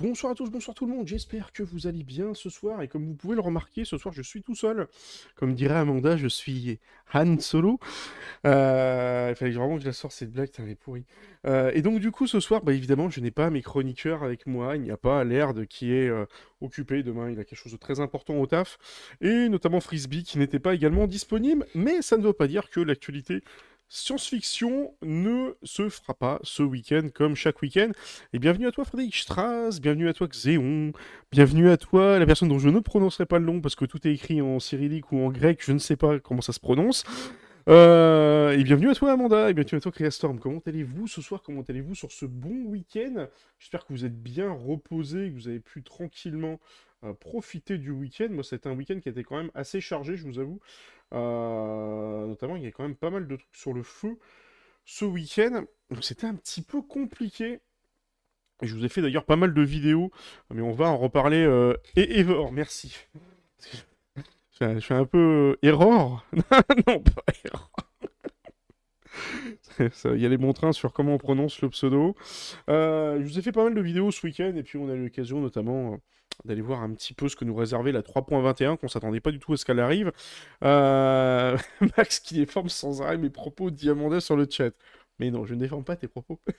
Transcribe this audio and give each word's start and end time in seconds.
Bonsoir 0.00 0.32
à 0.32 0.34
tous, 0.34 0.48
bonsoir 0.48 0.74
tout 0.74 0.86
le 0.86 0.94
monde, 0.94 1.06
j'espère 1.06 1.52
que 1.52 1.62
vous 1.62 1.86
allez 1.86 2.02
bien 2.04 2.32
ce 2.32 2.48
soir, 2.48 2.80
et 2.80 2.88
comme 2.88 3.04
vous 3.04 3.14
pouvez 3.14 3.34
le 3.34 3.42
remarquer, 3.42 3.84
ce 3.84 3.98
soir 3.98 4.14
je 4.14 4.22
suis 4.22 4.42
tout 4.42 4.54
seul. 4.54 4.88
Comme 5.34 5.52
dirait 5.52 5.74
Amanda, 5.74 6.16
je 6.16 6.26
suis 6.26 6.78
Han 7.12 7.38
Solo. 7.38 7.78
Euh, 8.46 9.26
il 9.28 9.36
fallait 9.36 9.50
vraiment 9.50 9.74
que 9.74 9.82
je 9.82 9.86
la 9.86 9.92
sorte 9.92 10.14
cette 10.14 10.32
blague, 10.32 10.48
elle 10.56 10.74
pourrie. 10.76 11.04
Euh, 11.44 11.70
et 11.74 11.82
donc 11.82 12.00
du 12.00 12.12
coup 12.12 12.26
ce 12.26 12.40
soir, 12.40 12.62
bah, 12.62 12.72
évidemment, 12.72 13.10
je 13.10 13.20
n'ai 13.20 13.30
pas 13.30 13.50
mes 13.50 13.60
chroniqueurs 13.60 14.22
avec 14.22 14.46
moi, 14.46 14.74
il 14.76 14.80
n'y 14.80 14.90
a 14.90 14.96
pas 14.96 15.22
l'air 15.22 15.52
qui 15.68 15.92
est 15.92 16.08
euh, 16.08 16.24
occupé, 16.62 17.02
demain 17.02 17.30
il 17.30 17.38
a 17.38 17.44
quelque 17.44 17.58
chose 17.58 17.72
de 17.72 17.76
très 17.76 18.00
important 18.00 18.36
au 18.36 18.46
taf, 18.46 18.78
et 19.20 19.50
notamment 19.50 19.80
Frisbee 19.80 20.22
qui 20.22 20.38
n'était 20.38 20.60
pas 20.60 20.72
également 20.72 21.08
disponible, 21.08 21.66
mais 21.74 22.00
ça 22.00 22.16
ne 22.16 22.22
veut 22.22 22.32
pas 22.32 22.46
dire 22.46 22.70
que 22.70 22.80
l'actualité 22.80 23.42
science-fiction 23.92 24.94
ne 25.02 25.56
se 25.64 25.88
fera 25.88 26.14
pas 26.14 26.38
ce 26.44 26.62
week-end 26.62 27.08
comme 27.12 27.34
chaque 27.34 27.60
week-end. 27.60 27.90
Et 28.32 28.38
bienvenue 28.38 28.68
à 28.68 28.70
toi 28.70 28.84
Frédéric 28.84 29.16
Strass, 29.16 29.80
bienvenue 29.80 30.08
à 30.08 30.12
toi 30.12 30.28
Xéon, 30.28 30.92
bienvenue 31.32 31.68
à 31.68 31.76
toi 31.76 32.20
la 32.20 32.24
personne 32.24 32.48
dont 32.48 32.60
je 32.60 32.68
ne 32.68 32.78
prononcerai 32.78 33.26
pas 33.26 33.40
le 33.40 33.44
nom 33.44 33.60
parce 33.60 33.74
que 33.74 33.84
tout 33.84 34.06
est 34.06 34.12
écrit 34.12 34.40
en 34.40 34.60
cyrillique 34.60 35.10
ou 35.10 35.18
en 35.18 35.30
grec, 35.30 35.58
je 35.62 35.72
ne 35.72 35.78
sais 35.78 35.96
pas 35.96 36.20
comment 36.20 36.40
ça 36.40 36.52
se 36.52 36.60
prononce. 36.60 37.02
Euh, 37.68 38.52
et 38.52 38.62
bienvenue 38.62 38.90
à 38.90 38.94
toi 38.94 39.10
Amanda, 39.10 39.50
et 39.50 39.54
bienvenue 39.54 39.78
à 39.78 39.80
toi 39.80 39.92
Créastorm. 39.92 40.38
Comment 40.38 40.62
allez-vous 40.64 41.08
ce 41.08 41.20
soir? 41.20 41.42
Comment 41.42 41.62
allez-vous 41.68 41.96
sur 41.96 42.12
ce 42.12 42.26
bon 42.26 42.66
week-end? 42.66 43.26
J'espère 43.58 43.84
que 43.84 43.92
vous 43.92 44.04
êtes 44.04 44.16
bien 44.16 44.52
reposé, 44.52 45.30
que 45.30 45.34
vous 45.34 45.48
avez 45.48 45.60
pu 45.60 45.82
tranquillement 45.82 46.60
euh, 47.02 47.12
profiter 47.14 47.78
du 47.78 47.90
week-end. 47.90 48.28
Moi, 48.30 48.44
c'était 48.44 48.68
un 48.68 48.74
week-end 48.74 49.00
qui 49.00 49.08
était 49.08 49.24
quand 49.24 49.36
même 49.36 49.50
assez 49.54 49.80
chargé, 49.80 50.16
je 50.16 50.24
vous 50.24 50.38
avoue. 50.38 50.60
Euh, 51.12 52.26
notamment, 52.26 52.56
il 52.56 52.62
y 52.62 52.66
a 52.66 52.70
quand 52.70 52.82
même 52.82 52.96
pas 52.96 53.10
mal 53.10 53.26
de 53.26 53.36
trucs 53.36 53.56
sur 53.56 53.72
le 53.72 53.82
feu 53.82 54.18
ce 54.84 55.04
week-end. 55.04 55.64
C'était 56.00 56.26
un 56.26 56.34
petit 56.34 56.62
peu 56.62 56.82
compliqué. 56.82 57.60
je 58.62 58.74
vous 58.74 58.84
ai 58.84 58.88
fait 58.88 59.02
d'ailleurs 59.02 59.24
pas 59.24 59.36
mal 59.36 59.54
de 59.54 59.62
vidéos, 59.62 60.10
mais 60.50 60.62
on 60.62 60.72
va 60.72 60.88
en 60.88 60.96
reparler. 60.96 61.44
Euh... 61.44 61.74
Et 61.96 62.20
Evor, 62.20 62.52
merci. 62.52 62.96
Je 64.60 64.78
suis 64.78 64.94
un 64.94 65.06
peu 65.06 65.56
error. 65.62 66.24
non, 66.86 67.00
pas 67.00 67.22
error. 67.44 67.70
Il 70.04 70.20
y 70.20 70.26
a 70.26 70.28
les 70.28 70.36
bons 70.36 70.52
trains 70.52 70.72
sur 70.72 70.92
comment 70.92 71.14
on 71.14 71.18
prononce 71.18 71.62
le 71.62 71.70
pseudo. 71.70 72.14
Euh, 72.68 73.18
je 73.20 73.24
vous 73.24 73.38
ai 73.38 73.42
fait 73.42 73.52
pas 73.52 73.64
mal 73.64 73.74
de 73.74 73.80
vidéos 73.80 74.10
ce 74.10 74.26
week-end 74.26 74.52
et 74.56 74.62
puis 74.62 74.78
on 74.78 74.88
a 74.88 74.94
eu 74.94 75.04
l'occasion 75.04 75.40
notamment 75.40 75.98
d'aller 76.44 76.62
voir 76.62 76.82
un 76.82 76.92
petit 76.94 77.14
peu 77.14 77.28
ce 77.28 77.36
que 77.36 77.44
nous 77.44 77.54
réservait 77.54 77.92
la 77.92 78.02
3.21, 78.02 78.76
qu'on 78.76 78.88
s'attendait 78.88 79.20
pas 79.20 79.30
du 79.30 79.38
tout 79.38 79.52
à 79.52 79.56
ce 79.56 79.64
qu'elle 79.64 79.80
arrive. 79.80 80.12
Euh, 80.64 81.56
Max 81.96 82.20
qui 82.20 82.34
déforme 82.34 82.68
sans 82.68 83.02
arrêt 83.02 83.18
mes 83.18 83.30
propos 83.30 83.70
diamandés 83.70 84.20
sur 84.20 84.36
le 84.36 84.46
chat. 84.50 84.72
Mais 85.18 85.30
non, 85.30 85.44
je 85.44 85.54
ne 85.54 85.60
déforme 85.60 85.84
pas 85.84 85.96
tes 85.96 86.08
propos. 86.08 86.40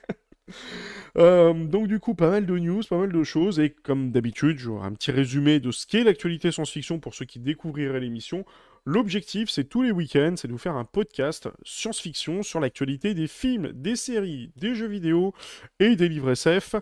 Euh, 1.17 1.53
donc 1.53 1.87
du 1.87 1.99
coup, 1.99 2.13
pas 2.13 2.29
mal 2.29 2.45
de 2.45 2.57
news, 2.57 2.81
pas 2.89 2.97
mal 2.97 3.11
de 3.11 3.23
choses, 3.23 3.59
et 3.59 3.69
comme 3.69 4.11
d'habitude, 4.11 4.57
j'aurai 4.57 4.85
un 4.85 4.93
petit 4.93 5.11
résumé 5.11 5.59
de 5.59 5.71
ce 5.71 5.85
qu'est 5.85 6.03
l'actualité 6.03 6.51
science-fiction 6.51 6.99
pour 6.99 7.13
ceux 7.13 7.25
qui 7.25 7.39
découvriraient 7.39 7.99
l'émission. 7.99 8.45
L'objectif, 8.85 9.49
c'est 9.49 9.65
tous 9.65 9.83
les 9.83 9.91
week-ends, 9.91 10.33
c'est 10.37 10.47
de 10.47 10.53
vous 10.53 10.57
faire 10.57 10.75
un 10.75 10.85
podcast 10.85 11.49
science-fiction 11.63 12.43
sur 12.43 12.59
l'actualité 12.59 13.13
des 13.13 13.27
films, 13.27 13.71
des 13.73 13.95
séries, 13.95 14.51
des 14.55 14.73
jeux 14.73 14.87
vidéo 14.87 15.33
et 15.79 15.95
des 15.95 16.09
livres 16.09 16.31
SF. 16.31 16.75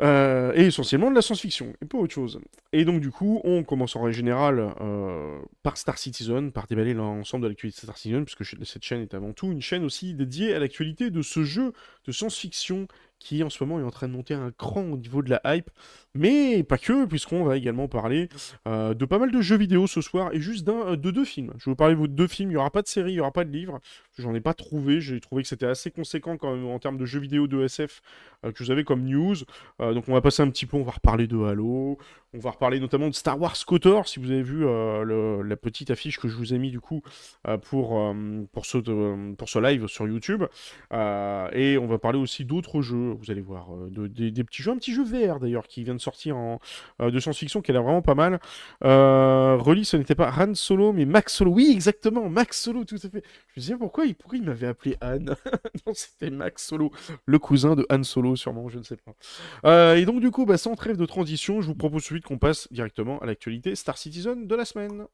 Euh, 0.00 0.52
et 0.56 0.66
essentiellement 0.66 1.08
de 1.08 1.14
la 1.14 1.22
science-fiction, 1.22 1.72
et 1.80 1.84
pas 1.86 1.98
autre 1.98 2.12
chose. 2.12 2.40
Et 2.72 2.84
donc 2.84 3.00
du 3.00 3.12
coup, 3.12 3.40
on 3.44 3.62
commence 3.62 3.94
en 3.94 4.02
règle 4.02 4.16
générale 4.16 4.74
euh, 4.80 5.38
par 5.62 5.76
Star 5.76 5.98
Citizen, 5.98 6.50
par 6.50 6.66
déballer 6.66 6.94
l'ensemble 6.94 7.44
de 7.44 7.48
l'actualité 7.48 7.76
de 7.76 7.82
Star 7.82 7.96
Citizen, 7.96 8.24
puisque 8.24 8.44
cette 8.66 8.82
chaîne 8.82 9.02
est 9.02 9.14
avant 9.14 9.32
tout 9.32 9.52
une 9.52 9.62
chaîne 9.62 9.84
aussi 9.84 10.14
dédiée 10.14 10.52
à 10.52 10.58
l'actualité 10.58 11.10
de 11.10 11.22
ce 11.22 11.44
jeu 11.44 11.72
de 12.06 12.12
science-fiction 12.12 12.88
qui 13.24 13.42
en 13.42 13.48
ce 13.48 13.64
moment 13.64 13.80
est 13.80 13.82
en 13.82 13.90
train 13.90 14.06
de 14.06 14.12
monter 14.12 14.34
un 14.34 14.52
cran 14.52 14.82
au 14.82 14.98
niveau 14.98 15.22
de 15.22 15.30
la 15.30 15.40
hype, 15.46 15.70
mais 16.14 16.62
pas 16.62 16.76
que, 16.76 17.06
puisqu'on 17.06 17.42
va 17.42 17.56
également 17.56 17.88
parler 17.88 18.28
euh, 18.68 18.92
de 18.92 19.04
pas 19.06 19.18
mal 19.18 19.30
de 19.30 19.40
jeux 19.40 19.56
vidéo 19.56 19.86
ce 19.86 20.02
soir, 20.02 20.30
et 20.34 20.40
juste 20.40 20.64
de 20.66 21.10
deux 21.10 21.24
films. 21.24 21.52
Je 21.56 21.64
vais 21.64 21.70
vous 21.72 21.76
parler 21.76 21.96
de 21.96 22.06
deux 22.06 22.26
films, 22.28 22.50
il 22.50 22.54
n'y 22.54 22.58
aura 22.58 22.70
pas 22.70 22.82
de 22.82 22.86
série, 22.86 23.12
il 23.12 23.14
n'y 23.14 23.20
aura 23.20 23.32
pas 23.32 23.44
de 23.44 23.50
livre, 23.50 23.80
j'en 24.18 24.34
ai 24.34 24.40
pas 24.40 24.52
trouvé, 24.52 25.00
j'ai 25.00 25.20
trouvé 25.20 25.42
que 25.42 25.48
c'était 25.48 25.66
assez 25.66 25.90
conséquent 25.90 26.36
quand 26.36 26.54
même 26.54 26.66
en 26.66 26.78
termes 26.78 26.98
de 26.98 27.06
jeux 27.06 27.18
vidéo 27.18 27.46
de 27.46 27.62
SF 27.64 28.02
euh, 28.44 28.52
que 28.52 28.62
vous 28.62 28.70
avez 28.70 28.84
comme 28.84 29.04
news, 29.04 29.36
euh, 29.80 29.94
donc 29.94 30.04
on 30.06 30.12
va 30.12 30.20
passer 30.20 30.42
un 30.42 30.50
petit 30.50 30.66
peu, 30.66 30.76
on 30.76 30.84
va 30.84 30.92
reparler 30.92 31.26
de 31.26 31.42
Halo, 31.42 31.96
on 32.34 32.38
va 32.38 32.50
reparler 32.50 32.78
notamment 32.78 33.08
de 33.08 33.14
Star 33.14 33.40
Wars 33.40 33.56
KOTOR, 33.66 34.06
si 34.06 34.20
vous 34.20 34.30
avez 34.30 34.42
vu 34.42 34.64
la 34.64 35.56
petite 35.56 35.90
affiche 35.90 36.20
que 36.20 36.28
je 36.28 36.36
vous 36.36 36.52
ai 36.52 36.58
mis 36.58 36.70
du 36.70 36.80
coup 36.80 37.00
pour, 37.62 38.14
pour, 38.52 38.66
ce, 38.66 39.32
pour 39.34 39.48
ce 39.48 39.58
live 39.60 39.86
sur 39.86 40.06
YouTube, 40.06 40.44
et 40.92 41.78
on 41.78 41.86
va 41.86 41.98
parler 41.98 42.18
aussi 42.18 42.44
d'autres 42.44 42.82
jeux, 42.82 43.13
vous 43.14 43.30
allez 43.30 43.40
voir, 43.40 43.68
de, 43.90 44.06
des, 44.06 44.44
petits 44.44 44.62
jeux, 44.62 44.72
un 44.72 44.76
petit 44.76 44.92
jeu 44.92 45.04
VR 45.04 45.40
d'ailleurs 45.40 45.66
qui 45.66 45.84
vient 45.84 45.94
de 45.94 46.00
sortir 46.00 46.36
en, 46.36 46.60
euh, 47.00 47.10
de 47.10 47.18
science-fiction 47.18 47.62
qui 47.62 47.70
a 47.70 47.74
l'air 47.74 47.82
vraiment 47.82 48.02
pas 48.02 48.14
mal. 48.14 48.40
Euh, 48.84 49.58
ce 49.84 49.96
n'était 49.96 50.14
pas 50.14 50.32
Han 50.38 50.54
Solo, 50.54 50.92
mais 50.92 51.04
Max 51.04 51.34
Solo. 51.34 51.52
Oui, 51.52 51.70
exactement, 51.72 52.28
Max 52.28 52.60
Solo, 52.60 52.84
tout 52.84 52.96
à 52.96 53.08
fait. 53.08 53.22
Je 53.48 53.52
me 53.56 53.60
disais 53.60 53.76
pourquoi, 53.76 54.04
il 54.06 54.42
m'avait 54.42 54.66
appelé 54.66 54.96
Han? 55.02 55.24
Non, 55.86 55.92
c'était 55.94 56.30
Max 56.30 56.66
Solo, 56.66 56.90
le 57.26 57.38
cousin 57.38 57.74
de 57.74 57.86
Han 57.90 58.02
Solo, 58.02 58.36
sûrement, 58.36 58.68
je 58.68 58.78
ne 58.78 58.84
sais 58.84 58.96
pas. 58.96 59.14
Euh, 59.64 59.96
et 59.96 60.04
donc, 60.04 60.20
du 60.20 60.30
coup, 60.30 60.46
bah, 60.46 60.56
sans 60.56 60.74
trêve 60.74 60.96
de 60.96 61.06
transition, 61.06 61.60
je 61.60 61.66
vous 61.66 61.74
propose 61.74 62.02
suite 62.02 62.24
qu'on 62.24 62.38
passe 62.38 62.68
directement 62.72 63.18
à 63.20 63.26
l'actualité 63.26 63.74
Star 63.74 63.98
Citizen 63.98 64.46
de 64.46 64.54
la 64.54 64.64
semaine. 64.64 65.06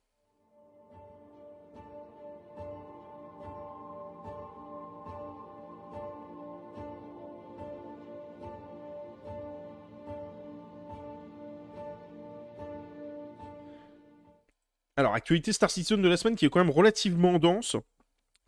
Alors, 15.01 15.15
actualité 15.15 15.55
Star 15.55 15.71
Citizen 15.71 16.03
de 16.03 16.09
la 16.11 16.19
semaine 16.19 16.37
qui 16.37 16.45
est 16.45 16.51
quand 16.51 16.63
même 16.63 16.69
relativement 16.69 17.39
dense. 17.39 17.75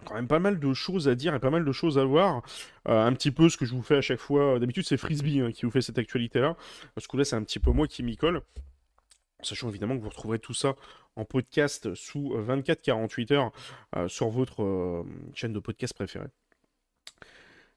Quand 0.05 0.17
même 0.17 0.29
pas 0.29 0.39
mal 0.39 0.61
de 0.61 0.75
choses 0.75 1.09
à 1.09 1.15
dire 1.15 1.35
et 1.35 1.41
pas 1.41 1.49
mal 1.49 1.65
de 1.65 1.73
choses 1.73 1.97
à 1.99 2.05
voir. 2.05 2.43
Euh, 2.89 3.07
un 3.07 3.15
petit 3.15 3.31
peu 3.31 3.49
ce 3.49 3.57
que 3.57 3.65
je 3.65 3.73
vous 3.75 3.81
fais 3.81 3.97
à 3.97 4.03
chaque 4.03 4.19
fois. 4.19 4.59
D'habitude, 4.59 4.85
c'est 4.87 4.99
Frisbee 4.99 5.41
hein, 5.41 5.51
qui 5.51 5.65
vous 5.65 5.71
fait 5.71 5.81
cette 5.81 5.97
actualité-là. 5.97 6.55
Parce 6.95 7.07
que 7.07 7.17
là, 7.17 7.25
c'est 7.25 7.37
un 7.37 7.43
petit 7.43 7.59
peu 7.59 7.71
moi 7.71 7.89
qui 7.89 8.03
m'y 8.03 8.19
colle. 8.19 8.43
Sachant 9.41 9.71
évidemment 9.71 9.97
que 9.97 10.03
vous 10.03 10.11
retrouverez 10.11 10.41
tout 10.41 10.53
ça 10.53 10.75
en 11.17 11.25
podcast 11.25 11.95
sous 11.95 12.35
24-48 12.37 13.33
heures 13.33 13.53
euh, 13.97 14.07
sur 14.09 14.29
votre 14.29 14.63
euh, 14.63 15.05
chaîne 15.33 15.55
de 15.55 15.59
podcast 15.59 15.95
préférée. 15.95 16.29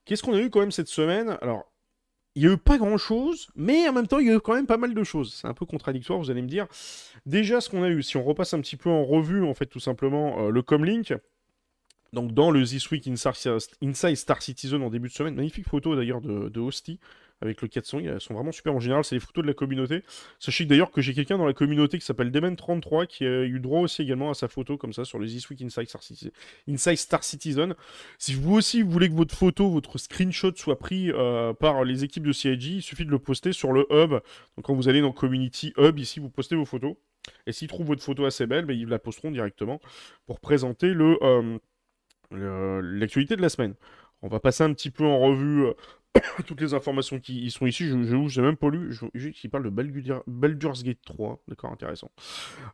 Qu'est-ce 0.04 0.22
qu'on 0.22 0.34
a 0.34 0.42
eu 0.42 0.50
quand 0.50 0.60
même 0.60 0.72
cette 0.72 0.90
semaine? 0.90 1.38
Alors, 1.42 1.72
il 2.36 2.44
n'y 2.44 2.50
a 2.50 2.54
eu 2.54 2.58
pas 2.58 2.78
grand-chose, 2.78 3.48
mais 3.56 3.88
en 3.88 3.94
même 3.94 4.08
temps, 4.08 4.20
il 4.20 4.28
y 4.28 4.30
a 4.30 4.36
eu 4.36 4.40
quand 4.40 4.54
même 4.54 4.68
pas 4.68 4.78
mal 4.78 4.94
de 4.94 5.04
choses. 5.04 5.34
C'est 5.34 5.48
un 5.48 5.54
peu 5.54 5.66
contradictoire, 5.66 6.20
vous 6.20 6.30
allez 6.30 6.42
me 6.42 6.48
dire. 6.48 6.68
Déjà, 7.26 7.62
ce 7.62 7.70
qu'on 7.70 7.84
a 7.84 7.90
eu, 7.90 8.04
si 8.04 8.18
on 8.18 8.24
repasse 8.24 8.54
un 8.54 8.60
petit 8.60 8.76
peu 8.76 8.90
en 8.90 9.06
revue, 9.06 9.44
en 9.44 9.54
fait, 9.54 9.68
tout 9.68 9.80
simplement, 9.80 10.46
euh, 10.46 10.50
le 10.50 10.62
Comlink. 10.62 11.14
Donc, 12.14 12.34
dans 12.34 12.52
le 12.52 12.64
This 12.64 12.92
Week 12.92 13.08
Inside 13.08 14.16
Star 14.16 14.42
Citizen 14.42 14.82
en 14.82 14.90
début 14.90 15.08
de 15.08 15.14
semaine, 15.14 15.36
magnifique 15.36 15.68
photo 15.68 15.96
d'ailleurs 15.96 16.22
de, 16.22 16.50
de 16.50 16.60
Hostie 16.60 17.00
avec 17.42 17.62
le 17.62 17.68
400. 17.68 18.00
Elles 18.00 18.22
sont 18.22 18.34
vraiment 18.34 18.52
super. 18.52 18.74
En 18.74 18.80
général, 18.80 19.04
c'est 19.04 19.16
les 19.16 19.20
photos 19.20 19.44
de 19.44 19.48
la 19.48 19.54
communauté. 19.54 20.04
Sachez 20.40 20.66
d'ailleurs 20.66 20.92
que 20.92 21.02
j'ai 21.02 21.14
quelqu'un 21.14 21.38
dans 21.38 21.46
la 21.46 21.54
communauté 21.54 22.00
qui 22.00 22.06
s'appelle 22.06 22.32
Demen33 22.32 23.08
qui 23.08 23.26
a 23.26 23.44
eu 23.44 23.60
droit 23.60 23.82
aussi 23.82 24.02
également 24.02 24.30
à 24.30 24.34
sa 24.34 24.48
photo 24.48 24.78
comme 24.78 24.94
ça 24.94 25.06
sur 25.06 25.20
le 25.20 25.28
This 25.28 25.50
Week 25.50 25.62
Inside 25.62 26.98
Star, 26.98 27.24
Citizen. 27.24 27.76
Si 28.18 28.34
vous 28.34 28.54
aussi 28.54 28.82
vous 28.82 28.92
voulez 28.92 29.10
que 29.10 29.16
votre 29.16 29.36
photo, 29.36 29.70
votre 29.70 29.98
screenshot 29.98 30.56
soit 30.56 30.80
pris 30.80 31.12
euh, 31.12 31.54
par 31.54 31.84
les 31.84 32.04
équipes 32.04 32.26
de 32.26 32.32
CIG, 32.32 32.64
il 32.64 32.82
suffit 32.82 33.06
de 33.06 33.12
le 33.12 33.20
poster 33.20 33.52
sur 33.52 33.72
le 33.72 33.86
hub. 33.92 34.12
Donc 34.12 34.64
quand 34.64 34.74
vous 34.74 34.88
allez 34.88 35.02
dans 35.02 35.12
Community 35.12 35.74
Hub, 35.78 36.00
ici, 36.00 36.20
vous 36.20 36.30
postez 36.30 36.56
vos 36.56 36.66
photos. 36.66 36.96
Et 37.48 37.52
s'ils 37.52 37.68
trouvent 37.68 37.88
votre 37.88 38.04
photo 38.04 38.26
assez 38.26 38.46
belle, 38.46 38.66
ben, 38.66 38.78
ils 38.78 38.88
la 38.88 39.00
posteront 39.00 39.32
directement 39.32 39.82
pour 40.28 40.40
présenter 40.40 40.94
le, 40.94 41.18
euh, 41.22 41.58
l'actualité 42.32 43.36
de 43.36 43.42
la 43.42 43.50
semaine. 43.50 43.76
On 44.22 44.28
va 44.28 44.40
passer 44.40 44.64
un 44.64 44.74
petit 44.74 44.92
peu 44.92 45.06
en 45.06 45.20
revue 45.20 45.66
euh, 45.66 45.74
toutes 46.46 46.62
les 46.62 46.74
informations 46.74 47.20
qui 47.20 47.50
sont 47.52 47.66
ici, 47.66 47.88
je 47.88 47.96
n'ai 47.96 48.46
même 48.46 48.58
pas 48.58 48.70
lu, 48.70 48.96
qui 49.34 49.48
parle 49.50 49.64
de 49.64 50.22
Baldur's 50.28 50.84
Gate 50.84 51.00
3, 51.06 51.42
d'accord, 51.48 51.72
intéressant. 51.72 52.10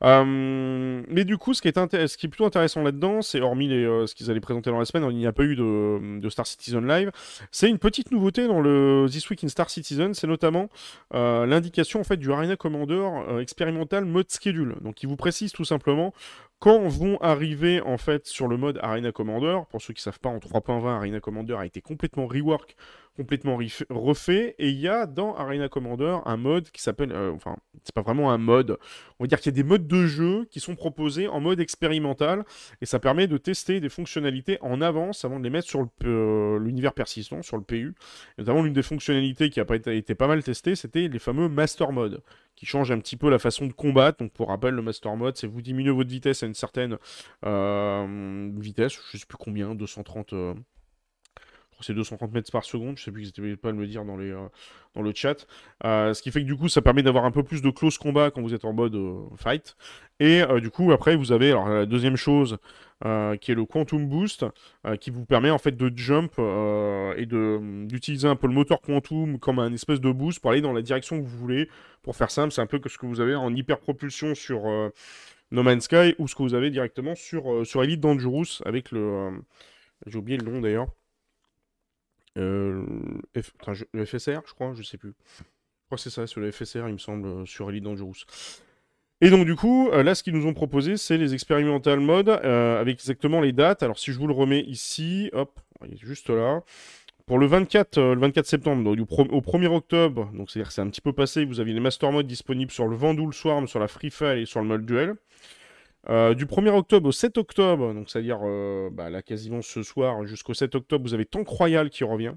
Euh, 0.04 1.04
mais 1.08 1.26
du 1.26 1.38
coup, 1.38 1.54
ce 1.54 1.62
qui 1.62 1.68
est, 1.68 2.08
ce 2.08 2.18
qui 2.18 2.26
est 2.26 2.30
plutôt 2.30 2.46
intéressant 2.46 2.82
là-dedans, 2.82 3.22
c'est 3.22 3.42
hormis 3.42 3.68
les, 3.68 3.84
euh, 3.84 4.08
ce 4.08 4.16
qu'ils 4.16 4.30
allaient 4.30 4.40
présenter 4.40 4.70
dans 4.70 4.80
la 4.80 4.86
semaine, 4.86 5.08
il 5.12 5.18
n'y 5.18 5.28
a 5.28 5.34
pas 5.34 5.44
eu 5.44 5.56
de, 5.56 6.30
Star 6.30 6.48
Citizen 6.48 6.88
Live, 6.88 7.12
c'est 7.52 7.70
une 7.70 7.80
petite 7.80 8.12
nouveauté 8.12 8.48
dans 8.48 8.62
le 8.62 9.08
This 9.10 9.30
Week 9.30 9.44
in 9.44 9.50
Star 9.50 9.70
Citizen, 9.70 10.14
c'est 10.14 10.28
notamment 10.28 10.70
euh, 11.14 11.46
l'indication 11.46 12.00
en 12.00 12.04
fait 12.04 12.18
du 12.18 12.32
Arena 12.32 12.56
Commander 12.56 13.06
expérimental 13.40 14.06
mode 14.06 14.30
schedule. 14.32 14.76
Donc 14.82 15.04
il 15.04 15.10
vous 15.10 15.18
précise 15.18 15.52
tout 15.52 15.66
simplement 15.66 16.14
quand 16.62 16.88
vont 16.88 17.18
arriver 17.22 17.82
en 17.82 17.98
fait 17.98 18.28
sur 18.28 18.48
le 18.48 18.56
mode 18.56 18.80
Arena 18.84 19.12
Commander, 19.12 19.62
pour 19.72 19.82
ceux 19.82 19.96
qui 19.96 20.02
savent 20.04 20.20
pas, 20.20 20.30
en 20.30 20.38
3.20, 20.38 20.90
Arena 20.90 21.20
Commander 21.20 21.56
a 21.56 21.66
été 21.66 21.82
complètement 21.82 22.28
rework, 22.28 22.76
complètement 23.18 23.58
refait, 23.90 24.54
et 24.60 24.70
il 24.70 24.80
y 24.80 24.88
a 24.88 25.08
dans 25.08 25.36
Arena 25.36 25.70
Commander 25.70 26.20
un 26.24 26.38
mode 26.38 26.70
qui 26.70 26.84
s'appelle, 26.84 27.14
euh, 27.14 27.32
enfin, 27.34 27.58
c'est 27.84 27.96
pas 27.96 28.04
vraiment 28.04 28.32
un 28.32 28.38
mode, 28.38 28.78
on 29.20 29.24
va 29.24 29.28
dire 29.28 29.40
qu'il 29.40 29.52
y 29.52 29.56
a 29.56 29.60
des 29.60 29.68
modes 29.68 29.88
de 29.88 30.06
jeu 30.06 30.46
qui 30.52 30.60
sont 30.60 30.76
proposés 30.76 31.28
en 31.28 31.40
mode 31.40 31.60
expérimental, 31.60 32.46
et 32.80 32.86
ça 32.86 33.00
permet 33.00 33.26
de 33.26 33.38
tester 33.38 33.80
des 33.80 33.90
fonctionnalités 33.90 34.60
en 34.62 34.82
avance 34.82 35.26
avant 35.26 35.40
de 35.40 35.44
les 35.44 35.50
mettre 35.50 35.68
sur 35.68 35.88
euh, 36.04 36.60
l'univers 36.60 36.94
persistant, 36.94 37.42
sur 37.42 37.58
le 37.58 37.64
PU. 37.64 37.96
notamment 38.38 38.62
l'une 38.62 38.74
des 38.74 38.84
fonctionnalités 38.84 39.50
qui 39.50 39.60
a 39.60 39.66
été 39.88 40.14
pas 40.14 40.28
mal 40.28 40.44
testée, 40.44 40.76
c'était 40.76 41.08
les 41.08 41.20
fameux 41.20 41.50
Master 41.50 41.92
Mode 41.92 42.22
qui 42.56 42.66
change 42.66 42.92
un 42.92 43.00
petit 43.00 43.18
peu 43.18 43.30
la 43.30 43.40
façon 43.40 43.68
de 43.68 43.74
combattre. 43.74 44.20
Donc 44.20 44.32
pour 44.34 44.50
rappel, 44.50 44.74
le 44.74 44.82
Master 44.82 45.16
Mode, 45.16 45.38
c'est 45.38 45.48
vous 45.48 45.62
diminuez 45.62 45.92
votre 45.92 46.10
vitesse 46.10 46.44
à 46.44 46.46
une 46.46 46.54
certaine 46.54 46.98
euh, 47.46 48.52
vitesse, 48.58 48.94
je 49.12 49.18
sais 49.18 49.26
plus 49.26 49.38
combien, 49.38 49.76
230... 49.76 50.34
Euh, 51.82 51.86
c'est 51.86 51.94
230 51.94 52.32
mètres 52.32 52.52
par 52.52 52.64
seconde, 52.64 52.98
je 52.98 53.04
sais 53.04 53.12
plus, 53.12 53.22
n'hésitez 53.22 53.56
pas 53.56 53.70
à 53.70 53.74
me 53.74 53.82
le 53.82 53.88
dire 53.88 54.06
dans, 54.06 54.18
les, 54.18 54.32
euh, 54.32 54.48
dans 54.96 55.02
le 55.02 55.12
chat. 55.14 55.48
ce 55.84 56.22
qui 56.22 56.32
fait 56.32 56.42
que 56.42 56.46
du 56.46 56.56
coup, 56.56 56.70
ça 56.70 56.82
permet 56.82 57.04
d'avoir 57.04 57.26
un 57.26 57.32
peu 57.32 57.44
plus 57.44 57.62
de 57.62 57.70
close 57.70 57.98
combat 57.98 58.32
quand 58.32 58.42
vous 58.42 58.54
êtes 58.54 58.66
en 58.66 58.74
mode 58.74 58.98
fight. 59.38 59.76
Et 60.20 60.44
du 60.60 60.70
coup, 60.70 60.92
après, 60.92 61.16
vous 61.16 61.32
avez 61.32 61.52
alors, 61.52 61.68
la 61.68 61.86
deuxième 61.86 62.16
chose 62.16 62.60
euh, 63.04 63.36
qui 63.36 63.52
est 63.52 63.56
le 63.56 63.66
Quantum 63.66 64.08
Boost, 64.08 64.46
euh, 64.86 64.96
qui 64.96 65.10
vous 65.10 65.26
permet 65.26 65.50
en 65.50 65.58
fait 65.58 65.76
de 65.76 65.92
jump 65.96 66.34
euh, 66.38 67.16
et 67.18 67.26
d'utiliser 67.26 68.28
un 68.28 68.36
peu 68.36 68.46
le 68.46 68.54
moteur 68.54 68.80
Quantum 68.80 69.40
comme 69.40 69.58
un 69.58 69.74
espèce 69.74 70.00
de 70.00 70.12
boost 70.12 70.40
pour 70.40 70.52
aller 70.52 70.62
dans 70.62 70.72
la 70.72 70.84
direction 70.84 71.18
que 71.18 71.26
vous 71.26 71.38
voulez. 71.40 71.68
Pour 72.04 72.16
faire 72.16 72.30
simple, 72.30 72.52
c'est 72.52 72.62
un 72.62 72.68
peu 72.68 72.80
ce 72.86 73.00
que 73.00 73.08
vous 73.08 73.20
avez 73.20 73.34
en 73.34 73.56
hyper 73.56 73.80
propulsion 73.80 74.36
sur 74.36 74.66
No 75.50 75.64
Man's 75.64 75.86
Sky 75.86 76.14
ou 76.20 76.28
ce 76.28 76.36
que 76.36 76.44
vous 76.44 76.54
avez 76.54 76.70
directement 76.70 77.16
sur, 77.16 77.66
sur 77.66 77.84
Elite 77.84 78.02
Dangerous 78.02 78.62
avec 78.66 78.92
le... 78.92 79.32
J'ai 80.06 80.18
oublié 80.18 80.38
le 80.38 80.46
nom 80.46 80.62
d'ailleurs. 80.62 80.88
Le 82.36 84.06
FSR, 84.06 84.42
je 84.48 84.54
crois, 84.54 84.74
je 84.74 84.84
sais 84.84 84.98
plus. 84.98 85.14
Je 85.38 85.44
crois 85.88 85.98
que 85.98 86.02
c'est 86.02 86.10
ça, 86.10 86.28
sur 86.28 86.42
le 86.42 86.52
FSR, 86.52 86.88
il 86.88 86.94
me 86.94 86.98
semble, 86.98 87.46
sur 87.48 87.70
Elite 87.70 87.84
Dangerous. 87.84 88.26
Et 89.24 89.30
donc 89.30 89.46
du 89.46 89.56
coup, 89.56 89.88
euh, 89.90 90.02
là, 90.02 90.16
ce 90.16 90.24
qu'ils 90.24 90.34
nous 90.34 90.48
ont 90.48 90.54
proposé, 90.54 90.98
c'est 90.98 91.18
les 91.18 91.36
expérimental 91.36 92.00
mode 92.00 92.30
euh, 92.30 92.82
avec 92.82 92.96
exactement 92.96 93.40
les 93.40 93.52
dates. 93.52 93.84
Alors 93.84 94.00
si 94.00 94.12
je 94.12 94.18
vous 94.18 94.26
le 94.26 94.34
remets 94.34 94.62
ici, 94.62 95.30
hop, 95.34 95.60
il 95.86 95.94
est 95.94 95.98
juste 95.98 96.32
là. 96.32 96.64
Pour 97.28 97.38
le 97.38 97.46
24, 97.46 98.00
euh, 98.00 98.16
le 98.16 98.22
24 98.22 98.48
septembre, 98.48 98.90
au 98.90 99.42
1er 99.42 99.68
octobre, 99.68 100.32
donc 100.34 100.50
c'est-à-dire 100.50 100.70
que 100.70 100.74
c'est 100.74 100.82
un 100.82 100.90
petit 100.90 101.02
peu 101.02 101.14
passé, 101.14 101.46
vous 101.46 101.60
avez 101.60 101.72
les 101.72 101.80
master 101.80 102.12
modes 102.12 102.26
disponibles 102.26 102.72
sur 102.72 102.88
le 102.88 102.96
Vandal 102.96 103.32
Swarm, 103.32 103.68
sur 103.68 103.80
la 103.80 103.88
Free 103.88 104.10
Fire 104.10 104.32
et 104.32 104.46
sur 104.46 104.60
le 104.60 104.66
mode 104.66 104.88
duel. 104.88 105.14
Du 106.08 106.46
1er 106.46 106.72
octobre 106.72 107.10
au 107.10 107.12
7 107.12 107.38
octobre, 107.38 107.94
donc 107.94 108.10
c'est-à-dire 108.10 108.40
bah, 108.92 109.10
là 109.10 109.22
quasiment 109.22 109.62
ce 109.62 109.84
soir 109.84 110.26
jusqu'au 110.26 110.54
7 110.54 110.76
octobre, 110.76 111.06
vous 111.06 111.14
avez 111.14 111.26
Tank 111.26 111.48
Royal 111.48 111.90
qui 111.90 112.04
revient. 112.04 112.34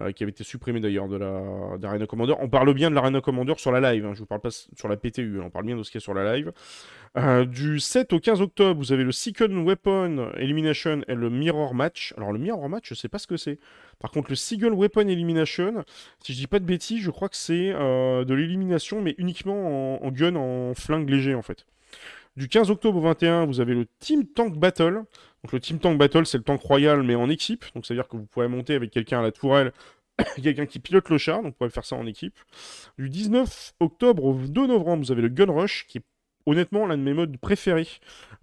Euh, 0.00 0.10
qui 0.10 0.24
avait 0.24 0.32
été 0.32 0.42
supprimé 0.42 0.80
d'ailleurs 0.80 1.06
de 1.06 1.16
la 1.16 1.78
d'Arena 1.78 2.04
Commander. 2.04 2.34
On 2.40 2.48
parle 2.48 2.74
bien 2.74 2.90
de 2.90 2.96
l'Arena 2.96 3.20
Commander 3.20 3.54
sur 3.58 3.70
la 3.70 3.92
live, 3.92 4.04
hein, 4.04 4.12
je 4.12 4.18
vous 4.18 4.26
parle 4.26 4.40
pas 4.40 4.50
sur 4.50 4.88
la 4.88 4.96
PTU, 4.96 5.38
hein, 5.38 5.44
on 5.46 5.50
parle 5.50 5.66
bien 5.66 5.76
de 5.76 5.84
ce 5.84 5.92
qui 5.92 5.98
est 5.98 6.00
sur 6.00 6.14
la 6.14 6.34
live. 6.34 6.50
Euh, 7.16 7.44
du 7.44 7.78
7 7.78 8.12
au 8.12 8.18
15 8.18 8.40
octobre, 8.40 8.80
vous 8.80 8.90
avez 8.90 9.04
le 9.04 9.12
Second 9.12 9.64
Weapon 9.64 10.32
Elimination 10.36 11.02
et 11.06 11.14
le 11.14 11.30
Mirror 11.30 11.74
Match. 11.74 12.12
Alors 12.16 12.32
le 12.32 12.40
Mirror 12.40 12.68
Match, 12.68 12.88
je 12.88 12.94
sais 12.94 13.08
pas 13.08 13.20
ce 13.20 13.28
que 13.28 13.36
c'est. 13.36 13.60
Par 14.00 14.10
contre, 14.10 14.30
le 14.30 14.34
Single 14.34 14.74
Weapon 14.74 15.06
Elimination, 15.06 15.84
si 16.18 16.32
je 16.32 16.38
dis 16.38 16.48
pas 16.48 16.58
de 16.58 16.64
bêtises, 16.64 17.00
je 17.00 17.12
crois 17.12 17.28
que 17.28 17.36
c'est 17.36 17.70
euh, 17.72 18.24
de 18.24 18.34
l'élimination, 18.34 19.00
mais 19.00 19.14
uniquement 19.18 20.00
en, 20.02 20.04
en, 20.04 20.10
gun, 20.10 20.34
en 20.34 20.74
flingue 20.74 21.08
léger 21.08 21.36
en 21.36 21.42
fait. 21.42 21.66
Du 22.36 22.48
15 22.48 22.70
octobre 22.70 22.98
au 22.98 23.02
21, 23.02 23.46
vous 23.46 23.60
avez 23.60 23.74
le 23.74 23.86
Team 24.00 24.26
Tank 24.26 24.56
Battle. 24.56 25.04
Donc 25.42 25.52
le 25.52 25.60
Team 25.60 25.78
Tank 25.78 25.98
Battle, 25.98 26.26
c'est 26.26 26.38
le 26.38 26.42
tank 26.42 26.60
royal, 26.62 27.02
mais 27.04 27.14
en 27.14 27.30
équipe. 27.30 27.64
Donc 27.74 27.86
c'est-à-dire 27.86 28.08
que 28.08 28.16
vous 28.16 28.26
pouvez 28.26 28.48
monter 28.48 28.74
avec 28.74 28.90
quelqu'un 28.90 29.20
à 29.20 29.22
la 29.22 29.30
tourelle, 29.30 29.72
quelqu'un 30.42 30.66
qui 30.66 30.80
pilote 30.80 31.08
le 31.10 31.18
char, 31.18 31.42
donc 31.42 31.52
vous 31.52 31.58
pouvez 31.58 31.70
faire 31.70 31.84
ça 31.84 31.94
en 31.94 32.06
équipe. 32.06 32.36
Du 32.98 33.08
19 33.08 33.74
octobre 33.78 34.24
au 34.24 34.34
2 34.34 34.66
novembre, 34.66 35.04
vous 35.04 35.12
avez 35.12 35.22
le 35.22 35.28
Gun 35.28 35.52
Rush, 35.52 35.86
qui 35.86 35.98
est 35.98 36.04
honnêtement 36.46 36.86
l'un 36.86 36.96
de 36.96 37.02
mes 37.02 37.14
modes 37.14 37.36
préférés. 37.38 37.88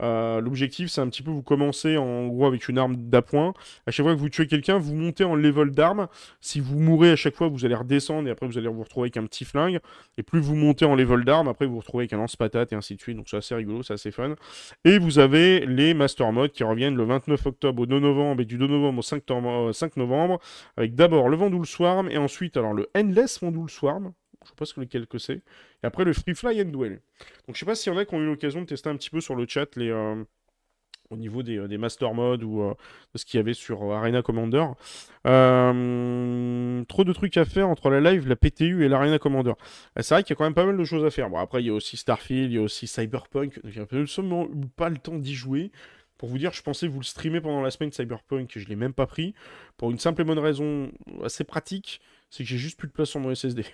Euh, 0.02 0.42
l'objectif, 0.42 0.90
c'est 0.90 1.02
un 1.02 1.10
petit 1.10 1.22
peu 1.22 1.32
vous 1.32 1.44
commencez 1.44 1.98
en 1.98 2.28
gros 2.28 2.46
avec 2.46 2.68
une 2.68 2.78
arme 2.78 2.96
d'appoint. 2.96 3.54
À 3.86 3.92
chaque 3.92 4.06
fois 4.06 4.16
que 4.16 4.20
vous 4.20 4.30
tuez 4.30 4.48
quelqu'un, 4.48 4.78
vous 4.78 4.96
montez 4.96 5.24
en 5.24 5.36
level 5.36 5.72
d'arme. 5.72 6.08
Si 6.40 6.60
vous 6.60 6.80
mourrez 6.80 7.12
à 7.12 7.16
chaque 7.16 7.36
fois, 7.36 7.48
vous 7.48 7.66
allez 7.66 7.76
redescendre 7.76 8.28
et 8.28 8.32
après 8.32 8.48
vous 8.48 8.58
allez 8.58 8.68
vous 8.68 8.84
retrouver 8.84 9.06
avec 9.06 9.18
un 9.18 9.26
petit 9.26 9.46
flingue. 9.46 9.80
Et 10.18 10.24
plus 10.24 10.40
vous 10.40 10.56
montez 10.56 10.86
en 10.86 10.96
level 10.96 11.24
d'arme, 11.24 11.48
après 11.48 11.66
vous 11.66 11.74
vous 11.74 11.80
retrouvez 11.80 12.04
avec 12.04 12.14
un 12.14 12.18
lance-patate 12.18 12.74
et 12.74 12.76
ainsi 12.76 12.96
de 12.96 13.02
suite. 13.02 13.18
Donc 13.18 13.30
c'est 13.30 13.38
assez 13.38 13.56
rigolo, 13.56 13.84
c'est 13.84 13.94
assez 13.94 14.12
fun. 14.12 14.36
Et 14.86 14.98
vous 14.98 15.20
avez 15.20 15.66
les 15.66 15.94
Master 15.94 16.32
Modes 16.32 16.52
qui 16.52 16.64
reviennent 16.64 16.96
le 16.96 17.04
29 17.04 17.46
octobre 17.46 17.84
au 17.84 17.86
2 17.86 18.00
novembre 18.00 18.42
et 18.42 18.46
du 18.46 18.58
2 18.58 18.68
novembre 18.68 19.00
au 19.00 19.04
5, 19.04 19.24
5 19.72 19.98
novembre. 19.98 20.40
Avec 20.78 20.96
d'abord 20.96 21.30
le 21.30 21.38
Vandal 21.38 21.66
Swarm 21.66 22.10
et 22.10 22.18
ensuite 22.18 22.58
alors 22.58 22.74
le 22.74 22.90
Endless 22.96 23.40
Vandal 23.42 23.70
Swarm 23.70 24.14
je 24.44 24.50
sais 24.50 24.56
pas 24.56 24.66
ce 24.66 24.80
lequel 24.80 25.08
que 25.08 25.18
c'est. 25.18 25.42
Et 25.84 25.86
après 25.86 26.04
le 26.04 26.14
Free 26.14 26.36
Fly 26.36 26.62
and 26.62 26.66
Duel. 26.66 27.02
Donc 27.48 27.56
je 27.56 27.60
sais 27.60 27.66
pas 27.66 27.76
s'il 27.76 27.94
y 27.94 27.96
en 27.96 28.00
a 28.00 28.06
qui 28.06 28.14
ont 28.16 28.20
eu 28.20 28.26
l'occasion 28.26 28.62
de 28.62 28.66
tester 28.66 28.90
un 28.90 28.96
petit 28.96 29.10
peu 29.10 29.22
sur 29.22 29.36
le 29.36 29.46
chat 29.48 29.76
les, 29.76 29.90
euh, 29.90 30.24
au 31.10 31.18
niveau 31.18 31.44
des, 31.44 31.68
des, 31.68 31.78
Master 31.78 32.14
Modes 32.14 32.44
ou 32.44 32.62
euh, 32.62 32.74
de 33.14 33.18
ce 33.18 33.26
qu'il 33.26 33.38
y 33.38 33.42
avait 33.42 33.54
sur 33.54 33.84
euh, 33.84 33.96
Arena 33.96 34.22
Commander. 34.22 34.66
trop 35.24 37.04
de 37.04 37.14
trucs 37.14 37.38
à 37.38 37.46
faire 37.46 37.70
entre 37.70 37.90
la 37.90 38.00
live, 38.00 38.28
la 38.28 38.36
PTU 38.36 38.84
et 38.84 38.90
l'Arena 38.90 39.20
Commander. 39.20 39.54
c'est 40.00 40.16
vrai 40.16 40.24
qu'il 40.24 40.32
y 40.32 40.34
a 40.34 40.38
quand 40.38 40.46
même 40.46 40.54
pas 40.54 40.66
mal 40.66 40.78
de 40.78 40.84
choses 40.84 41.06
à 41.06 41.12
faire. 41.12 41.30
Bon 41.30 41.38
après 41.38 41.62
il 41.62 41.68
y 41.68 41.70
a 41.70 41.74
aussi 41.74 41.98
Starfield, 41.98 42.52
il 42.52 42.56
y 42.56 42.60
a 42.60 42.62
aussi 42.62 42.88
Cyberpunk. 42.88 43.60
J'ai 43.66 43.82
absolument 43.82 44.48
pas 44.76 44.90
le 44.90 44.98
temps 44.98 45.18
d'y 45.18 45.36
jouer. 45.36 45.72
Pour 46.18 46.30
vous 46.30 46.38
dire, 46.38 46.54
je 46.54 46.62
pensais 46.62 46.86
vous 46.86 47.00
le 47.00 47.04
streamer 47.04 47.42
pendant 47.42 47.64
la 47.64 47.72
semaine 47.72 47.92
Cyberpunk, 47.92 48.52
je 48.56 48.68
l'ai 48.68 48.76
même 48.76 48.94
pas 48.94 49.08
pris. 49.08 49.34
Pour 49.76 49.90
une 49.90 49.98
simple 49.98 50.22
et 50.22 50.24
bonne 50.24 50.38
raison 50.38 50.92
assez 51.24 51.44
pratique, 51.44 52.00
c'est 52.30 52.44
que 52.44 52.50
j'ai 52.50 52.60
juste 52.60 52.78
plus 52.78 52.88
de 52.88 52.94
place 52.94 53.10
sur 53.10 53.20
mon 53.20 53.34
SSD. 53.34 53.66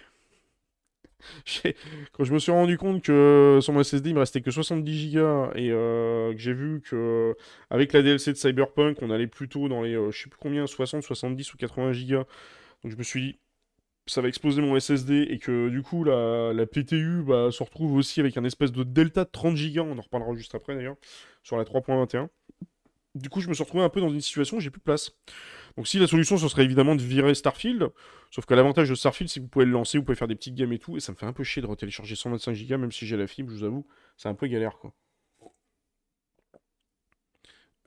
Quand 2.12 2.24
je 2.24 2.34
me 2.34 2.40
suis 2.40 2.52
rendu 2.52 2.78
compte 2.78 3.04
que 3.04 3.60
sur 3.62 3.74
mon 3.74 3.84
SSD 3.84 4.10
il 4.10 4.16
me 4.16 4.20
restait 4.20 4.42
que 4.42 4.52
70 4.52 5.14
Go 5.14 5.50
et 5.56 5.72
euh, 5.72 6.32
que 6.34 6.40
j'ai 6.40 6.54
vu 6.54 6.82
que 6.82 7.36
avec 7.70 7.94
la 7.94 8.02
DLC 8.02 8.32
de 8.32 8.38
Cyberpunk 8.38 9.02
on 9.02 9.10
allait 9.10 9.28
plutôt 9.28 9.68
dans 9.68 9.82
les 9.82 9.96
euh, 9.96 10.12
je 10.12 10.24
sais 10.24 10.30
plus 10.30 10.40
combien 10.40 10.68
60, 10.68 11.04
70 11.04 11.54
ou 11.54 11.58
80 11.58 11.92
Go. 12.08 12.24
Donc 12.84 12.92
je 12.92 12.98
me 12.98 13.04
suis 13.04 13.22
dit 13.22 13.40
ça 14.06 14.22
va 14.22 14.30
exploser 14.30 14.62
mon 14.62 14.80
SSD 14.80 15.28
et 15.30 15.38
que 15.38 15.70
du 15.70 15.82
coup 15.82 16.04
la, 16.04 16.54
la 16.54 16.66
PTU 16.66 17.24
bah, 17.24 17.50
se 17.52 17.62
retrouve 17.62 17.96
aussi 17.96 18.20
avec 18.20 18.38
un 18.38 18.44
espèce 18.44 18.72
de 18.72 18.84
delta 18.84 19.26
de 19.26 19.30
30 19.30 19.56
Go, 19.74 19.82
on 19.82 19.98
en 19.98 20.02
reparlera 20.02 20.34
juste 20.36 20.56
après 20.56 20.76
d'ailleurs, 20.76 20.96
sur 21.44 21.58
la 21.58 21.64
3.21. 21.64 22.30
Du 23.16 23.30
coup 23.30 23.42
je 23.42 23.50
me 23.50 23.54
suis 23.54 23.64
retrouvé 23.64 23.84
un 23.84 23.90
peu 23.90 24.00
dans 24.00 24.10
une 24.10 24.22
situation 24.22 24.58
où 24.58 24.60
j'ai 24.60 24.70
plus 24.70 24.80
de 24.80 24.84
place. 24.84 25.12
Donc 25.78 25.88
si 25.88 26.00
la 26.00 26.08
solution, 26.08 26.38
ce 26.38 26.48
serait 26.48 26.64
évidemment 26.64 26.96
de 26.96 27.04
virer 27.04 27.36
Starfield, 27.36 27.90
sauf 28.32 28.46
que 28.46 28.54
l'avantage 28.56 28.90
de 28.90 28.96
Starfield, 28.96 29.30
c'est 29.30 29.40
que 29.40 29.46
vous 29.46 29.50
pouvez 29.50 29.66
le 29.66 29.72
lancer, 29.72 30.00
vous 30.00 30.04
pouvez 30.04 30.16
faire 30.16 30.28
des 30.28 30.36
petites 30.36 30.56
games 30.56 30.74
et 30.74 30.80
tout, 30.80 30.98
et 30.98 31.00
ça 31.00 31.12
me 31.12 31.18
fait 31.18 31.28
un 31.28 31.34
peu 31.34 31.44
chier 31.44 31.62
de 31.62 31.68
retélécharger 31.68 32.16
125 32.16 32.58
Go, 32.68 32.78
même 32.80 32.92
si 32.92 33.06
j'ai 33.06 33.16
la 33.16 33.28
fibre, 33.28 33.52
je 33.52 33.58
vous 33.58 33.64
avoue, 33.64 33.88
c'est 34.18 34.28
un 34.28 34.34
peu 34.34 34.48
galère, 34.48 34.80
quoi. 34.80 34.94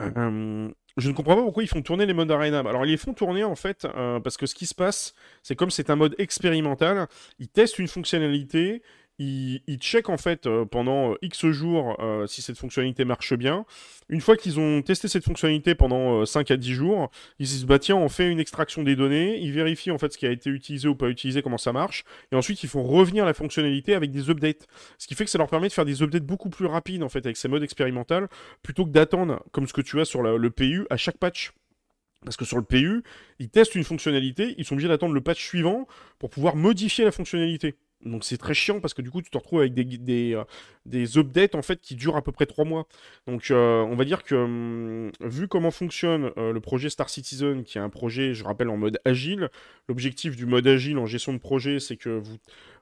Euh, 0.01 0.71
je 0.97 1.09
ne 1.09 1.15
comprends 1.15 1.37
pas 1.37 1.43
pourquoi 1.43 1.63
ils 1.63 1.69
font 1.69 1.83
tourner 1.83 2.07
les 2.07 2.15
modes 2.15 2.31
Arena. 2.31 2.61
Alors, 2.61 2.87
ils 2.87 2.91
les 2.91 2.97
font 2.97 3.13
tourner, 3.13 3.45
en 3.45 3.55
fait, 3.55 3.85
euh, 3.85 4.19
parce 4.21 4.37
que 4.37 4.47
ce 4.47 4.55
qui 4.55 4.67
se 4.67 4.75
passe, 4.75 5.15
c'est 5.43 5.57
comme 5.57 5.71
c'est 5.71 5.91
un 5.91 5.97
mode 5.97 6.15
expérimental, 6.19 7.07
ils 7.39 7.49
testent 7.49 7.79
une 7.79 7.89
fonctionnalité, 7.89 8.83
ils, 9.21 9.79
checkent 9.81 10.09
en 10.09 10.17
fait 10.17 10.47
euh, 10.47 10.65
pendant 10.65 11.12
euh, 11.12 11.19
X 11.21 11.47
jours 11.50 11.97
euh, 12.00 12.27
si 12.27 12.41
cette 12.41 12.57
fonctionnalité 12.57 13.05
marche 13.05 13.35
bien. 13.35 13.67
Une 14.09 14.23
fois 14.23 14.37
qu'ils 14.37 14.59
ont 14.59 14.81
testé 14.81 15.09
cette 15.09 15.25
fonctionnalité 15.25 15.75
pendant 15.75 16.25
5 16.25 16.50
à 16.50 16.57
10 16.57 16.73
jours, 16.73 17.11
ils 17.39 17.47
se 17.47 17.53
disent 17.53 17.67
bah 17.67 17.79
tiens 17.79 17.97
on 17.97 18.09
fait 18.09 18.31
une 18.31 18.41
extraction 18.41 18.83
des 18.83 18.97
données, 18.97 19.39
ils 19.39 19.53
vérifient 19.53 19.91
en 19.91 19.99
fait 19.99 20.12
ce 20.12 20.19
qui 20.19 20.27
a 20.27 20.31
été 20.31 20.49
utilisé 20.49 20.89
ou 20.89 20.95
pas 20.95 21.09
utilisé, 21.09 21.43
comment 21.43 21.59
ça 21.59 21.73
marche, 21.73 22.05
et 22.33 22.37
ensuite 22.37 22.62
ils 22.62 22.69
font 22.69 22.83
revenir 22.83 23.27
la 23.27 23.35
fonctionnalité 23.35 23.95
avec 23.95 24.11
des 24.11 24.31
updates. 24.31 24.67
Ce 24.99 25.07
qui 25.07 25.15
fait 25.15 25.25
que 25.25 25.31
ça 25.31 25.39
leur 25.39 25.49
permet 25.49 25.69
de 25.69 25.73
faire 25.73 25.85
des 25.85 26.03
updates 26.03 26.25
beaucoup 26.25 26.49
plus 26.49 26.67
rapides 26.67 27.03
en 27.03 27.11
fait 27.11 27.25
avec 27.27 27.37
ces 27.37 27.49
modes 27.49 27.62
expérimentaux, 27.62 28.27
plutôt 28.62 28.87
que 28.87 28.91
d'attendre 28.91 29.45
comme 29.53 29.69
ce 29.69 29.75
que 29.75 29.83
tu 29.83 30.00
as 30.00 30.07
sur 30.07 30.23
le 30.23 30.50
PU 30.50 30.87
à 30.89 30.97
chaque 30.97 31.19
patch. 31.19 31.53
Parce 32.25 32.37
que 32.37 32.45
sur 32.45 32.59
le 32.59 32.65
PU, 32.65 33.03
ils 33.39 33.49
testent 33.49 33.75
une 33.75 33.85
fonctionnalité, 33.85 34.55
ils 34.59 34.65
sont 34.65 34.75
obligés 34.75 34.89
d'attendre 34.89 35.15
le 35.15 35.23
patch 35.23 35.43
suivant 35.43 35.87
pour 36.19 36.29
pouvoir 36.29 36.55
modifier 36.55 37.05
la 37.05 37.12
fonctionnalité. 37.12 37.77
Donc 38.04 38.25
c'est 38.25 38.38
très 38.38 38.54
chiant 38.54 38.80
parce 38.80 38.95
que 38.95 39.02
du 39.02 39.11
coup 39.11 39.21
tu 39.21 39.30
te 39.30 39.37
retrouves 39.37 39.61
avec 39.61 39.75
des, 39.75 40.35
euh, 40.35 40.45
des 40.87 41.19
updates 41.19 41.54
en 41.54 41.61
fait 41.61 41.80
qui 41.80 41.97
durent 41.97 42.16
à 42.16 42.23
peu 42.23 42.33
près 42.33 42.47
3 42.47 42.64
mois. 42.64 42.87
Donc 43.26 43.50
euh, 43.50 43.83
on 43.83 43.95
va 43.95 44.04
dire 44.04 44.23
que 44.23 44.35
hum, 44.35 45.12
vu 45.21 45.49
comment 45.49 45.71
fonctionne 45.71 46.30
euh, 46.38 46.52
le 46.52 46.61
projet 46.61 46.88
Star 46.88 47.11
Citizen, 47.11 47.62
qui 47.62 47.76
est 47.76 47.80
un 47.80 47.90
projet, 47.90 48.33
je 48.33 48.42
rappelle, 48.45 48.71
en 48.71 48.78
mode 48.78 48.99
agile, 49.04 49.50
l'objectif 49.88 50.35
du 50.35 50.47
mode 50.47 50.66
agile 50.66 50.99
en 50.99 51.07
gestion 51.07 51.35
de 51.35 51.38
projet, 51.38 51.78
c'est 51.78 51.97
que 51.97 52.09
vous, 52.09 52.38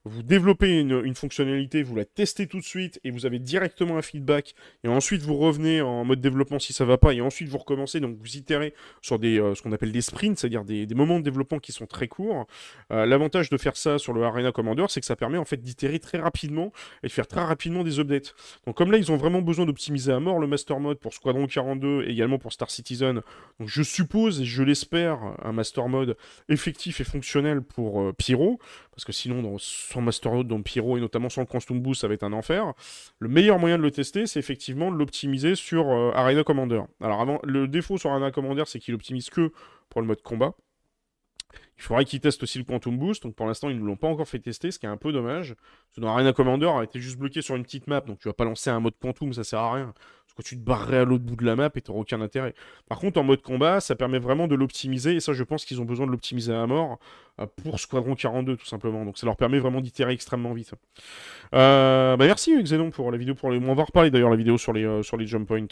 vous 0.08 0.22
développez 0.22 0.80
une, 0.80 1.14
fonctionnalité, 1.14 1.82
vous 1.82 1.96
la 1.96 2.04
testez 2.04 2.46
tout 2.46 2.58
de 2.58 2.64
suite 2.64 3.00
et 3.04 3.10
vous 3.10 3.26
avez 3.26 3.38
directement 3.38 3.96
un 3.96 4.02
feedback 4.02 4.54
et 4.84 4.88
ensuite 4.88 5.22
vous 5.22 5.36
revenez 5.36 5.80
en 5.80 6.04
mode 6.04 6.20
développement 6.20 6.58
si 6.58 6.72
ça 6.72 6.84
va 6.84 6.98
pas 6.98 7.12
et 7.12 7.20
ensuite 7.20 7.48
vous 7.48 7.58
recommencez 7.58 8.00
donc 8.00 8.16
vous 8.18 8.36
itérez 8.36 8.74
sur 9.02 9.18
des 9.18 9.40
euh, 9.40 9.54
ce 9.54 9.62
qu'on 9.62 9.72
appelle 9.72 9.92
des 9.92 10.00
sprints, 10.00 10.38
c'est-à-dire 10.38 10.64
des, 10.64 10.86
moments 10.94 11.18
de 11.18 11.24
développement 11.24 11.58
qui 11.58 11.72
sont 11.72 11.86
très 11.86 12.08
courts. 12.08 12.46
Euh, 12.90 13.06
l'avantage 13.06 13.50
de 13.50 13.56
faire 13.56 13.76
ça 13.76 13.98
sur 13.98 14.12
le 14.12 14.22
Arena 14.24 14.52
Commander, 14.52 14.86
c'est 14.88 15.00
que 15.00 15.06
ça 15.06 15.16
permet 15.16 15.38
en 15.38 15.44
fait 15.44 15.58
d'itérer 15.58 15.98
très 15.98 16.18
rapidement 16.18 16.72
et 17.02 17.06
de 17.06 17.12
faire 17.12 17.26
très 17.26 17.42
rapidement 17.42 17.84
des 17.84 18.00
updates. 18.00 18.34
Donc 18.66 18.76
comme 18.76 18.90
là 18.90 18.98
ils 18.98 19.12
ont 19.12 19.16
vraiment 19.16 19.42
besoin 19.42 19.66
d'optimiser 19.66 20.12
à 20.12 20.20
mort 20.20 20.38
le 20.38 20.46
master 20.46 20.80
mode 20.80 20.98
pour 20.98 21.14
Squadron 21.14 21.46
42 21.46 22.04
et 22.04 22.10
également 22.10 22.38
pour 22.38 22.52
Star 22.52 22.70
Citizen, 22.70 23.22
donc 23.58 23.68
je 23.68 23.82
suppose 23.82 24.40
et 24.40 24.44
je 24.44 24.62
l'espère 24.62 25.18
un 25.42 25.52
master 25.52 25.88
mode 25.88 26.16
effectif 26.48 27.00
et 27.00 27.04
fonctionnel 27.04 27.62
pour 27.62 28.00
euh, 28.00 28.12
Pyro 28.12 28.58
parce 28.98 29.04
que 29.04 29.12
sinon, 29.12 29.42
dans, 29.42 29.58
sans 29.58 30.00
Masterload, 30.00 30.48
dans 30.48 30.60
Pyro 30.60 30.96
et 30.96 31.00
notamment 31.00 31.28
sans 31.28 31.42
le 31.42 31.46
Quantum 31.46 31.80
Boost, 31.80 32.00
ça 32.00 32.08
va 32.08 32.14
être 32.14 32.24
un 32.24 32.32
enfer. 32.32 32.72
Le 33.20 33.28
meilleur 33.28 33.60
moyen 33.60 33.78
de 33.78 33.82
le 33.84 33.92
tester, 33.92 34.26
c'est 34.26 34.40
effectivement 34.40 34.90
de 34.90 34.96
l'optimiser 34.96 35.54
sur 35.54 35.88
euh, 35.88 36.10
Arena 36.16 36.42
Commander. 36.42 36.82
Alors, 37.00 37.20
avant, 37.20 37.38
le 37.44 37.68
défaut 37.68 37.96
sur 37.96 38.10
Arena 38.10 38.32
Commander, 38.32 38.64
c'est 38.66 38.80
qu'il 38.80 38.94
optimise 38.94 39.30
que 39.30 39.52
pour 39.88 40.00
le 40.00 40.08
mode 40.08 40.20
combat. 40.22 40.52
Il 41.78 41.82
faudrait 41.82 42.04
qu'ils 42.04 42.20
testent 42.20 42.42
aussi 42.42 42.58
le 42.58 42.64
Quantum 42.64 42.98
Boost, 42.98 43.22
donc 43.22 43.34
pour 43.34 43.46
l'instant 43.46 43.70
ils 43.70 43.80
ne 43.80 43.84
l'ont 43.84 43.96
pas 43.96 44.08
encore 44.08 44.28
fait 44.28 44.40
tester, 44.40 44.70
ce 44.70 44.78
qui 44.78 44.86
est 44.86 44.88
un 44.88 44.96
peu 44.96 45.12
dommage. 45.12 45.54
Parce 45.54 45.96
que 45.96 46.00
dans 46.00 46.08
Arena 46.08 46.32
Commander, 46.32 46.66
a 46.66 46.82
été 46.82 47.00
juste 47.00 47.18
bloqué 47.18 47.40
sur 47.40 47.56
une 47.56 47.62
petite 47.62 47.86
map, 47.86 48.00
donc 48.00 48.18
tu 48.18 48.28
vas 48.28 48.34
pas 48.34 48.44
lancer 48.44 48.70
un 48.70 48.80
mode 48.80 48.94
Quantum, 49.00 49.32
ça 49.32 49.44
sert 49.44 49.60
à 49.60 49.74
rien 49.74 49.94
tu 50.42 50.56
te 50.56 50.64
barrerais 50.64 50.98
à 50.98 51.04
l'autre 51.04 51.24
bout 51.24 51.36
de 51.36 51.44
la 51.44 51.56
map 51.56 51.70
et 51.74 51.80
t'auras 51.80 52.00
aucun 52.00 52.20
intérêt. 52.20 52.54
Par 52.88 52.98
contre, 52.98 53.18
en 53.18 53.24
mode 53.24 53.42
combat, 53.42 53.80
ça 53.80 53.96
permet 53.96 54.18
vraiment 54.18 54.48
de 54.48 54.54
l'optimiser, 54.54 55.16
et 55.16 55.20
ça, 55.20 55.32
je 55.32 55.42
pense 55.42 55.64
qu'ils 55.64 55.80
ont 55.80 55.84
besoin 55.84 56.06
de 56.06 56.12
l'optimiser 56.12 56.54
à 56.54 56.66
mort 56.66 56.98
euh, 57.40 57.46
pour 57.62 57.80
Squadron 57.80 58.14
42, 58.14 58.56
tout 58.56 58.66
simplement. 58.66 59.04
Donc 59.04 59.18
ça 59.18 59.26
leur 59.26 59.36
permet 59.36 59.58
vraiment 59.58 59.80
d'itérer 59.80 60.12
extrêmement 60.12 60.52
vite. 60.52 60.72
Euh, 61.54 62.16
bah 62.16 62.26
merci 62.26 62.60
Xenon 62.62 62.90
pour 62.90 63.10
la 63.10 63.18
vidéo. 63.18 63.34
Pour 63.34 63.50
les... 63.50 63.58
On 63.58 63.74
va 63.74 63.84
reparler 63.84 64.10
d'ailleurs 64.10 64.30
la 64.30 64.36
vidéo 64.36 64.58
sur 64.58 64.72
les, 64.72 64.84
euh, 64.84 65.02
jump 65.02 65.46
points. 65.46 65.66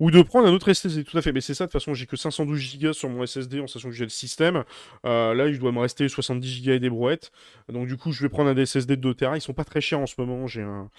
Ou 0.00 0.10
de 0.10 0.22
prendre 0.22 0.48
un 0.48 0.52
autre 0.52 0.72
SSD, 0.72 1.04
tout 1.04 1.16
à 1.16 1.22
fait. 1.22 1.32
Mais 1.32 1.40
c'est 1.40 1.54
ça, 1.54 1.64
de 1.64 1.70
toute 1.70 1.80
façon, 1.80 1.94
j'ai 1.94 2.06
que 2.06 2.16
512 2.16 2.78
Go 2.80 2.92
sur 2.92 3.08
mon 3.08 3.24
SSD 3.24 3.60
en 3.60 3.66
sachant 3.66 3.88
que 3.88 3.94
j'ai 3.94 4.04
le 4.04 4.10
système. 4.10 4.64
Là, 5.08 5.46
il 5.48 5.58
doit 5.58 5.72
me 5.72 5.80
rester 5.80 6.08
70 6.08 6.64
Go 6.64 6.72
et 6.72 6.78
des 6.78 6.90
brouettes. 6.90 7.32
Donc 7.68 7.86
du 7.86 7.96
coup, 7.96 8.12
je 8.12 8.22
vais 8.22 8.28
prendre 8.28 8.50
un 8.50 8.64
SSD 8.64 8.96
de 8.96 9.02
2 9.02 9.14
Tera. 9.14 9.36
Ils 9.36 9.40
sont 9.40 9.54
pas 9.54 9.64
très 9.64 9.80
chers 9.80 10.00
en 10.00 10.06
ce 10.06 10.14
moment. 10.18 10.46
J'ai 10.46 10.62
un 10.62 10.90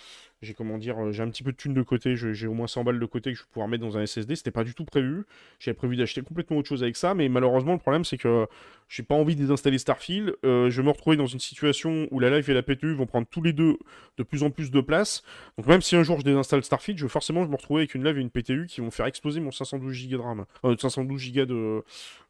j'ai 0.41 0.53
comment 0.53 0.77
dire, 0.77 0.97
euh, 0.97 1.11
j'ai 1.11 1.21
un 1.21 1.29
petit 1.29 1.43
peu 1.43 1.51
de 1.51 1.57
thunes 1.57 1.73
de 1.73 1.81
côté, 1.81 2.15
j'ai 2.15 2.47
au 2.47 2.53
moins 2.53 2.67
100 2.67 2.85
balles 2.85 2.99
de 2.99 3.05
côté 3.05 3.31
que 3.31 3.37
je 3.37 3.43
vais 3.43 3.49
pouvoir 3.51 3.67
mettre 3.67 3.83
dans 3.83 3.97
un 3.97 4.05
SSD. 4.05 4.37
C'était 4.37 4.51
pas 4.51 4.63
du 4.63 4.73
tout 4.73 4.85
prévu. 4.85 5.25
J'avais 5.59 5.75
prévu 5.75 5.97
d'acheter 5.97 6.21
complètement 6.21 6.57
autre 6.57 6.69
chose 6.69 6.81
avec 6.81 6.95
ça, 6.95 7.13
mais 7.13 7.27
malheureusement 7.27 7.73
le 7.73 7.79
problème 7.79 8.05
c'est 8.05 8.17
que 8.17 8.47
j'ai 8.87 9.03
pas 9.03 9.15
envie 9.15 9.35
de 9.35 9.41
désinstaller 9.41 9.77
Starfield. 9.77 10.35
Euh, 10.45 10.69
je 10.69 10.81
vais 10.81 10.85
me 10.85 10.91
retrouver 10.91 11.17
dans 11.17 11.25
une 11.25 11.39
situation 11.39 12.07
où 12.11 12.19
la 12.19 12.29
live 12.29 12.49
et 12.49 12.53
la 12.53 12.63
PTU 12.63 12.93
vont 12.93 13.05
prendre 13.05 13.27
tous 13.29 13.41
les 13.41 13.51
deux 13.51 13.77
de 14.17 14.23
plus 14.23 14.43
en 14.43 14.49
plus 14.49 14.71
de 14.71 14.81
place. 14.81 15.23
Donc 15.57 15.67
même 15.67 15.81
si 15.81 15.95
un 15.97 16.03
jour 16.03 16.19
je 16.19 16.23
désinstalle 16.23 16.63
Starfield, 16.63 16.97
je 16.97 17.05
vais 17.05 17.09
forcément 17.09 17.45
me 17.45 17.55
retrouver 17.55 17.81
avec 17.81 17.95
une 17.95 18.05
live 18.05 18.17
et 18.17 18.21
une 18.21 18.29
PTU 18.29 18.65
qui 18.67 18.79
vont 18.79 18.91
faire 18.91 19.07
exploser 19.07 19.41
mon 19.41 19.51
512 19.51 20.07
Go 20.07 20.17
de 20.17 20.21
RAM, 20.21 20.45
512 20.63 21.33
Go 21.33 21.45
de, 21.45 21.83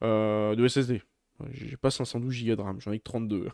euh, 0.04 0.56
de 0.56 0.68
SSD. 0.68 1.04
J'ai 1.52 1.78
pas 1.78 1.92
512 1.92 2.46
Go 2.46 2.56
de 2.56 2.62
RAM, 2.62 2.80
j'en 2.80 2.92
ai 2.92 3.00
que 3.00 3.04
32. 3.04 3.50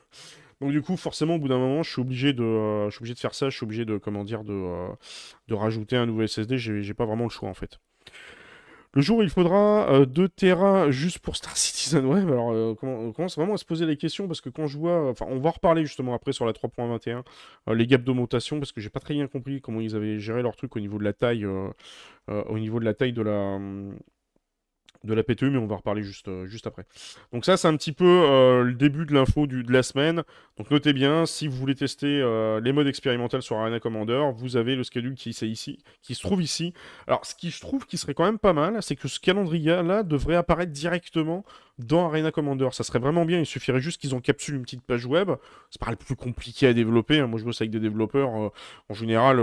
Donc 0.61 0.71
du 0.71 0.81
coup, 0.81 0.95
forcément, 0.95 1.35
au 1.35 1.39
bout 1.39 1.47
d'un 1.47 1.57
moment, 1.57 1.83
je 1.83 1.91
suis 1.91 2.01
obligé 2.01 2.33
de, 2.33 2.43
euh, 2.43 2.85
je 2.89 2.95
suis 2.95 3.01
obligé 3.01 3.13
de 3.13 3.19
faire 3.19 3.35
ça. 3.35 3.49
Je 3.49 3.55
suis 3.55 3.65
obligé 3.65 3.85
de, 3.85 3.97
comment 3.97 4.23
dire, 4.23 4.43
de, 4.43 4.53
euh, 4.53 4.87
de 5.47 5.53
rajouter 5.53 5.97
un 5.97 6.05
nouveau 6.05 6.25
SSD. 6.25 6.57
J'ai 6.57 6.93
pas 6.93 7.05
vraiment 7.05 7.25
le 7.25 7.29
choix 7.29 7.49
en 7.49 7.53
fait. 7.53 7.79
Le 8.93 9.01
jour 9.01 9.17
où 9.17 9.23
il 9.23 9.29
faudra 9.29 10.05
2 10.05 10.23
euh, 10.23 10.27
Tera 10.29 10.89
juste 10.89 11.19
pour 11.19 11.35
Star 11.35 11.57
Citizen, 11.57 12.05
ouais, 12.05 12.21
alors 12.21 12.77
on 12.81 13.11
commence 13.11 13.35
vraiment 13.35 13.55
à 13.55 13.57
se 13.57 13.65
poser 13.65 13.85
les 13.85 13.97
questions 13.97 14.25
parce 14.25 14.39
que 14.39 14.47
quand 14.47 14.67
je 14.67 14.77
vois, 14.77 15.09
enfin, 15.09 15.25
on 15.27 15.39
va 15.39 15.49
reparler 15.49 15.85
justement 15.85 16.13
après 16.13 16.31
sur 16.31 16.45
la 16.45 16.53
3.21, 16.53 17.23
les 17.75 17.87
gaps 17.87 18.05
d'augmentation 18.05 18.57
parce 18.57 18.71
que 18.71 18.79
j'ai 18.79 18.89
pas 18.89 19.01
très 19.01 19.13
bien 19.13 19.27
compris 19.27 19.59
comment 19.59 19.81
ils 19.81 19.97
avaient 19.97 20.17
géré 20.17 20.41
leur 20.41 20.55
truc 20.55 20.77
au 20.77 20.79
niveau 20.79 20.97
de 20.97 21.03
la 21.03 21.11
taille, 21.11 21.45
au 21.45 22.57
niveau 22.57 22.79
de 22.79 22.85
la 22.85 22.93
taille 22.93 23.11
de 23.11 23.21
la, 23.21 23.59
de 25.05 25.13
la 25.13 25.23
PTE, 25.23 25.43
mais 25.43 25.57
on 25.57 25.67
va 25.67 25.77
reparler 25.77 26.03
juste, 26.03 26.27
euh, 26.27 26.45
juste 26.45 26.67
après. 26.67 26.85
Donc 27.31 27.45
ça, 27.45 27.57
c'est 27.57 27.67
un 27.67 27.75
petit 27.77 27.91
peu 27.91 28.05
euh, 28.05 28.63
le 28.63 28.73
début 28.73 29.05
de 29.05 29.13
l'info 29.13 29.47
de 29.47 29.71
la 29.71 29.83
semaine. 29.83 30.23
Donc 30.57 30.71
notez 30.71 30.93
bien, 30.93 31.25
si 31.25 31.47
vous 31.47 31.55
voulez 31.55 31.75
tester 31.75 32.21
euh, 32.21 32.59
les 32.59 32.71
modes 32.71 32.87
expérimentaux 32.87 33.41
sur 33.41 33.57
Arena 33.57 33.79
Commander, 33.79 34.31
vous 34.35 34.57
avez 34.57 34.75
le 34.75 34.83
schedule 34.83 35.15
qui 35.15 35.33
se 35.33 36.21
trouve 36.21 36.41
ici. 36.41 36.73
Alors, 37.07 37.25
ce 37.25 37.35
qui 37.35 37.51
je 37.51 37.61
trouve 37.61 37.85
qui 37.85 37.97
serait 37.97 38.13
quand 38.13 38.25
même 38.25 38.39
pas 38.39 38.53
mal, 38.53 38.81
c'est 38.81 38.95
que 38.95 39.07
ce 39.07 39.19
calendrier-là 39.19 40.03
devrait 40.03 40.35
apparaître 40.35 40.71
directement 40.71 41.45
dans 41.77 42.07
Arena 42.07 42.31
Commander. 42.31 42.69
Ça 42.71 42.83
serait 42.83 42.99
vraiment 42.99 43.25
bien, 43.25 43.39
il 43.39 43.45
suffirait 43.45 43.81
juste 43.81 43.99
qu'ils 43.99 44.15
encapsulent 44.15 44.55
une 44.55 44.61
petite 44.61 44.81
page 44.81 45.05
web. 45.05 45.31
C'est 45.69 45.81
pas 45.81 45.91
le 45.91 45.97
plus 45.97 46.15
compliqué 46.15 46.67
à 46.67 46.73
développer. 46.73 47.19
Hein. 47.19 47.27
Moi, 47.27 47.37
je 47.37 47.43
bosse 47.43 47.59
avec 47.59 47.71
des 47.71 47.81
développeurs. 47.81 48.29
en 48.29 48.93
général, 48.93 49.37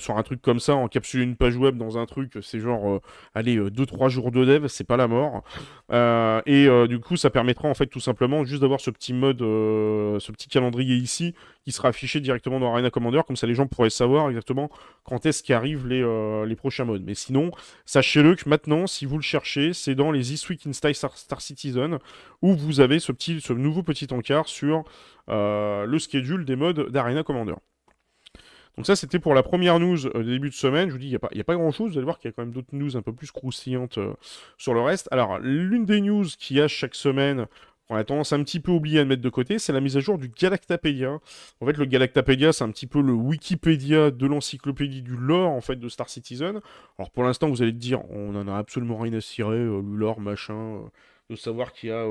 sur 0.00 0.18
un 0.18 0.22
truc 0.22 0.42
comme 0.42 0.58
ça, 0.58 0.74
encapsuler 0.74 1.22
une 1.22 1.36
page 1.36 1.56
web 1.56 1.76
dans 1.76 1.96
un 1.96 2.06
truc, 2.06 2.36
c'est 2.42 2.58
genre, 2.58 3.00
allez, 3.34 3.58
2-3 3.58 4.08
jours 4.08 4.32
de 4.32 4.44
dev, 4.44 4.66
c'est 4.66 4.84
pas 4.84 4.96
la 4.98 5.08
mort. 5.08 5.42
Euh, 5.90 6.42
et 6.44 6.66
euh, 6.66 6.86
du 6.86 6.98
coup, 6.98 7.16
ça 7.16 7.30
permettra 7.30 7.68
en 7.68 7.74
fait 7.74 7.86
tout 7.86 8.00
simplement 8.00 8.44
juste 8.44 8.60
d'avoir 8.60 8.80
ce 8.80 8.90
petit 8.90 9.14
mode, 9.14 9.40
euh, 9.40 10.18
ce 10.20 10.30
petit 10.32 10.48
calendrier 10.48 10.96
ici 10.96 11.34
qui 11.64 11.72
sera 11.72 11.88
affiché 11.88 12.20
directement 12.20 12.60
dans 12.60 12.72
Arena 12.72 12.90
Commander. 12.90 13.22
Comme 13.26 13.36
ça, 13.36 13.46
les 13.46 13.54
gens 13.54 13.66
pourraient 13.66 13.88
savoir 13.88 14.28
exactement 14.28 14.68
quand 15.04 15.24
est-ce 15.24 15.42
qu'arrivent 15.42 15.86
les, 15.86 16.04
les 16.46 16.56
prochains 16.56 16.84
modes. 16.84 17.02
Mais 17.06 17.14
sinon, 17.14 17.50
sachez-le 17.86 18.34
que 18.34 18.48
maintenant, 18.48 18.86
si 18.86 19.06
vous 19.06 19.16
le 19.16 19.22
cherchez, 19.22 19.72
c'est 19.72 19.94
dans 19.94 20.10
les 20.10 20.20
This 20.20 20.48
Week 20.50 20.66
in 20.66 20.72
Star, 20.72 20.94
Star 20.94 21.40
Citizen 21.40 21.98
où 22.42 22.54
vous 22.54 22.80
avez 22.80 22.98
ce, 22.98 23.12
petit, 23.12 23.40
ce 23.40 23.54
nouveau 23.54 23.82
petit 23.82 24.12
encart 24.12 24.48
sur 24.48 24.84
le 25.28 25.98
schedule 25.98 26.44
des 26.44 26.56
modes 26.56 26.90
d'Arena 26.90 27.22
Commander. 27.22 27.54
Donc 28.78 28.86
ça, 28.86 28.94
c'était 28.94 29.18
pour 29.18 29.34
la 29.34 29.42
première 29.42 29.80
news 29.80 30.06
euh, 30.06 30.22
début 30.22 30.50
de 30.50 30.54
semaine. 30.54 30.86
Je 30.86 30.92
vous 30.92 31.00
dis, 31.00 31.06
il 31.06 31.18
n'y 31.34 31.40
a, 31.40 31.44
pas, 31.44 31.54
grand-chose. 31.56 31.90
Vous 31.90 31.98
allez 31.98 32.04
voir 32.04 32.16
qu'il 32.16 32.28
y 32.28 32.30
a 32.30 32.32
quand 32.32 32.44
même 32.44 32.52
d'autres 32.52 32.68
news 32.70 32.96
un 32.96 33.02
peu 33.02 33.12
plus 33.12 33.32
croustillantes 33.32 33.98
euh, 33.98 34.14
sur 34.56 34.72
le 34.72 34.80
reste. 34.80 35.08
Alors, 35.10 35.40
l'une 35.40 35.84
des 35.84 36.00
news 36.00 36.24
qu'il 36.38 36.58
y 36.58 36.60
a 36.60 36.68
chaque 36.68 36.94
semaine, 36.94 37.46
on 37.88 37.96
a 37.96 38.04
tendance 38.04 38.32
un 38.32 38.40
petit 38.44 38.60
peu 38.60 38.70
oublier 38.70 39.00
à 39.00 39.04
mettre 39.04 39.20
de 39.20 39.28
côté, 39.30 39.58
c'est 39.58 39.72
la 39.72 39.80
mise 39.80 39.96
à 39.96 40.00
jour 40.00 40.16
du 40.16 40.28
Galactapédia. 40.28 41.18
En 41.60 41.66
fait, 41.66 41.76
le 41.76 41.86
Galactapédia, 41.86 42.52
c'est 42.52 42.62
un 42.62 42.70
petit 42.70 42.86
peu 42.86 43.02
le 43.02 43.12
Wikipédia 43.14 44.12
de 44.12 44.26
l'encyclopédie 44.28 45.02
du 45.02 45.16
lore, 45.16 45.50
en 45.50 45.60
fait, 45.60 45.74
de 45.74 45.88
Star 45.88 46.08
Citizen. 46.08 46.60
Alors, 47.00 47.10
pour 47.10 47.24
l'instant, 47.24 47.48
vous 47.48 47.62
allez 47.62 47.72
dire, 47.72 48.08
on 48.12 48.30
n'en 48.30 48.46
a 48.46 48.56
absolument 48.56 48.98
rien 48.98 49.14
à 49.14 49.20
cirer, 49.20 49.56
euh, 49.56 49.82
le 49.82 49.96
lore, 49.96 50.20
machin 50.20 50.82
de 51.30 51.36
savoir 51.36 51.74
qu'il 51.74 51.90
y 51.90 51.92
a 51.92 52.06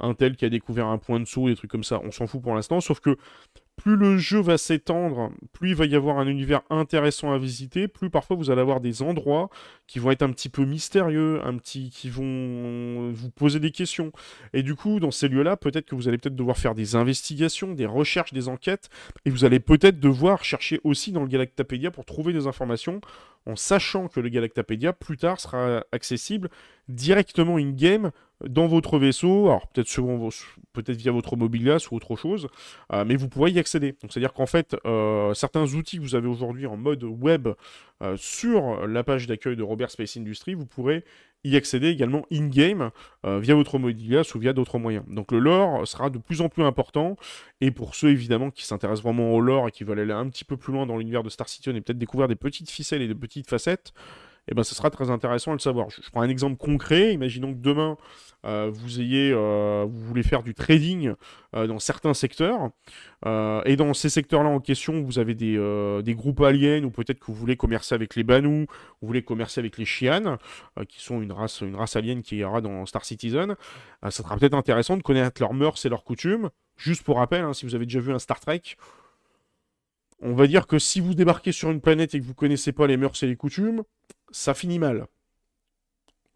un 0.00 0.14
tel 0.14 0.34
qui 0.34 0.46
a 0.46 0.48
découvert 0.48 0.86
un 0.86 0.96
point 0.96 1.20
de 1.20 1.26
saut, 1.26 1.48
des 1.48 1.56
trucs 1.56 1.70
comme 1.70 1.84
ça. 1.84 2.00
On 2.04 2.10
s'en 2.10 2.26
fout 2.26 2.40
pour 2.40 2.54
l'instant, 2.54 2.80
sauf 2.80 3.00
que 3.00 3.18
plus 3.82 3.96
le 3.96 4.16
jeu 4.16 4.40
va 4.40 4.58
s'étendre, 4.58 5.32
plus 5.52 5.70
il 5.70 5.74
va 5.74 5.86
y 5.86 5.96
avoir 5.96 6.20
un 6.20 6.28
univers 6.28 6.62
intéressant 6.70 7.32
à 7.32 7.38
visiter, 7.38 7.88
plus 7.88 8.10
parfois 8.10 8.36
vous 8.36 8.48
allez 8.48 8.60
avoir 8.60 8.80
des 8.80 9.02
endroits 9.02 9.50
qui 9.88 9.98
vont 9.98 10.12
être 10.12 10.22
un 10.22 10.30
petit 10.30 10.48
peu 10.48 10.64
mystérieux, 10.64 11.40
un 11.44 11.56
petit 11.56 11.90
qui 11.90 12.08
vont 12.08 13.10
vous 13.10 13.30
poser 13.30 13.58
des 13.58 13.72
questions. 13.72 14.12
Et 14.52 14.62
du 14.62 14.76
coup, 14.76 15.00
dans 15.00 15.10
ces 15.10 15.26
lieux-là, 15.26 15.56
peut-être 15.56 15.86
que 15.86 15.96
vous 15.96 16.06
allez 16.06 16.16
peut-être 16.16 16.36
devoir 16.36 16.58
faire 16.58 16.76
des 16.76 16.94
investigations, 16.94 17.72
des 17.72 17.86
recherches, 17.86 18.32
des 18.32 18.46
enquêtes, 18.46 18.88
et 19.24 19.30
vous 19.30 19.44
allez 19.44 19.58
peut-être 19.58 19.98
devoir 19.98 20.44
chercher 20.44 20.80
aussi 20.84 21.10
dans 21.10 21.22
le 21.22 21.28
Galactapédia 21.28 21.90
pour 21.90 22.04
trouver 22.04 22.32
des 22.32 22.46
informations, 22.46 23.00
en 23.46 23.56
sachant 23.56 24.08
que 24.08 24.20
le 24.20 24.28
Galactapédia 24.28 24.92
plus 24.92 25.16
tard 25.16 25.40
sera 25.40 25.84
accessible 25.92 26.48
directement 26.88 27.56
in-game 27.56 28.10
dans 28.48 28.66
votre 28.66 28.98
vaisseau, 28.98 29.46
alors 29.46 29.68
peut-être 29.68 29.88
peut-être 30.72 30.96
via 30.96 31.12
votre 31.12 31.36
mobilias 31.36 31.86
ou 31.90 31.96
autre 31.96 32.16
chose, 32.16 32.48
euh, 32.92 33.04
mais 33.04 33.16
vous 33.16 33.28
pourrez 33.28 33.52
y 33.52 33.58
accéder. 33.58 33.92
Donc 34.02 34.12
c'est-à-dire 34.12 34.32
qu'en 34.32 34.46
fait, 34.46 34.76
euh, 34.84 35.34
certains 35.34 35.74
outils 35.74 35.98
que 35.98 36.02
vous 36.02 36.14
avez 36.14 36.28
aujourd'hui 36.28 36.66
en 36.66 36.76
mode 36.76 37.04
web 37.04 37.48
euh, 38.02 38.16
sur 38.16 38.86
la 38.86 39.04
page 39.04 39.26
d'accueil 39.26 39.56
de 39.56 39.62
Robert 39.62 39.90
Space 39.90 40.16
Industries, 40.16 40.54
vous 40.54 40.66
pourrez 40.66 41.04
y 41.44 41.56
accéder 41.56 41.88
également 41.88 42.24
in-game 42.32 42.90
via 43.24 43.54
votre 43.54 43.78
mobilias 43.78 44.30
ou 44.34 44.38
via 44.38 44.52
d'autres 44.52 44.78
moyens. 44.78 45.04
Donc 45.08 45.32
le 45.32 45.38
lore 45.38 45.86
sera 45.86 46.10
de 46.10 46.18
plus 46.18 46.40
en 46.40 46.48
plus 46.48 46.62
important, 46.62 47.16
et 47.60 47.70
pour 47.70 47.94
ceux 47.94 48.10
évidemment 48.10 48.50
qui 48.50 48.64
s'intéressent 48.64 49.02
vraiment 49.02 49.32
au 49.34 49.40
lore 49.40 49.68
et 49.68 49.70
qui 49.70 49.84
veulent 49.84 50.00
aller 50.00 50.12
un 50.12 50.28
petit 50.28 50.44
peu 50.44 50.56
plus 50.56 50.72
loin 50.72 50.86
dans 50.86 50.96
l'univers 50.96 51.22
de 51.22 51.28
Star 51.28 51.48
Citizen 51.48 51.76
et 51.76 51.80
peut-être 51.80 51.98
découvrir 51.98 52.28
des 52.28 52.36
petites 52.36 52.70
ficelles 52.70 53.02
et 53.02 53.08
des 53.08 53.14
petites 53.14 53.48
facettes, 53.48 53.92
eh 54.48 54.54
ben, 54.54 54.64
ce 54.64 54.74
sera 54.74 54.90
très 54.90 55.10
intéressant 55.10 55.52
à 55.52 55.54
le 55.54 55.60
savoir. 55.60 55.88
Je, 55.90 56.10
prends 56.10 56.22
un 56.22 56.28
exemple 56.28 56.56
concret. 56.56 57.12
Imaginons 57.12 57.52
que 57.54 57.58
demain, 57.58 57.96
euh, 58.44 58.70
vous 58.72 59.00
ayez, 59.00 59.30
euh, 59.32 59.86
vous 59.88 60.00
voulez 60.00 60.24
faire 60.24 60.42
du 60.42 60.52
trading 60.52 61.14
euh, 61.54 61.68
dans 61.68 61.78
certains 61.78 62.14
secteurs, 62.14 62.70
et 63.24 63.76
dans 63.76 63.94
ces 63.94 64.08
secteurs-là 64.08 64.48
en 64.48 64.58
question, 64.58 65.00
vous 65.00 65.20
avez 65.20 65.34
des, 65.34 65.56
des 66.02 66.14
groupes 66.14 66.40
aliens, 66.40 66.82
ou 66.82 66.90
peut-être 66.90 67.20
que 67.20 67.26
vous 67.26 67.34
voulez 67.34 67.56
commercer 67.56 67.94
avec 67.94 68.16
les 68.16 68.24
Banu, 68.24 68.66
vous 69.00 69.06
voulez 69.06 69.22
commercer 69.22 69.60
avec 69.60 69.78
les 69.78 69.84
Shi'an, 69.84 70.38
qui 70.88 71.00
sont 71.00 71.22
une 71.22 71.30
race, 71.30 71.60
une 71.60 71.76
race 71.76 71.94
alien 71.94 72.22
qui 72.22 72.38
ira 72.38 72.60
dans 72.60 72.84
Star 72.84 73.04
Citizen. 73.04 73.54
ça 74.02 74.10
sera 74.10 74.36
peut-être 74.36 74.54
intéressant 74.54 74.96
de 74.96 75.02
connaître 75.02 75.40
leurs 75.40 75.54
mœurs 75.54 75.84
et 75.86 75.88
leurs 75.88 76.02
coutumes. 76.02 76.50
Juste 76.76 77.04
pour 77.04 77.18
rappel, 77.18 77.44
hein, 77.44 77.52
si 77.52 77.64
vous 77.64 77.76
avez 77.76 77.86
déjà 77.86 78.00
vu 78.00 78.12
un 78.12 78.18
Star 78.18 78.40
Trek, 78.40 78.62
on 80.20 80.34
va 80.34 80.46
dire 80.48 80.66
que 80.66 80.78
si 80.78 81.00
vous 81.00 81.14
débarquez 81.14 81.52
sur 81.52 81.70
une 81.70 81.80
planète 81.80 82.14
et 82.14 82.20
que 82.20 82.24
vous 82.24 82.34
connaissez 82.34 82.72
pas 82.72 82.88
les 82.88 82.96
mœurs 82.96 83.22
et 83.22 83.26
les 83.26 83.36
coutumes, 83.36 83.82
ça 84.32 84.54
finit 84.54 84.78
mal. 84.78 85.06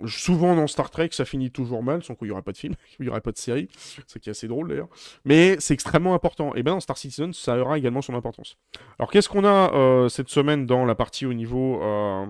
souvent 0.04 0.54
dans 0.54 0.66
Star 0.66 0.90
Trek, 0.90 1.08
ça 1.12 1.24
finit 1.24 1.50
toujours 1.50 1.82
mal, 1.82 2.04
sans 2.04 2.14
qu'il 2.14 2.28
n'y 2.28 2.32
aurait 2.32 2.42
pas 2.42 2.52
de 2.52 2.58
film, 2.58 2.74
il 3.00 3.04
n'y 3.04 3.08
aurait 3.08 3.20
pas 3.22 3.32
de 3.32 3.38
série, 3.38 3.68
ce 4.06 4.18
qui 4.18 4.28
est 4.28 4.32
assez 4.32 4.46
drôle 4.46 4.68
d'ailleurs. 4.68 4.88
Mais 5.24 5.56
c'est 5.58 5.74
extrêmement 5.74 6.14
important. 6.14 6.54
Et 6.54 6.62
bien 6.62 6.74
dans 6.74 6.80
Star 6.80 6.98
Citizen, 6.98 7.32
ça 7.32 7.58
aura 7.58 7.78
également 7.78 8.02
son 8.02 8.14
importance. 8.14 8.56
Alors 8.98 9.10
qu'est-ce 9.10 9.28
qu'on 9.28 9.44
a 9.44 9.72
euh, 9.74 10.08
cette 10.08 10.28
semaine 10.28 10.66
dans 10.66 10.84
la 10.84 10.94
partie 10.94 11.26
au 11.26 11.32
niveau 11.32 11.82
euh, 11.82 12.26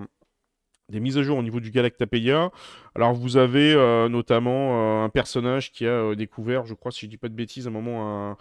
des 0.88 1.00
mises 1.00 1.18
à 1.18 1.22
jour 1.22 1.38
au 1.38 1.42
niveau 1.42 1.60
du 1.60 1.70
Galactapedia. 1.70 2.50
Alors 2.94 3.12
vous 3.12 3.36
avez 3.36 3.72
euh, 3.74 4.08
notamment 4.08 5.04
un 5.04 5.08
personnage 5.08 5.72
qui 5.72 5.86
a 5.86 6.14
découvert, 6.14 6.64
je 6.66 6.74
crois 6.74 6.92
si 6.92 7.06
je 7.06 7.10
dis 7.10 7.16
pas 7.16 7.28
de 7.28 7.34
bêtises, 7.34 7.66
un 7.66 7.70
moment 7.70 8.36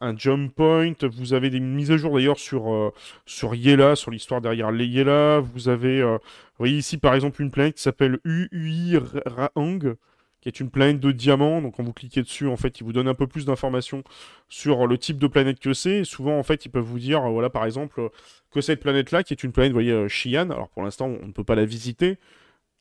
un, 0.00 0.16
jump 0.16 0.54
point. 0.54 0.92
Vous 1.02 1.32
avez 1.32 1.50
des 1.50 1.60
mises 1.60 1.90
à 1.90 1.96
jour 1.96 2.14
d'ailleurs 2.14 2.38
sur, 2.38 2.92
sur 3.24 3.54
Yela, 3.54 3.96
sur 3.96 4.10
l'histoire 4.10 4.40
derrière 4.40 4.70
les 4.70 4.86
Yela. 4.86 5.40
Vous 5.40 5.68
avez 5.68 6.02
voyez 6.58 6.76
ici 6.76 6.98
par 6.98 7.14
exemple 7.14 7.42
une 7.42 7.50
planète 7.50 7.74
qui 7.76 7.82
s'appelle 7.82 8.18
Ui 8.24 8.96
Rahang, 9.26 9.96
qui 10.46 10.60
est 10.60 10.60
une 10.60 10.70
planète 10.70 11.00
de 11.00 11.10
diamants. 11.10 11.60
Donc 11.60 11.76
quand 11.76 11.82
vous 11.82 11.92
cliquez 11.92 12.22
dessus, 12.22 12.46
en 12.46 12.56
fait, 12.56 12.78
il 12.80 12.84
vous 12.84 12.92
donne 12.92 13.08
un 13.08 13.14
peu 13.14 13.26
plus 13.26 13.44
d'informations 13.46 14.04
sur 14.48 14.86
le 14.86 14.96
type 14.96 15.18
de 15.18 15.26
planète 15.26 15.58
que 15.58 15.72
c'est. 15.72 16.04
Souvent, 16.04 16.38
en 16.38 16.44
fait, 16.44 16.64
ils 16.64 16.68
peuvent 16.68 16.84
vous 16.84 17.00
dire, 17.00 17.28
voilà, 17.28 17.50
par 17.50 17.64
exemple, 17.64 18.10
que 18.52 18.60
cette 18.60 18.80
planète-là, 18.80 19.24
qui 19.24 19.34
est 19.34 19.42
une 19.42 19.50
planète, 19.50 19.72
vous 19.72 19.76
voyez, 19.76 20.06
Xi'an, 20.06 20.50
alors 20.50 20.68
pour 20.68 20.84
l'instant, 20.84 21.06
on 21.20 21.26
ne 21.26 21.32
peut 21.32 21.42
pas 21.42 21.56
la 21.56 21.64
visiter, 21.64 22.18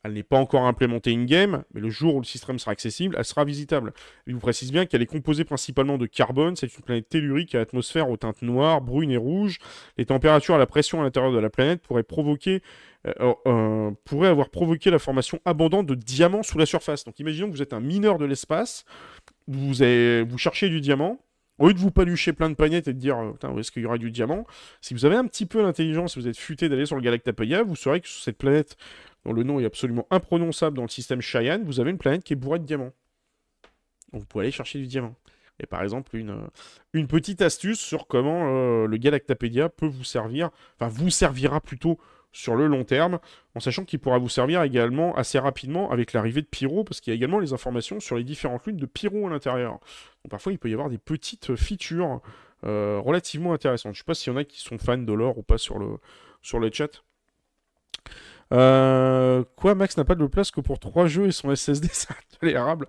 elle 0.06 0.14
n'est 0.14 0.24
pas 0.24 0.38
encore 0.38 0.66
implémentée 0.68 1.12
in-game, 1.12 1.64
mais 1.74 1.82
le 1.82 1.90
jour 1.90 2.16
où 2.16 2.20
le 2.20 2.26
système 2.26 2.60
sera 2.60 2.72
accessible, 2.72 3.16
elle 3.18 3.26
sera 3.26 3.44
visitable. 3.44 3.92
Il 4.28 4.36
vous 4.36 4.40
précise 4.40 4.72
bien 4.72 4.86
qu'elle 4.86 5.02
est 5.02 5.08
composée 5.08 5.46
principalement 5.46 5.98
de 5.98 6.06
carbone, 6.06 6.56
c'est 6.56 6.68
une 6.68 6.84
planète 6.84 7.10
tellurique 7.10 7.56
à 7.56 7.62
atmosphère 7.62 8.10
aux 8.12 8.18
teintes 8.18 8.44
noires, 8.44 8.82
brunes 8.82 9.10
et 9.10 9.18
rouges. 9.18 9.58
Les 9.98 10.06
températures 10.06 10.56
et 10.56 10.60
la 10.60 10.68
pression 10.68 11.02
à 11.02 11.04
l'intérieur 11.04 11.32
de 11.32 11.40
la 11.40 11.50
planète 11.50 11.82
pourraient 11.82 12.04
provoquer 12.04 12.62
euh, 13.08 13.34
euh, 13.48 13.92
pourrait 14.04 14.30
avoir 14.30 14.50
provoqué 14.50 14.92
la 14.92 15.00
formation 15.00 15.40
abondante 15.44 15.88
de 15.88 15.96
diamants 15.96 16.44
sous 16.44 16.60
la 16.60 16.68
surface. 16.68 17.04
Donc 17.04 17.20
imaginons 17.20 17.48
que 17.48 17.54
vous 17.54 17.62
êtes 17.64 17.74
un 17.74 17.80
mineur 17.80 18.20
de 18.20 18.26
l'espace, 18.26 18.86
vous, 19.48 19.74
vous 19.74 20.38
cherchez 20.38 20.70
du 20.70 20.82
diamant, 20.82 21.20
au 21.58 21.68
lieu 21.68 21.74
de 21.74 21.80
vous 21.80 21.92
palucher 21.92 22.34
plein 22.34 22.50
de 22.50 22.56
planètes 22.56 22.88
et 22.88 22.94
de 22.94 23.00
dire, 23.00 23.18
où 23.18 23.60
est-ce 23.60 23.72
qu'il 23.72 23.84
y 23.84 23.86
aura 23.86 23.98
du 23.98 24.12
diamant, 24.12 24.46
si 24.82 24.94
vous 24.94 25.06
avez 25.06 25.16
un 25.16 25.26
petit 25.26 25.46
peu 25.46 25.62
l'intelligence, 25.62 26.14
si 26.14 26.20
vous 26.20 26.28
êtes 26.28 26.38
futé 26.38 26.68
d'aller 26.68 26.86
sur 26.86 26.96
le 26.96 27.02
Galactapeia, 27.02 27.64
vous 27.64 27.76
saurez 27.76 28.02
que 28.02 28.08
sur 28.08 28.22
cette 28.22 28.38
planète 28.38 28.76
dont 29.25 29.34
le 29.34 29.44
nom 29.44 29.60
est 29.60 29.65
absolument 29.65 30.08
imprononçable 30.12 30.77
dans 30.77 30.84
le 30.84 30.89
système 30.89 31.22
Cheyenne, 31.22 31.63
vous 31.65 31.79
avez 31.79 31.91
une 31.91 31.98
planète 31.98 32.24
qui 32.24 32.34
est 32.34 32.38
bourrée 32.38 32.60
de 32.60 32.65
diamants. 32.65 32.94
Donc 34.13 34.22
vous 34.22 34.27
pouvez 34.27 34.46
aller 34.46 34.51
chercher 34.51 34.79
du 34.79 34.88
diamant. 34.88 35.15
Et 35.60 35.65
par 35.65 35.82
exemple, 35.82 36.15
une, 36.15 36.48
une 36.94 37.08
petite 37.08 37.41
astuce 37.41 37.79
sur 37.79 38.08
comment 38.08 38.48
euh, 38.48 38.88
le 38.88 38.98
Galactapedia 38.98 39.70
peut 39.70 39.88
vous 39.88 40.03
servir, 40.03 40.50
enfin 40.75 40.89
vous 40.89 41.10
servira 41.10 41.62
plutôt 41.62 41.98
sur 42.34 42.55
le 42.55 42.67
long 42.67 42.84
terme, 42.84 43.20
en 43.55 43.62
sachant 43.62 43.86
qu'il 43.86 44.00
pourra 44.00 44.17
vous 44.17 44.27
servir 44.27 44.62
également 44.63 45.15
assez 45.15 45.39
rapidement 45.39 45.89
avec 45.91 46.12
l'arrivée 46.12 46.41
de 46.41 46.48
Pyro, 46.48 46.84
parce 46.84 47.00
qu'il 47.00 47.12
y 47.12 47.13
a 47.13 47.15
également 47.15 47.39
les 47.39 47.53
informations 47.53 48.01
sur 48.01 48.17
les 48.17 48.25
différentes 48.25 48.65
lunes 48.67 48.75
de 48.75 48.86
Pyro 48.86 49.27
à 49.27 49.29
l'intérieur. 49.29 49.79
Donc 50.24 50.32
parfois, 50.32 50.51
il 50.51 50.60
peut 50.60 50.70
y 50.70 50.74
avoir 50.74 50.89
des 50.89 50.98
petites 50.98 51.55
features 51.55 52.20
euh, 52.65 53.00
relativement 53.00 53.53
intéressantes. 53.53 53.94
Je 53.94 54.00
ne 54.00 54.03
sais 54.03 54.05
pas 54.05 54.15
s'il 54.15 54.34
y 54.34 54.36
en 54.36 54.39
a 54.39 54.44
qui 54.44 54.60
sont 54.60 54.77
fans 54.77 54.98
de 54.98 55.13
l'or 55.13 55.38
ou 55.38 55.44
pas 55.44 55.58
sur 55.58 55.79
le 55.79 56.70
chat. 56.74 57.03
Euh, 58.54 59.44
quoi, 59.56 59.75
Max 59.75 59.98
n'a 59.98 60.06
pas 60.06 60.16
de 60.16 60.25
place 60.28 60.52
que 60.52 60.62
pour 60.62 60.80
3 60.80 61.08
jeux 61.08 61.28
et 61.28 61.32
son 61.32 61.54
SSD, 61.54 61.90
c'est 61.92 62.10
intolérable. 62.34 62.88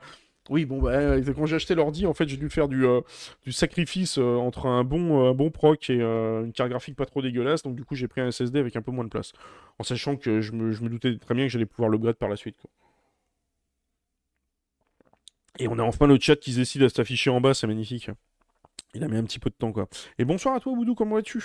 Oui, 0.49 0.65
bon, 0.65 0.81
bah, 0.81 0.91
euh, 0.93 1.33
quand 1.35 1.47
j'ai 1.47 1.57
acheté 1.57 1.75
l'ordi, 1.75 2.07
en 2.07 2.15
fait, 2.15 2.29
j'ai 2.29 2.37
dû 2.37 2.49
faire 2.49 2.69
du, 2.69 2.87
euh, 2.87 3.01
sacrifice 3.51 4.19
entre 4.19 4.67
un 4.67 4.85
bon, 4.85 5.51
proc 5.51 5.91
et 5.91 6.01
une 6.01 6.53
carte 6.53 6.71
graphique 6.71 6.97
pas 6.97 7.07
trop 7.07 7.23
dégueulasse. 7.23 7.63
Donc, 7.63 7.75
du 7.75 7.85
coup, 7.85 7.95
j'ai 7.97 8.09
pris 8.09 8.21
un 8.21 8.31
SSD 8.31 8.61
avec 8.61 8.77
un 8.77 8.83
peu 8.83 8.93
moins 8.93 9.05
de 9.05 9.09
place. 9.11 9.33
En 9.79 9.85
sachant 9.85 10.17
que 10.17 10.41
je 10.41 10.53
me, 10.53 10.73
doutais 10.89 11.19
très 11.19 11.35
bien 11.35 11.47
que 11.47 11.51
j'allais 11.53 11.67
pouvoir 11.67 11.89
le 11.91 11.99
grade 11.99 12.17
par 12.17 12.29
la 12.29 12.37
suite. 12.37 12.59
Et 15.59 15.69
on 15.69 15.79
a 15.79 15.83
enfin 15.83 16.07
le 16.07 16.19
chat 16.21 16.37
qui 16.37 16.55
décide 16.55 16.83
à 16.83 16.89
s'afficher 16.91 17.31
en 17.31 17.41
bas, 17.41 17.55
c'est 17.55 17.67
magnifique. 17.67 18.11
Il 18.97 19.05
a 19.05 19.09
mis 19.09 19.19
un 19.19 19.25
petit 19.25 19.39
peu 19.39 19.51
de 19.51 19.55
temps, 19.55 19.73
quoi. 19.73 19.89
Et 20.19 20.25
bonsoir 20.25 20.55
à 20.55 20.61
toi, 20.61 20.73
Boudou, 20.75 20.95
comment 20.95 21.17
vas-tu 21.17 21.39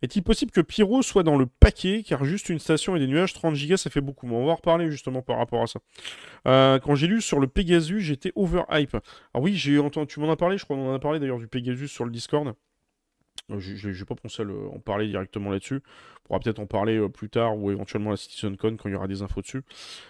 Est-il 0.00 0.22
possible 0.22 0.50
que 0.50 0.62
Pyro 0.62 1.02
soit 1.02 1.22
dans 1.22 1.36
le 1.36 1.44
paquet, 1.44 2.02
car 2.02 2.24
juste 2.24 2.48
une 2.48 2.58
station 2.58 2.96
et 2.96 2.98
des 2.98 3.06
nuages, 3.06 3.34
30 3.34 3.54
gigas, 3.54 3.76
ça 3.76 3.90
fait 3.90 4.00
beaucoup. 4.00 4.26
on 4.26 4.46
va 4.46 4.52
en 4.52 4.54
reparler 4.54 4.90
justement 4.90 5.20
par 5.20 5.36
rapport 5.36 5.62
à 5.62 5.66
ça. 5.66 5.78
Euh, 6.48 6.78
quand 6.78 6.94
j'ai 6.94 7.06
lu 7.06 7.20
sur 7.20 7.38
le 7.38 7.48
Pegasus, 7.48 8.00
j'étais 8.00 8.32
overhype. 8.34 8.94
Alors 9.34 9.44
oui, 9.44 9.54
j'ai 9.56 9.78
entendu, 9.78 10.06
tu 10.06 10.20
m'en 10.20 10.30
as 10.30 10.36
parlé, 10.36 10.56
je 10.56 10.64
crois 10.64 10.74
qu'on 10.74 10.88
en 10.90 10.94
a 10.94 10.98
parlé 10.98 11.20
d'ailleurs 11.20 11.38
du 11.38 11.48
Pegasus 11.48 11.88
sur 11.88 12.06
le 12.06 12.10
Discord. 12.10 12.54
Euh, 13.52 13.60
je 13.60 13.88
n'ai 13.88 14.04
pas 14.06 14.14
pensé 14.14 14.42
à 14.42 14.46
en 14.46 14.78
parler 14.80 15.06
directement 15.06 15.50
là-dessus. 15.50 15.82
On 16.24 16.28
pourra 16.28 16.40
peut-être 16.40 16.58
en 16.60 16.66
parler 16.66 16.96
euh, 16.96 17.10
plus 17.10 17.28
tard 17.28 17.58
ou 17.58 17.70
éventuellement 17.70 18.10
à 18.10 18.12
la 18.14 18.16
CitizenCon 18.16 18.76
quand 18.76 18.88
il 18.88 18.92
y 18.92 18.94
aura 18.94 19.06
des 19.06 19.20
infos 19.20 19.42
dessus. 19.42 19.62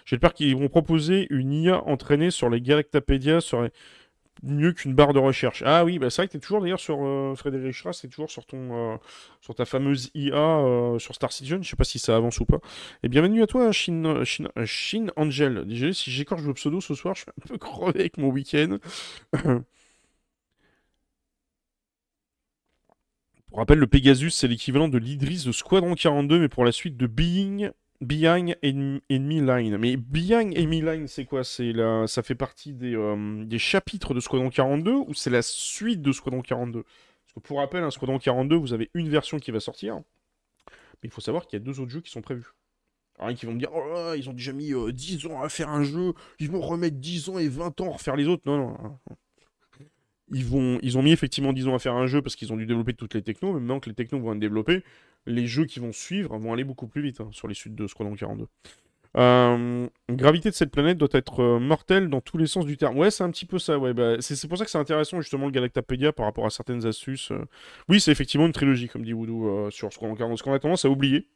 J'espère 0.05 0.33
qu'ils 0.33 0.55
vont 0.55 0.69
proposer 0.69 1.27
une 1.31 1.51
IA 1.51 1.83
entraînée 1.83 2.31
sur 2.31 2.49
les 2.49 2.61
Galactapédia, 2.61 3.41
sur 3.41 3.63
les 3.63 3.69
mieux 4.43 4.73
qu'une 4.73 4.93
barre 4.93 5.13
de 5.13 5.19
recherche. 5.19 5.63
Ah 5.65 5.83
oui, 5.85 5.99
bah 5.99 6.09
c'est 6.09 6.21
vrai 6.21 6.27
que 6.27 6.31
tu 6.33 6.37
es 6.37 6.39
toujours 6.39 6.61
d'ailleurs 6.61 6.79
sur 6.79 6.99
euh, 7.01 7.35
Frédéric 7.35 7.75
Strass, 7.75 8.01
tu 8.01 8.09
toujours 8.09 8.29
sur 8.31 8.45
ton 8.45 8.93
euh, 8.93 8.97
sur 9.41 9.55
ta 9.55 9.65
fameuse 9.65 10.11
IA 10.13 10.35
euh, 10.35 10.99
sur 10.99 11.15
Star 11.15 11.31
Citizen, 11.31 11.63
je 11.63 11.69
sais 11.69 11.75
pas 11.75 11.83
si 11.83 11.99
ça 11.99 12.15
avance 12.15 12.39
ou 12.39 12.45
pas. 12.45 12.59
Et 13.03 13.09
bienvenue 13.09 13.41
à 13.43 13.47
toi 13.47 13.71
Shin, 13.71 14.23
Shin, 14.23 15.07
Angel. 15.15 15.65
Désolé 15.65 15.93
si 15.93 16.11
j'écorche 16.11 16.43
le 16.43 16.53
pseudo 16.53 16.81
ce 16.81 16.95
soir, 16.95 17.15
je 17.15 17.21
suis 17.21 17.31
un 17.31 17.47
peu 17.47 17.57
crevé 17.57 17.99
avec 18.01 18.17
mon 18.17 18.29
week-end. 18.29 18.77
pour 23.49 23.59
rappel, 23.59 23.79
le 23.79 23.87
Pegasus 23.87 24.31
c'est 24.31 24.47
l'équivalent 24.47 24.87
de 24.87 24.97
l'Idris 24.97 25.43
de 25.45 25.51
Squadron 25.51 25.95
42 25.95 26.39
mais 26.39 26.49
pour 26.49 26.65
la 26.65 26.71
suite 26.71 26.97
de 26.97 27.07
Being 27.07 27.71
Behind 28.01 28.55
Enemy 28.63 29.41
Line. 29.41 29.77
Mais 29.77 29.97
Behind 29.97 30.55
Enemy 30.55 30.81
Line, 30.81 31.07
c'est 31.07 31.25
quoi? 31.25 31.43
C'est 31.43 31.71
la... 31.71 32.07
Ça 32.07 32.23
fait 32.23 32.35
partie 32.35 32.73
des, 32.73 32.95
euh, 32.95 33.43
des, 33.45 33.59
chapitres 33.59 34.13
de 34.13 34.19
Squadron 34.19 34.49
42 34.49 34.91
ou 34.91 35.13
c'est 35.13 35.29
la 35.29 35.41
suite 35.41 36.01
de 36.01 36.11
Squadron 36.11 36.41
42 36.41 36.83
Parce 36.83 37.33
que 37.33 37.39
pour 37.39 37.57
rappel, 37.59 37.83
un 37.83 37.91
Squadron 37.91 38.19
42, 38.19 38.55
vous 38.55 38.73
avez 38.73 38.89
une 38.93 39.09
version 39.09 39.39
qui 39.39 39.51
va 39.51 39.59
sortir. 39.59 39.95
Mais 39.95 41.09
il 41.09 41.11
faut 41.11 41.21
savoir 41.21 41.47
qu'il 41.47 41.59
y 41.59 41.61
a 41.61 41.65
deux 41.65 41.79
autres 41.79 41.91
jeux 41.91 42.01
qui 42.01 42.11
sont 42.11 42.21
prévus. 42.21 42.45
Alors, 43.19 43.33
qui 43.35 43.47
vont 43.47 43.53
me 43.53 43.59
dire, 43.59 43.71
oh 43.73 44.13
ils 44.15 44.29
ont 44.29 44.33
déjà 44.33 44.53
mis 44.53 44.73
10 44.93 45.25
euh, 45.25 45.29
ans 45.29 45.41
à 45.41 45.49
faire 45.49 45.69
un 45.69 45.83
jeu, 45.83 46.13
ils 46.39 46.51
vont 46.51 46.61
remettre 46.61 46.97
10 46.97 47.29
ans 47.29 47.39
et 47.39 47.47
20 47.47 47.81
ans 47.81 47.89
à 47.89 47.93
refaire 47.93 48.15
les 48.15 48.27
autres. 48.27 48.43
Non, 48.45 48.57
non. 48.57 48.99
Ils, 50.31 50.45
vont, 50.45 50.79
ils 50.81 50.97
ont 50.97 51.03
mis 51.03 51.11
effectivement 51.11 51.53
10 51.53 51.67
ans 51.67 51.75
à 51.75 51.79
faire 51.79 51.95
un 51.95 52.07
jeu 52.07 52.21
parce 52.21 52.35
qu'ils 52.35 52.51
ont 52.51 52.57
dû 52.57 52.65
développer 52.65 52.93
toutes 52.93 53.13
les 53.13 53.21
technos, 53.21 53.53
mais 53.53 53.59
maintenant 53.59 53.79
que 53.79 53.89
les 53.89 53.95
technos 53.95 54.19
vont 54.19 54.33
être 54.33 54.39
développés, 54.39 54.83
les 55.25 55.47
jeux 55.47 55.65
qui 55.65 55.79
vont 55.79 55.91
suivre 55.91 56.37
vont 56.37 56.53
aller 56.53 56.63
beaucoup 56.63 56.87
plus 56.87 57.01
vite 57.01 57.21
hein, 57.21 57.29
sur 57.31 57.47
les 57.47 57.53
suites 57.53 57.75
de 57.75 57.87
Squadron 57.87 58.15
42. 58.15 58.47
Euh, 59.15 59.87
gravité 60.09 60.49
de 60.49 60.55
cette 60.55 60.69
planète 60.69 60.97
doit 60.97 61.07
être 61.13 61.41
euh, 61.41 61.59
mortelle 61.59 62.09
dans 62.09 62.21
tous 62.21 62.37
les 62.37 62.45
sens 62.45 62.65
du 62.65 62.77
terme. 62.77 62.97
Ouais, 62.97 63.09
c'est 63.09 63.23
un 63.23 63.31
petit 63.31 63.45
peu 63.45 63.57
ça. 63.57 63.79
Ouais, 63.79 63.93
bah, 63.93 64.17
c'est 64.19 64.47
pour 64.47 64.57
ça 64.57 64.65
que 64.65 64.69
c'est 64.69 64.77
intéressant 64.77 65.21
justement 65.21 65.45
le 65.45 65.51
Galactapédia 65.51 66.11
par 66.11 66.25
rapport 66.25 66.45
à 66.45 66.49
certaines 66.49 66.85
astuces. 66.85 67.31
Euh. 67.31 67.45
Oui, 67.89 67.99
c'est 67.99 68.11
effectivement 68.11 68.45
une 68.45 68.51
trilogie, 68.51 68.87
comme 68.89 69.03
dit 69.03 69.13
Voodoo, 69.13 69.71
sur 69.71 69.91
Squadron 69.91 70.15
42. 70.15 70.37
Ce 70.37 70.43
qu'on 70.43 70.53
a 70.53 70.59
tendance 70.59 70.85
à 70.85 70.89
oublier, 70.89 71.27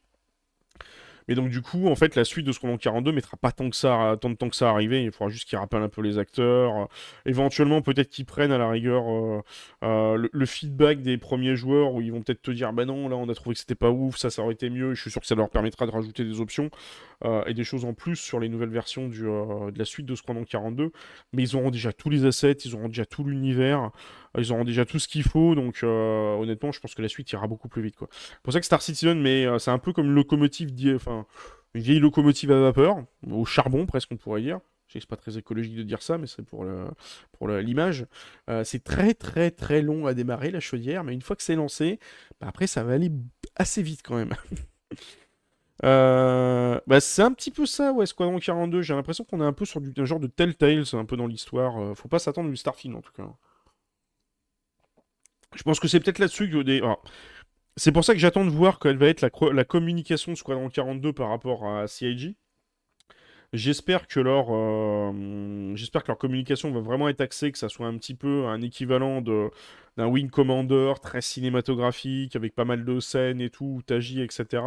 et 1.27 1.35
donc, 1.35 1.49
du 1.49 1.61
coup, 1.61 1.87
en 1.87 1.95
fait, 1.95 2.15
la 2.15 2.23
suite 2.23 2.45
de 2.45 2.51
Squadron 2.51 2.77
42 2.77 3.11
mettra 3.11 3.37
pas 3.37 3.51
tant, 3.51 3.69
que 3.69 3.75
ça, 3.75 4.17
tant 4.19 4.29
de 4.29 4.35
temps 4.35 4.49
que 4.49 4.55
ça 4.55 4.69
à 4.69 4.71
arriver. 4.71 5.03
Il 5.03 5.11
faudra 5.11 5.29
juste 5.29 5.47
qu'ils 5.47 5.57
rappellent 5.57 5.83
un 5.83 5.89
peu 5.89 6.01
les 6.01 6.17
acteurs. 6.17 6.87
éventuellement, 7.25 7.81
peut-être 7.81 8.09
qu'ils 8.09 8.25
prennent 8.25 8.51
à 8.51 8.57
la 8.57 8.69
rigueur 8.69 9.03
euh, 9.09 9.41
euh, 9.83 10.27
le, 10.31 10.45
feedback 10.45 11.01
des 11.01 11.17
premiers 11.17 11.55
joueurs 11.55 11.93
où 11.93 12.01
ils 12.01 12.11
vont 12.11 12.21
peut-être 12.21 12.41
te 12.41 12.51
dire 12.51 12.73
Bah 12.73 12.85
non, 12.85 13.07
là, 13.09 13.15
on 13.15 13.29
a 13.29 13.33
trouvé 13.33 13.53
que 13.53 13.59
c'était 13.59 13.75
pas 13.75 13.89
ouf, 13.89 14.17
ça, 14.17 14.29
ça 14.29 14.41
aurait 14.41 14.53
été 14.53 14.69
mieux. 14.69 14.93
Je 14.93 15.01
suis 15.01 15.11
sûr 15.11 15.21
que 15.21 15.27
ça 15.27 15.35
leur 15.35 15.49
permettra 15.49 15.85
de 15.85 15.91
rajouter 15.91 16.23
des 16.23 16.39
options 16.39 16.69
euh, 17.25 17.43
et 17.45 17.53
des 17.53 17.63
choses 17.63 17.85
en 17.85 17.93
plus 17.93 18.15
sur 18.15 18.39
les 18.39 18.49
nouvelles 18.49 18.69
versions 18.69 19.07
de 19.07 19.77
la 19.77 19.85
suite 19.85 20.05
de 20.05 20.15
Squadron 20.15 20.43
42. 20.43 20.91
Mais 21.33 21.43
ils 21.43 21.55
auront 21.55 21.71
déjà 21.71 21.93
tous 21.93 22.09
les 22.09 22.25
assets, 22.25 22.57
ils 22.65 22.75
auront 22.75 22.87
déjà 22.87 23.05
tout 23.05 23.23
l'univers. 23.23 23.91
Ils 24.37 24.51
auront 24.51 24.63
déjà 24.63 24.85
tout 24.85 24.99
ce 24.99 25.07
qu'il 25.07 25.23
faut, 25.23 25.55
donc 25.55 25.81
euh, 25.83 26.35
honnêtement, 26.35 26.71
je 26.71 26.79
pense 26.79 26.95
que 26.95 27.01
la 27.01 27.09
suite 27.09 27.31
ira 27.31 27.47
beaucoup 27.47 27.67
plus 27.67 27.81
vite. 27.81 27.97
quoi. 27.97 28.07
C'est 28.11 28.41
pour 28.41 28.53
ça 28.53 28.59
que 28.59 28.65
Star 28.65 28.81
Citizen, 28.81 29.19
mais 29.19 29.45
euh, 29.45 29.59
c'est 29.59 29.71
un 29.71 29.77
peu 29.77 29.91
comme 29.91 30.05
une 30.05 30.13
locomotive, 30.13 30.71
enfin, 30.95 31.25
une 31.73 31.81
vieille 31.81 31.99
locomotive 31.99 32.51
à 32.51 32.59
vapeur, 32.59 33.03
au 33.29 33.43
charbon 33.45 33.85
presque, 33.85 34.09
on 34.11 34.17
pourrait 34.17 34.41
dire. 34.41 34.59
Je 34.87 34.93
sais 34.93 34.99
que 34.99 35.03
c'est 35.03 35.09
pas 35.09 35.17
très 35.17 35.37
écologique 35.37 35.75
de 35.75 35.83
dire 35.83 36.01
ça, 36.01 36.17
mais 36.17 36.27
c'est 36.27 36.43
pour 36.43 36.65
l'image. 36.65 38.05
Pour 38.45 38.55
euh, 38.55 38.63
c'est 38.63 38.83
très 38.83 39.13
très 39.13 39.51
très 39.51 39.81
long 39.81 40.05
à 40.05 40.13
démarrer 40.13 40.51
la 40.51 40.59
chaudière, 40.59 41.03
mais 41.03 41.13
une 41.13 41.21
fois 41.21 41.35
que 41.35 41.43
c'est 41.43 41.55
lancé, 41.55 41.99
bah, 42.39 42.47
après 42.49 42.67
ça 42.67 42.83
va 42.83 42.93
aller 42.93 43.11
assez 43.55 43.81
vite 43.81 44.01
quand 44.03 44.15
même. 44.15 44.33
bah, 45.83 46.99
c'est 46.99 47.21
un 47.21 47.31
petit 47.31 47.51
peu 47.51 47.65
ça, 47.65 47.91
ouais, 47.91 48.05
Squadron 48.05 48.39
42. 48.39 48.81
J'ai 48.81 48.93
l'impression 48.93 49.23
qu'on 49.23 49.41
est 49.41 49.45
un 49.45 49.53
peu 49.53 49.65
sur 49.65 49.81
du, 49.81 49.93
un 49.97 50.05
genre 50.05 50.19
de 50.19 50.27
Telltale, 50.27 50.85
c'est 50.85 50.97
un 50.97 51.05
peu 51.05 51.17
dans 51.17 51.27
l'histoire. 51.27 51.95
faut 51.97 52.09
pas 52.09 52.19
s'attendre 52.19 52.49
du 52.49 52.57
Starfield 52.57 52.95
en 52.95 53.01
tout 53.01 53.13
cas. 53.13 53.27
Je 55.55 55.63
pense 55.63 55.79
que 55.79 55.87
c'est 55.87 55.99
peut-être 55.99 56.19
là-dessus 56.19 56.49
que 56.49 56.61
des. 56.61 56.81
c'est 57.75 57.91
pour 57.91 58.03
ça 58.03 58.13
que 58.13 58.19
j'attends 58.19 58.45
de 58.45 58.51
voir 58.51 58.79
quelle 58.79 58.97
va 58.97 59.07
être 59.07 59.21
la, 59.21 59.63
communication 59.63 60.31
de 60.31 60.37
Squadron 60.37 60.69
42 60.69 61.13
par 61.13 61.29
rapport 61.29 61.67
à 61.67 61.87
CIG. 61.87 62.35
J'espère 63.53 64.07
que 64.07 64.21
leur, 64.21 64.47
euh, 64.49 65.75
j'espère 65.75 66.03
que 66.03 66.07
leur 66.07 66.17
communication 66.17 66.71
va 66.71 66.79
vraiment 66.79 67.09
être 67.09 67.19
axée, 67.19 67.51
que 67.51 67.57
ça 67.57 67.67
soit 67.67 67.87
un 67.87 67.97
petit 67.97 68.15
peu 68.15 68.45
un 68.45 68.61
équivalent 68.61 69.19
de, 69.19 69.49
d'un 69.97 70.07
Wing 70.07 70.29
Commander 70.29 70.93
très 71.01 71.21
cinématographique, 71.21 72.35
avec 72.35 72.55
pas 72.55 72.65
mal 72.65 72.85
de 72.85 72.99
scènes 72.99 73.41
et 73.41 73.49
tout, 73.49 73.65
où 73.77 73.81
t'agis, 73.81 74.21
etc. 74.21 74.63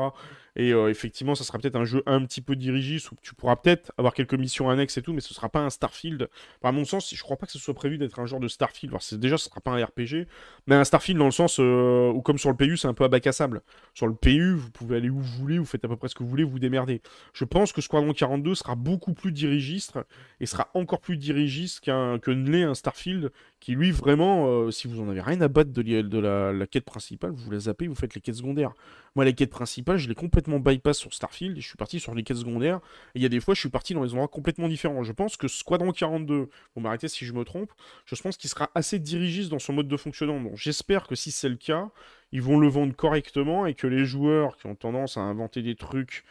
Et 0.56 0.72
euh, 0.72 0.88
effectivement, 0.88 1.34
ça 1.34 1.44
sera 1.44 1.58
peut-être 1.58 1.76
un 1.76 1.84
jeu 1.84 2.02
un 2.06 2.24
petit 2.24 2.40
peu 2.40 2.56
dirigiste, 2.56 3.10
où 3.10 3.16
tu 3.22 3.34
pourras 3.34 3.56
peut-être 3.56 3.92
avoir 3.98 4.14
quelques 4.14 4.34
missions 4.34 4.70
annexes 4.70 4.96
et 4.98 5.02
tout, 5.02 5.12
mais 5.12 5.20
ce 5.20 5.34
sera 5.34 5.48
pas 5.48 5.60
un 5.60 5.70
Starfield. 5.70 6.28
à 6.62 6.72
mon 6.72 6.84
sens, 6.84 7.14
je 7.14 7.22
crois 7.22 7.36
pas 7.36 7.46
que 7.46 7.52
ce 7.52 7.58
soit 7.58 7.74
prévu 7.74 7.98
d'être 7.98 8.18
un 8.20 8.26
genre 8.26 8.40
de 8.40 8.48
Starfield. 8.48 8.94
Déjà, 9.14 9.36
ce 9.36 9.48
sera 9.48 9.60
pas 9.60 9.72
un 9.72 9.84
RPG, 9.84 10.26
mais 10.66 10.74
un 10.76 10.84
Starfield 10.84 11.18
dans 11.18 11.24
le 11.24 11.30
sens 11.30 11.58
euh, 11.58 12.12
où, 12.12 12.22
comme 12.22 12.38
sur 12.38 12.50
le 12.50 12.56
PU, 12.56 12.76
c'est 12.76 12.88
un 12.88 12.94
peu 12.94 13.04
abacassable. 13.04 13.62
Sur 13.94 14.06
le 14.06 14.14
PU, 14.14 14.54
vous 14.54 14.70
pouvez 14.70 14.96
aller 14.96 15.10
où 15.10 15.18
vous 15.18 15.38
voulez, 15.38 15.58
vous 15.58 15.64
faites 15.64 15.84
à 15.84 15.88
peu 15.88 15.96
près 15.96 16.08
ce 16.08 16.14
que 16.14 16.22
vous 16.22 16.28
voulez, 16.28 16.44
vous, 16.44 16.54
vous 16.54 16.58
démerdez. 16.60 17.02
Je 17.32 17.44
pense 17.44 17.72
que 17.72 17.80
Squadron 17.80 18.12
42 18.12 18.54
sera 18.54 18.76
beaucoup 18.76 19.12
plus 19.12 19.32
dirigiste 19.32 19.98
et 20.40 20.46
sera 20.46 20.70
encore 20.74 21.00
plus 21.00 21.16
dirigiste 21.16 21.80
qu'un 21.80 22.18
que 22.18 22.30
ne 22.30 22.48
l'est 22.50 22.62
un 22.62 22.74
Starfield 22.74 23.32
qui 23.64 23.72
lui 23.72 23.92
vraiment, 23.92 24.46
euh, 24.46 24.70
si 24.70 24.88
vous 24.88 25.00
en 25.00 25.08
avez 25.08 25.22
rien 25.22 25.40
à 25.40 25.48
battre 25.48 25.70
de, 25.72 26.18
la, 26.18 26.66
quête 26.66 26.84
principale, 26.84 27.30
vous 27.30 27.50
la 27.50 27.60
zappez, 27.60 27.86
vous 27.88 27.94
faites 27.94 28.14
les 28.14 28.20
quêtes 28.20 28.34
secondaires. 28.34 28.74
Moi, 29.16 29.24
les 29.24 29.32
quêtes 29.32 29.48
principales, 29.48 29.96
je 29.96 30.06
l'ai 30.06 30.14
complètement 30.14 30.58
bypass 30.58 30.98
sur 30.98 31.14
Starfield 31.14 31.56
et 31.56 31.62
je 31.62 31.68
suis 31.68 31.78
parti 31.78 31.98
sur 31.98 32.14
les 32.14 32.24
quêtes 32.24 32.36
secondaires. 32.36 32.80
Et 33.14 33.20
il 33.20 33.22
y 33.22 33.24
a 33.24 33.30
des 33.30 33.40
fois, 33.40 33.54
je 33.54 33.60
suis 33.60 33.70
parti 33.70 33.94
dans 33.94 34.04
des 34.04 34.10
endroits 34.10 34.28
complètement 34.28 34.68
différents. 34.68 35.02
Je 35.02 35.12
pense 35.12 35.38
que 35.38 35.48
Squadron 35.48 35.92
42, 35.92 36.50
vous 36.74 36.80
m'arrêtez 36.82 37.08
si 37.08 37.24
je 37.24 37.32
me 37.32 37.42
trompe, 37.42 37.72
je 38.04 38.14
pense 38.20 38.36
qu'il 38.36 38.50
sera 38.50 38.68
assez 38.74 38.98
dirigiste 38.98 39.48
dans 39.48 39.58
son 39.58 39.72
mode 39.72 39.88
de 39.88 39.96
fonctionnement. 39.96 40.42
Donc 40.42 40.58
j'espère 40.58 41.06
que 41.06 41.14
si 41.14 41.30
c'est 41.30 41.48
le 41.48 41.56
cas, 41.56 41.88
ils 42.32 42.42
vont 42.42 42.58
le 42.58 42.68
vendre 42.68 42.94
correctement 42.94 43.64
et 43.64 43.72
que 43.72 43.86
les 43.86 44.04
joueurs 44.04 44.58
qui 44.58 44.66
ont 44.66 44.74
tendance 44.74 45.16
à 45.16 45.20
inventer 45.20 45.62
des 45.62 45.74
trucs 45.74 46.22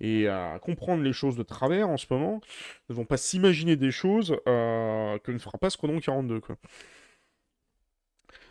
et 0.00 0.28
à 0.28 0.58
comprendre 0.60 1.02
les 1.02 1.12
choses 1.12 1.36
de 1.36 1.42
travers 1.42 1.88
en 1.88 1.96
ce 1.96 2.06
moment, 2.10 2.40
ne 2.88 2.94
vont 2.94 3.04
pas 3.04 3.16
s'imaginer 3.16 3.76
des 3.76 3.90
choses 3.90 4.36
euh, 4.48 5.18
que 5.18 5.32
ne 5.32 5.38
fera 5.38 5.58
pas 5.58 5.70
Squadron 5.70 6.00
42. 6.00 6.40
Quoi. 6.40 6.56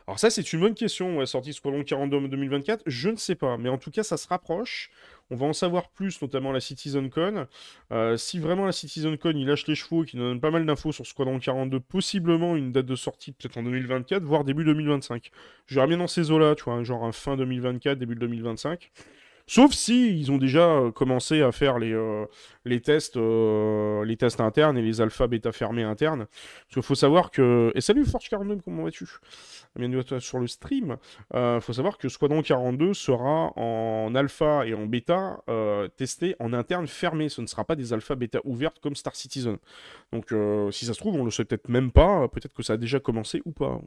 Alors 0.09 0.17
ça, 0.17 0.31
c'est 0.31 0.53
une 0.53 0.59
bonne 0.59 0.73
question. 0.73 1.19
Ouais, 1.19 1.27
sortie 1.27 1.53
Squadron 1.53 1.83
42 1.83 2.17
en 2.17 2.21
2024, 2.21 2.81
je 2.87 3.09
ne 3.09 3.15
sais 3.15 3.35
pas. 3.35 3.57
Mais 3.57 3.69
en 3.69 3.77
tout 3.77 3.91
cas, 3.91 4.01
ça 4.01 4.17
se 4.17 4.27
rapproche. 4.27 4.89
On 5.29 5.35
va 5.35 5.45
en 5.45 5.53
savoir 5.53 5.89
plus, 5.89 6.19
notamment 6.23 6.51
la 6.51 6.59
CitizenCon. 6.59 7.45
Euh, 7.91 8.17
si 8.17 8.39
vraiment 8.39 8.65
la 8.65 8.71
CitizenCon, 8.71 9.33
il 9.35 9.45
lâche 9.45 9.67
les 9.67 9.75
chevaux, 9.75 10.03
qu'il 10.03 10.19
nous 10.19 10.25
donne 10.25 10.41
pas 10.41 10.49
mal 10.49 10.65
d'infos 10.65 10.91
sur 10.91 11.05
Squadron 11.05 11.37
42, 11.37 11.79
possiblement 11.79 12.55
une 12.55 12.71
date 12.71 12.87
de 12.87 12.95
sortie 12.95 13.33
peut-être 13.33 13.57
en 13.57 13.61
2024, 13.61 14.23
voire 14.23 14.45
début 14.45 14.63
2025. 14.63 15.29
J'aurais 15.67 15.85
bien 15.85 15.97
dans 15.97 16.07
ces 16.07 16.31
eaux-là, 16.31 16.55
tu 16.55 16.63
vois, 16.63 16.83
genre 16.83 17.03
un 17.03 17.11
fin 17.11 17.37
2024, 17.37 17.99
début 17.99 18.15
2025. 18.15 18.91
Sauf 19.49 19.73
si 19.73 20.15
ils 20.15 20.31
ont 20.31 20.37
déjà 20.37 20.61
euh, 20.61 20.91
commencé 20.91 21.41
à 21.41 21.51
faire 21.51 21.79
les, 21.79 21.91
euh, 21.91 22.27
euh, 22.67 24.05
les 24.05 24.15
tests 24.15 24.41
internes 24.41 24.77
et 24.77 24.83
les 24.83 25.01
alpha 25.01 25.25
bêta 25.25 25.51
fermés 25.51 25.81
internes. 25.81 26.27
Parce 26.27 26.73
qu'il 26.75 26.83
faut 26.83 26.93
savoir 26.93 27.31
que... 27.31 27.71
Et 27.73 27.81
salut 27.81 28.03
Forge42, 28.03 28.61
comment 28.61 28.83
vas-tu? 28.83 29.09
Bienvenue 29.75 30.01
à 30.01 30.03
toi 30.03 30.19
sur 30.19 30.37
le 30.37 30.45
stream. 30.45 30.97
Il 31.33 31.59
faut 31.61 31.73
savoir 31.73 31.97
que 31.97 32.09
Squadron 32.09 32.43
42 32.43 32.93
sera 32.93 33.51
en 33.57 34.13
alpha 34.13 34.67
et 34.67 34.75
en 34.75 34.85
bêta 34.85 35.39
testé 35.95 36.35
en 36.39 36.53
interne 36.53 36.87
fermé. 36.87 37.29
Ce 37.29 37.41
ne 37.41 37.47
sera 37.47 37.63
pas 37.63 37.75
des 37.75 37.93
alpha 37.93 38.15
bêta 38.15 38.39
ouvertes 38.43 38.79
comme 38.79 38.95
Star 38.95 39.15
Citizen. 39.15 39.57
Donc 40.11 40.33
si 40.71 40.85
ça 40.85 40.93
se 40.93 40.99
trouve, 40.99 41.15
on 41.15 41.23
le 41.23 41.31
sait 41.31 41.45
peut-être 41.45 41.69
même 41.69 41.91
pas. 41.91 42.27
Peut-être 42.27 42.53
que 42.53 42.63
ça 42.63 42.73
a 42.73 42.77
déjà 42.77 42.99
commencé 42.99 43.41
ou 43.45 43.51
pas. 43.51 43.79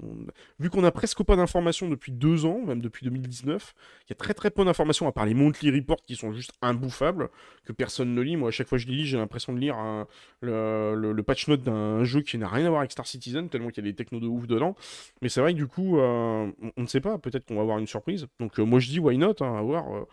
Vu 0.61 0.71
qu'on 0.71 0.85
a 0.85 0.93
presque 0.93 1.23
pas 1.25 1.35
d'informations 1.35 1.89
depuis 1.89 2.13
deux 2.13 2.47
ans, 2.47 2.61
même 2.65 2.81
depuis 2.81 3.05
2019, 3.05 3.75
il 4.07 4.11
y 4.11 4.13
a 4.13 4.17
très 4.17 4.35
très 4.35 4.51
peu 4.51 4.65
d'informations 4.65 5.09
à 5.09 5.13
part 5.13 5.27
les 5.27 5.35
monthly 5.53 5.71
reports 5.71 6.03
qui 6.05 6.17
sont 6.17 6.33
juste 6.33 6.53
imbouffables, 6.63 7.29
que 7.65 7.73
personne 7.73 8.15
ne 8.15 8.21
lit. 8.21 8.37
Moi, 8.37 8.49
à 8.49 8.51
chaque 8.51 8.69
fois 8.69 8.79
que 8.79 8.85
je 8.85 8.89
les 8.89 8.97
lis, 8.97 9.07
j'ai 9.07 9.19
l'impression 9.19 9.53
de 9.53 9.59
lire 9.59 9.77
le, 10.41 11.23
patch 11.23 11.49
note 11.49 11.63
d'un 11.63 12.05
jeu 12.05 12.23
qui 12.23 12.39
n'a 12.39 12.49
rien 12.49 12.67
à 12.67 12.69
voir 12.69 12.81
avec 12.81 12.93
Star 12.93 13.07
Citizen, 13.07 13.49
tellement 13.49 13.69
qu'il 13.69 13.85
y 13.85 13.89
a 13.89 13.91
des 13.91 13.97
technos 13.97 14.21
de 14.21 14.27
ouf 14.27 14.47
dedans. 14.47 14.75
Mais 15.21 15.29
c'est 15.29 15.41
vrai 15.41 15.53
que 15.53 15.59
du 15.59 15.67
coup, 15.67 15.99
euh, 15.99 16.51
on 16.77 16.83
ne 16.83 16.87
sait 16.87 17.01
pas, 17.01 17.19
peut-être 17.19 17.47
qu'on 17.47 17.57
va 17.57 17.63
avoir 17.63 17.79
une 17.79 17.87
surprise. 17.87 18.27
Donc 18.41 18.59
euh, 18.59 18.65
moi 18.65 18.81
je 18.81 18.89
dis 18.89 18.99
why 18.99 19.19
not, 19.19 19.35
hein, 19.41 19.57
à 19.57 19.63
voir. 19.63 19.95
Euh. 19.95 20.05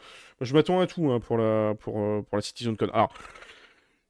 je 0.42 0.54
m'attends 0.54 0.80
à 0.80 0.88
tout 0.88 1.12
hein, 1.12 1.20
pour, 1.20 1.38
la, 1.38 1.76
pour, 1.80 1.94
pour 1.94 2.36
la 2.38 2.42
CitizenCon. 2.42 2.90
Alors, 2.94 3.14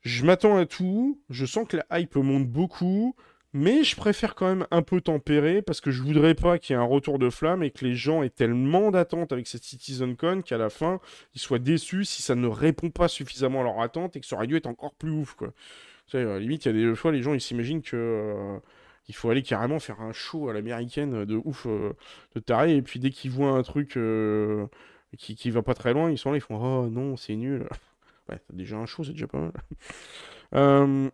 je 0.02 0.26
m'attends 0.26 0.58
à 0.58 0.66
tout, 0.66 1.20
je 1.30 1.46
sens 1.46 1.68
que 1.68 1.78
la 1.78 2.00
hype 2.00 2.16
monte 2.16 2.48
beaucoup. 2.48 3.16
Mais 3.54 3.84
je 3.84 3.96
préfère 3.96 4.36
quand 4.36 4.48
même 4.48 4.68
un 4.70 4.84
peu 4.84 5.02
tempérer 5.02 5.64
parce 5.64 5.82
que 5.82 5.90
je 5.90 6.04
voudrais 6.04 6.36
pas 6.36 6.60
qu'il 6.60 6.76
y 6.76 6.80
ait 6.80 6.82
un 6.82 6.86
retour 6.86 7.18
de 7.18 7.32
flamme 7.32 7.64
et 7.64 7.72
que 7.72 7.84
les 7.84 7.96
gens 7.96 8.22
aient 8.22 8.30
tellement 8.30 8.92
d'attentes 8.92 9.32
avec 9.32 9.48
cette 9.48 9.64
CitizenCon 9.64 10.44
qu'à 10.44 10.58
la 10.60 10.70
fin, 10.70 11.00
ils 11.34 11.42
soient 11.42 11.58
déçus 11.58 12.06
si 12.06 12.22
ça 12.22 12.36
ne 12.36 12.48
répond 12.48 12.92
pas 12.92 13.08
suffisamment 13.08 13.62
à 13.62 13.64
leur 13.64 13.82
attente 13.82 14.16
et 14.16 14.20
que 14.20 14.28
ça 14.28 14.36
aurait 14.36 14.46
dû 14.46 14.56
être 14.56 14.68
encore 14.68 14.94
plus 14.94 15.12
ouf, 15.12 15.34
quoi. 15.34 15.52
Sais, 16.08 16.24
à 16.24 16.40
limite, 16.40 16.66
il 16.66 16.68
y 16.68 16.86
a 16.86 16.90
des 16.90 16.96
fois, 16.96 17.12
les 17.12 17.22
gens, 17.22 17.34
ils 17.34 17.42
s'imaginent 17.42 17.82
que... 17.82 17.96
Euh, 17.96 18.60
il 19.10 19.16
faut 19.16 19.30
aller 19.32 19.42
carrément 19.42 19.80
faire 19.80 20.02
un 20.02 20.14
show 20.14 20.50
à 20.50 20.54
l'américaine 20.54 21.26
de 21.26 21.42
ouf, 21.44 21.66
euh, 21.66 21.94
de 22.36 22.40
taré, 22.40 22.76
et 22.76 22.82
puis 22.84 23.00
dès 23.00 23.10
qu'ils 23.10 23.32
voient 23.32 23.50
un 23.50 23.64
truc 23.64 23.98
euh, 23.98 24.68
qui, 25.18 25.36
qui 25.36 25.50
va 25.50 25.64
pas 25.64 25.74
très 25.74 25.94
loin, 25.94 26.12
ils 26.12 26.18
sont 26.20 26.30
là, 26.30 26.38
ils 26.38 26.42
font 26.42 26.56
«Oh 26.64 26.88
non, 26.90 27.18
c'est 27.18 27.36
nul!» 27.36 27.68
Ouais, 28.30 28.38
t'as 28.38 28.54
déjà 28.54 28.78
un 28.78 28.86
show, 28.86 29.04
c'est 29.04 29.14
déjà 29.14 29.28
pas 29.28 29.40
mal. 29.40 29.52
euh... 30.54 31.10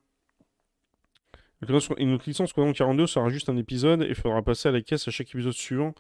Une 1.62 2.14
autre 2.14 2.24
licence 2.28 2.50
Squadron 2.50 2.74
42 2.74 3.08
sera 3.08 3.30
juste 3.30 3.50
un 3.50 3.58
épisode 3.58 4.04
et 4.04 4.10
il 4.10 4.16
faudra 4.16 4.42
passer 4.42 4.70
à 4.70 4.72
la 4.72 4.82
caisse 4.82 5.08
à 5.08 5.12
chaque 5.12 5.30
épisode 5.30 5.54
suivant. 5.54 5.94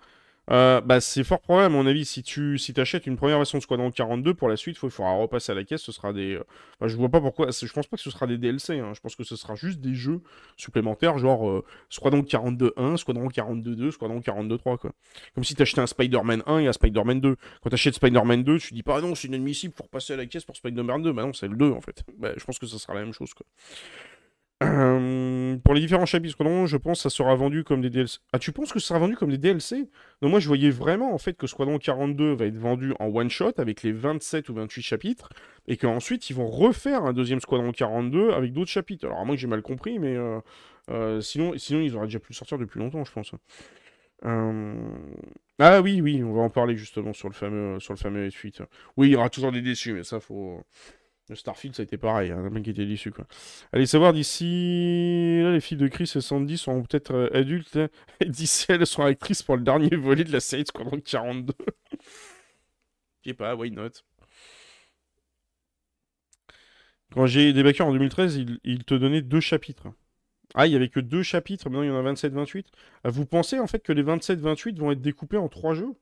Euh, 0.51 0.79
bah, 0.79 1.01
c'est 1.01 1.23
fort 1.23 1.41
probable, 1.41 1.65
à 1.65 1.69
mon 1.69 1.87
avis. 1.87 2.05
Si 2.05 2.21
tu 2.21 2.57
si 2.59 2.73
achètes 2.79 3.07
une 3.07 3.17
première 3.17 3.37
version 3.37 3.57
de 3.57 3.63
Squadron 3.63 3.89
42, 3.89 4.33
pour 4.35 4.47
la 4.47 4.57
suite, 4.57 4.77
il 4.81 4.89
faudra 4.89 5.13
repasser 5.13 5.51
à 5.51 5.55
la 5.55 5.63
caisse. 5.63 5.81
Ce 5.81 5.91
sera 5.91 6.13
des. 6.13 6.35
Euh, 6.35 6.87
je 6.87 6.95
vois 6.95 7.09
pas 7.09 7.19
pourquoi. 7.19 7.49
Je 7.49 7.73
pense 7.73 7.87
pas 7.87 7.97
que 7.97 8.03
ce 8.03 8.11
sera 8.11 8.27
des 8.27 8.37
DLC. 8.37 8.79
Hein. 8.79 8.91
Je 8.93 8.99
pense 8.99 9.15
que 9.15 9.23
ce 9.23 9.35
sera 9.35 9.55
juste 9.55 9.79
des 9.79 9.95
jeux 9.95 10.21
supplémentaires, 10.55 11.17
genre 11.17 11.49
euh, 11.49 11.63
Squadron 11.89 12.21
42 12.23 12.73
1, 12.77 12.97
Squadron 12.97 13.27
42 13.27 13.75
2, 13.75 13.91
Squadron 13.91 14.21
42 14.21 14.57
3, 14.57 14.77
quoi. 14.77 14.91
Comme 15.33 15.43
si 15.43 15.55
t'achetais 15.55 15.81
un 15.81 15.87
Spider-Man 15.87 16.43
1 16.45 16.59
et 16.59 16.67
un 16.67 16.73
Spider-Man 16.73 17.21
2. 17.21 17.35
Quand 17.63 17.69
t'achètes 17.69 17.95
Spider-Man 17.95 18.43
2, 18.43 18.59
tu 18.59 18.73
dis 18.73 18.83
pas, 18.83 18.97
ah 18.97 19.01
non, 19.01 19.15
c'est 19.15 19.27
inadmissible, 19.27 19.73
pour 19.73 19.89
passer 19.89 20.13
à 20.13 20.17
la 20.17 20.27
caisse 20.27 20.45
pour 20.45 20.55
Spider-Man 20.55 21.01
2. 21.01 21.11
Bah 21.11 21.23
non, 21.23 21.33
c'est 21.33 21.47
le 21.47 21.55
2, 21.55 21.71
en 21.71 21.81
fait. 21.81 22.03
Bah, 22.19 22.33
je 22.37 22.43
pense 22.43 22.59
que 22.59 22.67
ce 22.67 22.77
sera 22.77 22.93
la 22.93 23.01
même 23.01 23.13
chose, 23.13 23.33
quoi. 23.33 23.45
Pour 24.61 25.73
les 25.73 25.81
différents 25.81 26.05
chapitres, 26.05 26.35
je 26.65 26.77
pense 26.77 26.99
que 26.99 27.01
ça 27.03 27.09
sera 27.09 27.35
vendu 27.35 27.63
comme 27.63 27.81
des 27.81 27.89
DLC. 27.89 28.19
Ah, 28.31 28.39
tu 28.39 28.51
penses 28.51 28.71
que 28.71 28.79
ça 28.79 28.89
sera 28.89 28.99
vendu 28.99 29.15
comme 29.15 29.29
des 29.29 29.37
DLC 29.37 29.89
Non, 30.21 30.29
moi 30.29 30.39
je 30.39 30.47
voyais 30.47 30.69
vraiment 30.69 31.13
en 31.13 31.17
fait 31.17 31.33
que 31.33 31.45
Squadron 31.47 31.77
42 31.77 32.33
va 32.35 32.45
être 32.45 32.57
vendu 32.57 32.93
en 32.99 33.07
one 33.07 33.29
shot 33.29 33.53
avec 33.57 33.83
les 33.83 33.91
27 33.91 34.47
ou 34.49 34.53
28 34.53 34.81
chapitres 34.81 35.29
et 35.67 35.75
qu'ensuite 35.75 36.29
ils 36.29 36.35
vont 36.35 36.47
refaire 36.47 37.03
un 37.03 37.13
deuxième 37.13 37.41
Squadron 37.41 37.71
42 37.71 38.31
avec 38.31 38.53
d'autres 38.53 38.71
chapitres. 38.71 39.05
Alors, 39.05 39.19
à 39.19 39.25
moi 39.25 39.35
j'ai 39.35 39.47
mal 39.47 39.61
compris, 39.61 39.99
mais 39.99 40.15
euh, 40.15 40.39
euh, 40.89 41.19
sinon, 41.19 41.57
sinon 41.57 41.81
ils 41.81 41.95
auraient 41.95 42.07
déjà 42.07 42.19
pu 42.19 42.27
le 42.29 42.35
sortir 42.35 42.57
depuis 42.57 42.79
longtemps, 42.79 43.03
je 43.03 43.11
pense. 43.11 43.31
Ah 45.59 45.81
oui, 45.81 46.01
oui, 46.01 46.23
on 46.23 46.33
va 46.33 46.41
en 46.41 46.49
parler 46.49 46.75
justement 46.75 47.13
sur 47.13 47.29
le 47.29 47.33
fameux, 47.33 47.79
sur 47.79 47.93
le 47.93 47.99
fameux 47.99 48.27
S8. 48.27 48.61
Oui, 48.97 49.07
il 49.07 49.11
y 49.11 49.15
aura 49.15 49.29
toujours 49.29 49.51
des 49.51 49.61
déçus, 49.61 49.93
mais 49.93 50.03
ça 50.03 50.19
faut. 50.19 50.63
Le 51.27 51.35
Starfield, 51.35 51.75
ça 51.75 51.81
a 51.81 51.85
été 51.85 51.97
pareil, 51.97 52.31
hein, 52.31 52.51
un 52.53 52.61
qui 52.61 52.69
était 52.69 52.85
déçu, 52.85 53.11
quoi. 53.11 53.25
Allez 53.73 53.87
savoir 53.87 54.13
d'ici... 54.13 55.41
Là, 55.41 55.51
les 55.53 55.59
filles 55.59 55.77
de 55.77 55.87
Chris 55.87 56.11
et 56.15 56.21
Sandy 56.21 56.57
sont 56.57 56.83
peut-être 56.83 57.15
euh, 57.15 57.29
adultes, 57.33 57.77
hein. 57.77 57.89
et 58.19 58.25
d'ici 58.25 58.67
elles 58.69 58.85
seront 58.85 59.05
actrices 59.05 59.41
pour 59.41 59.57
le 59.57 59.63
dernier 59.63 59.95
volet 59.95 60.23
de 60.23 60.31
la 60.31 60.39
série 60.39 60.65
Squadron 60.67 60.99
42. 60.99 61.53
Je 63.23 63.31
sais 63.31 63.33
pas, 63.33 63.55
why 63.55 63.71
not? 63.71 63.89
Quand 67.11 67.25
j'ai 67.25 67.53
débattu 67.53 67.81
en 67.81 67.91
2013, 67.91 68.35
il, 68.63 68.83
te 68.83 68.93
donnait 68.93 69.21
deux 69.21 69.39
chapitres. 69.39 69.87
Ah, 70.53 70.67
il 70.67 70.73
y 70.73 70.75
avait 70.75 70.89
que 70.89 70.99
deux 70.99 71.23
chapitres, 71.23 71.69
maintenant 71.69 71.83
il 71.83 71.87
y 71.87 71.91
en 71.91 72.05
a 72.05 72.13
27-28. 72.13 72.65
Ah, 73.03 73.09
vous 73.09 73.25
pensez 73.25 73.57
en 73.57 73.67
fait 73.67 73.79
que 73.79 73.93
les 73.93 74.03
27-28 74.03 74.77
vont 74.77 74.91
être 74.91 75.01
découpés 75.01 75.37
en 75.37 75.47
trois 75.47 75.73
jeux? 75.73 75.93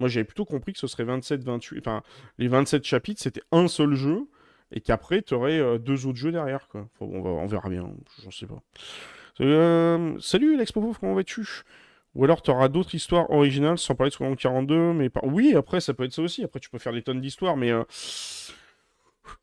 Moi 0.00 0.08
j'avais 0.08 0.24
plutôt 0.24 0.44
compris 0.44 0.72
que 0.72 0.78
ce 0.78 0.86
serait 0.88 1.04
27-28... 1.04 1.78
Enfin, 1.78 2.02
les 2.38 2.48
27 2.48 2.84
chapitres, 2.84 3.22
c'était 3.22 3.42
un 3.52 3.68
seul 3.68 3.94
jeu, 3.94 4.28
et 4.72 4.80
qu'après, 4.80 5.22
tu 5.22 5.34
aurais 5.34 5.58
euh, 5.58 5.78
deux 5.78 6.06
autres 6.06 6.18
jeux 6.18 6.32
derrière. 6.32 6.68
Quoi. 6.68 6.88
on, 7.00 7.46
verra 7.46 7.68
bien, 7.68 7.90
j'en 8.22 8.30
sais 8.30 8.46
pas. 8.46 8.62
Euh, 9.40 10.16
salut 10.20 10.56
l'expo 10.56 10.94
comment 10.98 11.14
vas-tu? 11.14 11.46
Ou 12.14 12.24
alors 12.24 12.42
tu 12.42 12.50
auras 12.50 12.68
d'autres 12.68 12.94
histoires 12.94 13.30
originales 13.30 13.78
sans 13.78 13.94
parler 13.94 14.10
de 14.10 14.14
Squadron 14.14 14.36
42, 14.36 14.92
mais 14.92 15.10
oui, 15.22 15.54
après 15.56 15.80
ça 15.80 15.94
peut 15.94 16.04
être 16.04 16.12
ça 16.12 16.20
aussi. 16.20 16.44
Après 16.44 16.60
tu 16.60 16.68
peux 16.68 16.78
faire 16.78 16.92
des 16.92 17.02
tonnes 17.02 17.20
d'histoires, 17.20 17.56
mais 17.56 17.70
euh, 17.70 17.84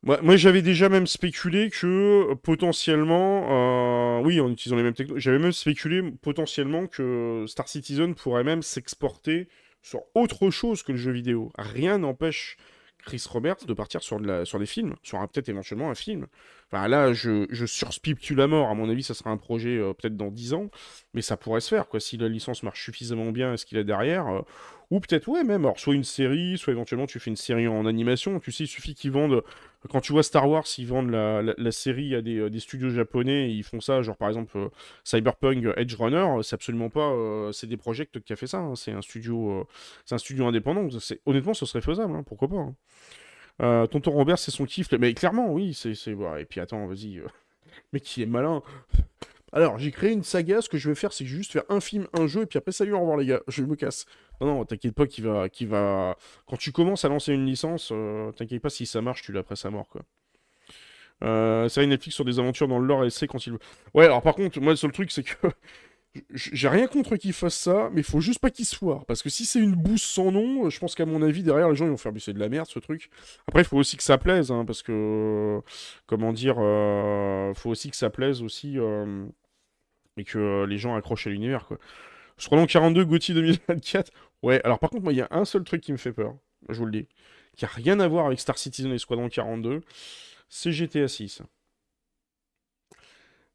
moi, 0.04 0.36
j'avais 0.36 0.62
déjà 0.62 0.88
même 0.88 1.08
spéculé 1.08 1.72
que 1.72 2.34
potentiellement, 2.36 4.22
oui, 4.22 4.40
en 4.40 4.52
utilisant 4.52 4.76
les 4.76 4.84
mêmes 4.84 4.94
technologies, 4.94 5.24
j'avais 5.24 5.40
même 5.40 5.52
spéculé 5.52 6.04
potentiellement 6.22 6.86
que 6.86 7.46
Star 7.48 7.68
Citizen 7.68 8.14
pourrait 8.14 8.44
même 8.44 8.62
s'exporter 8.62 9.48
sur 9.82 10.02
autre 10.14 10.52
chose 10.52 10.84
que 10.84 10.92
le 10.92 10.98
jeu 10.98 11.12
vidéo. 11.12 11.52
Rien 11.58 11.98
n'empêche 11.98 12.58
Chris 13.04 13.26
Roberts 13.30 13.66
de 13.66 13.74
partir 13.74 14.02
sur, 14.02 14.20
de 14.20 14.28
la, 14.28 14.46
sur 14.46 14.60
des 14.60 14.66
films, 14.66 14.96
sur 15.04 15.20
peut-être 15.20 15.50
éventuellement 15.50 15.90
un 15.90 15.96
film. 15.96 16.28
Là, 16.72 17.14
je, 17.14 17.48
je 17.50 17.66
surspicule 17.66 18.38
la 18.38 18.48
mort. 18.48 18.70
À 18.70 18.76
mon 18.76 18.90
avis, 18.90 19.02
ça 19.04 19.14
sera 19.14 19.32
un 19.32 19.38
projet 19.38 19.78
euh, 19.78 19.94
peut-être 19.94 20.16
dans 20.16 20.30
10 20.30 20.54
ans, 20.54 20.70
mais 21.14 21.22
ça 21.22 21.36
pourrait 21.36 21.62
se 21.62 21.70
faire. 21.70 21.88
Quoi. 21.88 22.00
Si 22.00 22.18
la 22.18 22.30
licence 22.30 22.62
marche 22.64 22.84
suffisamment 22.84 23.32
bien, 23.32 23.54
est-ce 23.54 23.66
qu'il 23.66 23.78
a 23.80 23.84
derrière 23.84 24.28
euh, 24.28 24.42
Ou 24.92 25.00
peut-être, 25.00 25.28
ouais, 25.28 25.44
même, 25.44 25.66
alors, 25.66 25.80
soit 25.80 25.96
une 25.96 26.04
série, 26.04 26.60
soit 26.60 26.72
éventuellement 26.72 27.08
tu 27.08 27.20
fais 27.20 27.32
une 27.32 27.36
série 27.36 27.68
en 27.68 27.88
animation. 27.88 28.40
Tu 28.40 28.52
sais, 28.52 28.66
il 28.66 28.68
suffit 28.68 28.94
qu'ils 28.94 29.12
vendent. 29.12 29.44
Quand 29.90 30.02
tu 30.02 30.12
vois 30.12 30.22
Star 30.22 30.48
Wars, 30.48 30.66
ils 30.78 30.86
vendent 30.86 31.10
la, 31.10 31.72
série 31.72 32.14
à 32.14 32.22
des, 32.22 32.50
des, 32.50 32.60
studios 32.60 32.90
japonais, 32.90 33.52
ils 33.52 33.64
font 33.64 33.80
ça, 33.80 34.02
genre 34.02 34.18
par 34.18 34.28
exemple 34.28 34.70
Cyberpunk 35.06 35.66
Edge 35.78 35.96
Runner, 35.96 36.26
c'est 36.44 36.56
absolument 36.56 36.90
pas. 36.90 37.16
c'est 37.54 37.68
des 37.68 37.78
projets 37.78 38.06
qui 38.06 38.34
a 38.34 38.36
fait 38.36 38.46
ça, 38.46 38.58
hein. 38.58 38.76
c'est 38.76 38.92
un 38.92 39.02
studio 39.02 39.66
c'est 40.06 40.16
un 40.16 40.18
studio 40.18 40.48
indépendant. 40.48 40.90
Honnêtement, 41.26 41.54
ce 41.54 41.66
serait 41.66 41.82
faisable, 41.82 42.14
hein, 42.14 42.24
pourquoi 42.28 42.50
pas. 42.50 42.58
Hein. 42.58 42.76
Euh, 43.62 43.88
Tonton 43.88 44.12
Robert, 44.12 44.40
c'est 44.40 44.52
son 44.52 44.66
kiff. 44.66 44.92
Mais 44.94 45.14
clairement, 45.14 45.52
oui, 45.52 45.74
c'est. 45.74 45.92
Et 45.92 46.46
puis 46.46 46.60
attends, 46.60 46.86
vas-y. 46.88 47.22
Mais 47.94 48.00
qui 48.00 48.22
est 48.22 48.26
malin. 48.26 48.62
Alors, 49.52 49.80
j'ai 49.80 49.92
créé 49.92 50.12
une 50.12 50.24
saga. 50.24 50.62
Ce 50.62 50.70
que 50.70 50.78
je 50.78 50.90
vais 50.90 50.96
faire, 50.96 51.14
c'est 51.14 51.26
juste 51.26 51.52
faire 51.54 51.64
un 51.70 51.80
film, 51.80 52.08
un 52.14 52.28
jeu, 52.28 52.44
et 52.44 52.46
puis 52.46 52.58
après, 52.58 52.72
salut, 52.72 52.94
au 52.94 53.00
revoir, 53.00 53.18
les 53.18 53.26
gars. 53.26 53.42
Je 53.48 53.64
me 53.64 53.76
casse. 53.76 54.06
Non, 54.42 54.48
non, 54.48 54.66
t'inquiète 54.66 54.94
pas, 54.94 55.08
qui 55.08 55.22
va, 55.22 55.50
qui 55.50 55.66
va. 55.66 56.16
Quand 56.48 56.58
tu 56.58 56.72
commences 56.72 57.04
à 57.06 57.10
lancer 57.10 57.34
une 57.34 57.46
licence, 57.46 57.90
euh, 57.92 58.32
t'inquiète 58.32 58.62
pas, 58.62 58.70
si 58.70 58.86
ça 58.86 59.02
marche, 59.02 59.24
tu 59.24 59.32
l'as 59.32 59.42
après 59.42 59.56
sa 59.56 59.70
mort, 59.70 59.88
quoi. 59.88 60.02
Euh, 61.22 61.68
série 61.68 61.88
Netflix 61.88 62.16
sur 62.16 62.24
des 62.24 62.40
aventures 62.40 62.70
dans 62.70 62.80
le 62.80 62.88
lore 62.88 63.04
et 63.04 63.10
c'est 63.10 63.28
quand 63.28 63.46
il 63.46 63.54
veut. 63.54 63.60
Ouais, 63.94 64.06
alors 64.06 64.22
par 64.22 64.36
contre, 64.36 64.62
moi, 64.62 64.72
le 64.72 64.78
seul 64.78 64.94
truc, 64.94 65.12
c'est 65.12 65.24
que 65.24 65.36
j'ai 66.34 66.68
rien 66.68 66.88
contre 66.88 67.16
qu'il 67.18 67.34
fasse 67.34 67.56
ça, 67.56 67.90
mais 67.94 68.02
faut 68.02 68.20
juste 68.20 68.40
pas 68.40 68.50
qu'il 68.50 68.66
se 68.66 68.76
foire. 68.76 69.06
Parce 69.06 69.22
que 69.22 69.30
si 69.30 69.46
c'est 69.46 69.60
une 69.60 69.76
bouse 69.76 70.02
sans 70.02 70.32
nom, 70.32 70.70
je 70.70 70.80
pense 70.80 70.96
qu'à 70.96 71.06
mon 71.06 71.22
avis, 71.22 71.44
derrière, 71.44 71.70
les 71.70 71.76
gens 71.76 71.86
ils 71.86 71.92
vont 71.92 71.98
faire, 71.98 72.12
mais 72.12 72.20
c'est 72.20 72.34
de 72.34 72.40
la 72.40 72.50
merde 72.50 72.68
ce 72.68 72.80
truc. 72.80 73.10
Après, 73.48 73.62
il 73.62 73.66
faut 73.66 73.78
aussi 73.78 73.96
que 73.98 74.04
ça 74.04 74.18
plaise, 74.18 74.52
hein, 74.52 74.66
parce 74.66 74.82
que, 74.82 75.62
comment 76.08 76.34
dire, 76.34 76.56
euh, 76.60 77.54
faut 77.54 77.70
aussi 77.70 77.92
que 77.92 77.98
ça 77.98 78.10
plaise 78.10 78.42
aussi, 78.42 78.80
euh, 78.80 79.26
et 80.18 80.24
que 80.24 80.66
les 80.66 80.78
gens 80.78 80.96
accrochent 80.96 81.28
à 81.28 81.30
l'univers, 81.30 81.66
quoi. 81.68 81.78
Squadron 82.38 82.66
42, 82.68 83.06
Gauthier 83.06 83.36
2024. 83.36 84.12
Ouais, 84.44 84.62
alors 84.64 84.80
par 84.80 84.90
contre, 84.90 85.04
moi, 85.04 85.14
il 85.14 85.18
y 85.18 85.22
a 85.22 85.28
un 85.32 85.46
seul 85.46 85.64
truc 85.64 85.82
qui 85.82 85.92
me 85.92 85.98
fait 85.98 86.14
peur, 86.14 86.36
je 86.70 86.80
vous 86.80 86.86
le 86.86 86.92
dis, 86.92 87.08
qui 87.56 87.66
a 87.66 87.68
rien 87.68 88.00
à 88.00 88.08
voir 88.08 88.26
avec 88.26 88.40
Star 88.40 88.58
Citizen 88.58 88.92
et 88.94 88.98
Squadron 88.98 89.30
42, 89.30 89.82
c'est 90.48 90.72
GTA 90.72 91.08
6 91.08 91.44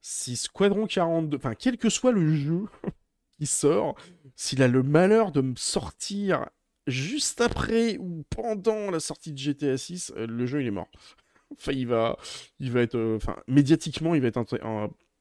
si 0.07 0.37
Squadron 0.37 0.87
42, 0.87 1.39
enfin, 1.39 1.55
quel 1.55 1.79
que 1.79 1.89
soit 1.89 2.13
le 2.13 2.35
jeu 2.35 2.67
qui 3.39 3.47
sort, 3.47 3.97
s'il 4.37 4.63
a 4.63 4.69
le 4.69 4.83
malheur 4.83 5.33
de 5.33 5.41
me 5.41 5.57
sortir 5.57 6.51
juste 6.87 7.41
après 7.41 7.97
ou 7.97 8.23
pendant 8.29 8.91
la 8.91 9.01
sortie 9.01 9.33
de 9.33 9.39
GTA 9.39 9.79
6, 9.79 10.13
euh, 10.19 10.27
le 10.27 10.45
jeu 10.45 10.61
il 10.61 10.67
est 10.69 10.71
mort. 10.71 10.91
Enfin, 11.57 11.73
il 11.73 11.87
va, 11.87 12.19
il 12.59 12.73
va 12.73 12.81
être, 12.81 12.97
euh, 12.97 13.17
enfin, 13.17 13.37
médiatiquement, 13.47 14.15
il 14.15 14.21
va 14.21 14.29
être, 14.29 14.45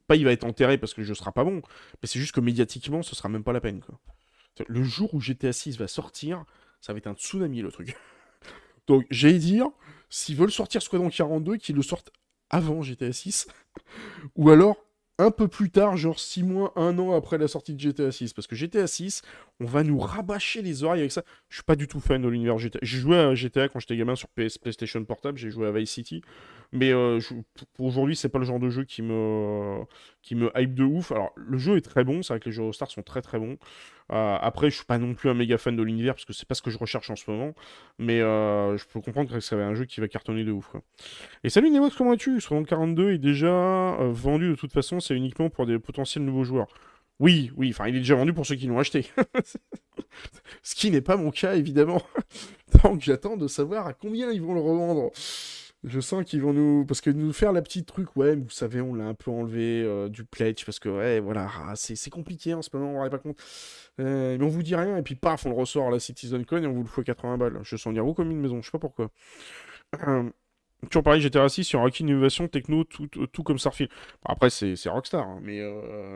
pas 0.08 0.16
il 0.16 0.26
va 0.26 0.32
être 0.32 0.46
enterré 0.46 0.80
parce 0.80 0.94
que 0.94 1.02
le 1.02 1.08
jeu 1.08 1.14
sera 1.14 1.32
pas 1.32 1.44
bon, 1.44 1.62
mais 2.02 2.08
c'est 2.08 2.20
juste 2.20 2.34
que 2.34 2.40
médiatiquement, 2.40 3.04
ce 3.04 3.16
sera 3.16 3.30
même 3.30 3.44
pas 3.44 3.54
la 3.54 3.62
peine, 3.62 3.82
quoi. 3.82 4.00
Le 4.68 4.84
jour 4.84 5.14
où 5.14 5.22
GTA 5.22 5.54
6 5.54 5.78
va 5.78 5.88
sortir, 5.88 6.44
ça 6.82 6.92
va 6.92 6.98
être 6.98 7.08
un 7.08 7.14
tsunami, 7.14 7.62
le 7.62 7.72
truc. 7.72 7.96
Donc, 8.88 9.06
j'allais 9.12 9.38
dire, 9.38 9.68
s'ils 10.10 10.36
veulent 10.36 10.52
sortir 10.52 10.82
Squadron 10.82 11.10
42, 11.10 11.58
qu'ils 11.58 11.76
le 11.76 11.84
sortent 11.84 12.12
avant 12.50 12.82
GTA 12.82 13.14
6, 13.14 13.48
ou 14.36 14.50
alors 14.50 14.78
un 15.20 15.32
peu 15.32 15.48
plus 15.48 15.70
tard, 15.70 15.96
genre 15.96 16.20
6 16.20 16.44
mois, 16.44 16.74
1 16.76 16.98
an 17.00 17.16
après 17.16 17.38
la 17.38 17.48
sortie 17.48 17.74
de 17.74 17.80
GTA 17.80 18.12
6. 18.12 18.34
Parce 18.34 18.48
que 18.48 18.56
GTA 18.56 18.88
6, 18.88 19.22
on 19.60 19.66
va 19.66 19.84
nous 19.84 20.00
rabâcher 20.00 20.62
les 20.62 20.84
oreilles 20.84 21.02
avec 21.02 21.12
ça. 21.12 21.24
Je 21.50 21.56
suis 21.56 21.64
pas 21.64 21.76
du 21.76 21.88
tout 21.88 22.00
fan 22.00 22.22
de 22.22 22.28
l'univers 22.28 22.58
GTA. 22.58 22.80
J'ai 22.82 22.98
joué 22.98 23.18
à 23.18 23.36
GTA 23.36 23.70
quand 23.70 23.80
j'étais 23.80 23.96
gamin 23.96 24.16
sur 24.16 24.28
PS, 24.30 24.58
PlayStation 24.58 25.04
Portable, 25.06 25.38
j'ai 25.38 25.52
joué 25.52 25.68
à 25.68 25.72
Vice 25.72 25.92
City. 25.92 26.22
Mais 26.72 26.92
euh, 26.92 27.20
pour 27.76 27.86
aujourd'hui, 27.86 28.16
c'est 28.16 28.30
pas 28.30 28.40
le 28.40 28.46
genre 28.46 28.60
de 28.60 28.70
jeu 28.70 28.84
qui 28.84 29.04
me, 29.04 29.84
qui 30.24 30.34
me 30.34 30.52
hype 30.56 30.74
de 30.74 30.84
ouf. 30.84 31.12
Alors, 31.12 31.32
le 31.36 31.58
jeu 31.60 31.78
est 31.78 31.82
très 31.82 32.04
bon, 32.04 32.24
c'est 32.24 32.34
vrai 32.34 32.40
que 32.40 32.50
les 32.50 32.52
jeux 32.52 32.72
Star 32.72 32.90
sont 32.90 33.04
très 33.04 33.22
très 33.22 33.38
bons. 33.38 33.58
Euh, 34.12 34.38
après, 34.42 34.72
je 34.72 34.78
suis 34.78 34.86
pas 34.86 34.98
non 34.98 35.14
plus 35.14 35.30
un 35.30 35.36
méga 35.36 35.60
fan 35.60 35.76
de 35.76 35.84
l'univers 35.84 36.16
parce 36.16 36.26
que 36.26 36.34
c'est 36.34 36.48
pas 36.48 36.56
ce 36.56 36.64
que 36.64 36.72
je 36.72 36.80
recherche 36.80 37.12
en 37.12 37.16
ce 37.16 37.30
moment. 37.30 37.54
Mais 38.00 38.22
euh, 38.22 38.76
je 38.76 38.86
peux 38.86 39.02
comprendre 39.02 39.32
que 39.32 39.40
c'est 39.40 39.56
un 39.56 39.76
jeu 39.76 39.86
qui 39.86 40.02
va 40.02 40.08
cartonner 40.08 40.44
de 40.44 40.52
ouf. 40.52 40.76
Et 41.44 41.50
salut 41.50 41.70
Nemox, 41.70 41.96
comment 41.96 42.10
vas-tu 42.10 42.40
42 42.40 43.12
est 43.12 43.18
déjà 43.20 43.98
vendu 44.10 44.50
de 44.50 44.56
toute 44.56 44.74
façon, 44.74 45.00
c'est 45.00 45.16
uniquement 45.16 45.52
pour 45.52 45.68
des 45.68 45.78
potentiels 45.78 46.26
nouveaux 46.26 46.44
joueurs. 46.44 46.68
Oui, 47.24 47.54
oui, 47.56 47.70
enfin, 47.70 47.88
il 47.88 47.96
est 47.96 48.00
déjà 48.00 48.16
vendu 48.16 48.34
pour 48.34 48.46
ceux 48.46 48.56
qui 48.56 48.68
l'ont 48.68 48.80
acheté. 48.80 49.10
Ce 50.62 50.76
qui 50.76 50.92
n'est 50.92 51.00
pas 51.00 51.16
mon 51.16 51.32
cas, 51.32 51.56
évidemment. 51.56 52.02
Donc, 52.84 53.00
j'attends 53.00 53.38
de 53.38 53.48
savoir 53.48 53.88
à 53.88 53.94
combien 53.94 54.30
ils 54.30 54.42
vont 54.42 54.54
le 54.54 54.60
revendre. 54.60 55.10
Je 55.86 56.02
sens 56.02 56.26
qu'ils 56.26 56.42
vont 56.42 56.52
nous. 56.52 56.86
Parce 56.86 57.00
que 57.00 57.10
nous 57.10 57.32
faire 57.32 57.54
la 57.54 57.62
petite 57.62 57.86
truc, 57.86 58.14
ouais, 58.18 58.36
vous 58.36 58.50
savez, 58.50 58.82
on 58.82 58.94
l'a 58.94 59.06
un 59.06 59.14
peu 59.14 59.32
enlevé 59.32 59.84
euh, 59.84 60.10
du 60.10 60.26
pledge, 60.26 60.66
parce 60.66 60.80
que, 60.80 60.90
ouais, 60.90 61.22
voilà, 61.22 61.50
ah, 61.66 61.76
c'est 61.78 62.10
compliqué 62.10 62.54
en 62.56 62.62
ce 62.62 62.70
moment, 62.74 63.00
on 63.00 63.02
ne 63.02 63.08
pas 63.08 63.20
compte. 63.20 63.40
Euh, 64.02 64.38
mais 64.38 64.44
on 64.44 64.50
vous 64.50 64.62
dit 64.62 64.76
rien, 64.76 64.98
et 64.98 65.02
puis 65.02 65.16
paf, 65.16 65.46
on 65.46 65.50
le 65.50 65.56
ressort 65.56 65.88
à 65.88 65.92
la 65.92 66.00
CitizenCon 66.00 66.62
et 66.64 66.68
on 66.68 66.74
vous 66.74 66.84
le 66.84 66.90
fout 66.90 67.08
à 67.08 67.14
80 67.14 67.38
balles. 67.38 67.60
Je 67.64 67.78
sens 67.78 67.94
dire, 67.94 68.04
comme 68.18 68.32
une 68.32 68.42
maison, 68.42 68.62
je 68.62 68.66
sais 68.66 68.72
pas 68.72 68.80
pourquoi. 68.80 69.12
Euh, 70.06 70.30
toujours 70.90 71.04
pareil, 71.04 71.22
GTA 71.22 71.48
6 71.50 71.64
sur 71.64 71.86
une 71.86 72.10
innovation 72.10 72.48
techno, 72.48 72.84
tout, 72.84 73.08
tout, 73.08 73.44
comme 73.44 73.58
Starfield. 73.58 73.92
après, 74.26 74.50
c'est 74.50 74.90
Rockstar, 74.90 75.28
hein, 75.28 75.40
mais 75.42 75.62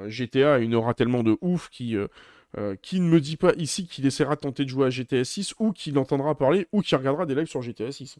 GTA 0.09 0.55
a 0.55 0.57
une 0.59 0.75
aura 0.75 0.93
tellement 0.93 1.23
de 1.23 1.37
ouf 1.41 1.69
qui. 1.69 1.95
qui 2.81 2.99
ne 2.99 3.07
me 3.09 3.19
dit 3.19 3.37
pas 3.37 3.53
ici 3.57 3.87
qu'il 3.87 4.05
essaiera 4.05 4.35
de 4.35 4.41
tenter 4.41 4.63
de 4.63 4.69
jouer 4.69 4.87
à 4.87 4.89
GTA 4.89 5.23
6 5.23 5.55
ou 5.59 5.71
qu'il 5.71 5.97
entendra 5.99 6.35
parler 6.35 6.67
ou 6.71 6.81
qu'il 6.81 6.97
regardera 6.97 7.25
des 7.25 7.35
lives 7.35 7.47
sur 7.47 7.61
GTA 7.61 7.91
6. 7.91 8.19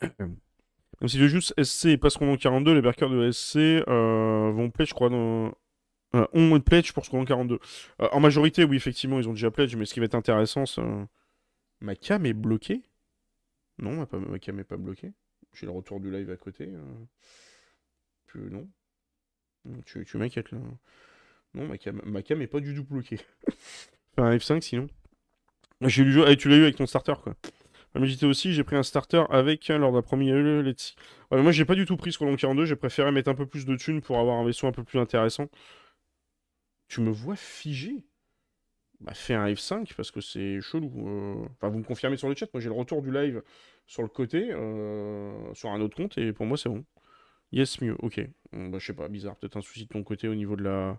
Même 1.00 1.08
si 1.08 1.18
je 1.18 1.26
juste 1.26 1.54
SC 1.62 1.86
et 1.86 1.96
dans 1.96 2.36
42, 2.36 2.74
les 2.74 2.82
backers 2.82 3.10
de 3.10 3.30
SC 3.30 3.56
euh, 3.56 4.50
vont 4.52 4.70
pledge, 4.70 4.88
je 4.88 4.94
crois, 4.94 5.10
dans... 5.10 5.52
Euh, 6.14 6.26
ont 6.32 6.58
pledge 6.60 6.92
pour 6.92 7.04
ce 7.04 7.24
42. 7.24 7.60
Euh, 8.00 8.08
en 8.10 8.20
majorité, 8.20 8.64
oui, 8.64 8.76
effectivement, 8.76 9.20
ils 9.20 9.28
ont 9.28 9.32
déjà 9.32 9.50
pledge, 9.50 9.76
mais 9.76 9.84
ce 9.84 9.94
qui 9.94 10.00
va 10.00 10.06
être 10.06 10.14
intéressant, 10.14 10.66
c'est... 10.66 10.82
Ma 11.80 11.94
cam 11.94 12.26
est 12.26 12.32
bloquée 12.32 12.82
Non, 13.78 14.06
ma, 14.10 14.38
cam 14.38 14.58
est 14.58 14.64
pas 14.64 14.76
bloquée. 14.76 15.12
J'ai 15.52 15.66
le 15.66 15.72
retour 15.72 16.00
du 16.00 16.10
live 16.10 16.30
à 16.30 16.36
côté. 16.36 16.68
non. 18.34 18.68
Tu, 19.84 20.04
m'inquiètes, 20.16 20.50
là. 20.52 20.58
Non, 21.54 21.66
ma 21.66 21.78
cam, 21.78 22.00
ma 22.04 22.22
cam 22.22 22.40
est 22.42 22.46
pas 22.46 22.60
du 22.60 22.74
tout 22.74 22.84
bloquée. 22.84 23.20
enfin, 24.16 24.34
F5, 24.36 24.60
sinon. 24.60 24.88
J'ai. 25.82 26.04
Ah, 26.26 26.34
tu 26.36 26.48
l'as 26.48 26.56
eu 26.56 26.62
avec 26.62 26.76
ton 26.76 26.86
starter, 26.86 27.14
quoi. 27.22 27.34
Mais 27.94 28.06
j'étais 28.06 28.26
aussi, 28.26 28.52
j'ai 28.52 28.64
pris 28.64 28.76
un 28.76 28.82
starter 28.82 29.24
avec 29.30 29.70
hein, 29.70 29.78
lors 29.78 29.92
d'un 29.92 30.02
premier 30.02 30.32
Let's 30.62 30.94
ouais, 31.30 31.42
Moi, 31.42 31.52
j'ai 31.52 31.64
pas 31.64 31.74
du 31.74 31.84
tout 31.84 31.96
pris 31.96 32.12
ce 32.12 32.18
Colon 32.18 32.36
42, 32.36 32.64
j'ai 32.64 32.76
préféré 32.76 33.10
mettre 33.10 33.30
un 33.30 33.34
peu 33.34 33.46
plus 33.46 33.64
de 33.64 33.76
thunes 33.76 34.02
pour 34.02 34.18
avoir 34.18 34.36
un 34.36 34.44
vaisseau 34.44 34.66
un 34.66 34.72
peu 34.72 34.84
plus 34.84 34.98
intéressant. 34.98 35.48
Tu 36.88 37.00
me 37.00 37.10
vois 37.10 37.36
figé 37.36 38.04
Bah, 39.00 39.14
fais 39.14 39.34
un 39.34 39.46
F5 39.46 39.94
parce 39.96 40.10
que 40.10 40.20
c'est 40.20 40.60
chelou. 40.60 40.92
Euh. 41.06 41.48
Enfin, 41.56 41.68
vous 41.68 41.78
me 41.78 41.84
confirmez 41.84 42.16
sur 42.16 42.28
le 42.28 42.34
chat, 42.34 42.46
moi 42.52 42.60
j'ai 42.60 42.68
le 42.68 42.74
retour 42.74 43.00
du 43.00 43.12
live 43.12 43.42
sur 43.86 44.02
le 44.02 44.08
côté, 44.08 44.48
euh, 44.50 45.54
sur 45.54 45.70
un 45.70 45.80
autre 45.80 45.96
compte, 45.96 46.18
et 46.18 46.32
pour 46.32 46.46
moi 46.46 46.56
c'est 46.56 46.68
bon. 46.68 46.84
Yes, 47.50 47.80
mieux, 47.80 47.96
ok. 48.00 48.20
bah, 48.52 48.78
je 48.78 48.86
sais 48.86 48.92
pas, 48.92 49.08
bizarre, 49.08 49.36
peut-être 49.36 49.56
un 49.56 49.62
souci 49.62 49.84
de 49.84 49.88
ton 49.88 50.02
côté 50.02 50.28
au 50.28 50.34
niveau 50.34 50.54
de 50.54 50.64
la... 50.64 50.98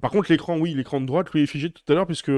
Par 0.00 0.12
contre, 0.12 0.30
l'écran, 0.30 0.56
oui, 0.56 0.72
l'écran 0.72 1.00
de 1.00 1.06
droite, 1.06 1.32
lui, 1.32 1.42
est 1.42 1.46
figé 1.46 1.70
tout 1.70 1.82
à 1.88 1.94
l'heure, 1.94 2.06
puisque... 2.06 2.30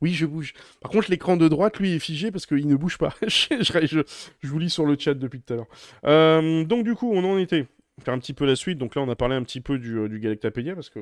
Oui, 0.00 0.12
je 0.12 0.26
bouge. 0.26 0.54
Par 0.80 0.92
contre, 0.92 1.10
l'écran 1.10 1.36
de 1.36 1.48
droite, 1.48 1.80
lui, 1.80 1.94
est 1.94 1.98
figé 1.98 2.30
parce 2.30 2.46
qu'il 2.46 2.68
ne 2.68 2.76
bouge 2.76 2.98
pas. 2.98 3.12
je, 3.26 4.04
vous 4.46 4.58
lis 4.60 4.70
sur 4.70 4.86
le 4.86 4.96
chat 4.96 5.14
depuis 5.14 5.40
tout 5.40 5.54
à 5.54 5.56
l'heure. 5.56 5.68
Euh, 6.04 6.64
donc, 6.64 6.84
du 6.84 6.94
coup, 6.94 7.10
on 7.12 7.24
en 7.24 7.36
était. 7.36 7.66
Faire 8.00 8.14
un 8.14 8.20
petit 8.20 8.32
peu 8.32 8.46
la 8.46 8.54
suite. 8.54 8.78
Donc 8.78 8.94
là, 8.94 9.02
on 9.02 9.08
a 9.08 9.16
parlé 9.16 9.34
un 9.34 9.42
petit 9.42 9.60
peu 9.60 9.78
du, 9.78 9.98
euh, 9.98 10.08
du 10.08 10.20
Galactapédia, 10.20 10.76
parce 10.76 10.88
que 10.88 11.00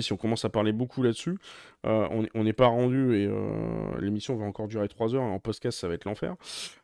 si 0.00 0.12
on 0.12 0.16
commence 0.16 0.44
à 0.44 0.48
parler 0.48 0.72
beaucoup 0.72 1.02
là-dessus, 1.02 1.38
euh, 1.86 2.08
on 2.34 2.44
n'est 2.44 2.52
pas 2.52 2.66
rendu 2.66 3.16
et 3.16 3.26
euh, 3.26 4.00
l'émission 4.00 4.36
va 4.36 4.44
encore 4.44 4.68
durer 4.68 4.88
3 4.88 5.14
heures. 5.14 5.22
en 5.22 5.38
podcast, 5.38 5.78
ça 5.78 5.88
va 5.88 5.94
être 5.94 6.04
l'enfer. 6.04 6.34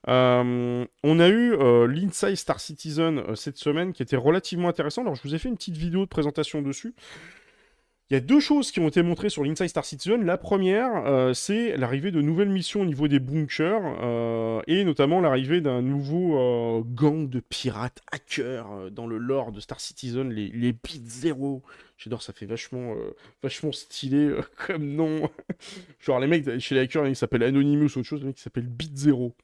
Euh, 0.08 0.84
on 1.02 1.20
a 1.20 1.28
eu 1.28 1.56
l'Inside 1.88 2.36
Star 2.36 2.60
Citizen 2.60 3.34
cette 3.34 3.56
semaine 3.56 3.92
qui 3.92 4.02
était 4.02 4.16
relativement 4.16 4.68
intéressant. 4.68 5.02
Alors, 5.02 5.14
je 5.14 5.22
vous 5.22 5.34
ai 5.34 5.38
fait 5.38 5.48
une 5.48 5.56
petite 5.56 5.76
vidéo 5.76 6.00
de 6.04 6.10
présentation 6.10 6.62
dessus. 6.62 6.94
Il 8.12 8.16
y 8.16 8.18
a 8.18 8.20
deux 8.20 8.40
choses 8.40 8.70
qui 8.70 8.78
ont 8.78 8.88
été 8.88 9.02
montrées 9.02 9.30
sur 9.30 9.42
l'Inside 9.42 9.68
Star 9.68 9.86
Citizen. 9.86 10.22
La 10.22 10.36
première, 10.36 11.06
euh, 11.06 11.32
c'est 11.32 11.78
l'arrivée 11.78 12.10
de 12.10 12.20
nouvelles 12.20 12.50
missions 12.50 12.82
au 12.82 12.84
niveau 12.84 13.08
des 13.08 13.20
bunkers, 13.20 13.80
euh, 14.02 14.60
et 14.66 14.84
notamment 14.84 15.22
l'arrivée 15.22 15.62
d'un 15.62 15.80
nouveau 15.80 16.38
euh, 16.38 16.82
gang 16.84 17.30
de 17.30 17.40
pirates 17.40 18.02
hackers 18.12 18.90
dans 18.90 19.06
le 19.06 19.16
lore 19.16 19.50
de 19.50 19.60
Star 19.60 19.80
Citizen, 19.80 20.28
les, 20.28 20.48
les 20.48 20.76
Zero. 21.06 21.62
J'adore, 21.96 22.22
ça 22.22 22.34
fait 22.34 22.44
vachement, 22.44 22.94
vachement 23.42 23.72
stylé 23.72 24.34
comme 24.66 24.84
nom. 24.84 25.30
Genre 25.98 26.20
les 26.20 26.26
mecs 26.26 26.58
chez 26.58 26.74
les 26.74 26.82
hackers, 26.82 27.06
ils 27.06 27.16
s'appellent 27.16 27.44
Anonymous 27.44 27.96
ou 27.96 28.00
autre 28.00 28.02
chose, 28.02 28.20
les 28.20 28.26
mecs 28.26 28.36
qui 28.36 28.42
s'appellent 28.42 28.68
Beat 28.68 28.94
Zero. 28.94 29.34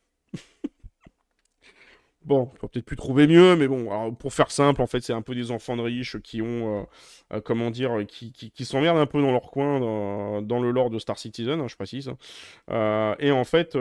Bon, 2.29 2.41
on 2.43 2.47
peut 2.47 2.69
peut-être 2.69 2.85
plus 2.85 2.97
trouver 2.97 3.27
mieux, 3.27 3.57
mais 3.57 3.67
bon, 3.69 4.15
pour 4.15 4.35
faire 4.35 4.51
simple, 4.51 4.83
en 4.83 4.87
fait, 4.87 5.01
c'est 5.01 5.15
un 5.15 5.23
peu 5.23 5.35
des 5.35 5.51
enfants 5.51 5.79
de 5.79 5.83
riches 5.83 6.19
qui 6.19 6.43
ont, 6.43 6.83
euh, 6.83 6.85
euh, 7.33 7.41
comment 7.41 7.71
dire, 7.71 8.05
qui, 8.07 8.33
qui, 8.33 8.65
s'emmerdent 8.67 8.99
un 8.99 9.07
peu 9.07 9.23
dans 9.23 9.33
leur 9.33 9.51
coin, 9.51 9.81
dans, 10.43 10.61
le 10.61 10.71
lore 10.71 10.91
de 10.91 10.99
Star 10.99 11.19
Citizen, 11.19 11.59
hein, 11.59 11.69
je 11.69 11.77
précise. 11.77 12.13
Euh, 12.71 13.15
et 13.19 13.31
en 13.31 13.45
fait, 13.45 13.79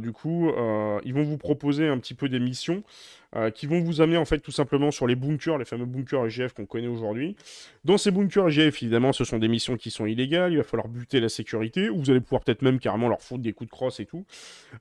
du 0.00 0.10
coup, 0.10 0.50
ils 1.04 1.14
vont 1.14 1.22
vous 1.22 1.38
proposer 1.38 1.86
un 1.86 1.98
petit 1.98 2.14
peu 2.14 2.28
des 2.28 2.40
missions. 2.40 2.82
Qui 3.54 3.66
vont 3.66 3.80
vous 3.80 4.00
amener 4.00 4.16
en 4.16 4.24
fait 4.24 4.38
tout 4.38 4.50
simplement 4.50 4.90
sur 4.90 5.06
les 5.06 5.14
bunkers, 5.14 5.58
les 5.58 5.64
fameux 5.64 5.84
bunkers 5.84 6.26
EGF 6.26 6.52
qu'on 6.54 6.66
connaît 6.66 6.86
aujourd'hui. 6.86 7.36
Dans 7.84 7.98
ces 7.98 8.10
bunkers 8.10 8.48
EGF, 8.48 8.82
évidemment, 8.82 9.12
ce 9.12 9.24
sont 9.24 9.38
des 9.38 9.48
missions 9.48 9.76
qui 9.76 9.90
sont 9.90 10.06
illégales, 10.06 10.52
il 10.52 10.58
va 10.58 10.64
falloir 10.64 10.88
buter 10.88 11.20
la 11.20 11.28
sécurité, 11.28 11.90
ou 11.90 11.98
vous 11.98 12.10
allez 12.10 12.20
pouvoir 12.20 12.42
peut-être 12.42 12.62
même 12.62 12.78
carrément 12.78 13.08
leur 13.08 13.20
foutre 13.20 13.42
des 13.42 13.52
coups 13.52 13.68
de 13.68 13.72
crosse 13.72 14.00
et 14.00 14.06
tout. 14.06 14.24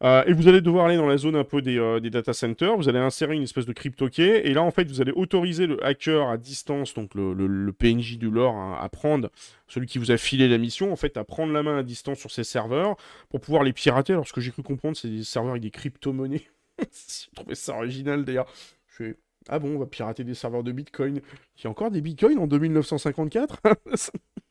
et 0.01 0.33
vous 0.33 0.47
allez 0.47 0.61
devoir 0.61 0.85
aller 0.85 0.97
dans 0.97 1.07
la 1.07 1.17
zone 1.17 1.35
un 1.35 1.43
peu 1.43 1.61
des, 1.61 1.99
des 2.01 2.09
data 2.09 2.33
centers, 2.33 2.77
vous 2.77 2.87
allez 2.89 2.99
insérer 2.99 3.35
une 3.35 3.43
espèce 3.43 3.65
de 3.65 3.73
crypto-key, 3.73 4.47
et 4.47 4.53
là 4.53 4.61
en 4.61 4.71
fait 4.71 4.87
vous 4.89 5.01
allez 5.01 5.11
autoriser 5.11 5.67
le 5.67 5.83
hacker 5.83 6.29
à 6.29 6.37
distance, 6.37 6.93
donc 6.93 7.13
le, 7.15 7.71
PNJ 7.71 8.17
du 8.17 8.29
lore, 8.29 8.55
hein, 8.55 8.77
à 8.79 8.89
prendre 8.89 9.29
celui 9.67 9.87
qui 9.87 9.97
vous 9.97 10.11
a 10.11 10.17
filé 10.17 10.47
la 10.47 10.57
mission, 10.57 10.91
en 10.91 10.95
fait, 10.95 11.17
à 11.17 11.23
prendre 11.23 11.51
la 11.53 11.63
main 11.63 11.79
à 11.79 11.83
distance 11.83 12.19
sur 12.19 12.31
ces 12.31 12.43
serveurs 12.43 12.95
pour 13.29 13.41
pouvoir 13.41 13.63
les 13.63 13.73
pirater. 13.73 14.13
Alors, 14.13 14.27
ce 14.27 14.33
que 14.33 14.41
j'ai 14.41 14.51
cru 14.51 14.63
comprendre, 14.63 14.95
c'est 14.95 15.09
des 15.09 15.23
serveurs 15.23 15.51
avec 15.51 15.63
des 15.63 15.71
crypto-monnaies. 15.71 16.43
j'ai 16.79 17.31
trouvé 17.35 17.55
ça 17.55 17.75
original 17.75 18.25
d'ailleurs. 18.25 18.51
Je 18.87 18.95
fais 18.95 19.17
Ah 19.49 19.59
bon, 19.59 19.75
on 19.75 19.79
va 19.79 19.85
pirater 19.85 20.23
des 20.23 20.33
serveurs 20.35 20.63
de 20.63 20.71
Bitcoin. 20.71 21.21
Il 21.57 21.63
y 21.63 21.67
a 21.67 21.69
encore 21.69 21.91
des 21.91 22.01
Bitcoins 22.01 22.39
en 22.39 22.47
2954 22.47 23.61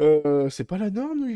Euh, 0.00 0.48
c'est 0.50 0.64
pas 0.64 0.78
la 0.78 0.90
norme. 0.90 1.26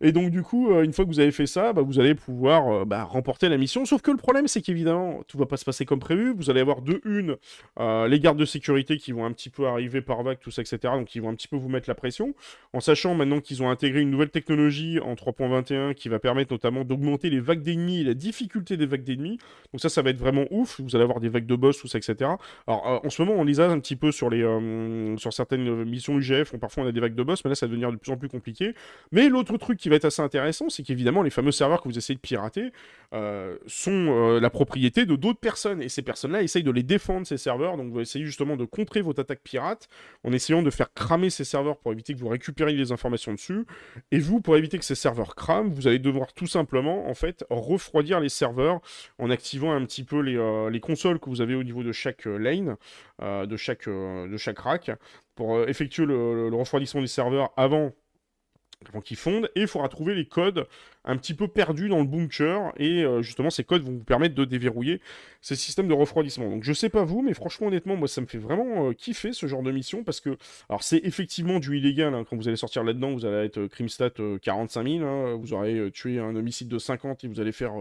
Et 0.00 0.12
donc, 0.12 0.30
du 0.30 0.42
coup, 0.42 0.72
euh, 0.72 0.82
une 0.82 0.92
fois 0.92 1.04
que 1.04 1.10
vous 1.10 1.20
avez 1.20 1.30
fait 1.30 1.46
ça, 1.46 1.72
bah, 1.72 1.82
vous 1.82 1.98
allez 1.98 2.14
pouvoir 2.14 2.68
euh, 2.68 2.84
bah, 2.84 3.04
remporter 3.04 3.48
la 3.48 3.58
mission. 3.58 3.84
Sauf 3.84 4.00
que 4.00 4.10
le 4.10 4.16
problème, 4.16 4.48
c'est 4.48 4.62
qu'évidemment, 4.62 5.22
tout 5.28 5.36
va 5.36 5.46
pas 5.46 5.56
se 5.56 5.64
passer 5.64 5.84
comme 5.84 5.98
prévu. 5.98 6.32
Vous 6.34 6.50
allez 6.50 6.60
avoir 6.60 6.82
de 6.82 7.00
une 7.04 7.36
les 8.08 8.20
gardes 8.20 8.38
de 8.38 8.44
sécurité 8.44 8.96
qui 8.98 9.12
vont 9.12 9.24
un 9.24 9.32
petit 9.32 9.50
peu 9.50 9.66
arriver 9.66 10.00
par 10.00 10.22
vague, 10.22 10.38
tout 10.40 10.50
ça, 10.50 10.62
etc. 10.62 10.78
Donc, 10.94 11.14
ils 11.14 11.20
vont 11.20 11.28
un 11.28 11.34
petit 11.34 11.48
peu 11.48 11.56
vous 11.56 11.68
mettre 11.68 11.88
la 11.88 11.94
pression. 11.94 12.34
En 12.72 12.80
sachant 12.80 13.14
maintenant 13.14 13.40
qu'ils 13.40 13.62
ont 13.62 13.70
intégré 13.70 14.00
une 14.00 14.10
nouvelle 14.10 14.30
technologie 14.30 14.98
en 15.00 15.14
3.21 15.14 15.94
qui 15.94 16.08
va 16.08 16.18
permettre 16.18 16.52
notamment 16.52 16.84
d'augmenter 16.84 17.30
les 17.30 17.40
vagues 17.40 17.62
d'ennemis 17.62 18.00
et 18.00 18.04
la 18.04 18.14
difficulté 18.14 18.76
des 18.76 18.86
vagues 18.86 19.04
d'ennemis. 19.04 19.38
Donc, 19.72 19.80
ça, 19.80 19.88
ça 19.88 20.02
va 20.02 20.10
être 20.10 20.18
vraiment 20.18 20.44
ouf. 20.50 20.80
Vous 20.80 20.94
allez 20.96 21.04
avoir 21.04 21.20
des 21.20 21.28
vagues 21.28 21.46
de 21.46 21.56
boss, 21.56 21.78
tout 21.78 21.88
ça, 21.88 21.98
etc. 21.98 22.30
Alors, 22.66 23.04
en 23.04 23.10
ce 23.10 23.22
moment, 23.22 23.38
on 23.38 23.44
les 23.44 23.60
a 23.60 23.68
un 23.68 23.78
petit 23.80 23.96
peu 23.96 24.12
sur, 24.12 24.30
les, 24.30 24.40
sur 25.18 25.32
certaines 25.32 25.84
missions 25.84 26.18
UGF. 26.18 26.54
On, 26.54 26.58
parfois, 26.58 26.84
on 26.84 26.86
a 26.86 26.89
des 26.92 27.00
vagues 27.00 27.14
de 27.14 27.22
boss, 27.22 27.44
mais 27.44 27.50
là, 27.50 27.54
ça 27.54 27.66
va 27.66 27.70
devenir 27.70 27.92
de 27.92 27.96
plus 27.96 28.12
en 28.12 28.16
plus 28.16 28.28
compliqué. 28.28 28.74
Mais 29.12 29.28
l'autre 29.28 29.56
truc 29.58 29.78
qui 29.78 29.88
va 29.88 29.96
être 29.96 30.04
assez 30.04 30.22
intéressant, 30.22 30.68
c'est 30.68 30.82
qu'évidemment, 30.82 31.22
les 31.22 31.30
fameux 31.30 31.52
serveurs 31.52 31.82
que 31.82 31.88
vous 31.88 31.96
essayez 31.96 32.16
de 32.16 32.20
pirater 32.20 32.72
euh, 33.12 33.56
sont 33.66 33.90
euh, 33.90 34.40
la 34.40 34.50
propriété 34.50 35.06
de 35.06 35.16
d'autres 35.16 35.40
personnes. 35.40 35.82
Et 35.82 35.88
ces 35.88 36.02
personnes-là 36.02 36.42
essayent 36.42 36.62
de 36.62 36.70
les 36.70 36.82
défendre, 36.82 37.26
ces 37.26 37.38
serveurs. 37.38 37.76
Donc, 37.76 37.90
vous 37.90 38.00
essayez 38.00 38.24
justement 38.24 38.56
de 38.56 38.64
contrer 38.64 39.00
votre 39.00 39.20
attaque 39.20 39.40
pirate 39.42 39.88
en 40.24 40.32
essayant 40.32 40.62
de 40.62 40.70
faire 40.70 40.92
cramer 40.92 41.30
ces 41.30 41.44
serveurs 41.44 41.76
pour 41.76 41.92
éviter 41.92 42.14
que 42.14 42.18
vous 42.18 42.28
récupériez 42.28 42.76
les 42.76 42.92
informations 42.92 43.32
dessus. 43.32 43.66
Et 44.10 44.18
vous, 44.18 44.40
pour 44.40 44.56
éviter 44.56 44.78
que 44.78 44.84
ces 44.84 44.94
serveurs 44.94 45.34
crament, 45.34 45.70
vous 45.70 45.86
allez 45.86 45.98
devoir 45.98 46.32
tout 46.32 46.46
simplement, 46.46 47.08
en 47.08 47.14
fait, 47.14 47.44
refroidir 47.50 48.20
les 48.20 48.28
serveurs 48.28 48.80
en 49.18 49.30
activant 49.30 49.72
un 49.72 49.84
petit 49.84 50.04
peu 50.04 50.20
les, 50.20 50.36
euh, 50.36 50.70
les 50.70 50.80
consoles 50.80 51.18
que 51.18 51.28
vous 51.28 51.40
avez 51.40 51.54
au 51.54 51.62
niveau 51.62 51.82
de 51.82 51.92
chaque 51.92 52.24
lane, 52.26 52.76
de, 53.20 53.56
chaque, 53.56 53.86
de 53.86 54.36
chaque 54.36 54.58
rack 54.58 54.90
pour 55.34 55.56
euh, 55.56 55.66
effectuer 55.66 56.06
le, 56.06 56.48
refroidissement 56.54 57.00
des 57.00 57.06
serveurs 57.06 57.52
avant 57.56 57.92
avant 58.88 59.02
qu'ils 59.02 59.18
fondent, 59.18 59.50
et 59.56 59.62
il 59.62 59.68
faudra 59.68 59.90
trouver 59.90 60.14
les 60.14 60.26
codes 60.26 60.66
un 61.04 61.16
petit 61.16 61.34
peu 61.34 61.48
perdus 61.48 61.88
dans 61.88 61.98
le 61.98 62.04
bunker, 62.04 62.72
et 62.76 63.02
euh, 63.02 63.22
justement 63.22 63.50
ces 63.50 63.64
codes 63.64 63.82
vont 63.82 63.92
vous 63.92 64.04
permettre 64.04 64.34
de 64.34 64.44
déverrouiller 64.44 65.00
ces 65.40 65.56
systèmes 65.56 65.88
de 65.88 65.94
refroidissement. 65.94 66.48
Donc 66.50 66.64
je 66.64 66.72
sais 66.72 66.90
pas 66.90 67.04
vous, 67.04 67.22
mais 67.22 67.34
franchement 67.34 67.68
honnêtement, 67.68 67.96
moi 67.96 68.08
ça 68.08 68.20
me 68.20 68.26
fait 68.26 68.38
vraiment 68.38 68.88
euh, 68.88 68.92
kiffer 68.92 69.32
ce 69.32 69.46
genre 69.46 69.62
de 69.62 69.72
mission, 69.72 70.04
parce 70.04 70.20
que, 70.20 70.36
alors 70.68 70.82
c'est 70.82 71.00
effectivement 71.04 71.58
du 71.58 71.78
illégal, 71.78 72.14
hein. 72.14 72.24
quand 72.28 72.36
vous 72.36 72.48
allez 72.48 72.56
sortir 72.56 72.84
là-dedans, 72.84 73.12
vous 73.12 73.24
allez 73.24 73.46
être 73.46 73.66
crimstat 73.66 74.10
45 74.42 74.86
000, 74.86 75.38
vous 75.38 75.52
aurez 75.52 75.90
tué 75.92 76.18
un 76.18 76.36
homicide 76.36 76.68
de 76.68 76.78
50 76.78 77.24
et 77.24 77.28
vous 77.28 77.40
allez 77.40 77.52
faire 77.52 77.72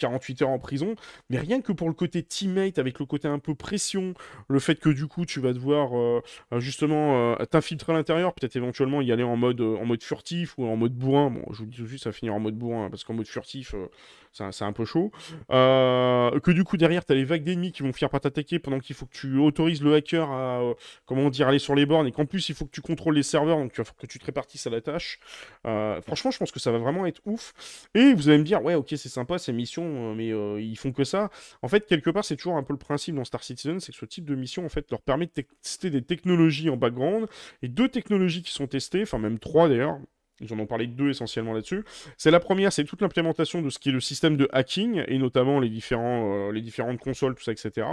48 0.00 0.42
heures 0.42 0.48
en 0.50 0.58
prison, 0.58 0.94
mais 1.30 1.38
rien 1.38 1.60
que 1.60 1.72
pour 1.72 1.88
le 1.88 1.94
côté 1.94 2.22
teammate, 2.22 2.78
avec 2.78 2.98
le 2.98 3.06
côté 3.06 3.28
un 3.28 3.38
peu 3.38 3.54
pression, 3.54 4.14
le 4.48 4.58
fait 4.58 4.76
que 4.80 4.88
du 4.88 5.06
coup 5.06 5.24
tu 5.26 5.40
vas 5.40 5.52
devoir 5.52 6.22
justement 6.58 7.36
t'infiltrer 7.46 7.92
à 7.92 7.96
l'intérieur, 7.96 8.34
peut-être 8.34 8.56
éventuellement 8.56 9.00
y 9.00 9.12
aller 9.12 9.22
en 9.22 9.36
mode, 9.36 9.60
en 9.60 9.84
mode 9.84 10.02
furtif, 10.02 10.58
ou 10.58 10.66
en 10.66 10.76
mode 10.76 10.94
bourrin. 10.94 11.30
Bon, 11.30 11.44
je 11.52 11.58
vous 11.58 11.66
dis 11.66 11.76
tout 11.76 11.82
de 11.82 11.88
suite, 11.88 12.02
ça 12.02 12.10
va 12.10 12.12
finir 12.12 12.34
en 12.34 12.40
mode 12.40 12.56
bourrin, 12.56 12.63
parce 12.90 13.04
qu'en 13.04 13.14
mode 13.14 13.26
furtif, 13.26 13.74
euh, 13.74 13.86
c'est 14.32 14.64
un, 14.64 14.72
peu 14.72 14.84
chaud. 14.84 15.12
Euh, 15.50 16.38
que 16.40 16.50
du 16.50 16.64
coup, 16.64 16.76
derrière, 16.76 17.04
tu 17.04 17.12
as 17.12 17.14
les 17.14 17.24
vagues 17.24 17.44
d'ennemis 17.44 17.72
qui 17.72 17.82
vont 17.82 17.92
finir 17.92 18.10
par 18.10 18.20
t'attaquer 18.20 18.58
pendant 18.58 18.80
qu'il 18.80 18.96
faut 18.96 19.06
que 19.06 19.12
tu 19.12 19.38
autorises 19.38 19.82
le 19.82 19.94
hacker 19.94 20.28
à, 20.28 20.60
euh, 20.60 20.74
comment 21.06 21.30
dire, 21.30 21.48
aller 21.48 21.60
sur 21.60 21.74
les 21.74 21.86
bornes, 21.86 22.06
et 22.06 22.12
qu'en 22.12 22.26
plus, 22.26 22.48
il 22.48 22.54
faut 22.54 22.64
que 22.64 22.72
tu 22.72 22.80
contrôles 22.80 23.14
les 23.14 23.22
serveurs, 23.22 23.58
donc 23.58 23.72
il 23.76 23.82
va 23.82 23.84
que 23.96 24.06
tu 24.06 24.18
te 24.18 24.26
répartisses 24.26 24.66
à 24.66 24.70
la 24.70 24.80
tâche. 24.80 25.20
franchement, 25.62 26.30
je 26.30 26.38
pense 26.38 26.50
que 26.50 26.60
ça 26.60 26.72
va 26.72 26.78
vraiment 26.78 27.06
être 27.06 27.20
ouf. 27.26 27.52
Et 27.94 28.12
vous 28.14 28.28
allez 28.28 28.38
me 28.38 28.44
dire, 28.44 28.62
ouais, 28.62 28.74
ok, 28.74 28.88
c'est 28.90 29.08
sympa 29.08 29.38
ces 29.38 29.52
missions, 29.52 30.14
mais 30.14 30.28
ils 30.28 30.76
font 30.76 30.92
que 30.92 31.04
ça. 31.04 31.30
En 31.62 31.68
fait, 31.68 31.86
quelque 31.86 32.10
part, 32.10 32.24
c'est 32.24 32.36
toujours 32.36 32.56
un 32.56 32.62
peu 32.62 32.72
le 32.72 32.78
principe 32.78 33.14
dans 33.14 33.24
Star 33.24 33.44
Citizen, 33.44 33.78
c'est 33.80 33.92
que 33.92 33.98
ce 33.98 34.04
type 34.04 34.24
de 34.24 34.34
mission, 34.34 34.64
en 34.64 34.68
fait, 34.68 34.90
leur 34.90 35.02
permet 35.02 35.26
de 35.26 35.42
tester 35.62 35.90
des 35.90 36.02
technologies 36.02 36.70
en 36.70 36.76
background, 36.76 37.28
et 37.62 37.68
deux 37.68 37.88
technologies 37.88 38.42
qui 38.42 38.52
sont 38.52 38.66
testées, 38.66 39.02
enfin 39.02 39.18
même 39.18 39.38
trois 39.38 39.68
d'ailleurs, 39.68 39.98
ils 40.40 40.52
en 40.52 40.58
ont 40.58 40.66
parlé 40.66 40.86
deux 40.86 41.10
essentiellement 41.10 41.52
là-dessus. 41.52 41.84
C'est 42.16 42.30
la 42.30 42.40
première, 42.40 42.72
c'est 42.72 42.84
toute 42.84 43.02
l'implémentation 43.02 43.62
de 43.62 43.70
ce 43.70 43.78
qui 43.78 43.90
est 43.90 43.92
le 43.92 44.00
système 44.00 44.36
de 44.36 44.48
hacking, 44.52 45.04
et 45.06 45.18
notamment 45.18 45.60
les, 45.60 45.70
euh, 45.92 46.60
différentes 46.60 46.98
consoles, 46.98 47.34
tout 47.34 47.44
ça, 47.44 47.52
etc. 47.52 47.86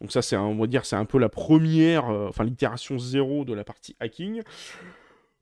Donc 0.00 0.12
ça, 0.12 0.20
on 0.40 0.56
va 0.56 0.66
dire, 0.66 0.84
c'est 0.84 0.96
un 0.96 1.04
peu 1.04 1.18
la 1.18 1.28
première, 1.28 2.10
euh, 2.10 2.28
enfin 2.28 2.44
l'itération 2.44 2.98
zéro 2.98 3.44
de 3.44 3.54
la 3.54 3.64
partie 3.64 3.96
hacking. 4.00 4.42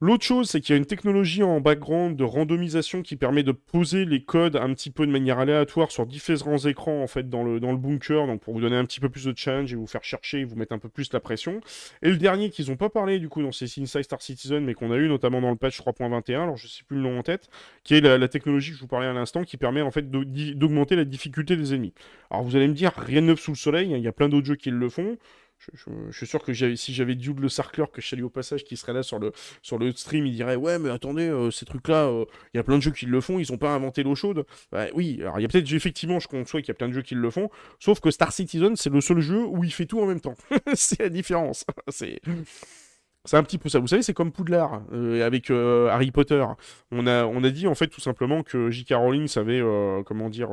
L'autre 0.01 0.25
chose, 0.25 0.51
c'est 0.51 0.61
qu'il 0.61 0.73
y 0.73 0.77
a 0.77 0.77
une 0.77 0.87
technologie 0.87 1.45
en 1.45 1.61
background 1.61 2.17
de 2.17 2.25
randomisation 2.25 3.03
qui 3.03 3.15
permet 3.15 3.45
de 3.45 3.53
poser 3.53 4.05
les 4.05 4.25
codes 4.25 4.57
un 4.57 4.75
petit 4.75 4.91
peu 4.91 5.07
de 5.07 5.13
manière 5.13 5.39
aléatoire 5.39 5.93
sur 5.93 6.05
différents 6.05 6.59
écrans 6.59 7.01
en 7.01 7.07
fait 7.07 7.31
dans 7.31 7.45
le, 7.45 7.61
bunker, 7.77 8.27
donc 8.27 8.41
pour 8.41 8.55
vous 8.55 8.61
donner 8.61 8.77
un 8.77 8.85
petit 8.85 8.99
peu 8.99 9.09
plus 9.09 9.25
de 9.25 9.33
challenge 9.37 9.73
et 9.73 9.77
vous 9.77 9.87
faire 9.87 10.03
chercher 10.03 10.41
et 10.41 10.45
vous 10.45 10.57
mettre 10.57 10.73
un 10.73 10.81
peu 10.81 10.89
plus 10.89 11.13
la 11.13 11.21
pression. 11.21 11.61
Et 12.03 12.11
le 12.11 12.17
dernier 12.17 12.51
qu'ils 12.51 12.71
n'ont 12.71 12.77
pas 12.77 12.91
parlé 12.91 13.21
du 13.21 13.29
coup 13.29 13.41
dans 13.41 13.53
ces 13.53 13.67
Inside 13.81 14.03
Star 14.03 14.21
Citizen, 14.21 14.65
mais 14.65 14.75
qu'on 14.75 14.91
a 14.91 14.97
eu 14.97 15.09
notamment 15.09 15.41
dans 15.41 15.51
le 15.51 15.57
patch 15.57 15.81
3.21, 15.81 16.43
alors 16.43 16.57
je 16.57 16.67
sais 16.67 16.83
plus 16.83 16.97
le 16.97 17.03
nom 17.05 17.21
en 17.21 17.23
tête, 17.23 17.49
qui 17.85 17.95
est 17.95 18.01
la, 18.01 18.29
technologie 18.29 18.73
que 18.73 18.77
je 18.77 18.81
vous 18.81 18.89
parlais 18.89 19.07
à 19.07 19.13
l'instant, 19.13 19.45
qui 19.45 19.57
permet 19.57 19.81
en 19.81 19.93
fait 19.93 20.11
d'augmenter 20.11 20.97
la 20.97 21.05
difficulté 21.05 21.57
des 21.57 21.73
ennemis. 21.73 21.95
Alors 22.31 22.43
vous 22.43 22.57
allez 22.57 22.67
me 22.67 22.75
dire, 22.75 22.93
rien 22.97 23.23
de 23.23 23.29
neuf 23.29 23.41
sous 23.41 23.53
le 23.53 23.57
soleil, 23.57 23.95
hein, 23.95 23.97
il 23.97 24.03
y 24.03 24.09
a 24.09 24.13
plein 24.13 24.29
d'autres 24.29 24.47
jeux 24.47 24.57
qui 24.57 24.71
le 24.71 24.89
font. 24.89 25.17
Je, 25.73 26.17
suis 26.17 26.27
sûr 26.27 26.43
que 26.43 26.53
si 26.53 26.95
j'avais 26.95 27.15
Dude 27.15 27.41
le 27.41 27.49
Sarkler 27.49 27.85
que 27.93 28.01
je 28.01 28.09
salue 28.09 28.23
au 28.23 28.31
passage 28.31 28.65
qui 28.65 28.77
serait 28.77 28.93
là 28.93 29.03
sur 29.03 29.19
le, 29.19 29.33
stream, 29.93 30.27
il 30.27 30.35
dirait 30.35 30.57
Ouais, 30.57 30.79
mais 30.79 30.91
attendez, 30.91 31.29
euh, 31.29 31.51
ces 31.51 31.65
trucs-là, 31.65 32.07
euh, 32.07 32.25
il 32.53 32.57
y 32.59 32.61
a 32.61 32.63
plein 32.63 32.77
de 32.77 32.83
jeux 32.83 32.91
qui 32.91 33.07
le 33.07 33.21
font, 33.21 33.39
ils 33.39 33.53
ont 33.53 33.59
pas 33.59 33.71
inventé 33.71 34.03
l'eau 34.03 34.15
chaude. 34.15 34.47
Bah, 34.73 34.87
oui, 34.95 35.19
alors 35.21 35.39
il 35.39 35.43
y 35.43 35.45
a 35.45 35.49
peut-être, 35.49 35.73
effectivement, 35.73 36.21
je 36.21 36.29
conçois 36.29 36.61
qu'il 36.61 36.69
y 36.69 36.73
a 36.73 36.75
plein 36.75 36.89
de 36.89 36.95
jeux 36.95 37.03
qui 37.03 37.15
le 37.15 37.31
font, 37.31 37.51
sauf 37.79 38.01
que 38.01 38.11
Star 38.11 38.33
Citizen, 38.33 38.77
c'est 38.77 38.91
le 38.91 39.01
seul 39.01 39.21
jeu 39.21 39.45
où 39.45 39.65
il 39.65 39.73
fait 39.73 39.87
tout 39.87 40.01
en 40.01 40.07
même 40.07 40.21
temps. 40.21 40.37
c'est 40.75 41.01
la 41.01 41.09
différence. 41.09 41.65
c'est. 41.89 42.21
C'est 43.27 43.39
un 43.39 43.43
petit 43.43 43.57
peu 43.57 43.71
ça. 43.71 43.79
Vous 43.79 43.87
savez, 43.87 44.03
c'est 44.03 44.13
comme 44.13 44.33
Poudlard 44.33 44.83
euh, 44.93 45.25
avec 45.25 45.51
euh, 45.51 45.89
Harry 45.89 46.11
Potter. 46.11 46.45
On 46.91 47.07
a, 47.07 47.51
dit 47.51 47.67
en 47.67 47.75
fait 47.75 47.87
tout 47.87 48.03
simplement 48.03 48.43
que 48.43 48.71
J.K. 48.71 48.93
Rowling 48.93 49.29
avait, 49.37 49.61
euh, 49.63 50.03
comment 50.03 50.29
dire, 50.29 50.51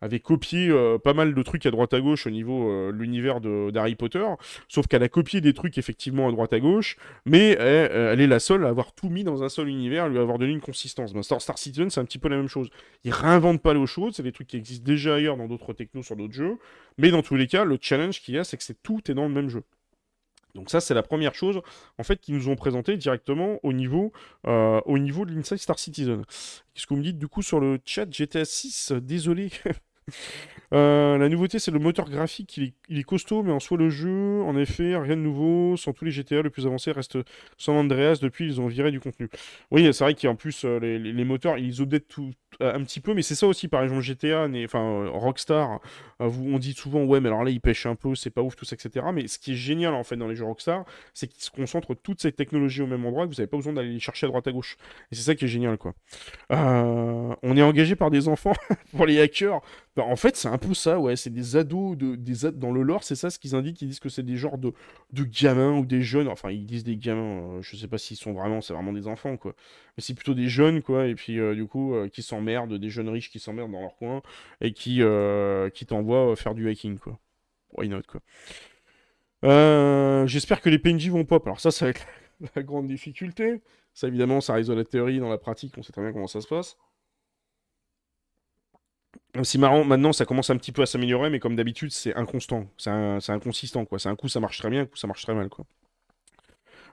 avait 0.00 0.18
copié 0.18 0.74
pas 1.04 1.14
mal 1.14 1.34
de 1.34 1.42
trucs 1.42 1.66
à 1.66 1.70
droite 1.70 1.94
à 1.94 2.00
gauche 2.00 2.26
au 2.26 2.30
niveau 2.30 2.68
de 2.68 2.96
l'univers 2.96 3.40
d'Harry 3.40 3.94
Potter. 3.94 4.26
Sauf 4.68 4.88
qu'elle 4.88 5.04
a 5.04 5.08
copié 5.08 5.40
des 5.40 5.54
trucs 5.54 5.78
effectivement 5.78 6.28
à 6.28 6.32
droite 6.32 6.52
à 6.52 6.58
gauche, 6.58 6.96
mais 7.26 7.50
elle, 7.50 8.20
est 8.20 8.26
la 8.26 8.40
seule 8.40 8.64
à 8.66 8.68
avoir 8.70 8.92
tout 8.92 9.08
mis 9.08 9.22
dans 9.22 9.44
un 9.44 9.48
seul 9.48 9.68
univers, 9.68 10.04
à 10.04 10.08
lui 10.08 10.18
avoir 10.18 10.38
donné 10.38 10.52
une 10.52 10.60
consistance. 10.60 11.12
Star, 11.22 11.40
Star 11.40 11.58
Citizen, 11.58 11.90
c'est 11.90 12.00
un 12.00 12.04
petit 12.04 12.18
peu 12.18 12.28
la 12.28 12.36
même 12.36 12.48
chose. 12.48 12.70
Ils 13.04 13.12
réinventent 13.12 13.62
pas 13.62 13.72
l'eau 13.72 13.86
chaude, 13.86 14.14
c'est 14.14 14.24
des 14.24 14.32
trucs 14.32 14.48
qui 14.48 14.56
existent 14.56 14.84
déjà 14.84 15.14
ailleurs 15.14 15.36
dans 15.36 15.46
d'autres 15.46 15.72
technos 15.72 16.02
sur 16.02 16.16
d'autres 16.16 16.34
jeux. 16.34 16.58
Mais 16.98 17.10
dans 17.10 17.22
tous 17.22 17.36
les 17.36 17.46
cas, 17.46 17.64
le 17.64 17.78
challenge 17.80 18.20
qu'il 18.20 18.34
y 18.34 18.38
a, 18.38 18.44
c'est 18.44 18.56
que 18.56 18.64
c'est 18.64 18.82
tout 18.82 19.00
est 19.10 19.14
dans 19.14 19.28
le 19.28 19.34
même 19.34 19.48
jeu. 19.48 19.62
Donc 20.54 20.70
ça, 20.70 20.80
c'est 20.80 20.94
la 20.94 21.02
première 21.02 21.34
chose, 21.34 21.60
en 21.98 22.02
fait, 22.02 22.20
qu'ils 22.20 22.34
nous 22.34 22.48
ont 22.48 22.56
présenté 22.56 22.96
directement 22.96 23.58
au 23.62 23.72
niveau, 23.72 24.12
euh, 24.46 24.80
au 24.84 24.98
niveau 24.98 25.24
de 25.24 25.32
l'Inside 25.32 25.58
Star 25.58 25.78
Citizen. 25.78 26.24
Qu'est-ce 26.74 26.86
que 26.86 26.94
vous 26.94 27.00
me 27.00 27.04
dites 27.04 27.18
du 27.18 27.28
coup 27.28 27.42
sur 27.42 27.60
le 27.60 27.78
chat 27.84 28.10
GTA 28.10 28.44
6 28.44 28.92
Désolé. 28.92 29.50
Euh, 30.72 31.18
la 31.18 31.28
nouveauté, 31.28 31.58
c'est 31.58 31.72
le 31.72 31.80
moteur 31.80 32.08
graphique. 32.08 32.56
Il 32.56 32.98
est, 32.98 33.02
costaud, 33.02 33.42
mais 33.42 33.50
en 33.50 33.58
soi, 33.58 33.76
le 33.76 33.90
jeu, 33.90 34.40
en 34.42 34.56
effet, 34.56 34.96
rien 34.96 35.16
de 35.16 35.20
nouveau. 35.20 35.76
Sans 35.76 35.92
tous 35.92 36.04
les 36.04 36.12
GTA, 36.12 36.42
le 36.42 36.50
plus 36.50 36.66
avancé 36.66 36.92
reste 36.92 37.18
San 37.58 37.74
Andreas. 37.76 38.18
Depuis, 38.22 38.46
ils 38.46 38.60
ont 38.60 38.68
viré 38.68 38.92
du 38.92 39.00
contenu. 39.00 39.28
Oui, 39.72 39.92
c'est 39.92 40.04
vrai 40.04 40.14
qu'en 40.14 40.36
plus, 40.36 40.64
euh, 40.64 40.78
les, 40.78 41.24
moteurs, 41.24 41.58
ils 41.58 41.80
updatent 41.82 42.06
tout, 42.06 42.30
un 42.60 42.82
petit 42.84 43.00
peu, 43.00 43.14
mais 43.14 43.22
c'est 43.22 43.34
ça 43.34 43.48
aussi, 43.48 43.66
par 43.66 43.82
exemple, 43.82 44.00
GTA, 44.00 44.48
enfin, 44.64 45.08
Rockstar. 45.08 45.80
On 46.20 46.58
dit 46.58 46.72
souvent, 46.72 47.04
ouais, 47.04 47.20
mais 47.20 47.28
alors 47.28 47.44
là, 47.44 47.50
ils 47.50 47.60
pêchent 47.60 47.86
un 47.86 47.94
peu, 47.94 48.14
c'est 48.14 48.30
pas 48.30 48.42
ouf, 48.42 48.56
tout 48.56 48.64
ça, 48.64 48.74
etc. 48.74 49.06
Mais 49.12 49.26
ce 49.28 49.38
qui 49.38 49.52
est 49.52 49.56
génial, 49.56 49.94
en 49.94 50.04
fait, 50.04 50.16
dans 50.16 50.28
les 50.28 50.36
jeux 50.36 50.44
Rockstar, 50.44 50.84
c'est 51.14 51.26
qu'ils 51.26 51.42
se 51.42 51.50
concentrent 51.50 51.94
toutes 51.94 52.20
ces 52.20 52.32
technologies 52.32 52.82
au 52.82 52.86
même 52.86 53.04
endroit, 53.06 53.26
que 53.26 53.30
vous 53.30 53.36
n'avez 53.36 53.46
pas 53.46 53.56
besoin 53.56 53.72
d'aller 53.72 53.92
les 53.92 54.00
chercher 54.00 54.26
à 54.26 54.28
droite 54.28 54.46
à 54.46 54.52
gauche. 54.52 54.76
Et 55.10 55.14
c'est 55.14 55.22
ça 55.22 55.34
qui 55.34 55.44
est 55.46 55.48
génial, 55.48 55.78
quoi. 55.78 55.94
on 56.50 57.56
est 57.56 57.62
engagé 57.62 57.96
par 57.96 58.10
des 58.10 58.28
enfants 58.28 58.54
pour 58.96 59.06
les 59.06 59.20
hackers. 59.20 59.60
Bah, 59.96 60.04
en 60.04 60.16
fait, 60.16 60.36
c'est 60.36 60.48
un 60.48 60.58
peu 60.58 60.72
ça, 60.72 61.00
ouais. 61.00 61.16
C'est 61.16 61.30
des 61.30 61.56
ados, 61.56 61.96
de, 61.96 62.14
des 62.14 62.50
dans 62.52 62.70
le 62.70 62.82
lore, 62.82 63.02
c'est 63.02 63.16
ça 63.16 63.28
ce 63.28 63.38
qu'ils 63.38 63.54
indiquent. 63.56 63.82
Ils 63.82 63.88
disent 63.88 64.00
que 64.00 64.08
c'est 64.08 64.22
des 64.22 64.36
genres 64.36 64.56
de, 64.56 64.72
de 65.12 65.24
gamins 65.24 65.76
ou 65.76 65.84
des 65.84 66.02
jeunes. 66.02 66.28
Enfin, 66.28 66.50
ils 66.50 66.64
disent 66.64 66.84
des 66.84 66.96
gamins. 66.96 67.56
Euh, 67.58 67.62
je 67.62 67.76
sais 67.76 67.88
pas 67.88 67.98
s'ils 67.98 68.16
sont 68.16 68.32
vraiment, 68.32 68.60
c'est 68.60 68.72
vraiment 68.72 68.92
des 68.92 69.08
enfants, 69.08 69.36
quoi. 69.36 69.54
Mais 69.96 70.02
c'est 70.02 70.14
plutôt 70.14 70.34
des 70.34 70.48
jeunes, 70.48 70.80
quoi. 70.82 71.06
Et 71.06 71.14
puis, 71.16 71.40
euh, 71.40 71.54
du 71.54 71.66
coup, 71.66 71.94
euh, 71.94 72.08
qui 72.08 72.22
s'emmerdent, 72.22 72.74
des 72.74 72.88
jeunes 72.88 73.08
riches 73.08 73.30
qui 73.30 73.40
s'emmerdent 73.40 73.72
dans 73.72 73.80
leur 73.80 73.96
coin 73.96 74.22
et 74.60 74.72
qui, 74.72 75.02
qui 75.74 75.86
t'envoient 75.86 76.09
faire 76.36 76.54
du 76.54 76.68
hacking, 76.68 76.98
quoi. 76.98 77.18
Why 77.72 77.88
not, 77.88 78.02
quoi. 78.08 78.20
J'espère 80.26 80.60
que 80.60 80.70
les 80.70 80.78
PNJ 80.78 81.08
vont 81.08 81.24
pop. 81.24 81.46
Alors, 81.46 81.60
ça, 81.60 81.70
ça 81.70 81.86
va 81.86 81.90
être 81.90 82.06
la 82.54 82.62
grande 82.62 82.86
difficulté. 82.86 83.60
Ça, 83.94 84.08
évidemment, 84.08 84.40
ça 84.40 84.54
résout 84.54 84.74
la 84.74 84.84
théorie. 84.84 85.18
Dans 85.18 85.28
la 85.28 85.38
pratique, 85.38 85.74
on 85.78 85.82
sait 85.82 85.92
très 85.92 86.02
bien 86.02 86.12
comment 86.12 86.26
ça 86.26 86.40
se 86.40 86.48
passe. 86.48 86.76
C'est 89.44 89.58
marrant, 89.58 89.84
maintenant 89.84 90.12
ça 90.12 90.24
commence 90.24 90.50
un 90.50 90.56
petit 90.56 90.72
peu 90.72 90.82
à 90.82 90.86
s'améliorer, 90.86 91.30
mais 91.30 91.38
comme 91.38 91.54
d'habitude, 91.56 91.90
c'est 91.92 92.14
inconstant, 92.14 92.66
c'est 92.76 92.90
inconsistant, 93.30 93.84
quoi. 93.84 93.98
C'est 93.98 94.08
un 94.08 94.16
coup 94.16 94.28
ça 94.28 94.40
marche 94.40 94.58
très 94.58 94.70
bien, 94.70 94.82
un 94.82 94.86
coup 94.86 94.96
ça 94.96 95.06
marche 95.06 95.22
très 95.22 95.34
mal, 95.34 95.48
quoi. 95.48 95.64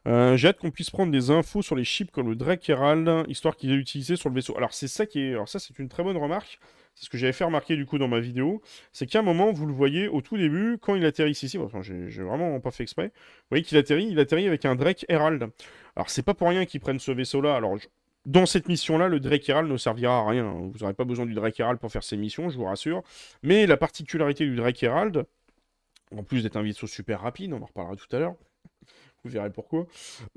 Euh, 0.06 0.38
J'ai 0.38 0.50
hâte 0.50 0.60
qu'on 0.60 0.72
puisse 0.72 0.90
prendre 0.90 1.12
des 1.12 1.32
infos 1.32 1.62
sur 1.62 1.76
les 1.76 1.84
chips 1.84 2.12
comme 2.12 2.30
le 2.30 2.36
Drake 2.36 2.70
Herald, 2.70 3.26
histoire 3.28 3.56
qu'il 3.56 3.72
est 3.72 3.76
utilisé 3.76 4.16
sur 4.16 4.30
le 4.30 4.36
vaisseau. 4.36 4.56
Alors 4.58 4.74
c'est 4.74 4.88
ça 4.88 5.06
qui 5.06 5.22
est... 5.22 5.32
Alors 5.32 5.50
ça 5.50 5.60
c'est 5.60 5.78
une 5.80 5.90
très 5.90 6.04
bonne 6.04 6.18
remarque, 6.18 6.60
c'est 6.96 7.06
ce 7.06 7.10
que 7.10 7.18
j'avais 7.18 7.34
fait 7.34 7.44
remarquer 7.44 7.76
du 7.76 7.86
coup 7.86 7.98
dans 7.98 8.08
ma 8.08 8.20
vidéo, 8.20 8.62
c'est 8.92 9.06
qu'à 9.06 9.20
un 9.20 9.24
moment, 9.24 9.52
vous 9.52 9.66
le 9.66 9.74
voyez 9.74 10.08
au 10.08 10.22
tout 10.22 10.38
début, 10.38 10.78
quand 10.80 10.96
il 10.96 11.06
atterrit 11.06 11.32
ici, 11.32 11.58
enfin 11.58 11.82
j'ai 11.82 12.24
vraiment 12.24 12.60
pas 12.60 12.72
fait 12.72 12.84
exprès, 12.84 13.08
vous 13.08 13.50
voyez 13.50 13.64
qu'il 13.64 13.78
atterrit, 13.78 14.08
il 14.10 14.20
atterrit 14.20 14.48
avec 14.48 14.66
un 14.66 14.76
Drake 14.76 15.06
Herald. 15.10 15.50
Alors 15.96 16.10
c'est 16.10 16.24
pas 16.24 16.34
pour 16.34 16.50
rien 16.50 16.66
qu'ils 16.66 16.80
prennent 16.80 17.00
ce 17.00 17.12
vaisseau-là, 17.12 17.56
alors 17.56 17.78
dans 18.26 18.46
cette 18.46 18.68
mission-là, 18.68 19.08
le 19.08 19.22
Drake 19.22 19.48
Herald 19.48 19.72
ne 19.72 19.78
servira 19.78 20.20
à 20.20 20.28
rien. 20.28 20.52
Vous 20.52 20.80
n'aurez 20.82 20.94
pas 20.94 21.06
besoin 21.06 21.26
du 21.26 21.34
Drake 21.34 21.58
Herald 21.60 21.80
pour 21.80 21.90
faire 21.92 22.04
ces 22.04 22.18
missions, 22.18 22.50
je 22.50 22.58
vous 22.58 22.66
rassure. 22.66 23.02
Mais 23.42 23.66
la 23.66 23.78
particularité 23.78 24.46
du 24.46 24.56
Drake 24.58 24.84
Herald, 24.84 25.26
en 26.14 26.24
plus 26.24 26.44
d'être 26.44 26.58
un 26.58 26.62
vaisseau 26.62 26.88
super 26.88 27.22
rapide, 27.22 27.54
on 27.54 27.62
en 27.62 27.66
reparlera 27.66 27.96
tout 27.96 28.14
à 28.14 28.20
l'heure, 28.20 28.36
vous 29.28 29.34
verrez 29.34 29.52
pourquoi, 29.52 29.86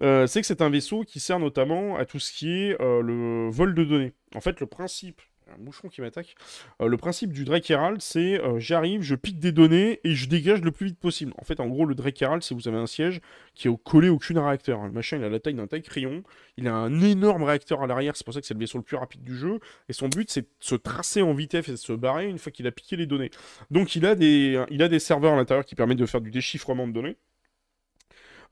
euh, 0.03 0.27
c'est 0.27 0.41
que 0.41 0.47
c'est 0.47 0.63
un 0.63 0.71
vaisseau 0.71 1.05
qui 1.05 1.21
sert 1.21 1.39
notamment 1.39 1.97
à 1.97 2.05
tout 2.05 2.19
ce 2.19 2.33
qui 2.33 2.51
est 2.51 2.81
euh, 2.81 3.03
le 3.03 3.49
vol 3.51 3.75
de 3.75 3.85
données. 3.85 4.13
En 4.35 4.41
fait, 4.41 4.61
le 4.61 4.67
principe 4.67 5.21
un 5.53 5.65
moucheron 5.65 5.89
qui 5.89 6.01
m'attaque. 6.01 6.37
Euh, 6.81 6.87
le 6.87 6.97
principe 6.97 7.33
du 7.33 7.45
Drake 7.45 7.69
Herald, 7.69 8.01
c'est 8.01 8.41
j'arrive, 8.59 9.03
je 9.03 9.17
pique 9.17 9.41
des 9.41 9.51
données 9.51 9.99
et 10.05 10.15
je 10.15 10.29
dégage 10.29 10.61
le 10.61 10.71
plus 10.71 10.87
vite 10.87 11.01
possible. 11.01 11.33
En 11.39 11.45
fait, 11.45 11.59
en 11.59 11.67
gros, 11.67 11.87
le 11.87 11.97
Drake 11.97 12.23
Herald, 12.23 12.45
c'est 12.45 12.55
vous 12.55 12.69
avez 12.69 12.77
un 12.77 12.87
siège 12.87 13.21
qui 13.57 13.67
est 13.67 13.77
collé 13.83 14.09
aucun 14.09 14.47
réacteur. 14.47 14.85
Le 14.85 14.93
machin, 14.93 15.17
il 15.17 15.25
a 15.25 15.29
la 15.29 15.41
taille 15.41 15.55
d'un 15.55 15.67
taille 15.67 15.83
crayon. 15.83 16.23
Il 16.57 16.69
a 16.69 16.75
un 16.75 17.01
énorme 17.01 17.43
réacteur 17.43 17.83
à 17.83 17.89
l'arrière. 17.89 18.15
C'est 18.15 18.25
pour 18.25 18.33
ça 18.33 18.41
que 18.41 18.47
c'est 18.47 18.55
le 18.55 18.61
vaisseau 18.61 18.79
le 18.79 18.85
plus 18.85 18.97
rapide 18.97 19.25
du 19.25 19.37
jeu. 19.37 19.59
Et 19.89 19.93
son 19.93 20.09
but, 20.09 20.31
c'est 20.31 20.43
de 20.43 20.49
se 20.61 20.77
tracer 20.77 21.21
en 21.21 21.33
vitesse 21.33 21.69
et 21.69 21.73
de 21.73 21.77
se 21.77 21.93
barrer 21.93 22.29
une 22.29 22.39
fois 22.39 22.53
qu'il 22.53 22.69
a 22.69 22.71
piqué 22.71 22.95
les 22.95 23.07
données. 23.07 23.31
Donc, 23.73 23.97
il 23.97 24.07
a 24.07 24.15
des, 24.15 24.65
il 24.71 24.83
a 24.83 24.89
des 24.89 25.01
serveurs 25.01 25.33
à 25.33 25.37
l'intérieur 25.37 25.65
qui 25.65 25.75
permettent 25.75 25.99
de 25.99 26.07
faire 26.07 26.21
du 26.21 26.31
déchiffrement 26.31 26.87
de 26.87 26.93
données. 26.93 27.17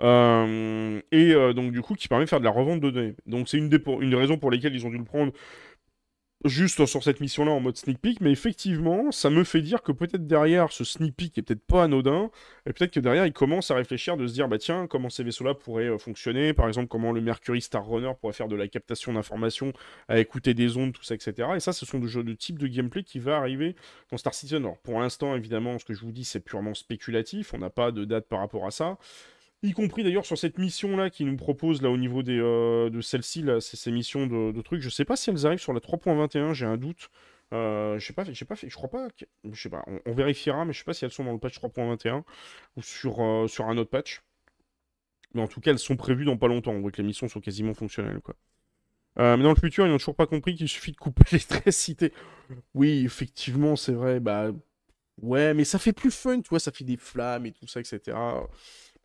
Euh, 0.01 1.01
et 1.11 1.35
donc 1.55 1.73
du 1.73 1.83
coup 1.83 1.95
qui 1.95 2.07
permet 2.07 2.25
de 2.25 2.31
faire 2.31 2.41
de 2.41 2.45
la 2.45 2.51
revente 2.51 2.81
de 2.81 2.91
données. 2.91 3.15
Donc 3.27 3.49
c'est 3.49 3.59
une, 3.59 3.69
des, 3.69 3.79
des 3.79 4.17
raisons 4.17 4.39
pour 4.39 4.51
lesquelles 4.51 4.75
ils 4.75 4.87
ont 4.87 4.91
dû 4.91 4.99
le 4.99 5.05
prendre 5.05 5.33
juste 6.45 6.87
sur 6.87 7.03
cette 7.03 7.21
mission-là 7.21 7.51
en 7.51 7.61
mode 7.61 7.77
sneak 7.77 7.99
peek, 8.01 8.21
mais 8.21 8.31
effectivement, 8.31 9.11
ça 9.11 9.29
me 9.29 9.43
fait 9.43 9.61
dire 9.61 9.83
que 9.83 9.91
peut-être 9.91 10.27
derrière 10.27 10.71
ce 10.71 10.85
sneak 10.85 11.17
peek 11.17 11.39
est 11.39 11.43
peut-être 11.43 11.67
pas 11.67 11.85
anodin, 11.85 12.31
et 12.65 12.73
peut-être 12.73 12.93
que 12.93 13.01
derrière 13.01 13.27
il 13.27 13.33
commence 13.33 13.71
à 13.71 13.75
réfléchir 13.75 14.17
de 14.17 14.27
se 14.27 14.35
dire 14.35 14.47
bah 14.49 14.59
tiens 14.59 14.87
comment 14.87 15.11
ces 15.11 15.25
vaisseaux-là 15.25 15.55
pourraient 15.55 15.89
euh, 15.89 15.99
fonctionner, 15.99 16.53
par 16.53 16.69
exemple 16.69 16.87
comment 16.87 17.11
le 17.13 17.21
Mercury 17.21 17.61
Star 17.61 17.85
Runner 17.87 18.13
pourrait 18.21 18.33
faire 18.33 18.49
de 18.49 18.55
la 18.57 18.69
captation 18.69 19.13
d'informations, 19.13 19.73
à 20.07 20.21
écouter 20.21 20.55
des 20.55 20.77
ondes, 20.77 20.93
tout 20.93 21.03
ça, 21.03 21.15
etc. 21.15 21.49
Et 21.57 21.61
ça, 21.61 21.73
ce 21.73 21.85
sont 21.85 21.99
de, 21.99 22.23
de 22.23 22.33
type 22.35 22.59
de 22.59 22.69
gameplay 22.69 23.03
qui 23.03 23.19
va 23.19 23.37
arriver 23.37 23.75
dans 24.11 24.17
Star 24.17 24.35
Citizen. 24.35 24.63
Alors 24.63 24.79
pour 24.79 25.01
l'instant, 25.01 25.35
évidemment, 25.35 25.79
ce 25.79 25.85
que 25.85 25.95
je 25.95 26.01
vous 26.01 26.13
dis 26.13 26.25
c'est 26.25 26.41
purement 26.41 26.75
spéculatif, 26.75 27.53
on 27.53 27.59
n'a 27.59 27.71
pas 27.71 27.91
de 27.91 28.05
date 28.05 28.29
par 28.29 28.39
rapport 28.39 28.65
à 28.67 28.71
ça 28.71 28.97
y 29.63 29.73
compris 29.73 30.05
d'ailleurs 30.05 30.27
sur 30.27 30.39
cette 30.39 30.59
mission-là 30.59 31.11
qui 31.11 31.25
nous 31.25 31.37
propose 31.37 31.83
là 31.83 31.91
au 31.91 31.97
niveau 31.97 32.23
des, 32.23 32.39
euh, 32.39 32.91
de 32.91 33.01
celle-ci, 33.01 33.43
là, 33.43 33.61
ces 33.61 33.91
missions 33.91 34.27
de, 34.27 34.63
trucs. 34.63 34.81
Je 34.81 34.89
sais 34.89 35.05
pas 35.05 35.17
si 35.17 35.31
elles 35.31 35.47
arrivent 35.47 35.61
sur 35.61 35.73
la 35.73 35.81
3.21, 35.81 36.53
j'ai 36.53 36.67
un 36.67 36.77
doute. 36.77 37.11
Euh, 37.53 37.99
je 37.99 38.07
sais 38.07 38.13
pas, 38.13 38.25
j'ai 38.25 38.45
pas 38.45 38.55
je 38.55 38.75
crois 38.75 38.91
pas, 38.91 39.09
je 39.51 39.61
sais 39.61 39.71
pas, 39.71 39.83
on, 40.05 40.13
vérifiera, 40.13 40.67
mais 40.67 40.75
je 40.75 40.79
sais 40.79 40.85
pas 40.85 40.93
si 40.93 41.07
elles 41.07 41.11
sont 41.11 41.25
dans 41.25 41.33
le 41.33 41.39
patch 41.39 41.59
3.21 41.59 42.23
ou 42.77 42.83
sur, 42.83 43.23
euh, 43.23 43.49
sur 43.49 43.67
un 43.67 43.79
autre 43.79 43.91
patch. 43.91 44.23
Mais 45.35 45.43
en 45.43 45.49
tout 45.49 45.61
cas, 45.61 45.71
elles 45.71 45.79
sont 45.79 45.97
prévues 45.97 46.25
dans 46.25 46.37
pas 46.37 46.49
longtemps. 46.49 46.73
On 46.73 46.81
voit 46.81 46.91
que 46.91 46.99
les 46.99 47.07
missions 47.07 47.29
sont 47.29 47.41
quasiment 47.41 47.75
fonctionnelles, 47.75 48.21
quoi. 48.21 48.35
mais 49.17 49.43
dans 49.43 49.51
le 49.51 49.57
futur, 49.57 49.87
ils 49.87 49.91
n'ont 49.91 49.99
toujours 49.99 50.17
pas 50.17 50.27
compris 50.27 50.55
qu'il 50.55 50.69
suffit 50.69 50.93
de 50.93 50.97
couper 50.97 51.25
l'électricité. 51.33 52.13
Oui, 52.75 53.05
effectivement, 53.05 53.77
c'est 53.77 53.93
vrai. 53.93 54.21
Bah, 54.21 54.53
ouais, 55.23 55.55
mais 55.55 55.65
ça 55.65 55.79
fait 55.79 55.93
plus 55.93 56.11
fun, 56.11 56.41
tu 56.41 56.49
vois, 56.51 56.61
ça 56.61 56.73
fait 56.73 56.85
des 56.85 56.97
flammes 56.97 57.47
et 57.47 57.53
tout 57.53 57.67
ça, 57.67 57.81
etc. 57.81 58.17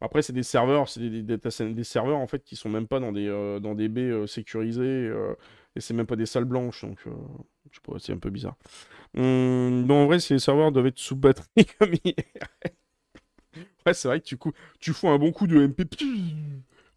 Après, 0.04 0.22
c'est 0.22 0.34
des 0.34 0.44
serveurs, 0.44 0.90
c'est 0.90 1.00
des, 1.00 1.84
serveurs 1.86 2.18
en 2.18 2.28
fait 2.28 2.44
qui 2.44 2.58
sont 2.58 2.68
même 2.68 2.88
pas 2.88 3.00
dans 3.00 3.14
des, 3.14 3.30
euh, 3.30 3.62
dans 3.62 3.74
des 3.74 3.88
baies 3.88 4.02
euh, 4.02 4.28
sécurisées 4.28 4.84
euh, 4.84 5.34
et 5.78 5.80
c'est 5.80 5.94
même 5.94 6.06
pas 6.06 6.18
des 6.18 6.26
salles 6.26 6.44
blanches, 6.44 6.84
donc 6.84 7.00
pas, 7.84 7.94
c'est 8.00 8.12
un 8.12 8.18
peu 8.18 8.30
bizarre. 8.30 8.58
Hum, 9.16 9.90
en 9.90 10.06
vrai, 10.06 10.20
si 10.20 10.34
les 10.34 10.40
serveurs 10.40 10.74
doivent 10.74 10.88
être 10.88 11.00
sous 11.00 11.16
batterie 11.16 11.48
comme 11.80 11.92
ouais, 13.86 13.94
c'est 13.94 14.10
vrai 14.10 14.20
que 14.20 14.26
tu, 14.26 14.38
tu 14.82 14.92
fous 14.92 15.08
un 15.08 15.18
bon 15.18 15.32
coup 15.32 15.48
de 15.48 15.68
MP. 15.68 15.84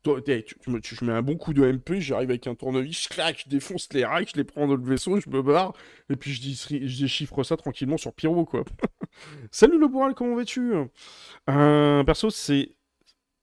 Toi, 0.03 0.21
tu, 0.21 0.57
je 0.83 1.05
mets 1.05 1.13
un 1.13 1.23
bon 1.23 1.37
coup 1.37 1.55
de 1.55 1.65
MP, 1.65 2.01
j'arrive 2.01 2.31
avec 2.31 2.49
un 2.49 2.57
tournevis, 2.57 3.05
je 3.05 3.09
claque, 3.09 3.45
je 3.45 3.49
défonce 3.49 3.89
les 3.93 4.05
racks, 4.05 4.31
je 4.35 4.37
les 4.37 4.45
prends 4.45 4.67
dans 4.67 4.75
le 4.75 4.85
vaisseau, 4.85 5.21
je 5.21 5.31
me 5.31 5.43
barre, 5.43 5.75
et 6.11 6.17
puis 6.17 6.33
je, 6.33 6.41
dis, 6.41 7.01
déchiffre 7.01 7.45
ça 7.45 7.57
tranquillement 7.57 7.99
sur 7.99 8.13
Pyro, 8.13 8.45
quoi. 8.45 8.65
Salut 9.53 9.79
le 9.79 9.87
boral, 9.87 10.15
comment 10.15 10.35
vas-tu? 10.35 10.73
Perso, 11.47 12.31
c'est 12.31 12.77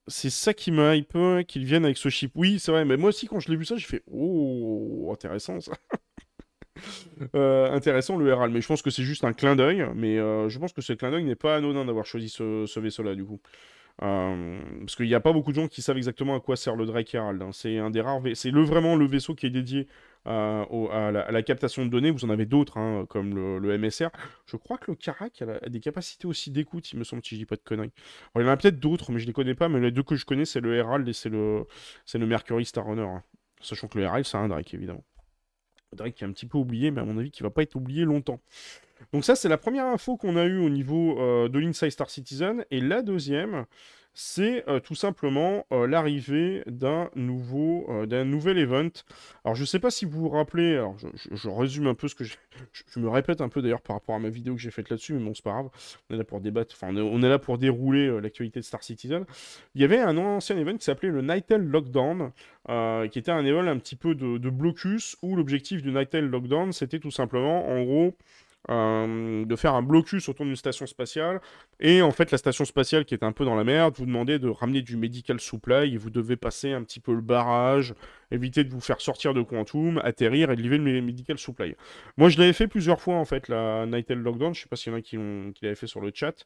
c'est 0.08 0.30
ça 0.30 0.54
qui 0.54 0.72
me 0.72 0.96
hype, 0.96 1.16
hein, 1.16 1.44
qu'ils 1.44 1.66
viennent 1.66 1.86
avec 1.86 1.98
ce 1.98 2.10
chip. 2.10 2.32
Oui, 2.36 2.60
c'est 2.60 2.72
vrai, 2.72 2.86
mais 2.86 2.98
moi 2.98 3.10
aussi, 3.10 3.28
quand 3.28 3.40
je 3.40 3.50
l'ai 3.50 3.56
vu 3.56 3.66
ça, 3.66 3.78
j'ai 3.78 3.88
fait 3.88 4.04
Oh, 4.12 5.10
intéressant 5.12 5.60
ça. 5.62 5.74
Euh, 7.36 7.72
intéressant 7.72 8.18
le 8.18 8.34
RAL, 8.34 8.50
mais 8.50 8.60
je 8.60 8.68
pense 8.68 8.82
que 8.82 8.90
c'est 8.90 9.04
juste 9.04 9.24
un 9.24 9.32
clin 9.32 9.56
d'œil. 9.56 9.86
Mais 9.96 10.18
euh, 10.18 10.50
je 10.50 10.60
pense 10.60 10.74
que 10.74 10.82
ce 10.82 10.92
clin 10.92 11.12
d'œil 11.12 11.24
n'est 11.24 11.36
pas 11.36 11.56
anodin 11.56 11.86
d'avoir 11.86 12.06
choisi 12.06 12.30
ce 12.30 12.80
vaisseau-là, 12.80 13.16
du 13.16 13.24
coup. 13.24 13.40
Euh, 14.02 14.60
parce 14.80 14.96
qu'il 14.96 15.06
n'y 15.06 15.14
a 15.14 15.20
pas 15.20 15.34
beaucoup 15.34 15.52
de 15.52 15.56
gens 15.56 15.68
qui 15.68 15.82
savent 15.82 15.98
exactement 15.98 16.36
à 16.36 16.40
quoi 16.40 16.56
sert 16.56 16.76
le 16.76 16.86
Drake 16.86 17.14
Herald. 17.14 17.42
Hein. 17.42 17.52
C'est 17.54 17.78
un 17.78 17.92
des 17.92 18.02
rares, 18.02 18.22
c'est 18.34 18.50
le 18.52 18.64
vraiment 18.64 18.96
le 18.96 19.06
vaisseau 19.06 19.36
qui 19.36 19.46
est 19.46 19.52
dédié 19.52 19.88
euh, 20.28 20.88
à, 20.92 21.12
la, 21.12 21.44
captation 21.44 21.86
de 21.86 21.90
données. 21.90 22.12
Vous 22.12 22.26
en 22.26 22.30
avez 22.30 22.46
d'autres, 22.46 22.78
hein, 22.78 23.06
comme 23.10 23.36
le, 23.36 23.78
MSR. 23.78 24.10
Je 24.46 24.58
crois 24.58 24.78
que 24.78 24.92
le 24.92 24.96
Karak 24.96 25.42
a, 25.42 25.70
des 25.70 25.80
capacités 25.80 26.28
aussi 26.28 26.52
d'écoute, 26.52 26.92
il 26.92 27.00
me 27.00 27.04
semble, 27.04 27.24
si 27.24 27.36
je 27.36 27.42
dis 27.42 27.46
pas 27.46 27.56
de 27.56 27.62
conneries. 27.64 27.92
il 28.36 28.42
y 28.42 28.46
en 28.46 28.48
a 28.48 28.58
peut-être 28.58 28.80
d'autres, 28.80 29.12
mais 29.12 29.20
je 29.20 29.28
les 29.28 29.34
connais 29.34 29.56
pas. 29.56 29.70
Mais 29.70 29.80
les 29.80 29.92
deux 29.92 30.04
que 30.04 30.16
je 30.16 30.26
connais, 30.26 30.46
c'est 30.46 30.62
le 30.62 30.76
Herald 30.76 31.08
et 31.08 31.14
c'est 31.14 31.30
le, 31.30 31.66
le 32.14 32.26
Mercury 32.26 32.66
Star 32.66 32.86
Runner. 32.86 33.02
Hein. 33.02 33.24
Sachant 33.62 33.88
que 33.88 33.98
le 33.98 34.06
Herald, 34.06 34.26
c'est 34.26 34.38
un 34.38 34.48
Drake, 34.48 34.74
évidemment. 34.74 35.04
Drake 35.94 36.16
qui 36.16 36.24
est 36.24 36.28
un 36.28 36.32
petit 36.32 36.48
peu 36.48 36.58
oublié, 36.58 36.92
mais 36.92 37.02
à 37.02 37.06
mon 37.06 37.18
avis, 37.18 37.32
qui 37.32 37.44
va 37.44 37.50
pas 37.50 37.62
être 37.62 37.76
oublié 37.76 38.04
longtemps. 38.04 38.40
Donc 39.12 39.26
ça, 39.26 39.36
c'est 39.36 39.50
la 39.50 39.58
première 39.58 39.86
info 39.86 40.18
qu'on 40.18 40.38
a 40.38 40.46
eue 40.46 40.60
au 40.60 40.70
niveau 40.70 41.20
euh, 41.20 41.50
de 41.50 41.60
l'Inside 41.60 41.92
Star 41.92 42.10
Citizen. 42.10 42.66
Et 42.72 42.80
la 42.80 43.02
deuxième, 43.02 43.66
c'est 44.14 44.68
euh, 44.70 44.80
tout 44.80 44.96
simplement 44.96 45.66
euh, 45.72 45.88
l'arrivée 45.88 46.64
d'un 46.68 47.10
nouveau, 47.16 47.88
d'un 48.06 48.26
nouvel 48.26 48.58
event. 48.58 48.90
Alors 49.44 49.56
je 49.56 49.62
ne 49.62 49.66
sais 49.66 49.80
pas 49.80 49.92
si 49.92 50.06
vous 50.06 50.22
vous 50.22 50.30
rappelez, 50.30 50.74
alors 50.74 50.96
je, 51.32 51.50
résume 51.50 51.88
un 51.88 51.94
peu 51.96 52.08
ce 52.08 52.16
que 52.16 52.24
je, 52.24 52.36
je, 52.72 53.00
me 53.00 53.10
répète 53.10 53.42
un 53.42 53.50
peu 53.50 53.62
d'ailleurs 53.62 53.82
par 53.82 53.96
rapport 53.96 54.16
à 54.16 54.20
ma 54.20 54.30
vidéo 54.30 54.56
que 54.56 54.62
j'ai 54.62 54.72
faite 54.72 54.90
là-dessus, 54.90 55.14
mais 55.14 55.24
bon 55.24 55.34
c'est 55.34 55.44
pas 55.44 55.52
grave, 55.52 55.70
on 56.10 56.16
est 56.16 56.18
là 56.18 56.24
pour 56.24 56.42
débattre, 56.42 56.76
enfin 56.80 56.96
on 56.96 57.22
est, 57.22 57.30
là 57.30 57.40
pour 57.40 57.58
dérouler 57.58 58.22
l'actualité 58.22 58.60
de 58.60 58.66
Star 58.66 58.84
Citizen. 58.84 59.26
Il 59.76 59.82
y 59.82 59.84
avait 59.84 60.00
un 60.00 60.18
ancien 60.18 60.58
event 60.58 60.78
qui 60.78 60.86
s'appelait 60.86 61.10
le 61.10 61.22
Nightel 61.22 61.62
Lockdown, 61.62 62.32
qui 63.10 63.20
était 63.20 63.32
un 63.32 63.46
event 63.46 63.68
un 63.68 63.78
petit 63.80 63.96
peu 63.96 64.16
de, 64.16 64.38
de 64.38 64.50
blocus, 64.50 65.18
où 65.22 65.36
l'objectif 65.36 65.82
du 65.82 65.92
Nightel 65.92 66.26
Lockdown 66.26 66.72
c'était 66.72 67.00
tout 67.00 67.12
simplement 67.12 67.68
en 67.68 67.84
gros 67.84 68.16
euh, 68.70 69.46
de 69.46 69.56
faire 69.58 69.74
un 69.74 69.82
blocus 69.82 70.30
autour 70.30 70.46
d'une 70.46 70.56
station 70.56 70.86
spatiale. 70.86 71.42
Et 71.82 72.02
en 72.02 72.12
fait, 72.12 72.32
la 72.32 72.38
station 72.38 72.64
spatiale 72.64 73.04
qui 73.04 73.14
est 73.14 73.24
un 73.24 73.34
peu 73.34 73.44
dans 73.44 73.56
la 73.56 73.66
merde, 73.66 73.96
vous 73.98 74.06
demandez 74.06 74.40
de 74.40 74.48
ramener 74.48 74.82
du 74.82 74.96
medical 74.96 75.40
supply 75.40 75.94
et 75.94 75.98
vous 75.98 76.10
devez 76.10 76.38
passer 76.38 76.72
un 76.72 76.82
petit 76.84 77.02
peu 77.02 77.14
le 77.14 77.22
barrage, 77.22 77.94
éviter 78.32 78.64
de 78.64 78.70
vous 78.70 78.80
faire 78.80 79.02
sortir 79.02 79.34
de 79.34 79.42
Quantum, 79.42 80.00
atterrir 80.04 80.50
et 80.50 80.56
livrer 80.56 80.78
le 80.78 81.02
medical 81.02 81.38
supply. 81.38 81.76
Moi, 82.16 82.30
je 82.30 82.40
l'avais 82.40 82.54
fait 82.54 82.68
plusieurs 82.68 83.02
fois 83.02 83.16
en 83.16 83.26
fait, 83.26 83.50
la 83.50 83.86
Nightel 83.86 84.20
Lockdown. 84.20 84.54
Je 84.54 84.62
sais 84.62 84.70
pas 84.70 84.78
s'il 84.78 84.94
y 84.94 84.96
en 84.96 85.00
a 85.00 85.02
qui, 85.02 85.18
l'avaient 85.62 85.76
fait 85.76 85.88
sur 85.88 86.00
le 86.00 86.12
chat. 86.14 86.46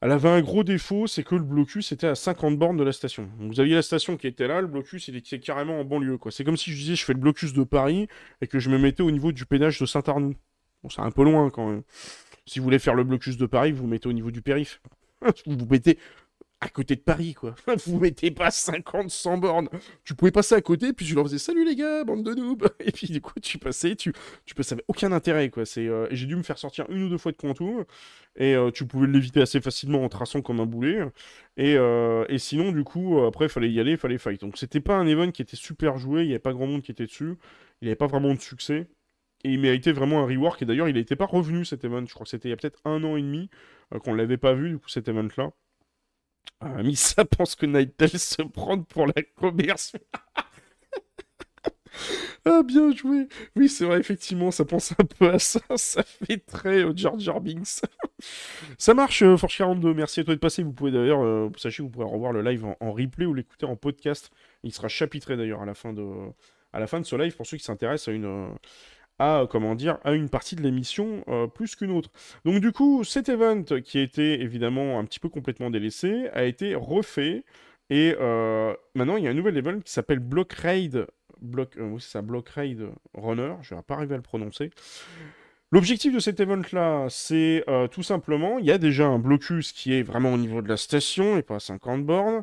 Elle 0.00 0.12
avait 0.12 0.30
un 0.30 0.40
gros 0.40 0.64
défaut, 0.64 1.06
c'est 1.06 1.22
que 1.22 1.34
le 1.34 1.42
blocus 1.42 1.92
était 1.92 2.06
à 2.06 2.14
50 2.14 2.58
bornes 2.58 2.78
de 2.78 2.84
la 2.84 2.92
station. 2.92 3.28
vous 3.38 3.60
aviez 3.60 3.74
la 3.74 3.82
station 3.82 4.16
qui 4.16 4.26
était 4.26 4.48
là, 4.48 4.62
le 4.62 4.66
blocus 4.66 5.08
il 5.08 5.16
était 5.16 5.38
carrément 5.38 5.78
en 5.78 5.84
banlieue. 5.84 6.16
quoi. 6.16 6.32
C'est 6.32 6.44
comme 6.44 6.56
si 6.56 6.72
je 6.72 6.76
disais 6.78 6.94
je 6.94 7.04
fais 7.04 7.12
le 7.12 7.18
blocus 7.18 7.52
de 7.52 7.64
Paris 7.64 8.08
et 8.40 8.46
que 8.46 8.58
je 8.58 8.70
me 8.70 8.78
mettais 8.78 9.02
au 9.02 9.10
niveau 9.10 9.30
du 9.32 9.44
pénage 9.44 9.78
de 9.78 9.84
Saint-Arnoux. 9.84 10.34
Bon, 10.82 10.88
c'est 10.88 11.02
un 11.02 11.10
peu 11.10 11.24
loin 11.24 11.50
quand 11.50 11.68
même. 11.68 11.82
Si 12.46 12.58
vous 12.58 12.64
voulez 12.64 12.78
faire 12.78 12.94
le 12.94 13.04
blocus 13.04 13.36
de 13.36 13.46
Paris, 13.46 13.72
vous, 13.72 13.82
vous 13.82 13.88
mettez 13.88 14.08
au 14.08 14.12
niveau 14.12 14.30
du 14.30 14.42
périph. 14.42 14.80
vous 15.46 15.66
mettez 15.66 15.98
à 16.60 16.68
côté 16.68 16.94
de 16.94 17.00
Paris, 17.00 17.34
quoi. 17.34 17.54
Vous 17.86 17.98
mettez 17.98 18.30
pas 18.30 18.50
50, 18.50 19.10
100 19.10 19.38
bornes. 19.38 19.68
Tu 20.04 20.14
pouvais 20.14 20.30
passer 20.30 20.54
à 20.54 20.60
côté, 20.60 20.92
puis 20.92 21.06
tu 21.06 21.14
leur 21.14 21.24
faisais 21.24 21.38
salut 21.38 21.64
les 21.64 21.74
gars, 21.74 22.04
bande 22.04 22.22
de 22.22 22.34
noobs. 22.34 22.68
Et 22.80 22.92
puis 22.92 23.06
du 23.06 23.20
coup, 23.20 23.38
tu 23.40 23.58
passais, 23.58 23.96
tu, 23.96 24.12
tu 24.44 24.54
passais 24.54 24.76
aucun 24.86 25.10
intérêt, 25.12 25.48
quoi. 25.48 25.64
Euh, 25.78 26.06
j'ai 26.10 26.26
dû 26.26 26.36
me 26.36 26.42
faire 26.42 26.58
sortir 26.58 26.84
une 26.90 27.04
ou 27.04 27.08
deux 27.08 27.18
fois 27.18 27.32
de 27.32 27.38
contour, 27.38 27.84
et 28.36 28.54
euh, 28.54 28.70
tu 28.70 28.86
pouvais 28.86 29.06
l'éviter 29.06 29.40
assez 29.40 29.60
facilement 29.60 30.04
en 30.04 30.08
traçant 30.08 30.42
comme 30.42 30.60
un 30.60 30.66
boulet. 30.66 31.00
Et, 31.56 31.76
euh, 31.76 32.26
et 32.28 32.38
sinon, 32.38 32.72
du 32.72 32.84
coup, 32.84 33.20
après, 33.20 33.46
il 33.46 33.50
fallait 33.50 33.70
y 33.70 33.80
aller, 33.80 33.92
il 33.92 33.98
fallait 33.98 34.18
fight. 34.18 34.40
Donc 34.40 34.58
c'était 34.58 34.80
pas 34.80 34.96
un 34.96 35.06
event 35.06 35.30
qui 35.30 35.42
était 35.42 35.56
super 35.56 35.96
joué, 35.96 36.22
il 36.22 36.26
n'y 36.26 36.32
avait 36.32 36.40
pas 36.40 36.52
grand 36.52 36.66
monde 36.66 36.82
qui 36.82 36.90
était 36.90 37.06
dessus, 37.06 37.36
il 37.80 37.86
n'y 37.86 37.88
avait 37.88 37.96
pas 37.96 38.06
vraiment 38.06 38.34
de 38.34 38.40
succès. 38.40 38.86
Et 39.44 39.52
il 39.52 39.60
méritait 39.60 39.92
vraiment 39.92 40.20
un 40.20 40.26
rework. 40.26 40.62
Et 40.62 40.64
d'ailleurs, 40.66 40.88
il 40.88 40.94
n'était 40.94 41.16
pas 41.16 41.26
revenu 41.26 41.64
cet 41.64 41.84
event. 41.84 42.04
Je 42.06 42.12
crois 42.12 42.24
que 42.24 42.30
c'était 42.30 42.48
il 42.48 42.52
y 42.52 42.54
a 42.54 42.56
peut-être 42.56 42.80
un 42.84 43.02
an 43.04 43.16
et 43.16 43.22
demi 43.22 43.48
qu'on 44.04 44.14
l'avait 44.14 44.36
pas 44.36 44.54
vu, 44.54 44.70
du 44.70 44.78
coup, 44.78 44.88
cet 44.88 45.08
event-là. 45.08 45.52
Ah, 46.60 46.76
ça 46.94 47.24
pense 47.24 47.54
que 47.54 47.66
Nightel 47.66 48.18
se 48.18 48.42
prend 48.42 48.82
pour 48.82 49.06
la 49.06 49.22
commerce. 49.36 49.92
ah, 52.44 52.62
bien 52.62 52.94
joué. 52.94 53.28
Oui, 53.56 53.68
c'est 53.68 53.84
vrai, 53.84 53.98
effectivement, 53.98 54.50
ça 54.50 54.64
pense 54.64 54.92
un 54.92 55.04
peu 55.04 55.30
à 55.30 55.38
ça. 55.38 55.60
Ça 55.76 56.02
fait 56.02 56.38
très 56.38 56.84
euh, 56.84 56.92
George 56.94 57.30
Binks. 57.40 57.80
ça 58.78 58.94
marche, 58.94 59.22
euh, 59.22 59.36
Forge 59.36 59.56
42. 59.56 59.94
Merci 59.94 60.20
à 60.20 60.24
toi 60.24 60.34
de 60.34 60.40
passer. 60.40 60.62
Vous 60.62 60.72
pouvez 60.72 60.90
d'ailleurs, 60.90 61.24
euh, 61.24 61.50
sachez, 61.56 61.82
vous 61.82 61.88
pourrez 61.90 62.06
revoir 62.06 62.32
le 62.32 62.42
live 62.42 62.64
en, 62.64 62.92
replay 62.92 63.26
ou 63.26 63.34
l'écouter 63.34 63.66
en 63.66 63.76
podcast. 63.76 64.30
Il 64.62 64.72
sera 64.72 64.88
chapitré 64.88 65.36
d'ailleurs 65.36 65.62
à 65.62 65.66
à 66.72 66.78
la 66.78 66.86
fin 66.86 67.00
de 67.00 67.06
ce 67.06 67.16
live 67.16 67.34
pour 67.34 67.46
ceux 67.46 67.56
qui 67.56 67.64
s'intéressent 67.64 68.08
à 68.08 68.12
une 68.12 68.54
à, 69.20 69.46
comment 69.48 69.74
dire, 69.74 69.98
à 70.02 70.12
une 70.12 70.30
partie 70.30 70.56
de 70.56 70.62
l'émission 70.62 71.22
euh, 71.28 71.46
plus 71.46 71.76
qu'une 71.76 71.90
autre. 71.92 72.10
Donc 72.44 72.60
du 72.60 72.72
coup, 72.72 73.04
cet 73.04 73.28
event 73.28 73.62
qui 73.84 73.98
été 73.98 74.40
évidemment 74.40 74.98
un 74.98 75.04
petit 75.04 75.20
peu 75.20 75.28
complètement 75.28 75.70
délaissé 75.70 76.28
a 76.32 76.44
été 76.44 76.74
refait 76.74 77.44
et 77.90 78.16
euh, 78.18 78.74
maintenant 78.94 79.16
il 79.16 79.24
y 79.24 79.28
a 79.28 79.30
un 79.30 79.34
nouvel 79.34 79.56
event 79.58 79.78
qui 79.80 79.92
s'appelle 79.92 80.20
Block 80.20 80.54
Raid, 80.54 81.06
Block, 81.42 81.76
euh, 81.76 82.22
Block 82.22 82.48
Raid 82.48 82.88
Runner, 83.14 83.54
je 83.60 83.74
vais 83.74 83.82
pas 83.82 83.94
arriver 83.94 84.14
à 84.14 84.16
le 84.16 84.22
prononcer. 84.22 84.70
L'objectif 85.72 86.12
de 86.12 86.18
cet 86.18 86.40
event-là, 86.40 87.06
c'est 87.10 87.62
euh, 87.68 87.86
tout 87.86 88.02
simplement, 88.02 88.58
il 88.58 88.66
y 88.66 88.72
a 88.72 88.78
déjà 88.78 89.06
un 89.06 89.20
blocus 89.20 89.70
qui 89.70 89.94
est 89.94 90.02
vraiment 90.02 90.32
au 90.32 90.36
niveau 90.36 90.62
de 90.62 90.68
la 90.68 90.76
station 90.76 91.38
et 91.38 91.42
pas 91.42 91.54
à 91.54 91.60
50 91.60 92.04
bornes. 92.04 92.42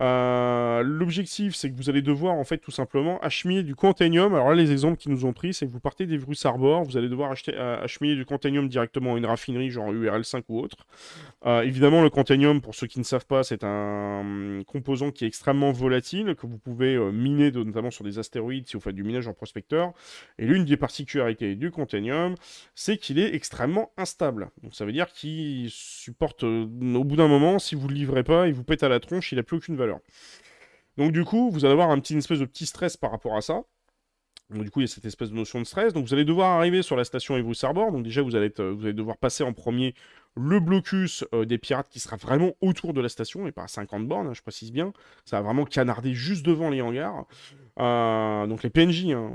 Euh, 0.00 0.82
l'objectif, 0.82 1.54
c'est 1.54 1.70
que 1.70 1.76
vous 1.76 1.88
allez 1.88 2.02
devoir, 2.02 2.34
en 2.34 2.42
fait, 2.42 2.58
tout 2.58 2.72
simplement, 2.72 3.20
acheminer 3.20 3.62
du 3.62 3.76
Contenium. 3.76 4.34
Alors 4.34 4.48
là, 4.48 4.56
les 4.56 4.72
exemples 4.72 4.96
qu'ils 4.96 5.12
nous 5.12 5.24
ont 5.24 5.32
pris, 5.32 5.54
c'est 5.54 5.68
que 5.68 5.70
vous 5.70 5.78
partez 5.78 6.06
des 6.06 6.18
Vrus 6.18 6.44
Arbor, 6.44 6.82
vous 6.82 6.96
allez 6.96 7.08
devoir 7.08 7.30
acheter, 7.30 7.54
euh, 7.54 7.80
acheminer 7.80 8.16
du 8.16 8.24
Contenium 8.24 8.68
directement 8.68 9.14
à 9.14 9.18
une 9.18 9.26
raffinerie, 9.26 9.70
genre 9.70 9.92
URL5 9.92 10.42
ou 10.48 10.58
autre. 10.58 10.78
évidemment, 11.62 12.02
le 12.02 12.10
Contenium, 12.10 12.60
pour 12.60 12.74
ceux 12.74 12.88
qui 12.88 12.98
ne 12.98 13.04
savent 13.04 13.26
pas, 13.26 13.44
c'est 13.44 13.62
un 13.62 14.20
hum, 14.22 14.64
composant 14.66 15.12
qui 15.12 15.24
est 15.24 15.28
extrêmement 15.28 15.70
volatile, 15.70 16.34
que 16.34 16.48
vous 16.48 16.58
pouvez 16.58 16.98
miner, 17.12 17.52
notamment 17.52 17.92
sur 17.92 18.02
des 18.02 18.18
astéroïdes, 18.18 18.66
si 18.66 18.72
vous 18.72 18.80
faites 18.80 18.96
du 18.96 19.04
minage 19.04 19.28
en 19.28 19.32
prospecteur. 19.32 19.92
Et 20.40 20.44
l'une 20.46 20.64
des 20.64 20.76
particularités 20.76 21.54
du 21.54 21.70
Contenium, 21.70 22.34
c'est 22.74 22.96
qu'il 22.96 23.18
est 23.18 23.34
extrêmement 23.34 23.92
instable. 23.96 24.50
Donc 24.62 24.74
ça 24.74 24.84
veut 24.84 24.92
dire 24.92 25.12
qu'il 25.12 25.70
supporte, 25.70 26.44
euh, 26.44 26.64
au 26.64 27.04
bout 27.04 27.16
d'un 27.16 27.28
moment, 27.28 27.58
si 27.58 27.74
vous 27.74 27.86
ne 27.86 27.92
le 27.92 27.98
livrez 27.98 28.24
pas, 28.24 28.46
il 28.46 28.54
vous 28.54 28.64
pète 28.64 28.82
à 28.82 28.88
la 28.88 29.00
tronche, 29.00 29.32
il 29.32 29.36
n'a 29.36 29.42
plus 29.42 29.56
aucune 29.56 29.76
valeur. 29.76 30.00
Donc 30.96 31.12
du 31.12 31.24
coup, 31.24 31.50
vous 31.50 31.64
allez 31.64 31.72
avoir 31.72 31.90
un 31.90 31.98
petit, 32.00 32.12
une 32.12 32.20
espèce 32.20 32.38
de 32.38 32.44
petit 32.44 32.66
stress 32.66 32.96
par 32.96 33.10
rapport 33.10 33.36
à 33.36 33.40
ça. 33.40 33.62
Donc 34.50 34.62
du 34.62 34.70
coup, 34.70 34.80
il 34.80 34.84
y 34.84 34.90
a 34.90 34.92
cette 34.92 35.04
espèce 35.04 35.30
de 35.30 35.34
notion 35.34 35.60
de 35.60 35.64
stress. 35.64 35.92
Donc 35.92 36.06
vous 36.06 36.14
allez 36.14 36.24
devoir 36.24 36.50
arriver 36.50 36.82
sur 36.82 36.96
la 36.96 37.04
station 37.04 37.36
Evrus 37.36 37.64
Arbor. 37.64 37.90
Donc 37.90 38.04
déjà, 38.04 38.22
vous 38.22 38.36
allez, 38.36 38.52
vous 38.58 38.84
allez 38.84 38.92
devoir 38.92 39.16
passer 39.16 39.42
en 39.42 39.52
premier 39.52 39.94
le 40.36 40.60
blocus 40.60 41.24
euh, 41.32 41.44
des 41.44 41.58
pirates 41.58 41.88
qui 41.88 42.00
sera 42.00 42.16
vraiment 42.16 42.52
autour 42.60 42.92
de 42.92 43.00
la 43.00 43.08
station 43.08 43.46
et 43.46 43.52
pas 43.52 43.64
à 43.64 43.68
50 43.68 44.06
bornes, 44.08 44.26
hein, 44.26 44.34
je 44.34 44.42
précise 44.42 44.72
bien. 44.72 44.92
Ça 45.24 45.36
va 45.36 45.42
vraiment 45.42 45.64
canarder 45.64 46.12
juste 46.12 46.44
devant 46.44 46.70
les 46.70 46.82
hangars. 46.82 47.24
Euh, 47.80 48.46
donc 48.46 48.62
les 48.62 48.70
PNJ, 48.70 49.06
hein, 49.10 49.32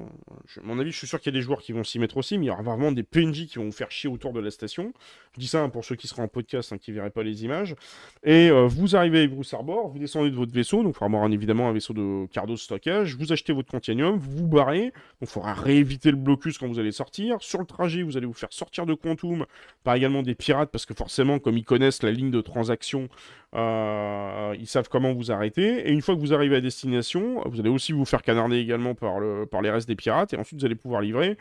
à 0.57 0.61
mon 0.63 0.79
avis, 0.79 0.91
je 0.91 0.97
suis 0.97 1.07
sûr 1.07 1.19
qu'il 1.19 1.33
y 1.33 1.35
a 1.35 1.37
des 1.37 1.41
joueurs 1.41 1.61
qui 1.61 1.73
vont 1.73 1.83
s'y 1.83 1.99
mettre 1.99 2.15
aussi, 2.17 2.37
mais 2.37 2.45
il 2.45 2.47
y 2.47 2.51
aura 2.51 2.61
vraiment 2.61 2.91
des 2.91 3.03
PNJ 3.03 3.47
qui 3.47 3.57
vont 3.57 3.65
vous 3.65 3.71
faire 3.71 3.91
chier 3.91 4.09
autour 4.09 4.31
de 4.31 4.39
la 4.39 4.49
station. 4.49 4.93
Je 5.33 5.41
dis 5.41 5.47
ça 5.47 5.61
hein, 5.61 5.69
pour 5.69 5.83
ceux 5.83 5.95
qui 5.95 6.07
seront 6.07 6.23
en 6.23 6.27
podcast, 6.29 6.77
qui 6.77 6.91
ne 6.91 6.95
verraient 6.95 7.09
pas 7.09 7.23
les 7.23 7.43
images. 7.43 7.75
Et 8.23 8.49
euh, 8.49 8.67
vous 8.67 8.95
arrivez 8.95 9.23
à 9.23 9.27
Bruce 9.27 9.53
Arbor, 9.53 9.89
vous 9.89 9.99
descendez 9.99 10.31
de 10.31 10.35
votre 10.35 10.53
vaisseau, 10.53 10.83
donc 10.83 10.91
il 10.91 10.93
faudra 10.93 11.17
avoir 11.17 11.31
évidemment 11.31 11.67
un 11.67 11.73
vaisseau 11.73 11.93
de 11.93 12.27
cardo 12.27 12.55
stockage, 12.55 13.15
vous 13.15 13.31
achetez 13.33 13.51
votre 13.51 13.69
Continuum, 13.69 14.17
vous 14.17 14.31
vous 14.31 14.47
barrez, 14.47 14.85
donc 14.85 14.93
il 15.23 15.27
faudra 15.27 15.53
rééviter 15.53 16.11
le 16.11 16.17
blocus 16.17 16.57
quand 16.57 16.67
vous 16.67 16.79
allez 16.79 16.91
sortir. 16.91 17.37
Sur 17.41 17.59
le 17.59 17.65
trajet, 17.65 18.03
vous 18.03 18.15
allez 18.15 18.25
vous 18.25 18.33
faire 18.33 18.51
sortir 18.51 18.85
de 18.85 18.93
Quantum 18.93 19.45
par 19.83 19.95
également 19.95 20.23
des 20.23 20.35
pirates, 20.35 20.71
parce 20.71 20.85
que 20.85 20.93
forcément, 20.93 21.39
comme 21.39 21.57
ils 21.57 21.65
connaissent 21.65 22.03
la 22.03 22.11
ligne 22.11 22.31
de 22.31 22.41
transaction, 22.41 23.09
ils 23.53 24.67
savent 24.67 24.89
comment 24.89 25.13
vous 25.13 25.31
arrêter. 25.31 25.87
Et 25.87 25.91
une 25.91 26.01
fois 26.01 26.15
que 26.15 26.19
vous 26.19 26.33
arrivez 26.33 26.57
à 26.57 26.61
destination, 26.61 27.43
vous 27.45 27.59
allez 27.59 27.69
aussi 27.69 27.91
vous 27.91 28.05
faire 28.05 28.21
canarder 28.21 28.57
également 28.57 28.95
par, 28.95 29.19
le, 29.19 29.45
par 29.45 29.61
les 29.61 29.71
restes 29.71 29.87
des 29.87 29.95
pirates, 29.95 30.33
et 30.33 30.37
ensuite 30.37 30.59
vous 30.59 30.65
allez 30.65 30.75
pouvoir 30.75 31.01
livrer 31.01 31.37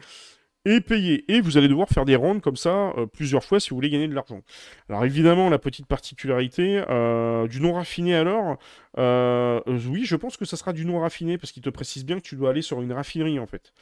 et 0.65 0.81
payer. 0.81 1.25
Et 1.33 1.41
vous 1.41 1.57
allez 1.57 1.69
devoir 1.69 1.89
faire 1.89 2.05
des 2.05 2.17
rondes 2.17 2.41
comme 2.41 2.57
ça 2.57 2.93
euh, 2.97 3.07
plusieurs 3.07 3.45
fois 3.45 3.61
si 3.61 3.71
vous 3.71 3.77
voulez 3.77 3.91
gagner 3.91 4.09
de 4.09 4.15
l'argent. 4.15 4.43
Alors 4.89 5.05
évidemment, 5.05 5.49
la 5.49 5.59
petite 5.59 5.87
particularité 5.87 6.83
euh, 6.89 7.47
du 7.49 7.61
non 7.61 7.73
raffiné 7.73 8.15
alors, 8.15 8.59
euh, 8.99 9.61
oui, 9.67 10.05
je 10.05 10.17
pense 10.17 10.37
que 10.37 10.45
ça 10.45 10.57
sera 10.57 10.73
du 10.73 10.85
non 10.85 11.01
raffiné 11.01 11.39
parce 11.39 11.53
qu'il 11.53 11.63
te 11.63 11.71
précise 11.71 12.05
bien 12.05 12.17
que 12.17 12.25
tu 12.25 12.37
dois 12.37 12.51
aller 12.51 12.63
sur 12.63 12.83
une 12.83 12.93
raffinerie 12.93 13.39
en 13.39 13.47
fait. 13.47 13.73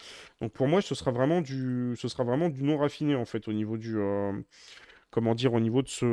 Donc 0.41 0.53
pour 0.53 0.69
moi, 0.69 0.81
ce 0.81 0.95
sera 0.95 1.11
vraiment 1.11 1.41
du, 1.41 1.95
ce 1.97 2.09
sera 2.09 2.25
vraiment 2.25 2.49
du 2.49 2.63
non 2.63 2.79
raffiné 2.79 3.15
en 3.17 3.25
fait 3.25 3.49
au 3.49 3.53
niveau 3.53 3.77
du, 3.79 3.97
comment 5.11 5.35
dire, 5.35 5.55
au 5.55 5.61
niveau 5.61 5.83
de 5.83 5.89
ce 5.89 6.05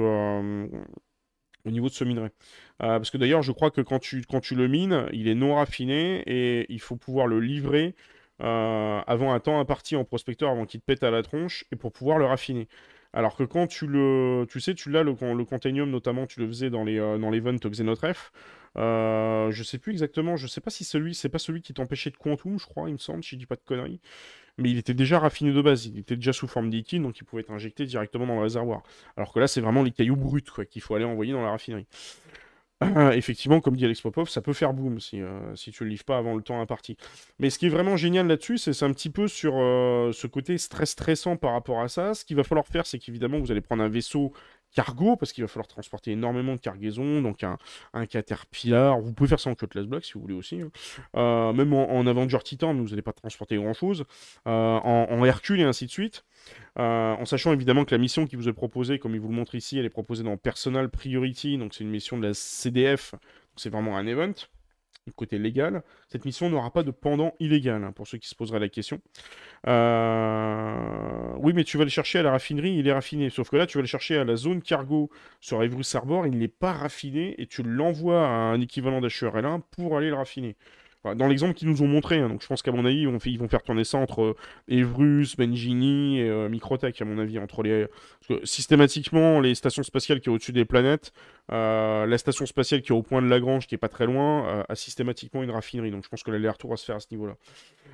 au 1.65 1.71
niveau 1.71 1.87
de 1.87 1.93
ce 1.93 2.03
minerai. 2.03 2.29
parce 2.79 3.09
que 3.09 3.17
d'ailleurs, 3.17 3.41
je 3.41 3.51
crois 3.51 3.71
que 3.71 3.81
quand 3.81 3.99
tu, 3.99 4.23
quand 4.29 4.41
tu 4.41 4.55
le 4.55 4.67
mines, 4.67 5.07
il 5.13 5.27
est 5.27 5.35
non 5.35 5.55
raffiné 5.55 6.23
et 6.25 6.65
il 6.69 6.81
faut 6.81 6.95
pouvoir 6.95 7.27
le 7.27 7.39
livrer 7.39 7.95
euh, 8.41 9.01
avant 9.05 9.31
un 9.33 9.39
temps 9.39 9.59
imparti 9.59 9.95
en 9.95 10.03
prospecteur 10.03 10.49
avant 10.49 10.65
qu'il 10.65 10.79
te 10.81 10.85
pète 10.85 11.03
à 11.03 11.11
la 11.11 11.21
tronche 11.21 11.65
et 11.71 11.75
pour 11.75 11.91
pouvoir 11.91 12.17
le 12.17 12.25
raffiner. 12.25 12.67
Alors 13.13 13.35
que 13.35 13.43
quand 13.43 13.67
tu 13.67 13.85
le, 13.85 14.45
tu 14.49 14.59
sais, 14.59 14.73
tu 14.73 14.89
l'as 14.89 15.03
le, 15.03 15.11
le 15.13 15.85
notamment, 15.85 16.25
tu 16.25 16.39
le 16.39 16.47
faisais 16.47 16.69
dans 16.71 16.83
les 16.83 16.99
euh, 16.99 17.17
dans 17.19 17.29
l'event 17.29 17.53
Xenotref. 17.53 18.31
Euh, 18.75 19.51
je 19.51 19.61
sais 19.63 19.77
plus 19.77 19.91
exactement, 19.91 20.35
je 20.35 20.47
sais 20.47 20.61
pas 20.61 20.71
si 20.71 20.83
celui, 20.83 21.13
c'est 21.13 21.29
pas 21.29 21.37
celui 21.37 21.61
qui 21.61 21.75
t'empêchait 21.75 22.09
de 22.09 22.17
Quantum, 22.17 22.57
je 22.57 22.65
crois, 22.65 22.89
il 22.89 22.93
me 22.93 22.97
semble, 22.97 23.23
si 23.23 23.31
je 23.31 23.35
dis 23.37 23.45
pas 23.45 23.55
de 23.55 23.61
conneries. 23.63 24.01
Mais 24.57 24.69
il 24.69 24.77
était 24.77 24.93
déjà 24.93 25.19
raffiné 25.19 25.51
de 25.51 25.61
base, 25.61 25.87
il 25.87 25.97
était 25.97 26.15
déjà 26.15 26.31
sous 26.31 26.47
forme 26.47 26.69
liquide, 26.69 27.01
donc 27.01 27.17
il 27.19 27.23
pouvait 27.23 27.41
être 27.41 27.51
injecté 27.51 27.85
directement 27.85 28.27
dans 28.27 28.35
le 28.35 28.41
réservoir. 28.41 28.83
Alors 29.17 29.33
que 29.33 29.39
là, 29.39 29.47
c'est 29.47 29.61
vraiment 29.61 29.81
les 29.81 29.91
cailloux 29.91 30.15
bruts 30.15 30.43
qu'il 30.69 30.81
faut 30.81 30.93
aller 30.95 31.05
envoyer 31.05 31.33
dans 31.33 31.41
la 31.41 31.49
raffinerie. 31.49 31.87
effectivement, 33.13 33.61
comme 33.61 33.75
dit 33.75 33.85
Alex 33.85 34.01
Popov, 34.01 34.29
ça 34.29 34.41
peut 34.41 34.53
faire 34.53 34.73
boom 34.73 34.99
si, 34.99 35.21
euh, 35.21 35.55
si 35.55 35.71
tu 35.71 35.83
le 35.83 35.89
livres 35.89 36.03
pas 36.03 36.17
avant 36.17 36.35
le 36.35 36.41
temps 36.41 36.59
imparti. 36.61 36.97
Mais 37.39 37.49
ce 37.49 37.59
qui 37.59 37.67
est 37.67 37.69
vraiment 37.69 37.97
génial 37.97 38.27
là-dessus, 38.27 38.57
c'est 38.57 38.83
un 38.83 38.91
petit 38.91 39.09
peu 39.09 39.27
sur 39.27 39.53
euh, 39.55 40.11
ce 40.11 40.27
côté 40.27 40.57
stress 40.57 40.91
stressant 40.91 41.37
par 41.37 41.53
rapport 41.53 41.81
à 41.81 41.87
ça. 41.87 42.13
Ce 42.13 42.25
qu'il 42.25 42.35
va 42.35 42.43
falloir 42.43 42.67
faire, 42.67 42.85
c'est 42.85 42.99
qu'évidemment, 42.99 43.39
vous 43.39 43.51
allez 43.51 43.61
prendre 43.61 43.83
un 43.83 43.89
vaisseau 43.89 44.33
cargo, 44.73 45.15
parce 45.15 45.33
qu'il 45.33 45.43
va 45.43 45.47
falloir 45.47 45.67
transporter 45.67 46.11
énormément 46.11 46.53
de 46.55 46.59
cargaisons, 46.59 47.21
donc 47.21 47.43
un, 47.43 47.57
un 47.93 48.05
Caterpillar, 48.05 48.99
vous 48.99 49.13
pouvez 49.13 49.29
faire 49.29 49.39
ça 49.39 49.49
en 49.49 49.55
Cutlass 49.55 49.85
Black 49.85 50.05
si 50.05 50.13
vous 50.13 50.21
voulez 50.21 50.33
aussi, 50.33 50.61
hein. 50.61 50.71
euh, 51.15 51.53
même 51.53 51.73
en, 51.73 52.05
Avenger 52.05 52.39
Titan, 52.43 52.73
vous 52.73 52.89
n'allez 52.89 53.01
pas 53.01 53.13
transporter 53.13 53.55
grand-chose, 53.57 54.05
euh, 54.47 54.51
en, 54.51 55.23
Hercule 55.23 55.61
et 55.61 55.63
ainsi 55.63 55.85
de 55.85 55.91
suite, 55.91 56.25
euh, 56.77 57.13
en 57.13 57.25
sachant 57.25 57.53
évidemment 57.53 57.85
que 57.85 57.95
la 57.95 57.99
mission 57.99 58.25
qui 58.27 58.35
vous 58.35 58.49
est 58.49 58.53
proposée, 58.53 58.99
comme 58.99 59.13
il 59.13 59.21
vous 59.21 59.29
le 59.29 59.35
montre 59.35 59.55
ici, 59.55 59.77
elle 59.77 59.85
est 59.85 59.89
proposée 59.89 60.23
dans 60.23 60.35
Personal 60.37 60.89
Priority, 60.89 61.57
donc 61.57 61.73
c'est 61.73 61.83
une 61.83 61.91
mission 61.91 62.17
de 62.17 62.27
la 62.27 62.33
CDF, 62.33 63.15
c'est 63.55 63.69
vraiment 63.69 63.97
un 63.97 64.07
event, 64.07 64.33
du 65.05 65.13
côté 65.13 65.37
légal, 65.37 65.83
cette 66.07 66.25
mission 66.25 66.49
n'aura 66.49 66.71
pas 66.71 66.83
de 66.83 66.91
pendant 66.91 67.33
illégal, 67.39 67.83
hein, 67.83 67.91
pour 67.91 68.07
ceux 68.07 68.17
qui 68.17 68.27
se 68.27 68.35
poseraient 68.35 68.59
la 68.59 68.69
question. 68.69 69.01
Euh, 69.67 71.33
oui, 71.37 71.53
mais 71.53 71.63
tu 71.63 71.77
vas 71.77 71.83
le 71.83 71.89
chercher 71.89 72.19
à 72.19 72.23
la 72.23 72.31
raffinerie, 72.31 72.75
il 72.77 72.87
est 72.87 72.93
raffiné. 72.93 73.29
Sauf 73.29 73.49
que 73.49 73.57
là, 73.57 73.67
tu 73.67 73.77
vas 73.77 73.81
le 73.81 73.87
chercher 73.87 74.17
à 74.17 74.23
la 74.23 74.35
zone 74.35 74.61
cargo 74.61 75.09
sur 75.41 75.61
Evrus 75.61 75.95
Arbor, 75.95 76.25
il 76.27 76.37
n'est 76.37 76.47
pas 76.47 76.71
raffiné, 76.71 77.35
et 77.37 77.47
tu 77.47 77.63
l'envoies 77.63 78.25
à 78.25 78.29
un 78.29 78.61
équivalent 78.61 79.01
d'HRL1 79.01 79.61
pour 79.71 79.97
aller 79.97 80.09
le 80.09 80.15
raffiner 80.15 80.55
dans 81.03 81.27
l'exemple 81.27 81.53
qu'ils 81.53 81.69
nous 81.69 81.81
ont 81.81 81.87
montré, 81.87 82.19
hein, 82.19 82.29
donc 82.29 82.41
je 82.41 82.47
pense 82.47 82.61
qu'à 82.61 82.71
mon 82.71 82.85
avis, 82.85 83.01
ils 83.01 83.07
vont, 83.07 83.17
ils 83.17 83.37
vont, 83.37 83.49
faire 83.49 83.61
tourner 83.61 83.83
ça 83.83 83.97
entre 83.97 84.21
euh, 84.21 84.35
Evrus, 84.69 85.35
Benjini 85.37 86.19
et 86.19 86.29
euh, 86.29 86.47
Microtech, 86.47 87.01
à 87.01 87.05
mon 87.05 87.19
avis, 87.19 87.39
entre 87.39 87.61
les... 87.61 87.87
Parce 88.25 88.39
que, 88.39 88.45
systématiquement, 88.45 89.41
les 89.41 89.53
stations 89.53 89.83
spatiales 89.83 90.21
qui 90.21 90.25
sont 90.25 90.31
au-dessus 90.31 90.53
des 90.53 90.63
planètes, 90.63 91.11
euh, 91.51 92.05
la 92.05 92.17
station 92.17 92.45
spatiale 92.45 92.81
qui 92.81 92.91
est 92.91 92.95
au 92.95 93.03
point 93.03 93.21
de 93.21 93.27
Lagrange, 93.27 93.67
qui 93.67 93.75
est 93.75 93.79
pas 93.79 93.89
très 93.89 94.05
loin, 94.05 94.63
a 94.67 94.75
systématiquement 94.75 95.43
une 95.43 95.51
raffinerie, 95.51 95.91
donc 95.91 96.03
je 96.03 96.09
pense 96.09 96.23
que 96.23 96.31
l'aller-retour 96.31 96.69
va 96.69 96.77
se 96.77 96.85
faire 96.85 96.95
à 96.95 96.99
ce 96.99 97.07
niveau-là. 97.11 97.35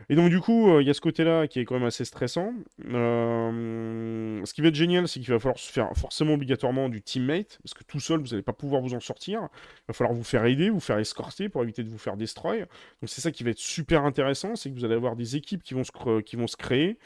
Et 0.09 0.15
donc 0.15 0.29
du 0.29 0.39
coup, 0.39 0.79
il 0.79 0.87
y 0.87 0.89
a 0.89 0.93
ce 0.93 1.01
côté-là 1.01 1.47
qui 1.47 1.59
est 1.59 1.65
quand 1.65 1.75
même 1.75 1.87
assez 1.87 2.05
stressant. 2.05 2.53
ce 2.79 4.53
qui 4.53 4.61
va 4.61 4.67
être 4.67 4.75
génial, 4.75 5.07
c'est 5.07 5.19
qu'il 5.19 5.29
va 5.29 5.39
falloir 5.39 5.59
se 5.59 5.71
faire 5.71 5.89
forcément 5.95 6.33
obligatoirement 6.33 6.89
du 6.89 7.01
teammate, 7.01 7.59
parce 7.63 7.73
que 7.73 7.83
tout 7.83 7.99
seul, 7.99 8.19
vous 8.19 8.27
n'allez 8.27 8.43
pas 8.43 8.53
pouvoir 8.53 8.81
vous 8.81 8.93
en 8.93 8.99
sortir. 8.99 9.41
Il 9.41 9.87
va 9.89 9.93
falloir 9.93 10.15
vous 10.15 10.23
faire 10.23 10.45
aider, 10.45 10.69
vous 10.69 10.79
faire 10.79 10.99
escorter 10.99 11.49
pour 11.49 11.63
éviter 11.63 11.83
de 11.83 11.89
vous 11.89 11.97
faire 11.97 12.17
destroy. 12.17 12.59
Donc 12.59 13.07
c'est 13.07 13.21
ça 13.21 13.31
qui 13.31 13.43
va 13.43 13.51
être 13.51 13.59
super 13.59 14.05
intéressant, 14.05 14.55
c'est 14.55 14.69
que 14.69 14.75
vous 14.75 14.85
allez 14.85 14.95
avoir 14.95 15.15
des 15.15 15.35
équipes 15.35 15.63
qui 15.63 15.73
vont 15.73 15.83
se, 15.83 16.21
qui 16.21 16.35
vont 16.35 16.47
se 16.47 16.57
créer. 16.57 16.97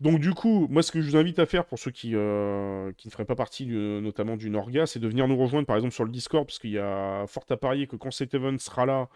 Donc 0.00 0.20
du 0.20 0.32
coup, 0.32 0.66
moi 0.70 0.82
ce 0.82 0.92
que 0.92 1.00
je 1.00 1.10
vous 1.10 1.16
invite 1.16 1.38
à 1.38 1.46
faire 1.46 1.64
pour 1.64 1.78
ceux 1.78 1.90
qui, 1.90 2.12
euh, 2.14 2.92
qui 2.96 3.08
ne 3.08 3.12
feraient 3.12 3.24
pas 3.24 3.34
partie 3.34 3.66
notamment 3.66 4.36
du 4.36 4.50
Norga, 4.50 4.86
c'est 4.86 5.00
de 5.00 5.08
venir 5.08 5.28
nous 5.28 5.36
rejoindre 5.36 5.66
par 5.66 5.76
exemple 5.76 5.81
exemple 5.82 5.94
sur 5.94 6.04
le 6.04 6.10
Discord, 6.10 6.46
parce 6.46 6.58
qu'il 6.58 6.70
y 6.70 6.78
a 6.78 7.26
fort 7.26 7.44
à 7.50 7.56
parier 7.56 7.86
que 7.86 7.96
quand 7.96 8.10
cet 8.10 8.34
event 8.34 8.58
sera 8.58 8.86
là, 8.86 9.08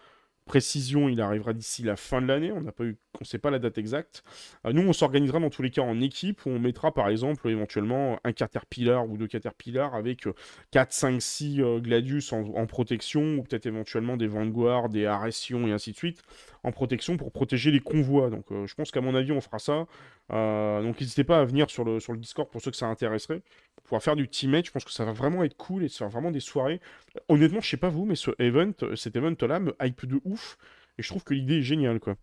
précision, 0.47 1.09
il 1.09 1.21
arrivera 1.21 1.53
d'ici 1.53 1.83
la 1.83 1.95
fin 1.95 2.21
de 2.21 2.25
l'année. 2.25 2.51
On 2.51 2.61
n'a 2.61 2.71
pas 2.71 2.85
eu, 2.85 2.97
on 3.21 3.23
sait 3.23 3.37
pas 3.37 3.51
la 3.51 3.59
date 3.59 3.77
exacte. 3.77 4.23
Euh, 4.65 4.73
nous, 4.73 4.81
on 4.81 4.93
s'organisera 4.93 5.39
dans 5.39 5.51
tous 5.51 5.61
les 5.61 5.69
cas 5.69 5.83
en 5.83 6.01
équipe 6.01 6.45
où 6.45 6.49
on 6.49 6.59
mettra 6.59 6.91
par 6.91 7.09
exemple 7.09 7.47
éventuellement 7.49 8.19
un 8.23 8.31
Caterpillar 8.31 9.07
ou 9.07 9.17
deux 9.17 9.27
Caterpillar 9.27 9.93
avec 9.93 10.27
4, 10.71 10.91
5, 10.91 11.21
6 11.21 11.61
Gladius 11.81 12.33
en, 12.33 12.65
protection 12.65 13.35
ou 13.35 13.43
peut-être 13.43 13.67
éventuellement 13.67 14.17
des 14.17 14.27
Vanguard, 14.27 14.89
des 14.89 15.05
Arression 15.05 15.67
et 15.67 15.71
ainsi 15.71 15.91
de 15.91 15.97
suite 15.97 16.23
en 16.63 16.71
protection 16.71 17.17
pour 17.17 17.31
protéger 17.31 17.71
les 17.71 17.79
convois. 17.79 18.29
Donc, 18.29 18.51
euh, 18.51 18.65
je 18.67 18.75
pense 18.75 18.91
qu'à 18.91 19.01
mon 19.01 19.15
avis, 19.15 19.31
on 19.31 19.41
fera 19.41 19.59
ça. 19.59 19.85
Euh, 20.31 20.81
donc, 20.81 20.99
n'hésitez 20.99 21.23
pas 21.23 21.39
à 21.39 21.45
venir 21.45 21.69
sur 21.69 21.83
le, 21.83 21.99
sur 21.99 22.13
le 22.13 22.19
Discord 22.19 22.49
pour 22.49 22.61
ceux 22.61 22.71
que 22.71 22.77
ça 22.77 22.87
intéresserait. 22.87 23.41
Pouvoir 23.87 24.03
faire 24.03 24.17
du 24.17 24.27
teammate, 24.27 24.65
je 24.65 24.71
pense 24.71 24.83
que 24.83 24.91
ça 24.91 25.05
va 25.05 25.13
vraiment 25.13 25.45
être 25.45 25.55
cool 25.55 25.85
et 25.85 25.87
se 25.87 25.99
faire 25.99 26.09
vraiment 26.09 26.29
des 26.29 26.41
soirées. 26.41 26.81
Honnêtement, 27.29 27.61
je 27.61 27.69
sais 27.69 27.77
pas 27.77 27.87
vous, 27.87 28.03
mais 28.05 28.15
ce 28.15 28.31
event, 28.37 28.73
cet 28.97 29.15
event-là 29.15 29.61
me 29.61 29.73
hype 29.81 30.05
de 30.05 30.19
ouf. 30.25 30.57
Et 30.97 31.03
je 31.03 31.07
trouve 31.07 31.23
que 31.23 31.33
l'idée 31.33 31.59
est 31.59 31.63
géniale, 31.63 32.01
quoi. 32.01 32.17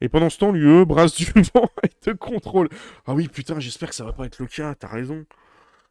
Et 0.00 0.08
pendant 0.08 0.30
ce 0.30 0.38
temps, 0.38 0.52
l'UE 0.52 0.86
brasse 0.86 1.14
du 1.14 1.26
vent 1.54 1.68
et 1.82 1.88
te 1.88 2.12
contrôle. 2.12 2.70
Ah 3.04 3.12
oui, 3.12 3.28
putain, 3.28 3.60
j'espère 3.60 3.90
que 3.90 3.94
ça 3.94 4.04
va 4.04 4.14
pas 4.14 4.24
être 4.24 4.38
le 4.38 4.46
cas, 4.46 4.74
t'as 4.74 4.88
raison. 4.88 5.26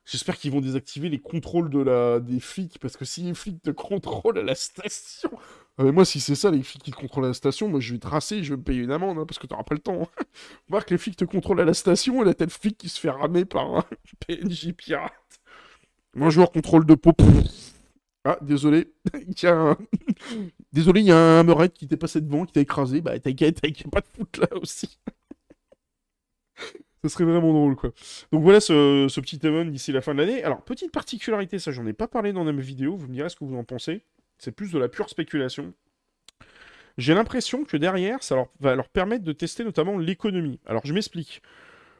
J'espère 0.05 0.37
qu'ils 0.37 0.51
vont 0.51 0.61
désactiver 0.61 1.09
les 1.09 1.19
contrôles 1.19 1.69
de 1.69 1.79
la... 1.79 2.19
des 2.19 2.39
flics, 2.39 2.79
parce 2.79 2.97
que 2.97 3.05
si 3.05 3.21
les 3.21 3.35
flics 3.35 3.61
te 3.61 3.69
contrôlent 3.69 4.39
à 4.39 4.43
la 4.43 4.55
station... 4.55 5.29
Ah, 5.77 5.83
mais 5.83 5.91
moi, 5.91 6.05
si 6.05 6.19
c'est 6.19 6.35
ça, 6.35 6.51
les 6.51 6.63
flics 6.63 6.83
qui 6.83 6.91
te 6.91 6.97
contrôlent 6.97 7.25
à 7.25 7.29
la 7.29 7.33
station, 7.33 7.69
moi 7.69 7.79
je 7.79 7.93
vais 7.93 7.99
tracer, 7.99 8.43
je 8.43 8.53
vais 8.53 8.57
me 8.57 8.63
payer 8.63 8.81
une 8.81 8.91
amende, 8.91 9.17
hein, 9.17 9.25
parce 9.25 9.39
que 9.39 9.47
t'auras 9.47 9.63
pas 9.63 9.75
le 9.75 9.81
temps. 9.81 10.07
Voir 10.69 10.85
que 10.85 10.93
les 10.93 10.97
flics 10.97 11.15
te 11.17 11.25
contrôlent 11.25 11.61
à 11.61 11.65
la 11.65 11.73
station, 11.73 12.21
et 12.21 12.25
la 12.25 12.33
tel 12.33 12.49
flic 12.49 12.77
qui 12.77 12.89
se 12.89 12.99
fait 12.99 13.09
ramer 13.09 13.45
par 13.45 13.75
un 13.77 13.85
PNJ 14.27 14.73
pirate. 14.73 15.13
Bonjour, 16.13 16.51
contrôle 16.51 16.85
de 16.85 16.95
peau. 16.95 17.13
Ah, 18.23 18.37
désolé. 18.41 18.93
il 19.15 19.41
y 19.41 19.47
a 19.47 19.77
désolé, 20.73 21.01
il 21.01 21.07
y 21.07 21.11
a 21.11 21.17
un 21.17 21.43
meurette 21.43 21.73
qui 21.73 21.87
t'est 21.87 21.97
passé 21.97 22.21
devant, 22.21 22.45
qui 22.45 22.53
t'a 22.53 22.61
écrasé. 22.61 23.01
Bah, 23.01 23.17
t'inquiète, 23.19 23.61
t'inquiète 23.61 23.89
pas 23.89 24.01
de 24.01 24.07
foutre 24.07 24.41
là 24.41 24.47
aussi. 24.61 24.99
Ce 27.03 27.09
serait 27.09 27.23
vraiment 27.23 27.51
drôle, 27.51 27.75
quoi. 27.75 27.91
Donc 28.31 28.43
voilà 28.43 28.59
ce, 28.59 29.19
petit 29.21 29.39
event 29.43 29.65
d'ici 29.65 29.91
la 29.91 30.01
fin 30.01 30.13
de 30.13 30.19
l'année. 30.19 30.43
Alors, 30.43 30.61
petite 30.61 30.91
particularité, 30.91 31.57
ça, 31.57 31.71
j'en 31.71 31.85
ai 31.87 31.93
pas 31.93 32.07
parlé 32.07 32.31
dans 32.31 32.43
la 32.43 32.51
vidéo. 32.51 32.95
Vous 32.95 33.07
me 33.07 33.13
direz 33.13 33.29
ce 33.29 33.35
que 33.35 33.43
vous 33.43 33.55
en 33.55 33.63
pensez. 33.63 34.03
C'est 34.41 34.51
plus 34.51 34.71
de 34.71 34.79
la 34.79 34.89
pure 34.89 35.07
spéculation. 35.07 35.71
J'ai 36.97 37.13
l'impression 37.13 37.63
que 37.63 37.77
derrière, 37.77 38.23
ça 38.23 38.43
va 38.59 38.75
leur 38.75 38.89
permettre 38.89 39.23
de 39.23 39.33
tester 39.33 39.63
notamment 39.63 39.99
l'économie. 39.99 40.59
Alors, 40.65 40.83
je 40.83 40.95
m'explique. 40.95 41.43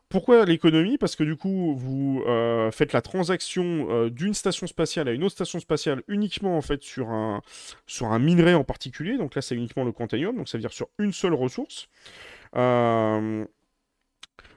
Pourquoi 0.09 0.43
l'économie? 0.45 0.97
Parce 0.97 1.15
que 1.15 1.23
du 1.23 1.35
coup, 1.35 1.75
vous 1.77 2.23
euh, 2.25 2.71
faites 2.71 2.93
la 2.93 3.01
transaction 3.03 3.87
euh, 3.91 4.09
d'une 4.09 4.33
station 4.33 4.65
spatiale 4.65 5.07
à 5.07 5.11
une 5.11 5.23
autre 5.23 5.35
station 5.35 5.59
spatiale 5.59 6.01
uniquement 6.07 6.57
en 6.57 6.61
fait 6.61 6.81
sur 6.81 7.11
un, 7.11 7.43
sur 7.85 8.09
minerai 8.17 8.55
en 8.55 8.63
particulier. 8.63 9.19
Donc 9.19 9.35
là, 9.35 9.43
c'est 9.43 9.55
uniquement 9.55 9.83
le 9.83 9.91
quantium, 9.91 10.35
donc 10.35 10.49
ça 10.49 10.57
veut 10.57 10.61
dire 10.61 10.73
sur 10.73 10.89
une 10.97 11.13
seule 11.13 11.35
ressource. 11.35 11.89
Euh, 12.55 13.45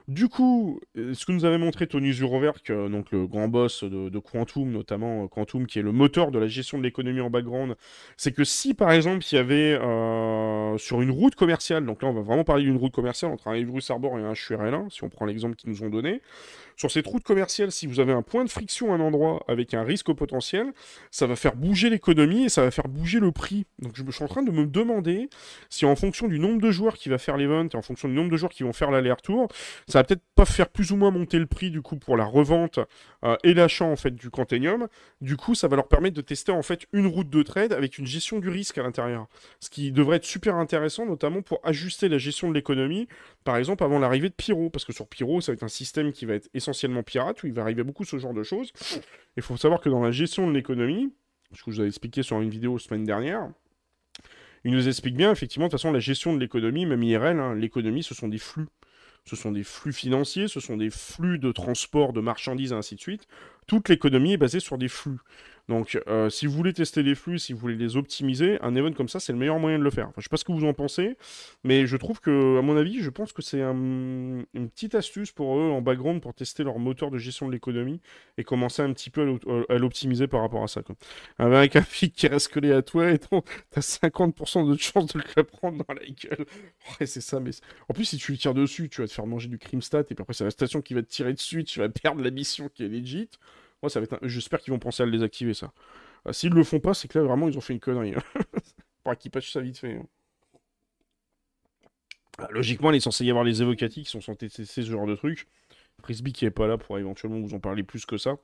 du 0.07 0.29
coup, 0.29 0.79
euh, 0.97 1.15
ce 1.15 1.25
que 1.25 1.31
nous 1.31 1.45
avait 1.45 1.57
montré 1.57 1.87
Tony 1.87 2.13
Zuroverk, 2.13 2.69
euh, 2.69 2.89
donc 2.89 3.11
le 3.11 3.25
grand 3.25 3.47
boss 3.47 3.83
de, 3.83 4.19
Quantum, 4.19 4.69
notamment 4.69 5.23
euh, 5.23 5.27
Quantum, 5.27 5.65
qui 5.65 5.79
est 5.79 5.81
le 5.81 5.91
moteur 5.91 6.29
de 6.29 6.37
la 6.37 6.47
gestion 6.47 6.77
de 6.77 6.83
l'économie 6.83 7.21
en 7.21 7.31
background, 7.31 7.75
c'est 8.15 8.31
que 8.31 8.43
si 8.43 8.75
par 8.75 8.91
exemple 8.91 9.25
il 9.31 9.35
y 9.35 9.37
avait 9.39 9.79
sur 10.77 11.01
une 11.01 11.09
route 11.09 11.33
commerciale, 11.33 11.85
donc 11.85 12.03
là 12.03 12.09
on 12.09 12.13
va 12.13 12.21
vraiment 12.21 12.43
parler 12.43 12.63
d'une 12.63 12.77
route 12.77 12.93
commerciale 12.93 13.31
entre 13.31 13.47
un 13.47 13.55
Evrus 13.55 13.89
Arbor 13.89 14.19
et 14.19 14.21
un 14.21 14.33
HURL1, 14.33 14.91
si 14.91 15.03
on 15.03 15.09
prend 15.09 15.25
l'exemple 15.25 15.55
qu'ils 15.55 15.71
nous 15.71 15.81
ont 15.83 15.89
donné, 15.89 16.21
sur 16.75 16.91
cette 16.91 17.07
route 17.07 17.23
commerciale, 17.23 17.71
si 17.71 17.87
vous 17.87 17.99
avez 17.99 18.13
un 18.13 18.21
point 18.21 18.43
de 18.43 18.49
friction 18.49 18.91
à 18.91 18.97
un 18.97 18.99
endroit 18.99 19.43
avec 19.47 19.73
un 19.73 19.83
risque 19.83 20.11
potentiel, 20.13 20.73
ça 21.11 21.27
va 21.27 21.35
faire 21.35 21.55
bouger 21.55 21.89
l'économie 21.89 22.45
et 22.45 22.49
ça 22.49 22.63
va 22.63 22.71
faire 22.71 22.87
bouger 22.87 23.19
le 23.19 23.31
prix. 23.31 23.65
Donc 23.79 23.93
je, 23.95 24.03
suis 24.11 24.23
en 24.23 24.27
train 24.27 24.43
de 24.43 24.51
me 24.51 24.65
demander 24.65 25.29
si 25.69 25.85
en 25.85 25.95
fonction 25.95 26.27
du 26.27 26.39
nombre 26.39 26.61
de 26.61 26.71
joueurs 26.71 26.95
qui 26.95 27.09
va 27.09 27.17
faire 27.17 27.37
l'event 27.37 27.67
et 27.67 27.75
en 27.75 27.81
fonction 27.81 28.07
du 28.07 28.13
nombre 28.13 28.31
de 28.31 28.37
joueurs 28.37 28.51
qui 28.51 28.63
vont 28.63 28.73
faire 28.73 28.91
l'aller-retour, 28.91 29.47
ça 29.87 29.99
va 29.99 30.03
peut-être 30.03 30.23
pas 30.35 30.45
faire 30.45 30.69
plus 30.69 30.91
ou 30.91 30.97
moins 30.97 31.11
monter 31.11 31.39
le 31.39 31.45
prix 31.45 31.71
du 31.71 31.81
coup 31.81 31.95
pour 31.95 32.17
la 32.17 32.25
revente 32.25 32.79
euh, 33.23 33.37
et 33.43 33.53
l'achat 33.53 33.85
en 33.85 33.95
fait 33.95 34.11
du 34.11 34.29
Quantenium. 34.29 34.87
Du 35.21 35.37
coup, 35.37 35.55
ça 35.55 35.67
va 35.67 35.75
leur 35.75 35.87
permettre 35.87 36.15
de 36.15 36.21
tester 36.21 36.51
en 36.51 36.61
fait 36.61 36.85
une 36.93 37.07
route 37.07 37.29
de 37.29 37.43
trade 37.43 37.73
avec 37.73 37.97
une 37.97 38.05
gestion 38.05 38.39
du 38.39 38.49
risque 38.49 38.77
à 38.77 38.83
l'intérieur. 38.83 39.27
Ce 39.59 39.69
qui 39.69 39.91
devrait 39.91 40.17
être 40.17 40.25
super 40.25 40.55
intéressant, 40.55 41.05
notamment 41.05 41.41
pour 41.41 41.59
ajuster 41.63 42.09
la 42.09 42.17
gestion 42.17 42.49
de 42.49 42.53
l'économie, 42.53 43.07
par 43.45 43.55
exemple 43.55 43.83
avant 43.83 43.99
l'arrivée 43.99 44.27
de 44.27 44.33
Pyro, 44.33 44.69
parce 44.69 44.83
que 44.83 44.91
sur 44.91 45.07
Pyro, 45.07 45.39
ça 45.39 45.51
va 45.51 45.55
être 45.55 45.63
un 45.63 45.69
système 45.69 46.11
qui 46.11 46.25
va 46.25 46.33
être 46.33 46.49
essentiellement 46.53 47.03
pirate, 47.03 47.43
où 47.43 47.47
il 47.47 47.53
va 47.53 47.61
arriver 47.61 47.83
beaucoup 47.83 48.03
ce 48.03 48.17
genre 48.17 48.33
de 48.33 48.43
choses. 48.43 48.73
Il 49.37 49.43
faut 49.43 49.55
savoir 49.55 49.79
que 49.79 49.87
dans 49.87 50.01
la 50.01 50.11
gestion 50.11 50.47
de 50.47 50.51
l'économie, 50.51 51.13
ce 51.53 51.63
que 51.63 51.71
je 51.71 51.75
vous 51.75 51.79
avais 51.81 51.89
expliqué 51.89 52.23
sur 52.23 52.41
une 52.41 52.49
vidéo 52.49 52.77
semaine 52.79 53.05
dernière, 53.05 53.47
il 54.65 54.71
nous 54.71 54.87
explique 54.87 55.15
bien, 55.15 55.31
effectivement, 55.31 55.67
de 55.67 55.71
toute 55.71 55.79
façon, 55.79 55.93
la 55.93 55.99
gestion 55.99 56.33
de 56.33 56.39
l'économie, 56.39 56.87
même 56.87 57.03
IRL, 57.03 57.39
hein, 57.39 57.53
l'économie, 57.53 58.01
ce 58.01 58.15
sont 58.15 58.27
des 58.27 58.39
flux. 58.39 58.65
Ce 59.23 59.35
sont 59.35 59.51
des 59.51 59.63
flux 59.63 59.93
financiers, 59.93 60.47
ce 60.47 60.59
sont 60.59 60.77
des 60.77 60.89
flux 60.89 61.39
de 61.39 61.51
transport 61.51 62.13
de 62.13 62.21
marchandises, 62.21 62.71
et 62.71 62.75
ainsi 62.75 62.95
de 62.95 62.99
suite. 62.99 63.27
Toute 63.67 63.89
l'économie 63.89 64.33
est 64.33 64.37
basée 64.37 64.59
sur 64.59 64.77
des 64.77 64.87
flux. 64.87 65.17
Donc, 65.67 65.99
euh, 66.07 66.29
si 66.29 66.45
vous 66.45 66.53
voulez 66.53 66.73
tester 66.73 67.01
les 67.01 67.15
flux, 67.15 67.39
si 67.39 67.53
vous 67.53 67.59
voulez 67.59 67.75
les 67.75 67.97
optimiser, 67.97 68.59
un 68.61 68.75
event 68.75 68.91
comme 68.93 69.09
ça, 69.09 69.19
c'est 69.19 69.33
le 69.33 69.39
meilleur 69.39 69.57
moyen 69.57 69.79
de 69.79 69.83
le 69.83 69.89
faire. 69.89 70.07
Enfin, 70.09 70.15
je 70.17 70.23
sais 70.23 70.29
pas 70.29 70.37
ce 70.37 70.45
que 70.45 70.51
vous 70.51 70.65
en 70.65 70.73
pensez, 70.73 71.17
mais 71.63 71.87
je 71.87 71.97
trouve 71.97 72.19
que, 72.19 72.59
à 72.59 72.61
mon 72.61 72.77
avis, 72.77 73.01
je 73.01 73.09
pense 73.09 73.33
que 73.33 73.41
c'est 73.41 73.61
une 73.61 74.45
petite 74.53 74.93
astuce 74.93 75.31
pour 75.31 75.57
eux 75.57 75.71
en 75.71 75.81
background 75.81 76.21
pour 76.21 76.35
tester 76.35 76.63
leur 76.63 76.77
moteur 76.77 77.09
de 77.09 77.17
gestion 77.17 77.47
de 77.47 77.51
l'économie 77.51 77.99
et 78.37 78.43
commencer 78.43 78.83
un 78.83 78.93
petit 78.93 79.09
peu 79.09 79.39
à 79.69 79.77
l'optimiser 79.77 80.27
par 80.27 80.41
rapport 80.41 80.63
à 80.63 80.67
ça. 80.67 80.81
Avec 81.39 81.75
un 81.75 81.81
flic 81.81 82.13
qui 82.15 82.27
reste 82.27 82.53
collé 82.53 82.71
à 82.71 82.83
toi 82.83 83.09
et 83.11 83.17
t'as 83.17 83.81
50% 83.81 84.71
de 84.71 84.77
chance 84.77 85.07
de 85.07 85.21
le 85.35 85.43
prendre 85.43 85.83
dans 85.83 85.93
la 85.93 86.05
gueule. 86.05 86.45
Ouais, 86.99 87.07
c'est 87.07 87.21
ça, 87.21 87.39
mais 87.39 87.51
en 87.89 87.93
plus, 87.93 88.05
si 88.05 88.17
tu 88.17 88.31
lui 88.31 88.37
tires 88.37 88.53
dessus, 88.53 88.89
tu 88.89 89.01
vas 89.01 89.07
te 89.07 89.13
faire 89.13 89.25
manger 89.25 89.49
du 89.49 89.57
crime 89.57 89.81
stat 89.81 90.01
et 90.01 90.03
puis 90.03 90.17
après, 90.19 90.33
c'est 90.33 90.43
la 90.43 90.51
station 90.51 90.81
qui 90.81 90.93
va 90.93 91.01
te 91.01 91.07
tirer 91.07 91.33
dessus, 91.33 91.63
tu 91.63 91.79
vas 91.79 91.89
perdre 91.89 92.23
la 92.23 92.29
mission 92.29 92.69
qui 92.69 92.83
est 92.83 92.87
legit. 92.87 93.29
J'espère 94.23 94.59
qu'ils 94.59 94.73
vont 94.73 94.79
penser 94.79 95.03
à 95.03 95.05
le 95.05 95.11
désactiver, 95.11 95.53
ça. 95.53 95.71
Euh, 96.27 96.33
s'ils 96.33 96.53
le 96.53 96.63
font 96.63 96.79
pas, 96.79 96.93
c'est 96.93 97.07
que 97.07 97.19
là, 97.19 97.25
vraiment, 97.25 97.47
ils 97.47 97.57
ont 97.57 97.61
fait 97.61 97.73
une 97.73 97.79
connerie. 97.79 98.13
Hein. 98.15 98.23
Pour 99.03 99.15
qu'ils 99.17 99.31
patchent 99.31 99.51
ça 99.51 99.61
vite 99.61 99.77
fait. 99.77 99.95
Hein. 99.95 100.07
Ah, 102.37 102.47
logiquement, 102.51 102.91
il 102.91 102.97
est 102.97 103.01
censé 103.01 103.23
y 103.23 103.29
avoir 103.29 103.45
les 103.45 103.61
évocati 103.61 104.03
qui 104.03 104.09
sont 104.09 104.21
censés 104.21 104.49
tester 104.49 104.65
ce 104.65 104.81
genre 104.89 105.05
de 105.05 105.15
truc. 105.15 105.47
Frisbee 106.01 106.33
qui 106.33 106.45
est 106.45 106.51
pas 106.51 106.67
là 106.67 106.77
pour 106.77 106.97
éventuellement 106.97 107.39
vous 107.39 107.53
en 107.53 107.59
parler 107.59 107.83
plus 107.83 108.05
que 108.05 108.17
ça. 108.17 108.37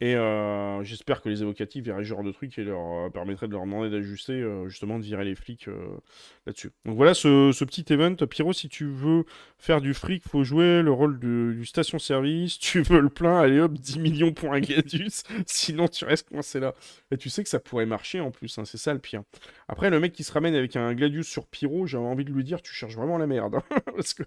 Et 0.00 0.14
euh, 0.14 0.84
j'espère 0.84 1.22
que 1.22 1.28
les 1.28 1.42
évocatifs 1.42 1.84
verraient 1.84 2.04
ce 2.04 2.08
genre 2.08 2.22
de 2.22 2.30
truc 2.30 2.56
et 2.56 2.62
leur 2.62 3.06
euh, 3.06 3.10
permettraient 3.10 3.48
de 3.48 3.52
leur 3.52 3.64
demander 3.64 3.90
d'ajuster, 3.90 4.34
euh, 4.34 4.68
justement, 4.68 4.96
de 5.00 5.02
virer 5.02 5.24
les 5.24 5.34
flics 5.34 5.68
là-dessus. 6.46 6.70
Donc 6.84 6.96
voilà 6.96 7.14
ce, 7.14 7.64
petit 7.64 7.92
event. 7.92 8.14
Pyro, 8.14 8.52
si 8.52 8.68
tu 8.68 8.86
veux 8.86 9.24
faire 9.58 9.80
du 9.80 9.94
fric, 9.94 10.22
faut 10.22 10.44
jouer 10.44 10.82
le 10.82 10.92
rôle 10.92 11.18
du 11.18 11.66
station-service. 11.66 12.58
Tu 12.68 12.82
veux 12.82 13.00
le 13.00 13.08
plein, 13.08 13.38
allez 13.38 13.60
hop, 13.60 13.72
10 13.72 13.98
millions 13.98 14.32
pour 14.32 14.52
un 14.52 14.60
Gladius. 14.60 15.22
Sinon, 15.46 15.88
tu 15.88 16.04
restes 16.04 16.28
coincé 16.28 16.60
là. 16.60 16.74
Et 17.10 17.16
tu 17.16 17.30
sais 17.30 17.42
que 17.42 17.48
ça 17.48 17.60
pourrait 17.60 17.86
marcher 17.86 18.20
en 18.20 18.30
plus, 18.30 18.58
hein, 18.58 18.66
c'est 18.66 18.76
ça 18.76 18.92
le 18.92 18.98
pire. 18.98 19.22
Après, 19.68 19.88
le 19.88 19.98
mec 20.00 20.12
qui 20.12 20.22
se 20.22 20.32
ramène 20.32 20.54
avec 20.54 20.76
un 20.76 20.92
Gladius 20.92 21.26
sur 21.26 21.46
Pyro, 21.46 21.86
j'avais 21.86 22.04
envie 22.04 22.24
de 22.26 22.30
lui 22.30 22.44
dire, 22.44 22.60
tu 22.60 22.74
cherches 22.74 22.94
vraiment 22.94 23.16
la 23.16 23.26
merde. 23.26 23.54
Hein. 23.56 23.62
Parce 23.96 24.12
que 24.12 24.22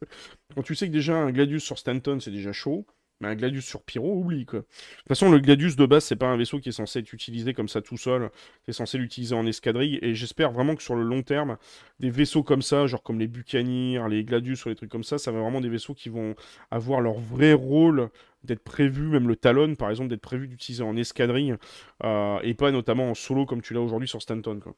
quand 0.55 0.63
tu 0.63 0.73
sais 0.73 0.87
que 0.87 0.93
déjà 0.93 1.15
un 1.15 1.31
Gladius 1.31 1.63
sur 1.63 1.77
Stanton, 1.77 2.19
c'est 2.19 2.31
déjà 2.31 2.51
chaud. 2.51 2.85
Mais 3.21 3.29
un 3.29 3.35
Gladius 3.35 3.65
sur 3.65 3.83
Pyro, 3.83 4.17
oublie 4.17 4.45
quoi. 4.45 4.59
De 4.59 4.65
toute 4.65 5.07
façon, 5.07 5.31
le 5.31 5.39
Gladius 5.39 5.75
de 5.75 5.85
base, 5.85 6.03
c'est 6.03 6.15
pas 6.15 6.27
un 6.27 6.37
vaisseau 6.37 6.59
qui 6.59 6.69
est 6.69 6.73
censé 6.73 6.99
être 6.99 7.13
utilisé 7.13 7.53
comme 7.53 7.69
ça 7.69 7.81
tout 7.81 7.97
seul. 7.97 8.31
C'est 8.65 8.73
censé 8.73 8.97
l'utiliser 8.97 9.35
en 9.35 9.45
escadrille. 9.45 9.99
Et 10.01 10.15
j'espère 10.15 10.51
vraiment 10.51 10.75
que 10.75 10.83
sur 10.83 10.95
le 10.95 11.03
long 11.03 11.21
terme, 11.21 11.57
des 11.99 12.09
vaisseaux 12.09 12.43
comme 12.43 12.63
ça, 12.63 12.87
genre 12.87 13.03
comme 13.03 13.19
les 13.19 13.27
Buccaneers, 13.27 14.09
les 14.09 14.23
Gladius 14.23 14.65
ou 14.65 14.69
les 14.69 14.75
trucs 14.75 14.89
comme 14.89 15.03
ça, 15.03 15.19
ça 15.19 15.31
va 15.31 15.39
vraiment 15.39 15.61
des 15.61 15.69
vaisseaux 15.69 15.93
qui 15.93 16.09
vont 16.09 16.35
avoir 16.71 16.99
leur 16.99 17.19
vrai 17.19 17.53
rôle 17.53 18.09
d'être 18.43 18.63
prévu, 18.63 19.07
même 19.07 19.27
le 19.27 19.35
Talon 19.35 19.75
par 19.75 19.91
exemple, 19.91 20.09
d'être 20.09 20.21
prévu 20.21 20.47
d'utiliser 20.47 20.83
en 20.83 20.97
escadrille 20.97 21.55
euh, 22.03 22.39
et 22.41 22.55
pas 22.55 22.71
notamment 22.71 23.11
en 23.11 23.13
solo 23.13 23.45
comme 23.45 23.61
tu 23.61 23.75
l'as 23.75 23.81
aujourd'hui 23.81 24.07
sur 24.07 24.21
Stanton. 24.21 24.59
Quoi. 24.59 24.75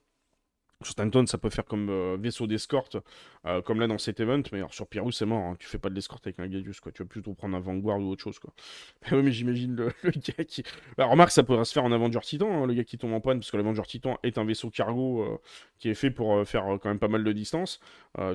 Sur 0.83 0.91
Stanton, 0.91 1.25
ça 1.25 1.37
peut 1.37 1.49
faire 1.49 1.65
comme 1.65 1.89
euh, 1.89 2.17
vaisseau 2.19 2.45
d'escorte, 2.45 2.97
euh, 3.45 3.61
comme 3.61 3.79
là 3.79 3.87
dans 3.87 3.97
cet 3.97 4.19
event, 4.19 4.41
mais 4.51 4.57
alors 4.57 4.73
sur 4.73 4.87
Pyrrhus, 4.87 5.13
c'est 5.13 5.25
mort, 5.25 5.43
hein. 5.43 5.55
tu 5.59 5.67
fais 5.67 5.77
pas 5.77 5.89
de 5.89 5.95
l'escorte 5.95 6.27
avec 6.27 6.39
un 6.39 6.47
Gladius, 6.47 6.79
quoi. 6.79 6.91
Tu 6.91 7.03
vas 7.03 7.07
plutôt 7.07 7.33
prendre 7.33 7.55
un 7.55 7.59
Vanguard 7.59 7.99
ou 7.99 8.09
autre 8.09 8.21
chose, 8.21 8.39
quoi. 8.39 8.53
Mais 9.03 9.17
oui, 9.17 9.23
mais 9.23 9.31
j'imagine 9.31 9.75
le, 9.75 9.93
gars 10.03 10.43
qui. 10.43 10.63
Bah, 10.97 11.05
remarque, 11.05 11.31
ça 11.31 11.43
pourrait 11.43 11.65
se 11.65 11.73
faire 11.73 11.83
en 11.83 11.91
Avenger 11.91 12.19
Titan, 12.21 12.63
hein, 12.63 12.67
le 12.67 12.73
gars 12.73 12.83
qui 12.83 12.97
tombe 12.97 13.13
en 13.13 13.21
panne, 13.21 13.39
parce 13.39 13.51
que 13.51 13.57
l'Avenger 13.57 13.83
Titan 13.83 14.19
est 14.23 14.37
un 14.37 14.45
vaisseau 14.45 14.69
cargo 14.69 15.21
euh, 15.21 15.37
qui 15.79 15.89
est 15.89 15.95
fait 15.95 16.11
pour 16.11 16.45
faire 16.47 16.63
quand 16.81 16.89
même 16.89 16.99
pas 16.99 17.07
mal 17.07 17.23
de 17.23 17.31
distance. 17.31 17.79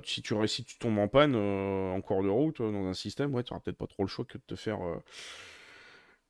si 0.04 0.22
tu 0.22 0.34
réussis, 0.34 0.64
tu 0.64 0.78
tombes 0.78 0.98
en 0.98 1.08
panne 1.08 1.34
en 1.36 2.00
cours 2.00 2.22
de 2.22 2.28
route, 2.28 2.60
dans 2.60 2.86
un 2.86 2.94
système, 2.94 3.34
ouais, 3.34 3.42
tu 3.42 3.52
auras 3.52 3.60
peut-être 3.60 3.78
pas 3.78 3.86
trop 3.86 4.02
le 4.02 4.08
choix 4.08 4.24
que 4.24 4.38
de 4.38 4.42
te 4.46 4.54
faire 4.54 4.78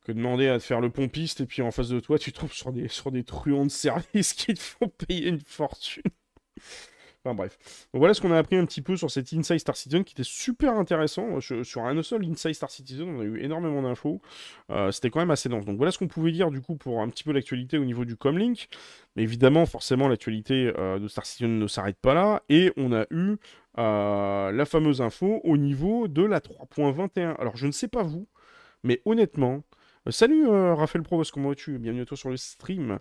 que 0.09 0.12
demander 0.12 0.48
à 0.48 0.59
te 0.59 0.64
faire 0.64 0.80
le 0.80 0.90
pompiste 0.90 1.42
et 1.42 1.46
puis 1.46 1.61
en 1.61 1.70
face 1.70 1.90
de 1.90 2.00
toi 2.00 2.18
tu 2.18 2.32
tombes 2.32 2.50
sur 2.50 2.72
des, 2.72 2.88
sur 2.88 3.12
des 3.12 3.24
truands 3.24 3.66
de 3.66 3.70
service 3.70 4.32
qui 4.34 4.54
te 4.54 4.61
font 4.61 4.88
payer 4.88 5.28
une 5.28 5.40
fortune. 5.40 6.02
Enfin 7.24 7.34
bref. 7.34 7.59
Donc 7.92 7.98
voilà 7.98 8.14
ce 8.14 8.20
qu'on 8.20 8.30
a 8.30 8.38
appris 8.38 8.56
un 8.56 8.64
petit 8.64 8.80
peu 8.80 8.96
sur 8.96 9.11
cet 9.11 9.32
Inside 9.32 9.59
Star 9.59 9.76
Citizen 9.76 10.04
qui 10.04 10.14
était 10.14 10.22
super 10.24 10.74
intéressant. 10.74 11.40
sur 11.40 11.84
un 11.84 12.02
seul 12.02 12.24
Inside 12.24 12.54
Star 12.54 12.70
Citizen, 12.70 13.09
on 13.09 13.20
a 13.20 13.24
eu 13.24 13.42
énormément 13.42 13.82
d'infos. 13.82 14.22
Euh, 14.70 14.92
c'était 14.92 15.11
quand 15.11 15.18
même 15.18 15.30
assez 15.30 15.48
dense. 15.48 15.64
Donc 15.64 15.76
voilà 15.76 15.90
ce 15.90 15.98
qu'on 15.98 16.06
pouvait 16.06 16.30
dire 16.30 16.50
du 16.50 16.61
coup 16.61 16.76
pour 16.76 17.02
un 17.02 17.09
petit 17.09 17.24
peu 17.24 17.32
l'actualité 17.32 17.76
au 17.76 17.84
niveau 17.84 18.04
du 18.04 18.16
Comlink. 18.16 18.68
Mais 19.16 19.24
évidemment, 19.24 19.66
forcément, 19.66 20.09
l'actualité 20.09 20.72
euh, 20.78 21.00
de 21.00 21.09
Star 21.09 21.26
Citizen 21.26 21.59
ne 21.59 21.66
s'arrête 21.66 21.98
pas 22.00 22.14
là. 22.14 22.44
Et 22.48 22.72
on 22.76 22.92
a 22.92 23.04
eu 23.11 23.36
euh, 23.78 24.52
la 24.52 24.64
fameuse 24.64 25.02
info 25.02 25.40
au 25.42 25.56
niveau 25.56 26.06
de 26.09 26.22
la 26.22 26.38
3.21. 26.38 27.34
Alors 27.38 27.56
je 27.56 27.66
ne 27.66 27.72
sais 27.72 27.88
pas 27.88 28.04
vous, 28.04 28.28
mais 28.84 29.02
honnêtement, 29.04 29.64
salut 30.11 30.48
euh, 30.48 30.74
Raphaël 30.74 31.02
Provost, 31.02 31.32
comment 31.32 31.50
vas-tu 31.50 31.78
Bienvenue 31.78 32.02
à 32.02 32.04
toi 32.04 32.16
sur 32.16 32.30
le 32.30 32.36
stream. 32.36 32.98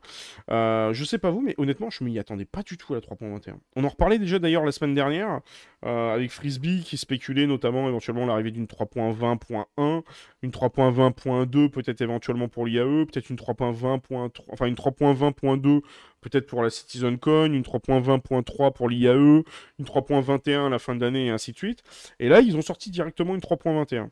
Euh, 0.50 0.94
je 0.94 1.04
sais 1.04 1.18
pas 1.18 1.32
vous, 1.32 1.42
mais 1.42 1.56
honnêtement, 1.58 1.90
je 1.90 2.04
m'y 2.04 2.18
attendais 2.20 2.46
pas 2.46 2.64
du 2.64 2.78
tout 2.78 2.94
à 2.94 2.98
la 2.98 3.02
3.21. 3.02 3.56
On 3.76 3.84
en 3.84 3.90
reparlait 3.90 4.20
déjà 4.20 4.40
d'ailleurs 4.40 4.66
la 4.66 4.72
semaine 4.72 4.94
dernière 4.94 5.42
avec 5.84 6.32
Frisbee 6.32 6.84
qui 6.84 6.98
spéculait 6.98 7.46
notamment 7.46 7.88
éventuellement 7.88 8.26
l'arrivée 8.26 8.52
d'une 8.52 8.66
3.20.1, 8.66 10.02
une 10.42 10.52
3.20.2 10.52 11.70
peut-être 11.70 12.02
éventuellement 12.02 12.48
pour 12.48 12.66
l'IAE, 12.66 13.06
peut-être 13.06 13.30
une 13.30 13.38
3.20.3, 13.38 14.32
enfin 14.52 14.66
une 14.66 14.76
3.20.2 14.76 15.82
peut-être 16.22 16.48
pour 16.48 16.64
la 16.64 16.70
CitizenCon, 16.70 17.46
une 17.46 17.62
3.20.3 17.62 18.74
pour 18.74 18.90
l'IAE, 18.90 19.44
une 19.80 19.86
3.21 19.86 20.68
à 20.68 20.70
la 20.70 20.80
fin 20.80 20.96
d'année 20.96 21.28
et 21.28 21.30
ainsi 21.30 21.52
de 21.52 21.58
suite. 21.58 21.84
Et 22.20 22.30
là, 22.30 22.42
ils 22.42 22.58
ont 22.58 22.62
sorti 22.62 22.90
directement 22.90 23.36
une 23.36 23.42
3.21. 23.42 24.10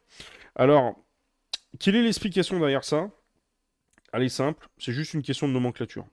Alors, 0.55 0.95
quelle 1.79 1.95
est 1.95 2.03
l'explication 2.03 2.59
derrière 2.59 2.83
ça? 2.83 3.09
Elle 4.13 4.23
est 4.23 4.29
simple, 4.29 4.67
c'est 4.77 4.93
juste 4.93 5.13
une 5.13 5.21
question 5.21 5.47
de 5.47 5.53
nomenclature. 5.53 6.05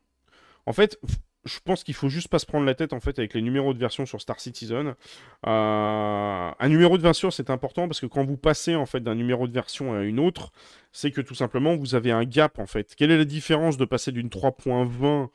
En 0.66 0.72
fait, 0.72 0.98
je 1.44 1.58
pense 1.64 1.82
qu'il 1.82 1.94
faut 1.94 2.08
juste 2.08 2.28
pas 2.28 2.38
se 2.38 2.46
prendre 2.46 2.66
la 2.66 2.74
tête 2.74 2.92
en 2.92 3.00
fait 3.00 3.18
avec 3.18 3.34
les 3.34 3.42
numéros 3.42 3.74
de 3.74 3.78
version 3.78 4.06
sur 4.06 4.20
Star 4.20 4.40
Citizen. 4.40 4.94
Euh, 5.46 6.50
un 6.58 6.68
numéro 6.68 6.96
de 6.96 7.02
version 7.02 7.30
c'est 7.30 7.50
important 7.50 7.88
parce 7.88 8.00
que 8.00 8.06
quand 8.06 8.24
vous 8.24 8.36
passez 8.36 8.74
en 8.76 8.86
fait 8.86 9.00
d'un 9.00 9.14
numéro 9.14 9.48
de 9.48 9.52
version 9.52 9.94
à 9.94 10.02
une 10.02 10.20
autre, 10.20 10.52
c'est 10.92 11.10
que 11.10 11.20
tout 11.20 11.34
simplement 11.34 11.76
vous 11.76 11.94
avez 11.94 12.12
un 12.12 12.24
gap 12.24 12.58
en 12.58 12.66
fait. 12.66 12.94
Quelle 12.96 13.10
est 13.10 13.18
la 13.18 13.24
différence 13.24 13.76
de 13.76 13.84
passer 13.84 14.12
d'une 14.12 14.28
3.20 14.28 15.28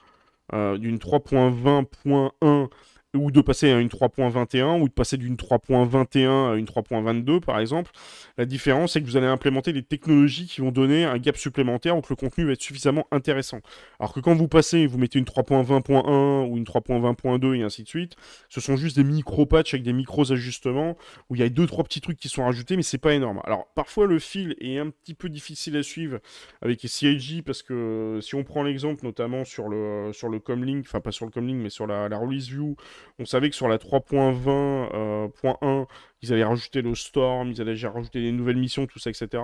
euh, 0.53 0.77
d'une 0.77 0.97
3.20.1 0.97 2.69
ou 3.15 3.31
de 3.31 3.41
passer 3.41 3.71
à 3.71 3.79
une 3.79 3.87
3.21 3.87 4.81
ou 4.81 4.87
de 4.87 4.93
passer 4.93 5.17
d'une 5.17 5.35
3.21 5.35 6.53
à 6.53 6.55
une 6.55 6.65
3.22 6.65 7.39
par 7.39 7.59
exemple. 7.59 7.91
La 8.37 8.45
différence 8.45 8.93
c'est 8.93 9.01
que 9.01 9.05
vous 9.05 9.17
allez 9.17 9.27
implémenter 9.27 9.73
des 9.73 9.83
technologies 9.83 10.45
qui 10.45 10.61
vont 10.61 10.71
donner 10.71 11.05
un 11.05 11.17
gap 11.17 11.37
supplémentaire 11.37 11.97
où 11.97 12.01
que 12.01 12.07
le 12.09 12.15
contenu 12.15 12.45
va 12.45 12.51
être 12.51 12.61
suffisamment 12.61 13.07
intéressant. 13.11 13.59
Alors 13.99 14.13
que 14.13 14.19
quand 14.19 14.35
vous 14.35 14.47
passez, 14.47 14.87
vous 14.87 14.97
mettez 14.97 15.19
une 15.19 15.25
3.20.1 15.25 16.49
ou 16.49 16.57
une 16.57 16.63
3.20.2 16.63 17.55
et 17.55 17.63
ainsi 17.63 17.83
de 17.83 17.87
suite, 17.87 18.15
ce 18.49 18.59
sont 18.59 18.75
juste 18.75 18.97
des 18.97 19.03
micro-patchs 19.03 19.73
avec 19.73 19.83
des 19.83 19.93
micros-ajustements 19.93 20.97
où 21.29 21.35
il 21.35 21.41
y 21.41 21.43
a 21.43 21.49
deux 21.49 21.65
trois 21.65 21.83
petits 21.83 22.01
trucs 22.01 22.19
qui 22.19 22.29
sont 22.29 22.43
rajoutés 22.43 22.75
mais 22.75 22.83
c'est 22.83 22.97
pas 22.97 23.13
énorme. 23.13 23.41
Alors 23.45 23.67
parfois 23.73 24.05
le 24.05 24.19
fil 24.19 24.55
est 24.59 24.79
un 24.79 24.89
petit 24.89 25.13
peu 25.13 25.29
difficile 25.29 25.77
à 25.77 25.83
suivre 25.83 26.19
avec 26.61 26.83
les 26.83 26.89
CIG 26.89 27.43
parce 27.43 27.63
que 27.63 28.19
si 28.21 28.35
on 28.35 28.43
prend 28.43 28.63
l'exemple 28.63 29.05
notamment 29.05 29.45
sur 29.45 29.69
le 29.69 30.11
sur 30.13 30.29
le 30.29 30.39
Comlink, 30.39 30.85
enfin 30.85 30.99
pas 30.99 31.11
sur 31.11 31.25
le 31.25 31.31
Comlink 31.31 31.61
mais 31.61 31.69
sur 31.69 31.87
la, 31.87 32.09
la 32.09 32.17
release 32.17 32.49
view 32.49 32.75
on 33.19 33.25
savait 33.25 33.49
que 33.49 33.55
sur 33.55 33.67
la 33.67 33.77
3.20.1, 33.77 35.57
euh, 35.63 35.85
ils 36.21 36.33
allaient 36.33 36.43
rajouter 36.43 36.81
le 36.81 36.95
Storm, 36.95 37.49
ils 37.49 37.61
allaient 37.61 37.87
rajouter 37.87 38.21
des 38.21 38.31
nouvelles 38.31 38.57
missions, 38.57 38.87
tout 38.87 38.99
ça, 38.99 39.09
etc. 39.09 39.43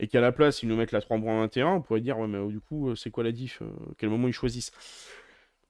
Et 0.00 0.08
qu'à 0.08 0.20
la 0.20 0.32
place, 0.32 0.62
ils 0.62 0.68
nous 0.68 0.76
mettent 0.76 0.92
la 0.92 1.00
3.21, 1.00 1.66
on 1.66 1.80
pourrait 1.82 2.00
dire, 2.00 2.18
ouais, 2.18 2.26
mais 2.26 2.38
euh, 2.38 2.48
du 2.48 2.60
coup, 2.60 2.90
euh, 2.90 2.94
c'est 2.94 3.10
quoi 3.10 3.24
la 3.24 3.32
diff 3.32 3.62
Quel 3.98 4.10
moment 4.10 4.28
ils 4.28 4.34
choisissent? 4.34 4.72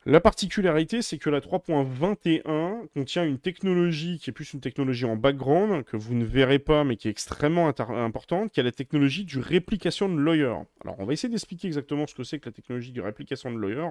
La 0.07 0.21
particularité, 0.21 1.03
c'est 1.03 1.19
que 1.19 1.29
la 1.29 1.41
3.21 1.41 2.87
contient 2.95 3.25
une 3.25 3.41
technologie 3.41 4.21
qui 4.21 4.31
est 4.31 4.33
plus 4.33 4.53
une 4.53 4.61
technologie 4.61 5.05
en 5.05 5.17
background, 5.17 5.83
que 5.83 5.97
vous 5.97 6.15
ne 6.15 6.25
verrez 6.25 6.61
pas, 6.61 6.85
mais 6.85 6.97
qui 6.97 7.09
est 7.09 7.11
extrêmement 7.11 7.67
importante, 7.67 8.53
qui 8.53 8.61
est 8.61 8.63
la 8.63 8.71
technologie 8.71 9.25
du 9.25 9.41
réplication 9.41 10.09
de 10.09 10.17
lawyer. 10.17 10.55
Alors, 10.85 10.95
on 10.99 11.05
va 11.05 11.13
essayer 11.13 11.29
d'expliquer 11.29 11.67
exactement 11.67 12.07
ce 12.07 12.15
que 12.15 12.23
c'est 12.23 12.39
que 12.39 12.49
la 12.49 12.53
technologie 12.53 12.93
du 12.93 13.01
réplication 13.01 13.51
de 13.51 13.59
lawyer, 13.59 13.89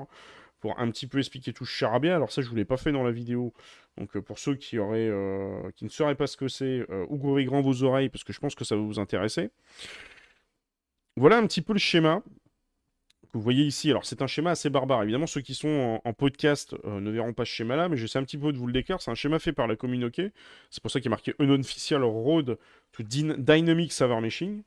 pour 0.62 0.80
un 0.80 0.90
petit 0.90 1.06
peu 1.06 1.18
expliquer 1.18 1.52
tout 1.52 1.66
ce 1.66 1.72
charabia. 1.72 2.16
Alors 2.16 2.32
ça, 2.32 2.42
je 2.42 2.48
ne 2.48 2.52
vous 2.52 2.56
l'ai 2.56 2.66
pas 2.66 2.78
fait 2.78 2.94
dans 2.94 3.04
la 3.04 3.12
vidéo. 3.12 3.54
Donc, 3.98 4.16
euh, 4.16 4.22
pour 4.22 4.40
ceux 4.40 4.58
euh, 4.74 5.72
qui 5.76 5.84
ne 5.84 5.90
sauraient 5.90 6.16
pas 6.16 6.28
ce 6.28 6.38
que 6.38 6.48
c'est, 6.48 6.86
euh, 6.90 7.06
ouvrez 7.10 7.44
grand 7.44 7.60
vos 7.60 7.84
oreilles, 7.84 8.08
parce 8.08 8.24
que 8.24 8.32
je 8.32 8.40
pense 8.40 8.56
que 8.56 8.64
ça 8.64 8.78
va 8.78 8.82
vous 8.82 9.00
intéresser. 9.00 9.50
Voilà 11.18 11.38
un 11.38 11.46
petit 11.46 11.62
peu 11.62 11.74
le 11.74 11.80
schéma 11.80 12.24
vous 13.36 13.42
voyez 13.42 13.66
ici, 13.66 13.90
alors 13.90 14.06
c'est 14.06 14.22
un 14.22 14.28
schéma 14.28 14.52
assez 14.52 14.70
barbare. 14.70 15.04
Évidemment, 15.04 15.28
ceux 15.28 15.42
qui 15.42 15.56
sont 15.56 16.00
en, 16.06 16.14
podcast 16.14 16.74
euh, 16.86 17.02
ne 17.02 17.12
verront 17.12 17.34
pas 17.34 17.44
ce 17.44 17.52
schéma-là, 17.52 17.90
mais 17.90 17.98
j'essaie 17.98 18.18
un 18.18 18.24
petit 18.24 18.38
peu 18.38 18.54
de 18.54 18.58
vous 18.58 18.66
le 18.66 18.72
décrire. 18.72 19.02
C'est 19.02 19.12
un 19.12 19.16
schéma 19.16 19.40
fait 19.40 19.52
par 19.52 19.68
la 19.68 19.76
communauté. 19.76 20.32
C'est 20.70 20.82
pour 20.82 20.90
ça 20.90 21.02
qu'il 21.02 21.10
est 21.10 21.10
marqué 21.10 21.36
Unofficial 21.40 22.02
Road 22.02 22.58
to 22.94 23.04
Dynamic 23.04 23.92
Server 23.92 24.22
Meshing. 24.22 24.64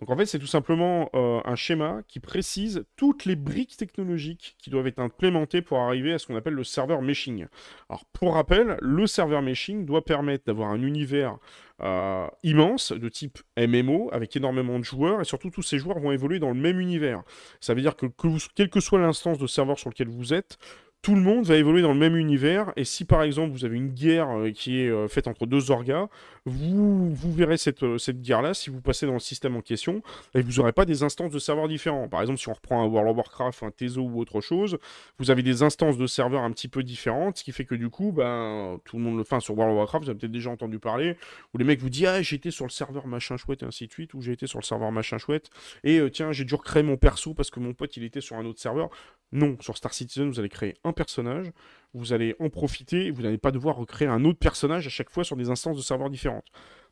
Donc 0.00 0.10
en 0.10 0.16
fait, 0.16 0.26
c'est 0.26 0.38
tout 0.38 0.46
simplement 0.46 1.10
euh, 1.14 1.40
un 1.44 1.56
schéma 1.56 2.02
qui 2.06 2.20
précise 2.20 2.84
toutes 2.96 3.24
les 3.24 3.34
briques 3.34 3.76
technologiques 3.76 4.56
qui 4.58 4.70
doivent 4.70 4.86
être 4.86 5.00
implémentées 5.00 5.60
pour 5.60 5.78
arriver 5.78 6.12
à 6.12 6.18
ce 6.18 6.26
qu'on 6.26 6.36
appelle 6.36 6.54
le 6.54 6.64
serveur 6.64 7.02
meshing. 7.02 7.46
Alors 7.88 8.04
pour 8.12 8.34
rappel, 8.34 8.76
le 8.80 9.06
serveur 9.08 9.42
meshing 9.42 9.84
doit 9.84 10.04
permettre 10.04 10.44
d'avoir 10.46 10.70
un 10.70 10.82
univers 10.82 11.38
euh, 11.82 12.26
immense 12.44 12.92
de 12.92 13.08
type 13.08 13.38
MMO 13.56 14.08
avec 14.12 14.34
énormément 14.36 14.78
de 14.78 14.84
joueurs 14.84 15.20
et 15.20 15.24
surtout 15.24 15.50
tous 15.50 15.62
ces 15.62 15.78
joueurs 15.78 15.98
vont 15.98 16.12
évoluer 16.12 16.38
dans 16.38 16.48
le 16.48 16.60
même 16.60 16.78
univers. 16.78 17.22
Ça 17.60 17.74
veut 17.74 17.80
dire 17.80 17.96
que, 17.96 18.06
que 18.06 18.28
quelle 18.54 18.70
que 18.70 18.80
soit 18.80 19.00
l'instance 19.00 19.38
de 19.38 19.46
serveur 19.48 19.78
sur 19.78 19.90
lequel 19.90 20.08
vous 20.08 20.32
êtes, 20.32 20.58
tout 21.02 21.14
le 21.14 21.20
monde 21.20 21.44
va 21.44 21.56
évoluer 21.56 21.80
dans 21.80 21.92
le 21.92 21.98
même 21.98 22.16
univers. 22.16 22.72
Et 22.76 22.84
si 22.84 23.04
par 23.04 23.22
exemple 23.22 23.52
vous 23.52 23.64
avez 23.64 23.76
une 23.76 23.90
guerre 23.90 24.30
euh, 24.30 24.50
qui 24.50 24.80
est 24.80 24.88
euh, 24.88 25.06
faite 25.06 25.28
entre 25.28 25.46
deux 25.46 25.70
orgas, 25.70 26.08
vous, 26.44 27.14
vous 27.14 27.32
verrez 27.32 27.56
cette, 27.56 27.82
euh, 27.84 27.98
cette 27.98 28.20
guerre-là 28.20 28.52
si 28.52 28.68
vous 28.68 28.80
passez 28.80 29.06
dans 29.06 29.12
le 29.12 29.20
système 29.20 29.56
en 29.56 29.60
question. 29.60 30.02
Et 30.34 30.42
vous 30.42 30.54
n'aurez 30.54 30.72
pas 30.72 30.84
des 30.84 31.02
instances 31.02 31.30
de 31.30 31.38
serveurs 31.38 31.68
différents. 31.68 32.08
Par 32.08 32.20
exemple, 32.20 32.40
si 32.40 32.48
on 32.48 32.52
reprend 32.52 32.82
un 32.82 32.86
World 32.86 33.10
of 33.10 33.16
Warcraft, 33.16 33.62
un 33.62 33.70
Teso 33.70 34.02
ou 34.02 34.20
autre 34.20 34.40
chose, 34.40 34.78
vous 35.18 35.30
avez 35.30 35.42
des 35.42 35.62
instances 35.62 35.98
de 35.98 36.06
serveurs 36.06 36.42
un 36.42 36.50
petit 36.50 36.68
peu 36.68 36.82
différentes, 36.82 37.38
ce 37.38 37.44
qui 37.44 37.52
fait 37.52 37.64
que 37.64 37.76
du 37.76 37.90
coup, 37.90 38.12
ben, 38.12 38.78
tout 38.84 38.96
le 38.96 39.02
monde 39.02 39.18
le 39.18 39.24
fait 39.24 39.40
sur 39.40 39.56
World 39.56 39.72
of 39.72 39.78
Warcraft, 39.78 40.04
vous 40.04 40.10
avez 40.10 40.18
peut-être 40.18 40.32
déjà 40.32 40.50
entendu 40.50 40.78
parler, 40.78 41.16
où 41.54 41.58
les 41.58 41.64
mecs 41.64 41.80
vous 41.80 41.90
disent 41.90 42.06
Ah, 42.06 42.20
été 42.20 42.50
sur 42.50 42.66
le 42.66 42.70
serveur 42.70 43.06
machin 43.06 43.36
chouette 43.36 43.62
et 43.62 43.66
ainsi 43.66 43.86
de 43.86 43.92
suite, 43.92 44.14
ou 44.14 44.20
j'ai 44.20 44.32
été 44.32 44.46
sur 44.46 44.58
le 44.58 44.64
serveur 44.64 44.92
machin 44.92 45.18
chouette, 45.18 45.50
et 45.84 46.00
tiens, 46.12 46.32
j'ai 46.32 46.44
dû 46.44 46.54
recréer 46.54 46.82
mon 46.82 46.96
perso 46.96 47.34
parce 47.34 47.50
que 47.50 47.60
mon 47.60 47.72
pote 47.72 47.96
il 47.96 48.04
était 48.04 48.20
sur 48.20 48.36
un 48.36 48.44
autre 48.44 48.60
serveur. 48.60 48.90
Non, 49.32 49.56
sur 49.60 49.76
Star 49.76 49.92
Citizen, 49.92 50.28
vous 50.30 50.40
allez 50.40 50.48
créer 50.48 50.74
un 50.84 50.92
personnage, 50.92 51.52
vous 51.92 52.12
allez 52.12 52.34
en 52.40 52.48
profiter, 52.48 53.10
vous 53.10 53.22
n'allez 53.22 53.38
pas 53.38 53.50
devoir 53.50 53.76
recréer 53.76 54.08
un 54.08 54.24
autre 54.24 54.38
personnage 54.38 54.86
à 54.86 54.90
chaque 54.90 55.10
fois 55.10 55.24
sur 55.24 55.36
des 55.36 55.50
instances 55.50 55.76
de 55.76 55.82
serveurs 55.82 56.08
différentes. 56.10 56.46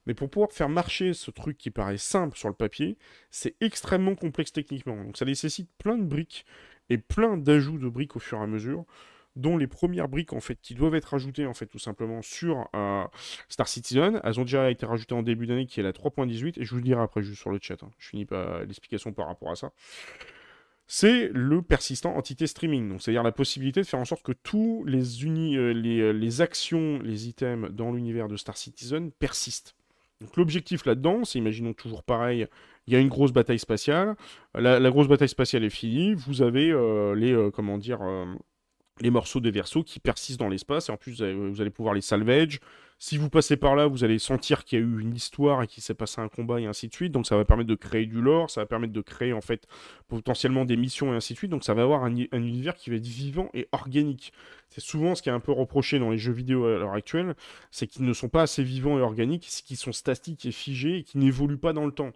Mais 0.07 0.15
pour 0.15 0.31
pouvoir 0.31 0.53
faire 0.53 0.69
marcher 0.69 1.15
ce 1.15 1.31
truc 1.31 1.57
qui 1.59 1.71
paraît 1.71 1.99
simple 1.99 2.37
sur 2.37 2.49
le 2.49 2.55
papier, 2.55 2.97
c'est 3.31 3.57
extrêmement 3.61 4.15
complexe 4.15 4.53
techniquement. 4.53 5.03
Donc 5.03 5.17
ça 5.17 5.25
nécessite 5.25 5.69
plein 5.79 5.97
de 5.97 6.05
briques 6.05 6.45
et 6.91 6.99
plein 6.99 7.37
d'ajouts 7.37 7.79
de 7.79 7.89
briques 7.89 8.17
au 8.17 8.21
fur 8.21 8.39
et 8.39 8.43
à 8.43 8.47
mesure, 8.47 8.85
dont 9.35 9.57
les 9.57 9.67
premières 9.67 10.09
briques 10.09 10.31
qui 10.63 10.75
doivent 10.75 10.95
être 10.95 11.15
ajoutées 11.15 11.47
en 11.47 11.55
fait 11.55 11.67
tout 11.67 11.79
simplement 11.79 12.23
sur 12.23 12.69
euh, 12.77 13.05
Star 13.49 13.67
Citizen. 13.67 14.21
Elles 14.23 14.39
ont 14.39 14.45
déjà 14.45 14.71
été 14.71 14.87
rajoutées 14.87 15.15
en 15.15 15.23
début 15.23 15.47
d'année 15.47 15.67
qui 15.67 15.81
est 15.81 15.83
la 15.83 15.93
3.18 15.93 16.61
et 16.61 16.65
je 16.65 16.71
vous 16.71 16.77
le 16.77 16.83
dirai 16.83 17.03
après 17.03 17.23
juste 17.23 17.41
sur 17.41 17.51
le 17.51 17.59
chat. 17.61 17.83
Hein. 17.83 17.91
Je 17.99 18.09
finis 18.09 18.27
l'explication 18.67 19.13
par 19.13 19.27
rapport 19.27 19.51
à 19.51 19.57
ça 19.57 19.73
c'est 20.87 21.31
le 21.33 21.63
persistant 21.63 22.17
entité 22.17 22.47
streaming. 22.47 22.89
Donc, 22.89 23.03
c'est-à-dire 23.03 23.23
la 23.23 23.33
possibilité 23.33 23.81
de 23.81 23.87
faire 23.87 23.99
en 23.99 24.05
sorte 24.05 24.23
que 24.23 24.33
tous 24.33 24.85
euh, 24.87 25.25
euh, 25.27 26.13
les, 26.13 26.41
actions, 26.41 27.01
les 27.01 27.29
items 27.29 27.71
dans 27.73 27.93
l'univers 27.93 28.29
de 28.29 28.37
Star 28.37 28.57
Citizen 28.57 29.11
persistent. 29.11 29.75
Donc, 30.21 30.37
l'objectif 30.37 30.87
là-dedans, 30.87 31.25
c'est, 31.25 31.39
imaginons 31.39 31.75
toujours 31.75 32.03
pareil, 32.03 32.47
il 32.87 32.93
y 32.93 32.97
a 32.97 33.01
une 33.01 33.09
grosse 33.09 33.33
bataille 33.33 33.59
spatiale. 33.59 34.15
La, 34.55 34.91
grosse 34.91 35.09
bataille 35.09 35.29
spatiale 35.29 35.65
est 35.65 35.71
finie. 35.71 36.15
Vous 36.15 36.41
avez 36.41 36.71
euh, 36.71 37.15
les, 37.15 37.51
comment 37.53 37.79
dire, 37.79 38.01
les 39.01 39.11
morceaux 39.11 39.41
des 39.41 39.51
versos 39.51 39.83
qui 39.83 39.99
persistent 39.99 40.39
dans 40.39 40.49
l'espace. 40.49 40.89
Et 40.89 40.93
en 40.93 40.97
plus, 40.97 41.21
vous 41.21 41.61
allez 41.61 41.71
pouvoir 41.71 41.95
les 41.95 42.01
salvage. 42.01 42.61
Si 42.99 43.19
vous 43.19 43.29
passez 43.29 43.59
par 43.59 43.77
là, 43.77 43.87
vous 43.87 44.05
allez 44.05 44.19
sentir 44.19 44.65
qu'il 44.65 44.79
y 44.79 44.83
a 44.83 44.85
eu 44.85 45.01
une 45.01 45.15
histoire 45.15 45.63
et 45.63 45.67
qu'il 45.67 45.83
s'est 45.83 45.95
passé 45.95 46.23
un 46.23 46.29
combat 46.29 46.61
et 46.61 46.67
ainsi 46.67 46.89
de 46.89 46.95
suite. 46.95 47.13
Donc 47.13 47.27
ça 47.27 47.37
va 47.37 47.45
permettre 47.45 47.69
de 47.69 47.75
créer 47.75 48.07
du 48.07 48.23
lore, 48.23 48.51
ça 48.51 48.63
va 48.63 48.67
permettre 48.67 48.95
de 48.95 49.01
créer 49.03 49.35
en 49.35 49.43
fait 49.43 49.67
potentiellement 50.09 50.65
des 50.65 50.79
missions 50.79 51.13
et 51.13 51.17
ainsi 51.17 51.35
de 51.35 51.39
suite. 51.39 51.51
Donc 51.51 51.63
ça 51.63 51.75
va 51.75 51.83
avoir 51.83 52.05
un, 52.05 52.15
univers 52.15 52.75
qui 52.75 52.89
va 52.89 52.97
être 52.97 53.07
vivant 53.07 53.51
et 53.53 53.69
organique. 53.73 54.33
C'est 54.71 54.81
souvent 54.81 55.15
ce 55.15 55.21
qui 55.21 55.29
est 55.29 55.33
un 55.33 55.41
peu 55.41 55.53
reproché 55.53 55.99
dans 55.99 56.11
les 56.11 56.19
jeux 56.19 56.33
vidéo 56.33 56.65
à 56.65 56.79
l'heure 56.79 56.95
actuelle, 56.95 57.35
c'est 57.71 57.87
qu'ils 57.87 58.07
ne 58.07 58.13
sont 58.15 58.31
pas 58.31 58.43
assez 58.43 58.63
vivants 58.63 58.99
et 58.99 59.03
organiques, 59.03 59.45
c'est 59.49 59.65
qu'ils 59.65 59.77
sont 59.77 59.93
statiques 59.93 60.47
et 60.47 60.53
figés 60.53 60.99
et 60.99 61.03
qui 61.03 61.19
n'évoluent 61.19 61.59
pas 61.59 61.75
dans 61.75 61.85
le 61.85 61.93
temps. 61.93 62.13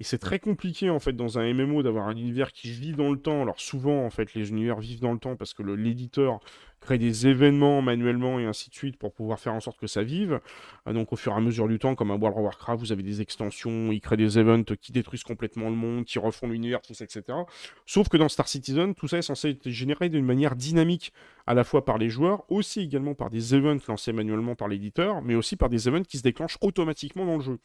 Et 0.00 0.04
c'est 0.04 0.18
très 0.18 0.38
compliqué 0.38 0.90
en 0.90 1.00
fait 1.00 1.12
dans 1.12 1.38
un 1.38 1.52
MMO 1.52 1.82
d'avoir 1.82 2.06
un 2.06 2.16
univers 2.16 2.52
qui 2.52 2.70
vit 2.70 2.92
dans 2.92 3.10
le 3.10 3.18
temps. 3.18 3.42
Alors 3.42 3.60
souvent 3.60 4.04
en 4.04 4.10
fait 4.10 4.34
les 4.34 4.50
univers 4.50 4.78
vivent 4.78 5.00
dans 5.00 5.12
le 5.12 5.18
temps 5.18 5.34
parce 5.34 5.54
que 5.54 5.62
l'éditeur 5.62 6.40
créer 6.80 6.98
des 6.98 7.26
événements 7.26 7.82
manuellement 7.82 8.38
et 8.38 8.44
ainsi 8.44 8.70
de 8.70 8.74
suite 8.74 8.96
pour 8.96 9.12
pouvoir 9.12 9.40
faire 9.40 9.54
en 9.54 9.60
sorte 9.60 9.78
que 9.78 9.86
ça 9.86 10.02
vive. 10.02 10.40
Euh, 10.86 10.92
donc 10.92 11.12
au 11.12 11.16
fur 11.16 11.32
et 11.32 11.34
à 11.34 11.40
mesure 11.40 11.68
du 11.68 11.78
temps, 11.78 11.94
comme 11.94 12.10
un 12.10 12.16
World 12.16 12.38
of 12.38 12.44
Warcraft, 12.44 12.80
vous 12.80 12.92
avez 12.92 13.02
des 13.02 13.20
extensions, 13.20 13.90
ils 13.92 14.00
créent 14.00 14.16
des 14.16 14.38
events 14.38 14.76
qui 14.80 14.92
détruisent 14.92 15.24
complètement 15.24 15.68
le 15.68 15.76
monde, 15.76 16.04
qui 16.04 16.18
refont 16.18 16.48
l'univers, 16.48 16.80
tout 16.80 16.94
ça, 16.94 17.04
etc. 17.04 17.24
Sauf 17.86 18.08
que 18.08 18.16
dans 18.16 18.28
Star 18.28 18.48
Citizen, 18.48 18.94
tout 18.94 19.08
ça 19.08 19.18
est 19.18 19.22
censé 19.22 19.50
être 19.50 19.68
généré 19.68 20.08
d'une 20.08 20.24
manière 20.24 20.56
dynamique 20.56 21.12
à 21.48 21.54
la 21.54 21.64
fois 21.64 21.82
par 21.82 21.96
les 21.96 22.10
joueurs, 22.10 22.44
aussi 22.50 22.82
également 22.82 23.14
par 23.14 23.30
des 23.30 23.54
events 23.54 23.78
lancés 23.88 24.12
manuellement 24.12 24.54
par 24.54 24.68
l'éditeur, 24.68 25.22
mais 25.22 25.34
aussi 25.34 25.56
par 25.56 25.70
des 25.70 25.88
events 25.88 26.02
qui 26.02 26.18
se 26.18 26.22
déclenchent 26.22 26.58
automatiquement 26.60 27.24
dans 27.24 27.36
le 27.36 27.42
jeu. 27.42 27.58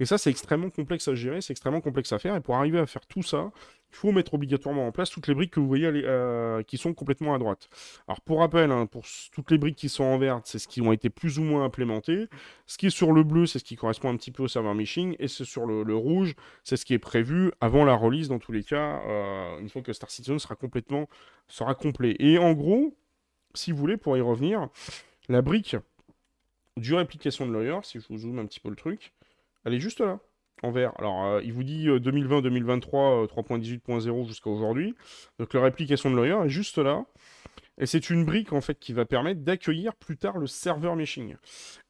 Et 0.00 0.04
ça, 0.04 0.18
c'est 0.18 0.30
extrêmement 0.30 0.68
complexe 0.68 1.06
à 1.06 1.14
gérer, 1.14 1.40
c'est 1.40 1.52
extrêmement 1.52 1.80
complexe 1.80 2.12
à 2.12 2.18
faire, 2.18 2.34
et 2.34 2.40
pour 2.40 2.56
arriver 2.56 2.80
à 2.80 2.86
faire 2.86 3.06
tout 3.06 3.22
ça, 3.22 3.52
il 3.92 3.96
faut 3.96 4.10
mettre 4.10 4.34
obligatoirement 4.34 4.84
en 4.84 4.90
place 4.90 5.10
toutes 5.10 5.28
les 5.28 5.34
briques 5.34 5.52
que 5.52 5.60
vous 5.60 5.68
voyez 5.68 5.86
euh, 5.86 6.64
qui 6.64 6.76
sont 6.76 6.92
complètement 6.92 7.32
à 7.32 7.38
droite. 7.38 7.68
Alors 8.08 8.20
pour 8.20 8.40
rappel, 8.40 8.72
hein, 8.72 8.86
pour 8.86 9.04
toutes 9.32 9.52
les 9.52 9.58
briques 9.58 9.76
qui 9.76 9.88
sont 9.88 10.02
en 10.02 10.18
vert, 10.18 10.40
c'est 10.42 10.58
ce 10.58 10.66
qui 10.66 10.80
ont 10.80 10.90
été 10.90 11.08
plus 11.08 11.38
ou 11.38 11.44
moins 11.44 11.64
implémentés. 11.64 12.26
Ce 12.66 12.78
qui 12.78 12.86
est 12.86 12.90
sur 12.90 13.12
le 13.12 13.22
bleu, 13.22 13.46
c'est 13.46 13.60
ce 13.60 13.64
qui 13.64 13.76
correspond 13.76 14.08
un 14.08 14.16
petit 14.16 14.32
peu 14.32 14.42
au 14.42 14.48
serveur 14.48 14.74
meshing, 14.74 15.14
et 15.20 15.28
c'est 15.28 15.44
sur 15.44 15.66
le, 15.66 15.94
rouge, 15.94 16.34
c'est 16.64 16.76
ce 16.76 16.84
qui 16.84 16.94
est 16.94 16.98
prévu 16.98 17.52
avant 17.60 17.84
la 17.84 17.94
release 17.94 18.26
dans 18.26 18.40
tous 18.40 18.50
les 18.50 18.64
cas, 18.64 19.02
euh, 19.06 19.60
une 19.60 19.68
fois 19.68 19.82
que 19.82 19.92
Star 19.92 20.10
Citizen 20.10 20.40
sera 20.40 20.56
complètement 20.56 21.08
sera 21.46 21.76
complet. 21.76 22.16
Et 22.18 22.36
en 22.38 22.54
gros, 22.54 22.96
si 23.54 23.72
vous 23.72 23.78
voulez, 23.78 23.96
pour 23.96 24.16
y 24.16 24.20
revenir, 24.20 24.68
la 25.28 25.42
brique 25.42 25.76
du 26.76 26.94
réplication 26.94 27.46
de 27.46 27.52
lawyer, 27.52 27.78
si 27.82 28.00
je 28.00 28.06
vous 28.08 28.18
zoome 28.18 28.38
un 28.38 28.46
petit 28.46 28.60
peu 28.60 28.70
le 28.70 28.76
truc, 28.76 29.12
elle 29.64 29.74
est 29.74 29.80
juste 29.80 30.00
là 30.00 30.18
en 30.62 30.70
vert. 30.70 30.92
Alors, 30.98 31.24
euh, 31.24 31.40
il 31.42 31.52
vous 31.52 31.64
dit 31.64 31.88
2020-2023, 31.88 33.26
3.18.0 33.26 34.26
jusqu'à 34.26 34.50
aujourd'hui. 34.50 34.94
Donc, 35.38 35.54
la 35.54 35.62
réplication 35.62 36.10
de 36.10 36.16
Lawyer 36.16 36.38
est 36.44 36.50
juste 36.50 36.78
là. 36.78 37.04
Et 37.78 37.86
c'est 37.86 38.10
une 38.10 38.26
brique, 38.26 38.52
en 38.52 38.60
fait, 38.60 38.78
qui 38.78 38.92
va 38.92 39.06
permettre 39.06 39.40
d'accueillir 39.40 39.94
plus 39.94 40.18
tard 40.18 40.36
le 40.36 40.46
serveur 40.46 40.96
meshing. 40.96 41.36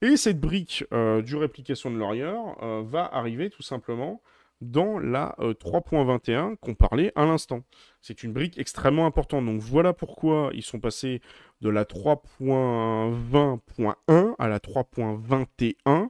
Et 0.03 0.17
cette 0.17 0.39
brique 0.39 0.85
euh, 0.93 1.21
du 1.21 1.35
réplication 1.37 1.91
de 1.91 1.99
Lawyer 1.99 2.33
euh, 2.63 2.83
va 2.85 3.05
arriver 3.13 3.51
tout 3.51 3.63
simplement 3.63 4.23
dans 4.61 4.99
la 4.99 5.35
3.21 5.39 6.53
euh, 6.53 6.57
qu'on 6.61 6.75
parlait 6.75 7.13
à 7.17 7.25
l'instant. 7.25 7.63
C'est 8.01 8.23
une 8.23 8.33
brique 8.33 8.59
extrêmement 8.59 9.07
importante. 9.07 9.47
Donc 9.47 9.61
voilà 9.61 9.93
pourquoi 9.93 10.51
ils 10.55 10.63
sont 10.63 10.81
passés 10.81 11.21
de 11.61 11.69
la 11.69 11.85
3.20.1 11.85 14.35
à 14.39 14.49
la 14.49 14.59
3.21, 14.59 16.09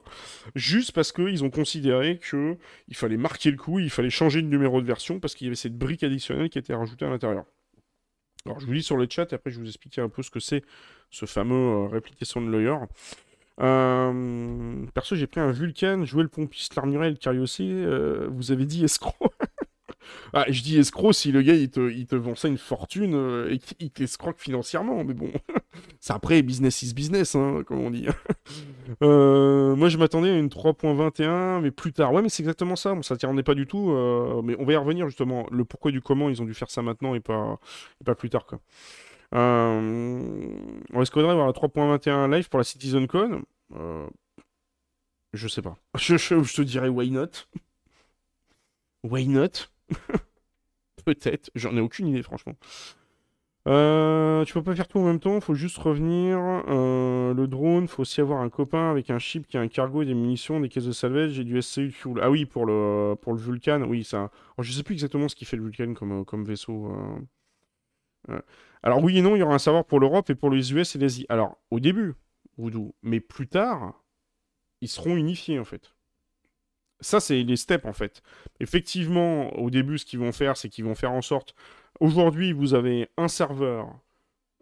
juste 0.55 0.93
parce 0.93 1.11
qu'ils 1.11 1.43
ont 1.43 1.49
considéré 1.49 2.19
qu'il 2.19 2.57
fallait 2.93 3.17
marquer 3.17 3.51
le 3.51 3.57
coup, 3.57 3.79
il 3.79 3.89
fallait 3.89 4.09
changer 4.09 4.41
de 4.41 4.47
numéro 4.47 4.81
de 4.81 4.87
version, 4.87 5.19
parce 5.19 5.35
qu'il 5.35 5.47
y 5.47 5.49
avait 5.49 5.55
cette 5.55 5.77
brique 5.77 6.03
additionnelle 6.03 6.49
qui 6.49 6.57
était 6.57 6.73
rajoutée 6.73 7.05
à 7.05 7.09
l'intérieur. 7.09 7.43
Alors 8.45 8.59
je 8.59 8.65
vous 8.65 8.73
lis 8.73 8.83
sur 8.83 8.97
le 8.97 9.07
chat, 9.09 9.31
et 9.31 9.35
après 9.35 9.51
je 9.51 9.59
vous 9.59 9.67
expliquer 9.67 10.01
un 10.01 10.09
peu 10.09 10.23
ce 10.23 10.31
que 10.31 10.39
c'est 10.39 10.63
ce 11.09 11.25
fameux 11.25 11.55
euh, 11.55 11.87
réplication 11.87 12.41
de 12.41 12.49
lawyer. 12.49 12.75
Euh, 13.59 14.85
perso, 14.93 15.15
j'ai 15.15 15.27
pris 15.27 15.39
un 15.39 15.51
Vulcan, 15.51 16.05
joué 16.05 16.23
le 16.23 16.29
pompiste, 16.29 16.75
l'armurier 16.75 17.07
et 17.07 17.11
le 17.11 17.17
cariossé. 17.17 17.63
Euh, 17.67 18.27
vous 18.31 18.51
avez 18.51 18.65
dit 18.65 18.83
escroc. 18.83 19.15
ah, 20.33 20.45
je 20.49 20.61
dis 20.61 20.77
escroc 20.77 21.13
si 21.13 21.31
le 21.31 21.41
gars 21.41 21.53
il 21.53 21.69
te, 21.69 21.91
il 21.91 22.07
te 22.07 22.15
vend 22.15 22.35
ça 22.35 22.47
une 22.47 22.57
fortune 22.57 23.13
euh, 23.15 23.51
et 23.51 23.59
qu'il 23.59 23.91
t'escroque 23.91 24.39
financièrement. 24.39 25.03
Mais 25.03 25.13
bon, 25.13 25.31
c'est 25.99 26.13
après 26.13 26.41
business 26.41 26.81
is 26.81 26.93
business, 26.93 27.35
hein, 27.35 27.63
comme 27.65 27.79
on 27.79 27.91
dit. 27.91 28.07
moi, 29.01 29.89
je 29.89 29.97
m'attendais 29.97 30.29
à 30.29 30.37
une 30.37 30.47
3.21, 30.47 31.61
mais 31.61 31.71
plus 31.71 31.93
tard. 31.93 32.13
Ouais, 32.13 32.21
mais 32.21 32.29
c'est 32.29 32.43
exactement 32.43 32.75
ça. 32.75 32.95
Bon, 32.95 33.01
ça 33.01 33.15
t'y 33.17 33.25
rendait 33.25 33.43
pas 33.43 33.55
du 33.55 33.67
tout. 33.67 33.91
mais 34.43 34.55
on 34.59 34.65
va 34.65 34.73
y 34.73 34.77
revenir 34.77 35.07
justement. 35.07 35.45
Le 35.51 35.65
pourquoi 35.65 35.91
du 35.91 36.01
comment 36.01 36.29
ils 36.29 36.41
ont 36.41 36.45
dû 36.45 36.53
faire 36.53 36.71
ça 36.71 36.81
maintenant 36.81 37.13
et 37.15 37.19
pas, 37.19 37.59
et 37.99 38.03
pas 38.03 38.15
plus 38.15 38.29
tard. 38.29 38.45
Quoi. 38.45 38.59
Euh, 39.33 40.57
on 40.93 41.01
est-ce 41.01 41.11
qu'on 41.11 41.27
avoir 41.27 41.47
la 41.47 41.53
3.21 41.53 42.29
live 42.33 42.49
pour 42.49 42.57
la 42.57 42.63
CitizenCon 42.63 43.43
euh, 43.75 44.07
Je 45.33 45.47
sais 45.47 45.61
pas. 45.61 45.77
Je, 45.95 46.55
te 46.55 46.61
dirais 46.61 46.89
why 46.89 47.09
not 47.11 47.47
Why 49.03 49.27
not? 49.27 49.69
Peut-être. 51.05 51.49
J'en 51.55 51.75
ai 51.75 51.79
aucune 51.79 52.07
idée, 52.07 52.21
franchement. 52.21 52.53
Euh, 53.67 54.43
tu 54.43 54.53
peux 54.53 54.63
pas 54.63 54.75
faire 54.75 54.87
tout 54.87 54.99
en 54.99 55.05
même 55.05 55.19
temps, 55.19 55.39
faut 55.39 55.53
juste 55.53 55.77
revenir. 55.77 56.37
le 56.67 57.45
drone, 57.45 57.87
faut 57.87 58.01
aussi 58.01 58.21
avoir 58.21 58.41
un 58.41 58.49
copain 58.49 58.91
avec 58.91 59.09
un 59.09 59.17
chip 59.17 59.47
qui 59.47 59.57
a 59.57 59.61
un 59.61 59.67
cargo, 59.67 60.03
des 60.03 60.13
munitions, 60.13 60.59
des 60.59 60.69
caisses 60.69 60.85
de 60.85 60.91
salvage 60.91 61.39
et 61.39 61.43
du 61.43 61.59
SCU 61.61 61.91
fuel. 61.91 62.19
Ah 62.21 62.29
oui, 62.29 62.45
pour 62.45 62.65
le, 62.65 63.15
pour 63.15 63.33
le 63.33 63.39
Vulcan, 63.39 63.81
oui, 63.83 64.03
ça. 64.03 64.29
je 64.59 64.71
sais 64.71 64.83
plus 64.83 64.93
exactement 64.93 65.27
ce 65.29 65.35
qui 65.35 65.45
fait 65.45 65.57
le 65.57 65.63
Vulcan 65.63 65.93
comme, 65.93 66.25
comme 66.25 66.43
vaisseau. 66.43 66.91
Alors 68.83 69.03
oui 69.03 69.17
et 69.17 69.21
non, 69.21 69.35
il 69.35 69.39
y 69.39 69.43
aura 69.43 69.55
un 69.55 69.59
serveur 69.59 69.85
pour 69.85 69.99
l'Europe 69.99 70.29
et 70.29 70.35
pour 70.35 70.49
les 70.49 70.73
US 70.73 70.95
et 70.95 70.99
l'Asie. 70.99 71.25
Alors, 71.29 71.57
au 71.69 71.79
début, 71.79 72.15
Voodoo, 72.57 72.95
mais 73.03 73.19
plus 73.19 73.47
tard, 73.47 74.01
ils 74.81 74.89
seront 74.89 75.15
unifiés 75.15 75.59
en 75.59 75.65
fait. 75.65 75.93
Ça, 76.99 77.19
c'est 77.19 77.41
les 77.41 77.57
steps 77.57 77.85
en 77.85 77.93
fait. 77.93 78.21
Effectivement, 78.59 79.49
au 79.57 79.69
début, 79.69 79.97
ce 79.97 80.05
qu'ils 80.05 80.19
vont 80.19 80.31
faire, 80.31 80.57
c'est 80.57 80.69
qu'ils 80.69 80.85
vont 80.85 80.95
faire 80.95 81.11
en 81.11 81.21
sorte... 81.21 81.55
Aujourd'hui, 81.99 82.51
vous 82.51 82.73
avez 82.73 83.09
un 83.17 83.27
serveur 83.27 83.93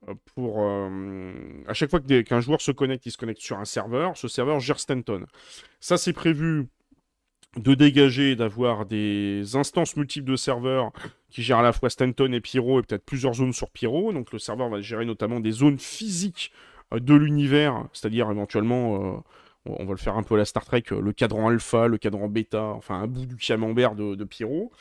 euh, 0.08 0.16
pour... 0.36 0.58
Euh, 0.60 1.32
à 1.68 1.74
chaque 1.74 1.90
fois 1.90 2.02
qu'un 2.02 2.42
joueur 2.42 2.60
se 2.60 2.72
connecte, 2.72 3.06
il 3.06 3.12
se 3.12 3.18
connecte 3.18 3.40
sur 3.40 3.58
un 3.60 3.66
serveur. 3.66 4.18
Ce 4.18 4.28
serveur 4.28 4.60
gère 4.60 4.80
Stanton. 4.80 5.26
Ça, 5.80 5.98
c'est 5.98 6.12
prévu 6.12 6.68
de 7.58 7.74
dégager, 7.74 8.36
d'avoir 8.36 8.86
des 8.86 9.56
instances 9.56 9.96
multiples 9.96 10.30
de 10.30 10.36
serveurs 10.36 10.92
qui 11.30 11.42
gèrent 11.42 11.60
à 11.60 11.64
la 11.64 11.74
fois 11.74 11.90
Stanton 11.90 12.32
et 12.32 12.42
Pyro 12.42 12.80
et 12.80 12.84
peut-être 12.84 13.06
plusieurs 13.06 13.34
zones 13.34 13.54
sur 13.54 13.70
Pyro. 13.70 14.14
Donc 14.14 14.32
le 14.32 14.40
serveur 14.40 14.70
va 14.70 14.82
gérer 14.82 15.06
notamment 15.06 15.40
des 15.40 15.52
zones 15.52 15.80
physiques 15.80 16.52
euh, 16.94 17.00
de 17.00 17.14
l'univers, 17.16 17.86
c'est-à-dire 17.94 18.30
éventuellement, 18.30 19.18
euh, 19.18 19.20
on 19.80 19.86
va 19.86 19.92
le 19.92 19.98
faire 19.98 20.18
un 20.18 20.24
peu 20.24 20.36
à 20.36 20.38
la 20.38 20.46
Star 20.46 20.66
Trek, 20.66 20.84
euh, 20.92 21.02
le 21.02 21.12
cadran 21.14 21.50
alpha, 21.50 21.88
le 21.88 21.98
cadran 21.98 22.28
bêta, 22.28 22.64
enfin 22.64 22.96
un 22.96 23.08
bout 23.08 23.26
du 23.26 23.36
camembert 23.36 23.96
de, 23.96 24.16
de 24.16 24.24
Pyro. 24.24 24.72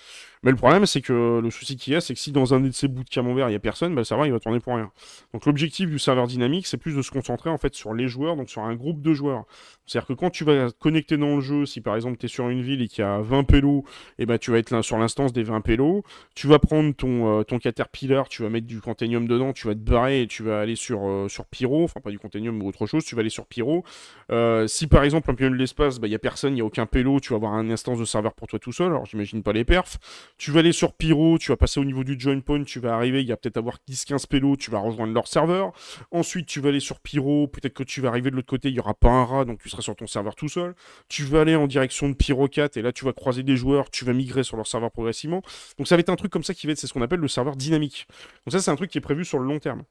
Mais 0.42 0.50
le 0.50 0.56
problème, 0.56 0.86
c'est 0.86 1.00
que 1.00 1.40
le 1.42 1.50
souci 1.50 1.76
qu'il 1.76 1.92
y 1.92 1.96
a, 1.96 2.00
c'est 2.00 2.14
que 2.14 2.20
si 2.20 2.30
dans 2.30 2.54
un 2.54 2.60
de 2.60 2.70
ces 2.70 2.86
bouts 2.86 3.02
de 3.02 3.08
camembert, 3.08 3.48
il 3.48 3.50
n'y 3.50 3.56
a 3.56 3.60
personne, 3.60 3.94
bah, 3.94 4.02
le 4.02 4.04
serveur, 4.04 4.26
il 4.26 4.32
va 4.32 4.38
tourner 4.38 4.60
pour 4.60 4.74
rien. 4.74 4.92
Donc 5.32 5.46
l'objectif 5.46 5.88
du 5.88 5.98
serveur 5.98 6.26
dynamique, 6.26 6.66
c'est 6.66 6.76
plus 6.76 6.94
de 6.96 7.02
se 7.02 7.10
concentrer 7.10 7.50
en 7.50 7.58
fait 7.58 7.74
sur 7.74 7.92
les 7.92 8.08
joueurs, 8.08 8.36
donc 8.36 8.48
sur 8.48 8.62
un 8.62 8.74
groupe 8.74 9.02
de 9.02 9.12
joueurs. 9.12 9.44
C'est-à-dire 9.86 10.06
que 10.06 10.12
quand 10.12 10.30
tu 10.30 10.44
vas 10.44 10.70
te 10.70 10.78
connecter 10.78 11.16
dans 11.16 11.36
le 11.36 11.40
jeu, 11.40 11.66
si 11.66 11.80
par 11.80 11.96
exemple 11.96 12.18
tu 12.18 12.26
es 12.26 12.28
sur 12.28 12.48
une 12.48 12.62
ville 12.62 12.82
et 12.82 12.88
qu'il 12.88 13.02
y 13.02 13.06
a 13.06 13.20
20 13.20 13.44
pélos, 13.44 13.84
et 14.18 14.22
eh 14.22 14.26
ben 14.26 14.38
tu 14.38 14.50
vas 14.50 14.58
être 14.58 14.70
là 14.70 14.82
sur 14.82 14.98
l'instance 14.98 15.32
des 15.32 15.42
20 15.42 15.60
pélos, 15.62 16.04
tu 16.34 16.46
vas 16.46 16.58
prendre 16.58 16.94
ton, 16.94 17.40
euh, 17.40 17.42
ton 17.42 17.58
Caterpillar, 17.58 18.28
tu 18.28 18.42
vas 18.42 18.50
mettre 18.50 18.66
du 18.66 18.80
Contenium 18.80 19.26
dedans, 19.26 19.52
tu 19.52 19.66
vas 19.66 19.74
te 19.74 19.80
barrer 19.80 20.22
et 20.22 20.26
tu 20.26 20.42
vas 20.42 20.60
aller 20.60 20.76
sur, 20.76 21.00
euh, 21.08 21.28
sur 21.28 21.46
Pyro, 21.46 21.84
enfin 21.84 22.00
pas 22.00 22.10
du 22.10 22.18
Contenium 22.18 22.62
ou 22.62 22.68
autre 22.68 22.86
chose, 22.86 23.04
tu 23.04 23.14
vas 23.14 23.20
aller 23.20 23.30
sur 23.30 23.46
Pyro. 23.46 23.84
Euh, 24.30 24.66
si 24.78 24.86
par 24.86 25.02
exemple, 25.02 25.28
un 25.28 25.34
pion 25.34 25.50
de 25.50 25.56
l'espace, 25.56 25.98
bah, 25.98 26.06
il 26.06 26.10
n'y 26.10 26.16
a 26.16 26.20
personne, 26.20 26.52
il 26.52 26.56
n'y 26.56 26.60
a 26.60 26.64
aucun 26.64 26.86
pélo, 26.86 27.18
tu 27.18 27.30
vas 27.30 27.36
avoir 27.36 27.52
un 27.54 27.68
instance 27.68 27.98
de 27.98 28.04
serveur 28.04 28.32
pour 28.32 28.46
toi 28.46 28.60
tout 28.60 28.70
seul, 28.70 28.86
alors 28.86 29.06
j'imagine 29.06 29.42
pas 29.42 29.52
les 29.52 29.64
perfs. 29.64 29.98
Tu 30.36 30.52
vas 30.52 30.60
aller 30.60 30.70
sur 30.70 30.92
Pyro, 30.92 31.36
tu 31.36 31.50
vas 31.50 31.56
passer 31.56 31.80
au 31.80 31.84
niveau 31.84 32.04
du 32.04 32.18
join 32.18 32.40
point, 32.40 32.62
tu 32.62 32.78
vas 32.78 32.94
arriver, 32.94 33.20
il 33.20 33.26
y 33.26 33.32
a 33.32 33.36
peut-être 33.36 33.56
avoir 33.56 33.78
10-15 33.90 34.28
pélos, 34.28 34.56
tu 34.56 34.70
vas 34.70 34.78
rejoindre 34.78 35.12
leur 35.12 35.26
serveur. 35.26 35.72
Ensuite, 36.12 36.46
tu 36.46 36.60
vas 36.60 36.68
aller 36.68 36.78
sur 36.78 37.00
Pyro, 37.00 37.48
peut-être 37.48 37.74
que 37.74 37.82
tu 37.82 38.00
vas 38.00 38.10
arriver 38.10 38.30
de 38.30 38.36
l'autre 38.36 38.46
côté, 38.46 38.68
il 38.68 38.74
n'y 38.74 38.78
aura 38.78 38.94
pas 38.94 39.10
un 39.10 39.24
rat, 39.24 39.44
donc 39.44 39.60
tu 39.60 39.68
seras 39.68 39.82
sur 39.82 39.96
ton 39.96 40.06
serveur 40.06 40.36
tout 40.36 40.48
seul. 40.48 40.76
Tu 41.08 41.24
vas 41.24 41.40
aller 41.40 41.56
en 41.56 41.66
direction 41.66 42.08
de 42.08 42.14
Pyro 42.14 42.46
4, 42.46 42.76
et 42.76 42.82
là, 42.82 42.92
tu 42.92 43.04
vas 43.04 43.12
croiser 43.12 43.42
des 43.42 43.56
joueurs, 43.56 43.90
tu 43.90 44.04
vas 44.04 44.12
migrer 44.12 44.44
sur 44.44 44.56
leur 44.56 44.68
serveur 44.68 44.92
progressivement. 44.92 45.42
Donc 45.76 45.88
ça 45.88 45.96
va 45.96 46.00
être 46.00 46.08
un 46.08 46.16
truc 46.16 46.30
comme 46.30 46.44
ça 46.44 46.54
qui 46.54 46.68
va 46.68 46.72
être, 46.72 46.78
c'est 46.78 46.86
ce 46.86 46.92
qu'on 46.92 47.02
appelle 47.02 47.18
le 47.18 47.26
serveur 47.26 47.56
dynamique. 47.56 48.06
Donc 48.46 48.52
ça, 48.52 48.60
c'est 48.60 48.70
un 48.70 48.76
truc 48.76 48.92
qui 48.92 48.98
est 48.98 49.00
prévu 49.00 49.24
sur 49.24 49.40
le 49.40 49.46
long 49.46 49.58
terme. 49.58 49.82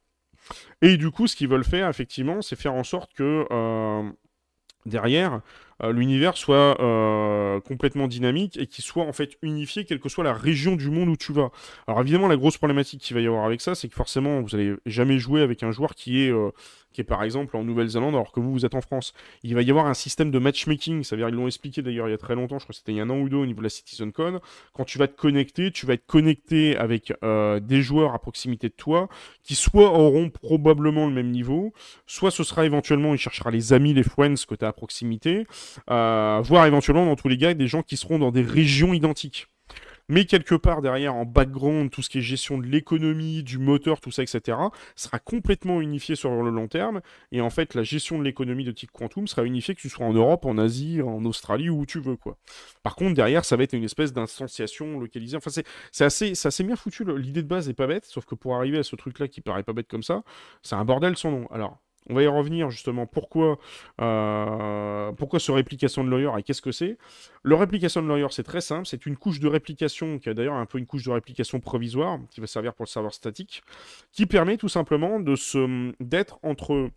Et 0.82 0.96
du 0.96 1.12
coup, 1.12 1.28
ce 1.28 1.36
qu'ils 1.36 1.50
veulent 1.50 1.66
faire, 1.66 1.90
effectivement, 1.90 2.42
c'est 2.42 2.56
faire 2.56 2.74
en 2.74 2.86
sorte 2.86 3.14
que 3.14 3.46
euh, 3.52 4.10
derrière, 4.88 5.42
l'univers 5.84 6.38
soit 6.38 6.80
euh, 6.82 7.60
complètement 7.62 8.08
dynamique 8.08 8.58
et 8.58 8.68
qu'il 8.68 8.84
soit 8.84 9.04
en 9.04 9.14
fait 9.14 9.38
unifié, 9.42 9.86
quelle 9.86 10.00
que 10.00 10.10
soit 10.10 10.24
la 10.24 10.34
région 10.34 10.76
du 10.76 10.90
monde 10.90 11.10
où 11.10 11.18
tu 11.18 11.34
vas. 11.34 11.52
Alors 11.88 12.02
évidemment, 12.02 12.28
la 12.28 12.38
grosse 12.38 12.58
problématique 12.58 13.02
qu'il 13.02 13.16
va 13.16 13.22
y 13.22 13.28
avoir 13.28 13.46
avec 13.46 13.62
ça, 13.62 13.76
c'est 13.76 13.88
que 13.88 13.96
forcément, 13.96 14.42
vous 14.42 14.50
n'allez 14.56 14.74
jamais 14.86 15.20
jouer 15.20 15.42
avec 15.42 15.64
un 15.64 15.72
joueur 15.72 15.94
qui 15.96 16.24
est 16.24 16.32
euh, 16.32 16.52
qui 16.98 17.02
est 17.02 17.04
par 17.04 17.24
exemple 17.24 17.56
en 17.56 17.64
Nouvelle-Zélande 17.64 18.16
alors 18.16 18.32
que 18.32 18.40
vous, 18.40 18.52
vous 18.52 18.66
êtes 18.66 18.74
en 18.74 18.82
France. 18.82 19.14
Il 19.44 19.54
va 19.54 19.62
y 19.62 19.70
avoir 19.70 19.86
un 19.86 19.94
système 19.94 20.32
de 20.32 20.40
matchmaking, 20.40 21.04
ça 21.04 21.16
veut 21.16 21.22
dire, 21.22 21.30
ils 21.30 21.36
l'ont 21.36 21.46
expliqué 21.46 21.84
d'ailleurs 21.84 22.08
il 22.08 22.12
y 22.12 22.16
a 22.16 22.18
très 22.18 22.34
longtemps, 22.34 22.58
je 22.58 22.66
crois 22.66 22.74
que 22.74 22.78
c'était 22.78 22.92
il 22.92 22.98
y 22.98 23.00
a 23.00 23.04
un 23.04 23.10
an 23.12 23.20
ou 23.20 23.30
deux 23.30 23.38
au 23.38 23.46
niveau 23.46 23.60
de 23.60 23.66
la 23.66 23.70
CitizenCon. 23.70 24.40
Quand 24.74 24.84
tu 24.84 24.98
vas 24.98 25.08
te 25.08 25.16
connecter, 25.16 25.70
tu 25.72 25.86
vas 25.86 25.94
être 25.94 26.08
connecté 26.08 26.76
avec 26.76 27.14
euh, 27.24 27.60
des 27.60 27.84
joueurs 27.84 28.16
à 28.16 28.20
proximité 28.20 28.70
de 28.70 28.74
toi 28.74 29.10
qui 29.44 29.54
soit 29.54 29.92
auront 29.92 30.32
probablement 30.32 31.06
le 31.06 31.14
même 31.14 31.30
niveau, 31.30 31.72
soit 32.08 32.32
ce 32.32 32.44
sera 32.44 32.66
éventuellement, 32.66 33.14
il 33.14 33.20
cherchera 33.20 33.52
les 33.52 33.74
amis, 33.74 33.94
les 33.94 34.02
friends 34.02 34.34
que 34.48 34.56
tu 34.56 34.66
as 34.66 34.70
à 34.70 34.74
proximité, 34.74 35.40
euh, 35.40 35.44
voire 35.88 36.66
éventuellement 36.66 37.06
dans 37.06 37.16
tous 37.16 37.28
les 37.28 37.38
cas 37.38 37.54
des 37.54 37.68
gens 37.68 37.84
qui 37.84 37.98
seront 37.98 38.20
dans 38.20 38.32
des 38.32 38.42
régions 38.42 38.94
identiques. 38.94 39.48
Mais 40.10 40.24
quelque 40.24 40.56
part 40.56 40.82
derrière, 40.82 41.16
en 41.16 41.26
background, 41.26 41.92
tout 41.92 42.02
ce 42.02 42.10
qui 42.10 42.20
est 42.20 42.22
gestion 42.22 42.58
de 42.58 42.66
l'économie, 42.66 43.44
du 43.44 43.58
moteur, 43.58 44.00
tout 44.00 44.10
ça, 44.10 44.24
etc., 44.24 44.58
sera 44.96 45.20
complètement 45.20 45.82
unifié 45.82 46.16
sur 46.16 46.32
le 46.44 46.50
long 46.50 46.70
terme. 46.70 47.02
Et 47.34 47.42
en 47.42 47.50
fait, 47.50 47.76
la 47.76 47.84
gestion 47.84 48.18
de 48.18 48.24
l'économie 48.24 48.64
de 48.64 48.72
type 48.72 48.92
Quantum 48.92 49.28
sera 49.28 49.44
unifiée, 49.44 49.76
que 49.76 49.82
tu 49.82 49.90
sois 49.90 50.06
en 50.06 50.14
Europe, 50.14 50.46
en 50.46 50.58
Asie, 50.58 51.02
en 51.02 51.26
Australie, 51.26 51.70
où 51.70 51.86
tu 51.86 52.00
veux, 52.00 52.16
quoi. 52.16 52.38
Par 52.84 52.96
contre, 52.96 53.16
derrière, 53.16 53.44
ça 53.44 53.58
va 53.58 53.64
être 53.64 53.74
une 53.74 53.84
espèce 53.84 54.14
d'instanciation 54.14 54.98
localisée. 54.98 55.36
Enfin, 55.36 55.52
c'est 55.92 56.06
assez, 56.06 56.32
assez 56.42 56.64
bien 56.64 56.78
foutu. 56.78 57.04
L'idée 57.18 57.44
de 57.44 57.48
base 57.48 57.68
est 57.68 57.74
pas 57.74 57.88
bête, 57.88 58.06
sauf 58.06 58.24
que 58.26 58.36
pour 58.36 58.56
arriver 58.56 58.78
à 58.78 58.84
ce 58.84 58.96
truc-là 58.96 59.28
qui 59.28 59.42
paraît 59.42 59.64
pas 59.64 59.74
bête 59.74 59.90
comme 59.90 60.04
ça, 60.04 60.24
c'est 60.62 60.76
un 60.76 60.86
bordel 60.86 61.18
son 61.18 61.32
nom. 61.32 61.48
Alors, 61.52 61.80
On 62.10 62.14
va 62.14 62.24
y 62.24 62.28
revenir 62.28 62.70
justement 62.70 63.06
pourquoi, 63.06 63.60
euh, 64.02 65.12
pourquoi 65.14 65.40
ce 65.40 65.52
réplication 65.52 66.04
de 66.04 66.10
lawyer 66.10 66.32
et 66.38 66.44
qu'est-ce 66.44 66.62
que 66.62 66.72
c'est? 66.72 66.98
Le 67.44 67.56
réplication 67.56 68.02
de 68.02 68.08
lawyer, 68.08 68.28
c'est 68.32 68.44
très 68.44 68.62
simple, 68.62 68.86
c'est 68.86 69.06
une 69.06 69.18
couche 69.18 69.40
de 69.40 69.48
réplication 69.48 70.20
qui 70.20 70.30
a 70.30 70.34
d'ailleurs 70.34 70.56
un 70.56 70.66
peu 70.66 70.78
une 70.78 70.86
couche 70.86 71.04
de 71.04 71.12
réplication 71.12 71.60
provisoire 71.60 72.20
qui 72.30 72.42
va 72.42 72.48
servir 72.48 72.74
pour 72.74 72.86
le 72.86 72.90
serveur 72.90 73.14
statique, 73.14 73.64
qui 74.12 74.26
permet 74.26 74.58
tout 74.58 74.70
simplement 74.70 75.20
de 75.20 75.36
se 75.36 75.94
d'être 76.00 76.40
entre 76.44 76.90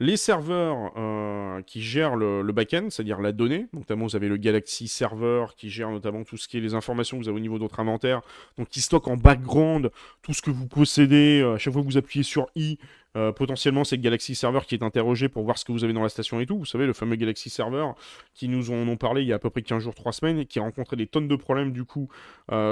les 0.00 0.16
serveurs 0.16 0.92
euh, 0.96 1.62
qui 1.62 1.82
gèrent 1.82 2.16
le, 2.16 2.42
back-end, 2.52 2.88
c'est-à-dire 2.90 3.20
la 3.20 3.32
donnée, 3.32 3.66
notamment 3.72 4.06
vous 4.06 4.16
avez 4.16 4.28
le 4.28 4.36
Galaxy 4.36 4.88
Server 4.88 5.46
qui 5.56 5.70
gère 5.70 5.90
notamment 5.90 6.24
tout 6.24 6.36
ce 6.36 6.48
qui 6.48 6.58
est 6.58 6.60
les 6.60 6.74
informations 6.74 7.18
que 7.18 7.22
vous 7.22 7.28
avez 7.28 7.36
au 7.36 7.40
niveau 7.40 7.56
de 7.56 7.62
votre 7.62 7.80
inventaire, 7.80 8.22
donc 8.58 8.68
qui 8.68 8.80
stocke 8.80 9.08
en 9.08 9.16
background 9.16 9.90
tout 10.22 10.34
ce 10.34 10.42
que 10.42 10.50
vous 10.50 10.66
possédez, 10.66 11.40
euh, 11.40 11.54
à 11.54 11.58
chaque 11.58 11.72
fois 11.72 11.82
que 11.82 11.86
vous 11.86 11.96
appuyez 11.96 12.24
sur 12.24 12.46
I, 12.56 12.78
euh, 13.14 13.30
potentiellement, 13.30 13.84
c'est 13.84 13.96
le 13.96 14.02
Galaxy 14.02 14.34
Server 14.34 14.60
qui 14.66 14.74
est 14.74 14.82
interrogé 14.82 15.28
pour 15.28 15.44
voir 15.44 15.58
ce 15.58 15.66
que 15.66 15.72
vous 15.72 15.84
avez 15.84 15.92
dans 15.92 16.02
la 16.02 16.08
station 16.08 16.40
et 16.40 16.46
tout. 16.46 16.58
Vous 16.58 16.64
savez, 16.64 16.86
le 16.86 16.94
fameux 16.94 17.16
Galaxy 17.16 17.50
Server 17.50 17.88
qui 18.32 18.48
nous 18.48 18.70
en 18.70 18.88
ont 18.88 18.96
parlé 18.96 19.20
il 19.20 19.28
y 19.28 19.32
a 19.32 19.36
à 19.36 19.38
peu 19.38 19.50
près 19.50 19.60
15 19.60 19.82
jours, 19.82 19.94
3 19.94 20.12
semaines, 20.12 20.46
qui 20.46 20.58
a 20.58 20.62
rencontré 20.62 20.96
des 20.96 21.06
tonnes 21.06 21.28
de 21.28 21.36
problèmes 21.36 21.72
du 21.72 21.84
coup 21.84 22.08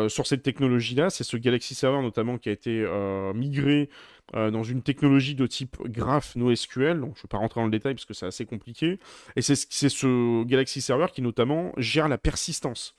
sur 0.08 0.26
cette 0.26 0.42
technologie-là. 0.42 1.10
C'est 1.10 1.24
ce 1.24 1.36
Galaxy 1.36 1.74
Server 1.74 2.00
notamment 2.00 2.38
qui 2.38 2.48
a 2.48 2.52
été 2.52 2.86
migré 3.34 3.90
dans 4.34 4.62
une 4.62 4.82
technologie 4.82 5.34
de 5.34 5.46
type 5.46 5.76
Graph 5.86 6.36
NoSQL. 6.36 7.00
Donc, 7.00 7.14
je 7.14 7.20
ne 7.20 7.22
vais 7.22 7.28
pas 7.28 7.38
rentrer 7.38 7.60
dans 7.60 7.66
le 7.66 7.70
détail 7.70 7.94
parce 7.94 8.04
que 8.04 8.14
c'est 8.14 8.26
assez 8.26 8.46
compliqué. 8.46 8.98
Et 9.36 9.42
c'est 9.42 9.56
ce 9.56 10.44
Galaxy 10.44 10.80
Server 10.80 11.06
qui 11.12 11.22
notamment 11.22 11.72
gère 11.76 12.08
la 12.08 12.18
persistance. 12.18 12.94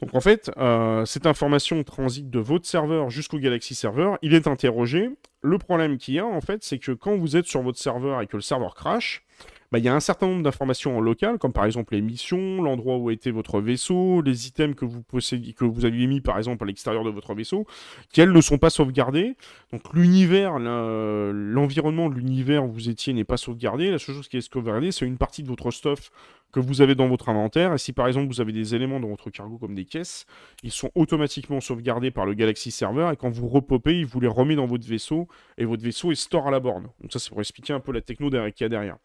Donc 0.00 0.14
en 0.14 0.20
fait, 0.20 0.50
euh, 0.56 1.04
cette 1.04 1.26
information 1.26 1.82
transite 1.84 2.30
de 2.30 2.38
votre 2.38 2.66
serveur 2.66 3.10
jusqu'au 3.10 3.38
Galaxy 3.38 3.74
Server, 3.74 4.14
il 4.22 4.34
est 4.34 4.46
interrogé. 4.46 5.10
Le 5.42 5.58
problème 5.58 5.98
qu'il 5.98 6.14
y 6.14 6.18
a 6.18 6.26
en 6.26 6.40
fait, 6.40 6.64
c'est 6.64 6.78
que 6.78 6.92
quand 6.92 7.16
vous 7.16 7.36
êtes 7.36 7.46
sur 7.46 7.62
votre 7.62 7.78
serveur 7.78 8.20
et 8.22 8.26
que 8.26 8.36
le 8.36 8.42
serveur 8.42 8.74
crash, 8.74 9.24
bah, 9.72 9.78
il 9.78 9.84
y 9.84 9.88
a 9.88 9.94
un 9.94 10.00
certain 10.00 10.26
nombre 10.26 10.42
d'informations 10.42 10.98
en 10.98 11.00
local, 11.00 11.38
comme 11.38 11.52
par 11.52 11.64
exemple 11.64 11.94
les 11.94 12.00
missions, 12.00 12.60
l'endroit 12.60 12.96
où 12.96 13.10
était 13.10 13.30
votre 13.30 13.60
vaisseau, 13.60 14.20
les 14.20 14.48
items 14.48 14.74
que 14.74 14.84
vous 14.84 15.02
possédez, 15.02 15.52
que 15.52 15.64
vous 15.64 15.84
aviez 15.84 16.08
mis 16.08 16.20
par 16.20 16.38
exemple 16.38 16.64
à 16.64 16.66
l'extérieur 16.66 17.04
de 17.04 17.10
votre 17.10 17.34
vaisseau, 17.34 17.66
qui 18.12 18.20
elles 18.20 18.32
ne 18.32 18.40
sont 18.40 18.58
pas 18.58 18.70
sauvegardées. 18.70 19.36
Donc 19.72 19.82
l'univers, 19.94 20.58
l'environnement 20.58 22.08
de 22.08 22.14
l'univers 22.14 22.64
où 22.64 22.72
vous 22.72 22.88
étiez 22.88 23.12
n'est 23.12 23.24
pas 23.24 23.36
sauvegardé. 23.36 23.90
La 23.92 23.98
seule 23.98 24.16
chose 24.16 24.28
qui 24.28 24.38
est 24.38 24.40
sauvegardée, 24.40 24.90
c'est 24.90 25.06
une 25.06 25.18
partie 25.18 25.44
de 25.44 25.48
votre 25.48 25.70
stuff 25.70 26.10
que 26.52 26.58
vous 26.58 26.80
avez 26.80 26.96
dans 26.96 27.06
votre 27.06 27.28
inventaire. 27.28 27.72
Et 27.72 27.78
si 27.78 27.92
par 27.92 28.08
exemple 28.08 28.26
vous 28.26 28.40
avez 28.40 28.52
des 28.52 28.74
éléments 28.74 28.98
dans 28.98 29.08
votre 29.08 29.30
cargo 29.30 29.56
comme 29.56 29.76
des 29.76 29.84
caisses, 29.84 30.26
ils 30.64 30.72
sont 30.72 30.90
automatiquement 30.96 31.60
sauvegardés 31.60 32.10
par 32.10 32.26
le 32.26 32.34
Galaxy 32.34 32.72
Server 32.72 33.10
et 33.12 33.16
quand 33.16 33.30
vous 33.30 33.48
repopez, 33.48 34.00
il 34.00 34.06
vous 34.06 34.18
les 34.18 34.26
remet 34.26 34.56
dans 34.56 34.66
votre 34.66 34.86
vaisseau 34.86 35.28
et 35.58 35.64
votre 35.64 35.84
vaisseau 35.84 36.10
est 36.10 36.16
store 36.16 36.48
à 36.48 36.50
la 36.50 36.58
borne. 36.58 36.88
Donc 37.00 37.12
ça 37.12 37.20
c'est 37.20 37.30
pour 37.30 37.40
expliquer 37.40 37.72
un 37.72 37.80
peu 37.80 37.92
la 37.92 38.00
techno 38.00 38.30
qu'il 38.30 38.52
y 38.60 38.64
a 38.64 38.68
derrière. 38.68 38.96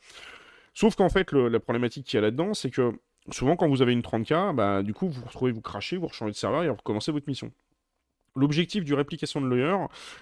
Sauf 0.75 0.95
qu'en 0.95 1.09
fait, 1.09 1.31
la 1.31 1.59
problématique 1.59 2.05
qu'il 2.05 2.17
y 2.17 2.19
a 2.19 2.21
là-dedans, 2.21 2.53
c'est 2.53 2.69
que 2.69 2.91
souvent 3.31 3.55
quand 3.55 3.67
vous 3.67 3.81
avez 3.81 3.93
une 3.93 4.01
30K, 4.01 4.53
bah, 4.53 4.83
du 4.83 4.93
coup, 4.93 5.07
vous 5.07 5.21
vous 5.21 5.27
retrouvez, 5.27 5.51
vous 5.51 5.61
crachez, 5.61 5.97
vous 5.97 6.07
rechangez 6.07 6.33
de 6.33 6.37
serveur 6.37 6.63
et 6.63 6.67
vous 6.67 6.75
recommencez 6.75 7.11
votre 7.11 7.27
mission. 7.27 7.51
L'objectif 8.37 8.83
du 8.83 8.93
réplication 8.93 9.39
de 9.39 9.47
lawyer, 9.47 9.77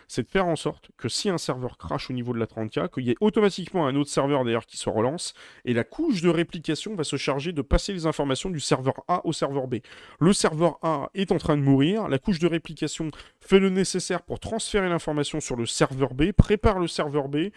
c'est 0.08 0.22
de 0.22 0.28
faire 0.28 0.46
en 0.46 0.56
sorte 0.56 0.92
que 0.98 1.10
si 1.10 1.30
un 1.30 1.40
serveur 1.40 1.80
crache 1.80 2.12
au 2.12 2.14
niveau 2.14 2.32
de 2.32 2.38
la 2.38 2.46
30K, 2.46 2.90
qu'il 2.90 3.06
y 3.06 3.10
ait 3.10 3.16
automatiquement 3.22 3.88
un 3.88 3.96
autre 3.96 4.12
serveur 4.12 4.46
d'ailleurs 4.46 4.68
qui 4.68 4.78
se 4.78 4.88
relance, 4.88 5.34
et 5.66 5.74
la 5.74 5.84
couche 5.84 6.22
de 6.22 6.30
réplication 6.30 6.94
va 6.94 7.04
se 7.04 7.16
charger 7.16 7.54
de 7.54 7.64
passer 7.64 7.92
les 7.92 8.06
informations 8.06 8.52
du 8.52 8.60
serveur 8.60 8.94
A 9.08 9.26
au 9.26 9.34
serveur 9.34 9.66
B. 9.68 9.78
Le 10.20 10.32
serveur 10.32 10.78
A 10.84 11.10
est 11.16 11.32
en 11.32 11.40
train 11.40 11.58
de 11.58 11.64
mourir, 11.64 12.08
la 12.08 12.20
couche 12.20 12.38
de 12.38 12.46
réplication 12.46 13.10
fait 13.40 13.58
le 13.58 13.72
nécessaire 13.72 14.22
pour 14.22 14.40
transférer 14.40 14.90
l'information 14.90 15.40
sur 15.40 15.56
le 15.56 15.66
serveur 15.66 16.14
B, 16.14 16.34
prépare 16.34 16.78
le 16.78 16.88
serveur 16.88 17.30
B, 17.30 17.48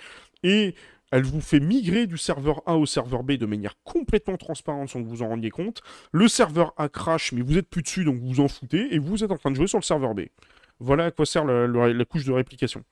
et 0.43 0.75
elle 1.13 1.25
vous 1.25 1.41
fait 1.41 1.61
migrer 1.61 2.07
du 2.07 2.19
serveur 2.19 2.63
A 2.67 2.77
au 2.77 2.87
serveur 2.87 3.23
B 3.23 3.33
de 3.33 3.47
manière 3.47 3.75
complètement 3.85 4.37
transparente 4.37 4.89
sans 4.89 5.03
que 5.03 5.09
vous 5.09 5.23
en 5.23 5.29
rendiez 5.29 5.51
compte. 5.51 5.83
Le 6.13 6.29
serveur 6.29 6.75
A 6.77 6.89
crash, 6.89 7.33
mais 7.33 7.43
vous 7.43 7.59
êtes 7.59 7.69
plus 7.69 7.83
dessus, 7.83 8.05
donc 8.05 8.17
vous 8.17 8.35
vous 8.35 8.41
en 8.41 8.49
foutez, 8.49 8.95
et 8.95 8.99
vous 8.99 9.23
êtes 9.23 9.31
en 9.31 9.39
train 9.39 9.51
de 9.51 9.57
jouer 9.57 9.67
sur 9.67 9.79
le 9.79 9.85
serveur 9.85 10.15
B. 10.15 10.23
Voilà 10.79 11.07
à 11.07 11.11
quoi 11.11 11.25
sert 11.25 11.45
la, 11.45 12.05
couche 12.05 12.25
de 12.25 12.33
réplication. 12.33 12.85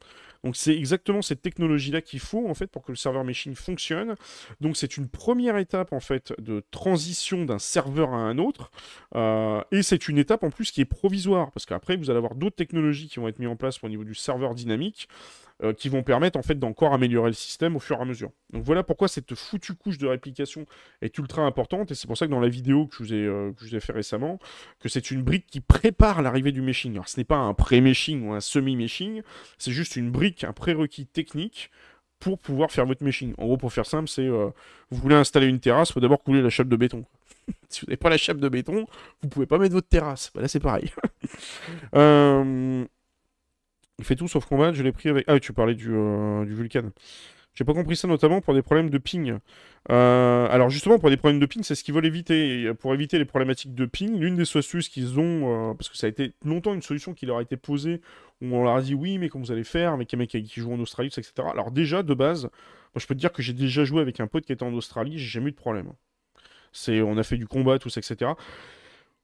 Donc 0.43 0.57
c'est 0.57 0.75
exactement 0.75 1.23
cette 1.23 1.43
technologie-là 1.43 2.01
qu'il 2.01 2.21
faut 2.21 2.49
en 2.49 2.55
fait 2.55 2.67
pour 2.67 2.83
que 2.83 2.93
le 2.93 2.97
serveur 2.97 3.25
machine 3.25 3.55
fonctionne. 3.55 4.15
Donc 4.61 4.77
c'est 4.77 4.97
une 4.97 5.09
première 5.09 5.57
étape 5.59 5.93
en 5.93 6.01
fait 6.01 6.33
de 6.39 6.63
transition 6.71 7.45
d'un 7.45 7.59
serveur 7.59 8.11
à 8.15 8.19
un 8.19 8.39
autre. 8.39 8.71
Euh, 9.17 9.63
et 9.71 9.83
c'est 9.83 10.09
une 10.09 10.19
étape 10.19 10.45
en 10.45 10.51
plus 10.51 10.71
qui 10.71 10.81
est 10.81 10.87
provisoire 10.87 11.51
parce 11.51 11.67
qu'après 11.67 11.97
vous 11.97 12.11
allez 12.11 12.19
avoir 12.19 12.35
d'autres 12.35 12.57
technologies 12.57 13.09
qui 13.09 13.21
vont 13.21 13.29
être 13.29 13.39
mises 13.39 13.49
en 13.49 13.57
place 13.57 13.83
au 13.83 13.89
niveau 13.89 14.05
du 14.05 14.15
serveur 14.15 14.55
dynamique. 14.55 15.09
Euh, 15.63 15.73
qui 15.73 15.89
vont 15.89 16.03
permettre 16.03 16.37
en 16.37 16.43
fait 16.43 16.57
d'encore 16.57 16.95
améliorer 16.95 17.29
le 17.29 17.35
système 17.35 17.77
au 17.77 17.79
fur 17.79 17.97
et 17.99 18.01
à 18.01 18.05
mesure. 18.05 18.33
Donc 18.53 18.65
voilà 18.65 18.83
pourquoi 18.83 19.07
cette 19.07 19.37
foutue 19.37 19.75
couche 19.75 19.99
de 19.99 20.09
réplication 20.09 20.67
est 21.01 21.17
ultra 21.17 21.43
importante 21.43 21.93
et 21.93 21.95
c'est 21.95 22.09
pour 22.09 22.19
ça 22.19 22.27
que 22.27 22.33
dans 22.33 22.41
la 22.41 22.49
vidéo 22.49 22.89
que 22.89 22.97
je 22.97 23.03
vous 23.05 23.15
ai, 23.15 23.25
euh, 23.25 23.53
que 23.53 23.65
je 23.65 23.71
vous 23.71 23.77
ai 23.77 23.81
fait 23.81 23.93
récemment, 23.93 24.41
que 24.81 24.89
c'est 24.89 25.13
une 25.13 25.23
brique 25.23 25.47
qui 25.47 25.61
prépare 25.61 26.23
l'arrivée 26.23 26.51
du 26.51 26.61
meshing. 26.61 26.95
Alors 26.95 27.09
ce 27.09 27.21
n'est 27.21 27.25
pas 27.25 27.37
un 27.37 27.55
pré-meshing 27.55 28.27
ou 28.27 28.33
un 28.33 28.41
semi-meshing, 28.41 29.23
c'est 29.57 29.71
juste 29.71 29.95
une 29.95 30.11
brique, 30.11 30.43
un 30.43 30.53
prérequis 30.53 31.07
technique 31.07 31.71
pour 32.19 32.41
pouvoir 32.41 32.73
faire 32.73 32.87
votre 32.87 33.05
meshing. 33.05 33.33
En 33.39 33.45
gros, 33.45 33.57
pour 33.57 33.73
faire 33.73 33.87
simple, 33.87 34.09
c'est 34.09 34.27
euh, 34.27 34.51
vous 34.91 35.01
voulez 35.01 35.15
installer 35.15 35.47
une 35.47 35.61
terrasse, 35.61 35.91
il 35.91 35.93
faut 35.93 36.01
d'abord 36.01 36.25
couler 36.25 36.43
la 36.43 36.51
chape 36.51 36.69
de 36.69 36.77
béton. 36.77 37.05
si 37.69 37.83
vous 37.83 37.87
n'avez 37.87 37.97
pas 37.97 38.11
la 38.11 38.17
chape 38.17 38.39
de 38.39 38.49
béton, 38.49 38.87
vous 39.23 39.29
pouvez 39.29 39.47
pas 39.47 39.59
mettre 39.59 39.75
votre 39.75 39.89
terrasse. 39.89 40.33
Bah, 40.35 40.41
là, 40.41 40.49
c'est 40.49 40.59
pareil. 40.59 40.91
euh, 41.95 42.85
il 43.99 44.05
fait 44.05 44.17
tout 44.17 44.29
sauf 44.29 44.45
combat, 44.47 44.73
je 44.73 44.83
l'ai 44.83 44.93
pris 44.93 45.09
avec... 45.09 45.25
Ah, 45.29 45.39
tu 45.39 45.53
parlais 45.53 45.75
du, 45.75 45.91
euh, 45.93 46.45
du 46.45 46.55
Vulcan. 46.55 46.91
J'ai 47.55 47.65
pas 47.65 47.73
compris 47.73 47.95
ça 47.95 48.09
notamment 48.09 48.41
pour 48.41 48.53
des 48.53 48.63
problèmes 48.63 48.91
de 48.91 48.99
ping. 48.99 49.39
Euh, 49.91 50.49
alors 50.51 50.71
justement, 50.71 50.99
pour 50.99 51.09
des 51.09 51.17
problèmes 51.17 51.39
de 51.39 51.47
ping, 51.47 51.63
c'est 51.63 51.77
ce 51.77 51.85
qu'ils 51.85 51.95
veulent 51.95 52.07
éviter. 52.07 52.75
pour 52.75 52.93
éviter 52.95 53.17
les 53.17 53.25
problématiques 53.25 53.75
de 53.77 53.87
ping, 53.87 54.19
l'une 54.19 54.35
des 54.35 54.57
astuces 54.57 54.89
qu'ils 54.89 55.21
ont, 55.21 55.71
euh, 55.71 55.75
parce 55.75 55.89
que 55.89 55.97
ça 55.97 56.09
a 56.09 56.11
été 56.11 56.33
longtemps 56.45 56.75
une 56.75 56.83
solution 56.83 57.15
qui 57.15 57.27
leur 57.27 57.39
a 57.39 57.43
été 57.43 57.57
posée, 57.57 58.01
où 58.43 58.57
on 58.57 58.65
leur 58.65 58.75
a 58.75 58.83
dit 58.83 58.95
oui, 58.95 59.19
mais 59.19 59.29
comment 59.29 59.45
vous 59.45 59.53
allez 59.53 59.63
faire 59.63 59.93
avec 59.93 60.13
un 60.13 60.17
mec 60.17 60.31
qui 60.31 60.61
joue 60.61 60.73
en 60.73 60.81
Australie, 60.81 61.09
etc. 61.09 61.33
Alors 61.49 61.71
déjà, 61.71 62.03
de 62.03 62.15
base, 62.15 62.43
moi, 62.43 63.01
je 63.01 63.07
peux 63.07 63.15
te 63.15 63.21
dire 63.21 63.33
que 63.33 63.43
j'ai 63.43 63.53
déjà 63.53 63.85
joué 63.85 64.01
avec 64.01 64.19
un 64.19 64.27
pote 64.27 64.45
qui 64.45 64.53
était 64.53 64.65
en 64.65 64.75
Australie, 64.75 65.19
j'ai 65.19 65.27
jamais 65.27 65.51
eu 65.51 65.53
de 65.53 65.57
problème. 65.57 65.93
C'est, 66.73 67.03
on 67.03 67.17
a 67.19 67.23
fait 67.23 67.37
du 67.37 67.47
combat, 67.47 67.79
tout 67.79 67.89
ça, 67.89 68.01
etc. 68.01 68.33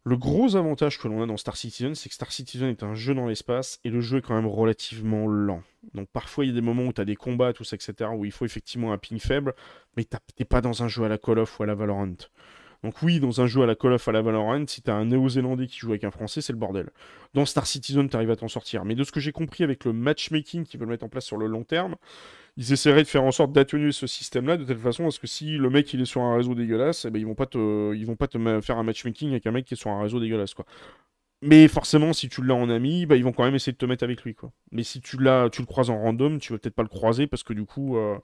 Le 0.04 0.16
gros 0.16 0.56
avantage 0.56 0.98
que 0.98 1.08
l'on 1.08 1.22
a 1.22 1.26
dans 1.26 1.36
Star 1.36 1.56
Citizen, 1.56 1.94
c'est 1.94 2.08
que 2.08 2.14
Star 2.14 2.32
Citizen 2.32 2.68
est 2.68 2.82
un 2.82 2.94
jeu 2.94 3.14
dans 3.14 3.26
l'espace 3.26 3.80
et 3.84 3.90
le 3.90 4.00
jeu 4.00 4.18
est 4.18 4.22
quand 4.22 4.34
même 4.34 4.46
relativement 4.46 5.26
lent. 5.26 5.62
Donc 5.92 6.08
parfois 6.08 6.44
il 6.44 6.48
y 6.48 6.50
a 6.52 6.54
des 6.54 6.62
moments 6.62 6.84
où 6.84 6.92
tu 6.92 7.02
as 7.02 7.04
des 7.04 7.16
combats, 7.16 7.52
tout 7.52 7.64
ça, 7.64 7.76
etc., 7.76 8.10
où 8.16 8.24
il 8.24 8.32
faut 8.32 8.46
effectivement 8.46 8.94
un 8.94 8.98
ping 8.98 9.18
faible, 9.18 9.54
mais 9.96 10.06
t'es 10.36 10.46
pas 10.46 10.62
dans 10.62 10.82
un 10.82 10.88
jeu 10.88 11.04
à 11.04 11.08
la 11.08 11.18
Call 11.18 11.38
of 11.38 11.60
ou 11.60 11.64
à 11.64 11.66
la 11.66 11.74
Valorant. 11.74 12.14
Donc 12.82 13.02
oui, 13.02 13.20
dans 13.20 13.40
un 13.40 13.46
jeu 13.46 13.62
à 13.62 13.66
la 13.66 13.74
Call 13.74 13.92
of 13.92 14.08
à 14.08 14.12
la 14.12 14.22
Valorant, 14.22 14.64
si 14.66 14.80
t'as 14.80 14.94
un 14.94 15.06
néo-zélandais 15.06 15.66
qui 15.66 15.78
joue 15.78 15.90
avec 15.90 16.04
un 16.04 16.10
français, 16.10 16.40
c'est 16.40 16.52
le 16.52 16.58
bordel. 16.58 16.90
Dans 17.34 17.44
Star 17.44 17.66
Citizen, 17.66 18.08
t'arrives 18.08 18.30
à 18.30 18.36
t'en 18.36 18.48
sortir. 18.48 18.84
Mais 18.84 18.94
de 18.94 19.04
ce 19.04 19.12
que 19.12 19.20
j'ai 19.20 19.32
compris 19.32 19.64
avec 19.64 19.84
le 19.84 19.92
matchmaking 19.92 20.64
qu'ils 20.64 20.80
veulent 20.80 20.88
mettre 20.88 21.04
en 21.04 21.10
place 21.10 21.26
sur 21.26 21.36
le 21.36 21.46
long 21.46 21.62
terme, 21.62 21.96
ils 22.56 22.72
essaieraient 22.72 23.02
de 23.02 23.08
faire 23.08 23.24
en 23.24 23.32
sorte 23.32 23.52
d'atténuer 23.52 23.92
ce 23.92 24.06
système-là 24.06 24.56
de 24.56 24.64
telle 24.64 24.78
façon 24.78 25.06
à 25.06 25.10
ce 25.10 25.20
que 25.20 25.26
si 25.26 25.56
le 25.56 25.70
mec 25.70 25.92
il 25.92 26.00
est 26.00 26.06
sur 26.06 26.22
un 26.22 26.36
réseau 26.36 26.54
dégueulasse, 26.54 27.04
eh 27.04 27.10
ben, 27.10 27.18
ils 27.18 27.26
vont 27.26 27.34
pas 27.34 27.46
te, 27.46 27.94
ils 27.94 28.06
vont 28.06 28.16
pas 28.16 28.28
te 28.28 28.60
faire 28.60 28.78
un 28.78 28.82
matchmaking 28.82 29.30
avec 29.30 29.46
un 29.46 29.50
mec 29.50 29.66
qui 29.66 29.74
est 29.74 29.76
sur 29.76 29.90
un 29.90 30.02
réseau 30.02 30.18
dégueulasse 30.18 30.54
quoi. 30.54 30.64
Mais 31.42 31.68
forcément, 31.68 32.12
si 32.12 32.28
tu 32.28 32.42
l'as 32.44 32.54
en 32.54 32.68
ami, 32.68 33.06
bah, 33.06 33.16
ils 33.16 33.24
vont 33.24 33.32
quand 33.32 33.44
même 33.44 33.54
essayer 33.54 33.72
de 33.72 33.78
te 33.78 33.86
mettre 33.86 34.04
avec 34.04 34.22
lui. 34.24 34.36
Mais 34.72 34.82
si 34.82 35.00
tu 35.00 35.16
l'as, 35.18 35.48
tu 35.48 35.62
le 35.62 35.66
croises 35.66 35.88
en 35.88 35.98
random, 35.98 36.38
tu 36.38 36.52
vas 36.52 36.58
peut-être 36.58 36.74
pas 36.74 36.82
le 36.82 36.88
croiser 36.88 37.26
parce 37.26 37.42
que 37.42 37.54
du 37.54 37.64
coup, 37.64 37.96
euh, 37.96 38.18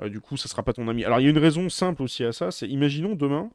euh, 0.00 0.08
du 0.08 0.20
coup, 0.20 0.38
ça 0.38 0.48
sera 0.48 0.62
pas 0.62 0.72
ton 0.72 0.88
ami. 0.88 1.04
Alors 1.04 1.20
il 1.20 1.24
y 1.24 1.26
a 1.26 1.30
une 1.30 1.38
raison 1.38 1.68
simple 1.68 2.02
aussi 2.02 2.24
à 2.24 2.32
ça, 2.32 2.50
c'est 2.50 2.66
imaginons 2.66 3.14
demain, 3.14 3.50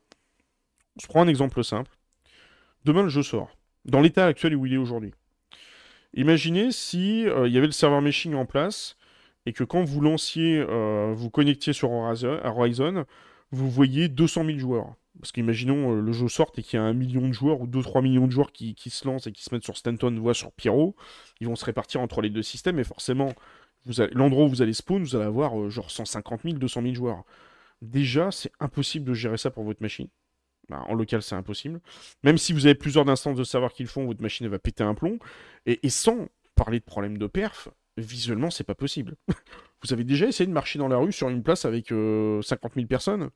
je 1.01 1.07
prends 1.07 1.21
un 1.21 1.27
exemple 1.27 1.63
simple. 1.63 1.91
Demain 2.85 3.03
le 3.03 3.09
jeu 3.09 3.23
sort, 3.23 3.49
dans 3.85 4.01
l'état 4.01 4.25
actuel 4.25 4.55
où 4.55 4.65
il 4.65 4.73
est 4.73 4.77
aujourd'hui. 4.77 5.13
Imaginez 6.13 6.71
si 6.71 7.27
euh, 7.27 7.47
il 7.47 7.53
y 7.53 7.57
avait 7.57 7.67
le 7.67 7.73
serveur 7.73 8.01
meshing 8.01 8.33
en 8.33 8.45
place 8.45 8.97
et 9.45 9.53
que 9.53 9.63
quand 9.63 9.83
vous 9.83 10.01
lanciez, 10.01 10.57
euh, 10.57 11.13
vous 11.15 11.29
connectiez 11.29 11.73
sur 11.73 11.91
Horizon, 11.91 13.05
vous 13.51 13.69
voyez 13.69 14.07
200 14.07 14.45
000 14.45 14.59
joueurs. 14.59 14.95
Parce 15.19 15.31
qu'imaginons 15.31 15.95
euh, 15.95 16.01
le 16.01 16.11
jeu 16.11 16.27
sorte 16.27 16.57
et 16.59 16.63
qu'il 16.63 16.79
y 16.79 16.81
a 16.81 16.85
un 16.85 16.93
million 16.93 17.27
de 17.27 17.33
joueurs 17.33 17.61
ou 17.61 17.67
2-3 17.67 18.01
millions 18.01 18.27
de 18.27 18.31
joueurs 18.31 18.51
qui, 18.51 18.75
se 18.89 19.07
lancent 19.07 19.27
et 19.27 19.31
qui 19.31 19.43
se 19.43 19.53
mettent 19.53 19.63
sur 19.63 19.77
Stanton, 19.77 20.15
voire 20.19 20.35
sur 20.35 20.51
Pyro, 20.51 20.95
ils 21.39 21.47
vont 21.47 21.55
se 21.55 21.65
répartir 21.65 22.01
entre 22.01 22.21
les 22.21 22.29
deux 22.29 22.43
systèmes 22.43 22.79
et 22.79 22.83
forcément, 22.83 23.33
l'endroit 24.11 24.45
où 24.45 24.49
vous 24.49 24.61
allez 24.61 24.73
spawn, 24.73 25.03
vous 25.03 25.15
allez 25.15 25.25
avoir 25.25 25.69
genre 25.69 25.91
150 25.91 26.41
000, 26.43 26.57
200 26.57 26.81
000 26.81 26.93
joueurs. 26.93 27.23
Déjà, 27.81 28.31
c'est 28.31 28.51
impossible 28.59 29.05
de 29.05 29.13
gérer 29.13 29.37
ça 29.37 29.51
pour 29.51 29.63
votre 29.63 29.81
machine. 29.81 30.07
Bah, 30.69 30.83
en 30.87 30.95
local, 30.95 31.21
c'est 31.21 31.35
impossible. 31.35 31.79
Même 32.23 32.37
si 32.37 32.53
vous 32.53 32.65
avez 32.65 32.75
plusieurs 32.75 33.07
instances 33.09 33.37
de 33.37 33.43
savoir 33.43 33.71
qu'ils 33.73 33.87
font, 33.87 34.05
votre 34.05 34.21
machine 34.21 34.47
va 34.47 34.59
péter 34.59 34.83
un 34.83 34.93
plomb. 34.93 35.19
Et, 35.65 35.89
sans 35.89 36.27
parler 36.55 36.79
de 36.79 36.85
problème 36.85 37.17
de 37.17 37.27
perf, 37.27 37.69
visuellement, 37.97 38.49
c'est 38.49 38.63
pas 38.63 38.75
possible. 38.75 39.15
vous 39.83 39.93
avez 39.93 40.03
déjà 40.03 40.27
essayé 40.27 40.47
de 40.47 40.53
marcher 40.53 40.79
dans 40.79 40.87
la 40.87 40.97
rue 40.97 41.13
sur 41.13 41.29
une 41.29 41.43
place 41.43 41.65
avec 41.65 41.87
50 41.87 41.95
euh, 41.97 42.41
000 42.41 42.87
personnes? 42.87 43.29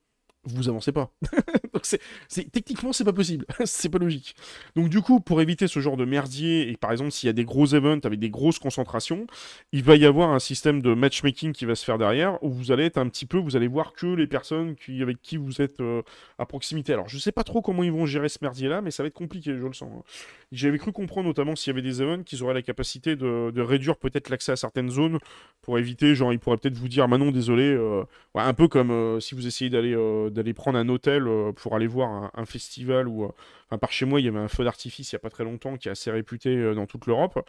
Vous 0.43 0.69
avancez 0.69 0.91
pas. 0.91 1.11
Donc 1.73 1.85
c'est, 1.85 2.51
techniquement, 2.51 2.93
c'est 2.93 3.03
pas 3.03 3.13
possible. 3.13 3.45
c'est 3.65 3.89
pas 3.89 3.97
logique. 3.97 4.35
Donc 4.75 4.89
du 4.89 5.01
coup, 5.01 5.19
pour 5.19 5.41
éviter 5.41 5.67
ce 5.67 5.79
genre 5.79 5.97
de 5.97 6.05
merdier, 6.05 6.69
et 6.69 6.77
par 6.77 6.91
exemple, 6.91 7.11
s'il 7.11 7.27
y 7.27 7.29
a 7.29 7.33
des 7.33 7.45
gros 7.45 7.73
events 7.73 8.01
avec 8.03 8.19
des 8.19 8.29
grosses 8.29 8.59
concentrations, 8.59 9.25
il 9.71 9.83
va 9.83 9.95
y 9.95 10.05
avoir 10.05 10.31
un 10.31 10.39
système 10.39 10.81
de 10.81 10.93
matchmaking 10.93 11.53
qui 11.53 11.65
va 11.65 11.75
se 11.75 11.85
faire 11.85 11.97
derrière, 11.97 12.41
où 12.43 12.49
vous 12.49 12.71
allez 12.71 12.85
être 12.85 12.97
un 12.97 13.07
petit 13.07 13.25
peu, 13.25 13.37
vous 13.37 13.55
allez 13.55 13.67
voir 13.67 13.93
que 13.93 14.07
les 14.07 14.27
personnes 14.27 14.75
qui, 14.75 15.01
avec 15.01 15.21
qui 15.21 15.37
vous 15.37 15.61
êtes 15.61 15.79
euh, 15.79 16.01
à 16.37 16.45
proximité. 16.45 16.93
Alors 16.93 17.07
je 17.07 17.17
sais 17.17 17.31
pas 17.31 17.43
trop 17.43 17.61
comment 17.61 17.83
ils 17.83 17.91
vont 17.91 18.05
gérer 18.05 18.29
ce 18.29 18.39
merdier-là, 18.41 18.81
mais 18.81 18.91
ça 18.91 19.03
va 19.03 19.07
être 19.07 19.13
compliqué, 19.13 19.55
je 19.57 19.65
le 19.65 19.73
sens. 19.73 19.89
Hein. 19.95 20.03
J'avais 20.51 20.77
cru 20.77 20.91
comprendre 20.91 21.27
notamment 21.27 21.55
s'il 21.55 21.71
y 21.71 21.73
avait 21.73 21.81
des 21.81 22.01
events 22.01 22.23
qu'ils 22.23 22.43
auraient 22.43 22.53
la 22.53 22.61
capacité 22.61 23.15
de, 23.15 23.61
réduire 23.61 23.95
peut-être 23.95 24.29
l'accès 24.29 24.51
à 24.51 24.55
certaines 24.55 24.89
zones 24.89 25.19
pour 25.61 25.77
éviter, 25.79 26.15
genre 26.15 26.33
ils 26.33 26.39
pourraient 26.39 26.57
peut-être 26.57 26.77
vous 26.77 26.87
dire, 26.87 27.07
Manon, 27.07 27.31
désolé, 27.31 27.63
euh, 27.63 28.03
un 28.35 28.53
peu 28.53 28.67
comme 28.67 28.91
euh, 28.91 29.19
si 29.19 29.35
vous 29.35 29.47
essayez 29.47 29.69
d'aller 29.69 29.95
d'aller 30.31 30.53
prendre 30.53 30.77
un 30.77 30.89
hôtel 30.89 31.27
pour 31.55 31.75
aller 31.75 31.87
voir 31.87 32.31
un 32.33 32.45
festival 32.45 33.07
ou 33.07 33.31
par 33.77 33.91
chez 33.91 34.05
moi, 34.05 34.19
il 34.19 34.25
y 34.25 34.27
avait 34.27 34.39
un 34.39 34.47
feu 34.47 34.63
d'artifice 34.63 35.11
il 35.11 35.15
n'y 35.15 35.17
a 35.17 35.19
pas 35.19 35.29
très 35.29 35.43
longtemps 35.43 35.77
qui 35.77 35.87
est 35.87 35.91
assez 35.91 36.11
réputé 36.11 36.55
euh, 36.55 36.73
dans 36.73 36.85
toute 36.85 37.05
l'Europe. 37.05 37.39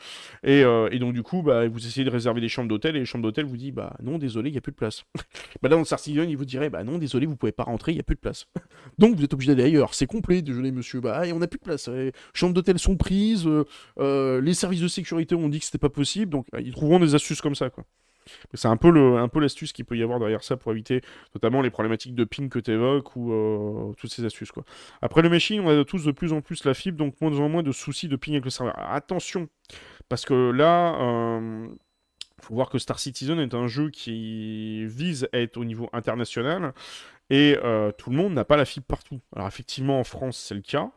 Euh, 0.46 0.88
et, 0.90 0.98
donc, 0.98 1.14
du 1.14 1.22
coup, 1.22 1.42
bah, 1.42 1.66
vous 1.68 1.86
essayez 1.86 2.04
de 2.04 2.10
réserver 2.10 2.40
des 2.40 2.48
chambres 2.48 2.68
d'hôtel 2.68 2.96
et 2.96 3.00
les 3.00 3.04
chambres 3.04 3.22
d'hôtel 3.22 3.44
vous 3.44 3.56
disent 3.56 3.72
Bah 3.72 3.96
non, 4.02 4.18
désolé, 4.18 4.50
il 4.50 4.52
n'y 4.52 4.58
a 4.58 4.60
plus 4.60 4.72
de 4.72 4.76
place. 4.76 5.04
bah 5.62 5.68
là, 5.68 5.76
dans 5.76 5.84
Sartillon, 5.84 6.24
il 6.24 6.36
vous 6.36 6.44
dirait 6.44 6.70
Bah 6.70 6.84
non, 6.84 6.98
désolé, 6.98 7.26
vous 7.26 7.36
pouvez 7.36 7.52
pas 7.52 7.64
rentrer, 7.64 7.92
il 7.92 7.96
n'y 7.96 8.00
a 8.00 8.04
plus 8.04 8.16
de 8.16 8.20
place. 8.20 8.46
donc, 8.98 9.16
vous 9.16 9.24
êtes 9.24 9.34
obligé 9.34 9.54
d'aller 9.54 9.68
ailleurs. 9.68 9.94
C'est 9.94 10.06
complet, 10.06 10.42
désolé, 10.42 10.70
monsieur. 10.70 11.00
Bah, 11.00 11.22
on 11.32 11.38
n'a 11.38 11.48
plus 11.48 11.58
de 11.58 11.64
place. 11.64 11.88
Les 11.88 12.12
chambres 12.34 12.54
d'hôtel 12.54 12.78
sont 12.78 12.96
prises. 12.96 13.48
Euh, 13.98 14.40
les 14.40 14.54
services 14.54 14.80
de 14.80 14.88
sécurité 14.88 15.34
ont 15.34 15.48
dit 15.48 15.58
que 15.58 15.64
c'était 15.64 15.78
pas 15.78 15.90
possible. 15.90 16.30
Donc, 16.30 16.46
ils 16.58 16.72
trouveront 16.72 17.00
des 17.00 17.14
astuces 17.14 17.40
comme 17.40 17.54
ça, 17.54 17.70
quoi. 17.70 17.84
C'est 18.54 18.68
un 18.68 18.76
peu 18.76 19.40
l'astuce 19.40 19.72
qu'il 19.72 19.84
peut 19.84 19.96
y 19.96 20.02
avoir 20.02 20.18
derrière 20.18 20.42
ça 20.42 20.56
pour 20.56 20.72
éviter 20.72 21.00
notamment 21.34 21.62
les 21.62 21.70
problématiques 21.70 22.14
de 22.14 22.24
ping 22.24 22.48
que 22.48 22.58
tu 22.58 22.70
évoques 22.72 23.16
ou 23.16 23.32
euh, 23.32 23.92
toutes 23.94 24.12
ces 24.12 24.24
astuces 24.24 24.52
quoi. 24.52 24.64
Après 25.00 25.22
le 25.22 25.28
meshing, 25.28 25.60
on 25.60 25.80
a 25.80 25.84
tous 25.84 26.04
de 26.04 26.12
plus 26.12 26.32
en 26.32 26.40
plus 26.40 26.64
la 26.64 26.74
fibre, 26.74 26.98
donc 26.98 27.20
moins 27.20 27.38
en 27.38 27.48
moins 27.48 27.62
de 27.62 27.72
soucis 27.72 28.08
de 28.08 28.16
ping 28.16 28.34
avec 28.34 28.44
le 28.44 28.50
serveur. 28.50 28.78
attention, 28.78 29.48
parce 30.08 30.24
que 30.24 30.50
là, 30.50 30.96
euh, 31.00 31.68
faut 32.40 32.54
voir 32.54 32.70
que 32.70 32.78
Star 32.78 32.98
Citizen 32.98 33.38
est 33.38 33.54
un 33.54 33.66
jeu 33.66 33.90
qui 33.90 34.84
vise 34.86 35.28
à 35.32 35.38
être 35.38 35.56
au 35.56 35.64
niveau 35.64 35.88
international 35.92 36.74
et 37.30 37.56
euh, 37.62 37.92
tout 37.92 38.10
le 38.10 38.16
monde 38.16 38.34
n'a 38.34 38.44
pas 38.44 38.56
la 38.56 38.64
fibre 38.64 38.86
partout. 38.86 39.20
Alors 39.34 39.48
effectivement, 39.48 39.98
en 40.00 40.04
France, 40.04 40.36
c'est 40.36 40.54
le 40.54 40.60
cas. 40.60 40.90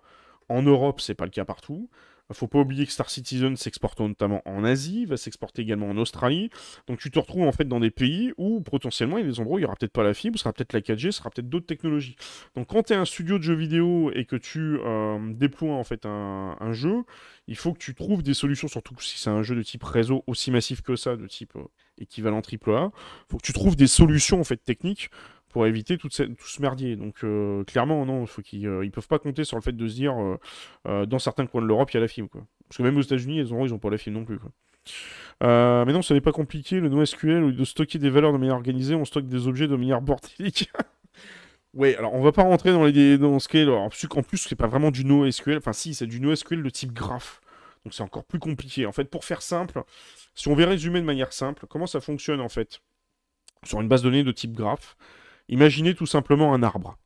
En 0.50 0.62
Europe, 0.62 1.02
c'est 1.02 1.16
pas 1.16 1.26
le 1.26 1.32
cas 1.32 1.46
partout. 1.46 1.90
Faut 2.34 2.48
pas 2.48 2.60
oublier 2.60 2.86
que 2.86 2.92
Star 2.92 3.10
Citizen 3.10 3.56
s'exporte 3.56 4.00
notamment 4.00 4.42
en 4.46 4.64
Asie, 4.64 5.06
va 5.06 5.16
s'exporter 5.16 5.62
également 5.62 5.90
en 5.90 5.98
Australie. 5.98 6.50
Donc 6.88 7.00
tu 7.00 7.12
te 7.12 7.20
retrouves 7.20 7.44
en 7.44 7.52
fait 7.52 7.68
dans 7.68 7.80
des 7.80 7.92
pays 7.92 8.34
où 8.38 8.62
potentiellement 8.62 9.18
il 9.18 9.26
y 9.26 9.28
a 9.28 9.32
des 9.32 9.40
endroits 9.40 9.56
où 9.56 9.60
il 9.60 9.62
n'y 9.62 9.66
aura 9.66 9.76
peut-être 9.76 9.94
pas 9.94 10.04
la 10.04 10.14
fibre, 10.16 10.38
ce 10.38 10.44
sera 10.44 10.54
peut-être 10.54 10.74
la 10.74 10.82
4G, 10.82 11.12
ce 11.12 11.12
sera 11.12 11.30
peut-être 11.30 11.50
d'autres 11.50 11.68
technologies. 11.68 12.16
Donc 12.56 12.68
quand 12.68 12.84
tu 12.84 12.94
es 12.94 12.96
un 12.96 13.06
studio 13.06 13.38
de 13.38 13.44
jeux 13.44 13.56
vidéo 13.56 14.12
et 14.14 14.26
que 14.26 14.36
tu 14.36 14.80
euh, 14.80 15.34
déploies 15.34 15.76
en 15.76 15.84
fait 15.84 16.06
un, 16.06 16.74
jeu, 16.74 17.04
il 17.48 17.56
faut 17.56 17.74
que 17.74 17.80
tu 17.80 17.94
trouves 17.94 18.24
des 18.24 18.34
solutions, 18.34 18.68
surtout 18.68 19.00
si 19.00 19.20
c'est 19.20 19.30
un 19.30 19.44
jeu 19.44 19.56
de 19.56 19.62
type 19.62 19.84
réseau 19.84 20.24
aussi 20.26 20.50
massif 20.50 20.82
que 20.82 20.96
ça, 20.96 21.16
de 21.16 21.28
type 21.28 21.56
euh, 21.56 21.64
équivalent 22.00 22.42
AAA, 22.42 22.92
faut 23.30 23.38
que 23.38 23.46
tu 23.46 23.54
trouves 23.54 23.76
des 23.76 23.88
solutions 23.88 24.40
en 24.40 24.44
fait 24.44 24.58
techniques 24.58 25.10
pour 25.56 25.68
éviter 25.68 25.98
tout 25.98 26.10
ce 26.10 26.62
merdier. 26.62 26.98
Donc 26.98 27.24
euh, 27.24 27.64
clairement, 27.64 28.06
non, 28.06 28.26
faut 28.26 28.42
qu'ils 28.42 28.68
euh, 28.68 28.84
ils 28.84 28.92
peuvent 28.92 29.08
pas 29.08 29.20
compter 29.20 29.46
sur 29.46 29.56
le 29.56 29.62
fait 29.62 29.72
de 29.72 29.88
se 29.88 29.96
dire 29.96 30.14
euh, 30.86 31.06
dans 31.06 31.18
certains 31.18 31.46
coins 31.46 31.62
de 31.62 31.66
l'Europe, 31.66 31.90
il 31.92 31.94
y 31.94 31.98
a 31.98 32.02
la 32.02 32.10
fibre. 32.10 32.28
Quoi. 32.30 32.42
Parce 32.68 32.80
que 32.80 32.84
même 32.84 32.98
aux 32.98 33.02
États-Unis, 33.02 33.38
ils 33.38 33.54
ont, 33.54 33.66
ils 33.66 33.74
ont 33.74 33.80
pas 33.80 33.90
la 33.90 33.98
fibre 33.98 34.20
non 34.20 34.26
plus. 34.26 34.38
Mais 35.40 35.94
non, 35.94 36.02
ce 36.02 36.14
n'est 36.14 36.20
pas 36.20 36.34
compliqué. 36.34 36.82
Le 36.82 36.90
NoSQL, 36.90 37.42
au 37.42 37.52
de 37.54 37.64
stocker 37.64 38.00
des 38.00 38.10
valeurs 38.10 38.34
de 38.34 38.38
manière 38.38 38.56
organisée, 38.56 38.96
on 38.96 39.06
stocke 39.06 39.28
des 39.28 39.48
objets 39.48 39.70
de 39.70 39.78
manière 39.78 40.02
bordélique. 40.02 40.70
ouais, 41.74 41.96
alors 41.96 42.14
on 42.16 42.22
va 42.22 42.34
pas 42.34 42.44
rentrer 42.44 42.74
dans, 42.74 42.84
les, 42.84 43.18
dans 43.18 43.40
ce 43.40 43.48
qu'est. 43.48 43.64
Plus, 43.64 44.10
en 44.14 44.24
plus 44.24 44.40
c'est 44.40 44.58
pas 44.58 44.68
vraiment 44.68 44.92
du 44.92 45.06
NoSQL. 45.06 45.56
Enfin, 45.56 45.72
si, 45.72 45.94
c'est 45.94 46.06
du 46.06 46.20
NoSQL 46.20 46.64
de 46.64 46.70
type 46.70 46.92
graph. 46.92 47.40
Donc 47.86 47.94
c'est 47.94 48.04
encore 48.04 48.26
plus 48.26 48.40
compliqué. 48.40 48.86
En 48.86 48.92
fait, 48.92 49.06
pour 49.06 49.24
faire 49.24 49.42
simple, 49.42 49.84
si 50.34 50.50
on 50.50 50.54
veut 50.54 50.66
résumer 50.66 51.00
de 51.00 51.06
manière 51.06 51.32
simple, 51.32 51.66
comment 51.70 51.88
ça 51.88 52.02
fonctionne 52.02 52.42
en 52.42 52.50
fait? 52.50 52.82
Sur 53.64 53.80
une 53.80 53.88
base 53.88 54.02
de 54.02 54.10
données 54.10 54.26
de 54.26 54.34
type 54.34 54.52
graph, 54.52 54.98
Imaginez 55.50 55.96
tout 55.96 56.06
simplement 56.06 56.54
un 56.54 56.64
arbre. 56.64 56.98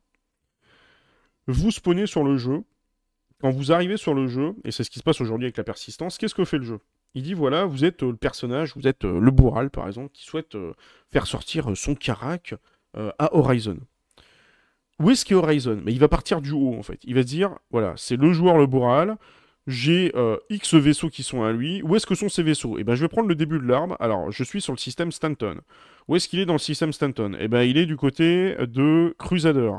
Vous 1.48 1.72
spawnez 1.72 2.06
sur 2.06 2.24
le 2.24 2.38
jeu. 2.38 2.64
Quand 3.42 3.52
vous 3.52 3.72
arrivez 3.72 3.98
sur 3.98 4.14
le 4.14 4.28
jeu, 4.28 4.54
et 4.66 4.72
c'est 4.72 4.84
ce 4.84 4.90
qui 4.90 5.00
se 5.00 5.04
passe 5.04 5.22
aujourd'hui 5.22 5.46
avec 5.46 5.58
la 5.58 5.64
persistance, 5.64 6.18
qu'est-ce 6.18 6.36
que 6.36 6.44
fait 6.44 6.58
le 6.58 6.66
jeu? 6.66 6.80
Il 7.16 7.24
dit 7.24 7.34
voilà, 7.34 7.66
vous 7.66 7.86
êtes 7.86 8.04
euh, 8.04 8.12
le 8.12 8.18
personnage, 8.18 8.76
vous 8.76 8.88
êtes 8.88 9.06
euh, 9.06 9.20
le 9.20 9.32
bourral 9.32 9.70
par 9.70 9.88
exemple, 9.88 10.12
qui 10.14 10.24
souhaite 10.24 10.56
euh, 10.56 10.74
faire 11.10 11.26
sortir 11.26 11.76
son 11.76 11.96
carac 11.96 12.54
à 12.96 13.36
Horizon. 13.36 13.78
Où 15.00 15.12
est-ce 15.12 15.24
qu'est 15.24 15.36
Horizon? 15.36 15.80
Mais 15.86 15.94
il 15.94 16.00
va 16.00 16.08
partir 16.08 16.42
du 16.42 16.52
haut 16.52 16.76
en 16.78 16.82
fait. 16.82 17.00
Il 17.04 17.14
va 17.14 17.24
dire 17.24 17.56
voilà, 17.70 17.94
c'est 17.98 18.16
le 18.16 18.34
joueur 18.34 18.58
le 18.58 18.66
bourral, 18.66 19.18
j'ai 19.68 20.12
X 20.50 20.74
vaisseaux 20.74 21.10
qui 21.10 21.22
sont 21.22 21.44
à 21.44 21.52
lui. 21.52 21.84
Où 21.84 21.96
est-ce 21.96 22.08
que 22.08 22.16
sont 22.16 22.30
ces 22.30 22.42
vaisseaux? 22.42 22.78
Eh 22.80 22.84
bien, 22.84 22.96
je 22.96 23.02
vais 23.02 23.08
prendre 23.08 23.30
le 23.30 23.36
début 23.36 23.60
de 23.60 23.66
l'arbre. 23.66 23.96
Alors, 24.00 24.32
je 24.32 24.44
suis 24.44 24.60
sur 24.60 24.74
le 24.74 24.80
système 24.80 25.12
Stanton. 25.12 25.62
Où 26.10 26.16
est-ce 26.16 26.28
qu'il 26.28 26.40
est 26.40 26.46
dans 26.46 26.54
le 26.54 26.60
système 26.60 26.92
Stanton? 26.92 27.38
Eh 27.40 27.48
bien, 27.48 27.62
il 27.62 27.78
est 27.78 27.86
du 27.86 27.96
côté 27.96 28.56
de 28.60 29.16
Crusader. 29.20 29.74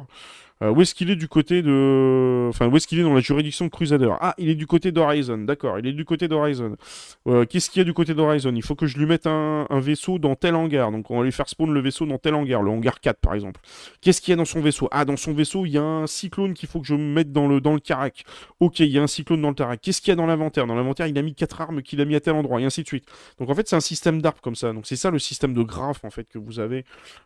Euh, 0.62 0.70
où 0.70 0.83
est-ce 0.83 0.95
qu'il 0.95 1.11
est 1.11 1.16
du 1.16 1.26
côté 1.26 1.62
de. 1.62 2.49
Enfin, 2.51 2.68
où 2.68 2.76
est-ce 2.76 2.87
qu'il 2.87 2.99
est 2.99 3.03
dans 3.03 3.14
la 3.14 3.20
juridiction 3.20 3.64
de 3.64 3.70
Crusader? 3.70 4.12
Ah, 4.20 4.35
il 4.37 4.51
est 4.51 4.55
du 4.55 4.66
côté 4.66 4.93
d'Horizon, 4.93 5.39
d'accord, 5.39 5.78
il 5.78 5.87
est 5.87 5.93
du 5.95 6.05
côté 6.05 6.28
d'Horizon. 6.28 6.76
Euh, 7.26 7.47
qu'est-ce 7.47 7.70
qu'il 7.70 7.81
y 7.81 7.83
a 7.83 7.85
du 7.85 7.95
côté 7.95 8.12
d'Horizon? 8.12 8.53
Il 8.55 8.62
faut 8.62 8.74
que 8.74 8.87
je 8.87 8.99
lui 8.99 9.07
mette 9.07 9.26
un, 9.26 9.66
vaisseau 9.70 10.18
dans 10.18 10.35
tel 10.35 10.55
hangar. 10.55 10.93
Donc, 10.93 11.11
on 11.11 11.18
va 11.18 11.24
lui 11.24 11.33
faire 11.33 11.49
spawn 11.49 11.72
le 11.72 11.81
vaisseau 11.81 12.05
dans 12.05 12.18
tel 12.18 12.35
hangar, 12.35 12.62
le 12.62 12.70
hangar 12.70 13.01
4 13.01 13.18
par 13.20 13.35
exemple. 13.35 13.61
Qu'est-ce 14.03 14.20
qu'il 14.20 14.33
y 14.33 14.35
a 14.35 14.37
dans 14.37 14.45
son 14.45 14.61
vaisseau? 14.61 14.89
Ah, 14.91 15.07
dans 15.07 15.16
son 15.16 15.33
vaisseau, 15.33 15.64
il 15.64 15.72
y 15.72 15.78
a 15.78 15.83
un 15.83 16.07
cyclone 16.07 16.53
qu'il 16.53 16.68
faut 16.68 16.81
que 16.81 16.87
je 16.87 16.95
mette 16.95 17.33
dans 17.33 17.49
le, 17.49 17.62
dans 17.62 17.72
le 17.72 17.81
carac. 17.81 18.24
Ok, 18.59 18.81
il 18.81 18.89
y 18.89 18.99
a 18.99 19.03
un 19.03 19.07
cyclone 19.07 19.41
dans 19.41 19.49
le 19.49 19.55
carac. 19.55 19.81
Qu'est-ce 19.81 20.03
qu'il 20.03 20.11
y 20.11 20.12
a 20.12 20.16
dans 20.16 20.26
l'inventaire? 20.26 20.66
Dans 20.66 20.74
l'inventaire, 20.74 21.07
il 21.07 21.16
a 21.16 21.22
mis 21.22 21.35
4 21.35 21.62
armes 21.62 21.81
qu'il 21.81 22.03
a 22.03 22.05
mis 22.05 22.16
à 22.16 22.20
tel 22.20 22.35
endroit, 22.35 22.61
et 22.61 22.64
ainsi 22.64 22.83
de 22.83 22.87
suite. 22.87 23.07
Donc, 23.39 23.49
en 23.49 23.55
fait, 23.55 23.66
c'est 23.66 23.76
un 23.76 23.81
système 23.81 24.20
d'arbres 24.20 24.43
comme 24.43 24.57
ça. 24.57 24.74
Donc, 24.74 24.87
c'est 24.87 24.97
ça 24.97 25.11
le 25.11 25.18
système 25.18 25.55
de 25.55 25.62
graphe 25.62 26.05
en 26.05 26.11
fait 26.11 26.20
que 26.29 26.39
vous 26.39 26.61
avez 26.61 26.85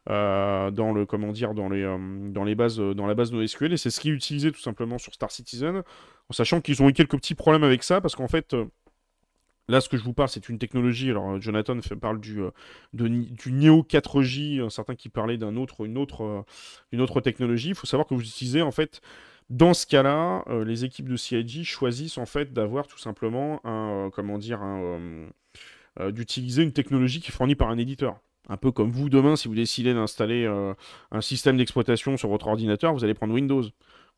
euh, 0.09 0.71
dans 0.71 0.93
le 0.93 1.07
comment 1.07 1.33
dire 1.33 1.55
dans 1.55 1.69
les 1.69 1.83
dans 2.31 2.45
les 2.45 2.55
bases 2.55 2.79
dans 2.79 3.07
la 3.07 3.15
base 3.15 3.33
NoSQL 3.33 3.73
et 3.73 3.77
c'est 3.77 3.91
ce 3.91 4.05
utilisé 4.09 4.53
tout 4.53 4.61
simplement 4.61 4.99
sur 4.99 5.15
Star 5.15 5.31
Citizen, 5.31 5.83
en 6.29 6.33
sachant 6.33 6.61
qu'ils 6.61 6.83
ont 6.83 6.89
eu 6.89 6.93
quelques 6.93 7.17
petits 7.17 7.35
problèmes 7.35 7.65
avec 7.65 7.83
ça, 7.83 8.01
parce 8.01 8.15
qu'en 8.15 8.29
fait, 8.29 8.55
euh, 8.55 8.67
là, 9.69 9.81
ce 9.81 9.89
que 9.89 9.97
je 9.97 10.05
vous 10.05 10.13
parle, 10.15 10.29
c'est 10.29 10.49
une 10.49 10.59
technologie. 10.59 11.11
Alors, 11.11 11.41
Jonathan 11.41 11.79
parle 12.01 12.21
du, 12.21 12.41
euh, 12.41 12.51
du 12.93 13.53
Neo 13.53 13.83
4J, 13.83 14.69
certains 14.71 14.95
qui 14.95 15.09
parlaient 15.09 15.39
d'un 15.39 15.57
autre, 15.57 15.85
une 15.85 15.99
autre, 15.99 16.25
euh, 16.25 16.43
une 16.93 17.01
autre 17.01 17.21
technologie. 17.21 17.71
Il 17.71 17.75
faut 17.75 17.87
savoir 17.87 18.07
que 18.07 18.15
vous 18.15 18.23
utilisez, 18.23 18.63
en 18.63 18.73
fait, 18.73 19.01
dans 19.51 19.75
ce 19.75 19.87
cas-là, 19.87 20.43
les 20.65 20.87
équipes 20.87 21.09
de 21.09 21.17
CIG 21.17 21.65
choisissent, 21.65 22.17
en 22.17 22.25
fait, 22.25 22.55
d'avoir 22.55 22.87
tout 22.87 22.99
simplement 22.99 23.61
un, 23.65 24.09
comment 24.11 24.39
dire, 24.39 24.63
d'utiliser 26.01 26.63
une 26.63 26.73
technologie 26.73 27.21
qui 27.21 27.29
est 27.29 27.35
fournie 27.35 27.55
par 27.55 27.69
un 27.69 27.77
éditeur. 27.77 28.19
Un 28.49 28.57
peu 28.57 28.71
comme 28.71 28.91
vous 28.91 29.09
demain, 29.09 29.37
si 29.37 29.49
vous 29.49 29.55
décidez 29.55 29.95
d'installer 29.95 30.45
euh, 30.45 30.75
un 31.11 31.21
système 31.21 31.57
d'exploitation 31.57 32.17
sur 32.17 32.29
votre 32.29 32.47
ordinateur, 32.47 32.93
vous 32.93 33.05
allez 33.05 33.15
prendre 33.15 33.35
Windows. 33.35 33.63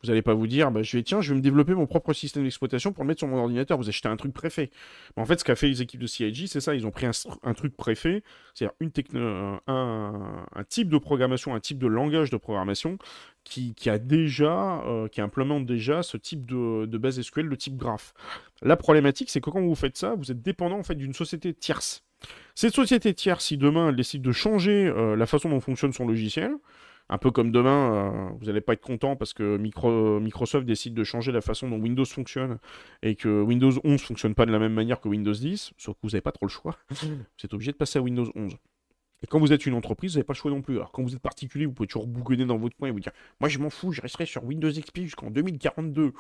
Vous 0.03 0.09
n'allez 0.09 0.23
pas 0.23 0.35
vous 0.35 0.47
dire, 0.47 0.71
bah, 0.71 0.83
je 0.83 0.99
tiens, 0.99 1.21
je 1.21 1.31
vais 1.31 1.37
me 1.37 1.43
développer 1.43 1.75
mon 1.75 1.87
propre 1.87 2.13
système 2.13 2.43
d'exploitation 2.43 2.93
pour 2.93 3.05
le 3.05 3.09
mettre 3.09 3.21
sur 3.21 3.29
mon 3.29 3.39
ordinateur. 3.39 3.79
Vous 3.79 3.89
achetez 3.89 4.09
un 4.09 4.17
truc 4.17 4.33
préfet. 4.35 4.71
en 5.17 5.25
fait, 5.25 5.41
ce 5.41 5.45
qu'a 5.45 5.57
fait 5.57 5.69
les 5.69 5.81
équipes 5.81 6.01
de 6.01 6.07
CIG, 6.07 6.49
c'est 6.49 6.61
ça. 6.61 6.75
Ils 6.75 6.87
ont 6.87 6.91
pris 6.91 7.07
un, 7.07 7.55
truc 7.55 7.77
préfet, 7.77 8.23
c'est-à-dire 8.55 8.75
un, 9.67 10.65
type 10.69 10.91
de 10.91 10.99
programmation, 10.99 11.55
un 11.55 11.61
type 11.61 11.79
de 11.79 11.87
langage 11.87 12.31
de 12.31 12.37
programmation 12.37 12.99
qui, 13.45 13.75
a 13.87 13.99
déjà, 13.99 14.83
euh, 14.85 15.09
qui 15.09 15.21
implémente 15.21 15.65
déjà 15.65 16.03
ce 16.03 16.17
type 16.17 16.45
de, 16.45 16.99
base 16.99 17.21
SQL 17.21 17.49
de 17.49 17.57
type 17.57 17.77
graph. 17.77 18.13
La 18.63 18.77
problématique, 18.77 19.31
c'est 19.31 19.41
que 19.41 19.51
quand 19.51 19.63
vous 19.63 19.75
faites 19.75 19.97
ça, 19.97 20.15
vous 20.15 20.31
êtes 20.31 20.43
dépendant 20.43 20.79
en 20.79 20.83
fait 20.83 20.97
d'une 20.97 21.15
société 21.15 21.55
tierce. 21.55 22.06
Cette 22.55 22.75
société 22.75 23.13
tierce, 23.13 23.45
si 23.45 23.59
demain 23.59 23.91
elle 23.91 23.97
décide 23.97 24.23
de 24.23 24.33
changer 24.33 24.87
euh, 24.87 25.17
la 25.17 25.27
façon 25.27 25.51
dont 25.51 25.61
fonctionne 25.61 25.93
son 25.93 26.07
logiciel, 26.07 26.53
un 27.09 27.19
peu 27.19 27.31
comme 27.31 27.53
demain, 27.53 27.93
euh, 27.93 28.29
vous 28.39 28.47
n'allez 28.47 28.61
pas 28.61 28.73
être 28.73 28.81
content 28.81 29.15
parce 29.15 29.33
que 29.33 29.57
Microsoft 29.59 30.67
décide 30.67 30.95
de 30.95 31.05
changer 31.05 31.33
la 31.33 31.41
façon 31.41 31.69
dont 31.69 31.79
Windows 31.79 32.05
fonctionne 32.05 32.59
et 33.03 33.15
que 33.15 33.43
Windows 33.43 33.73
11 33.85 34.01
fonctionne 34.01 34.35
pas 34.35 34.47
de 34.47 34.53
la 34.53 34.59
même 34.59 34.73
manière 34.73 35.01
que 35.01 35.09
Windows 35.09 35.33
10, 35.33 35.73
sauf 35.77 35.95
que 35.95 36.01
vous 36.03 36.11
n'avez 36.11 36.23
pas 36.23 36.33
trop 36.33 36.47
le 36.47 36.51
choix. 36.51 36.77
vous 36.91 37.07
êtes 37.45 37.55
obligé 37.55 37.73
de 37.73 37.77
passer 37.77 37.99
à 37.99 38.03
Windows 38.03 38.31
11. 38.35 38.57
Et 39.23 39.27
quand 39.27 39.39
vous 39.39 39.53
êtes 39.53 39.67
une 39.67 39.75
entreprise, 39.75 40.13
vous 40.13 40.19
n'avez 40.19 40.27
pas 40.27 40.33
le 40.35 40.39
choix 40.39 40.51
non 40.51 40.63
plus. 40.63 40.77
Alors 40.77 40.93
quand 40.93 41.03
vous 41.03 41.15
êtes 41.15 41.23
particulier, 41.23 41.67
vous 41.67 41.73
pouvez 41.73 41.87
toujours 41.87 42.07
bougonner 42.07 42.45
dans 42.45 42.59
votre 42.59 42.77
coin 42.77 42.89
et 42.89 42.91
vous 42.91 43.01
dire 43.01 43.13
Moi 43.41 43.49
je 43.49 43.59
m'en 43.59 43.71
fous, 43.71 43.93
je 43.93 44.03
resterai 44.03 44.27
sur 44.27 44.45
Windows 44.45 44.71
XP 44.71 45.01
jusqu'en 45.03 45.31
2042. 45.31 46.13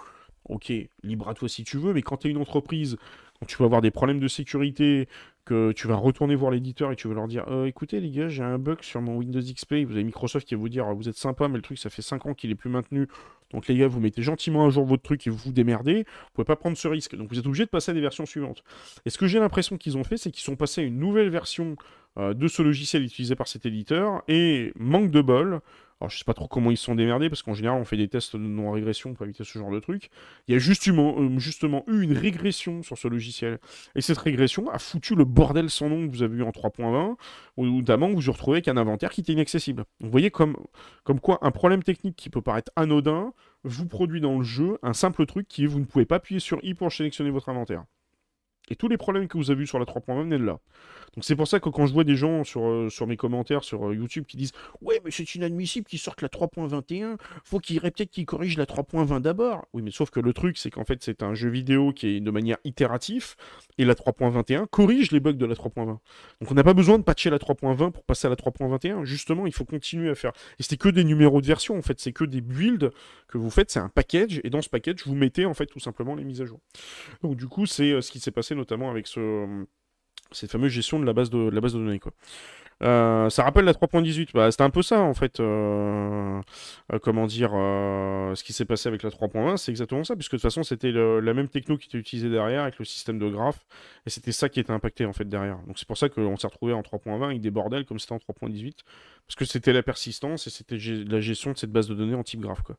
Ok, 0.49 0.72
libre 1.03 1.28
à 1.28 1.34
toi 1.34 1.49
si 1.49 1.64
tu 1.64 1.76
veux, 1.76 1.92
mais 1.92 2.03
quand 2.03 2.18
tu 2.18 2.28
es 2.28 2.30
une 2.30 2.36
entreprise, 2.36 2.97
quand 3.39 3.47
tu 3.47 3.57
vas 3.59 3.66
avoir 3.66 3.82
des 3.82 3.91
problèmes 3.91 4.20
de 4.20 4.28
sécurité, 4.28 5.09
que 5.47 5.70
tu 5.72 5.87
vas 5.87 5.95
retourner 5.95 6.34
voir 6.34 6.51
l'éditeur 6.51 6.91
et 6.93 6.97
tu 6.97 7.07
vas 7.09 7.14
leur 7.14 7.28
dire 7.28 7.45
euh, 7.49 7.66
écoutez 7.66 8.01
les 8.01 8.11
gars 8.11 8.26
j'ai 8.26 8.43
un 8.43 8.59
bug 8.59 8.82
sur 8.82 9.01
mon 9.01 9.16
Windows 9.16 9.41
XP 9.41 9.74
vous 9.87 9.93
avez 9.93 10.03
Microsoft 10.03 10.47
qui 10.47 10.57
va 10.57 10.61
vous 10.61 10.68
dire 10.68 10.93
vous 10.93 11.09
êtes 11.09 11.16
sympa 11.16 11.47
mais 11.47 11.55
le 11.55 11.62
truc 11.62 11.78
ça 11.78 11.89
fait 11.89 12.03
5 12.03 12.26
ans 12.26 12.34
qu'il 12.34 12.51
est 12.51 12.57
plus 12.57 12.68
maintenu. 12.68 13.07
Donc 13.53 13.68
les 13.68 13.76
gars 13.76 13.87
vous 13.87 14.01
mettez 14.01 14.22
gentiment 14.22 14.66
à 14.66 14.70
jour 14.70 14.84
votre 14.84 15.05
truc 15.05 15.24
et 15.26 15.30
vous 15.30 15.37
vous 15.37 15.53
démerdez. 15.53 15.99
Vous 15.99 16.30
pouvez 16.34 16.45
pas 16.45 16.57
prendre 16.57 16.76
ce 16.76 16.89
risque. 16.89 17.14
Donc 17.14 17.30
vous 17.30 17.39
êtes 17.39 17.47
obligé 17.47 17.64
de 17.64 17.70
passer 17.70 17.93
à 17.93 17.95
des 17.95 18.01
versions 18.01 18.26
suivantes. 18.26 18.64
Et 19.07 19.11
ce 19.11 19.18
que 19.18 19.28
j'ai 19.28 19.39
l'impression 19.39 19.78
qu'ils 19.78 19.97
ont 19.97 20.05
fait 20.05 20.16
c'est 20.16 20.32
qu'ils 20.32 20.43
sont 20.43 20.57
passés 20.57 20.80
à 20.80 20.84
une 20.84 20.99
nouvelle 20.99 21.30
version 21.30 21.76
euh, 22.18 22.34
de 22.34 22.49
ce 22.49 22.62
logiciel 22.62 23.05
utilisé 23.05 23.37
par 23.37 23.47
cet 23.47 23.66
éditeur 23.66 24.22
et 24.26 24.72
manque 24.76 25.12
de 25.12 25.20
bol 25.20 25.61
Alors, 26.01 26.11
je 26.11 26.18
sais 26.18 26.24
pas 26.24 26.34
trop 26.34 26.47
comment 26.47 26.70
ils 26.70 26.76
sont 26.76 26.94
démerdés, 26.94 27.30
parce 27.30 27.42
qu'en 27.42 27.55
général, 27.55 27.80
on 27.80 27.86
fait 27.86 27.97
des 27.97 28.09
tests 28.09 28.36
de 28.36 28.42
non-régression 28.42 29.14
pour 29.14 29.24
éviter 29.24 29.44
ce 29.44 29.59
genre 29.59 29.70
de 29.70 29.80
truc. 29.80 30.11
Il 30.47 30.53
y 30.53 30.55
a 30.55 30.59
justement, 30.59 31.16
euh, 31.18 31.82
eu 31.86 32.03
une 32.03 32.12
régression 32.12 32.82
sur 32.82 32.99
ce 32.99 33.09
logiciel. 33.09 33.59
Et 33.94 34.03
cette 34.03 34.18
régression 34.18 34.68
a 34.68 34.78
foutu 34.78 35.14
le 35.14 35.24
bordel 35.24 35.70
sans 35.70 35.88
nom 35.88 36.07
que 36.07 36.12
vous 36.12 36.22
avez 36.22 36.36
eu 36.36 36.42
en 36.42 36.51
3.20, 36.51 37.16
où 37.57 37.64
notamment 37.64 38.09
vous 38.11 38.20
vous 38.20 38.32
retrouvez 38.32 38.57
avec 38.57 38.68
un 38.68 38.76
inventaire 38.76 39.11
qui 39.11 39.22
était 39.22 39.32
inaccessible. 39.32 39.86
Vous 40.01 40.11
voyez 40.11 40.30
comme, 40.30 40.57
comme 41.05 41.18
quoi 41.18 41.38
un 41.40 41.51
problème 41.51 41.82
technique 41.82 42.16
qui 42.16 42.28
peut 42.28 42.42
paraître 42.42 42.70
anodin 42.76 43.32
vous 43.64 43.86
produit 43.86 44.20
dans 44.20 44.36
le 44.36 44.44
jeu 44.44 44.78
un 44.82 44.92
simple 44.92 45.24
truc 45.24 45.49
qui 45.49 45.64
est 45.64 45.66
vous 45.66 45.80
ne 45.80 45.84
pouvez 45.86 46.05
pas 46.05 46.16
appuyer 46.16 46.40
sur 46.40 46.62
I 46.62 46.74
pour 46.74 46.92
sélectionner 46.92 47.30
votre 47.30 47.49
inventaire. 47.49 47.84
Et 48.68 48.76
tous 48.76 48.88
les 48.88 48.96
problèmes 48.96 49.28
que 49.28 49.38
vous 49.38 49.50
avez 49.50 49.60
vus 49.60 49.66
sur 49.66 49.78
la 49.78 49.84
3.20 49.84 50.28
viennent 50.28 50.44
là. 50.44 50.58
Donc 51.14 51.24
c'est 51.24 51.36
pour 51.36 51.48
ça 51.48 51.60
que 51.60 51.68
quand 51.68 51.86
je 51.86 51.92
vois 51.92 52.04
des 52.04 52.16
gens 52.16 52.44
sur, 52.44 52.66
euh, 52.66 52.90
sur 52.90 53.06
mes 53.06 53.16
commentaires 53.16 53.64
sur 53.64 53.88
euh, 53.88 53.94
YouTube 53.94 54.24
qui 54.26 54.36
disent 54.36 54.52
Ouais, 54.82 55.00
mais 55.04 55.10
c'est 55.10 55.34
inadmissible 55.34 55.86
qu'ils 55.86 55.98
sortent 55.98 56.22
la 56.22 56.28
3.21, 56.28 57.16
faut 57.44 57.58
qu'ils 57.58 57.80
peut-être 57.80 58.10
qu'ils 58.10 58.26
corrigent 58.26 58.58
la 58.58 58.66
3.20 58.66 59.20
d'abord. 59.20 59.66
Oui, 59.72 59.82
mais 59.82 59.90
sauf 59.90 60.10
que 60.10 60.20
le 60.20 60.32
truc, 60.32 60.58
c'est 60.58 60.70
qu'en 60.70 60.84
fait, 60.84 61.02
c'est 61.02 61.22
un 61.22 61.34
jeu 61.34 61.48
vidéo 61.48 61.92
qui 61.92 62.16
est 62.16 62.20
de 62.20 62.30
manière 62.30 62.58
itérative, 62.64 63.34
et 63.78 63.84
la 63.84 63.94
3.21 63.94 64.66
corrige 64.66 65.12
les 65.12 65.20
bugs 65.20 65.32
de 65.32 65.46
la 65.46 65.54
3.20. 65.54 65.86
Donc 65.86 66.00
on 66.50 66.54
n'a 66.54 66.64
pas 66.64 66.74
besoin 66.74 66.98
de 66.98 67.04
patcher 67.04 67.30
la 67.30 67.38
3.20 67.38 67.92
pour 67.92 68.04
passer 68.04 68.26
à 68.26 68.30
la 68.30 68.36
3.21. 68.36 69.04
Justement, 69.04 69.46
il 69.46 69.52
faut 69.52 69.64
continuer 69.64 70.10
à 70.10 70.14
faire. 70.14 70.32
Et 70.58 70.62
c'était 70.62 70.76
que 70.76 70.88
des 70.88 71.04
numéros 71.04 71.40
de 71.40 71.46
version, 71.46 71.78
en 71.78 71.82
fait, 71.82 72.00
c'est 72.00 72.12
que 72.12 72.24
des 72.24 72.40
builds 72.40 72.90
que 73.28 73.38
vous 73.38 73.50
faites, 73.50 73.70
c'est 73.70 73.80
un 73.80 73.88
package, 73.88 74.40
et 74.44 74.50
dans 74.50 74.62
ce 74.62 74.68
package, 74.68 75.06
vous 75.06 75.14
mettez 75.14 75.46
en 75.46 75.54
fait 75.54 75.66
tout 75.66 75.80
simplement 75.80 76.14
les 76.14 76.24
mises 76.24 76.42
à 76.42 76.44
jour. 76.44 76.60
Donc 77.22 77.36
du 77.36 77.46
coup, 77.46 77.66
c'est 77.66 77.92
euh, 77.92 78.00
ce 78.00 78.11
qui 78.11 78.20
s'est 78.20 78.30
passé 78.30 78.54
notamment 78.57 78.91
avec 78.91 79.07
ce 79.07 79.66
cette 80.33 80.50
fameuse 80.50 80.72
gestion 80.72 80.99
de 80.99 81.04
la 81.04 81.12
base 81.12 81.30
de, 81.30 81.50
données. 81.50 82.00
Euh, 82.83 83.30
ça 83.30 83.42
rappelle 83.42 83.64
la 83.64 83.72
3.18. 83.72 84.30
Bah, 84.34 84.50
c'était 84.50 84.64
un 84.64 84.70
peu 84.70 84.83
ça, 84.83 85.00
en 85.00 85.14
fait. 85.14 85.41
Euh, 85.41 86.41
euh, 86.92 86.99
comment 87.00 87.26
dire 87.26 87.50
Ce 87.50 88.42
qui 88.42 88.53
s'est 88.53 88.64
passé 88.64 88.88
avec 88.88 89.03
la 89.03 89.11
3.20, 89.11 89.57
c'est 89.57 89.70
exactement 89.70 90.04
ça, 90.04 90.14
puisque 90.14 90.33
de 90.33 90.37
toute 90.37 90.42
façon, 90.42 90.62
c'était 90.62 90.92
la 90.92 91.34
même 91.34 91.49
techno 91.49 91.76
qui 91.76 91.88
était 91.88 91.99
utilisée 91.99 92.28
derrière 92.28 92.62
avec 92.62 92.78
le 92.78 92.84
système 92.84 93.18
de 93.18 93.28
graph, 93.28 93.64
et 94.07 94.11
c'était 94.11 94.33
ça 94.33 94.49
qui 94.49 94.61
était 94.61 94.72
impacté, 94.72 95.04
en 95.04 95.12
fait, 95.12 95.28
derrière. 95.28 95.58
Donc 95.66 95.78
c'est 95.78 95.87
pour 95.87 95.99
ça 95.99 96.08
qu'on 96.08 96.37
s'est 96.37 96.46
retrouvé 96.46 96.72
en 96.72 96.80
3.20 96.80 97.24
avec 97.24 97.41
des 97.41 97.50
bordels 97.50 97.84
comme 97.84 97.99
c'était 97.99 98.12
en 98.12 98.18
3.18, 98.18 98.76
parce 99.26 99.34
que 99.34 99.45
c'était 99.45 99.72
la 99.72 99.83
persistance 99.83 100.46
et 100.46 100.50
c'était 100.50 100.78
la 100.78 101.20
gestion 101.20 101.50
de 101.50 101.58
cette 101.58 101.72
base 101.72 101.88
de 101.88 101.95
données 101.95 102.14
en 102.14 102.22
type 102.22 102.38
graph. 102.41 102.62
Quoi. 102.62 102.76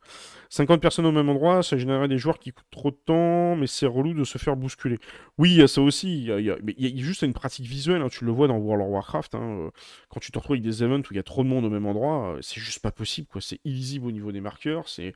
50 0.49 0.82
personnes 0.82 1.06
au 1.06 1.12
même 1.12 1.28
endroit, 1.28 1.64
ça 1.64 1.78
générait 1.78 2.08
des 2.08 2.18
joueurs 2.18 2.40
qui 2.40 2.54
coûtent 2.54 2.72
trop 2.72 2.91
de 2.91 2.98
temps, 3.06 3.58
mais 3.58 3.68
c'est 3.68 3.86
relou 3.86 4.14
de 4.14 4.24
se 4.24 4.38
faire 4.38 4.56
bousculer. 4.56 4.99
Oui, 5.38 5.52
il 5.52 5.58
y 5.58 5.62
a 5.62 5.68
ça 5.68 5.82
aussi. 5.82 6.24
Il 6.24 6.41
y 6.41 6.49
a, 6.49 7.04
juste 7.04 7.24
une 7.24 7.34
pratique 7.34 7.66
visuelle. 7.66 8.02
Hein, 8.02 8.08
tu 8.10 8.24
le 8.24 8.32
vois 8.32 8.48
dans 8.48 8.58
World 8.58 8.86
of 8.86 8.94
Warcraft. 8.94 9.36
Hein, 9.36 9.70
quand 10.08 10.22
tu 10.22 10.32
te 10.32 10.40
retrouves 10.40 10.56
avec 10.56 10.64
des 10.64 10.82
events 10.82 11.02
où 11.02 11.12
il 11.12 11.18
y 11.18 11.20
a 11.20 11.24
trop 11.24 11.44
de 11.44 11.49
monde 11.49 11.66
au 11.66 11.70
même 11.70 11.86
endroit, 11.86 12.36
euh, 12.36 12.40
c'est 12.41 12.62
juste 12.62 12.80
pas 12.80 12.91
possible. 12.91 13.28
quoi. 13.28 13.41
C'est 13.41 13.60
illisible 13.66 14.08
au 14.08 14.12
niveau 14.12 14.32
des 14.32 14.41
marqueurs. 14.41 14.88
C'est 14.88 15.14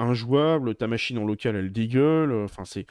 injouable. 0.00 0.74
Ta 0.74 0.88
machine 0.88 1.18
en 1.18 1.24
local, 1.24 1.54
elle 1.54 1.70
dégueule. 1.70 2.32
Euh, 2.32 2.44
enfin, 2.44 2.64
c'est. 2.64 2.86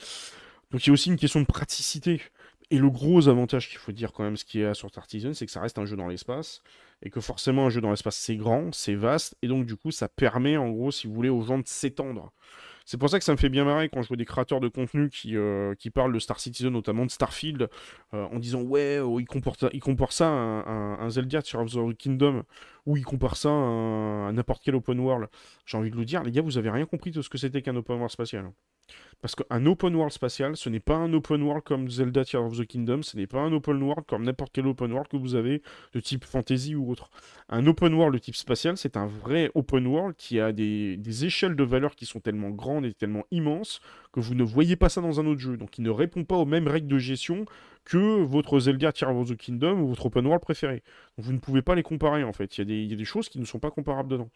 Donc 0.72 0.86
il 0.86 0.88
y 0.88 0.92
a 0.92 0.94
aussi 0.94 1.10
une 1.10 1.18
question 1.18 1.42
de 1.42 1.46
praticité. 1.46 2.22
Et 2.70 2.80
le 2.80 2.90
gros 2.90 3.30
avantage 3.30 3.70
qu'il 3.70 3.78
faut 3.78 3.94
dire 3.94 4.12
quand 4.12 4.24
même, 4.24 4.36
ce 4.36 4.44
qui 4.44 4.60
est 4.60 4.74
sur 4.74 4.90
Artisan, 4.98 5.34
c'est 5.34 5.46
que 5.46 5.52
ça 5.52 5.62
reste 5.62 5.78
un 5.78 5.86
jeu 5.86 5.96
dans 5.96 6.08
l'espace 6.08 6.62
et 7.02 7.10
que 7.10 7.22
forcément 7.22 7.68
un 7.68 7.70
jeu 7.70 7.80
dans 7.80 7.92
l'espace 7.92 8.18
c'est 8.18 8.36
grand, 8.36 8.74
c'est 8.74 8.96
vaste, 8.96 9.38
et 9.42 9.48
donc 9.48 9.66
du 9.66 9.76
coup 9.76 9.92
ça 9.92 10.10
permet 10.10 10.58
en 10.58 10.70
gros, 10.70 10.92
si 10.92 11.08
vous 11.08 11.14
voulez, 11.14 11.30
aux 11.30 11.44
gens 11.44 11.60
de 11.60 11.68
s'étendre. 11.68 12.34
C'est 12.86 12.98
pour 12.98 13.10
ça 13.10 13.20
que 13.20 13.26
ça 13.26 13.34
me 13.34 13.38
fait 13.38 13.50
bien 13.50 13.66
marrer 13.66 13.90
quand 13.90 14.02
je 14.02 14.08
vois 14.08 14.16
des 14.16 14.26
créateurs 14.26 14.62
de 14.62 14.70
contenu 14.70 15.10
qui, 15.10 15.36
euh, 15.36 15.76
qui 15.76 15.90
parlent 15.90 16.14
de 16.14 16.20
Star 16.20 16.40
Citizen, 16.40 16.72
notamment 16.72 17.06
de 17.06 17.12
Starfield, 17.12 17.70
euh, 18.14 18.24
en 18.26 18.40
disant 18.40 18.62
ouais, 18.62 19.00
oh, 19.00 19.20
comparent 19.28 20.14
ça 20.14 20.30
à 20.30 20.70
un, 21.02 21.10
Zelda 21.10 21.42
sur 21.42 21.66
the 21.66 21.94
Kingdom, 21.98 22.44
ou 22.86 22.96
ils 22.96 23.04
comparent 23.04 23.36
ça 23.36 23.50
à, 23.50 24.32
n'importe 24.32 24.64
quel 24.64 24.76
open 24.76 25.00
world. 25.00 25.28
J'ai 25.66 25.78
envie 25.78 25.92
de 25.92 25.98
le 25.98 26.06
dire, 26.06 26.24
les 26.24 26.32
gars, 26.32 26.42
vous 26.42 26.58
avez 26.58 26.70
rien 26.70 26.86
compris 26.86 27.12
de 27.12 27.22
ce 27.22 27.28
que 27.28 27.38
c'était 27.38 27.62
qu'un 27.62 27.76
open 27.76 27.98
world 27.98 28.12
spatial. 28.12 28.52
Parce 29.22 29.34
qu'un 29.34 29.66
open 29.66 29.96
world 29.96 30.14
spatial, 30.14 30.56
ce 30.56 30.70
n'est 30.70 30.80
pas 30.80 30.96
un 30.96 31.12
open 31.12 31.42
world 31.42 31.64
comme 31.64 31.90
Zelda 31.90 32.24
Tears 32.24 32.46
of 32.46 32.58
the 32.58 32.66
Kingdom, 32.66 33.02
ce 33.02 33.18
n'est 33.18 33.26
pas 33.26 33.40
un 33.40 33.52
open 33.52 33.82
world 33.82 34.06
comme 34.06 34.24
n'importe 34.24 34.52
quel 34.54 34.68
open 34.68 34.92
world 34.92 35.08
que 35.08 35.18
vous 35.18 35.34
avez 35.34 35.64
de 35.94 36.00
type 36.00 36.24
fantasy 36.24 36.76
ou 36.76 36.92
autre. 36.92 37.10
Un 37.50 37.66
open 37.66 37.96
world 37.96 38.14
de 38.14 38.20
type 38.20 38.36
spatial, 38.36 38.78
c'est 38.78 38.96
un 38.96 39.08
vrai 39.08 39.50
open 39.56 39.88
world 39.88 40.16
qui 40.18 40.40
a 40.40 40.52
des, 40.52 41.26
échelles 41.26 41.56
de 41.56 41.64
valeur 41.64 41.96
qui 41.96 42.06
sont 42.06 42.20
tellement 42.20 42.52
grandes 42.52 42.86
et 42.86 42.94
tellement 42.94 43.26
immenses 43.32 43.82
que 44.14 44.20
vous 44.20 44.36
ne 44.36 44.44
voyez 44.44 44.76
pas 44.76 44.90
ça 44.90 45.02
dans 45.02 45.20
un 45.20 45.26
autre 45.26 45.42
jeu. 45.42 45.58
Donc 45.58 45.80
il 45.80 45.84
ne 45.84 45.90
répond 45.90 46.24
pas 46.24 46.36
aux 46.36 46.46
mêmes 46.46 46.68
règles 46.68 46.88
de 46.88 47.00
gestion 47.00 47.46
que 47.86 48.24
votre 48.24 48.60
Zelda 48.60 48.92
Tears 48.92 49.18
of 49.18 49.30
the 49.30 49.36
Kingdom 49.36 49.80
ou 49.80 49.88
votre 49.88 50.06
open 50.06 50.28
world 50.28 50.44
préféré. 50.44 50.84
Donc 51.18 51.26
vous 51.26 51.34
ne 51.34 51.40
pouvez 51.40 51.64
pas 51.64 51.74
les 51.74 51.84
comparer 51.84 52.24
en 52.24 52.34
fait. 52.34 52.60
Il 52.60 52.70
y, 52.70 52.84
il 52.84 52.92
y 52.92 52.94
a 52.94 52.98
des 52.98 53.06
choses 53.06 53.30
qui 53.30 53.40
ne 53.40 53.46
sont 53.46 53.60
pas 53.60 53.72
comparables 53.72 54.10
dedans. 54.10 54.30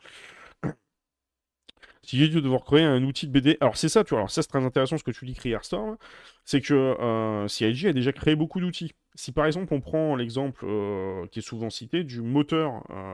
Si 2.03 2.17
j'ai 2.17 2.27
dû 2.29 2.41
devoir 2.41 2.63
créer 2.63 2.83
un 2.83 3.03
outil 3.03 3.27
de 3.27 3.31
BD. 3.31 3.57
Alors 3.61 3.77
c'est 3.77 3.89
ça, 3.89 4.03
tu 4.03 4.09
vois. 4.11 4.19
Alors 4.19 4.31
ça 4.31 4.41
c'est 4.41 4.47
très 4.47 4.63
intéressant 4.65 4.97
ce 4.97 5.03
que 5.03 5.11
tu 5.11 5.25
dis, 5.25 5.33
Crearstorm. 5.33 5.97
C'est 6.45 6.61
que 6.61 6.73
euh, 6.73 7.47
CIG 7.47 7.87
a 7.87 7.93
déjà 7.93 8.11
créé 8.11 8.35
beaucoup 8.35 8.59
d'outils. 8.59 8.91
Si 9.15 9.31
par 9.31 9.45
exemple 9.45 9.73
on 9.73 9.81
prend 9.81 10.15
l'exemple 10.15 10.65
euh, 10.65 11.27
qui 11.27 11.39
est 11.39 11.41
souvent 11.43 11.69
cité 11.69 12.03
du 12.03 12.21
moteur, 12.21 12.83
euh, 12.89 13.13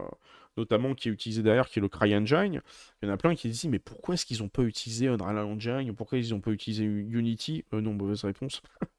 notamment 0.56 0.96
qui 0.96 1.10
est 1.10 1.12
utilisé 1.12 1.44
derrière, 1.44 1.68
qui 1.68 1.80
est 1.80 1.82
le 1.82 1.90
CryEngine, 1.90 2.62
il 3.02 3.08
y 3.08 3.10
en 3.10 3.14
a 3.14 3.18
plein 3.18 3.36
qui 3.36 3.50
disent 3.50 3.66
mais 3.66 3.80
pourquoi 3.80 4.14
est-ce 4.16 4.26
qu'ils 4.26 4.40
n'ont 4.40 4.50
pas 4.50 4.64
utilisé 4.64 5.08
Unreal 5.08 5.38
Engine? 5.40 5.94
Pourquoi 5.94 6.18
ils 6.18 6.30
n'ont 6.30 6.42
pas 6.42 6.52
utilisé 6.52 6.86
Unity? 6.86 7.66
Non, 7.74 7.94
mauvaise 7.94 8.24
réponse. 8.24 8.62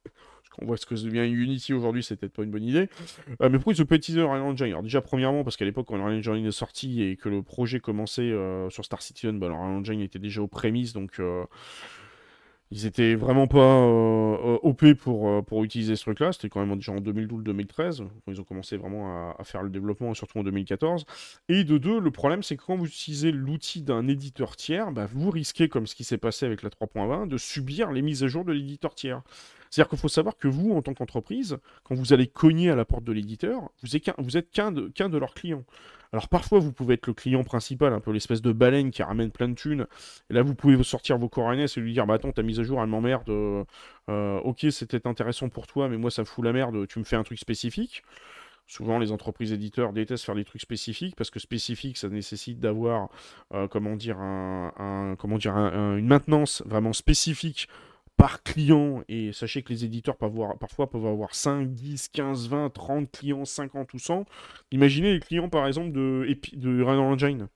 on 0.60 0.66
voit 0.66 0.76
ce 0.76 0.86
que 0.86 0.94
devient 0.94 1.30
Unity 1.30 1.72
aujourd'hui, 1.72 2.02
c'est 2.02 2.16
peut-être 2.16 2.32
pas 2.32 2.42
une 2.42 2.50
bonne 2.50 2.64
idée. 2.64 2.88
Euh, 3.40 3.48
mais 3.48 3.58
pourquoi 3.58 3.72
ils 3.74 3.82
ont 3.82 3.86
pas 3.86 3.96
utilisé 3.96 4.22
Unreal 4.22 4.42
Engine? 4.42 4.66
Alors 4.66 4.82
déjà, 4.82 5.00
premièrement, 5.00 5.44
parce 5.44 5.56
qu'à 5.56 5.64
l'époque, 5.64 5.86
quand 5.86 5.96
Unreal 5.96 6.18
Engine 6.18 6.46
est 6.46 6.50
sorti 6.50 7.02
et 7.02 7.16
que 7.16 7.28
le 7.28 7.42
projet 7.42 7.80
commençait 7.80 8.22
euh, 8.22 8.68
sur 8.70 8.84
Star 8.84 9.02
Citizen, 9.02 9.38
bah, 9.38 9.46
Unreal 9.46 9.78
Engine 9.78 10.00
était 10.00 10.18
déjà 10.18 10.42
aux 10.42 10.48
prémices, 10.48 10.92
donc 10.92 11.20
euh, 11.20 11.44
ils 12.70 12.84
étaient 12.84 13.14
vraiment 13.14 13.46
pas 13.46 13.82
OP 14.62 14.92
pour, 14.92 15.42
pour 15.46 15.64
utiliser 15.64 15.96
ce 15.96 16.02
truc-là. 16.02 16.32
C'était 16.32 16.50
quand 16.50 16.64
même 16.64 16.76
déjà 16.76 16.92
en 16.92 17.00
2012-2013, 17.00 17.98
quand 17.98 18.32
ils 18.32 18.40
ont 18.42 18.44
commencé 18.44 18.76
vraiment 18.76 19.34
à, 19.38 19.44
faire 19.44 19.62
le 19.62 19.70
développement, 19.70 20.12
surtout 20.12 20.38
en 20.38 20.42
2014. 20.42 21.06
Et 21.48 21.64
de 21.64 21.78
deux, 21.78 21.98
le 21.98 22.10
problème, 22.10 22.42
c'est 22.42 22.58
que 22.58 22.62
quand 22.62 22.76
vous 22.76 22.84
utilisez 22.84 23.32
l'outil 23.32 23.80
d'un 23.80 24.06
éditeur 24.06 24.54
tiers, 24.54 24.92
bah, 24.92 25.08
vous 25.10 25.30
risquez, 25.30 25.70
comme 25.70 25.86
ce 25.86 25.94
qui 25.94 26.04
s'est 26.04 26.18
passé 26.18 26.44
avec 26.44 26.62
la 26.62 26.68
3.20, 26.68 27.26
de 27.26 27.38
subir 27.38 27.90
les 27.90 28.02
mises 28.02 28.22
à 28.22 28.28
jour 28.28 28.44
de 28.44 28.52
l'éditeur 28.52 28.94
tiers. 28.94 29.22
C'est-à-dire 29.70 29.88
qu'il 29.88 29.98
faut 29.98 30.08
savoir 30.08 30.36
que 30.36 30.48
vous, 30.48 30.72
en 30.72 30.82
tant 30.82 30.94
qu'entreprise, 30.94 31.58
quand 31.84 31.94
vous 31.94 32.12
allez 32.12 32.26
cogner 32.26 32.70
à 32.70 32.76
la 32.76 32.84
porte 32.84 33.04
de 33.04 33.12
l'éditeur, 33.12 33.70
vous 33.82 33.96
êtes 33.96 34.50
qu'un 34.50 34.70
de, 34.70 35.18
leurs 35.18 35.34
clients. 35.34 35.64
Alors 36.12 36.28
parfois, 36.28 36.58
vous 36.58 36.72
pouvez 36.72 36.94
être 36.94 37.06
le 37.06 37.12
client 37.12 37.44
principal, 37.44 37.92
un 37.92 38.00
peu 38.00 38.12
l'espèce 38.12 38.40
de 38.40 38.52
baleine 38.52 38.90
qui 38.90 39.02
ramène 39.02 39.30
plein 39.30 39.48
de 39.48 39.54
thunes. 39.54 39.86
Et 40.30 40.34
là, 40.34 40.42
vous 40.42 40.54
pouvez 40.54 40.82
sortir 40.82 41.18
vos 41.18 41.28
coronets 41.28 41.66
et 41.76 41.80
lui 41.80 41.92
dire 41.92 42.06
Bah 42.06 42.14
attends, 42.14 42.32
ta 42.32 42.42
mise 42.42 42.60
à 42.60 42.62
jour, 42.62 42.80
elle 42.80 42.88
m'emmerde. 42.88 43.28
Euh, 43.28 44.38
ok, 44.40 44.66
c'était 44.70 45.06
intéressant 45.06 45.50
pour 45.50 45.66
toi, 45.66 45.88
mais 45.88 45.98
moi, 45.98 46.10
ça 46.10 46.24
fout 46.24 46.44
la 46.44 46.52
merde. 46.52 46.86
Tu 46.88 46.98
me 46.98 47.04
fais 47.04 47.16
un 47.16 47.24
truc 47.24 47.38
spécifique. 47.38 48.02
Souvent, 48.66 48.98
les 48.98 49.12
entreprises 49.12 49.52
éditeurs 49.52 49.94
détestent 49.94 50.26
faire 50.26 50.34
des 50.34 50.44
trucs 50.44 50.60
spécifiques 50.60 51.16
parce 51.16 51.30
que 51.30 51.40
spécifique, 51.40 51.96
ça 51.96 52.10
nécessite 52.10 52.60
d'avoir, 52.60 53.08
euh, 53.54 53.66
comment 53.66 53.96
dire 53.96 54.18
une 54.18 56.06
maintenance 56.06 56.62
vraiment 56.66 56.92
spécifique 56.92 57.68
par 58.18 58.42
client, 58.42 59.04
et 59.08 59.32
sachez 59.32 59.62
que 59.62 59.72
les 59.72 59.84
éditeurs 59.84 60.16
peuvent 60.16 60.32
avoir, 60.32 60.58
parfois 60.58 60.90
peuvent 60.90 61.06
avoir 61.06 61.36
5, 61.36 61.72
10, 61.72 62.08
15, 62.08 62.48
20, 62.48 62.70
30 62.70 63.10
clients, 63.12 63.44
50 63.44 63.94
ou 63.94 63.98
100. 64.00 64.26
Imaginez 64.72 65.14
les 65.14 65.20
clients 65.20 65.48
par 65.48 65.66
exemple 65.68 65.92
de, 65.92 66.26
de 66.54 66.82
Engine. 66.82 67.48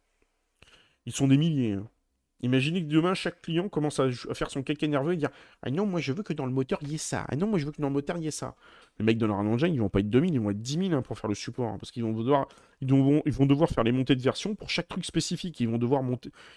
Ils 1.05 1.13
sont 1.13 1.27
des 1.27 1.37
milliers. 1.37 1.73
Hein. 1.73 1.89
Imaginez 2.45 2.83
que 2.83 2.89
demain, 2.89 3.15
chaque 3.15 3.41
client 3.41 3.69
commence 3.69 4.01
à, 4.01 4.11
faire 4.11 4.51
son 4.51 4.65
caca 4.65 4.87
nerveux 4.89 5.13
et 5.13 5.17
dire 5.17 5.31
Ah 5.63 5.71
non, 5.71 5.87
moi 5.87 6.01
je 6.01 6.13
veux 6.13 6.25
que 6.25 6.33
dans 6.33 6.45
le 6.45 6.53
moteur 6.53 6.81
il 6.83 6.91
y 6.91 6.95
ait 6.97 6.99
ça. 6.99 7.25
Ah 7.29 7.37
non, 7.37 7.47
moi 7.47 7.59
je 7.59 7.67
veux 7.67 7.73
que 7.73 7.81
dans 7.81 7.87
le 7.87 7.95
moteur 7.95 8.17
il 8.17 8.25
y 8.25 8.27
ait 8.27 8.33
ça. 8.33 8.57
Les 8.99 9.05
mecs 9.05 9.19
de 9.19 9.27
leur 9.27 9.37
engine, 9.37 9.73
ils 9.73 9.81
vont 9.81 9.89
pas 9.89 10.01
être 10.01 10.11
2000, 10.11 10.35
ils 10.35 10.41
vont 10.41 10.51
être 10.51 10.61
10 10.61 10.89
000 10.89 10.93
hein, 10.93 11.03
pour 11.03 11.17
faire 11.17 11.29
le 11.29 11.37
support. 11.37 11.69
Hein, 11.69 11.79
parce 11.79 11.93
qu'ils 11.93 12.03
vont 12.03 12.13
devoir, 12.13 13.69
faire 13.71 13.85
les 13.85 13.93
montées 13.93 14.17
de 14.17 14.23
versions 14.23 14.57
pour 14.57 14.71
chaque 14.71 14.89
truc 14.89 15.05
spécifique. 15.05 15.61
Ils 15.61 15.69
vont 15.69 15.79
devoir, 15.79 16.03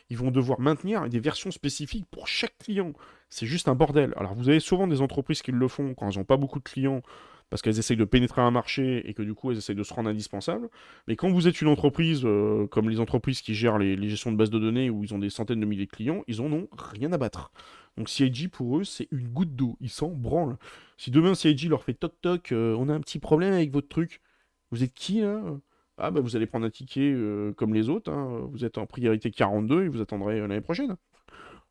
ils 0.09 0.17
vont 0.17 0.31
devoir 0.31 0.59
maintenir 0.59 1.07
des 1.07 1.19
versions 1.19 1.51
spécifiques 1.51 2.07
pour 2.09 2.27
chaque 2.27 2.57
client. 2.57 2.93
C'est 3.29 3.45
juste 3.45 3.67
un 3.67 3.75
bordel. 3.75 4.13
Alors 4.17 4.33
vous 4.33 4.49
avez 4.49 4.59
souvent 4.59 4.87
des 4.87 5.01
entreprises 5.01 5.43
qui 5.43 5.51
le 5.51 5.67
font 5.67 5.93
quand 5.93 6.09
elles 6.09 6.17
n'ont 6.17 6.23
pas 6.23 6.37
beaucoup 6.37 6.59
de 6.59 6.63
clients 6.63 7.03
parce 7.49 7.61
qu'elles 7.61 7.79
essayent 7.79 7.97
de 7.97 8.05
pénétrer 8.05 8.41
un 8.41 8.51
marché 8.51 9.07
et 9.09 9.13
que 9.13 9.21
du 9.21 9.33
coup 9.33 9.51
elles 9.51 9.57
essayent 9.57 9.75
de 9.75 9.83
se 9.83 9.93
rendre 9.93 10.09
indispensables. 10.09 10.69
Mais 11.07 11.15
quand 11.15 11.29
vous 11.29 11.47
êtes 11.47 11.61
une 11.61 11.67
entreprise 11.67 12.21
euh, 12.25 12.67
comme 12.67 12.89
les 12.89 12.99
entreprises 12.99 13.41
qui 13.41 13.53
gèrent 13.53 13.77
les, 13.77 14.09
gestions 14.09 14.31
de 14.31 14.37
bases 14.37 14.49
de 14.49 14.59
données 14.59 14.89
où 14.89 15.03
ils 15.03 15.13
ont 15.13 15.19
des 15.19 15.29
centaines 15.29 15.59
de 15.59 15.65
milliers 15.65 15.85
de 15.85 15.91
clients, 15.91 16.23
ils 16.27 16.41
en 16.41 16.51
ont 16.51 16.67
rien 16.77 17.11
à 17.13 17.17
battre. 17.17 17.51
Donc 17.97 18.09
CIG 18.09 18.49
pour 18.49 18.79
eux 18.79 18.83
c'est 18.83 19.07
une 19.11 19.27
goutte 19.27 19.55
d'eau, 19.55 19.77
ils 19.79 19.89
s'en 19.89 20.09
branlent. 20.09 20.57
Si 20.97 21.11
demain 21.11 21.35
CIG 21.35 21.69
leur 21.69 21.83
fait 21.83 21.93
toc 21.93 22.13
toc, 22.21 22.51
euh, 22.51 22.75
on 22.77 22.89
a 22.89 22.93
un 22.93 22.99
petit 22.99 23.19
problème 23.19 23.53
avec 23.53 23.71
votre 23.71 23.87
truc, 23.87 24.21
vous 24.71 24.83
êtes 24.83 24.93
qui 24.93 25.21
là? 25.21 25.41
Ah 25.97 26.11
bah 26.11 26.19
vous 26.19 26.35
allez 26.35 26.45
prendre 26.45 26.65
un 26.65 26.69
ticket 26.69 27.13
euh, 27.13 27.53
comme 27.53 27.73
les 27.73 27.87
autres, 27.87 28.11
hein. 28.11 28.49
vous 28.51 28.65
êtes 28.65 28.77
en 28.77 28.85
priorité 28.85 29.31
42 29.31 29.85
et 29.85 29.87
vous 29.87 30.01
attendrez 30.01 30.41
l'année 30.41 30.59
prochaine. 30.59 30.97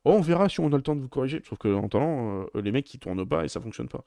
Oh, 0.05 0.11
on 0.11 0.21
verra 0.21 0.47
si 0.49 0.59
on 0.59 0.71
a 0.71 0.75
le 0.75 0.83
temps 0.83 0.95
de 0.95 1.01
vous 1.01 1.09
corriger. 1.09 1.41
Sauf 1.43 1.57
que 1.57 1.67
en 1.67 1.89
euh, 1.93 2.61
les 2.61 2.71
mecs 2.71 2.85
qui 2.85 2.99
tournent 2.99 3.27
pas 3.27 3.43
et 3.43 3.47
ça 3.47 3.59
fonctionne 3.59 3.89
pas. 3.89 4.03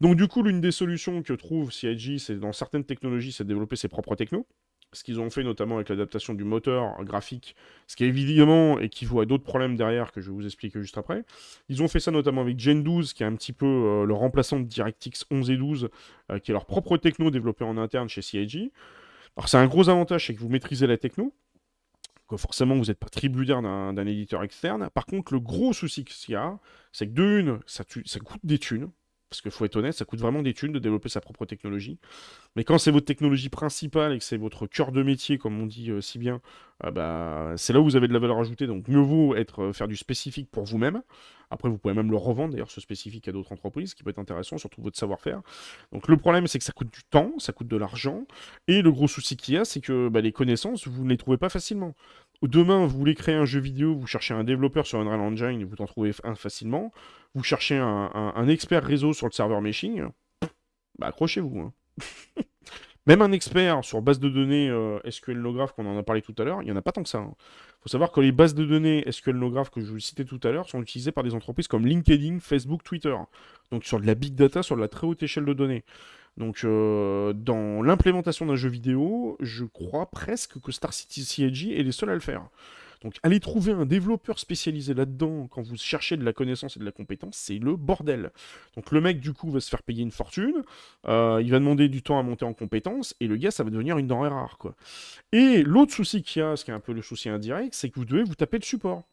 Donc 0.00 0.16
du 0.16 0.26
coup, 0.26 0.42
l'une 0.42 0.60
des 0.60 0.72
solutions 0.72 1.22
que 1.22 1.32
trouve 1.32 1.72
CIG, 1.72 2.18
c'est 2.18 2.36
dans 2.36 2.52
certaines 2.52 2.84
technologies, 2.84 3.32
c'est 3.32 3.44
de 3.44 3.48
développer 3.48 3.76
ses 3.76 3.88
propres 3.88 4.16
technos. 4.16 4.46
ce 4.92 5.04
qu'ils 5.04 5.20
ont 5.20 5.30
fait 5.30 5.44
notamment 5.44 5.76
avec 5.76 5.88
l'adaptation 5.88 6.34
du 6.34 6.42
moteur 6.42 7.04
graphique, 7.04 7.54
ce 7.86 7.94
qui 7.94 8.02
est 8.02 8.08
évidemment 8.08 8.80
équivaut 8.80 9.20
à 9.20 9.26
d'autres 9.26 9.44
problèmes 9.44 9.76
derrière 9.76 10.10
que 10.10 10.20
je 10.20 10.30
vais 10.30 10.34
vous 10.34 10.46
expliquer 10.46 10.80
juste 10.80 10.98
après. 10.98 11.24
Ils 11.68 11.80
ont 11.80 11.86
fait 11.86 12.00
ça 12.00 12.10
notamment 12.10 12.40
avec 12.40 12.58
Gen 12.58 12.82
12, 12.82 13.12
qui 13.12 13.22
est 13.22 13.26
un 13.26 13.36
petit 13.36 13.52
peu 13.52 13.66
euh, 13.66 14.04
le 14.04 14.14
remplaçant 14.14 14.58
de 14.58 14.64
DirectX 14.64 15.26
11 15.30 15.50
et 15.50 15.56
12, 15.56 15.90
euh, 16.32 16.38
qui 16.40 16.50
est 16.50 16.54
leur 16.54 16.66
propre 16.66 16.96
techno 16.96 17.30
développé 17.30 17.64
en 17.64 17.76
interne 17.76 18.08
chez 18.08 18.22
CIG. 18.22 18.72
Alors 19.36 19.48
c'est 19.48 19.58
un 19.58 19.66
gros 19.66 19.88
avantage, 19.88 20.26
c'est 20.26 20.34
que 20.34 20.40
vous 20.40 20.48
maîtrisez 20.48 20.88
la 20.88 20.96
techno, 20.96 21.32
que 22.30 22.36
forcément 22.36 22.76
vous 22.76 22.84
n'êtes 22.86 22.98
pas 22.98 23.08
tributaire 23.08 23.60
d'un 23.60 24.06
éditeur 24.06 24.42
externe. 24.44 24.88
Par 24.94 25.04
contre, 25.04 25.32
le 25.32 25.40
gros 25.40 25.72
souci 25.72 26.04
qu'il 26.04 26.32
y 26.32 26.36
a, 26.36 26.58
c'est 26.92 27.08
que 27.08 27.12
de 27.12 27.38
une, 27.40 27.60
ça, 27.66 27.84
ça 28.06 28.20
coûte 28.20 28.40
des 28.44 28.58
thunes. 28.58 28.90
Parce 29.30 29.42
qu'il 29.42 29.52
faut 29.52 29.64
être 29.64 29.76
honnête, 29.76 29.94
ça 29.94 30.04
coûte 30.04 30.18
vraiment 30.18 30.42
des 30.42 30.52
thunes 30.52 30.72
de 30.72 30.80
développer 30.80 31.08
sa 31.08 31.20
propre 31.20 31.46
technologie. 31.46 31.98
Mais 32.56 32.64
quand 32.64 32.78
c'est 32.78 32.90
votre 32.90 33.06
technologie 33.06 33.48
principale 33.48 34.12
et 34.12 34.18
que 34.18 34.24
c'est 34.24 34.36
votre 34.36 34.66
cœur 34.66 34.90
de 34.90 35.04
métier, 35.04 35.38
comme 35.38 35.60
on 35.60 35.66
dit 35.66 35.92
euh, 35.92 36.00
si 36.00 36.18
bien, 36.18 36.40
euh, 36.84 36.90
bah, 36.90 37.54
c'est 37.56 37.72
là 37.72 37.80
où 37.80 37.84
vous 37.84 37.94
avez 37.94 38.08
de 38.08 38.12
la 38.12 38.18
valeur 38.18 38.40
ajoutée. 38.40 38.66
Donc 38.66 38.88
mieux 38.88 38.98
vaut 38.98 39.36
être, 39.36 39.62
euh, 39.62 39.72
faire 39.72 39.86
du 39.86 39.96
spécifique 39.96 40.50
pour 40.50 40.64
vous-même. 40.64 41.02
Après, 41.50 41.68
vous 41.68 41.78
pouvez 41.78 41.94
même 41.94 42.10
le 42.10 42.16
revendre, 42.16 42.52
d'ailleurs, 42.52 42.70
ce 42.70 42.80
spécifique 42.80 43.26
à 43.26 43.32
d'autres 43.32 43.52
entreprises, 43.52 43.90
ce 43.90 43.94
qui 43.96 44.04
peut 44.04 44.10
être 44.10 44.20
intéressant, 44.20 44.56
surtout 44.56 44.82
votre 44.82 44.98
savoir-faire. 44.98 45.42
Donc 45.92 46.06
le 46.06 46.16
problème, 46.16 46.46
c'est 46.46 46.58
que 46.58 46.64
ça 46.64 46.72
coûte 46.72 46.92
du 46.92 47.02
temps, 47.10 47.32
ça 47.38 47.52
coûte 47.52 47.66
de 47.66 47.76
l'argent. 47.76 48.24
Et 48.68 48.82
le 48.82 48.92
gros 48.92 49.08
souci 49.08 49.36
qu'il 49.36 49.54
y 49.54 49.58
a, 49.58 49.64
c'est 49.64 49.80
que 49.80 50.08
bah, 50.08 50.20
les 50.20 50.32
connaissances, 50.32 50.86
vous 50.86 51.04
ne 51.04 51.10
les 51.10 51.16
trouvez 51.16 51.38
pas 51.38 51.48
facilement. 51.48 51.94
Demain, 52.42 52.86
vous 52.86 52.96
voulez 52.96 53.14
créer 53.14 53.34
un 53.34 53.44
jeu 53.44 53.60
vidéo, 53.60 53.94
vous 53.94 54.06
cherchez 54.06 54.32
un 54.32 54.44
développeur 54.44 54.86
sur 54.86 54.98
Unreal 54.98 55.20
Engine, 55.20 55.62
vous 55.64 55.76
en 55.80 55.86
trouvez 55.86 56.12
un 56.24 56.34
facilement. 56.34 56.90
Vous 57.34 57.42
cherchez 57.42 57.76
un, 57.76 58.48
expert 58.48 58.82
réseau 58.82 59.12
sur 59.12 59.26
le 59.26 59.32
serveur 59.32 59.60
meshing, 59.60 60.06
bah 60.98 61.08
accrochez-vous. 61.08 61.60
Hein. 61.60 61.72
Même 63.06 63.22
un 63.22 63.32
expert 63.32 63.84
sur 63.84 64.02
base 64.02 64.20
de 64.20 64.28
données 64.28 64.68
euh, 64.68 64.98
SQL 65.08 65.38
Nograph, 65.38 65.72
qu'on 65.72 65.86
en 65.86 65.98
a 65.98 66.02
parlé 66.02 66.22
tout 66.22 66.34
à 66.38 66.44
l'heure, 66.44 66.62
il 66.62 66.66
n'y 66.66 66.72
en 66.72 66.76
a 66.76 66.82
pas 66.82 66.92
tant 66.92 67.02
que 67.02 67.08
ça. 67.08 67.18
Il 67.18 67.22
hein. 67.22 67.34
faut 67.80 67.88
savoir 67.88 68.12
que 68.12 68.20
les 68.20 68.32
bases 68.32 68.54
de 68.54 68.64
données 68.64 69.04
SQL 69.10 69.36
Nograph 69.36 69.70
que 69.70 69.80
je 69.80 69.90
vous 69.90 69.98
citais 69.98 70.24
tout 70.24 70.40
à 70.42 70.50
l'heure 70.50 70.68
sont 70.68 70.80
utilisées 70.82 71.12
par 71.12 71.24
des 71.24 71.34
entreprises 71.34 71.66
comme 71.66 71.86
LinkedIn, 71.86 72.40
Facebook, 72.40 72.82
Twitter. 72.84 73.16
Donc 73.70 73.84
sur 73.84 74.00
de 74.00 74.06
la 74.06 74.14
big 74.14 74.34
data, 74.34 74.62
sur 74.62 74.76
de 74.76 74.80
la 74.80 74.88
très 74.88 75.06
haute 75.06 75.22
échelle 75.22 75.44
de 75.44 75.52
données. 75.52 75.84
Donc, 76.36 76.62
euh, 76.64 77.32
dans 77.32 77.82
l'implémentation 77.82 78.46
d'un 78.46 78.56
jeu 78.56 78.68
vidéo, 78.68 79.36
je 79.40 79.64
crois 79.64 80.10
presque 80.10 80.60
que 80.60 80.72
Star 80.72 80.92
City 80.92 81.24
CIG 81.24 81.72
est 81.72 81.82
les 81.82 81.92
seuls 81.92 82.10
à 82.10 82.14
le 82.14 82.20
faire. 82.20 82.48
Donc, 83.02 83.14
aller 83.22 83.40
trouver 83.40 83.72
un 83.72 83.86
développeur 83.86 84.38
spécialisé 84.38 84.92
là-dedans 84.92 85.48
quand 85.48 85.62
vous 85.62 85.76
cherchez 85.76 86.18
de 86.18 86.24
la 86.24 86.34
connaissance 86.34 86.76
et 86.76 86.80
de 86.80 86.84
la 86.84 86.92
compétence, 86.92 87.36
c'est 87.36 87.58
le 87.58 87.74
bordel. 87.76 88.30
Donc, 88.76 88.90
le 88.90 89.00
mec, 89.00 89.20
du 89.20 89.32
coup, 89.32 89.50
va 89.50 89.60
se 89.60 89.70
faire 89.70 89.82
payer 89.82 90.02
une 90.02 90.10
fortune, 90.10 90.62
euh, 91.08 91.40
il 91.42 91.50
va 91.50 91.58
demander 91.58 91.88
du 91.88 92.02
temps 92.02 92.18
à 92.18 92.22
monter 92.22 92.44
en 92.44 92.52
compétence, 92.52 93.14
et 93.20 93.26
le 93.26 93.36
gars, 93.36 93.50
ça 93.50 93.64
va 93.64 93.70
devenir 93.70 93.96
une 93.96 94.06
denrée 94.06 94.28
rare, 94.28 94.58
quoi. 94.58 94.76
Et 95.32 95.62
l'autre 95.62 95.94
souci 95.94 96.22
qu'il 96.22 96.40
y 96.40 96.44
a, 96.44 96.56
ce 96.56 96.64
qui 96.64 96.70
est 96.70 96.74
un 96.74 96.80
peu 96.80 96.92
le 96.92 97.00
souci 97.00 97.30
indirect, 97.30 97.74
c'est 97.74 97.88
que 97.88 97.98
vous 97.98 98.04
devez 98.04 98.22
vous 98.22 98.34
taper 98.34 98.58
le 98.58 98.64
support. 98.64 99.04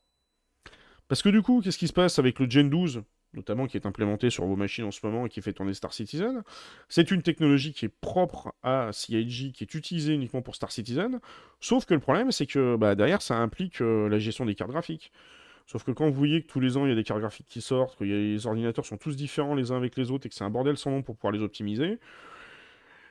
Parce 1.08 1.22
que 1.22 1.30
du 1.30 1.42
coup, 1.42 1.62
qu'est-ce 1.62 1.78
qui 1.78 1.88
se 1.88 1.94
passe 1.94 2.20
avec 2.20 2.40
le 2.40 2.50
Gen 2.50 2.70
12 2.70 3.04
notamment 3.38 3.68
qui 3.68 3.78
est 3.78 3.86
implémenté 3.86 4.30
sur 4.30 4.46
vos 4.46 4.58
machines 4.58 4.84
en 4.84 4.92
ce 4.92 5.00
moment 5.04 5.26
et 5.26 5.30
qui 5.30 5.42
fait 5.42 5.54
tourner 5.54 5.74
Star 5.74 5.94
Citizen. 5.94 6.44
C'est 6.90 7.12
une 7.12 7.22
technologie 7.22 7.72
qui 7.72 7.86
est 7.86 7.96
propre 8.02 8.54
à 8.64 8.90
CIG, 8.92 9.54
qui 9.54 9.64
est 9.64 9.74
utilisée 9.74 10.14
uniquement 10.14 10.42
pour 10.42 10.56
Star 10.56 10.72
Citizen, 10.72 11.20
sauf 11.62 11.86
que 11.86 11.94
le 11.94 12.02
problème, 12.02 12.32
c'est 12.32 12.46
que 12.46 12.76
bah, 12.76 12.96
derrière, 12.96 13.22
ça 13.22 13.38
implique 13.38 13.82
euh, 13.82 14.10
la 14.10 14.20
gestion 14.20 14.46
des 14.46 14.56
cartes 14.56 14.72
graphiques. 14.72 15.12
Sauf 15.66 15.84
que 15.84 15.92
quand 15.92 16.08
vous 16.08 16.14
voyez 16.14 16.42
que 16.42 16.48
tous 16.48 16.62
les 16.62 16.78
ans, 16.78 16.86
il 16.86 16.90
y 16.90 16.92
a 16.94 16.96
des 16.96 17.04
cartes 17.04 17.20
graphiques 17.20 17.48
qui 17.48 17.62
sortent, 17.62 17.98
que 17.98 18.06
les 18.06 18.46
ordinateurs 18.48 18.86
sont 18.86 18.98
tous 18.98 19.16
différents 19.16 19.54
les 19.54 19.72
uns 19.72 19.78
avec 19.78 19.98
les 19.98 20.12
autres 20.12 20.26
et 20.26 20.30
que 20.30 20.36
c'est 20.36 20.46
un 20.46 20.50
bordel 20.50 20.78
sans 20.78 20.92
nom 20.92 21.02
pour 21.02 21.16
pouvoir 21.16 21.34
les 21.34 21.42
optimiser, 21.42 22.00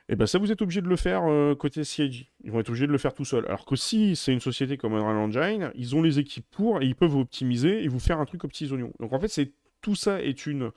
eh 0.09 0.15
ben 0.15 0.25
ça 0.25 0.39
vous 0.39 0.51
êtes 0.51 0.61
obligé 0.61 0.81
de 0.81 0.87
le 0.87 0.95
faire 0.95 1.23
euh, 1.25 1.53
côté 1.53 1.83
CIG. 1.83 2.27
Ils 2.43 2.51
vont 2.51 2.59
être 2.59 2.69
obligés 2.69 2.87
de 2.87 2.91
le 2.91 2.97
faire 2.97 3.13
tout 3.13 3.25
seul. 3.25 3.45
Alors 3.45 3.65
que 3.65 3.75
si 3.75 4.15
c'est 4.15 4.31
une 4.31 4.39
société 4.39 4.77
comme 4.77 4.93
Unreal 4.93 5.17
Engine, 5.17 5.71
ils 5.75 5.95
ont 5.95 6.01
les 6.01 6.17
équipes 6.17 6.45
pour 6.49 6.81
et 6.81 6.85
ils 6.85 6.95
peuvent 6.95 7.09
vous 7.09 7.21
optimiser 7.21 7.83
et 7.83 7.87
vous 7.89 7.99
faire 7.99 8.19
un 8.19 8.25
truc 8.25 8.43
aux 8.45 8.47
petits 8.47 8.71
oignons. 8.71 8.93
Donc 8.99 9.11
en 9.11 9.19
fait, 9.19 9.27
c'est 9.27 9.51
tout 9.87 9.95
ça 9.95 10.21
est 10.21 10.45
une, 10.45 10.71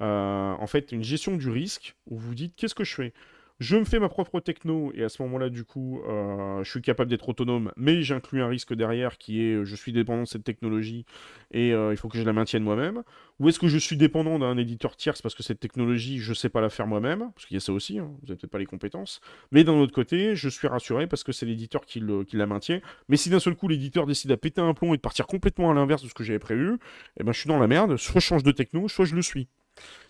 euh, 0.00 0.52
en 0.52 0.66
fait, 0.66 0.90
une 0.90 1.04
gestion 1.04 1.36
du 1.36 1.48
risque 1.50 1.94
où 2.06 2.18
vous 2.18 2.34
dites 2.34 2.56
qu'est-ce 2.56 2.74
que 2.74 2.82
je 2.82 2.96
fais? 2.96 3.12
Je 3.58 3.76
me 3.76 3.84
fais 3.84 3.98
ma 3.98 4.08
propre 4.08 4.40
techno 4.40 4.92
et 4.94 5.02
à 5.02 5.08
ce 5.08 5.22
moment-là, 5.22 5.48
du 5.48 5.64
coup, 5.64 6.02
euh, 6.06 6.62
je 6.62 6.70
suis 6.70 6.82
capable 6.82 7.10
d'être 7.10 7.28
autonome, 7.28 7.72
mais 7.76 8.02
j'inclus 8.02 8.42
un 8.42 8.48
risque 8.48 8.74
derrière 8.74 9.16
qui 9.16 9.42
est 9.42 9.64
je 9.64 9.76
suis 9.76 9.92
dépendant 9.92 10.22
de 10.22 10.28
cette 10.28 10.44
technologie 10.44 11.06
et 11.52 11.72
euh, 11.72 11.92
il 11.92 11.96
faut 11.96 12.08
que 12.08 12.18
je 12.18 12.22
la 12.22 12.34
maintienne 12.34 12.62
moi-même. 12.62 13.02
Ou 13.40 13.48
est-ce 13.48 13.58
que 13.58 13.68
je 13.68 13.78
suis 13.78 13.96
dépendant 13.96 14.38
d'un 14.38 14.58
éditeur 14.58 14.96
tierce 14.96 15.22
parce 15.22 15.34
que 15.34 15.42
cette 15.42 15.60
technologie, 15.60 16.18
je 16.18 16.30
ne 16.30 16.34
sais 16.34 16.48
pas 16.50 16.60
la 16.60 16.68
faire 16.68 16.86
moi-même, 16.86 17.30
parce 17.34 17.46
qu'il 17.46 17.54
y 17.54 17.58
a 17.58 17.60
ça 17.60 17.72
aussi, 17.72 17.98
hein, 17.98 18.10
vous 18.20 18.26
n'avez 18.26 18.36
peut-être 18.36 18.50
pas 18.50 18.58
les 18.58 18.66
compétences. 18.66 19.20
Mais 19.52 19.64
d'un 19.64 19.74
autre 19.74 19.92
côté, 19.92 20.36
je 20.36 20.48
suis 20.48 20.68
rassuré 20.68 21.06
parce 21.06 21.24
que 21.24 21.32
c'est 21.32 21.46
l'éditeur 21.46 21.86
qui, 21.86 22.02
qui, 22.26 22.36
la 22.36 22.46
maintient. 22.46 22.80
Mais 23.08 23.16
si 23.16 23.30
d'un 23.30 23.40
seul 23.40 23.54
coup 23.54 23.68
l'éditeur 23.68 24.06
décide 24.06 24.32
à 24.32 24.36
péter 24.36 24.60
un 24.60 24.74
plomb 24.74 24.92
et 24.92 24.98
de 24.98 25.02
partir 25.02 25.26
complètement 25.26 25.70
à 25.70 25.74
l'inverse 25.74 26.02
de 26.02 26.08
ce 26.08 26.14
que 26.14 26.24
j'avais 26.24 26.38
prévu, 26.38 26.78
eh 27.18 27.24
ben, 27.24 27.32
je 27.32 27.40
suis 27.40 27.48
dans 27.48 27.58
la 27.58 27.66
merde, 27.66 27.96
soit 27.96 28.20
je 28.20 28.26
change 28.26 28.42
de 28.42 28.52
techno, 28.52 28.88
soit 28.88 29.06
je 29.06 29.14
le 29.14 29.22
suis. 29.22 29.48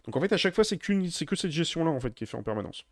Donc 0.05 0.17
en 0.17 0.21
fait, 0.21 0.33
à 0.33 0.37
chaque 0.37 0.55
fois, 0.55 0.65
c'est 0.65 0.79
que 0.79 1.37
cette 1.37 1.51
gestion-là 1.51 1.91
en 1.91 1.99
fait 1.99 2.15
qui 2.15 2.25
est 2.25 2.27
faite 2.27 2.39
en 2.39 2.43
permanence. 2.43 2.85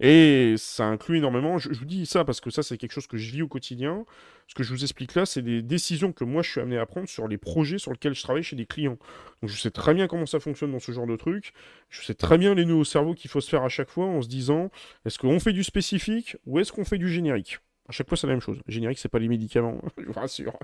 Et 0.00 0.54
ça 0.56 0.86
inclut 0.86 1.18
énormément. 1.18 1.58
Je, 1.58 1.68
vous 1.68 1.84
dis 1.84 2.06
ça 2.06 2.24
parce 2.24 2.40
que 2.40 2.50
ça, 2.50 2.62
c'est 2.62 2.78
quelque 2.78 2.92
chose 2.92 3.06
que 3.06 3.18
je 3.18 3.30
vis 3.30 3.42
au 3.42 3.48
quotidien. 3.48 4.06
Ce 4.48 4.54
que 4.54 4.62
je 4.62 4.70
vous 4.70 4.82
explique 4.82 5.14
là, 5.14 5.26
c'est 5.26 5.42
des 5.42 5.62
décisions 5.62 6.12
que 6.12 6.24
moi 6.24 6.42
je 6.42 6.50
suis 6.50 6.60
amené 6.60 6.78
à 6.78 6.86
prendre 6.86 7.08
sur 7.08 7.28
les 7.28 7.38
projets 7.38 7.78
sur 7.78 7.92
lesquels 7.92 8.14
je 8.14 8.22
travaille 8.22 8.42
chez 8.42 8.56
des 8.56 8.66
clients. 8.66 8.98
Donc 9.42 9.50
je 9.50 9.56
sais 9.58 9.70
très 9.70 9.94
bien 9.94 10.08
comment 10.08 10.26
ça 10.26 10.40
fonctionne 10.40 10.72
dans 10.72 10.80
ce 10.80 10.92
genre 10.92 11.06
de 11.06 11.16
truc. 11.16 11.52
Je 11.90 12.02
sais 12.02 12.14
très 12.14 12.38
bien 12.38 12.54
les 12.54 12.64
nœuds 12.64 12.74
au 12.74 12.84
cerveau 12.84 13.14
qu'il 13.14 13.30
faut 13.30 13.40
se 13.40 13.50
faire 13.50 13.62
à 13.62 13.68
chaque 13.68 13.90
fois 13.90 14.06
en 14.06 14.22
se 14.22 14.28
disant 14.28 14.70
est-ce 15.04 15.18
qu'on 15.18 15.40
fait 15.40 15.52
du 15.52 15.64
spécifique 15.64 16.36
ou 16.46 16.58
est-ce 16.58 16.72
qu'on 16.72 16.84
fait 16.84 16.98
du 16.98 17.08
générique? 17.08 17.58
À 17.88 17.92
chaque 17.92 18.08
fois, 18.08 18.16
c'est 18.16 18.26
la 18.26 18.32
même 18.32 18.40
chose. 18.40 18.60
Générique, 18.68 18.98
c'est 18.98 19.08
pas 19.08 19.18
les 19.18 19.28
médicaments, 19.28 19.80
je 19.98 20.04
vous 20.06 20.12
rassure. 20.12 20.58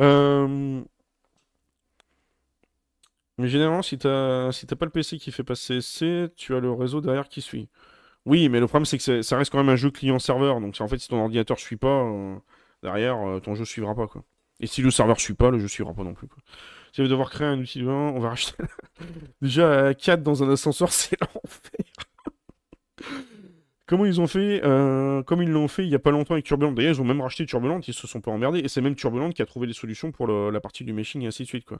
euh. 0.00 0.82
Mais 3.42 3.48
généralement, 3.48 3.82
si 3.82 3.98
t'as 3.98 4.52
si 4.52 4.66
pas 4.66 4.84
le 4.84 4.92
PC 4.92 5.18
qui 5.18 5.32
fait 5.32 5.42
passer 5.42 5.80
C, 5.80 6.28
tu 6.36 6.54
as 6.54 6.60
le 6.60 6.70
réseau 6.70 7.00
derrière 7.00 7.28
qui 7.28 7.42
suit. 7.42 7.68
Oui, 8.24 8.48
mais 8.48 8.60
le 8.60 8.68
problème, 8.68 8.84
c'est 8.84 8.98
que 8.98 9.22
ça 9.22 9.36
reste 9.36 9.50
quand 9.50 9.58
même 9.58 9.68
un 9.68 9.74
jeu 9.74 9.90
client-serveur. 9.90 10.60
Donc, 10.60 10.76
en 10.80 10.86
fait, 10.86 10.98
si 10.98 11.08
ton 11.08 11.20
ordinateur 11.20 11.58
suit 11.58 11.76
pas, 11.76 12.04
euh, 12.04 12.36
derrière, 12.84 13.18
euh, 13.18 13.40
ton 13.40 13.56
jeu 13.56 13.64
suivra 13.64 13.96
pas. 13.96 14.06
Quoi. 14.06 14.22
Et 14.60 14.68
si 14.68 14.80
le 14.80 14.92
serveur 14.92 15.18
suit 15.18 15.34
pas, 15.34 15.50
le 15.50 15.58
jeu 15.58 15.66
suivra 15.66 15.92
pas 15.92 16.04
non 16.04 16.14
plus. 16.14 16.28
Quoi. 16.28 16.38
Si 16.92 17.02
vous 17.02 17.08
devoir 17.08 17.30
créer 17.30 17.48
un 17.48 17.58
outil 17.58 17.80
de 17.80 17.88
on 17.88 18.20
va 18.20 18.28
racheter. 18.28 18.62
Déjà, 19.42 19.92
4 19.92 20.22
dans 20.22 20.44
un 20.44 20.50
ascenseur, 20.52 20.92
c'est 20.92 21.20
l'enfer. 21.20 21.84
Comment 23.92 24.06
ils 24.06 24.22
ont 24.22 24.26
fait 24.26 24.62
euh, 24.64 25.22
Comme 25.22 25.42
ils 25.42 25.50
l'ont 25.50 25.68
fait 25.68 25.84
il 25.84 25.90
n'y 25.90 25.94
a 25.94 25.98
pas 25.98 26.12
longtemps 26.12 26.32
avec 26.32 26.46
Turbulent. 26.46 26.72
D'ailleurs, 26.72 26.94
ils 26.94 27.00
ont 27.02 27.04
même 27.04 27.20
racheté 27.20 27.44
Turbulent, 27.44 27.78
ils 27.86 27.92
se 27.92 28.06
sont 28.06 28.22
pas 28.22 28.30
emmerdés. 28.30 28.60
Et 28.60 28.68
c'est 28.68 28.80
même 28.80 28.94
Turbulent 28.94 29.32
qui 29.32 29.42
a 29.42 29.44
trouvé 29.44 29.66
des 29.66 29.74
solutions 29.74 30.12
pour 30.12 30.26
la 30.28 30.60
partie 30.60 30.82
du 30.82 30.94
meshing 30.94 31.20
et 31.20 31.26
ainsi 31.26 31.42
de 31.42 31.48
suite. 31.48 31.66
Quoi. 31.66 31.78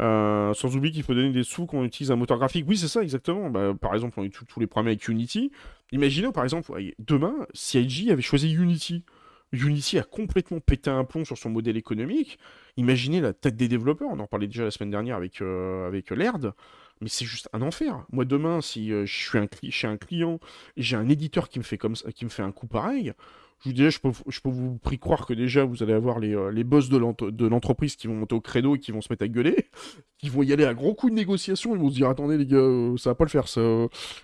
Euh, 0.00 0.52
sans 0.52 0.74
oublier 0.74 0.92
qu'il 0.92 1.04
faut 1.04 1.14
donner 1.14 1.30
des 1.30 1.44
sous 1.44 1.66
quand 1.66 1.78
on 1.78 1.84
utilise 1.84 2.10
un 2.10 2.16
moteur 2.16 2.38
graphique. 2.38 2.64
Oui, 2.66 2.76
c'est 2.76 2.88
ça, 2.88 3.02
exactement. 3.02 3.50
Bah, 3.50 3.72
par 3.80 3.94
exemple, 3.94 4.18
on 4.18 4.26
a 4.26 4.28
tous 4.28 4.58
les 4.58 4.66
problèmes 4.66 4.88
avec 4.88 5.06
Unity. 5.06 5.52
Imaginez, 5.92 6.32
par 6.32 6.42
exemple, 6.42 6.72
demain, 6.98 7.36
CIG 7.52 8.10
avait 8.10 8.20
choisi 8.20 8.52
Unity. 8.52 9.04
Unity 9.52 9.98
a 10.00 10.02
complètement 10.02 10.58
pété 10.58 10.90
un 10.90 11.04
plomb 11.04 11.24
sur 11.24 11.38
son 11.38 11.50
modèle 11.50 11.76
économique. 11.76 12.36
Imaginez 12.76 13.20
la 13.20 13.32
tête 13.32 13.54
des 13.54 13.68
développeurs. 13.68 14.08
On 14.10 14.18
en 14.18 14.26
parlait 14.26 14.48
déjà 14.48 14.64
la 14.64 14.72
semaine 14.72 14.90
dernière 14.90 15.14
avec, 15.14 15.40
euh, 15.40 15.86
avec 15.86 16.10
Laird 16.10 16.52
mais 17.00 17.08
c'est 17.08 17.24
juste 17.24 17.48
un 17.52 17.62
enfer. 17.62 18.04
Moi, 18.12 18.24
demain, 18.24 18.60
si 18.60 18.92
euh, 18.92 19.06
je 19.06 19.14
suis 19.14 19.38
un 19.38 19.48
chez 19.70 19.86
un 19.86 19.96
client 19.96 20.38
j'ai 20.76 20.96
un 20.96 21.08
éditeur 21.08 21.48
qui 21.48 21.58
me 21.58 21.64
fait 21.64 21.78
comme 21.78 21.96
ça, 21.96 22.10
qui 22.12 22.24
me 22.24 22.30
fait 22.30 22.42
un 22.42 22.52
coup 22.52 22.66
pareil, 22.66 23.12
je 23.60 23.68
vous 23.68 23.74
dis, 23.74 23.90
je 23.90 24.00
peux, 24.00 24.10
je 24.28 24.40
peux 24.40 24.50
vous 24.50 24.76
prie 24.78 24.98
croire 24.98 25.26
que 25.26 25.32
déjà, 25.32 25.64
vous 25.64 25.82
allez 25.82 25.94
avoir 25.94 26.18
les, 26.18 26.34
euh, 26.34 26.50
les 26.50 26.64
boss 26.64 26.88
de 26.90 27.46
l'entreprise 27.46 27.96
qui 27.96 28.06
vont 28.06 28.14
monter 28.14 28.34
au 28.34 28.40
credo 28.40 28.76
et 28.76 28.78
qui 28.78 28.92
vont 28.92 29.00
se 29.00 29.08
mettre 29.10 29.24
à 29.24 29.28
gueuler, 29.28 29.68
qui 30.18 30.28
vont 30.28 30.42
y 30.42 30.52
aller 30.52 30.64
à 30.64 30.74
gros 30.74 30.94
coups 30.94 31.12
de 31.12 31.16
négociation, 31.16 31.74
ils 31.74 31.80
vont 31.80 31.88
se 31.88 31.94
dire, 31.94 32.08
attendez 32.08 32.36
les 32.36 32.46
gars, 32.46 32.56
euh, 32.56 32.96
ça 32.96 33.10
va 33.10 33.14
pas 33.14 33.24
le 33.24 33.30
faire, 33.30 33.48
ça. 33.48 33.60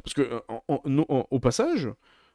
Parce 0.05 0.15
que, 0.15 0.43
au 0.69 1.41
passage, 1.41 1.89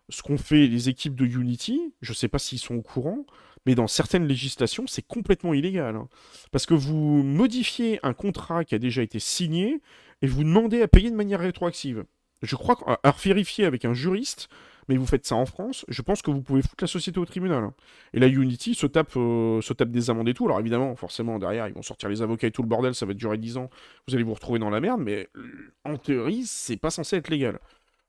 ce 0.09 0.21
qu'ont 0.21 0.37
fait 0.37 0.67
les 0.67 0.89
équipes 0.89 1.15
de 1.15 1.25
Unity, 1.25 1.93
je 2.01 2.13
sais 2.13 2.27
pas 2.27 2.39
s'ils 2.39 2.59
sont 2.59 2.75
au 2.75 2.81
courant, 2.81 3.25
mais 3.65 3.75
dans 3.75 3.87
certaines 3.87 4.27
législations, 4.27 4.85
c'est 4.87 5.01
complètement 5.01 5.53
illégal. 5.53 5.95
Hein. 5.95 6.07
Parce 6.51 6.65
que 6.65 6.73
vous 6.73 7.23
modifiez 7.23 7.99
un 8.03 8.13
contrat 8.13 8.63
qui 8.63 8.75
a 8.75 8.79
déjà 8.79 9.01
été 9.01 9.19
signé 9.19 9.81
et 10.25 10.27
vous 10.27 10.43
demandez 10.43 10.81
à 10.81 10.87
payer 10.87 11.11
de 11.11 11.15
manière 11.15 11.39
rétroactive. 11.39 12.03
Je 12.41 12.55
crois 12.55 12.75
qu'à 12.75 13.15
vérifier 13.23 13.65
avec 13.65 13.85
un 13.85 13.93
juriste, 13.93 14.49
mais 14.89 14.97
vous 14.97 15.05
faites 15.05 15.23
ça 15.23 15.35
en 15.35 15.45
France, 15.45 15.85
je 15.87 16.01
pense 16.01 16.23
que 16.23 16.31
vous 16.31 16.41
pouvez 16.41 16.63
foutre 16.63 16.83
la 16.83 16.87
société 16.87 17.19
au 17.19 17.25
tribunal. 17.25 17.69
Et 18.11 18.19
la 18.19 18.25
Unity 18.25 18.73
se 18.73 18.87
tape, 18.87 19.15
euh, 19.17 19.61
se 19.61 19.71
tape 19.73 19.91
des 19.91 20.09
amendes 20.09 20.27
et 20.27 20.33
tout. 20.33 20.45
Alors 20.45 20.59
évidemment, 20.59 20.95
forcément, 20.95 21.37
derrière, 21.37 21.67
ils 21.67 21.75
vont 21.75 21.83
sortir 21.83 22.09
les 22.09 22.23
avocats 22.23 22.47
et 22.47 22.51
tout 22.51 22.63
le 22.63 22.67
bordel, 22.67 22.95
ça 22.95 23.05
va 23.05 23.13
durer 23.13 23.37
10 23.37 23.57
ans, 23.57 23.69
vous 24.07 24.15
allez 24.15 24.23
vous 24.23 24.33
retrouver 24.33 24.57
dans 24.57 24.71
la 24.71 24.79
merde, 24.79 24.99
mais 24.99 25.29
euh, 25.35 25.71
en 25.83 25.97
théorie, 25.97 26.45
c'est 26.47 26.77
pas 26.77 26.89
censé 26.89 27.17
être 27.17 27.29
légal. 27.29 27.59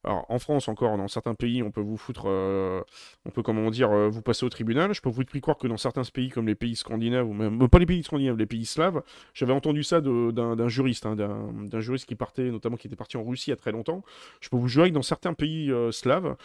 Alors, 0.07 0.25
en 0.29 0.39
France, 0.39 0.69
encore, 0.69 0.97
dans 0.97 1.09
certains 1.09 1.35
pays, 1.35 1.65
on 1.65 1.73
peut 1.73 1.81
vous 1.81 1.97
foutre, 1.97 2.27
euh, 2.27 2.81
on 3.25 3.31
peut, 3.31 3.43
comment 3.43 3.69
dire, 3.71 3.91
euh, 3.91 4.09
vous 4.09 4.23
passer 4.23 4.47
au 4.47 4.49
tribunal. 4.49 4.95
Je 4.95 5.01
peux 5.01 5.09
vous 5.09 5.25
croire 5.41 5.59
que 5.59 5.67
dans 5.67 5.77
certains 5.77 6.03
pays, 6.05 6.29
comme 6.29 6.47
les 6.47 6.55
pays 6.55 6.77
scandinaves, 6.77 7.29
ou 7.29 7.33
même, 7.33 7.69
pas 7.69 7.81
les 7.81 7.87
pays 7.87 8.05
scandinaves, 8.05 8.37
les 8.37 8.47
pays 8.47 8.67
slaves, 8.67 9.03
j'avais 9.35 9.53
entendu 9.53 9.83
ça 9.83 10.01
d'un 10.01 10.69
juriste, 10.69 11.07
hein, 11.07 11.17
d'un 11.17 11.81
juriste 11.81 12.07
qui 12.07 12.15
partait, 12.15 12.53
notamment 12.53 12.77
qui 12.77 12.87
était 12.87 12.95
parti 12.95 13.17
en 13.17 13.25
Russie 13.25 13.51
il 13.51 13.51
y 13.51 13.53
a 13.55 13.57
très 13.57 13.73
longtemps. 13.73 14.05
Je 14.41 14.49
peux 14.49 14.57
vous 14.57 14.69
jurer 14.69 14.91
que 14.91 14.95
dans 14.95 15.03
certains 15.03 15.35
pays 15.35 15.73
slaves, 15.91 16.37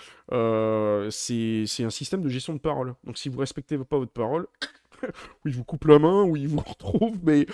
c'est 1.12 1.84
un 1.84 1.90
système 1.92 2.24
de 2.24 2.30
gestion 2.30 2.54
de 2.54 2.60
parole. 2.60 2.96
Donc, 3.04 3.20
si 3.20 3.30
vous 3.30 3.40
respectez 3.40 3.78
pas 3.78 3.98
votre 4.00 4.12
parole, 4.12 4.48
oui, 5.46 5.52
vous 5.52 5.64
coupe 5.64 5.86
la 5.86 6.00
main, 6.00 6.24
oui, 6.24 6.48
vous 6.48 6.60
retrouve, 6.66 7.18
mais 7.24 7.46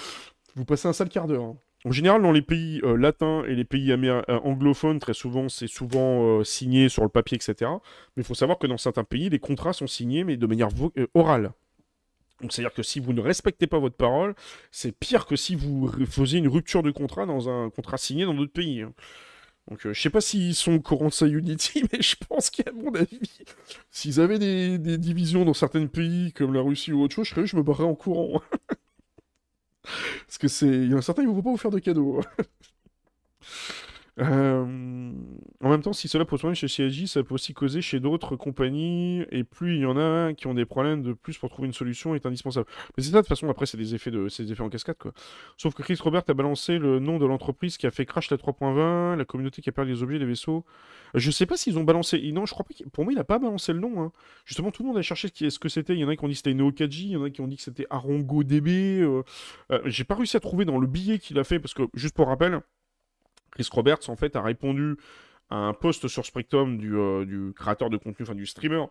vous 0.55 0.63
passez 0.63 0.87
un 0.87 0.93
sale 0.93 1.09
quart 1.09 1.27
d'heure. 1.27 1.43
Hein. 1.43 1.57
En 1.85 1.91
général, 1.91 2.21
dans 2.21 2.31
les 2.31 2.41
pays 2.41 2.81
euh, 2.83 2.97
latins 2.97 3.43
et 3.45 3.55
les 3.55 3.63
pays 3.63 3.91
euh, 3.91 4.21
anglophones, 4.43 4.99
très 4.99 5.13
souvent, 5.13 5.47
c'est 5.47 5.67
souvent 5.67 6.39
euh, 6.39 6.43
signé 6.43 6.89
sur 6.89 7.03
le 7.03 7.09
papier, 7.09 7.35
etc. 7.35 7.71
Mais 8.15 8.23
il 8.23 8.23
faut 8.23 8.33
savoir 8.33 8.57
que 8.57 8.67
dans 8.67 8.77
certains 8.77 9.03
pays, 9.03 9.29
les 9.29 9.39
contrats 9.39 9.73
sont 9.73 9.87
signés, 9.87 10.23
mais 10.23 10.37
de 10.37 10.47
manière 10.47 10.69
orale. 11.13 11.51
Donc, 12.41 12.51
c'est-à-dire 12.51 12.73
que 12.73 12.83
si 12.83 12.99
vous 12.99 13.13
ne 13.13 13.21
respectez 13.21 13.67
pas 13.67 13.79
votre 13.79 13.95
parole, 13.95 14.35
c'est 14.71 14.91
pire 14.91 15.25
que 15.25 15.35
si 15.35 15.55
vous 15.55 15.91
faisiez 16.07 16.39
une 16.39 16.47
rupture 16.47 16.83
de 16.83 16.91
contrat 16.91 17.25
dans 17.25 17.49
un 17.49 17.69
contrat 17.69 17.97
signé 17.97 18.25
dans 18.25 18.33
d'autres 18.33 18.53
pays. 18.53 18.81
Hein. 18.81 18.93
Donc, 19.69 19.79
je 19.83 19.99
sais 19.99 20.09
pas 20.09 20.21
s'ils 20.21 20.55
sont 20.55 20.73
au 20.73 20.79
courant 20.79 21.07
de 21.07 21.13
ça 21.13 21.27
Unity, 21.27 21.83
mais 21.93 22.01
je 22.01 22.15
pense 22.27 22.49
qu'à 22.49 22.71
mon 22.71 22.93
avis, 22.95 23.19
s'ils 23.91 24.19
avaient 24.19 24.39
des, 24.39 24.97
divisions 24.97 25.45
dans 25.45 25.53
certains 25.53 25.85
pays 25.87 26.31
comme 26.33 26.53
la 26.53 26.61
Russie 26.61 26.91
ou 26.91 27.01
autre 27.01 27.15
chose, 27.15 27.27
je, 27.27 27.45
je 27.45 27.55
me 27.55 27.63
barrerais 27.63 27.83
en 27.83 27.95
courant. 27.95 28.41
Parce 30.25 30.37
que 30.37 30.47
c'est. 30.47 30.67
Il 30.67 30.89
y 30.91 30.93
en 30.93 30.97
a 30.99 31.01
certains, 31.01 31.23
ils 31.23 31.29
ne 31.29 31.33
vont 31.33 31.41
pas 31.41 31.51
vous 31.51 31.57
faire 31.57 31.71
de 31.71 31.79
cadeaux. 31.79 32.21
Euh, 34.19 34.65
même 35.77 35.83
temps, 35.83 35.93
si 35.93 36.07
cela 36.07 36.25
pose 36.25 36.39
problème 36.39 36.55
chez 36.55 36.67
CSJ, 36.67 37.05
ça 37.05 37.23
peut 37.23 37.33
aussi 37.33 37.53
causer 37.53 37.81
chez 37.81 37.99
d'autres 37.99 38.35
compagnies, 38.35 39.23
et 39.31 39.43
plus 39.43 39.75
il 39.75 39.81
y 39.81 39.85
en 39.85 39.97
a 39.97 40.33
qui 40.33 40.47
ont 40.47 40.53
des 40.53 40.65
problèmes 40.65 41.01
de 41.01 41.13
plus 41.13 41.37
pour 41.37 41.49
trouver 41.49 41.67
une 41.67 41.73
solution 41.73 42.15
est 42.15 42.25
indispensable. 42.25 42.67
Mais 42.95 43.03
c'est 43.03 43.11
ça, 43.11 43.17
de 43.17 43.21
toute 43.21 43.29
façon, 43.29 43.49
après, 43.49 43.65
c'est 43.65 43.77
des 43.77 43.95
effets 43.95 44.11
de, 44.11 44.27
des 44.27 44.51
effets 44.51 44.61
en 44.61 44.69
cascade, 44.69 44.97
quoi. 44.97 45.13
Sauf 45.57 45.73
que 45.73 45.81
Chris 45.81 45.97
Robert 45.99 46.23
a 46.27 46.33
balancé 46.33 46.77
le 46.77 46.99
nom 46.99 47.17
de 47.17 47.25
l'entreprise 47.25 47.77
qui 47.77 47.87
a 47.87 47.91
fait 47.91 48.05
crash 48.05 48.29
la 48.31 48.37
3.20, 48.37 49.15
la 49.15 49.25
communauté 49.25 49.61
qui 49.61 49.69
a 49.69 49.71
perdu 49.71 49.93
des 49.93 50.03
objets, 50.03 50.19
des 50.19 50.25
vaisseaux. 50.25 50.65
Je 51.13 51.31
sais 51.31 51.45
pas 51.45 51.57
s'ils 51.57 51.77
ont 51.77 51.83
balancé. 51.83 52.31
Non, 52.31 52.45
je 52.45 52.53
crois 52.53 52.65
pas. 52.65 52.73
Pour 52.91 53.03
moi, 53.03 53.13
il 53.13 53.19
a 53.19 53.23
pas 53.23 53.39
balancé 53.39 53.73
le 53.73 53.79
nom. 53.79 54.01
Hein. 54.01 54.11
Justement, 54.45 54.71
tout 54.71 54.83
le 54.83 54.89
monde 54.89 54.97
a 54.97 55.01
cherché 55.01 55.29
ce 55.33 55.59
que 55.59 55.69
c'était. 55.69 55.93
Il 55.93 55.99
y 55.99 56.05
en 56.05 56.09
a 56.09 56.15
qui 56.15 56.23
ont 56.23 56.27
dit 56.27 56.33
que 56.33 56.37
c'était 56.37 56.53
NeoKaji, 56.53 57.05
il 57.05 57.11
y 57.11 57.15
en 57.15 57.23
a 57.23 57.29
qui 57.29 57.41
ont 57.41 57.47
dit 57.47 57.57
que 57.57 57.63
c'était 57.63 57.87
ArongoDB. 57.89 58.67
Euh... 58.67 59.23
euh 59.71 59.81
J'ai 59.85 60.03
pas 60.03 60.15
réussi 60.15 60.37
à 60.37 60.39
trouver 60.39 60.65
dans 60.65 60.77
le 60.77 60.87
billet 60.87 61.19
qu'il 61.19 61.39
a 61.39 61.43
fait, 61.43 61.59
parce 61.59 61.73
que, 61.73 61.83
juste 61.93 62.15
pour 62.15 62.27
rappel, 62.27 62.61
Chris 63.51 63.67
Roberts, 63.71 64.09
en 64.09 64.15
fait, 64.15 64.35
a 64.35 64.41
répondu 64.41 64.97
un 65.49 65.73
post 65.73 66.07
sur 66.07 66.25
Spectrum 66.25 66.77
du, 66.77 66.95
euh, 66.95 67.25
du 67.25 67.53
créateur 67.53 67.89
de 67.89 67.97
contenu, 67.97 68.23
enfin 68.23 68.35
du 68.35 68.45
streamer 68.45 68.85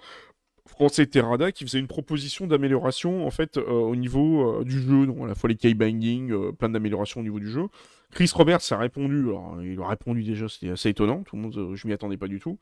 français 0.66 1.06
Terrada, 1.06 1.52
qui 1.52 1.64
faisait 1.64 1.78
une 1.78 1.86
proposition 1.86 2.46
d'amélioration, 2.46 3.26
en 3.26 3.30
fait, 3.30 3.56
euh, 3.56 3.70
au 3.70 3.94
niveau 3.94 4.60
euh, 4.60 4.64
du 4.64 4.80
jeu, 4.80 5.06
donc 5.06 5.18
à 5.22 5.26
la 5.26 5.34
fois 5.34 5.48
les 5.48 5.54
key-binding, 5.54 6.52
plein 6.52 6.68
d'améliorations 6.68 7.20
au 7.20 7.22
niveau 7.22 7.38
du 7.38 7.48
jeu. 7.48 7.66
Chris 8.12 8.30
Roberts 8.34 8.60
a 8.70 8.78
répondu, 8.78 9.26
il 9.62 9.80
a 9.80 9.88
répondu 9.88 10.22
déjà, 10.22 10.48
c'était 10.48 10.70
assez 10.70 10.88
étonnant, 10.88 11.22
tout 11.22 11.36
le 11.36 11.42
monde, 11.42 11.74
je 11.74 11.86
m'y 11.86 11.92
attendais 11.92 12.16
pas 12.16 12.28
du 12.28 12.38
tout. 12.38 12.58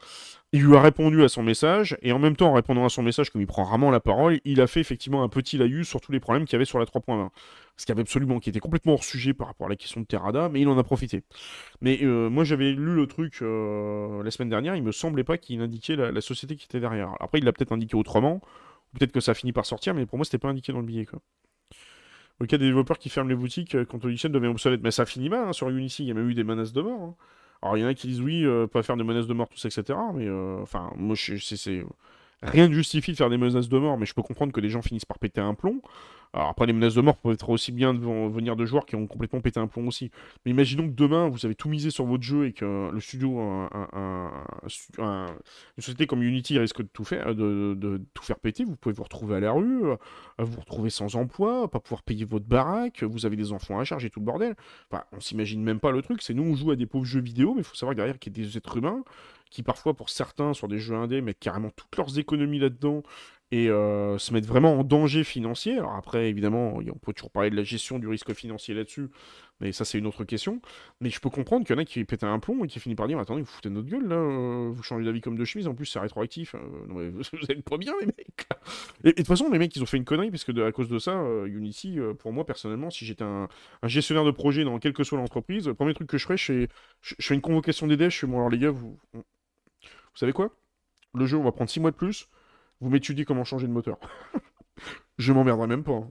Il 0.53 0.63
lui 0.63 0.77
a 0.77 0.81
répondu 0.81 1.23
à 1.23 1.29
son 1.29 1.43
message, 1.43 1.97
et 2.03 2.13
en 2.13 2.19
même 2.19 2.35
temps, 2.35 2.51
en 2.51 2.55
répondant 2.55 2.85
à 2.85 2.89
son 2.89 3.03
message, 3.03 3.31
comme 3.31 3.41
il 3.41 3.47
prend 3.47 3.65
rarement 3.65 3.91
la 3.91 4.01
parole, 4.01 4.41
il 4.45 4.61
a 4.61 4.67
fait 4.67 4.81
effectivement 4.81 5.23
un 5.23 5.29
petit 5.29 5.59
laïus 5.59 5.87
sur 5.87 6.01
tous 6.01 6.13
les 6.13 6.21
problèmes 6.21 6.45
qu'il 6.45 6.55
y 6.55 6.57
avait 6.57 6.65
sur 6.65 6.79
la 6.79 6.87
3.20 6.87 7.31
ce 7.77 7.87
qui 7.87 7.93
avait 7.93 8.03
absolument, 8.03 8.39
qui 8.39 8.51
était 8.51 8.61
complètement 8.61 8.95
hors 8.95 9.05
sujet 9.05 9.35
par 9.35 9.49
rapport 9.49 9.67
à 9.67 9.71
la 9.71 9.77
question 9.77 10.01
de 10.01 10.07
Terrada, 10.07 10.49
mais 10.49 10.61
il 10.61 10.69
en 10.69 10.79
a 10.79 10.85
profité. 10.85 11.25
Mais 11.81 11.99
euh, 12.03 12.31
moi 12.31 12.45
j'avais 12.45 12.73
lu 12.73 12.95
le 12.95 13.07
truc 13.07 13.39
euh, 13.43 14.23
la 14.23 14.31
semaine 14.31 14.49
dernière, 14.49 14.77
il 14.77 14.83
me 14.83 14.93
semblait 14.93 15.25
pas 15.25 15.39
qu'il 15.39 15.61
indiquait 15.61 15.97
la, 15.97 16.21
société 16.21 16.57
qui 16.57 16.67
était 16.67 16.81
derrière. 16.81 17.15
Après 17.21 17.39
il 17.39 17.45
l'a 17.45 17.53
peut-être 17.53 17.73
indiqué 17.73 17.97
autrement, 17.97 18.41
peut-être 18.99 19.13
que 19.13 19.21
ça 19.21 19.33
a 19.33 19.35
fini 19.35 19.53
par 19.53 19.67
sortir, 19.67 19.95
mais 19.95 20.07
pour 20.07 20.19
moi 20.19 20.25
c'était 20.25 20.39
pas 20.39 20.49
indiqué 20.49 20.73
dans 20.73 20.81
le 20.81 20.87
billet 20.87 21.07
quoi. 21.07 21.21
Au 22.41 22.47
cas 22.47 22.59
des 22.59 22.67
développeurs 22.67 22.99
qui 22.99 23.11
ferment 23.11 23.31
les 23.31 23.37
boutiques 23.37 23.75
euh, 23.75 23.85
quand 23.85 24.03
le 24.03 24.09
logiciel 24.09 24.33
devient 24.33 24.49
obsolète, 24.49 24.81
mais 24.83 24.91
ça 24.91 25.07
finit 25.07 25.29
mal 25.29 25.49
hein, 25.49 25.53
sur 25.53 25.69
Unity, 25.69 26.05
il 26.05 26.09
y 26.09 26.11
a 26.11 26.15
même 26.15 26.29
eu 26.29 26.35
des 26.35 26.45
menaces 26.45 26.73
de 26.73 26.83
mort. 26.83 27.01
Hein. 27.01 27.15
Alors 27.63 27.77
il 27.77 27.81
y 27.81 27.85
en 27.85 27.89
a 27.89 27.95
qui 27.95 28.09
disent 28.09 28.21
oui, 28.21 28.45
pas 28.73 28.83
faire 28.83 28.97
de 28.97 29.03
menaces 29.05 29.27
de 29.27 29.33
mort, 29.33 29.49
tout 29.49 29.57
ça, 29.57 29.69
etc. 29.69 29.99
Mais 30.15 30.29
enfin, 30.61 30.93
moi 30.97 31.17
c'est 31.17 31.83
rien 32.43 32.69
ne 32.69 32.75
justifie 32.75 33.13
de 33.13 33.17
faire 33.17 33.31
des 33.31 33.39
menaces 33.39 33.69
de 33.69 33.79
mort, 33.79 33.99
mais 33.99 34.07
je 34.07 34.15
peux 34.15 34.23
comprendre 34.23 34.53
que 34.53 34.61
des 34.61 34.69
gens 34.69 34.83
finissent 34.83 35.05
par 35.05 35.19
péter 35.19 35.41
un 35.41 35.55
plomb. 35.55 35.81
Alors 36.35 36.49
après, 36.49 36.67
les 36.67 36.73
menaces 36.73 36.95
de 36.95 37.01
mort 37.01 37.17
peuvent 37.17 37.35
être 37.35 37.49
aussi 37.49 37.71
bien 37.71 37.95
de 37.95 38.01
venir 38.01 38.57
de 38.57 38.67
joueurs 38.67 38.87
qui 38.87 38.97
ont 38.97 39.07
complètement 39.07 39.41
pété 39.41 39.61
un 39.61 39.69
plomb 39.69 39.87
aussi. 39.87 40.11
Mais 40.45 40.51
imaginons 40.51 40.89
que 40.89 40.93
demain, 40.93 41.29
vous 41.29 41.47
avez 41.47 41.55
tout 41.55 41.69
misé 41.69 41.91
sur 41.91 42.07
votre 42.07 42.25
jeu 42.25 42.47
et 42.47 42.53
que 42.53 42.91
le 42.93 43.01
studio, 43.01 43.39
une 43.39 45.31
société 45.79 46.09
comme 46.09 46.25
Unity 46.25 46.59
risque 46.59 46.83
de 46.83 46.89
tout 46.93 47.05
faire, 47.05 47.33
tout 47.35 48.23
faire 48.25 48.41
péter. 48.41 48.65
Vous 48.65 48.75
pouvez 48.75 48.95
vous 48.97 49.05
retrouver 49.05 49.37
à 49.37 49.41
la 49.41 49.53
rue, 49.53 49.87
euh, 49.87 49.97
vous 50.39 50.59
retrouver 50.59 50.91
sans 50.91 51.15
emploi, 51.15 51.71
pas 51.71 51.79
pouvoir 51.79 52.03
payer 52.03 52.25
votre 52.25 52.47
baraque, 52.47 53.05
vous 53.05 53.27
avez 53.27 53.37
des 53.37 53.53
enfants 53.53 53.79
à 53.79 53.85
charge 53.85 54.05
et 54.05 54.11
tout 54.11 54.19
le 54.19 54.27
bordel. 54.27 54.57
Enfin, 54.91 55.05
on 55.13 55.21
s'imagine 55.21 55.63
même 55.63 55.79
pas 55.79 55.93
le 55.93 56.03
truc. 56.03 56.21
C'est 56.21 56.35
nous, 56.35 56.43
on 56.43 56.57
joue 56.57 56.73
à 56.73 56.77
des 56.77 56.87
pauvres 56.87 57.05
jeux 57.05 57.21
vidéo, 57.21 57.55
mais 57.55 57.61
il 57.61 57.65
faut 57.65 57.77
savoir 57.77 57.95
derrière 57.95 58.19
qu'il 58.19 58.37
y 58.37 58.41
a 58.41 58.45
des 58.45 58.57
êtres 58.57 58.77
humains 58.77 59.05
qui 59.55 59.63
parfois 59.63 59.95
pour 59.95 60.11
certains 60.11 60.53
sur 60.53 60.67
des 60.67 60.79
jeux 60.81 60.97
indés 60.97 61.21
mettent 61.21 61.39
carrément 61.39 61.71
toutes 61.71 61.97
leurs 61.97 62.19
économies 62.19 62.59
là-dedans 62.59 63.03
et 63.55 63.69
euh, 63.69 64.19
se 64.19 64.33
mettre 64.33 64.49
vraiment 64.49 64.81
en 64.81 64.83
danger 64.83 65.23
financier. 65.23 65.79
Alors 65.79 65.95
après, 65.95 66.29
évidemment, 66.29 66.75
on 66.75 66.99
peut 66.99 67.13
toujours 67.13 67.31
parler 67.31 67.51
de 67.51 67.57
la 67.57 67.63
gestion 67.63 68.01
du 68.01 68.09
risque 68.09 68.33
financier 68.35 68.75
là-dessus, 68.75 69.11
mais 69.61 69.71
ça 69.71 69.85
c'est 69.85 69.99
une 69.99 70.07
autre 70.09 70.25
question. 70.25 70.61
Mais 71.01 71.09
je 71.09 71.21
peux 71.21 71.31
comprendre 71.31 71.65
qu'il 71.65 71.77
y 71.77 71.79
en 71.79 71.81
a 71.81 71.85
qui 71.85 72.05
pètent 72.05 72.25
un 72.25 72.41
plomb 72.41 72.65
et 72.65 72.67
qui 72.67 72.81
finissent 72.81 72.97
par 72.97 73.07
dire 73.07 73.19
attendez, 73.21 73.43
vous 73.43 73.47
foutez 73.47 73.71
notre 73.71 73.89
gueule 73.89 74.09
là, 74.09 74.17
euh, 74.17 74.73
vous 74.75 74.83
changez 74.83 75.05
d'avis 75.05 75.21
comme 75.21 75.37
de 75.37 75.45
chemise, 75.45 75.69
en 75.69 75.75
plus 75.75 75.87
c'est 75.87 76.01
rétroactif. 76.01 76.57
Euh, 76.57 77.13
vous 77.33 77.47
êtes 77.49 77.63
pas 77.63 77.77
bien 77.77 77.93
les 78.01 78.07
mecs. 78.07 78.49
Et, 79.05 79.11
de 79.11 79.13
toute 79.13 79.29
façon, 79.29 79.49
les 79.53 79.59
mecs 79.61 79.77
ils 79.77 79.83
ont 79.83 79.87
fait 79.87 79.99
une 79.99 80.05
connerie 80.05 80.33
parce 80.33 80.43
que 80.43 80.67
à 80.67 80.73
cause 80.73 80.89
de 80.89 80.99
ça, 80.99 81.23
Unity, 81.47 81.99
pour 82.19 82.33
moi 82.33 82.45
personnellement, 82.45 82.91
si 82.91 83.05
j'étais 83.05 83.25
un, 83.25 83.49
gestionnaire 83.85 84.25
de 84.25 84.33
projet 84.33 84.65
dans 84.65 84.81
quelle 84.81 84.95
que 84.95 85.05
soit 85.05 85.19
l'entreprise, 85.19 85.69
le 85.69 85.75
premier 85.75 85.95
truc 85.95 86.09
que 86.09 86.19
je 86.19 86.25
ferais, 86.25 86.37
je, 86.37 86.67
fais 87.21 87.35
une 87.35 87.41
convocation 87.41 87.87
des 87.87 87.97
devs, 87.97 88.11
je 88.11 88.19
fais 88.19 88.27
bon 88.27 88.39
alors 88.39 88.51
les 88.51 88.59
gars, 88.59 88.71
vous, 88.71 88.99
vous 90.15 90.19
savez 90.19 90.33
quoi? 90.33 90.51
Le 91.15 91.27
jeu 91.27 91.37
on 91.37 91.45
va 91.45 91.53
prendre 91.53 91.71
6 91.71 91.81
mois 91.81 91.91
de 91.91 91.97
plus 91.97 92.29
vous 92.81 92.91
m'étudiez 92.91 93.25
comment 93.25 93.45
changer 93.45 93.67
de 93.67 93.73
moteur. 93.73 93.99
je 95.19 95.33
m'emmerderai 95.33 95.67
même 95.67 95.85
pas. 95.85 95.93
Hein. 95.93 96.11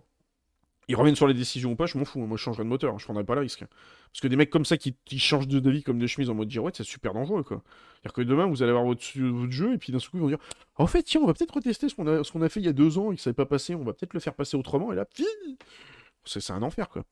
Ils 0.90 0.96
reviennent 0.96 1.16
sur 1.16 1.28
les 1.28 1.34
décisions 1.34 1.72
ou 1.72 1.76
pas, 1.76 1.86
je 1.86 1.98
m'en 1.98 2.04
fous. 2.04 2.20
Moi, 2.20 2.36
je 2.36 2.42
changerai 2.42 2.64
de 2.64 2.68
moteur. 2.68 2.98
Je 3.00 3.06
prendrai 3.06 3.24
pas 3.24 3.36
le 3.36 3.42
risque. 3.42 3.64
Parce 4.12 4.22
que 4.22 4.28
des 4.28 4.36
mecs 4.36 4.50
comme 4.50 4.66
ça 4.66 4.76
qui, 4.76 4.96
changent 5.18 5.48
de 5.48 5.70
vie 5.70 5.84
comme 5.84 5.98
des 5.98 6.08
chemises 6.08 6.30
en 6.30 6.34
mode 6.34 6.50
dire 6.50 6.64
ouais, 6.64 6.72
c'est 6.74 6.84
super 6.84 7.14
dangereux 7.14 7.44
quoi. 7.44 7.64
C'est-à-dire 7.96 8.14
que 8.14 8.22
demain, 8.22 8.48
vous 8.48 8.64
allez 8.64 8.72
avoir 8.72 8.86
votre, 8.86 9.02
jeu 9.50 9.74
et 9.74 9.78
puis 9.78 9.94
d'un 9.94 10.00
seul 10.00 10.10
coup, 10.10 10.18
ils 10.18 10.22
vont 10.22 10.28
dire 10.28 10.40
en 10.76 10.88
fait, 10.88 11.04
tiens, 11.04 11.22
on 11.22 11.28
va 11.28 11.34
peut-être 11.34 11.54
retester 11.54 11.88
ce 11.88 11.96
qu'on 11.96 12.08
a, 12.42 12.50
fait 12.50 12.60
il 12.60 12.66
y 12.66 12.70
a 12.70 12.74
deux 12.74 12.98
ans 12.98 13.12
et 13.12 13.16
que 13.16 13.22
ça 13.22 13.30
n'avait 13.30 13.36
pas 13.36 13.46
passé. 13.46 13.76
On 13.76 13.84
va 13.84 13.94
peut-être 13.94 14.14
le 14.14 14.20
faire 14.20 14.34
passer 14.34 14.58
autrement. 14.58 14.92
Et 14.92 14.96
là, 14.96 15.06
c'est 16.26 16.52
un 16.52 16.64
enfer 16.64 16.90
quoi. 16.90 17.04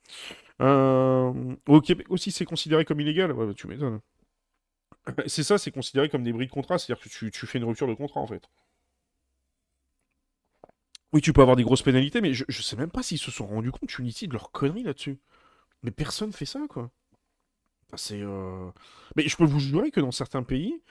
Euh, 0.61 1.34
au 1.68 1.81
Québec 1.81 2.07
aussi, 2.09 2.31
c'est 2.31 2.45
considéré 2.45 2.84
comme 2.84 2.99
illégal? 2.99 3.31
Ouais, 3.31 3.45
bah, 3.45 3.53
tu 3.55 3.68
m'étonnes. 3.68 4.01
C'est 5.28 5.44
ça, 5.44 5.57
c'est 5.57 5.72
considéré 5.72 6.10
comme 6.10 6.23
des 6.23 6.34
bris 6.34 6.45
de 6.45 6.52
contrat. 6.52 6.78
C'est-à-dire 6.78 7.03
que 7.03 7.10
tu, 7.10 7.45
fais 7.48 7.57
une 7.57 7.65
rupture 7.65 7.88
de 7.88 7.94
contrat 7.94 8.22
en 8.22 8.28
fait. 8.28 8.49
Oui, 11.14 11.22
tu 11.22 11.34
peux 11.34 11.41
avoir 11.41 11.57
des 11.57 11.64
grosses 11.64 11.82
pénalités, 11.82 12.22
mais 12.22 12.34
je, 12.34 12.45
je 12.48 12.61
sais 12.61 12.78
même 12.78 12.91
pas 12.91 13.03
s'ils 13.03 13.18
se 13.18 13.32
sont 13.32 13.45
rendus 13.45 13.72
compte, 13.72 13.98
Unity, 13.98 14.28
de 14.28 14.34
leur 14.34 14.52
connerie 14.52 14.84
là-dessus. 14.84 15.19
Mais 15.84 15.91
personne 15.91 16.32
fait 16.32 16.45
ça, 16.45 16.61
quoi. 16.69 16.91
C'est. 17.95 18.22
Euh, 18.22 18.69
mais 19.15 19.28
je 19.28 19.36
peux 19.36 19.45
vous 19.45 19.60
jurer 19.60 19.91
que 19.91 19.99
dans 19.99 20.11
certains 20.11 20.44
pays, 20.44 20.82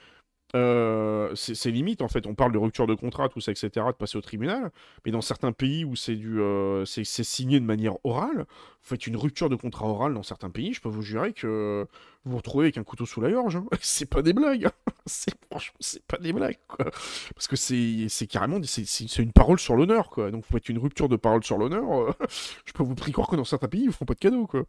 euh, 0.55 1.33
c'est 1.35 1.71
limite 1.71 2.01
en 2.01 2.07
fait. 2.07 2.27
On 2.27 2.35
parle 2.35 2.51
de 2.51 2.57
rupture 2.57 2.87
de 2.87 2.95
contrat, 2.95 3.29
tout 3.29 3.41
ça, 3.41 3.51
etc., 3.51 3.69
de 3.87 3.91
passer 3.93 4.17
au 4.17 4.21
tribunal. 4.21 4.71
Mais 5.05 5.11
dans 5.11 5.21
certains 5.21 5.51
pays 5.51 5.85
où 5.85 5.95
c'est 5.95 6.15
du, 6.15 6.39
euh, 6.41 6.85
c'est 6.85 7.05
signé 7.05 7.59
de 7.59 7.65
manière 7.65 7.95
orale, 8.05 8.37
vous 8.37 8.45
faites 8.81 9.07
une 9.07 9.17
rupture 9.17 9.49
de 9.49 9.55
contrat 9.55 9.87
orale 9.87 10.13
dans 10.13 10.23
certains 10.23 10.49
pays, 10.49 10.73
je 10.73 10.81
peux 10.81 10.89
vous 10.89 11.01
jurer 11.01 11.33
que 11.33 11.87
vous 12.23 12.31
vous 12.31 12.37
retrouvez 12.37 12.65
avec 12.65 12.77
un 12.77 12.83
couteau 12.83 13.05
sous 13.05 13.19
la 13.19 13.31
gorge. 13.31 13.55
Hein. 13.55 13.65
C'est 13.81 14.05
pas 14.05 14.21
des 14.21 14.33
blagues. 14.33 14.65
Hein. 14.65 14.71
C'est 15.05 15.33
franchement, 15.49 15.77
pas 16.07 16.17
des 16.17 16.33
blagues. 16.33 16.59
Parce 17.33 17.47
que 17.47 17.55
c'est 17.55 18.27
carrément, 18.27 18.59
c'est 18.63 19.19
une 19.19 19.31
parole 19.31 19.59
sur 19.59 19.75
l'honneur. 19.75 20.11
Donc 20.15 20.45
vous 20.45 20.53
faites 20.57 20.69
une 20.69 20.77
rupture 20.77 21.09
de 21.09 21.15
parole 21.15 21.43
sur 21.43 21.57
l'honneur. 21.57 21.83
Euh, 21.91 22.11
je 22.65 22.73
peux 22.73 22.83
vous 22.83 22.93
croire 22.93 23.27
que 23.27 23.35
dans 23.35 23.43
certains 23.43 23.67
pays 23.67 23.85
ils 23.85 23.91
font 23.91 24.05
pas 24.05 24.13
de 24.13 24.19
cadeaux 24.19 24.45
quoi. 24.45 24.63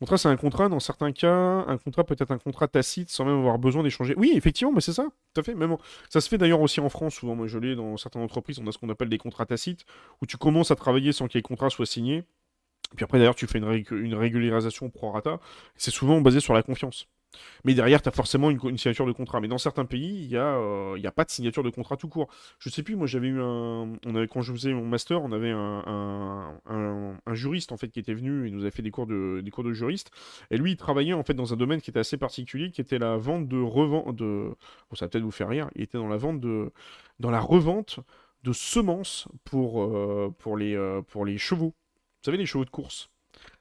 Contrat, 0.00 0.16
c'est 0.16 0.28
un 0.28 0.36
contrat, 0.36 0.70
dans 0.70 0.80
certains 0.80 1.12
cas, 1.12 1.30
un 1.30 1.76
contrat 1.76 2.04
peut 2.04 2.16
être 2.18 2.30
un 2.30 2.38
contrat 2.38 2.66
tacite 2.68 3.10
sans 3.10 3.26
même 3.26 3.36
avoir 3.36 3.58
besoin 3.58 3.82
d'échanger. 3.82 4.14
Oui, 4.16 4.32
effectivement, 4.34 4.72
mais 4.72 4.80
c'est 4.80 4.94
ça, 4.94 5.06
tout 5.34 5.40
à 5.42 5.44
fait. 5.44 5.54
Ça 6.08 6.22
se 6.22 6.28
fait 6.30 6.38
d'ailleurs 6.38 6.62
aussi 6.62 6.80
en 6.80 6.88
France, 6.88 7.16
souvent. 7.16 7.36
Moi, 7.36 7.48
je 7.48 7.58
l'ai 7.58 7.76
dans 7.76 7.98
certaines 7.98 8.22
entreprises, 8.22 8.58
on 8.60 8.66
a 8.66 8.72
ce 8.72 8.78
qu'on 8.78 8.88
appelle 8.88 9.10
des 9.10 9.18
contrats 9.18 9.44
tacites, 9.44 9.84
où 10.22 10.26
tu 10.26 10.38
commences 10.38 10.70
à 10.70 10.74
travailler 10.74 11.12
sans 11.12 11.28
que 11.28 11.34
les 11.34 11.42
contrats 11.42 11.68
soient 11.68 11.84
signés. 11.84 12.24
Puis 12.96 13.04
après, 13.04 13.18
d'ailleurs, 13.18 13.34
tu 13.34 13.46
fais 13.46 13.58
une, 13.58 14.14
régularisation 14.14 14.90
pro 14.90 15.10
rata. 15.10 15.38
C'est 15.76 15.90
souvent 15.90 16.20
basé 16.20 16.40
sur 16.40 16.54
la 16.54 16.62
confiance. 16.62 17.06
Mais 17.64 17.74
derrière, 17.74 18.02
tu 18.02 18.08
as 18.08 18.12
forcément 18.12 18.50
une, 18.50 18.76
signature 18.76 19.06
de 19.06 19.12
contrat. 19.12 19.40
Mais 19.40 19.46
dans 19.46 19.58
certains 19.58 19.84
pays, 19.84 20.24
il 20.24 20.28
n'y 20.28 20.36
a, 20.36 20.56
euh, 20.56 21.00
a 21.02 21.10
pas 21.12 21.24
de 21.24 21.30
signature 21.30 21.62
de 21.62 21.70
contrat 21.70 21.96
tout 21.96 22.08
court. 22.08 22.28
Je 22.58 22.68
sais 22.68 22.82
plus, 22.82 22.96
moi 22.96 23.06
j'avais 23.06 23.28
eu 23.28 23.40
un. 23.40 23.92
On 24.04 24.14
avait, 24.16 24.26
quand 24.26 24.42
je 24.42 24.52
faisais 24.52 24.72
mon 24.72 24.84
master, 24.84 25.22
on 25.22 25.30
avait 25.30 25.50
un, 25.50 26.58
juriste 27.32 27.70
en 27.70 27.76
fait 27.76 27.88
qui 27.88 28.00
était 28.00 28.14
venu 28.14 28.48
et 28.48 28.50
nous 28.50 28.62
avait 28.62 28.72
fait 28.72 28.82
des 28.82 28.90
cours, 28.90 29.06
de, 29.06 29.40
des 29.44 29.50
cours 29.52 29.62
de 29.62 29.72
juriste. 29.72 30.10
Et 30.50 30.56
lui, 30.56 30.72
il 30.72 30.76
travaillait 30.76 31.12
en 31.12 31.22
fait 31.22 31.34
dans 31.34 31.52
un 31.52 31.56
domaine 31.56 31.80
qui 31.80 31.90
était 31.90 32.00
assez 32.00 32.16
particulier, 32.16 32.72
qui 32.72 32.80
était 32.80 32.98
la 32.98 33.16
vente 33.16 33.46
de 33.46 33.60
revente. 33.60 34.16
De... 34.16 34.50
Ça 34.94 35.04
va 35.04 35.08
peut-être 35.10 35.22
vous 35.22 35.30
faire 35.30 35.48
rire. 35.48 35.70
Il 35.76 35.82
était 35.82 35.98
dans 35.98 36.08
la 36.08 36.16
vente 36.16 36.40
de. 36.40 36.72
dans 37.20 37.30
la 37.30 37.40
revente 37.40 38.00
de 38.42 38.52
semences 38.52 39.28
pour, 39.44 39.82
euh, 39.82 40.34
pour, 40.38 40.56
les, 40.56 40.74
euh, 40.74 41.02
pour 41.02 41.24
les 41.24 41.38
chevaux. 41.38 41.74
Vous 42.20 42.26
savez, 42.26 42.36
les 42.36 42.44
chevaux 42.44 42.66
de 42.66 42.70
course. 42.70 43.08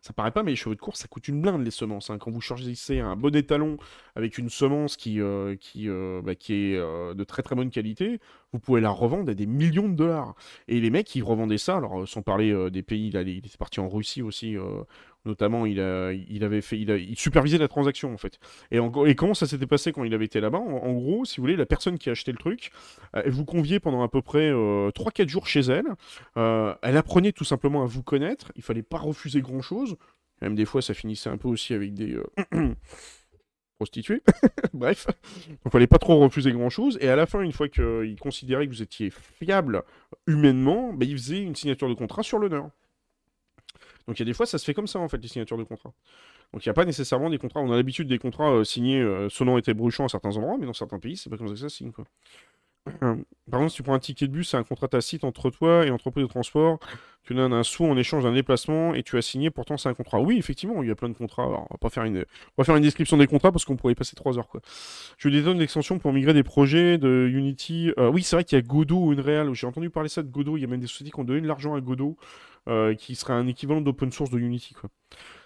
Ça 0.01 0.11
paraît 0.11 0.31
pas, 0.31 0.43
mais 0.43 0.51
les 0.51 0.57
chevaux 0.57 0.75
de 0.75 0.79
course, 0.79 0.99
ça 0.99 1.07
coûte 1.07 1.29
une 1.29 1.41
blinde 1.41 1.63
les 1.63 1.71
semences. 1.71 2.09
Hein. 2.09 2.17
Quand 2.17 2.29
vous 2.29 2.41
choisissez 2.41 2.99
un 2.99 3.15
bon 3.15 3.33
étalon 3.33 3.77
avec 4.15 4.37
une 4.37 4.49
semence 4.49 4.97
qui, 4.97 5.21
euh, 5.21 5.55
qui, 5.55 5.87
euh, 5.87 6.21
bah, 6.21 6.35
qui 6.35 6.53
est 6.53 6.75
euh, 6.75 7.13
de 7.13 7.23
très 7.23 7.41
très 7.41 7.55
bonne 7.55 7.69
qualité, 7.69 8.19
vous 8.51 8.59
pouvez 8.59 8.81
la 8.81 8.89
revendre 8.89 9.31
à 9.31 9.33
des 9.33 9.45
millions 9.45 9.87
de 9.87 9.95
dollars. 9.95 10.35
Et 10.67 10.81
les 10.81 10.89
mecs, 10.89 11.15
ils 11.15 11.23
revendaient 11.23 11.57
ça, 11.57 11.77
alors 11.77 12.07
sans 12.07 12.21
parler 12.21 12.69
des 12.69 12.83
pays, 12.83 13.07
il 13.09 13.37
était 13.37 13.57
parti 13.57 13.79
en 13.79 13.87
Russie 13.87 14.21
aussi, 14.21 14.57
notamment, 15.29 15.65
il, 15.65 15.79
avait 15.79 16.61
fait, 16.61 16.77
il, 16.79 17.17
supervisait 17.17 17.57
la 17.57 17.67
transaction 17.67 18.13
en 18.13 18.17
fait. 18.17 18.39
Et, 18.71 18.79
comment 19.15 19.33
ça 19.33 19.47
s'était 19.47 19.67
passé 19.67 19.91
quand 19.91 20.03
il 20.03 20.13
avait 20.13 20.25
été 20.25 20.41
là-bas? 20.41 20.57
En, 20.59 20.91
gros, 20.93 21.25
si 21.25 21.37
vous 21.37 21.43
voulez, 21.43 21.55
la 21.55 21.65
personne 21.65 21.97
qui 21.97 22.09
a 22.09 22.11
acheté 22.11 22.31
le 22.31 22.37
truc, 22.37 22.71
elle 23.13 23.31
vous 23.31 23.45
conviait 23.45 23.79
pendant 23.79 24.03
à 24.03 24.09
peu 24.09 24.21
près 24.21 24.51
3-4 24.51 25.27
jours 25.29 25.47
chez 25.47 25.61
elle. 25.61 25.85
elle 26.35 26.97
apprenait 26.97 27.31
tout 27.31 27.45
simplement 27.45 27.83
à 27.83 27.85
vous 27.85 28.03
connaître. 28.03 28.51
Il 28.55 28.63
fallait 28.63 28.83
pas 28.83 28.97
refuser 28.97 29.41
grand-chose. 29.41 29.95
Même 30.41 30.55
des 30.55 30.65
fois, 30.65 30.81
ça 30.81 30.93
finissait 30.93 31.29
un 31.29 31.37
peu 31.37 31.47
aussi 31.47 31.73
avec 31.73 31.93
des 31.93 32.17
prostituées. 33.79 34.21
Bref, 34.73 35.07
il 35.65 35.71
fallait 35.71 35.87
pas 35.87 35.97
trop 35.97 36.19
refuser 36.19 36.51
grand-chose. 36.51 36.97
Et 37.01 37.09
à 37.09 37.15
la 37.15 37.25
fin, 37.25 37.41
une 37.41 37.53
fois 37.53 37.69
qu'il 37.69 38.17
considérait 38.19 38.67
que 38.67 38.71
vous 38.71 38.81
étiez 38.81 39.09
fiable 39.09 39.83
humainement, 40.27 40.93
bah, 40.93 41.05
il 41.05 41.17
faisait 41.17 41.41
une 41.41 41.55
signature 41.55 41.89
de 41.89 41.93
contrat 41.93 42.23
sur 42.23 42.39
l'honneur. 42.39 42.69
Donc 44.09 44.17
il 44.17 44.21
y 44.21 44.23
a 44.23 44.25
des 44.25 44.33
fois, 44.33 44.47
ça 44.47 44.57
se 44.57 44.65
fait 44.65 44.73
comme 44.73 44.87
ça, 44.87 44.97
en 44.97 45.07
fait, 45.07 45.19
les 45.19 45.27
signatures 45.27 45.59
de 45.59 45.63
contrat. 45.63 45.93
Donc 46.51 46.65
il 46.65 46.67
n'y 46.67 46.71
a 46.71 46.73
pas 46.73 46.83
nécessairement 46.83 47.29
des 47.29 47.37
contrats. 47.37 47.59
On 47.59 47.71
a 47.71 47.75
l'habitude 47.75 48.07
des 48.07 48.17
contrats 48.17 48.51
euh, 48.51 48.63
signés 48.63 48.99
euh, 48.99 49.29
sonnant 49.29 49.55
et 49.59 49.73
bruchant 49.75 50.05
à 50.05 50.09
certains 50.09 50.35
endroits, 50.35 50.57
mais 50.59 50.65
dans 50.65 50.73
certains 50.73 50.97
pays, 50.97 51.15
c'est 51.15 51.29
pas 51.29 51.37
comme 51.37 51.47
ça 51.47 51.53
que 51.53 51.59
ça 51.59 51.69
signe, 51.69 51.91
quoi. 51.91 52.05
Par 53.49 53.61
exemple, 53.61 53.69
si 53.71 53.75
tu 53.77 53.83
prends 53.83 53.93
un 53.93 53.99
ticket 53.99 54.27
de 54.27 54.31
bus, 54.31 54.49
c'est 54.49 54.57
un 54.57 54.63
contrat 54.63 54.87
tacite 54.87 55.23
entre 55.23 55.49
toi 55.49 55.85
et 55.85 55.89
l'entreprise 55.89 56.23
de 56.23 56.29
transport. 56.29 56.79
Tu 57.23 57.33
donnes 57.33 57.53
un 57.53 57.63
sou 57.63 57.85
en 57.85 57.97
échange 57.97 58.23
d'un 58.23 58.33
déplacement 58.33 58.93
et 58.93 59.03
tu 59.03 59.17
as 59.17 59.21
signé, 59.21 59.49
pourtant 59.49 59.77
c'est 59.77 59.89
un 59.89 59.93
contrat. 59.93 60.19
Oui, 60.19 60.37
effectivement, 60.37 60.81
il 60.81 60.89
y 60.89 60.91
a 60.91 60.95
plein 60.95 61.09
de 61.09 61.13
contrats. 61.13 61.47
on 61.47 61.67
va 61.69 61.77
pas 61.79 61.89
faire 61.89 62.03
une, 62.03 62.17
on 62.17 62.61
va 62.61 62.63
faire 62.63 62.75
une 62.75 62.83
description 62.83 63.17
des 63.17 63.27
contrats 63.27 63.51
parce 63.51 63.65
qu'on 63.65 63.75
pourrait 63.75 63.93
y 63.93 63.95
passer 63.95 64.15
3 64.15 64.37
heures. 64.37 64.47
Quoi. 64.47 64.61
Je 65.17 65.29
donne 65.29 65.59
d'extension 65.59 65.99
pour 65.99 66.13
migrer 66.13 66.33
des 66.33 66.43
projets 66.43 66.97
de 66.97 67.29
Unity. 67.31 67.91
Euh, 67.97 68.09
oui, 68.09 68.23
c'est 68.23 68.35
vrai 68.35 68.43
qu'il 68.43 68.57
y 68.57 68.59
a 68.59 68.61
Godot 68.61 68.97
ou 68.97 69.11
Unreal. 69.11 69.53
J'ai 69.53 69.67
entendu 69.67 69.89
parler 69.89 70.09
ça 70.09 70.23
de 70.23 70.29
Godot. 70.29 70.57
Il 70.57 70.61
y 70.61 70.63
a 70.63 70.67
même 70.67 70.79
des 70.79 70.87
sociétés 70.87 71.11
qui 71.11 71.19
ont 71.19 71.23
donné 71.23 71.41
de 71.41 71.47
l'argent 71.47 71.75
à 71.75 71.81
Godot, 71.81 72.17
euh, 72.67 72.95
qui 72.95 73.15
serait 73.15 73.33
un 73.33 73.47
équivalent 73.47 73.81
d'open 73.81 74.11
source 74.11 74.29
de 74.29 74.39
Unity. 74.39 74.75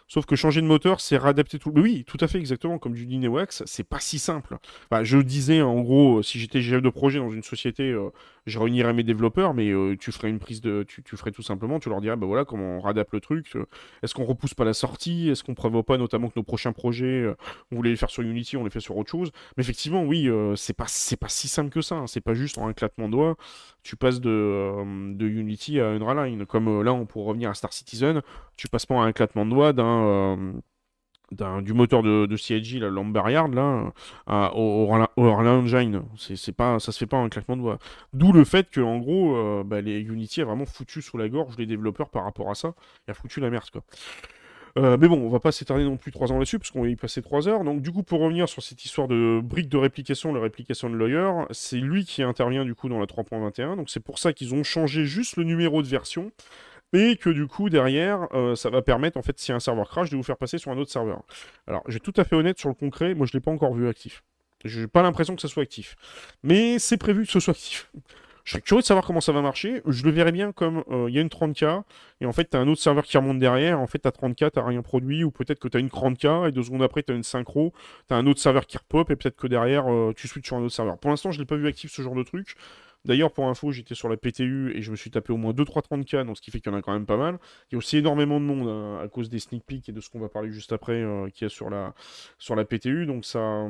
Sauf 0.07 0.25
que 0.25 0.35
changer 0.35 0.61
de 0.61 0.67
moteur, 0.67 0.99
c'est 0.99 1.17
réadapter 1.17 1.59
tout. 1.59 1.71
oui, 1.75 2.03
tout 2.05 2.17
à 2.19 2.27
fait, 2.27 2.37
exactement, 2.37 2.77
comme 2.77 2.93
du 2.93 3.27
Wax, 3.27 3.63
c'est 3.65 3.83
pas 3.83 3.99
si 3.99 4.19
simple. 4.19 4.57
je 5.01 5.17
disais, 5.17 5.61
en 5.61 5.81
gros, 5.81 6.21
si 6.21 6.39
j'étais 6.39 6.61
chef 6.61 6.81
de 6.81 6.89
projet 6.89 7.19
dans 7.19 7.29
une 7.29 7.43
société, 7.43 7.91
euh, 7.91 8.09
je 8.45 8.59
réunirais 8.59 8.93
mes 8.93 9.03
développeurs, 9.03 9.53
mais 9.53 9.69
euh, 9.69 9.95
tu 9.97 10.11
ferais 10.11 10.29
une 10.29 10.39
prise 10.39 10.61
de. 10.61 10.85
Tu, 10.87 11.03
ferais 11.15 11.31
tout 11.31 11.41
simplement, 11.41 11.79
tu 11.79 11.89
leur 11.89 12.01
dirais, 12.01 12.15
bah 12.15 12.27
voilà, 12.27 12.45
comment 12.45 12.77
on 12.77 12.81
réadapte 12.81 13.13
le 13.13 13.21
truc. 13.21 13.55
Euh, 13.55 13.65
est-ce 14.01 14.13
qu'on 14.13 14.25
repousse 14.25 14.53
pas 14.53 14.65
la 14.65 14.73
sortie 14.73 15.29
Est-ce 15.29 15.43
qu'on 15.43 15.53
prévoit 15.53 15.83
pas 15.83 15.97
notamment 15.97 16.27
que 16.27 16.33
nos 16.35 16.43
prochains 16.43 16.73
projets, 16.73 17.25
on 17.71 17.77
voulait 17.77 17.91
les 17.91 17.95
faire 17.95 18.09
sur 18.09 18.23
Unity, 18.23 18.57
on 18.57 18.63
les 18.63 18.69
fait 18.69 18.79
sur 18.79 18.97
autre 18.97 19.09
chose 19.09 19.31
Mais 19.57 19.63
effectivement, 19.63 20.03
oui, 20.03 20.29
c'est 20.55 20.73
pas, 20.73 20.85
pas 21.19 21.29
si 21.29 21.47
simple 21.47 21.69
que 21.69 21.81
ça. 21.81 21.95
Hein. 21.95 22.07
C'est 22.07 22.21
pas 22.21 22.33
juste 22.33 22.57
en 22.57 22.67
un 22.67 22.73
claquement 22.73 23.07
de 23.07 23.13
doigts, 23.13 23.35
tu 23.83 23.95
passes 23.95 24.19
de, 24.19 25.13
de 25.13 25.27
Unity 25.27 25.79
à 25.79 25.87
Unreal 25.89 26.45
Comme 26.45 26.81
là, 26.81 26.93
on 26.93 27.05
pourrait 27.05 27.29
revenir 27.29 27.49
à 27.49 27.53
Star 27.53 27.73
Citizen, 27.73 28.21
tu 28.57 28.67
passes 28.67 28.85
pas 28.85 28.95
en 28.95 29.01
un 29.01 29.11
claquement 29.11 29.45
de 29.45 29.51
doigts 29.51 29.73
d'un 29.73 29.92
euh, 30.01 30.53
du 31.61 31.73
moteur 31.73 32.03
de, 32.03 32.35
CIG, 32.35 32.79
la 32.79 32.89
lampe 32.89 33.15
là, 33.15 33.91
au, 34.53 34.87
au, 35.17 35.23
Engine. 35.23 36.03
C'est 36.17 36.55
pas, 36.55 36.79
ça 36.79 36.91
se 36.91 36.97
fait 36.97 37.07
pas 37.07 37.17
en 37.17 37.29
claquement 37.29 37.57
de 37.57 37.61
doigts. 37.61 37.79
D'où 38.13 38.31
le 38.31 38.43
fait 38.43 38.69
que, 38.69 38.81
en 38.81 38.99
gros, 38.99 39.35
euh, 39.35 39.63
bah, 39.63 39.81
les 39.81 39.99
Unity 39.99 40.41
a 40.41 40.45
vraiment 40.45 40.65
foutu 40.65 41.01
sous 41.01 41.17
la 41.17 41.29
gorge 41.29 41.55
les 41.57 41.65
développeurs 41.65 42.09
par 42.09 42.23
rapport 42.23 42.49
à 42.49 42.55
ça. 42.55 42.73
Il 43.07 43.11
a 43.11 43.13
foutu 43.13 43.39
la 43.39 43.49
merde, 43.49 43.69
quoi. 43.71 43.83
Euh, 44.79 44.97
mais 44.99 45.07
bon, 45.07 45.17
on 45.17 45.29
va 45.29 45.39
pas 45.39 45.51
s'éterner 45.51 45.83
non 45.83 45.97
plus 45.97 46.11
3 46.11 46.31
ans 46.31 46.39
là-dessus, 46.39 46.57
parce 46.57 46.71
qu'on 46.71 46.81
va 46.81 46.89
y 46.89 46.95
passer 46.95 47.21
3 47.21 47.47
heures. 47.47 47.63
Donc, 47.63 47.81
du 47.81 47.91
coup, 47.91 48.01
pour 48.01 48.21
revenir 48.21 48.49
sur 48.49 48.63
cette 48.63 48.83
histoire 48.83 49.07
de 49.07 49.39
briques 49.43 49.69
de 49.69 49.77
réplication, 49.77 50.33
la 50.33 50.41
réplication 50.41 50.89
de 50.89 50.95
Lawyer, 50.95 51.31
c'est 51.51 51.77
lui 51.77 52.05
qui 52.05 52.23
intervient 52.23 52.65
du 52.65 52.73
coup 52.73 52.89
dans 52.89 52.99
la 52.99 53.05
3.21. 53.05 53.75
Donc, 53.75 53.89
c'est 53.91 53.99
pour 53.99 54.17
ça 54.17 54.33
qu'ils 54.33 54.55
ont 54.55 54.63
changé 54.63 55.05
juste 55.05 55.37
le 55.37 55.43
numéro 55.43 55.83
de 55.83 55.87
version 55.87 56.31
et 56.93 57.17
que 57.17 57.29
du 57.29 57.47
coup 57.47 57.69
derrière 57.69 58.27
euh, 58.33 58.55
ça 58.55 58.69
va 58.69 58.81
permettre 58.81 59.17
en 59.17 59.21
fait 59.21 59.37
si 59.39 59.51
un 59.51 59.59
serveur 59.59 59.89
crash 59.89 60.09
de 60.09 60.15
vous 60.15 60.23
faire 60.23 60.37
passer 60.37 60.57
sur 60.57 60.71
un 60.71 60.77
autre 60.77 60.91
serveur. 60.91 61.23
Alors 61.67 61.83
j'ai 61.87 61.99
tout 61.99 62.13
à 62.17 62.23
fait 62.23 62.35
honnête 62.35 62.59
sur 62.59 62.69
le 62.69 62.75
concret, 62.75 63.15
moi 63.15 63.25
je 63.25 63.33
l'ai 63.33 63.41
pas 63.41 63.51
encore 63.51 63.73
vu 63.73 63.87
actif. 63.87 64.23
J'ai 64.63 64.87
pas 64.87 65.01
l'impression 65.01 65.35
que 65.35 65.41
ça 65.41 65.47
soit 65.47 65.63
actif. 65.63 65.95
Mais 66.41 66.79
c'est 66.79 66.97
prévu 66.97 67.25
que 67.25 67.31
ce 67.31 67.39
soit 67.39 67.51
actif. 67.51 67.91
Je 68.43 68.51
serais 68.51 68.61
curieux 68.61 68.81
de 68.81 68.85
savoir 68.85 69.05
comment 69.05 69.21
ça 69.21 69.31
va 69.31 69.41
marcher. 69.41 69.81
Je 69.87 70.03
le 70.03 70.11
verrais 70.11 70.33
bien 70.33 70.51
comme 70.51 70.83
euh, 70.91 71.05
il 71.07 71.15
y 71.15 71.17
a 71.17 71.21
une 71.21 71.29
30K, 71.29 71.83
et 72.19 72.25
en 72.25 72.33
fait, 72.33 72.49
tu 72.49 72.57
as 72.57 72.59
un 72.59 72.67
autre 72.67 72.81
serveur 72.81 73.05
qui 73.05 73.17
remonte 73.17 73.39
derrière. 73.39 73.79
En 73.79 73.87
fait, 73.87 73.99
tu 73.99 74.07
as 74.07 74.11
30K, 74.11 74.51
tu 74.51 74.59
rien 74.59 74.81
produit, 74.81 75.23
ou 75.23 75.31
peut-être 75.31 75.59
que 75.59 75.69
tu 75.69 75.77
as 75.77 75.79
une 75.79 75.87
30K, 75.87 76.49
et 76.49 76.51
deux 76.51 76.63
secondes 76.63 76.83
après, 76.83 77.03
tu 77.03 77.13
as 77.13 77.15
une 77.15 77.23
synchro, 77.23 77.73
tu 78.07 78.13
as 78.13 78.17
un 78.17 78.27
autre 78.27 78.41
serveur 78.41 78.65
qui 78.65 78.77
repop, 78.77 79.09
et 79.11 79.15
peut-être 79.15 79.37
que 79.37 79.47
derrière, 79.47 79.89
euh, 79.89 80.11
tu 80.15 80.27
switches 80.27 80.47
sur 80.47 80.57
un 80.57 80.61
autre 80.61 80.75
serveur. 80.75 80.97
Pour 80.97 81.09
l'instant, 81.09 81.31
je 81.31 81.39
l'ai 81.39 81.45
pas 81.45 81.55
vu 81.55 81.67
actif 81.67 81.91
ce 81.93 82.01
genre 82.01 82.15
de 82.15 82.23
truc. 82.23 82.57
D'ailleurs, 83.05 83.33
pour 83.33 83.47
info, 83.49 83.71
j'étais 83.71 83.95
sur 83.95 84.07
la 84.07 84.17
PTU 84.17 84.71
et 84.75 84.81
je 84.81 84.91
me 84.91 84.95
suis 84.95 85.11
tapé 85.11 85.33
au 85.33 85.37
moins 85.37 85.53
2-3 85.53 85.83
30K, 85.83 86.25
donc 86.25 86.37
ce 86.37 86.41
qui 86.41 86.51
fait 86.51 86.61
qu'il 86.61 86.71
y 86.71 86.75
en 86.75 86.77
a 86.77 86.81
quand 86.81 86.93
même 86.93 87.05
pas 87.05 87.17
mal. 87.17 87.37
Il 87.69 87.73
y 87.73 87.75
a 87.75 87.77
aussi 87.77 87.97
énormément 87.97 88.39
de 88.39 88.45
monde 88.45 88.67
hein, 88.67 89.03
à 89.03 89.07
cause 89.09 89.29
des 89.29 89.39
sneak 89.39 89.65
peeks 89.65 89.89
et 89.89 89.91
de 89.91 89.99
ce 89.99 90.09
qu'on 90.09 90.19
va 90.19 90.29
parler 90.29 90.51
juste 90.51 90.71
après 90.71 91.01
euh, 91.01 91.29
qu'il 91.29 91.45
y 91.45 91.47
a 91.47 91.49
sur 91.49 91.69
la, 91.69 91.93
sur 92.37 92.55
PTU, 92.65 93.05
donc 93.05 93.25
ça, 93.25 93.67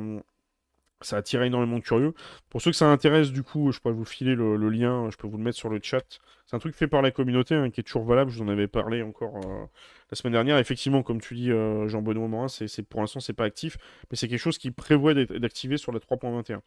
ça 1.00 1.16
a 1.16 1.18
attiré 1.18 1.46
énormément 1.46 1.78
de 1.78 1.82
curieux. 1.82 2.14
Pour 2.48 2.62
ceux 2.62 2.70
que 2.70 2.76
ça 2.76 2.86
intéresse, 2.86 3.32
du 3.32 3.42
coup, 3.42 3.72
je 3.72 3.80
pourrais 3.80 3.94
vous 3.94 4.04
filer 4.04 4.34
le, 4.34 4.56
lien, 4.68 5.10
je 5.10 5.16
peux 5.16 5.26
vous 5.26 5.36
le 5.36 5.44
mettre 5.44 5.58
sur 5.58 5.68
le 5.68 5.80
chat. 5.82 6.20
C'est 6.46 6.56
un 6.56 6.58
truc 6.58 6.74
fait 6.74 6.88
par 6.88 7.00
la 7.00 7.10
communauté 7.10 7.54
hein, 7.54 7.70
qui 7.70 7.80
est 7.80 7.84
toujours 7.84 8.04
valable, 8.04 8.30
je 8.30 8.36
vous 8.36 8.44
en 8.44 8.48
avais 8.48 8.68
parlé 8.68 9.02
encore 9.02 9.36
euh, 9.36 9.64
la 10.10 10.16
semaine 10.16 10.34
dernière. 10.34 10.58
Effectivement, 10.58 11.02
comme 11.02 11.18
tu 11.18 11.34
dis, 11.34 11.50
euh, 11.50 11.88
Jean-Benoît 11.88 12.28
Morin, 12.28 12.48
c'est, 12.48 12.82
pour 12.82 13.00
l'instant, 13.00 13.20
c'est 13.20 13.32
pas 13.32 13.44
actif, 13.44 13.78
mais 14.10 14.18
c'est 14.18 14.28
quelque 14.28 14.40
chose 14.40 14.58
qui 14.58 14.70
prévoit 14.70 15.14
d'activer 15.14 15.78
sur 15.78 15.90
la 15.90 16.00
3.21. 16.00 16.60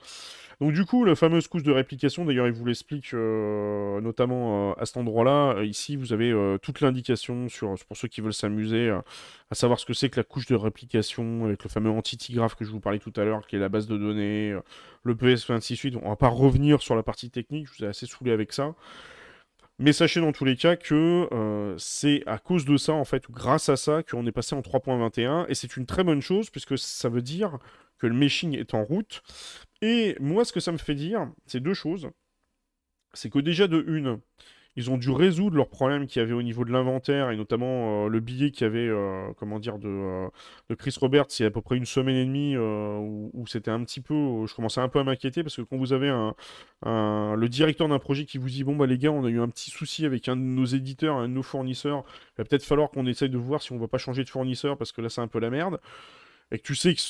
Donc, 0.61 0.73
du 0.73 0.83
coup, 0.83 1.05
la 1.05 1.13
fameuse 1.13 1.47
couche 1.47 1.61
de 1.61 1.71
réplication, 1.71 2.25
d'ailleurs, 2.25 2.47
il 2.47 2.53
vous 2.53 2.65
l'explique 2.65 3.13
euh, 3.13 4.01
notamment 4.01 4.73
à 4.73 4.85
cet 4.87 4.97
endroit-là. 4.97 5.61
Ici, 5.61 5.95
vous 5.95 6.11
avez 6.11 6.33
toute 6.63 6.81
l'indication 6.81 7.47
sur, 7.47 7.75
pour 7.87 7.97
ceux 7.97 8.07
qui 8.07 8.21
veulent 8.21 8.33
s'amuser, 8.33 8.89
à 8.89 9.55
savoir 9.55 9.79
ce 9.79 9.85
que 9.85 9.93
c'est 9.93 10.09
que 10.09 10.19
la 10.19 10.23
couche 10.23 10.47
de 10.47 10.55
réplication 10.55 11.45
avec 11.45 11.63
le 11.63 11.69
fameux 11.69 11.91
entity 11.91 12.33
graph 12.33 12.55
que 12.55 12.65
je 12.65 12.71
vous 12.71 12.79
parlais 12.79 12.97
tout 12.97 13.13
à 13.15 13.23
l'heure, 13.23 13.45
qui 13.45 13.55
est 13.55 13.59
la 13.59 13.69
base 13.69 13.85
de 13.85 13.95
données, 13.95 14.57
le 15.03 15.15
PS, 15.15 15.47
ainsi 15.51 15.73
de 15.73 15.77
suite. 15.77 15.95
On 16.01 16.09
va 16.09 16.15
pas 16.15 16.29
revenir 16.29 16.81
sur 16.81 16.95
la 16.95 17.03
partie 17.03 17.29
technique, 17.29 17.67
je 17.67 17.77
vous 17.77 17.85
ai 17.85 17.87
assez 17.89 18.07
saoulé 18.07 18.31
avec 18.31 18.53
ça. 18.53 18.73
Mais 19.79 19.93
sachez 19.93 20.21
dans 20.21 20.31
tous 20.31 20.45
les 20.45 20.55
cas 20.55 20.75
que 20.75 21.27
euh, 21.31 21.77
c'est 21.77 22.23
à 22.25 22.39
cause 22.39 22.65
de 22.65 22.77
ça, 22.77 22.93
en 22.93 23.05
fait, 23.05 23.29
ou 23.29 23.31
grâce 23.31 23.69
à 23.69 23.75
ça, 23.77 24.01
qu'on 24.01 24.25
est 24.25 24.31
passé 24.31 24.55
en 24.55 24.61
3.21. 24.61 25.45
Et 25.49 25.55
c'est 25.55 25.77
une 25.77 25.85
très 25.85 26.03
bonne 26.03 26.21
chose, 26.21 26.49
puisque 26.49 26.77
ça 26.77 27.09
veut 27.09 27.21
dire 27.21 27.59
que 27.99 28.07
le 28.07 28.15
meshing 28.15 28.57
est 28.57 28.73
en 28.73 28.83
route. 28.83 29.21
Et 29.81 30.15
moi, 30.19 30.45
ce 30.45 30.53
que 30.53 30.59
ça 30.59 30.71
me 30.71 30.77
fait 30.77 30.95
dire, 30.95 31.31
c'est 31.45 31.59
deux 31.59 31.75
choses. 31.75 32.09
C'est 33.13 33.29
que 33.29 33.39
déjà, 33.39 33.67
de 33.67 33.83
une, 33.87 34.19
ils 34.77 34.91
ont 34.91 34.97
dû 34.97 35.09
résoudre 35.09 35.57
leurs 35.57 35.69
problèmes 35.69 36.05
qu'il 36.05 36.21
y 36.21 36.23
avait 36.23 36.33
au 36.33 36.43
niveau 36.43 36.63
de 36.63 36.71
l'inventaire 36.71 37.31
et 37.31 37.35
notamment 37.35 38.05
euh, 38.05 38.09
le 38.09 38.19
billet 38.19 38.51
qu'il 38.51 38.61
y 38.61 38.69
avait, 38.69 38.87
euh, 38.87 39.33
comment 39.35 39.59
dire, 39.59 39.77
euh, 39.83 40.29
de, 40.69 40.75
Chris 40.75 40.95
Roberts 41.01 41.25
il 41.39 41.41
y 41.41 41.45
a 41.45 41.47
à 41.47 41.51
peu 41.51 41.61
près 41.61 41.77
une 41.77 41.87
semaine 41.87 42.15
et 42.15 42.25
demie 42.25 42.55
où, 42.55 43.45
c'était 43.47 43.71
un 43.71 43.83
petit 43.83 44.01
peu, 44.01 44.45
je 44.45 44.53
commençais 44.53 44.79
un 44.79 44.87
peu 44.87 44.99
à 44.99 45.03
m'inquiéter 45.03 45.41
parce 45.41 45.55
que 45.55 45.63
quand 45.63 45.77
vous 45.77 45.93
avez 45.93 46.09
un, 46.09 46.35
le 46.83 47.47
directeur 47.47 47.89
d'un 47.89 47.97
projet 47.97 48.25
qui 48.25 48.37
vous 48.37 48.49
dit 48.49 48.63
bon 48.63 48.75
bah 48.75 48.85
les 48.85 48.99
gars 48.99 49.11
on 49.11 49.25
a 49.25 49.29
eu 49.29 49.41
un 49.41 49.49
petit 49.49 49.71
souci 49.71 50.05
avec 50.05 50.29
un 50.29 50.35
de 50.35 50.41
nos 50.41 50.65
éditeurs, 50.65 51.15
un 51.17 51.27
de 51.27 51.33
nos 51.33 51.43
fournisseurs, 51.43 52.03
il 52.35 52.37
va 52.37 52.43
peut-être 52.45 52.63
falloir 52.63 52.91
qu'on 52.91 53.07
essaye 53.07 53.29
de 53.29 53.37
voir 53.37 53.63
si 53.63 53.71
on 53.71 53.79
va 53.79 53.87
pas 53.87 53.97
changer 53.97 54.23
de 54.23 54.29
fournisseur 54.29 54.77
parce 54.77 54.91
que 54.91 55.01
là 55.01 55.09
c'est 55.09 55.21
un 55.21 55.27
peu 55.27 55.39
la 55.39 55.49
merde 55.49 55.79
et 56.51 56.59
que 56.59 56.63
tu 56.63 56.75
sais 56.75 56.93
que 56.93 57.01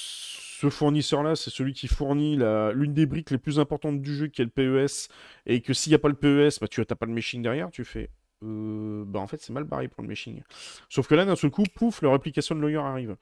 ce 0.59 0.71
fournisseur-là, 0.71 1.35
c'est 1.35 1.51
celui 1.51 1.73
qui 1.73 1.87
fournit 1.87 2.35
l'une 2.73 2.93
des 2.93 3.05
briques 3.05 3.29
les 3.29 3.37
plus 3.37 3.59
importantes 3.59 4.01
du 4.01 4.15
jeu, 4.15 4.27
qui 4.27 4.41
est 4.41 4.45
le 4.45 4.49
PES, 4.49 5.07
et 5.45 5.61
que 5.61 5.71
s'il 5.71 5.91
n'y 5.91 5.95
a 5.95 5.99
pas 5.99 6.07
le 6.07 6.15
PES, 6.15 6.59
bah, 6.59 6.67
tu 6.67 6.81
n'as 6.81 6.95
pas 6.95 7.05
le 7.05 7.13
meshing 7.13 7.43
derrière, 7.43 7.69
tu 7.69 7.85
fais... 7.85 8.09
Euh, 8.43 9.03
bah 9.07 9.19
en 9.19 9.25
fait 9.25 9.41
c'est 9.41 9.51
mal 9.51 9.63
barré 9.63 9.87
pour 9.87 10.03
le 10.03 10.07
meshing. 10.07 10.43
Sauf 10.89 11.07
que 11.07 11.15
là 11.15 11.25
d'un 11.25 11.35
seul 11.35 11.49
coup, 11.49 11.63
pouf, 11.75 12.03
leur 12.03 12.13
application 12.13 12.53
de 12.53 12.61
lawyer 12.61 12.77
arrive. 12.77 13.15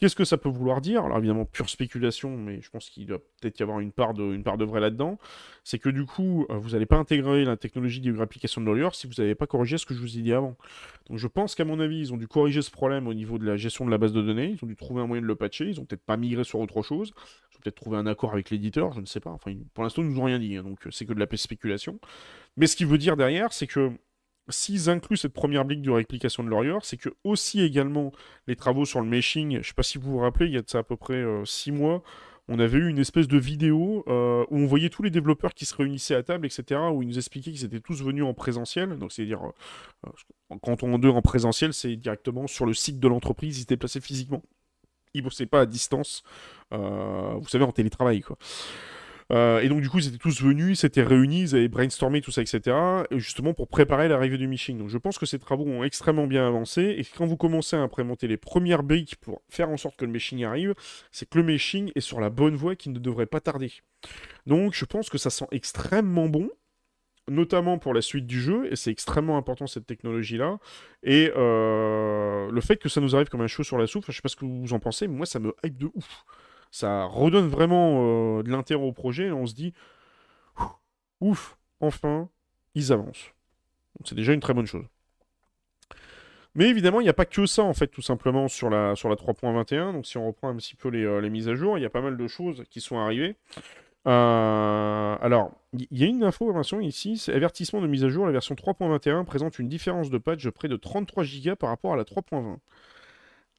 Qu'est-ce 0.00 0.16
que 0.16 0.24
ça 0.24 0.38
peut 0.38 0.48
vouloir 0.48 0.80
dire? 0.80 1.04
Alors 1.04 1.18
évidemment, 1.18 1.44
pure 1.44 1.68
spéculation, 1.68 2.34
mais 2.34 2.62
je 2.62 2.70
pense 2.70 2.88
qu'il 2.88 3.04
doit 3.04 3.18
peut-être 3.18 3.60
y 3.60 3.62
avoir 3.62 3.80
une 3.80 3.92
part 3.92 4.14
de, 4.14 4.22
une 4.22 4.42
vrai 4.42 4.80
là-dedans. 4.80 5.18
C'est 5.62 5.78
que 5.78 5.90
du 5.90 6.06
coup, 6.06 6.46
euh, 6.48 6.56
vous 6.56 6.70
n'allez 6.70 6.86
pas 6.86 6.96
intégrer 6.96 7.44
la 7.44 7.58
technologie 7.58 8.00
de 8.00 8.16
réplication 8.16 8.62
de 8.62 8.66
lawyer 8.66 8.88
si 8.94 9.06
vous 9.06 9.12
n'avez 9.18 9.34
pas 9.34 9.46
corrigé 9.46 9.76
ce 9.76 9.84
que 9.84 9.92
je 9.92 10.00
vous 10.00 10.16
ai 10.16 10.22
dit 10.22 10.32
avant. 10.32 10.56
Donc 11.10 11.18
je 11.18 11.26
pense 11.26 11.54
qu'à 11.54 11.66
mon 11.66 11.80
avis, 11.80 11.98
ils 11.98 12.14
ont 12.14 12.16
dû 12.16 12.28
corriger 12.28 12.62
ce 12.62 12.70
problème 12.70 13.08
au 13.08 13.14
niveau 13.14 13.36
de 13.36 13.44
la 13.44 13.58
gestion 13.58 13.84
de 13.84 13.90
la 13.90 13.98
base 13.98 14.14
de 14.14 14.22
données. 14.22 14.56
Ils 14.56 14.64
ont 14.64 14.68
dû 14.68 14.74
trouver 14.74 15.02
un 15.02 15.06
moyen 15.06 15.20
de 15.20 15.26
le 15.26 15.36
patcher. 15.36 15.68
Ils 15.68 15.78
ont 15.80 15.84
peut-être 15.84 16.04
pas 16.04 16.16
migré 16.16 16.44
sur 16.44 16.60
autre 16.60 16.80
chose. 16.80 17.12
Ils 17.52 17.56
ont 17.56 17.60
peut-être 17.62 17.76
trouvé 17.76 17.98
un 17.98 18.06
accord 18.06 18.32
avec 18.32 18.48
l'éditeur, 18.48 18.92
je 18.94 19.00
ne 19.00 19.06
sais 19.06 19.20
pas. 19.20 19.30
Enfin, 19.30 19.54
pour 19.74 19.84
l'instant, 19.84 20.00
ils 20.00 20.08
nous 20.08 20.18
ont 20.18 20.24
rien 20.24 20.38
dit. 20.38 20.56
Hein, 20.56 20.62
donc 20.62 20.78
c'est 20.90 21.04
que 21.04 21.12
de 21.12 21.20
la 21.20 21.26
spéculation. 21.36 22.00
Mais 22.56 22.66
ce 22.66 22.74
qui 22.74 22.86
veut 22.86 22.96
dire 22.96 23.18
derrière, 23.18 23.52
c'est 23.52 23.66
que 23.66 23.92
s'ils 24.50 24.90
incluent 24.90 25.16
cette 25.16 25.32
première 25.32 25.64
brique 25.64 25.82
de 25.82 25.90
réplication 25.90 26.42
de 26.42 26.48
Lawyer, 26.48 26.78
c'est 26.82 26.96
que 26.96 27.10
aussi 27.24 27.60
également 27.60 28.12
les 28.46 28.56
travaux 28.56 28.84
sur 28.84 29.00
le 29.00 29.06
meshing, 29.06 29.52
je 29.52 29.58
ne 29.58 29.62
sais 29.62 29.74
pas 29.74 29.82
si 29.82 29.98
vous 29.98 30.10
vous 30.10 30.18
rappelez, 30.18 30.46
il 30.46 30.52
y 30.52 30.58
a 30.58 30.62
de 30.62 30.68
ça 30.68 30.78
à 30.78 30.82
peu 30.82 30.96
près 30.96 31.24
6 31.44 31.70
euh, 31.70 31.74
mois, 31.74 32.02
on 32.48 32.58
avait 32.58 32.78
eu 32.78 32.88
une 32.88 32.98
espèce 32.98 33.28
de 33.28 33.38
vidéo 33.38 34.04
euh, 34.08 34.44
où 34.50 34.58
on 34.58 34.66
voyait 34.66 34.90
tous 34.90 35.02
les 35.02 35.10
développeurs 35.10 35.54
qui 35.54 35.66
se 35.66 35.74
réunissaient 35.74 36.16
à 36.16 36.22
table, 36.22 36.46
etc., 36.46 36.80
où 36.92 37.02
ils 37.02 37.08
nous 37.08 37.18
expliquaient 37.18 37.52
qu'ils 37.52 37.64
étaient 37.64 37.80
tous 37.80 38.02
venus 38.02 38.24
en 38.24 38.34
présentiel. 38.34 38.98
Donc, 38.98 39.12
c'est-à-dire, 39.12 39.40
euh, 40.06 40.10
quand 40.62 40.82
on 40.82 41.00
est 41.00 41.06
en 41.06 41.22
présentiel, 41.22 41.72
c'est 41.72 41.94
directement 41.96 42.46
sur 42.48 42.66
le 42.66 42.74
site 42.74 42.98
de 42.98 43.06
l'entreprise, 43.06 43.58
ils 43.58 43.62
étaient 43.62 43.76
placés 43.76 44.00
physiquement. 44.00 44.42
Ils 45.14 45.22
bossaient 45.22 45.46
pas 45.46 45.60
à 45.60 45.66
distance, 45.66 46.22
vous 46.70 47.48
savez, 47.48 47.64
en 47.64 47.72
télétravail, 47.72 48.20
quoi. 48.20 48.36
Euh, 49.30 49.60
et 49.60 49.68
donc, 49.68 49.80
du 49.80 49.88
coup, 49.88 49.98
ils 49.98 50.08
étaient 50.08 50.18
tous 50.18 50.42
venus, 50.42 50.70
ils 50.70 50.76
s'étaient 50.76 51.02
réunis, 51.02 51.42
ils 51.42 51.54
avaient 51.54 51.68
brainstormé 51.68 52.20
tout 52.20 52.30
ça, 52.30 52.42
etc. 52.42 52.76
justement 53.12 53.54
pour 53.54 53.68
préparer 53.68 54.08
l'arrivée 54.08 54.38
du 54.38 54.48
machine. 54.48 54.78
Donc, 54.78 54.88
je 54.88 54.98
pense 54.98 55.18
que 55.18 55.26
ces 55.26 55.38
travaux 55.38 55.64
ont 55.64 55.84
extrêmement 55.84 56.26
bien 56.26 56.46
avancé. 56.46 56.82
Et 56.98 57.04
quand 57.04 57.26
vous 57.26 57.36
commencez 57.36 57.76
à 57.76 57.80
implémenter 57.80 58.26
les 58.26 58.36
premières 58.36 58.82
briques 58.82 59.16
pour 59.16 59.42
faire 59.48 59.70
en 59.70 59.76
sorte 59.76 59.96
que 59.96 60.04
le 60.04 60.12
machine 60.12 60.42
arrive, 60.44 60.74
c'est 61.12 61.28
que 61.28 61.38
le 61.38 61.44
machine 61.44 61.90
est 61.94 62.00
sur 62.00 62.20
la 62.20 62.30
bonne 62.30 62.56
voie 62.56 62.74
qui 62.74 62.90
ne 62.90 62.98
devrait 62.98 63.26
pas 63.26 63.40
tarder. 63.40 63.72
Donc, 64.46 64.74
je 64.74 64.84
pense 64.84 65.10
que 65.10 65.18
ça 65.18 65.30
sent 65.30 65.46
extrêmement 65.52 66.28
bon 66.28 66.50
notamment 67.28 67.78
pour 67.78 67.94
la 67.94 68.02
suite 68.02 68.26
du 68.26 68.40
jeu, 68.40 68.66
et 68.72 68.76
c'est 68.76 68.90
extrêmement 68.90 69.36
important 69.36 69.68
cette 69.68 69.86
technologie-là. 69.86 70.58
Et 71.04 71.30
euh, 71.36 72.50
le 72.50 72.60
fait 72.60 72.76
que 72.76 72.88
ça 72.88 73.00
nous 73.00 73.14
arrive 73.14 73.28
comme 73.28 73.40
un 73.40 73.46
cheveu 73.46 73.62
sur 73.62 73.78
la 73.78 73.86
soupe, 73.86 74.04
je 74.08 74.12
sais 74.12 74.22
pas 74.22 74.28
ce 74.28 74.36
que 74.36 74.44
vous 74.44 74.72
en 74.72 74.80
pensez, 74.80 75.06
mais 75.06 75.16
moi 75.16 75.26
ça 75.26 75.38
me 75.38 75.54
hype 75.64 75.78
de 75.78 75.88
ouf 75.94 76.24
ça 76.70 77.04
redonne 77.04 77.48
vraiment 77.48 78.38
euh, 78.38 78.42
de 78.42 78.50
l'intérêt 78.50 78.82
au 78.82 78.92
projet 78.92 79.26
et 79.26 79.32
on 79.32 79.46
se 79.46 79.54
dit 79.54 79.72
ouf, 81.20 81.56
enfin, 81.80 82.28
ils 82.74 82.92
avancent. 82.92 83.32
c'est 84.04 84.14
déjà 84.14 84.32
une 84.32 84.40
très 84.40 84.54
bonne 84.54 84.66
chose. 84.66 84.86
Mais 86.56 86.68
évidemment, 86.68 87.00
il 87.00 87.04
n'y 87.04 87.10
a 87.10 87.14
pas 87.14 87.26
que 87.26 87.46
ça, 87.46 87.62
en 87.62 87.74
fait, 87.74 87.86
tout 87.86 88.02
simplement, 88.02 88.48
sur 88.48 88.70
la, 88.70 88.96
sur 88.96 89.08
la 89.08 89.14
3.21. 89.14 89.92
Donc, 89.92 90.06
si 90.06 90.18
on 90.18 90.26
reprend 90.26 90.48
un 90.48 90.56
petit 90.56 90.74
peu 90.74 90.88
les, 90.88 91.04
euh, 91.04 91.20
mises 91.30 91.48
à 91.48 91.54
jour, 91.54 91.78
il 91.78 91.82
y 91.82 91.84
a 91.84 91.90
pas 91.90 92.00
mal 92.00 92.16
de 92.16 92.26
choses 92.26 92.64
qui 92.70 92.80
sont 92.80 92.98
arrivées. 92.98 93.36
Euh, 94.08 95.16
alors, 95.20 95.52
il 95.74 95.86
y 95.96 96.04
a 96.04 96.06
une 96.06 96.24
information 96.24 96.80
ici, 96.80 97.18
c'est 97.18 97.34
avertissement 97.34 97.80
de 97.80 97.86
mise 97.86 98.04
à 98.04 98.08
jour. 98.08 98.26
La 98.26 98.32
version 98.32 98.56
3.21 98.56 99.24
présente 99.24 99.58
une 99.60 99.68
différence 99.68 100.10
de 100.10 100.18
patch 100.18 100.42
de 100.42 100.50
près 100.50 100.68
de 100.68 100.76
33 100.76 101.24
Go 101.24 101.56
par 101.56 101.68
rapport 101.70 101.92
à 101.92 101.96
la 101.96 102.04
3.20. 102.04 102.56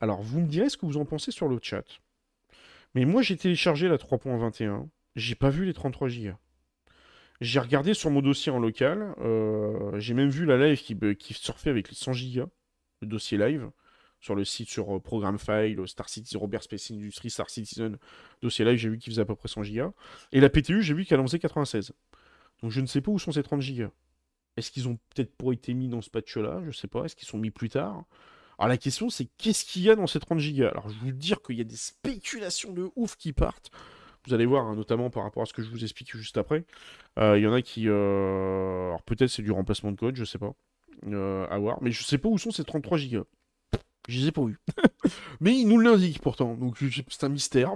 Alors, 0.02 0.22
vous 0.22 0.42
me 0.42 0.48
direz 0.48 0.68
ce 0.68 0.78
que 0.78 0.86
vous 0.86 0.98
en 0.98 1.06
pensez 1.06 1.32
sur 1.32 1.48
le 1.48 1.60
chat. 1.62 1.86
Mais 2.96 3.06
moi, 3.06 3.22
j'ai 3.22 3.38
téléchargé 3.38 3.88
la 3.88 3.98
3.21. 3.98 4.88
J'ai 5.16 5.36
pas 5.36 5.50
vu 5.50 5.66
les 5.66 5.74
33 5.74 6.10
Go. 6.10 6.32
J'ai 7.40 7.60
regardé 7.60 7.94
sur 7.94 8.12
mon 8.12 8.22
dossier 8.22 8.52
en 8.52 8.60
local. 8.60 9.16
Euh, 9.20 10.00
j'ai 10.00 10.14
même 10.14 10.30
vu 10.30 10.46
la 10.46 10.58
live 10.58 10.82
qui, 10.82 10.98
qui 11.16 11.34
surfait 11.34 11.70
avec 11.70 11.90
les 11.90 11.96
100 11.96 12.12
Go. 12.12 12.50
Le 13.02 13.08
dossier 13.08 13.38
live. 13.38 13.70
Sur 14.20 14.36
le 14.36 14.46
site, 14.46 14.70
sur 14.70 14.96
euh, 14.96 15.00
Programme 15.00 15.40
File, 15.40 15.82
Star 15.88 16.08
Citizen, 16.08 16.40
Robert 16.40 16.62
Space 16.62 16.92
Industries, 16.92 17.32
Star 17.32 17.50
Citizen. 17.50 17.98
Dossier 18.42 18.64
live, 18.64 18.78
j'ai 18.78 18.90
vu 18.90 19.00
qu'il 19.00 19.12
faisait 19.12 19.24
à 19.24 19.26
peu 19.26 19.36
près 19.36 19.48
100 19.48 19.64
Go. 19.64 19.96
Et 20.32 20.40
la 20.40 20.50
PTU, 20.50 20.84
j'ai 20.84 20.94
vu 20.94 21.06
qu'elle 21.06 21.20
en 21.20 21.26
faisait 21.26 21.40
96. 21.40 21.94
Donc 22.62 22.72
je 22.72 22.82
ne 22.82 22.86
sais 22.86 23.02
pas 23.02 23.12
où 23.12 23.18
sont 23.18 23.32
ces 23.32 23.42
30 23.42 23.62
Go. 23.62 23.88
Est-ce 24.58 24.70
qu'ils 24.70 24.88
ont 24.88 25.00
peut-être 25.16 25.36
pas 25.36 25.52
été 25.54 25.74
mis 25.74 25.88
dans 25.88 26.02
ce 26.02 26.10
patch-là? 26.10 26.62
Je 26.68 26.72
sais 26.72 26.88
pas. 26.88 27.06
Est-ce 27.06 27.16
qu'ils 27.16 27.28
sont 27.28 27.40
mis 27.40 27.50
plus 27.50 27.70
tard? 27.70 28.06
Alors 28.62 28.70
la 28.70 28.78
question 28.78 29.10
c'est 29.10 29.28
qu'est-ce 29.40 29.66
qu'il 29.66 29.82
y 29.82 29.90
a 29.90 29.96
dans 29.96 30.06
ces 30.06 30.20
30 30.20 30.38
Go 30.38 30.66
Alors 30.66 30.88
je 30.88 30.94
vais 30.94 31.12
vous 31.12 31.18
dire 31.18 31.42
qu'il 31.42 31.58
y 31.58 31.62
a 31.62 31.64
des 31.64 31.76
spéculations 31.76 32.72
de 32.72 32.92
ouf 32.96 33.16
qui 33.16 33.34
partent. 33.34 33.72
Vous 34.28 34.36
allez 34.36 34.46
voir, 34.46 34.68
hein, 34.68 34.76
notamment 34.76 35.10
par 35.10 35.24
rapport 35.24 35.42
à 35.42 35.48
ce 35.48 35.54
que 35.54 35.64
je 35.64 35.70
vous 35.72 35.84
explique 35.84 36.16
juste 36.16 36.38
après. 36.38 36.64
Euh, 37.18 37.40
il 37.40 37.44
y 37.44 37.48
en 37.48 37.54
a 37.54 37.64
qui... 37.64 37.86
Euh, 37.88 38.90
alors 38.90 39.02
peut-être 39.02 39.32
c'est 39.32 39.42
du 39.42 39.52
remplacement 39.52 39.92
de 39.92 39.98
code, 39.98 40.16
je 40.16 40.26
sais 40.26 40.38
pas. 40.38 40.54
Euh, 41.08 41.48
à 41.50 41.58
voir. 41.58 41.80
Mais 41.82 41.92
je 41.92 42.04
sais 42.04 42.20
pas 42.20 42.30
où 42.30 42.38
sont 42.38 42.52
ces 42.52 42.64
33 42.64 43.00
Go. 43.12 43.26
Je 44.08 44.20
les 44.20 44.28
ai 44.28 44.32
pas 44.32 44.46
vus. 44.46 44.60
Mais 45.42 45.58
ils 45.58 45.68
nous 45.68 45.80
l'indiquent 45.80 46.22
pourtant, 46.22 46.54
donc 46.54 46.78
c'est 47.10 47.24
un 47.24 47.30
mystère. 47.30 47.74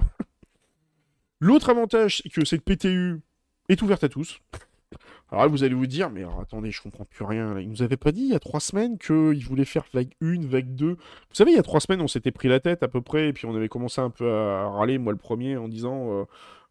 L'autre 1.40 1.70
avantage, 1.72 2.22
c'est 2.22 2.30
que 2.30 2.46
cette 2.46 2.62
PTU 2.62 3.22
est 3.70 3.82
ouverte 3.82 4.04
à 4.04 4.10
tous. 4.10 4.40
Alors 5.32 5.44
là, 5.44 5.48
vous 5.48 5.64
allez 5.64 5.74
vous 5.74 5.88
dire, 5.88 6.10
mais 6.12 6.24
attendez, 6.40 6.72
je 6.72 6.82
comprends 6.82 7.06
plus 7.06 7.26
rien. 7.26 7.60
Il 7.60 7.70
nous 7.70 7.82
avait 7.82 7.98
pas 7.98 8.12
dit 8.12 8.22
il 8.22 8.30
y 8.30 8.36
a 8.36 8.40
trois 8.40 8.60
semaines 8.60 8.98
qu'il 8.98 9.44
voulait 9.46 9.66
faire 9.66 9.86
vague 9.94 10.12
1, 10.22 10.46
vague 10.48 10.76
2. 10.76 10.92
Vous 10.92 10.98
savez, 11.34 11.52
il 11.52 11.56
y 11.56 11.60
a 11.60 11.64
trois 11.64 11.80
semaines, 11.80 12.02
on 12.02 12.08
s'était 12.08 12.32
pris 12.32 12.48
la 12.48 12.60
tête 12.60 12.84
à 12.84 12.88
peu 12.88 13.02
près, 13.02 13.30
et 13.30 13.34
puis 13.34 13.46
on 13.46 13.56
avait 13.56 13.70
commencé 13.70 14.02
un 14.02 14.12
peu 14.12 14.32
à 14.32 14.70
râler, 14.70 14.98
moi 14.98 15.14
le 15.14 15.18
premier, 15.18 15.58
en 15.58 15.68
disant 15.68 16.12
euh, 16.12 16.26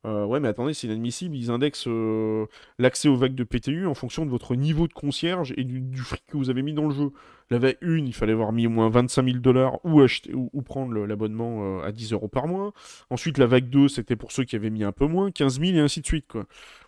euh, 0.06 0.24
ouais, 0.26 0.40
mais 0.40 0.48
attendez, 0.48 0.74
c'est 0.74 0.86
inadmissible. 0.86 1.36
Ils 1.36 1.50
indexent 1.50 1.88
euh, 1.88 2.46
l'accès 2.78 3.08
aux 3.08 3.16
vagues 3.16 3.34
de 3.34 3.44
PTU 3.44 3.86
en 3.86 3.94
fonction 3.94 4.26
de 4.26 4.30
votre 4.30 4.54
niveau 4.54 4.86
de 4.86 4.92
concierge 4.92 5.54
et 5.56 5.64
du, 5.64 5.96
fric 5.98 6.22
que 6.26 6.36
vous 6.36 6.50
avez 6.50 6.62
mis 6.62 6.74
dans 6.74 6.86
le 6.86 6.94
jeu. 6.94 7.10
La 7.50 7.58
vague 7.58 7.76
1, 7.82 7.96
il 7.98 8.14
fallait 8.14 8.32
avoir 8.32 8.52
mis 8.52 8.66
au 8.66 8.70
moins 8.70 8.88
25 8.88 9.24
000 9.24 9.38
dollars 9.38 9.84
ou, 9.84 10.02
ou, 10.32 10.62
prendre 10.62 11.04
l'abonnement 11.04 11.80
euh, 11.80 11.86
à 11.86 11.92
10 11.92 12.12
euros 12.12 12.28
par 12.28 12.46
mois. 12.46 12.72
Ensuite, 13.10 13.38
la 13.38 13.46
vague 13.46 13.68
2, 13.68 13.88
c'était 13.88 14.16
pour 14.16 14.32
ceux 14.32 14.44
qui 14.44 14.56
avaient 14.56 14.70
mis 14.70 14.82
un 14.82 14.92
peu 14.92 15.06
moins, 15.06 15.30
15 15.30 15.60
000 15.60 15.76
et 15.76 15.80
ainsi 15.80 16.00
de 16.00 16.06
suite. 16.06 16.32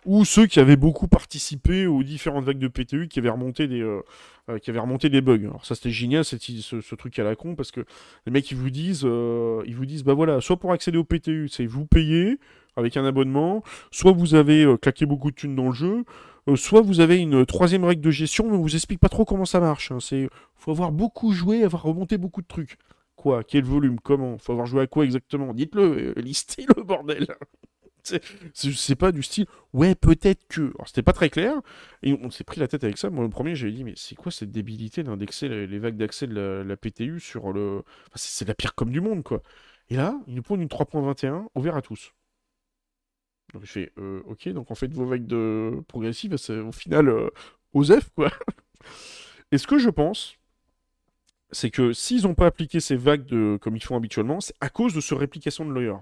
Ou 0.05 0.25
ceux 0.25 0.47
qui 0.47 0.59
avaient 0.59 0.75
beaucoup 0.75 1.07
participé 1.07 1.85
aux 1.85 2.03
différentes 2.03 2.45
vagues 2.45 2.59
de 2.59 2.67
PTU 2.67 3.07
qui 3.07 3.19
avaient 3.19 3.29
remonté 3.29 3.67
des, 3.67 3.85
qui 4.61 4.69
avaient 4.69 4.79
remonté 4.79 5.09
des 5.09 5.21
bugs. 5.21 5.43
Alors 5.43 5.65
ça, 5.65 5.75
c'était 5.75 5.91
génial, 5.91 6.25
ce, 6.25 6.95
truc 6.95 7.19
à 7.19 7.23
la 7.23 7.35
con, 7.35 7.55
parce 7.55 7.71
que 7.71 7.81
les 8.25 8.31
mecs, 8.31 8.49
ils 8.49 8.57
vous 8.57 8.69
disent, 8.69 9.03
ils 9.03 9.75
vous 9.75 9.85
disent 9.85 10.03
bah 10.03 10.13
voilà, 10.13 10.41
soit 10.41 10.57
pour 10.57 10.71
accéder 10.71 10.97
au 10.97 11.03
PTU, 11.03 11.49
c'est 11.49 11.65
vous 11.65 11.85
payez 11.85 12.39
avec 12.77 12.95
un 12.95 13.03
abonnement, 13.03 13.63
soit 13.91 14.13
vous 14.13 14.35
avez 14.35 14.63
euh, 14.63 14.77
claqué 14.77 15.05
beaucoup 15.05 15.31
de 15.31 15.35
thunes 15.35 15.55
dans 15.55 15.67
le 15.67 15.73
jeu, 15.73 15.95
euh, 15.95 16.03
soit 16.55 16.81
vous 16.81 16.99
avez 16.99 17.17
une 17.17 17.45
troisième 17.45 17.83
règle 17.83 18.01
de 18.01 18.11
gestion, 18.11 18.49
mais 18.49 18.57
on 18.57 18.61
vous 18.61 18.75
explique 18.75 18.99
pas 18.99 19.09
trop 19.09 19.25
comment 19.25 19.45
ça 19.45 19.59
marche. 19.59 19.91
Hein. 19.91 19.99
C'est, 19.99 20.29
faut 20.55 20.71
avoir 20.71 20.91
beaucoup 20.91 21.33
joué, 21.33 21.63
avoir 21.63 21.83
remonté 21.83 22.17
beaucoup 22.17 22.41
de 22.41 22.47
trucs. 22.47 22.77
Quoi? 23.15 23.43
Quel 23.43 23.63
volume? 23.63 23.99
Comment? 23.99 24.37
Faut 24.37 24.53
avoir 24.53 24.67
joué 24.67 24.83
à 24.83 24.87
quoi 24.87 25.03
exactement? 25.03 25.53
Dites-le, 25.53 25.81
euh, 25.81 26.13
listez 26.21 26.65
le 26.75 26.83
bordel. 26.83 27.27
c'est 28.53 28.95
pas 28.95 29.11
du 29.11 29.23
style, 29.23 29.47
ouais, 29.73 29.95
peut-être 29.95 30.47
que. 30.47 30.71
Alors, 30.75 30.87
c'était 30.87 31.01
pas 31.01 31.13
très 31.13 31.29
clair, 31.29 31.55
et 32.03 32.13
on 32.13 32.29
s'est 32.29 32.45
pris 32.45 32.59
la 32.59 32.67
tête 32.67 32.83
avec 32.83 32.97
ça. 32.97 33.09
Moi, 33.09 33.23
le 33.23 33.29
premier, 33.29 33.55
j'ai 33.55 33.71
dit, 33.71 33.83
mais 33.83 33.93
c'est 33.97 34.15
quoi 34.15 34.31
cette 34.31 34.51
débilité 34.51 35.03
d'indexer 35.03 35.49
les, 35.49 35.79
vagues 35.79 35.97
d'accès 35.97 36.27
de 36.27 36.63
la, 36.65 36.77
PTU 36.77 37.19
sur 37.19 37.51
le. 37.51 37.83
c'est 38.15 38.47
la 38.47 38.53
pire 38.53 38.75
comme 38.75 38.91
du 38.91 39.01
monde, 39.01 39.23
quoi. 39.23 39.41
Et 39.89 39.95
là, 39.95 40.15
ils 40.27 40.35
nous 40.35 40.41
prennent 40.41 40.61
une 40.61 40.67
3.21 40.67 41.47
ouvert 41.55 41.75
à 41.75 41.81
tous. 41.81 42.13
Donc 43.53 43.63
je 43.63 43.71
fais, 43.71 43.91
euh, 43.97 44.21
ok, 44.25 44.49
donc 44.49 44.71
en 44.71 44.75
fait, 44.75 44.91
vos 44.93 45.05
vagues 45.05 45.25
de 45.25 45.81
progressive, 45.87 46.35
c'est 46.37 46.59
au 46.59 46.71
final 46.71 47.09
euh, 47.09 47.29
OSEF, 47.73 48.09
quoi. 48.15 48.31
Et 49.51 49.57
ce 49.57 49.67
que 49.67 49.77
je 49.77 49.89
pense, 49.89 50.35
c'est 51.51 51.69
que 51.69 51.93
s'ils 51.93 52.23
n'ont 52.23 52.35
pas 52.35 52.47
appliqué 52.47 52.79
ces 52.79 52.95
vagues 52.95 53.25
de, 53.25 53.57
comme 53.61 53.75
ils 53.75 53.83
font 53.83 53.95
habituellement, 53.95 54.41
c'est 54.41 54.55
à 54.59 54.69
cause 54.69 54.93
de 54.93 55.01
ce 55.01 55.13
réplication 55.13 55.65
de 55.65 55.71
lawyer. 55.71 55.95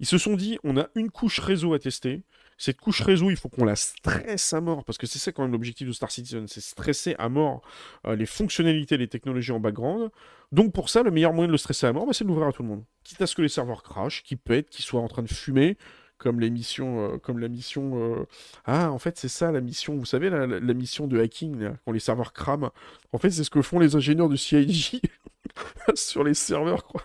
Ils 0.00 0.06
se 0.06 0.16
sont 0.16 0.34
dit, 0.34 0.58
on 0.64 0.78
a 0.78 0.88
une 0.94 1.10
couche 1.10 1.40
réseau 1.40 1.74
à 1.74 1.78
tester. 1.78 2.22
Cette 2.56 2.80
couche 2.80 3.02
réseau, 3.02 3.30
il 3.30 3.36
faut 3.36 3.48
qu'on 3.48 3.64
la 3.64 3.76
stresse 3.76 4.52
à 4.52 4.60
mort, 4.60 4.84
parce 4.84 4.98
que 4.98 5.06
c'est 5.06 5.18
ça 5.18 5.30
quand 5.30 5.42
même 5.42 5.52
l'objectif 5.52 5.86
de 5.86 5.92
Star 5.92 6.10
Citizen, 6.10 6.48
c'est 6.48 6.60
stresser 6.60 7.14
à 7.18 7.28
mort 7.28 7.62
euh, 8.06 8.16
les 8.16 8.26
fonctionnalités, 8.26 8.96
les 8.96 9.06
technologies 9.06 9.52
en 9.52 9.60
background. 9.60 10.10
Donc 10.50 10.72
pour 10.72 10.88
ça, 10.88 11.02
le 11.02 11.10
meilleur 11.10 11.32
moyen 11.32 11.46
de 11.46 11.52
le 11.52 11.58
stresser 11.58 11.86
à 11.86 11.92
mort, 11.92 12.06
bah, 12.06 12.12
c'est 12.12 12.24
de 12.24 12.28
l'ouvrir 12.28 12.48
à 12.48 12.52
tout 12.52 12.62
le 12.62 12.68
monde. 12.68 12.84
Quitte 13.04 13.20
à 13.20 13.26
ce 13.26 13.36
que 13.36 13.42
les 13.42 13.48
serveurs 13.48 13.82
crachent, 13.82 14.24
qu'ils 14.24 14.38
pètent, 14.38 14.70
qu'ils 14.70 14.84
soient 14.84 15.02
en 15.02 15.08
train 15.08 15.22
de 15.22 15.28
fumer, 15.28 15.76
comme 16.18 16.42
euh, 16.42 17.18
comme 17.18 17.38
la 17.38 17.48
mission. 17.48 17.92
Euh, 17.94 18.26
ah, 18.64 18.90
en 18.90 18.98
fait, 18.98 19.18
c'est 19.18 19.28
ça 19.28 19.52
la 19.52 19.60
mission. 19.60 19.96
Vous 19.96 20.04
savez, 20.04 20.30
la, 20.30 20.74
mission 20.74 21.06
de 21.06 21.18
hacking, 21.20 21.70
quand 21.84 21.92
les 21.92 22.00
serveurs 22.00 22.32
crament. 22.32 22.70
En 23.12 23.18
fait, 23.18 23.30
c'est 23.30 23.44
ce 23.44 23.50
que 23.50 23.62
font 23.62 23.78
les 23.78 23.96
ingénieurs 23.96 24.28
de 24.28 24.36
CIG 24.36 25.00
sur 25.94 26.24
les 26.24 26.34
serveurs, 26.34 26.84
quoi. 26.84 27.02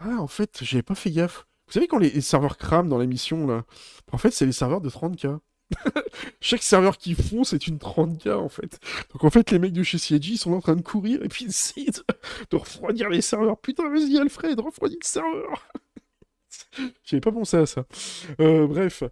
Ah, 0.00 0.16
en 0.18 0.26
fait, 0.26 0.58
j'avais 0.62 0.82
pas 0.82 0.94
fait 0.94 1.10
gaffe. 1.10 1.46
Vous 1.66 1.72
savez, 1.72 1.88
quand 1.88 1.98
les, 1.98 2.20
serveurs 2.20 2.58
crament 2.58 2.88
dans 2.88 2.98
la 2.98 3.06
mission, 3.06 3.46
là, 3.46 3.64
en 4.12 4.18
fait, 4.18 4.30
c'est 4.30 4.46
les 4.46 4.52
serveurs 4.52 4.80
de 4.80 4.90
30K. 4.90 5.38
Chaque 6.40 6.62
serveur 6.62 6.96
qu'ils 6.96 7.16
font, 7.16 7.42
c'est 7.42 7.66
une 7.66 7.78
30K 7.78 8.34
en 8.34 8.48
fait. 8.48 8.78
Donc 9.12 9.24
en 9.24 9.30
fait, 9.30 9.50
les 9.50 9.58
mecs 9.58 9.72
de 9.72 9.82
chez 9.82 9.98
CIG 9.98 10.36
sont 10.36 10.52
en 10.52 10.60
train 10.60 10.76
de 10.76 10.80
courir 10.80 11.20
et 11.24 11.28
puis 11.28 11.46
ils 11.46 11.48
essaient 11.48 11.86
de 12.50 12.56
refroidir 12.56 13.08
les 13.08 13.20
serveurs. 13.20 13.58
Putain, 13.58 13.90
vas-y 13.90 14.16
Alfred, 14.16 14.60
refroidis 14.60 14.98
le 15.02 15.06
serveur 15.06 15.66
J'avais 17.04 17.20
pas 17.20 17.32
pensé 17.32 17.56
à 17.56 17.66
ça. 17.66 17.84
Euh, 18.40 18.66
bref. 18.66 19.02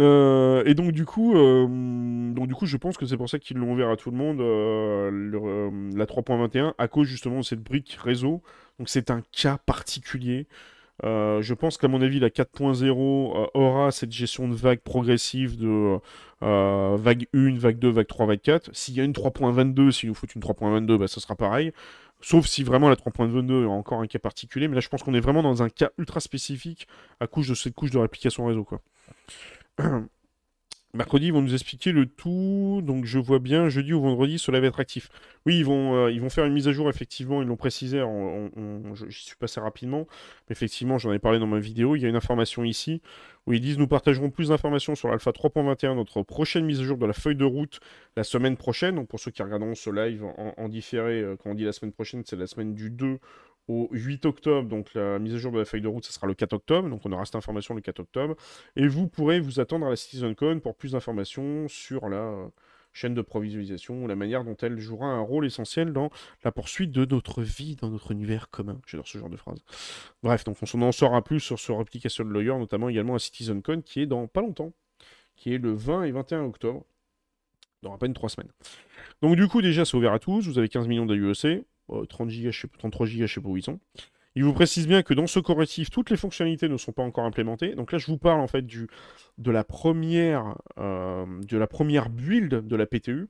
Euh, 0.00 0.64
et 0.66 0.74
donc 0.74 0.92
du 0.92 1.04
coup, 1.04 1.36
euh, 1.36 1.66
donc 2.32 2.48
du 2.48 2.54
coup, 2.54 2.66
je 2.66 2.76
pense 2.76 2.96
que 2.96 3.06
c'est 3.06 3.16
pour 3.16 3.28
ça 3.28 3.38
qu'ils 3.38 3.58
l'ont 3.58 3.72
ouvert 3.72 3.90
à 3.90 3.96
tout 3.96 4.10
le 4.10 4.16
monde 4.16 4.40
la 5.96 6.06
3.21 6.06 6.74
à 6.78 6.88
cause 6.88 7.06
justement 7.06 7.38
de 7.38 7.44
cette 7.44 7.62
brique 7.62 7.96
réseau. 8.02 8.42
Donc 8.78 8.88
c'est 8.88 9.10
un 9.10 9.22
cas 9.32 9.58
particulier. 9.58 10.48
Euh, 11.04 11.42
je 11.42 11.54
pense 11.54 11.76
qu'à 11.76 11.88
mon 11.88 12.02
avis, 12.02 12.20
la 12.20 12.30
4.0 12.30 13.50
aura 13.54 13.90
cette 13.90 14.12
gestion 14.12 14.48
de 14.48 14.54
vagues 14.54 14.80
progressive 14.80 15.58
de 15.58 15.98
vague 16.40 17.26
1, 17.34 17.58
vague 17.58 17.78
2, 17.78 17.90
vague 17.90 18.06
3, 18.06 18.26
vague 18.26 18.40
4. 18.40 18.70
S'il 18.72 18.94
y 18.94 19.00
a 19.00 19.04
une 19.04 19.12
3.22, 19.12 19.90
s'il 19.92 20.08
nous 20.08 20.14
faut 20.14 20.26
une 20.26 20.42
3.22, 20.42 20.98
bah, 20.98 21.08
ça 21.08 21.20
sera 21.20 21.36
pareil. 21.36 21.72
Sauf 22.24 22.46
si 22.46 22.62
vraiment 22.62 22.88
la 22.88 22.96
3.22 22.96 23.64
est 23.64 23.66
encore 23.66 24.00
un 24.00 24.06
cas 24.06 24.18
particulier. 24.18 24.66
Mais 24.66 24.76
là, 24.76 24.80
je 24.80 24.88
pense 24.88 25.02
qu'on 25.02 25.12
est 25.12 25.20
vraiment 25.20 25.42
dans 25.42 25.62
un 25.62 25.68
cas 25.68 25.90
ultra 25.98 26.20
spécifique 26.20 26.88
à 27.20 27.26
cause 27.26 27.48
de 27.48 27.54
cette 27.54 27.74
couche 27.74 27.90
de 27.90 27.98
réplication 27.98 28.46
réseau. 28.46 28.64
Quoi. 28.64 28.80
Mercredi, 30.94 31.26
ils 31.26 31.32
vont 31.32 31.42
nous 31.42 31.54
expliquer 31.54 31.90
le 31.90 32.06
tout. 32.06 32.80
Donc, 32.84 33.04
je 33.04 33.18
vois 33.18 33.40
bien, 33.40 33.68
jeudi 33.68 33.92
ou 33.92 34.00
vendredi, 34.00 34.38
cela 34.38 34.60
va 34.60 34.68
être 34.68 34.78
actif. 34.78 35.10
Oui, 35.44 35.58
ils 35.58 35.64
vont, 35.64 35.96
euh, 35.96 36.12
ils 36.12 36.20
vont 36.20 36.30
faire 36.30 36.44
une 36.44 36.52
mise 36.52 36.68
à 36.68 36.72
jour, 36.72 36.88
effectivement. 36.88 37.42
Ils 37.42 37.48
l'ont 37.48 37.56
précisé. 37.56 38.00
J'y 39.08 39.24
suis 39.24 39.36
passé 39.36 39.58
rapidement. 39.58 40.06
Mais 40.48 40.52
effectivement, 40.52 40.96
j'en 40.98 41.12
ai 41.12 41.18
parlé 41.18 41.40
dans 41.40 41.48
ma 41.48 41.58
vidéo. 41.58 41.96
Il 41.96 42.02
y 42.02 42.06
a 42.06 42.08
une 42.08 42.16
information 42.16 42.62
ici 42.62 43.02
où 43.46 43.52
ils 43.52 43.60
disent 43.60 43.76
Nous 43.76 43.88
partagerons 43.88 44.30
plus 44.30 44.50
d'informations 44.50 44.94
sur 44.94 45.08
l'Alpha 45.08 45.32
3.21, 45.32 45.96
notre 45.96 46.22
prochaine 46.22 46.64
mise 46.64 46.78
à 46.78 46.84
jour 46.84 46.96
de 46.96 47.06
la 47.06 47.12
feuille 47.12 47.36
de 47.36 47.44
route 47.44 47.80
la 48.16 48.22
semaine 48.22 48.56
prochaine. 48.56 48.94
Donc, 48.94 49.08
pour 49.08 49.18
ceux 49.18 49.32
qui 49.32 49.42
regarderont 49.42 49.74
ce 49.74 49.90
live 49.90 50.24
en, 50.24 50.54
en 50.56 50.68
différé, 50.68 51.22
euh, 51.22 51.36
quand 51.36 51.50
on 51.50 51.54
dit 51.54 51.64
la 51.64 51.72
semaine 51.72 51.92
prochaine, 51.92 52.22
c'est 52.24 52.36
la 52.36 52.46
semaine 52.46 52.72
du 52.72 52.90
2 52.90 53.18
au 53.68 53.88
8 53.92 54.26
octobre. 54.26 54.68
Donc 54.68 54.94
la 54.94 55.18
mise 55.18 55.34
à 55.34 55.38
jour 55.38 55.52
de 55.52 55.58
la 55.58 55.64
feuille 55.64 55.82
de 55.82 55.88
route, 55.88 56.04
ce 56.04 56.12
sera 56.12 56.26
le 56.26 56.34
4 56.34 56.52
octobre. 56.52 56.88
Donc 56.88 57.02
on 57.04 57.12
aura 57.12 57.24
cette 57.24 57.36
information 57.36 57.74
le 57.74 57.80
4 57.80 58.00
octobre. 58.00 58.36
Et 58.76 58.86
vous 58.86 59.08
pourrez 59.08 59.40
vous 59.40 59.60
attendre 59.60 59.86
à 59.86 59.90
la 59.90 59.96
CitizenCon 59.96 60.60
pour 60.60 60.76
plus 60.76 60.92
d'informations 60.92 61.68
sur 61.68 62.08
la 62.08 62.50
chaîne 62.94 63.14
de 63.14 63.22
provisualisation, 63.22 64.06
la 64.06 64.14
manière 64.14 64.44
dont 64.44 64.56
elle 64.62 64.78
jouera 64.78 65.06
un 65.06 65.20
rôle 65.20 65.44
essentiel 65.44 65.92
dans 65.92 66.10
la 66.44 66.52
poursuite 66.52 66.92
de 66.92 67.04
notre 67.04 67.42
vie, 67.42 67.74
dans 67.74 67.90
notre 67.90 68.12
univers 68.12 68.50
commun. 68.50 68.80
J'adore 68.86 69.08
ce 69.08 69.18
genre 69.18 69.28
de 69.28 69.36
phrase. 69.36 69.58
Bref, 70.22 70.44
donc 70.44 70.56
on 70.62 70.82
en 70.82 70.92
saura 70.92 71.22
plus 71.22 71.40
sur 71.40 71.58
ce 71.58 71.72
Replication 71.72 72.24
Lawyer, 72.24 72.56
notamment 72.56 72.88
également 72.88 73.16
à 73.16 73.18
CitizenCon, 73.18 73.82
qui 73.82 74.02
est 74.02 74.06
dans 74.06 74.28
pas 74.28 74.40
longtemps, 74.40 74.72
qui 75.34 75.52
est 75.52 75.58
le 75.58 75.72
20 75.72 76.04
et 76.04 76.12
21 76.12 76.44
octobre, 76.44 76.84
dans 77.82 77.92
à 77.92 77.98
peine 77.98 78.14
3 78.14 78.28
semaines. 78.28 78.52
Donc 79.22 79.34
du 79.34 79.48
coup, 79.48 79.60
déjà, 79.60 79.84
c'est 79.84 79.96
ouvert 79.96 80.12
à 80.12 80.20
tous, 80.20 80.46
vous 80.46 80.58
avez 80.58 80.68
15 80.68 80.86
millions 80.86 81.04
d'AUEC, 81.04 81.64
30 82.08 82.28
Go, 82.28 82.50
33 82.78 83.06
Go, 83.06 83.12
je 83.18 83.26
sais 83.26 83.40
pas 83.40 83.48
où 83.48 83.56
ils 83.56 83.62
sont. 83.62 83.80
Il 84.36 84.42
vous 84.44 84.52
précise 84.52 84.88
bien 84.88 85.02
que 85.02 85.14
dans 85.14 85.28
ce 85.28 85.38
correctif, 85.38 85.90
toutes 85.90 86.10
les 86.10 86.16
fonctionnalités 86.16 86.68
ne 86.68 86.76
sont 86.76 86.92
pas 86.92 87.04
encore 87.04 87.24
implémentées. 87.24 87.74
Donc 87.74 87.92
là, 87.92 87.98
je 87.98 88.06
vous 88.06 88.18
parle 88.18 88.40
en 88.40 88.48
fait 88.48 88.62
du, 88.62 88.88
de, 89.38 89.50
la 89.52 89.62
première, 89.62 90.56
euh, 90.78 91.24
de 91.42 91.56
la 91.56 91.68
première 91.68 92.10
build 92.10 92.66
de 92.66 92.76
la 92.76 92.86
PTU. 92.86 93.28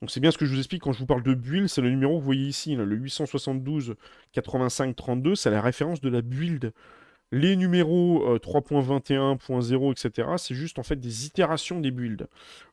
Donc 0.00 0.10
c'est 0.10 0.20
bien 0.20 0.30
ce 0.30 0.38
que 0.38 0.44
je 0.44 0.52
vous 0.52 0.58
explique 0.58 0.82
quand 0.82 0.92
je 0.92 0.98
vous 0.98 1.06
parle 1.06 1.22
de 1.22 1.34
build, 1.34 1.68
c'est 1.68 1.80
le 1.80 1.90
numéro 1.90 2.14
que 2.14 2.18
vous 2.20 2.24
voyez 2.24 2.46
ici, 2.46 2.76
le 2.76 2.94
872 2.94 3.96
85 4.32 4.94
32, 4.94 5.34
c'est 5.34 5.50
la 5.50 5.62
référence 5.62 6.00
de 6.00 6.10
la 6.10 6.20
build. 6.20 6.72
Les 7.32 7.56
numéros 7.56 8.36
3.21.0, 8.36 9.90
etc., 9.90 10.28
c'est 10.36 10.54
juste 10.54 10.78
en 10.78 10.84
fait 10.84 10.96
des 10.96 11.26
itérations 11.26 11.80
des 11.80 11.90
builds. 11.90 12.28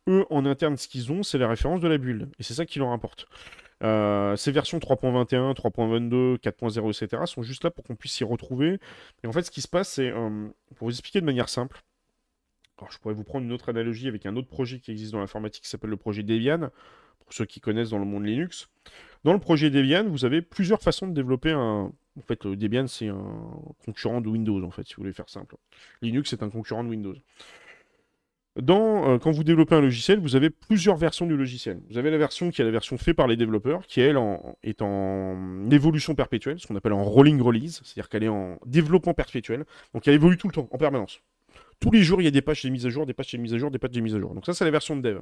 Eux, 0.08 0.26
en 0.30 0.46
interne, 0.46 0.78
ce 0.78 0.88
qu'ils 0.88 1.12
ont, 1.12 1.24
c'est 1.24 1.40
la 1.40 1.48
référence 1.48 1.80
de 1.80 1.88
la 1.88 1.98
build. 1.98 2.30
Et 2.38 2.44
c'est 2.44 2.54
ça 2.54 2.66
qui 2.66 2.78
leur 2.78 2.90
importe. 2.90 3.26
Euh, 3.84 4.36
ces 4.36 4.52
versions 4.52 4.80
3.21, 4.80 5.54
3.22, 5.56 6.38
4.0, 6.38 7.04
etc. 7.04 7.24
sont 7.26 7.44
juste 7.44 7.64
là 7.64 7.72
pour 7.72 7.84
qu'on 7.84 7.96
puisse 7.96 8.14
s'y 8.14 8.24
retrouver. 8.24 8.80
Et 9.24 9.28
en 9.28 9.32
fait, 9.32 9.44
ce 9.44 9.52
qui 9.52 9.62
se 9.62 9.68
passe, 9.68 9.90
c'est, 9.90 10.10
euh, 10.10 10.48
pour 10.76 10.88
vous 10.88 10.92
expliquer 10.92 11.20
de 11.22 11.26
manière 11.26 11.50
simple, 11.50 11.84
je 12.90 12.98
pourrais 12.98 13.14
vous 13.14 13.24
prendre 13.24 13.46
une 13.46 13.52
autre 13.52 13.70
analogie 13.70 14.08
avec 14.08 14.26
un 14.26 14.36
autre 14.36 14.48
projet 14.48 14.80
qui 14.80 14.92
existe 14.92 15.14
dans 15.14 15.20
l'informatique 15.20 15.64
qui 15.64 15.70
s'appelle 15.70 15.90
le 15.90 15.98
projet 15.98 16.24
Debian, 16.24 16.70
pour 17.20 17.34
ceux 17.34 17.46
qui 17.46 17.62
connaissent 17.62 17.92
dans 17.92 18.00
le 18.00 18.06
monde 18.06 18.26
Linux. 18.26 18.70
Dans 19.24 19.34
le 19.34 19.40
projet 19.40 19.70
Debian, 19.70 20.06
vous 20.10 20.26
avez 20.26 20.42
plusieurs 20.42 20.82
façons 20.82 21.08
de 21.08 21.14
développer 21.14 21.52
un... 21.52 21.92
En 22.18 22.22
fait, 22.22 22.46
Debian, 22.46 22.88
c'est 22.88 23.08
un 23.08 23.60
concurrent 23.86 24.22
de 24.22 24.28
Windows, 24.28 24.62
en 24.64 24.70
fait, 24.70 24.86
si 24.86 24.96
vous 24.96 25.04
voulez 25.04 25.14
faire 25.14 25.30
simple. 25.30 25.56
Linux, 26.02 26.30
c'est 26.30 26.44
un 26.44 26.50
concurrent 26.50 26.84
de 26.84 26.90
Windows. 26.90 27.16
Euh, 28.60 29.18
quand 29.18 29.32
vous 29.32 29.44
développez 29.44 29.74
un 29.76 29.82
logiciel, 29.82 30.20
vous 30.20 30.36
avez 30.36 30.50
plusieurs 30.50 30.96
versions 30.96 31.26
du 31.26 31.36
logiciel. 31.36 31.82
Vous 31.90 31.98
avez 31.98 32.12
la 32.12 32.18
version 32.18 32.52
qui 32.52 32.62
est 32.62 32.66
la 32.66 32.72
version 32.72 32.98
faite 32.98 33.16
par 33.16 33.28
les 33.28 33.36
développeurs, 33.36 33.88
qui 33.88 34.02
elle 34.02 34.18
est 34.64 34.82
en 34.82 35.70
évolution 35.72 36.14
perpétuelle, 36.14 36.60
ce 36.60 36.68
qu'on 36.68 36.76
appelle 36.76 36.94
en 36.94 37.04
rolling 37.04 37.42
release, 37.42 37.82
c'est-à-dire 37.84 38.10
qu'elle 38.10 38.24
est 38.24 38.30
en 38.30 38.60
développement 38.66 39.14
perpétuel. 39.14 39.66
Donc 39.94 40.08
elle 40.08 40.14
évolue 40.14 40.38
tout 40.38 40.48
le 40.48 40.54
temps, 40.54 40.68
en 40.72 40.78
permanence. 40.78 41.22
Tous 41.80 41.92
les 41.92 42.04
jours, 42.04 42.22
il 42.22 42.26
y 42.26 42.28
a 42.28 42.32
des 42.32 42.42
patchs, 42.42 42.64
des 42.64 42.70
mises 42.70 42.86
à 42.86 42.90
jour, 42.90 43.06
des 43.06 43.14
patchs, 43.14 43.32
des 43.32 43.38
mises 43.40 43.54
à 43.54 43.58
jour, 43.58 43.72
des 43.72 43.80
patchs, 43.80 43.92
des 43.92 44.02
mises 44.02 44.16
à 44.16 44.20
jour. 44.20 44.34
Donc 44.34 44.46
ça, 44.46 44.54
c'est 44.54 44.66
la 44.66 44.72
version 44.72 44.96
de 44.96 45.02
dev. 45.02 45.20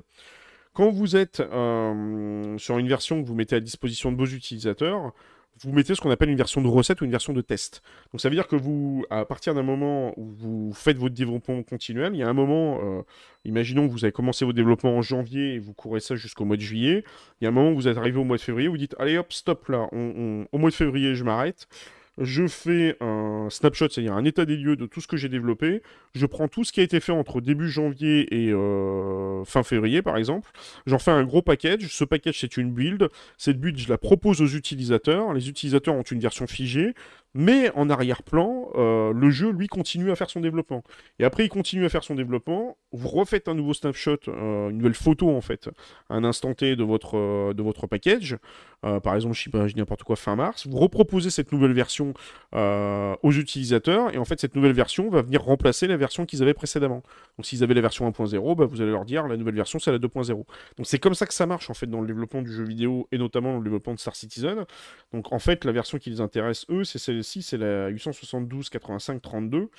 Quand 0.73 0.89
vous 0.91 1.15
êtes 1.15 1.39
euh, 1.41 2.57
sur 2.57 2.77
une 2.77 2.87
version 2.87 3.21
que 3.21 3.27
vous 3.27 3.35
mettez 3.35 3.55
à 3.55 3.59
disposition 3.59 4.11
de 4.11 4.17
vos 4.17 4.25
utilisateurs, 4.25 5.13
vous 5.59 5.71
mettez 5.71 5.93
ce 5.95 6.01
qu'on 6.01 6.09
appelle 6.09 6.29
une 6.29 6.37
version 6.37 6.61
de 6.61 6.67
recette 6.67 7.01
ou 7.01 7.05
une 7.05 7.11
version 7.11 7.33
de 7.33 7.41
test. 7.41 7.81
Donc 8.11 8.21
ça 8.21 8.29
veut 8.29 8.35
dire 8.35 8.47
que 8.47 8.55
vous, 8.55 9.05
à 9.09 9.25
partir 9.25 9.53
d'un 9.53 9.63
moment 9.63 10.13
où 10.17 10.25
vous 10.31 10.73
faites 10.73 10.97
votre 10.97 11.13
développement 11.13 11.61
continuel, 11.63 12.13
il 12.13 12.19
y 12.19 12.23
a 12.23 12.29
un 12.29 12.33
moment, 12.33 12.79
euh, 12.83 13.01
imaginons 13.45 13.87
que 13.87 13.91
vous 13.91 14.03
avez 14.03 14.11
commencé 14.11 14.45
votre 14.45 14.55
développement 14.55 14.97
en 14.97 15.01
janvier 15.01 15.55
et 15.55 15.59
vous 15.59 15.73
courez 15.73 15.99
ça 15.99 16.15
jusqu'au 16.15 16.45
mois 16.45 16.57
de 16.57 16.61
juillet, 16.61 17.03
il 17.39 17.43
y 17.43 17.47
a 17.47 17.49
un 17.49 17.53
moment 17.53 17.71
où 17.71 17.75
vous 17.75 17.87
êtes 17.87 17.97
arrivé 17.97 18.17
au 18.17 18.23
mois 18.23 18.37
de 18.37 18.41
février, 18.41 18.67
vous 18.67 18.77
dites 18.77 18.95
allez 18.97 19.17
hop, 19.17 19.31
stop 19.31 19.67
là, 19.69 19.87
au 19.91 20.57
mois 20.57 20.69
de 20.69 20.75
février 20.75 21.15
je 21.15 21.23
m'arrête, 21.23 21.67
je 22.17 22.45
fais 22.47 22.97
un 22.99 23.47
snapshot, 23.49 23.89
c'est-à-dire 23.89 24.13
un 24.13 24.25
état 24.25 24.45
des 24.45 24.57
lieux 24.57 24.75
de 24.75 24.85
tout 24.85 24.99
ce 25.01 25.07
que 25.07 25.17
j'ai 25.17 25.29
développé. 25.29 25.81
Je 26.13 26.25
prends 26.25 26.47
tout 26.47 26.63
ce 26.63 26.71
qui 26.71 26.81
a 26.81 26.83
été 26.83 26.99
fait 26.99 27.11
entre 27.11 27.39
début 27.39 27.69
janvier 27.69 28.27
et 28.33 28.51
euh, 28.51 29.43
fin 29.45 29.63
février, 29.63 30.01
par 30.01 30.17
exemple. 30.17 30.51
J'en 30.85 30.99
fais 30.99 31.11
un 31.11 31.23
gros 31.23 31.41
package. 31.41 31.87
Ce 31.87 32.03
package, 32.03 32.39
c'est 32.39 32.57
une 32.57 32.73
build. 32.73 33.09
Cette 33.37 33.59
build, 33.59 33.77
je 33.77 33.89
la 33.89 33.97
propose 33.97 34.41
aux 34.41 34.47
utilisateurs. 34.47 35.33
Les 35.33 35.47
utilisateurs 35.49 35.95
ont 35.95 36.01
une 36.01 36.19
version 36.19 36.47
figée. 36.47 36.93
Mais 37.33 37.71
en 37.75 37.89
arrière-plan, 37.89 38.69
euh, 38.75 39.13
le 39.13 39.29
jeu, 39.29 39.51
lui, 39.51 39.67
continue 39.67 40.11
à 40.11 40.15
faire 40.15 40.29
son 40.29 40.41
développement. 40.41 40.83
Et 41.19 41.23
après, 41.23 41.45
il 41.45 41.49
continue 41.49 41.85
à 41.85 41.89
faire 41.89 42.03
son 42.03 42.15
développement. 42.15 42.77
Vous 42.91 43.07
refaites 43.07 43.47
un 43.47 43.53
nouveau 43.53 43.73
snapshot, 43.73 44.17
euh, 44.27 44.69
une 44.69 44.77
nouvelle 44.79 44.95
photo, 44.95 45.29
en 45.29 45.39
fait, 45.39 45.69
à 46.09 46.15
un 46.15 46.25
instant 46.25 46.53
T 46.53 46.75
de 46.75 46.83
votre, 46.83 47.17
euh, 47.17 47.53
de 47.53 47.63
votre 47.63 47.87
package. 47.87 48.37
par 48.81 49.15
exemple, 49.15 49.35
je 49.35 49.43
sais 49.43 49.49
pas, 49.49 49.67
n'importe 49.75 50.03
quoi, 50.03 50.15
fin 50.15 50.35
mars. 50.35 50.67
Vous 50.67 50.77
reproposez 50.77 51.29
cette 51.29 51.51
nouvelle 51.51 51.73
version 51.73 52.13
aux 52.53 53.31
utilisateurs. 53.31 54.13
Et 54.13 54.17
en 54.17 54.25
fait, 54.25 54.39
cette 54.39 54.55
nouvelle 54.55 54.73
version 54.73 55.09
va 55.09 55.21
venir 55.21 55.43
remplacer 55.43 55.87
la 55.87 55.97
version 55.97 56.25
qu'ils 56.25 56.41
avaient 56.41 56.55
précédemment. 56.55 57.03
Donc, 57.37 57.45
s'ils 57.45 57.63
avaient 57.63 57.75
la 57.75 57.81
version 57.81 58.09
1.0, 58.09 58.55
bah, 58.55 58.65
vous 58.65 58.81
allez 58.81 58.91
leur 58.91 59.05
dire 59.05 59.27
la 59.27 59.37
nouvelle 59.37 59.55
version, 59.55 59.77
c'est 59.77 59.91
la 59.91 59.99
2.0. 59.99 60.29
Donc, 60.33 60.45
c'est 60.83 60.97
comme 60.97 61.13
ça 61.13 61.27
que 61.27 61.33
ça 61.33 61.45
marche, 61.45 61.69
en 61.69 61.75
fait, 61.75 61.85
dans 61.85 62.01
le 62.01 62.07
développement 62.07 62.41
du 62.41 62.51
jeu 62.51 62.63
vidéo 62.63 63.07
et 63.11 63.19
notamment 63.19 63.51
dans 63.51 63.59
le 63.59 63.63
développement 63.63 63.93
de 63.93 63.99
Star 63.99 64.15
Citizen. 64.15 64.65
Donc, 65.13 65.31
en 65.31 65.39
fait, 65.39 65.63
la 65.63 65.71
version 65.71 65.99
qui 65.99 66.09
les 66.09 66.19
intéresse, 66.19 66.65
eux, 66.69 66.83
c'est 66.83 66.97
celle 66.97 67.20
c'est 67.23 67.57
la 67.57 67.87
872 67.89 68.69
85 68.69 69.21
32, 69.21 69.69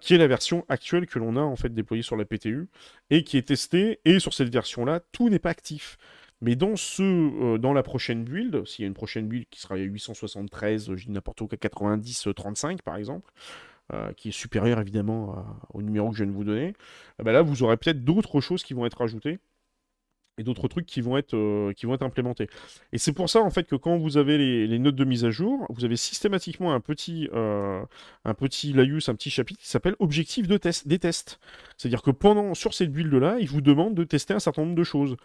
qui 0.00 0.14
est 0.14 0.18
la 0.18 0.26
version 0.26 0.64
actuelle 0.68 1.06
que 1.06 1.18
l'on 1.18 1.36
a 1.36 1.40
en 1.40 1.56
fait 1.56 1.72
déployée 1.72 2.02
sur 2.02 2.16
la 2.16 2.24
PTU 2.24 2.68
et 3.10 3.24
qui 3.24 3.38
est 3.38 3.48
testée. 3.48 4.00
Et 4.04 4.18
sur 4.18 4.34
cette 4.34 4.52
version-là, 4.52 5.00
tout 5.12 5.28
n'est 5.28 5.38
pas 5.38 5.50
actif. 5.50 5.98
Mais 6.44 6.56
dans, 6.56 6.76
ce, 6.76 7.02
euh, 7.02 7.58
dans 7.58 7.72
la 7.72 7.82
prochaine 7.82 8.22
build, 8.22 8.66
s'il 8.66 8.82
y 8.82 8.84
a 8.84 8.88
une 8.88 8.94
prochaine 8.94 9.28
build 9.28 9.46
qui 9.50 9.60
sera 9.60 9.76
à 9.76 9.78
873, 9.78 10.94
je 10.94 11.06
dis 11.06 11.10
n'importe 11.10 11.40
où, 11.40 11.46
90 11.46 12.28
35 12.36 12.82
par 12.82 12.96
exemple, 12.96 13.32
euh, 13.94 14.12
qui 14.12 14.28
est 14.28 14.32
supérieure 14.32 14.78
évidemment 14.78 15.42
au 15.72 15.80
numéro 15.80 16.10
que 16.10 16.16
je 16.16 16.24
viens 16.24 16.30
de 16.32 16.36
vous 16.36 16.44
donner, 16.44 16.74
eh 17.18 17.22
ben 17.22 17.32
là 17.32 17.40
vous 17.40 17.62
aurez 17.62 17.78
peut-être 17.78 18.04
d'autres 18.04 18.42
choses 18.42 18.62
qui 18.62 18.74
vont 18.74 18.84
être 18.84 19.00
ajoutées 19.00 19.38
et 20.38 20.42
d'autres 20.42 20.68
trucs 20.68 20.86
qui 20.86 21.00
vont 21.00 21.16
être 21.16 21.34
euh, 21.34 21.72
qui 21.72 21.86
vont 21.86 21.94
être 21.94 22.02
implémentés. 22.02 22.48
Et 22.92 22.98
c'est 22.98 23.12
pour 23.12 23.30
ça 23.30 23.40
en 23.40 23.50
fait 23.50 23.64
que 23.64 23.76
quand 23.76 23.96
vous 23.96 24.16
avez 24.16 24.66
les, 24.66 24.78
notes 24.78 24.96
de 24.96 25.04
mise 25.04 25.24
à 25.24 25.30
jour, 25.30 25.66
vous 25.70 25.84
avez 25.84 25.96
systématiquement 25.96 26.72
un 26.72 26.80
petit 26.80 27.28
euh, 27.32 27.82
un 28.24 28.34
petit 28.34 28.72
laïus, 28.72 29.08
un 29.08 29.14
petit 29.14 29.30
chapitre 29.30 29.60
qui 29.60 29.68
s'appelle 29.68 29.94
objectif 29.98 30.48
de 30.48 30.56
test 30.56 30.88
des 30.88 30.98
tests. 30.98 31.38
C'est-à-dire 31.76 32.02
que 32.02 32.10
pendant 32.10 32.54
sur 32.54 32.74
cette 32.74 32.92
build 32.92 33.14
là, 33.14 33.36
ils 33.40 33.48
vous 33.48 33.60
demandent 33.60 33.94
de 33.94 34.04
tester 34.04 34.34
un 34.34 34.40
certain 34.40 34.62
nombre 34.62 34.76
de 34.76 34.84
choses. 34.84 35.16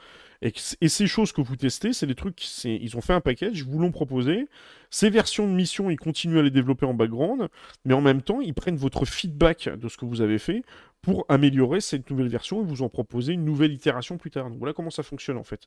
Et, 0.42 0.54
ces 0.56 1.08
choses 1.08 1.34
que 1.34 1.42
vous 1.42 1.58
testez, 1.58 1.92
c'est 1.92 2.08
des 2.08 2.16
trucs, 2.16 2.42
ils 2.64 2.96
ont 2.96 3.02
fait 3.02 3.12
un 3.12 3.20
package, 3.20 3.64
vous 3.64 3.78
l'ont 3.80 3.92
proposé. 3.92 4.48
Ces 4.90 5.10
versions 5.10 5.46
de 5.46 5.54
mission, 5.54 5.90
ils 5.90 6.00
continuent 6.00 6.40
à 6.40 6.42
les 6.42 6.50
développer 6.50 6.86
en 6.86 6.94
background, 6.94 7.50
mais 7.84 7.94
en 7.94 8.00
même 8.00 8.22
temps, 8.22 8.40
ils 8.40 8.54
prennent 8.54 8.78
votre 8.78 9.06
feedback 9.06 9.70
de 9.78 9.90
ce 9.90 9.98
que 9.98 10.06
vous 10.06 10.22
avez 10.22 10.40
fait 10.40 10.64
pour 11.02 11.26
améliorer 11.30 11.80
cette 11.82 12.10
nouvelle 12.10 12.28
version 12.28 12.62
et 12.62 12.66
vous 12.66 12.82
en 12.82 12.90
proposer 12.90 13.34
une 13.34 13.46
nouvelle 13.46 13.72
itération 13.72 14.18
plus 14.18 14.32
tard. 14.32 14.50
Donc 14.50 14.60
voilà 14.60 14.74
comment 14.74 14.90
ça 14.90 15.04
fonctionne 15.04 15.38
en 15.38 15.44
fait. 15.44 15.62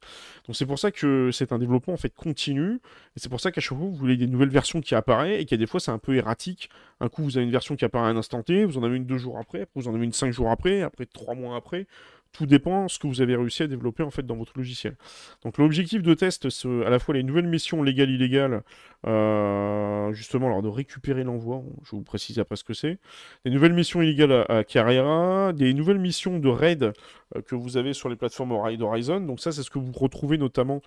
Donc 0.46 0.56
c'est 0.56 0.66
pour 0.66 0.78
ça 0.78 0.90
que 0.90 1.30
c'est 1.32 1.52
un 1.52 1.58
développement 1.58 1.94
en 1.94 1.98
fait 1.98 2.14
continu 2.14 2.74
et 3.16 3.20
c'est 3.20 3.28
pour 3.28 3.40
ça 3.40 3.50
qu'à 3.50 3.60
chaque 3.60 3.76
fois 3.76 3.86
vous 3.86 3.94
voulez 3.94 4.16
des 4.16 4.26
nouvelles 4.26 4.50
versions 4.50 4.80
qui 4.80 4.94
apparaissent 4.94 5.40
et 5.40 5.44
qu'il 5.44 5.56
y 5.56 5.58
des 5.58 5.66
fois 5.66 5.80
c'est 5.80 5.90
un 5.90 5.98
peu 5.98 6.14
erratique. 6.16 6.68
Un 7.00 7.08
coup 7.08 7.22
vous 7.22 7.36
avez 7.36 7.44
une 7.46 7.52
version 7.52 7.76
qui 7.76 7.84
apparaît 7.84 8.08
à 8.08 8.10
un 8.10 8.16
instant 8.16 8.42
T, 8.42 8.64
vous 8.64 8.78
en 8.78 8.82
avez 8.82 8.96
une 8.96 9.06
deux 9.06 9.18
jours 9.18 9.38
après, 9.38 9.62
après 9.62 9.80
vous 9.80 9.88
en 9.88 9.94
avez 9.94 10.04
une 10.04 10.12
cinq 10.12 10.32
jours 10.32 10.50
après, 10.50 10.82
après 10.82 11.06
trois 11.06 11.34
mois 11.34 11.56
après. 11.56 11.86
Tout 12.32 12.46
dépend 12.46 12.84
de 12.84 12.90
ce 12.90 12.98
que 12.98 13.06
vous 13.06 13.20
avez 13.20 13.36
réussi 13.36 13.62
à 13.62 13.66
développer 13.66 14.02
en 14.02 14.10
fait 14.10 14.24
dans 14.24 14.36
votre 14.36 14.52
logiciel. 14.56 14.96
Donc 15.44 15.58
l'objectif 15.58 16.02
de 16.02 16.14
test, 16.14 16.48
c'est 16.48 16.84
à 16.86 16.88
la 16.88 16.98
fois 16.98 17.14
les 17.14 17.22
nouvelles 17.22 17.46
missions 17.46 17.82
légales 17.82 18.10
illégales, 18.10 18.62
euh, 19.06 20.12
justement 20.14 20.62
de 20.62 20.68
récupérer 20.68 21.24
l'envoi, 21.24 21.62
je 21.84 21.90
vous 21.90 22.02
préciser 22.02 22.40
après 22.40 22.56
ce 22.56 22.64
que 22.64 22.72
c'est, 22.72 22.98
des 23.44 23.50
nouvelles 23.50 23.74
missions 23.74 24.00
illégales 24.00 24.46
à, 24.48 24.64
Carrera, 24.64 25.52
des 25.52 25.74
nouvelles 25.74 25.98
missions 25.98 26.38
de 26.38 26.48
raid 26.48 26.92
euh, 27.36 27.42
que 27.42 27.54
vous 27.54 27.76
avez 27.76 27.92
sur 27.92 28.08
les 28.08 28.16
plateformes 28.16 28.52
Horizon. 28.52 29.20
Donc 29.20 29.40
ça 29.40 29.52
c'est 29.52 29.62
ce 29.62 29.70
que 29.70 29.78
vous 29.78 29.92
retrouvez 29.92 30.38
notamment 30.38 30.80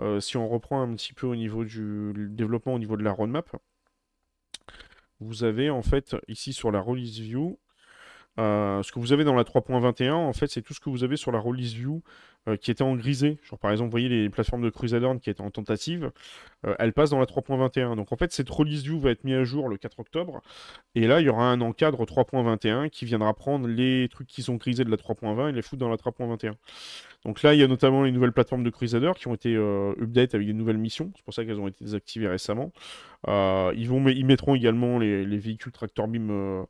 euh, 0.00 0.18
si 0.18 0.36
on 0.36 0.48
reprend 0.48 0.82
un 0.82 0.92
petit 0.94 1.12
peu 1.12 1.28
au 1.28 1.36
niveau 1.36 1.64
du 1.64 2.12
développement, 2.30 2.74
au 2.74 2.78
niveau 2.80 2.96
de 2.96 3.04
la 3.04 3.12
roadmap. 3.12 3.48
vous 5.20 5.44
avez 5.44 5.70
en 5.70 5.82
fait 5.82 6.16
ici 6.26 6.52
sur 6.52 6.72
la 6.72 6.80
release 6.80 7.20
view, 7.20 7.58
euh, 8.38 8.82
ce 8.82 8.92
que 8.92 8.98
vous 8.98 9.12
avez 9.12 9.24
dans 9.24 9.34
la 9.34 9.44
3.21, 9.44 10.12
en 10.12 10.32
fait, 10.32 10.48
c'est 10.48 10.62
tout 10.62 10.74
ce 10.74 10.80
que 10.80 10.90
vous 10.90 11.04
avez 11.04 11.16
sur 11.16 11.32
la 11.32 11.40
release 11.40 11.74
view 11.74 12.02
qui 12.60 12.70
était 12.70 12.82
en 12.82 12.96
grisé. 12.96 13.38
Par 13.60 13.70
exemple, 13.70 13.88
vous 13.88 13.92
voyez 13.92 14.08
les 14.08 14.30
plateformes 14.30 14.62
de 14.62 14.70
Crusader 14.70 15.10
qui 15.20 15.30
étaient 15.30 15.42
en 15.42 15.50
tentative, 15.50 16.10
euh, 16.66 16.74
elles 16.78 16.92
passent 16.92 17.10
dans 17.10 17.18
la 17.18 17.26
3.21. 17.26 17.96
Donc, 17.96 18.12
en 18.12 18.16
fait, 18.16 18.32
cette 18.32 18.50
release 18.50 18.82
view 18.82 18.98
va 18.98 19.10
être 19.10 19.24
mise 19.24 19.34
à 19.34 19.44
jour 19.44 19.68
le 19.68 19.76
4 19.76 20.00
octobre. 20.00 20.40
Et 20.94 21.06
là, 21.06 21.20
il 21.20 21.26
y 21.26 21.28
aura 21.28 21.50
un 21.50 21.60
encadre 21.60 22.04
3.21 22.04 22.90
qui 22.90 23.04
viendra 23.04 23.32
prendre 23.34 23.68
les 23.68 24.08
trucs 24.08 24.26
qui 24.26 24.42
sont 24.42 24.56
grisés 24.56 24.84
de 24.84 24.90
la 24.90 24.96
3.20 24.96 25.50
et 25.50 25.52
les 25.52 25.62
foutre 25.62 25.80
dans 25.80 25.88
la 25.88 25.96
3.21. 25.96 26.54
Donc 27.24 27.42
là, 27.42 27.52
il 27.54 27.60
y 27.60 27.64
a 27.64 27.66
notamment 27.66 28.04
les 28.04 28.12
nouvelles 28.12 28.32
plateformes 28.32 28.62
de 28.62 28.70
Crusader 28.70 29.12
qui 29.16 29.26
ont 29.26 29.34
été 29.34 29.54
euh, 29.54 29.92
update 30.00 30.34
avec 30.34 30.46
des 30.46 30.52
nouvelles 30.52 30.78
missions. 30.78 31.10
C'est 31.16 31.24
pour 31.24 31.34
ça 31.34 31.44
qu'elles 31.44 31.58
ont 31.58 31.66
été 31.66 31.84
désactivées 31.84 32.28
récemment. 32.28 32.72
Euh, 33.26 33.72
ils, 33.76 33.88
vont, 33.88 34.06
ils 34.08 34.24
mettront 34.24 34.54
également 34.54 34.98
les, 34.98 35.24
véhicules 35.38 35.72
tractor 35.72 36.06
beam, 36.06 36.30
euh, 36.30 36.64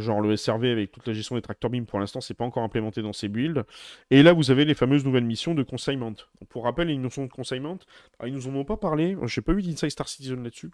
genre 0.00 0.20
le 0.20 0.36
SRV 0.36 0.68
avec 0.70 0.90
toute 0.90 1.06
la 1.06 1.12
gestion 1.12 1.36
des 1.36 1.42
tractor 1.42 1.70
beam. 1.70 1.86
Pour 1.86 2.00
l'instant, 2.00 2.20
c'est 2.20 2.34
pas 2.34 2.44
encore 2.44 2.64
implémenté 2.64 3.02
dans 3.02 3.12
ces 3.12 3.28
builds. 3.28 3.64
Et 4.10 4.24
là, 4.24 4.32
vous 4.32 4.50
avez 4.50 4.64
les 4.64 4.74
fameuses 4.74 5.03
nouvelles 5.04 5.24
missions 5.24 5.54
de 5.54 5.62
consignment. 5.62 6.14
pour 6.48 6.64
rappel, 6.64 6.88
les 6.88 6.96
notions 6.96 7.24
de 7.24 7.30
consignment, 7.30 7.78
ah, 8.18 8.28
ils 8.28 8.34
nous 8.34 8.48
en 8.48 8.54
ont 8.54 8.64
pas 8.64 8.76
parlé. 8.76 9.16
J'ai 9.26 9.40
pas 9.40 9.52
eu 9.52 9.62
d'Inside 9.62 9.90
Star 9.90 10.08
Citizen 10.08 10.42
là-dessus. 10.42 10.70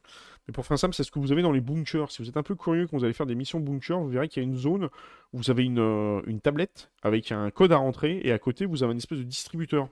Mais 0.47 0.52
pour 0.52 0.66
faire 0.66 0.78
simple, 0.78 0.94
c'est 0.94 1.05
ce 1.05 1.11
que 1.11 1.19
vous 1.19 1.32
avez 1.32 1.43
dans 1.43 1.52
les 1.52 1.61
bunkers. 1.61 2.11
Si 2.11 2.23
vous 2.23 2.28
êtes 2.28 2.36
un 2.36 2.43
peu 2.43 2.55
curieux 2.55 2.86
quand 2.86 2.97
vous 2.97 3.05
allez 3.05 3.12
faire 3.12 3.27
des 3.27 3.35
missions 3.35 3.61
bunkers, 3.61 4.01
vous 4.01 4.09
verrez 4.09 4.28
qu'il 4.28 4.43
y 4.43 4.47
a 4.47 4.48
une 4.48 4.57
zone 4.57 4.89
où 5.32 5.39
vous 5.39 5.51
avez 5.51 5.65
une, 5.65 6.23
une 6.27 6.40
tablette 6.40 6.90
avec 7.02 7.32
un 7.32 7.51
code 7.51 7.73
à 7.73 7.77
rentrer 7.77 8.20
et 8.24 8.32
à 8.32 8.39
côté, 8.39 8.66
vous 8.66 8.82
avez 8.82 8.94
un 8.94 8.97
espèce 8.97 9.19
de 9.19 9.24
distributeur. 9.24 9.89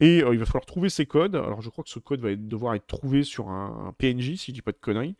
Et 0.00 0.22
euh, 0.22 0.32
il 0.32 0.38
va 0.38 0.46
falloir 0.46 0.64
trouver 0.64 0.90
ces 0.90 1.06
codes. 1.06 1.34
Alors 1.34 1.60
je 1.60 1.70
crois 1.70 1.82
que 1.82 1.90
ce 1.90 1.98
code 1.98 2.20
va 2.20 2.34
devoir 2.36 2.74
être 2.74 2.86
trouvé 2.86 3.24
sur 3.24 3.48
un, 3.48 3.94
PNJ, 3.98 4.36
si 4.36 4.50
je 4.50 4.52
dis 4.52 4.62
pas 4.62 4.72
de 4.72 4.78
conneries. 4.80 5.16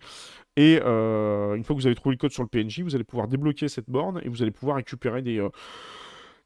Et 0.56 0.80
euh, 0.84 1.54
une 1.54 1.64
fois 1.64 1.74
que 1.74 1.80
vous 1.80 1.86
avez 1.86 1.96
trouvé 1.96 2.14
le 2.14 2.18
code 2.18 2.32
sur 2.32 2.42
le 2.42 2.48
PNJ, 2.48 2.80
vous 2.80 2.94
allez 2.94 3.04
pouvoir 3.04 3.28
débloquer 3.28 3.68
cette 3.68 3.90
borne 3.90 4.20
et 4.24 4.28
vous 4.28 4.42
allez 4.42 4.50
pouvoir 4.50 4.76
récupérer 4.76 5.22
des, 5.22 5.40
euh, 5.40 5.48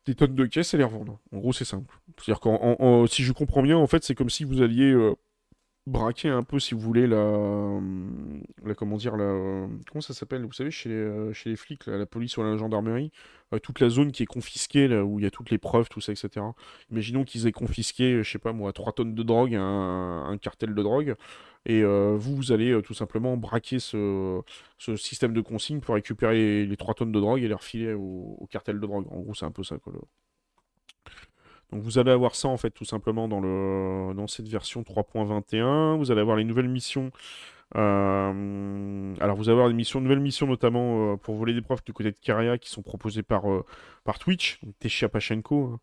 des 0.07 0.15
tonnes 0.15 0.35
de 0.35 0.47
caisses 0.47 0.75
et 0.75 0.77
les 0.77 0.85
revendre. 0.85 1.19
En 1.33 1.39
gros, 1.39 1.53
c'est 1.53 1.65
simple. 1.65 1.95
C'est-à-dire 2.17 2.41
que 2.41 3.07
si 3.09 3.23
je 3.23 3.33
comprends 3.33 3.63
bien, 3.63 3.77
en 3.77 3.87
fait, 3.87 4.05
c'est 4.05 4.15
comme 4.15 4.31
si 4.31 4.45
vous 4.45 4.63
alliez 4.63 4.95
braquer 5.87 6.29
un 6.29 6.43
peu, 6.43 6.61
si 6.61 6.75
vous 6.75 6.81
voulez, 6.81 7.07
la, 7.07 7.81
la 8.65 8.75
comment 8.75 8.97
dire, 8.97 9.17
la, 9.17 9.67
comment 9.91 10.01
ça 10.01 10.15
s'appelle 10.15 10.45
Vous 10.45 10.53
savez, 10.53 10.71
chez 10.71 10.89
les, 10.89 11.33
les 11.45 11.57
flics, 11.57 11.87
la 11.87 12.07
police 12.07 12.37
ou 12.37 12.43
la 12.43 12.57
gendarmerie, 12.57 13.11
toute 13.63 13.81
la 13.81 13.89
zone 13.89 14.13
qui 14.13 14.23
est 14.23 14.27
confisquée, 14.27 14.89
là, 14.89 15.05
où 15.05 15.19
il 15.19 15.25
y 15.25 15.27
a 15.27 15.31
toutes 15.31 15.51
les 15.51 15.59
preuves, 15.59 15.89
tout 15.89 16.01
ça, 16.01 16.13
etc. 16.13 16.47
Imaginons 16.91 17.25
qu'ils 17.25 17.47
aient 17.47 17.53
confisqué, 17.53 18.23
je 18.23 18.31
sais 18.31 18.39
pas 18.39 18.53
moi, 18.53 18.73
3 18.73 18.93
tonnes 18.93 19.15
de 19.15 19.23
drogue, 19.23 19.55
un 19.55 20.37
cartel 20.41 20.75
de 20.75 20.83
drogue, 20.83 21.17
et 21.65 21.83
euh, 21.83 22.17
vous, 22.19 22.35
vous 22.35 22.53
allez 22.53 22.71
euh, 22.73 22.83
tout 22.83 22.95
simplement 22.95 23.37
braquer 23.37 23.79
ce, 23.79 24.43
système 24.97 25.33
de 25.33 25.41
consigne 25.41 25.81
pour 25.81 25.95
récupérer 25.95 26.67
les, 26.67 26.77
3 26.77 26.95
tonnes 26.95 27.13
de 27.13 27.21
drogue 27.21 27.43
et 27.43 27.49
les 27.49 27.55
refiler 27.55 27.95
au, 27.95 28.49
cartel 28.51 28.81
de 28.81 28.87
drogue. 28.87 29.07
En 29.11 29.21
gros, 29.21 29.35
c'est 29.35 29.45
un 29.45 29.53
peu 29.53 29.63
ça. 29.63 29.79
Quoi, 29.79 29.93
Donc 31.71 31.83
vous 31.83 31.99
allez 31.99 32.11
avoir 32.11 32.35
ça 32.35 32.49
en 32.49 32.57
fait 32.57 32.71
tout 32.71 32.85
simplement 32.85 33.29
dans, 33.29 33.41
le, 33.41 34.13
dans 34.15 34.27
cette 34.27 34.49
version 34.49 34.83
3.21. 34.83 35.99
Vous 35.99 36.11
allez 36.11 36.21
avoir 36.21 36.37
les 36.37 36.45
nouvelles 36.45 36.69
missions 36.69 37.11
euh, 37.75 39.15
alors 39.21 39.35
vous 39.35 39.49
avez 39.49 39.67
des 39.69 39.73
missions, 39.73 40.03
nouvelles 40.03 40.21
missions 40.21 40.47
notamment 40.47 41.17
pour 41.17 41.37
voler 41.37 41.55
des 41.55 41.63
preuves 41.63 41.83
du 41.87 41.95
côté 41.95 42.13
de 42.13 42.19
Karia 42.19 42.59
qui 42.59 42.69
sont 42.69 42.83
proposées 42.83 43.23
par, 43.23 43.45
par 44.05 44.19
Twitch, 44.19 44.61
Tessia 44.79 45.09
Pachenko. 45.09 45.73
Hein. 45.73 45.81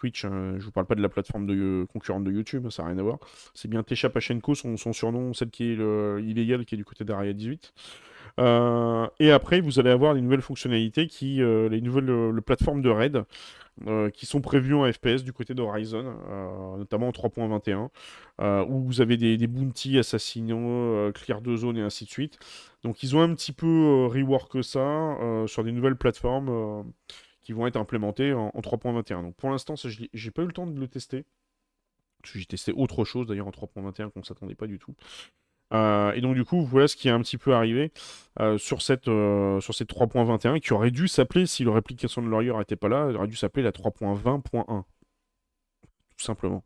Twitch, 0.00 0.24
hein, 0.24 0.54
je 0.58 0.64
vous 0.64 0.72
parle 0.72 0.86
pas 0.86 0.94
de 0.94 1.02
la 1.02 1.08
plateforme 1.08 1.46
de, 1.46 1.86
concurrente 1.92 2.24
de 2.24 2.32
YouTube, 2.32 2.68
ça 2.70 2.82
n'a 2.82 2.88
rien 2.88 2.98
à 2.98 3.02
voir. 3.02 3.18
C'est 3.54 3.68
bien 3.68 3.82
Tesha 3.82 4.08
Pachenko, 4.08 4.54
son, 4.54 4.76
surnom, 4.92 5.34
celle 5.34 5.50
qui 5.50 5.64
est 5.64 5.74
illégale, 6.22 6.64
qui 6.64 6.74
est 6.74 6.78
du 6.78 6.84
côté 6.84 7.04
d'Aria 7.04 7.32
18. 7.32 7.72
et 8.38 9.30
après, 9.30 9.60
vous 9.60 9.78
allez 9.78 9.90
avoir 9.90 10.14
les 10.14 10.22
nouvelles 10.22 10.40
fonctionnalités, 10.40 11.06
qui, 11.06 11.36
les 11.36 11.80
nouvelles 11.80 12.40
plateformes 12.42 12.80
de 12.80 12.88
raid, 12.88 13.24
euh, 13.86 14.10
qui 14.10 14.26
sont 14.26 14.42
prévus 14.42 14.74
en 14.74 14.92
FPS 14.92 15.24
du 15.24 15.32
côté 15.32 15.54
d'Horizon, 15.54 16.14
euh, 16.28 16.76
notamment 16.76 17.08
en 17.08 17.12
3.21, 17.12 17.88
euh, 18.42 18.62
où 18.68 18.84
vous 18.84 19.00
avez 19.00 19.16
des, 19.16 19.38
des 19.38 19.46
bounties, 19.46 19.98
assassinaux, 19.98 21.10
clear 21.12 21.40
de 21.40 21.56
zone 21.56 21.78
et 21.78 21.80
ainsi 21.80 22.04
de 22.04 22.10
suite. 22.10 22.38
Donc 22.84 23.02
ils 23.02 23.16
ont 23.16 23.22
un 23.22 23.34
petit 23.34 23.52
peu 23.52 24.06
rework 24.12 24.62
ça 24.62 25.16
sur 25.46 25.64
des 25.64 25.72
nouvelles 25.72 25.96
plateformes 25.96 26.84
vont 27.54 27.66
être 27.66 27.76
implémentées 27.76 28.32
en, 28.32 28.50
en 28.54 28.60
3.21. 28.60 29.22
Donc 29.22 29.36
pour 29.36 29.50
l'instant, 29.50 29.74
j'ai 29.76 30.30
pas 30.30 30.42
eu 30.42 30.46
le 30.46 30.52
temps 30.52 30.66
de 30.66 30.78
le 30.78 30.88
tester. 30.88 31.24
J'ai 32.24 32.44
testé 32.44 32.72
autre 32.72 33.04
chose 33.04 33.26
d'ailleurs 33.26 33.46
en 33.46 33.50
3.21 33.50 34.10
qu'on 34.10 34.20
ne 34.20 34.24
s'attendait 34.24 34.54
pas 34.54 34.66
du 34.66 34.78
tout. 34.78 34.94
Euh, 35.72 36.12
et 36.12 36.20
donc 36.20 36.34
du 36.34 36.44
coup, 36.44 36.64
voilà 36.64 36.88
ce 36.88 36.96
qui 36.96 37.08
est 37.08 37.12
un 37.12 37.20
petit 37.20 37.38
peu 37.38 37.54
arrivé 37.54 37.92
euh, 38.40 38.58
sur 38.58 38.82
cette, 38.82 39.08
euh, 39.08 39.60
cette 39.60 39.90
3.21 39.92 40.60
qui 40.60 40.72
aurait 40.72 40.90
dû 40.90 41.06
s'appeler, 41.08 41.46
si 41.46 41.64
le 41.64 41.70
réplication 41.70 42.22
de 42.22 42.28
Lawyer 42.28 42.56
n'était 42.56 42.76
pas 42.76 42.88
là, 42.88 43.08
il 43.10 43.16
aurait 43.16 43.28
dû 43.28 43.36
s'appeler 43.36 43.62
la 43.62 43.70
3.20.1. 43.72 44.84
Tout 46.16 46.24
simplement. 46.24 46.64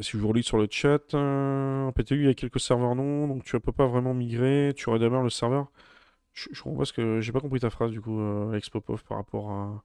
Si 0.00 0.12
je 0.12 0.18
vous 0.18 0.28
relis 0.28 0.42
sur 0.42 0.58
le 0.58 0.66
chat, 0.70 1.14
en 1.14 1.92
PTU, 1.92 2.16
il 2.16 2.26
y 2.26 2.28
a 2.28 2.34
quelques 2.34 2.60
serveurs 2.60 2.94
non, 2.96 3.28
donc 3.28 3.44
tu 3.44 3.54
ne 3.56 3.60
peux 3.60 3.72
pas 3.72 3.86
vraiment 3.86 4.14
migrer, 4.14 4.72
tu 4.76 4.88
aurais 4.88 4.98
d'abord 4.98 5.22
le 5.22 5.30
serveur. 5.30 5.70
Je, 6.32 6.48
comprends 6.62 6.78
parce 6.78 6.92
que 6.92 7.20
j'ai 7.20 7.32
pas 7.32 7.40
compris 7.40 7.60
ta 7.60 7.70
phrase 7.70 7.92
du 7.92 8.00
coup, 8.00 8.20
Expopov, 8.54 9.04
par 9.04 9.18
rapport 9.18 9.50
à 9.52 9.82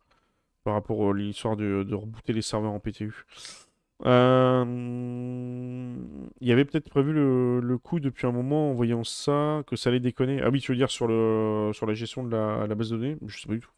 par 0.64 0.74
rapport 0.74 1.10
à 1.10 1.14
l'histoire 1.14 1.56
de, 1.56 1.86
rebooter 1.94 2.34
les 2.34 2.42
serveurs 2.42 2.72
en 2.72 2.80
PTU. 2.80 3.26
Euh, 4.06 4.64
il 6.40 6.48
y 6.48 6.52
avait 6.52 6.66
peut-être 6.66 6.90
prévu 6.90 7.12
le, 7.14 7.78
coup 7.78 8.00
depuis 8.00 8.28
un 8.28 8.32
moment 8.32 8.72
en 8.72 8.74
voyant 8.74 9.04
ça, 9.04 9.64
que 9.68 9.76
ça 9.76 9.90
allait 9.90 10.00
déconner. 10.00 10.42
Ah 10.42 10.50
oui, 10.50 10.62
tu 10.62 10.72
veux 10.72 10.78
dire 10.78 10.92
sur, 10.92 11.08
le, 11.08 11.72
sur 11.74 11.86
la 11.86 11.94
gestion 11.94 12.24
de 12.24 12.32
la, 12.32 12.68
la 12.68 12.76
base 12.76 12.92
de 12.92 12.98
données? 12.98 13.18
Je 13.26 13.40
sais 13.40 13.48
pas 13.48 13.54
du 13.56 13.62
tout. 13.62 13.72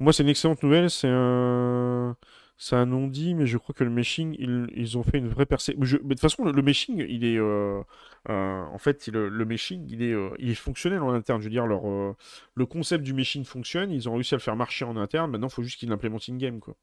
Moi, 0.00 0.12
c'est 0.12 0.22
une 0.24 0.28
excellente 0.28 0.62
nouvelle. 0.62 0.90
C'est 0.90 1.08
un. 1.10 2.16
C'est 2.56 2.76
un 2.76 2.86
non-dit, 2.86 3.34
mais 3.34 3.46
je 3.46 3.58
crois 3.58 3.74
que 3.74 3.82
le 3.82 3.90
meshing, 3.90 4.36
ils, 4.38 4.96
ont 4.96 5.02
fait 5.02 5.18
une 5.18 5.28
vraie 5.28 5.46
percée. 5.46 5.74
De 5.74 5.96
toute 5.96 6.20
façon, 6.20 6.44
le, 6.44 6.62
meshing, 6.62 7.04
il 7.08 7.24
est. 7.24 7.36
Euh, 7.36 7.82
euh, 8.28 8.62
en 8.62 8.78
fait, 8.78 9.08
le, 9.08 9.28
le, 9.28 9.44
meshing, 9.44 9.84
il 9.90 10.02
est, 10.02 10.12
euh, 10.12 10.30
il 10.38 10.50
est 10.50 10.54
fonctionnel 10.54 11.00
en 11.00 11.12
interne. 11.12 11.40
Je 11.40 11.46
veux 11.46 11.50
dire, 11.50 11.66
leur, 11.66 11.82
le 11.82 12.66
concept 12.66 13.02
du 13.02 13.12
meshing 13.12 13.44
fonctionne, 13.44 13.90
ils 13.90 14.08
ont 14.08 14.14
réussi 14.14 14.34
à 14.34 14.36
le 14.36 14.42
faire 14.42 14.56
marcher 14.56 14.84
en 14.84 14.96
interne. 14.96 15.32
Maintenant, 15.32 15.48
il 15.48 15.52
faut 15.52 15.62
juste 15.64 15.78
qu'ils 15.78 15.88
l'implémentent 15.88 16.28
in-game, 16.28 16.60
quoi. 16.60 16.76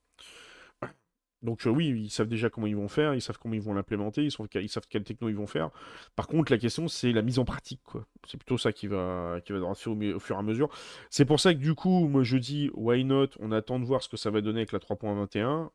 Donc 1.42 1.64
oui, 1.66 1.88
ils 1.88 2.10
savent 2.10 2.28
déjà 2.28 2.50
comment 2.50 2.68
ils 2.68 2.76
vont 2.76 2.88
faire, 2.88 3.16
ils 3.16 3.22
savent 3.22 3.38
comment 3.40 3.56
ils 3.56 3.62
vont 3.62 3.74
l'implémenter, 3.74 4.24
ils, 4.24 4.70
savent 4.70 4.88
quelle 4.90 5.04
techno 5.04 5.28
ils 5.30 5.36
vont 5.36 5.48
faire. 5.48 5.72
Par 6.16 6.28
contre, 6.28 6.52
la 6.52 6.58
question, 6.58 6.88
c'est 6.88 7.12
la 7.12 7.22
mise 7.22 7.40
en 7.40 7.46
pratique. 7.46 7.82
C'est 8.28 8.38
plutôt 8.38 8.58
ça 8.58 8.72
qui 8.72 8.88
va, 8.88 9.40
qui 9.44 9.52
va 9.54 9.60
au, 9.60 9.72
au, 9.72 10.20
fur 10.20 10.36
et 10.36 10.40
à 10.40 10.42
mesure. 10.44 10.70
C'est 11.10 11.26
pour 11.26 11.40
ça 11.40 11.54
que 11.54 11.60
du 11.60 11.74
coup, 11.74 12.08
moi 12.08 12.24
je 12.24 12.38
dis, 12.38 12.70
why 12.74 13.04
not 13.04 13.30
On 13.40 13.52
attend 13.52 13.80
de 13.80 13.86
voir 13.86 14.04
ce 14.04 14.10
que 14.10 14.18
ça 14.18 14.30
va 14.30 14.42
donner 14.42 14.60
avec 14.60 14.72
la 14.72 14.80
3.21. 14.80 15.70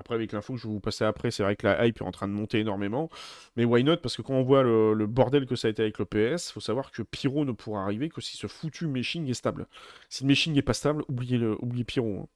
Après, 0.00 0.14
avec 0.14 0.32
l'info 0.32 0.54
que 0.54 0.58
je 0.58 0.66
vais 0.66 0.72
vous 0.72 0.80
passer 0.80 1.04
après, 1.04 1.30
c'est 1.30 1.42
vrai 1.42 1.56
que 1.56 1.66
la 1.66 1.86
hype 1.86 1.98
est 2.00 2.04
en 2.04 2.10
train 2.10 2.26
de 2.26 2.32
monter 2.32 2.58
énormément. 2.58 3.10
Mais 3.56 3.66
why 3.66 3.84
not? 3.84 3.98
Parce 3.98 4.16
que 4.16 4.22
quand 4.22 4.32
on 4.32 4.42
voit 4.42 4.62
le, 4.62 5.06
bordel 5.06 5.44
que 5.44 5.56
ça 5.56 5.68
a 5.68 5.70
été 5.70 5.82
avec 5.82 5.98
le 5.98 6.06
PS, 6.06 6.50
faut 6.52 6.60
savoir 6.60 6.90
que 6.90 7.02
Pyro 7.02 7.44
ne 7.44 7.52
pourra 7.52 7.82
arriver 7.82 8.08
que 8.08 8.22
si 8.22 8.38
ce 8.38 8.46
foutu 8.46 8.86
meshing 8.86 9.28
est 9.28 9.34
stable. 9.34 9.66
Si 10.08 10.24
le 10.24 10.28
meshing 10.28 10.54
n'est 10.54 10.62
pas 10.62 10.72
stable, 10.72 11.04
oubliez, 11.08 11.36
le, 11.36 11.62
oubliez 11.62 11.84
Pyro. 11.84 12.20
Hein. 12.22 12.28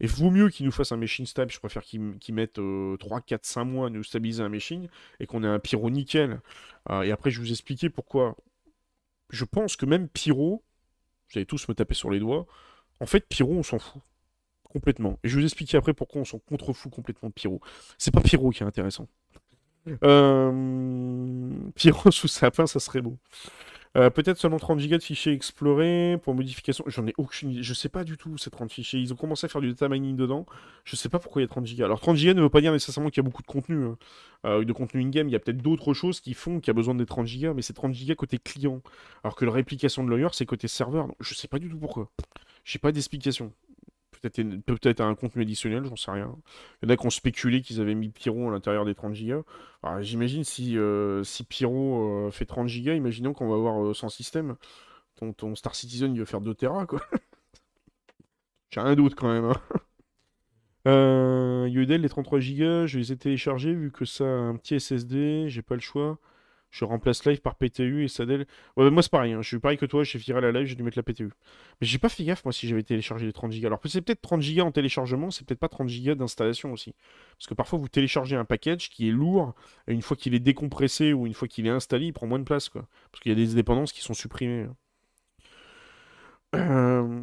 Et 0.00 0.08
vaut 0.08 0.30
mieux 0.30 0.48
qu'ils 0.48 0.66
nous 0.66 0.72
fassent 0.72 0.90
un 0.90 0.96
machine 0.96 1.26
stable, 1.26 1.52
je 1.52 1.60
préfère 1.60 1.84
qu'ils 1.84 2.34
mettent 2.34 2.58
3, 2.98 3.20
4, 3.20 3.46
5 3.46 3.64
mois 3.64 3.86
à 3.86 3.90
nous 3.90 4.02
stabiliser 4.02 4.42
un 4.42 4.48
machine 4.48 4.88
et 5.20 5.26
qu'on 5.26 5.44
ait 5.44 5.46
un 5.46 5.60
pyro 5.60 5.90
nickel. 5.90 6.40
Euh, 6.90 7.02
et 7.02 7.12
après, 7.12 7.30
je 7.30 7.38
vais 7.38 7.46
vous 7.46 7.52
expliquer 7.52 7.88
pourquoi. 7.88 8.36
Je 9.30 9.44
pense 9.44 9.76
que 9.76 9.86
même 9.86 10.08
pyro, 10.08 10.64
vous 11.30 11.38
allez 11.38 11.46
tous 11.46 11.68
me 11.68 11.74
taper 11.74 11.94
sur 11.94 12.10
les 12.10 12.18
doigts, 12.18 12.46
en 12.98 13.06
fait, 13.06 13.28
pyro, 13.28 13.52
on 13.52 13.62
s'en 13.62 13.78
fout. 13.78 14.02
Complètement. 14.72 15.18
Et 15.22 15.28
je 15.28 15.34
vais 15.34 15.42
vous 15.42 15.46
expliquer 15.46 15.76
après 15.76 15.92
pourquoi 15.92 16.22
on 16.22 16.24
s'en 16.24 16.38
contrefout 16.38 16.90
complètement 16.90 17.28
de 17.28 17.34
pyro. 17.34 17.60
C'est 17.98 18.10
pas 18.10 18.22
pyro 18.22 18.50
qui 18.50 18.62
est 18.62 18.66
intéressant. 18.66 19.06
Euh... 20.04 21.50
Pyro 21.74 22.12
sous 22.12 22.28
sapin, 22.28 22.68
ça 22.68 22.78
serait 22.78 23.02
beau. 23.02 23.18
Euh, 23.96 24.08
peut-être 24.08 24.38
seulement 24.38 24.58
30 24.58 24.80
Go 24.80 24.96
de 24.96 25.02
fichiers 25.02 25.32
explorés 25.32 26.18
pour 26.22 26.34
modification. 26.34 26.84
J'en 26.86 27.06
ai 27.06 27.12
aucune 27.18 27.50
idée. 27.50 27.62
Je 27.62 27.74
sais 27.74 27.88
pas 27.90 28.04
du 28.04 28.16
tout 28.16 28.38
ces 28.38 28.48
30 28.48 28.72
fichiers. 28.72 29.00
Ils 29.00 29.12
ont 29.12 29.16
commencé 29.16 29.44
à 29.44 29.48
faire 29.48 29.60
du 29.60 29.68
data 29.68 29.88
mining 29.88 30.16
dedans. 30.16 30.46
Je 30.84 30.96
sais 30.96 31.08
pas 31.08 31.18
pourquoi 31.18 31.42
il 31.42 31.44
y 31.44 31.46
a 31.46 31.48
30 31.48 31.64
Go. 31.64 31.84
Alors 31.84 32.00
30 32.00 32.16
Go 32.16 32.32
ne 32.32 32.40
veut 32.40 32.48
pas 32.48 32.60
dire 32.60 32.72
nécessairement 32.72 33.10
qu'il 33.10 33.22
y 33.22 33.26
a 33.26 33.28
beaucoup 33.28 33.42
de 33.42 33.46
contenu. 33.48 33.84
Hein. 33.84 33.98
Euh, 34.46 34.64
de 34.64 34.72
contenu 34.72 35.02
in-game, 35.02 35.28
il 35.28 35.32
y 35.32 35.36
a 35.36 35.40
peut-être 35.40 35.60
d'autres 35.60 35.94
choses 35.94 36.20
qui 36.20 36.32
font 36.34 36.60
qu'il 36.60 36.68
y 36.68 36.70
a 36.70 36.74
besoin 36.74 36.94
des 36.94 37.06
30 37.06 37.26
Go, 37.26 37.54
mais 37.54 37.62
c'est 37.62 37.74
30 37.74 37.92
Go 37.92 38.14
côté 38.14 38.38
client. 38.38 38.80
Alors 39.24 39.36
que 39.36 39.44
la 39.44 39.52
réplication 39.52 40.04
de 40.04 40.10
Lawyer, 40.10 40.28
c'est 40.32 40.46
côté 40.46 40.68
serveur. 40.68 41.08
Donc, 41.08 41.16
je 41.20 41.34
sais 41.34 41.48
pas 41.48 41.58
du 41.58 41.68
tout 41.68 41.78
pourquoi. 41.78 42.08
J'ai 42.64 42.78
pas 42.78 42.92
d'explication 42.92 43.52
peut-être 44.30 45.00
un 45.00 45.14
contenu 45.14 45.42
additionnel, 45.42 45.84
j'en 45.84 45.96
sais 45.96 46.10
rien. 46.10 46.34
Il 46.82 46.88
y 46.88 46.90
en 46.90 46.94
a 46.94 46.96
qui 46.96 47.06
ont 47.06 47.10
spéculé 47.10 47.60
qu'ils 47.60 47.80
avaient 47.80 47.94
mis 47.94 48.08
Pyro 48.08 48.48
à 48.48 48.52
l'intérieur 48.52 48.84
des 48.84 48.94
30 48.94 49.14
Go. 49.14 49.44
J'imagine 50.00 50.44
si, 50.44 50.78
euh, 50.78 51.24
si 51.24 51.44
Pyro 51.44 52.26
euh, 52.26 52.30
fait 52.30 52.46
30 52.46 52.68
Go, 52.68 52.92
imaginons 52.92 53.32
qu'on 53.32 53.48
va 53.48 53.56
avoir 53.56 53.84
euh, 53.84 53.94
sans 53.94 54.08
système. 54.08 54.56
Ton, 55.36 55.54
Star 55.54 55.74
Citizen, 55.74 56.14
il 56.14 56.18
va 56.18 56.26
faire 56.26 56.40
2 56.40 56.54
Tera, 56.54 56.86
quoi. 56.86 57.00
J'ai 58.70 58.80
un 58.80 58.94
doute 58.94 59.14
quand 59.14 59.32
même. 59.32 59.44
Hein. 59.44 59.60
Euh, 60.88 61.68
Yodel, 61.70 62.00
les 62.00 62.08
33 62.08 62.40
Go, 62.40 62.86
je 62.88 62.98
les 62.98 63.12
ai 63.12 63.16
téléchargés 63.16 63.72
vu 63.72 63.92
que 63.92 64.04
ça 64.04 64.24
a 64.24 64.26
un 64.26 64.56
petit 64.56 64.80
SSD, 64.80 65.44
j'ai 65.48 65.62
pas 65.62 65.76
le 65.76 65.80
choix. 65.80 66.18
Je 66.72 66.84
remplace 66.84 67.24
Live 67.26 67.40
par 67.40 67.54
PTU 67.54 68.04
et 68.04 68.08
Sadel. 68.08 68.46
Ouais, 68.76 68.90
moi, 68.90 69.02
c'est 69.02 69.12
pareil. 69.12 69.32
hein. 69.34 69.42
Je 69.42 69.48
suis 69.48 69.58
pareil 69.60 69.78
que 69.78 69.86
toi. 69.86 70.02
J'ai 70.04 70.18
viré 70.18 70.40
la 70.40 70.50
Live, 70.52 70.66
j'ai 70.66 70.74
dû 70.74 70.82
mettre 70.82 70.98
la 70.98 71.04
PTU. 71.04 71.26
Mais 71.80 71.86
j'ai 71.86 71.98
pas 71.98 72.08
fait 72.08 72.24
gaffe, 72.24 72.44
moi, 72.44 72.52
si 72.52 72.66
j'avais 72.66 72.82
téléchargé 72.82 73.26
les 73.26 73.32
30 73.32 73.52
Go. 73.60 73.66
Alors, 73.66 73.80
c'est 73.84 74.00
peut-être 74.00 74.22
30 74.22 74.40
Go 74.42 74.62
en 74.62 74.72
téléchargement, 74.72 75.30
c'est 75.30 75.46
peut-être 75.46 75.60
pas 75.60 75.68
30 75.68 75.88
Go 75.88 76.14
d'installation 76.14 76.72
aussi. 76.72 76.94
Parce 77.38 77.46
que 77.46 77.54
parfois, 77.54 77.78
vous 77.78 77.88
téléchargez 77.88 78.36
un 78.36 78.44
package 78.46 78.90
qui 78.90 79.08
est 79.08 79.12
lourd, 79.12 79.54
et 79.86 79.92
une 79.92 80.02
fois 80.02 80.16
qu'il 80.16 80.34
est 80.34 80.40
décompressé 80.40 81.12
ou 81.12 81.26
une 81.26 81.34
fois 81.34 81.46
qu'il 81.48 81.66
est 81.66 81.70
installé, 81.70 82.06
il 82.06 82.12
prend 82.12 82.26
moins 82.26 82.38
de 82.40 82.44
place. 82.44 82.68
Parce 82.70 83.20
qu'il 83.22 83.30
y 83.30 83.32
a 83.32 83.46
des 83.46 83.54
dépendances 83.54 83.92
qui 83.92 84.00
sont 84.02 84.14
supprimées. 84.14 84.66
Euh, 86.54 87.20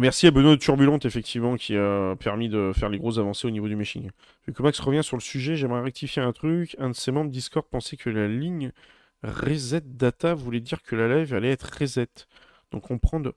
Merci 0.00 0.26
à 0.26 0.32
Benoît 0.32 0.56
Turbulente, 0.56 1.04
effectivement, 1.04 1.56
qui 1.56 1.76
a 1.76 2.16
permis 2.16 2.48
de 2.48 2.72
faire 2.74 2.88
les 2.88 2.98
grosses 2.98 3.18
avancées 3.18 3.46
au 3.46 3.50
niveau 3.50 3.68
du 3.68 3.76
meshing. 3.76 4.10
Vu 4.46 4.52
que 4.52 4.60
Max 4.60 4.80
revient 4.80 5.04
sur 5.04 5.16
le 5.16 5.22
sujet, 5.22 5.54
j'aimerais 5.54 5.82
rectifier 5.82 6.20
un 6.20 6.32
truc. 6.32 6.74
Un 6.80 6.88
de 6.90 6.94
ses 6.94 7.12
membres 7.12 7.30
Discord 7.30 7.64
pensait 7.70 7.96
que 7.96 8.10
la 8.10 8.26
ligne 8.26 8.72
reset 9.22 9.82
data 9.86 10.34
voulait 10.34 10.60
dire 10.60 10.82
que 10.82 10.96
la 10.96 11.18
live 11.18 11.32
allait 11.32 11.50
être 11.50 11.70
reset. 11.78 12.08
Donc 12.72 12.90
on 12.90 12.98
prend 12.98 13.20
de... 13.20 13.34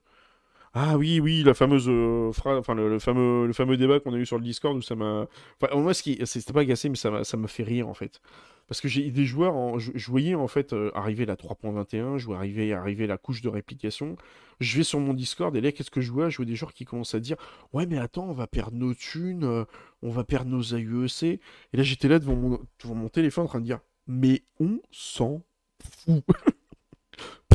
Ah 0.74 0.98
oui, 0.98 1.20
oui, 1.20 1.42
la 1.44 1.54
fameuse 1.54 1.88
euh, 1.88 2.28
enfin 2.30 2.74
le, 2.74 2.98
fameux, 2.98 3.46
le 3.46 3.52
fameux 3.52 3.76
débat 3.76 4.00
qu'on 4.00 4.12
a 4.12 4.16
eu 4.16 4.26
sur 4.26 4.36
le 4.36 4.44
Discord 4.44 4.76
où 4.76 4.82
ça 4.82 4.94
m'a. 4.96 5.26
Enfin, 5.60 5.74
moi, 5.76 5.94
ce 5.94 6.02
qui, 6.02 6.20
c'était 6.24 6.52
pas 6.52 6.60
agacé, 6.60 6.88
mais 6.88 6.96
ça 6.96 7.10
m'a, 7.10 7.24
ça 7.24 7.36
m'a 7.36 7.48
fait 7.48 7.62
rire 7.62 7.88
en 7.88 7.94
fait. 7.94 8.20
Parce 8.68 8.82
que 8.82 8.88
j'ai 8.88 9.10
des 9.10 9.24
joueurs, 9.24 9.78
je, 9.78 10.10
voyais 10.10 10.34
en 10.34 10.46
fait 10.46 10.74
euh, 10.74 10.90
arriver 10.94 11.24
la 11.24 11.36
3.21, 11.36 12.18
je 12.18 12.26
vois 12.26 12.36
arriver, 12.36 12.74
arriver 12.74 13.06
la 13.06 13.16
couche 13.16 13.40
de 13.40 13.48
réplication. 13.48 14.16
Je 14.60 14.76
vais 14.76 14.84
sur 14.84 15.00
mon 15.00 15.14
Discord 15.14 15.56
et 15.56 15.60
là, 15.62 15.72
qu'est-ce 15.72 15.90
que 15.90 16.02
je 16.02 16.12
vois? 16.12 16.28
Je 16.28 16.36
vois 16.36 16.46
des 16.46 16.54
joueurs 16.54 16.74
qui 16.74 16.84
commencent 16.84 17.14
à 17.14 17.20
dire, 17.20 17.36
ouais, 17.72 17.86
mais 17.86 17.98
attends, 17.98 18.28
on 18.28 18.34
va 18.34 18.46
perdre 18.46 18.76
nos 18.76 18.92
thunes, 18.92 19.44
euh, 19.44 19.64
on 20.02 20.10
va 20.10 20.22
perdre 20.22 20.50
nos 20.50 20.62
AUEC. 20.62 21.22
Et 21.22 21.40
là, 21.72 21.82
j'étais 21.82 22.08
là 22.08 22.18
devant 22.18 22.36
mon 22.36 23.08
téléphone 23.08 23.44
en 23.44 23.48
train 23.48 23.60
de 23.60 23.64
dire, 23.64 23.80
mais 24.06 24.42
on 24.60 24.80
s'en 24.90 25.42
fout. 25.82 26.22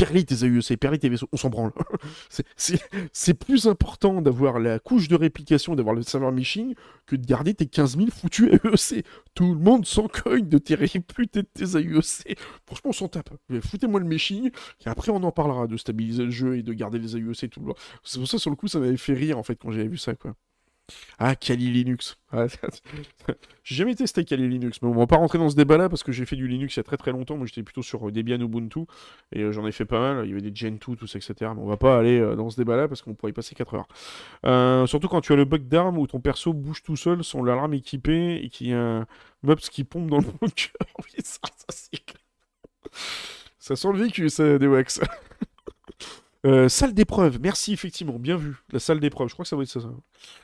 Perlis 0.04 0.26
tes 0.26 0.44
AUEC, 0.44 0.78
perlis 0.80 1.00
tes 1.00 1.08
vaisseaux, 1.08 1.30
on 1.32 1.38
s'en 1.38 1.50
branle. 1.50 1.72
C'est- 2.58 3.34
plus 3.34 3.68
important 3.68 4.22
d'avoir 4.22 4.60
la 4.60 4.80
couche 4.80 5.08
de 5.08 5.16
réplication, 5.16 5.76
d'avoir 5.76 5.96
le 5.96 6.02
serveur 6.04 6.32
meshing, 6.32 6.76
que 7.06 7.16
de 7.16 7.26
garder 7.26 7.54
tes 7.54 7.66
15 7.68 7.96
000 7.98 8.10
foutus 8.12 8.50
AUEC. 8.64 9.06
Tout 9.34 9.54
le 9.54 9.60
monde 9.60 9.86
s'en 9.86 10.08
cogne 10.08 10.48
de 10.50 10.58
tes 10.58 10.76
réputés 10.76 11.42
de 11.44 11.48
tes 11.54 11.76
AUEC. 11.78 12.38
Franchement, 12.66 12.90
on 12.90 12.94
s'en 12.94 13.08
tape. 13.08 13.30
Foutez-moi 13.62 14.00
le 14.02 14.06
meshing, 14.06 14.52
et 14.86 14.90
après 14.90 15.12
on 15.12 15.24
en 15.24 15.32
parlera 15.32 15.68
de 15.68 15.78
stabiliser 15.78 16.26
le 16.26 16.32
jeu 16.32 16.58
et 16.58 16.64
de 16.64 16.74
garder 16.74 17.00
les 17.00 17.16
AUEC 17.16 17.50
tout 17.50 17.62
le. 17.62 17.74
C'est 18.04 18.20
pour 18.20 18.28
ça, 18.28 18.38
sur 18.40 18.50
le 18.50 18.56
coup, 18.58 18.68
ça 18.68 18.80
m'avait 18.80 18.98
fait 18.98 19.14
rire, 19.14 19.38
en 19.38 19.44
fait, 19.44 19.56
quand 19.56 19.72
j'avais 19.72 19.88
vu 19.88 19.98
ça, 19.98 20.16
quoi. 20.16 20.36
Ah, 21.18 21.36
Kali 21.36 21.72
Linux. 21.72 22.18
J'ai 23.64 23.76
jamais 23.76 23.96
testé 23.96 24.26
Kali 24.26 24.50
Linux, 24.50 24.82
mais 24.82 24.90
on 24.90 24.94
va 24.94 25.08
pas 25.08 25.16
rentrer 25.16 25.38
dans 25.38 25.50
ce 25.50 25.56
débat-là 25.56 25.88
parce 25.88 26.04
que 26.04 26.12
j'ai 26.12 26.26
fait 26.26 26.36
du 26.36 26.48
Linux 26.48 26.76
il 26.76 26.80
y 26.80 26.82
a 26.82 26.84
très 26.84 26.98
très 26.98 27.12
longtemps. 27.12 27.38
Moi, 27.38 27.46
j'étais 27.46 27.64
plutôt 27.64 27.82
sur 27.82 28.08
euh, 28.08 28.12
Debian 28.12 28.40
Ubuntu 28.42 28.82
et 29.32 29.42
euh, 29.42 29.52
j'en 29.52 29.66
ai 29.66 29.72
fait 29.72 29.86
pas 29.86 30.00
mal. 30.00 30.26
Il 30.26 30.30
y 30.30 30.32
avait 30.34 30.42
des 30.42 30.54
Gentoo, 30.54 30.96
tout 30.96 31.08
ça, 31.08 31.18
etc. 31.18 31.52
Mais 31.56 31.62
on 31.62 31.68
va 31.68 31.78
pas 31.78 31.98
aller 31.98 32.20
euh, 32.20 32.36
dans 32.36 32.50
ce 32.50 32.58
débat-là 32.58 32.88
parce 32.88 33.02
qu'on 33.02 33.14
pourrait 33.14 33.32
y 33.32 33.34
passer 33.34 33.56
4 33.56 33.76
heures. 33.76 34.88
Surtout 34.88 35.08
quand 35.08 35.22
tu 35.22 35.32
as 35.32 35.36
le 35.38 35.46
bug 35.46 35.68
d'arme 35.68 35.98
où 35.98 36.08
ton 36.08 36.20
perso 36.20 36.54
bouge 36.54 36.84
tout 36.84 36.98
seul 36.98 37.24
sans 37.24 37.44
l'alarme 37.44 37.74
équipée 37.74 38.42
et 38.44 38.50
qu'il 38.50 38.68
y 38.68 38.74
a 38.74 38.80
un 38.80 39.08
mobs 39.44 39.60
qui 39.60 39.84
pompe 39.84 40.10
dans 40.10 40.18
le 40.20 40.26
bunker. 40.26 40.72
Oui. 41.00 41.24
Ça 43.60 43.76
sent 43.76 43.88
le 43.94 44.00
vécu, 44.00 44.30
ça, 44.30 44.58
des 44.58 44.68
wax. 44.68 45.00
Euh, 46.46 46.68
salle 46.68 46.94
d'épreuve, 46.94 47.40
merci 47.42 47.72
effectivement, 47.72 48.20
bien 48.20 48.36
vu. 48.36 48.58
La 48.74 48.80
salle 48.80 49.00
d'épreuve, 49.00 49.30
je 49.30 49.34
crois 49.34 49.44
que 49.44 49.50
ça 49.50 49.56
va 49.56 49.64
être 49.64 49.70
ça. 49.70 49.80
ça. 49.80 49.90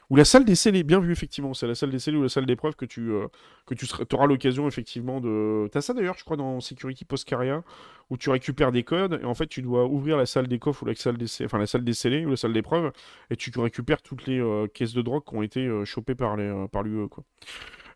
Ou 0.09 0.15
la 0.15 0.23
salle 0.23 0.45
des 0.45 0.55
scellés, 0.55 0.83
bien 0.83 1.01
vu 1.01 1.11
effectivement. 1.11 1.53
C'est 1.53 1.67
la 1.67 1.75
salle 1.75 1.89
des 1.89 1.99
scellés 1.99 2.17
ou 2.17 2.23
la 2.23 2.29
salle 2.29 2.45
d'épreuve 2.45 2.75
que 2.77 2.85
tu, 2.85 3.11
euh, 3.11 3.27
que 3.65 3.73
tu 3.73 3.85
auras 4.15 4.25
l'occasion 4.25 4.67
effectivement 4.69 5.19
de. 5.19 5.67
T'as 5.73 5.81
ça 5.81 5.93
d'ailleurs, 5.93 6.15
je 6.17 6.23
crois, 6.23 6.37
dans 6.37 6.61
Security 6.61 7.03
Postcaria, 7.03 7.63
où 8.09 8.15
tu 8.15 8.29
récupères 8.29 8.71
des 8.71 8.83
codes 8.83 9.19
et 9.21 9.25
en 9.25 9.33
fait 9.33 9.47
tu 9.47 9.61
dois 9.61 9.85
ouvrir 9.85 10.15
la 10.15 10.25
salle 10.25 10.47
des 10.47 10.57
coffres 10.57 10.83
ou 10.83 10.85
la 10.85 10.95
salle 10.95 11.17
des, 11.17 11.27
enfin, 11.43 11.57
la 11.57 11.67
salle 11.67 11.83
des 11.83 11.93
scellés 11.93 12.25
ou 12.25 12.29
la 12.29 12.37
salle 12.37 12.53
d'épreuve 12.53 12.93
et 13.29 13.35
tu 13.35 13.51
récupères 13.59 14.01
toutes 14.01 14.25
les 14.25 14.39
euh, 14.39 14.67
caisses 14.67 14.93
de 14.93 15.01
drogue 15.01 15.23
qui 15.27 15.35
ont 15.35 15.43
été 15.43 15.69
chopées 15.85 16.15
par 16.15 16.37
les, 16.37 16.65
par 16.71 16.83
l'UE 16.83 17.09
quoi. 17.09 17.25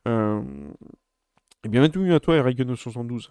Euh, 0.07 0.41
et 1.65 1.69
bienvenue 1.69 2.13
à 2.13 2.19
toi, 2.19 2.35
Eragon72. 2.35 3.29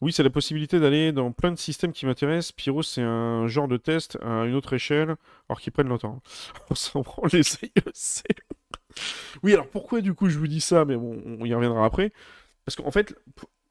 Oui, 0.00 0.12
c'est 0.12 0.22
la 0.22 0.30
possibilité 0.30 0.78
d'aller 0.78 1.10
dans 1.10 1.32
plein 1.32 1.50
de 1.50 1.58
systèmes 1.58 1.92
qui 1.92 2.06
m'intéressent. 2.06 2.52
Pyro, 2.52 2.82
c'est 2.82 3.02
un 3.02 3.48
genre 3.48 3.66
de 3.66 3.76
test 3.76 4.18
à 4.22 4.44
une 4.44 4.54
autre 4.54 4.72
échelle, 4.74 5.16
alors 5.48 5.60
qu'ils 5.60 5.72
prennent 5.72 5.88
longtemps. 5.88 6.22
On 6.70 6.74
s'en 6.76 7.02
prend 7.02 7.26
les 7.32 7.40
IEC. 7.40 8.24
Oui, 9.42 9.52
alors 9.54 9.66
pourquoi 9.68 10.00
du 10.00 10.14
coup 10.14 10.28
je 10.28 10.38
vous 10.38 10.46
dis 10.46 10.60
ça, 10.60 10.84
mais 10.84 10.96
bon, 10.96 11.20
on 11.24 11.44
y 11.44 11.54
reviendra 11.54 11.84
après. 11.84 12.12
Parce 12.64 12.76
qu'en 12.76 12.90
fait, 12.92 13.16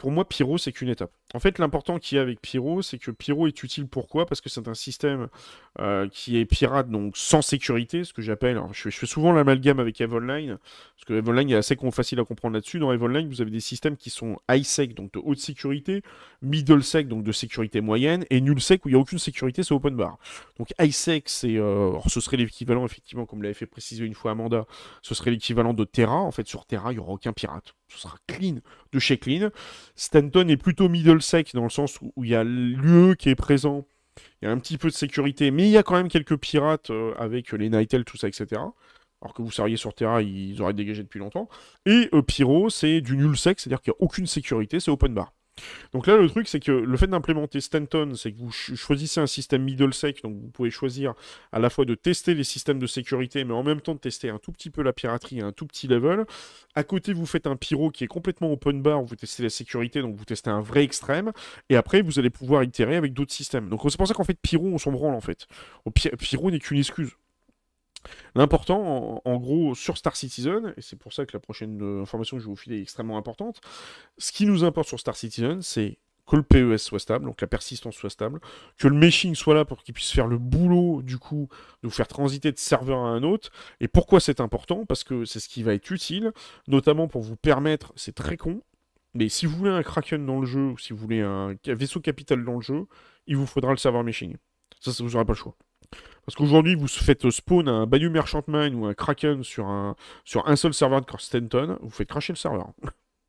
pour 0.01 0.11
moi, 0.11 0.27
Pyro, 0.27 0.57
c'est 0.57 0.71
qu'une 0.71 0.89
étape. 0.89 1.11
En 1.35 1.39
fait, 1.39 1.59
l'important 1.59 1.99
qu'il 1.99 2.15
y 2.15 2.19
a 2.19 2.23
avec 2.23 2.41
Pyro, 2.41 2.81
c'est 2.81 2.97
que 2.97 3.11
Pyro 3.11 3.45
est 3.45 3.61
utile 3.61 3.87
pourquoi? 3.87 4.25
Parce 4.25 4.41
que 4.41 4.49
c'est 4.49 4.67
un 4.67 4.73
système 4.73 5.27
euh, 5.79 6.09
qui 6.09 6.39
est 6.39 6.45
pirate, 6.45 6.89
donc 6.89 7.15
sans 7.15 7.43
sécurité, 7.43 8.03
ce 8.03 8.11
que 8.11 8.23
j'appelle. 8.23 8.59
Je 8.71 8.81
fais, 8.81 8.89
je 8.89 8.97
fais 8.97 9.05
souvent 9.05 9.31
l'amalgame 9.31 9.79
avec 9.79 10.01
EVE 10.01 10.15
Online, 10.15 10.57
parce 10.95 11.05
que 11.05 11.13
EVE 11.13 11.29
Online 11.29 11.51
est 11.51 11.55
assez 11.55 11.77
facile 11.91 12.19
à 12.19 12.25
comprendre 12.25 12.55
là-dessus. 12.55 12.79
Dans 12.79 12.91
EVE 12.91 13.03
Online, 13.03 13.27
vous 13.29 13.41
avez 13.41 13.51
des 13.51 13.59
systèmes 13.59 13.95
qui 13.95 14.09
sont 14.09 14.39
high-sec, 14.49 14.95
donc 14.95 15.13
de 15.13 15.19
haute 15.19 15.37
sécurité, 15.37 16.01
middle-sec, 16.41 17.07
donc 17.07 17.23
de 17.23 17.31
sécurité 17.31 17.79
moyenne, 17.79 18.25
et 18.31 18.41
null-sec, 18.41 18.83
où 18.83 18.89
il 18.89 18.93
n'y 18.93 18.97
a 18.97 19.01
aucune 19.01 19.19
sécurité, 19.19 19.61
c'est 19.61 19.75
open 19.75 19.95
bar. 19.95 20.17
Donc 20.57 20.73
high-sec, 20.79 21.29
c'est, 21.29 21.57
euh, 21.57 21.91
ce 22.07 22.21
serait 22.21 22.37
l'équivalent, 22.37 22.83
effectivement, 22.85 23.27
comme 23.27 23.43
l'avait 23.43 23.53
fait 23.53 23.67
préciser 23.67 24.03
une 24.03 24.15
fois 24.15 24.31
Amanda, 24.31 24.65
ce 25.03 25.13
serait 25.13 25.29
l'équivalent 25.29 25.75
de 25.75 25.83
Terra. 25.83 26.17
En 26.17 26.31
fait, 26.31 26.47
sur 26.47 26.65
Terra, 26.65 26.91
il 26.91 26.95
n'y 26.95 26.99
aura 26.99 27.13
aucun 27.13 27.33
pirate. 27.33 27.75
Ce 27.91 27.97
sera 27.97 28.15
clean 28.27 28.55
de 28.91 28.99
chez 28.99 29.18
clean. 29.18 29.49
Stanton 29.95 30.47
est 30.47 30.57
plutôt 30.57 30.89
middle 30.89 31.22
sec 31.22 31.51
dans 31.53 31.63
le 31.63 31.69
sens 31.69 31.99
où 32.01 32.23
il 32.23 32.30
y 32.30 32.35
a 32.35 32.43
l'UE 32.43 33.15
qui 33.18 33.30
est 33.30 33.35
présent, 33.35 33.85
il 34.41 34.45
y 34.45 34.47
a 34.47 34.51
un 34.51 34.57
petit 34.59 34.77
peu 34.77 34.88
de 34.88 34.93
sécurité, 34.93 35.51
mais 35.51 35.63
il 35.63 35.72
y 35.72 35.77
a 35.77 35.84
quand 35.84 35.95
même 35.95 36.07
quelques 36.07 36.38
pirates 36.38 36.89
euh, 36.89 37.13
avec 37.18 37.51
les 37.51 37.69
Nightel, 37.69 38.05
tout 38.05 38.18
ça, 38.18 38.27
etc. 38.27 38.61
Alors 39.22 39.34
que 39.35 39.41
vous 39.41 39.51
seriez 39.51 39.77
sur 39.77 39.93
Terra, 39.93 40.22
ils 40.22 40.61
auraient 40.61 40.73
dégagé 40.73 41.03
depuis 41.03 41.19
longtemps. 41.19 41.47
Et 41.85 42.09
euh, 42.13 42.69
c'est 42.69 43.01
du 43.01 43.18
nul 43.18 43.38
sec, 43.38 43.59
c'est-à-dire 43.59 43.81
qu'il 43.81 43.91
n'y 43.91 43.97
a 43.97 44.03
aucune 44.03 44.26
sécurité, 44.26 44.80
c'est 44.80 44.91
open 44.91 45.13
bar. 45.13 45.34
Donc 45.93 46.07
là, 46.07 46.17
le 46.17 46.29
truc, 46.29 46.47
c'est 46.47 46.59
que 46.59 46.71
le 46.71 46.97
fait 46.97 47.07
d'implémenter 47.07 47.61
Stanton, 47.61 48.13
c'est 48.15 48.31
que 48.31 48.38
vous 48.38 48.51
ch- 48.51 48.77
choisissez 48.77 49.19
un 49.19 49.27
système 49.27 49.63
middle 49.63 49.93
sec, 49.93 50.21
donc 50.23 50.38
vous 50.38 50.49
pouvez 50.49 50.69
choisir 50.69 51.13
à 51.51 51.59
la 51.59 51.69
fois 51.69 51.85
de 51.85 51.95
tester 51.95 52.33
les 52.33 52.43
systèmes 52.43 52.79
de 52.79 52.88
sécurité, 52.88 53.43
mais 53.43 53.53
en 53.53 53.63
même 53.63 53.81
temps 53.81 53.93
de 53.95 53.99
tester 53.99 54.29
un 54.29 54.38
tout 54.38 54.51
petit 54.51 54.69
peu 54.69 54.81
la 54.81 54.93
piraterie 54.93 55.41
à 55.41 55.45
un 55.45 55.51
tout 55.51 55.65
petit 55.65 55.88
level. 55.88 56.25
À 56.75 56.83
côté, 56.83 57.13
vous 57.13 57.25
faites 57.25 57.47
un 57.47 57.55
pyro 57.55 57.91
qui 57.91 58.03
est 58.03 58.07
complètement 58.07 58.51
open 58.51 58.81
bar, 58.81 59.01
où 59.01 59.05
vous 59.05 59.15
testez 59.15 59.43
la 59.43 59.49
sécurité, 59.49 60.01
donc 60.01 60.15
vous 60.15 60.25
testez 60.25 60.49
un 60.49 60.61
vrai 60.61 60.83
extrême, 60.83 61.31
et 61.69 61.75
après, 61.75 62.01
vous 62.01 62.19
allez 62.19 62.29
pouvoir 62.29 62.63
itérer 62.63 62.95
avec 62.95 63.13
d'autres 63.13 63.33
systèmes. 63.33 63.69
Donc 63.69 63.81
c'est 63.89 63.97
pour 63.97 64.07
ça 64.07 64.13
qu'en 64.13 64.23
fait, 64.23 64.38
pyro, 64.41 64.67
on 64.67 64.77
s'en 64.77 64.91
branle 64.91 65.15
en 65.15 65.21
fait. 65.21 65.47
Pyro 66.19 66.51
n'est 66.51 66.59
qu'une 66.59 66.79
excuse. 66.79 67.11
L'important, 68.35 69.21
en, 69.23 69.37
gros, 69.37 69.75
sur 69.75 69.97
Star 69.97 70.15
Citizen, 70.15 70.73
et 70.77 70.81
c'est 70.81 70.97
pour 70.97 71.13
ça 71.13 71.25
que 71.25 71.31
la 71.33 71.39
prochaine 71.39 71.81
euh, 71.81 72.01
information 72.01 72.37
que 72.37 72.41
je 72.41 72.47
vais 72.47 72.51
vous 72.51 72.57
filer 72.57 72.79
est 72.79 72.81
extrêmement 72.81 73.17
importante, 73.17 73.61
ce 74.17 74.31
qui 74.31 74.45
nous 74.45 74.63
importe 74.63 74.87
sur 74.87 74.99
Star 74.99 75.15
Citizen, 75.15 75.61
c'est 75.61 75.97
que 76.27 76.35
le 76.37 76.43
PES 76.43 76.77
soit 76.77 76.99
stable, 76.99 77.25
donc 77.25 77.41
la 77.41 77.47
persistance 77.47 77.95
soit 77.95 78.09
stable, 78.09 78.39
que 78.77 78.87
le 78.87 78.95
meshing 78.95 79.35
soit 79.35 79.53
là 79.53 79.65
pour 79.65 79.83
qu'il 79.83 79.93
puisse 79.93 80.11
faire 80.11 80.27
le 80.27 80.37
boulot, 80.37 81.01
du 81.01 81.17
coup, 81.17 81.49
de 81.83 81.87
vous 81.87 81.93
faire 81.93 82.07
transiter 82.07 82.51
de 82.51 82.57
serveur 82.57 82.99
à 82.99 83.09
un 83.09 83.23
autre. 83.23 83.49
Et 83.81 83.87
pourquoi 83.87 84.19
c'est 84.19 84.39
important? 84.39 84.85
Parce 84.85 85.03
que 85.03 85.25
c'est 85.25 85.39
ce 85.39 85.49
qui 85.49 85.63
va 85.63 85.73
être 85.73 85.91
utile, 85.91 86.31
notamment 86.67 87.07
pour 87.07 87.21
vous 87.21 87.35
permettre, 87.35 87.91
c'est 87.95 88.15
très 88.15 88.37
con, 88.37 88.61
mais 89.13 89.27
si 89.27 89.45
vous 89.45 89.57
voulez 89.57 89.71
un 89.71 89.83
Kraken 89.83 90.25
dans 90.25 90.39
le 90.39 90.45
jeu, 90.45 90.67
ou 90.67 90.77
si 90.77 90.93
vous 90.93 90.99
voulez 90.99 91.21
un 91.21 91.55
vaisseau 91.65 91.99
capital 91.99 92.45
dans 92.45 92.55
le 92.55 92.61
jeu, 92.61 92.85
il 93.27 93.35
vous 93.35 93.47
faudra 93.47 93.71
le 93.71 93.77
serveur 93.77 94.03
meshing. 94.03 94.37
Ça, 94.79 94.93
ça 94.93 95.03
vous 95.03 95.11
n'aurez 95.11 95.25
pas 95.25 95.33
le 95.33 95.37
choix. 95.37 95.55
Parce 96.26 96.35
qu'aujourd'hui, 96.35 96.76
vous 96.76 96.88
faites 96.88 97.30
spawn 97.30 97.68
un 97.68 97.85
Bayou 97.88 98.09
Merchantman 98.09 98.73
ou 98.76 98.85
un 98.85 98.93
Kraken 98.93 99.43
sur 99.43 99.68
un, 99.68 99.95
seul 100.55 100.73
serveur 100.73 101.01
de 101.01 101.05
Stanton, 101.18 101.77
vous 101.81 101.89
faites 101.89 102.07
cracher 102.07 102.34
le 102.34 102.38
serveur. 102.38 102.72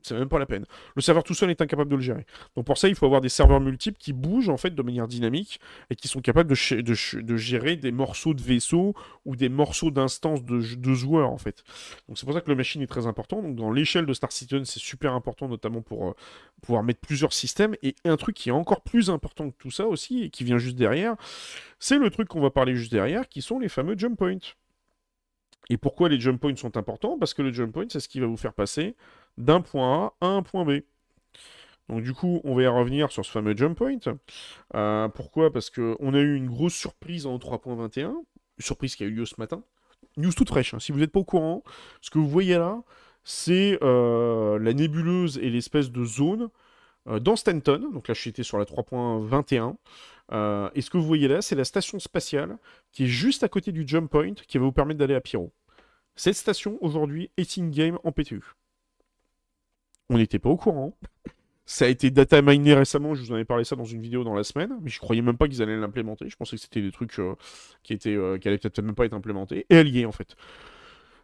C'est 0.04 0.14
même 0.14 0.28
pas 0.28 0.38
la 0.38 0.46
peine. 0.46 0.66
Le 0.96 1.02
serveur 1.02 1.24
tout 1.24 1.34
seul 1.34 1.50
est 1.50 1.60
incapable 1.60 1.90
de 1.90 1.96
le 1.96 2.02
gérer. 2.02 2.26
Donc 2.56 2.66
pour 2.66 2.78
ça, 2.78 2.88
il 2.88 2.94
faut 2.94 3.06
avoir 3.06 3.20
des 3.20 3.28
serveurs 3.28 3.60
multiples 3.60 3.98
qui 3.98 4.12
bougent 4.12 4.48
en 4.48 4.56
fait 4.56 4.74
de 4.74 4.82
manière 4.82 5.08
dynamique 5.08 5.60
et 5.90 5.96
qui 5.96 6.08
sont 6.08 6.20
capables 6.20 6.50
de, 6.50 7.36
gérer 7.36 7.76
des 7.76 7.92
morceaux 7.92 8.34
de 8.34 8.42
vaisseaux 8.42 8.94
ou 9.24 9.36
des 9.36 9.48
morceaux 9.48 9.90
d'instances 9.90 10.44
de, 10.44 10.60
de 10.76 10.94
joueurs 10.94 11.30
en 11.30 11.38
fait. 11.38 11.64
Donc 12.08 12.18
c'est 12.18 12.26
pour 12.26 12.34
ça 12.34 12.40
que 12.40 12.50
le 12.50 12.56
machine 12.56 12.82
est 12.82 12.86
très 12.86 13.06
important. 13.06 13.42
Dans 13.42 13.70
l'échelle 13.70 14.06
de 14.06 14.12
Star 14.12 14.32
Citizen, 14.32 14.64
c'est 14.64 14.80
super 14.80 15.12
important 15.14 15.48
notamment 15.48 15.82
pour 15.82 16.08
euh, 16.08 16.12
pouvoir 16.62 16.82
mettre 16.82 17.00
plusieurs 17.00 17.32
systèmes. 17.32 17.74
Et 17.82 17.94
un 18.04 18.16
truc 18.16 18.36
qui 18.36 18.48
est 18.48 18.52
encore 18.52 18.82
plus 18.82 19.10
important 19.10 19.50
que 19.50 19.56
tout 19.58 19.70
ça 19.70 19.86
aussi 19.86 20.24
et 20.24 20.30
qui 20.30 20.44
vient 20.44 20.58
juste 20.58 20.76
derrière, 20.76 21.16
c'est 21.78 21.98
le 21.98 22.10
truc 22.10 22.28
qu'on 22.28 22.40
va 22.40 22.50
parler 22.50 22.74
juste 22.74 22.92
derrière, 22.92 23.28
qui 23.28 23.42
sont 23.42 23.58
les 23.58 23.68
fameux 23.68 23.96
jump 23.96 24.18
points. 24.18 24.38
Et 25.70 25.76
pourquoi 25.76 26.08
les 26.08 26.20
jump 26.20 26.40
points 26.40 26.56
sont 26.56 26.76
importants? 26.76 27.18
Parce 27.18 27.34
que 27.34 27.42
le 27.42 27.52
jump 27.52 27.72
point, 27.72 27.86
c'est 27.88 28.00
ce 28.00 28.08
qui 28.08 28.20
va 28.20 28.26
vous 28.26 28.36
faire 28.36 28.52
passer 28.52 28.94
d'un 29.38 29.60
point 29.60 30.06
A 30.20 30.26
à 30.26 30.30
un 30.30 30.42
point 30.42 30.64
B. 30.64 30.80
Donc 31.88 32.02
du 32.02 32.14
coup, 32.14 32.40
on 32.44 32.54
va 32.54 32.62
y 32.62 32.66
revenir 32.66 33.10
sur 33.10 33.24
ce 33.24 33.30
fameux 33.30 33.56
jump 33.56 33.76
point. 33.76 33.98
Euh, 34.74 35.08
pourquoi? 35.08 35.52
Parce 35.52 35.70
qu'on 35.70 36.14
a 36.14 36.18
eu 36.18 36.36
une 36.36 36.46
grosse 36.46 36.74
surprise 36.74 37.26
en 37.26 37.36
3.21, 37.38 38.06
une 38.06 38.14
surprise 38.60 38.96
qui 38.96 39.04
a 39.04 39.06
eu 39.06 39.10
lieu 39.10 39.26
ce 39.26 39.34
matin. 39.38 39.62
news 40.16 40.32
toute 40.32 40.48
fraîche, 40.48 40.74
hein. 40.74 40.78
si 40.78 40.92
vous 40.92 40.98
n'êtes 40.98 41.12
pas 41.12 41.20
au 41.20 41.24
courant, 41.24 41.62
ce 42.00 42.10
que 42.10 42.18
vous 42.18 42.28
voyez 42.28 42.56
là, 42.56 42.82
c'est 43.24 43.78
euh, 43.82 44.58
la 44.58 44.72
nébuleuse 44.72 45.38
et 45.38 45.50
l'espèce 45.50 45.90
de 45.90 46.04
zone 46.04 46.48
euh, 47.08 47.18
dans 47.20 47.36
Stanton. 47.36 47.90
Donc 47.92 48.08
là, 48.08 48.14
je 48.14 48.20
suis 48.20 48.44
sur 48.44 48.58
la 48.58 48.64
3.21. 48.64 49.76
Euh, 50.32 50.70
et 50.74 50.80
ce 50.80 50.90
que 50.90 50.96
vous 50.96 51.06
voyez 51.06 51.28
là, 51.28 51.42
c'est 51.42 51.54
la 51.56 51.64
station 51.64 51.98
spatiale 51.98 52.58
qui 52.92 53.04
est 53.04 53.08
juste 53.08 53.42
à 53.42 53.48
côté 53.48 53.72
du 53.72 53.86
jump 53.86 54.10
point 54.10 54.34
qui 54.34 54.58
va 54.58 54.64
vous 54.64 54.72
permettre 54.72 54.98
d'aller 54.98 55.14
à 55.14 55.20
Pyro. 55.20 55.52
Cette 56.14 56.36
station, 56.36 56.78
aujourd'hui, 56.80 57.30
est 57.36 57.58
in-game 57.58 57.98
en 58.04 58.12
PTU. 58.12 58.42
On 60.10 60.18
n'était 60.18 60.38
pas 60.38 60.50
au 60.50 60.56
courant. 60.56 60.96
Ça 61.64 61.84
a 61.84 61.88
été 61.88 62.10
data 62.10 62.42
miné 62.42 62.74
récemment, 62.74 63.14
je 63.14 63.22
vous 63.22 63.32
en 63.32 63.36
ai 63.36 63.44
parlé 63.44 63.64
ça 63.64 63.76
dans 63.76 63.84
une 63.84 64.02
vidéo 64.02 64.24
dans 64.24 64.34
la 64.34 64.42
semaine, 64.42 64.76
mais 64.82 64.90
je 64.90 64.98
croyais 64.98 65.22
même 65.22 65.36
pas 65.36 65.46
qu'ils 65.46 65.62
allaient 65.62 65.78
l'implémenter. 65.78 66.28
Je 66.28 66.36
pensais 66.36 66.56
que 66.56 66.62
c'était 66.62 66.82
des 66.82 66.90
trucs 66.90 67.18
qui, 67.82 67.92
étaient, 67.92 68.18
qui 68.40 68.48
allaient 68.48 68.58
peut-être 68.58 68.82
même 68.82 68.96
pas 68.96 69.06
être 69.06 69.14
implémentés. 69.14 69.64
Et 69.70 69.76
elle 69.76 69.88
y 69.88 70.00
est 70.00 70.04
en 70.04 70.12
fait. 70.12 70.36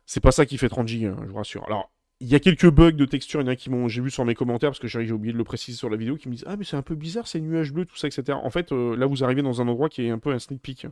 C'est 0.06 0.20
pas 0.20 0.30
ça 0.30 0.46
qui 0.46 0.56
fait 0.56 0.70
30 0.70 0.86
Go, 0.86 1.06
hein, 1.06 1.16
je 1.24 1.30
vous 1.30 1.36
rassure. 1.36 1.64
Alors, 1.66 1.90
il 2.20 2.28
y 2.28 2.34
a 2.34 2.40
quelques 2.40 2.68
bugs 2.68 2.92
de 2.92 3.04
texture, 3.04 3.40
il 3.40 3.44
y 3.44 3.48
en 3.48 3.52
a 3.52 3.56
qui 3.56 3.70
m'ont, 3.70 3.88
j'ai 3.88 4.00
vu 4.00 4.10
sur 4.10 4.24
mes 4.24 4.34
commentaires, 4.34 4.70
parce 4.70 4.78
que 4.78 4.88
j'ai 4.88 5.12
oublié 5.12 5.32
de 5.32 5.38
le 5.38 5.44
préciser 5.44 5.76
sur 5.76 5.90
la 5.90 5.96
vidéo, 5.96 6.16
qui 6.16 6.28
me 6.28 6.34
disent 6.34 6.44
Ah, 6.46 6.56
mais 6.56 6.64
c'est 6.64 6.76
un 6.76 6.82
peu 6.82 6.94
bizarre, 6.94 7.28
c'est 7.28 7.40
nuages 7.40 7.72
bleus, 7.72 7.84
tout 7.84 7.96
ça, 7.96 8.08
etc. 8.08 8.38
En 8.42 8.50
fait, 8.50 8.72
euh, 8.72 8.96
là, 8.96 9.06
vous 9.06 9.22
arrivez 9.22 9.42
dans 9.42 9.60
un 9.60 9.68
endroit 9.68 9.88
qui 9.88 10.06
est 10.06 10.10
un 10.10 10.18
peu 10.18 10.30
un 10.32 10.38
sneak 10.38 10.60
peek. 10.60 10.86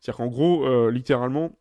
C'est-à-dire 0.00 0.16
qu'en 0.16 0.28
gros, 0.28 0.66
euh, 0.66 0.90
littéralement, 0.90 1.56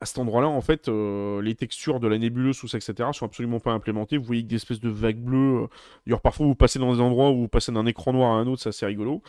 à 0.00 0.06
cet 0.06 0.18
endroit-là, 0.18 0.48
en 0.48 0.60
fait, 0.60 0.88
euh, 0.88 1.40
les 1.40 1.54
textures 1.54 2.00
de 2.00 2.08
la 2.08 2.18
nébuleuse, 2.18 2.58
tout 2.58 2.68
ça, 2.68 2.76
etc., 2.76 3.08
sont 3.12 3.24
absolument 3.24 3.60
pas 3.60 3.72
implémentées. 3.72 4.18
Vous 4.18 4.24
voyez 4.24 4.42
que 4.42 4.48
des 4.48 4.56
espèces 4.56 4.80
de 4.80 4.90
vagues 4.90 5.20
bleues. 5.20 5.68
D'ailleurs, 6.06 6.20
parfois, 6.20 6.46
vous 6.46 6.54
passez 6.54 6.78
dans 6.78 6.92
des 6.92 7.00
endroits 7.00 7.30
où 7.30 7.40
vous 7.40 7.48
passez 7.48 7.72
d'un 7.72 7.86
écran 7.86 8.12
noir 8.12 8.32
à 8.32 8.34
un 8.34 8.46
autre, 8.46 8.62
c'est 8.62 8.68
assez 8.68 8.86
rigolo. 8.86 9.22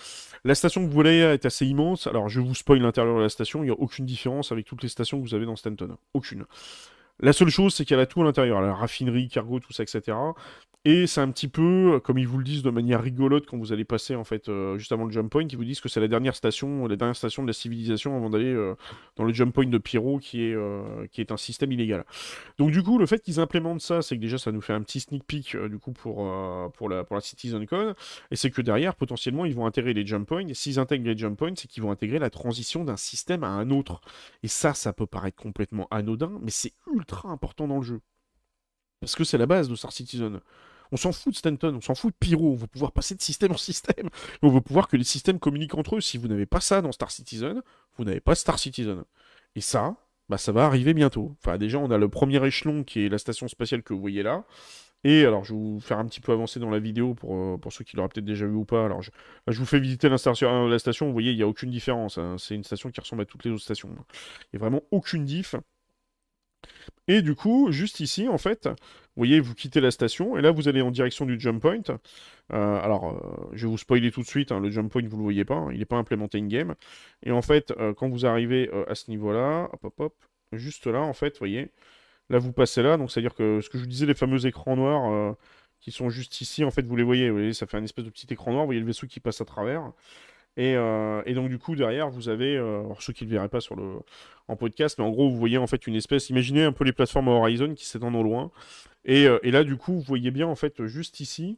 La 0.44 0.56
station 0.56 0.82
que 0.82 0.88
vous 0.88 0.94
voyez 0.94 1.22
est 1.22 1.46
assez 1.46 1.66
immense. 1.66 2.08
Alors, 2.08 2.28
je 2.28 2.42
vous 2.42 2.56
spoil 2.56 2.80
l'intérieur 2.80 3.16
de 3.16 3.22
la 3.22 3.30
station. 3.30 3.64
Il 3.64 3.68
n'y 3.68 3.72
a 3.72 3.80
aucune 3.80 4.06
différence 4.06 4.52
avec 4.52 4.66
toutes 4.66 4.84
les 4.84 4.90
stations 4.90 5.18
que 5.22 5.28
vous 5.28 5.36
avez 5.36 5.46
dans 5.46 5.56
Stanton. 5.56 5.98
Aucune. 6.14 6.46
La 7.20 7.34
seule 7.34 7.50
chose, 7.50 7.74
c'est 7.74 7.86
qu'elle 7.86 8.00
a 8.00 8.06
tout 8.06 8.22
à 8.22 8.26
l'intérieur, 8.26 8.62
la 8.62 8.76
raffinerie, 8.76 9.28
cargo, 9.28 9.60
tout 9.60 9.74
ça, 9.74 9.84
etc. 9.84 10.16
Et 10.90 11.06
c'est 11.06 11.20
un 11.20 11.30
petit 11.32 11.50
peu, 11.50 12.00
comme 12.02 12.18
ils 12.18 12.30
vous 12.30 12.38
le 12.38 12.46
disent 12.46 12.64
de 12.64 12.70
manière 12.70 13.02
rigolote 13.02 13.46
quand 13.46 13.58
vous 13.58 13.74
allez 13.74 13.84
passer 13.84 14.16
en 14.16 14.24
fait 14.24 14.48
euh, 14.48 14.78
juste 14.78 14.94
avant 14.94 15.04
le 15.04 15.12
jump 15.12 15.30
point, 15.30 15.44
ils 15.44 15.58
vous 15.58 15.66
disent 15.66 15.82
que 15.82 15.90
c'est 15.90 16.00
la 16.00 16.08
dernière 16.08 16.34
station, 16.34 16.88
la 16.88 16.96
dernière 16.96 17.18
station 17.18 17.42
de 17.42 17.48
la 17.48 17.52
civilisation 17.52 18.16
avant 18.16 18.30
d'aller 18.30 18.54
euh, 18.54 18.74
dans 19.18 19.26
le 19.26 19.34
jump 19.34 19.54
point 19.54 19.66
de 19.66 19.78
Pyro 19.80 20.18
qui 20.18 20.44
est, 20.46 20.54
euh, 20.54 21.06
qui 21.12 21.20
est 21.20 21.34
un 21.34 21.36
système 21.36 21.74
illégal. 21.74 22.06
Donc 22.58 22.72
du 22.72 22.82
coup, 22.84 22.98
le 22.98 23.06
fait 23.06 23.22
qu'ils 23.22 23.42
implémentent 23.42 23.82
ça, 23.82 24.02
c'est 24.02 24.16
que 24.16 24.22
déjà 24.22 24.38
ça 24.38 24.54
nous 24.54 24.62
fait 24.62 24.72
un 24.72 24.82
petit 24.82 25.02
sneak 25.02 25.26
peek 25.26 25.58
du 25.58 25.78
coup 25.78 25.92
pour, 25.92 26.26
pour, 26.72 26.88
la, 26.88 27.04
pour 27.04 27.18
la 27.18 27.22
CitizenCon, 27.22 27.94
et 28.32 28.38
c'est 28.38 28.50
que 28.50 28.62
derrière, 28.62 28.96
potentiellement, 28.96 29.44
ils 29.44 29.56
vont 29.56 29.66
intégrer 29.66 29.94
les 29.94 30.06
jump 30.06 30.26
points, 30.26 30.48
et 30.48 30.54
s'ils 30.54 30.80
intègrent 30.80 31.06
les 31.06 31.18
jump 31.18 31.38
points, 31.38 31.52
c'est 31.58 31.68
qu'ils 31.68 31.84
vont 31.84 31.92
intégrer 31.92 32.18
la 32.18 32.30
transition 32.30 32.86
d'un 32.86 32.96
système 32.96 33.44
à 33.44 33.50
un 33.50 33.72
autre. 33.72 34.00
Et 34.42 34.48
ça, 34.48 34.74
ça 34.74 34.94
peut 34.94 35.06
paraître 35.06 35.36
complètement 35.36 35.90
anodin, 35.92 36.40
mais 36.42 36.52
c'est 36.52 36.72
ultra 36.96 37.28
important 37.28 37.68
dans 37.68 37.76
le 37.76 37.84
jeu. 37.84 38.00
Parce 39.02 39.16
que 39.16 39.26
c'est 39.26 39.38
la 39.38 39.48
base 39.48 39.68
de 39.68 39.76
Star 39.76 39.92
Citizen. 39.92 40.40
On 40.92 40.98
s'en 40.98 41.12
fout 41.12 41.34
de 41.34 41.38
Stanton, 41.38 41.76
on 41.76 41.82
s'en 41.82 41.96
fout 41.96 42.14
de 42.14 42.18
Pyro, 42.20 42.52
on 42.52 42.56
veut 42.56 42.68
pouvoir 42.68 42.92
passer 42.92 43.16
de 43.16 43.22
système 43.22 43.52
en 43.52 43.58
système. 43.58 44.10
On 44.42 44.50
veut 44.50 44.62
pouvoir 44.62 44.88
que 44.88 44.98
les 44.98 45.04
systèmes 45.04 45.40
communiquent 45.40 45.76
entre 45.76 45.98
eux. 45.98 46.02
Si 46.02 46.18
vous 46.18 46.28
n'avez 46.28 46.46
pas 46.46 46.62
ça 46.62 46.82
dans 46.82 46.92
Star 46.92 47.12
Citizen, 47.12 47.62
vous 47.98 48.04
n'avez 48.04 48.20
pas 48.20 48.36
Star 48.36 48.60
Citizen. 48.60 49.04
Et 49.56 49.62
ça, 49.62 49.96
bah, 50.30 50.38
ça 50.38 50.52
va 50.52 50.66
arriver 50.66 50.94
bientôt. 50.94 51.36
Enfin, 51.40 51.58
déjà, 51.58 51.80
on 51.80 51.90
a 51.92 51.98
le 51.98 52.10
premier 52.10 52.46
échelon 52.46 52.84
qui 52.84 53.06
est 53.06 53.10
la 53.10 53.18
station 53.18 53.48
spatiale 53.48 53.84
que 53.84 53.94
vous 53.94 54.02
voyez 54.02 54.24
là. 54.24 54.44
Et 55.04 55.26
alors, 55.26 55.46
je 55.46 55.54
vais 55.54 55.60
vous 55.60 55.80
faire 55.80 56.00
un 56.00 56.06
petit 56.06 56.20
peu 56.20 56.32
avancer 56.32 56.60
dans 56.60 56.70
la 56.70 56.80
vidéo 56.80 57.14
pour, 57.14 57.36
euh, 57.36 57.70
ceux 57.70 57.84
qui 57.84 57.96
l'auraient 57.96 58.10
peut-être 58.10 58.26
déjà 58.26 58.46
vu 58.46 58.56
ou 58.56 58.66
pas. 58.66 58.86
Alors, 58.86 59.02
je, 59.02 59.12
je 59.48 59.60
vous 59.60 59.66
fais 59.66 59.80
visiter 59.80 60.16
station, 60.18 60.68
la 60.68 60.80
station. 60.80 61.06
Vous 61.08 61.14
voyez, 61.14 61.32
il 61.32 61.38
n'y 61.38 61.44
a 61.44 61.48
aucune 61.48 61.70
différence. 61.70 62.18
Hein. 62.18 62.36
C'est 62.40 62.56
une 62.56 62.64
station 62.64 62.90
qui 62.92 63.00
ressemble 63.00 63.22
à 63.22 63.26
toutes 63.26 63.46
les 63.46 63.52
autres 63.52 63.64
stations. 63.64 63.90
Il 63.90 64.58
n'y 64.58 64.58
a 64.58 64.60
vraiment 64.60 64.82
aucune 64.92 65.24
diff. 65.24 65.56
Et 67.08 67.22
du 67.22 67.36
coup, 67.36 67.72
juste 67.72 68.00
ici, 68.02 68.28
en 68.28 68.38
fait, 68.38 68.68
vous 68.68 68.74
voyez, 69.16 69.40
vous 69.40 69.56
quittez 69.56 69.80
la 69.80 69.92
station, 69.92 70.38
et 70.38 70.42
là, 70.42 70.52
vous 70.52 70.68
allez 70.68 70.82
en 70.82 70.92
direction 70.92 71.26
du 71.26 71.40
jump 71.40 71.62
point. 71.62 71.82
Euh, 72.54 72.80
alors, 72.82 73.10
euh, 73.10 73.50
je 73.54 73.66
vais 73.66 73.72
vous 73.72 73.78
spoiler 73.78 74.12
tout 74.12 74.22
de 74.22 74.28
suite, 74.28 74.52
hein, 74.52 74.60
le 74.60 74.70
jump 74.70 74.92
point, 74.92 75.02
vous 75.08 75.18
le 75.18 75.24
voyez 75.24 75.46
pas, 75.46 75.56
hein, 75.56 75.70
il 75.72 75.80
n'est 75.80 75.86
pas 75.86 75.96
implémenté 75.98 76.38
in-game. 76.38 76.76
Et 77.24 77.32
en 77.32 77.42
fait, 77.42 77.72
euh, 77.72 77.94
quand 77.94 78.10
vous 78.10 78.26
arrivez 78.26 78.70
à 78.88 78.96
ce 78.96 79.10
niveau-là, 79.10 79.70
hop, 79.74 79.86
hop, 79.86 80.00
hop, 80.00 80.16
juste 80.52 80.88
là, 80.88 81.02
en 81.02 81.14
fait, 81.14 81.34
vous 81.34 81.40
voyez, 81.40 81.72
là, 82.30 82.40
vous 82.40 82.54
passez 82.54 82.84
là, 82.84 82.98
donc 82.98 83.12
c'est-à-dire 83.12 83.36
que 83.36 83.62
ce 83.62 83.70
que 83.70 83.78
je 83.78 83.84
vous 83.84 83.90
disais, 83.90 84.06
les 84.06 84.14
fameux 84.14 84.46
écrans 84.46 84.76
noirs 84.76 85.36
qui 85.80 85.92
sont 85.92 86.10
juste 86.10 86.42
ici, 86.42 86.64
en 86.64 86.72
fait, 86.72 86.86
vous 86.86 86.96
les 86.96 87.04
voyez, 87.04 87.30
vous 87.30 87.38
voyez, 87.38 87.54
ça 87.54 87.68
fait 87.68 87.78
un 87.78 87.84
espèce 87.84 88.06
de 88.06 88.10
petit 88.10 88.28
écran 88.32 88.52
noir, 88.52 88.64
vous 88.64 88.68
voyez 88.68 88.82
le 88.82 88.86
vaisseau 88.86 89.08
qui 89.08 89.20
passe 89.20 89.42
à 89.42 89.46
travers. 89.46 89.92
Euh, 90.58 91.22
et, 91.26 91.34
donc 91.34 91.50
du 91.50 91.60
coup 91.60 91.76
derrière 91.76 92.10
vous 92.10 92.30
avez, 92.30 92.58
euh, 92.58 92.80
alors 92.80 93.02
ceux 93.02 93.14
qui 93.14 93.26
ne 93.26 93.30
le 93.30 93.36
verraient 93.36 93.50
pas 93.50 93.62
sur 93.62 93.76
le, 93.76 94.00
en 94.48 94.56
podcast, 94.56 94.98
mais 94.98 95.06
en 95.06 95.12
gros 95.12 95.30
vous 95.30 95.38
voyez 95.38 95.58
en 95.58 95.68
fait 95.68 95.86
une 95.86 95.96
espèce, 95.96 96.30
imaginez 96.30 96.64
un 96.64 96.72
peu 96.72 96.84
les 96.84 96.94
plateformes 96.94 97.28
Horizon 97.28 97.74
qui 97.76 97.86
s'étendent 97.86 98.16
au 98.16 98.24
loin. 98.24 98.52
Euh, 99.08 99.40
et, 99.44 99.52
là 99.52 99.64
du 99.64 99.78
coup 99.78 99.94
vous 99.94 100.02
voyez 100.02 100.32
bien 100.32 100.48
en 100.48 100.56
fait 100.56 100.86
juste 100.86 101.20
ici, 101.20 101.58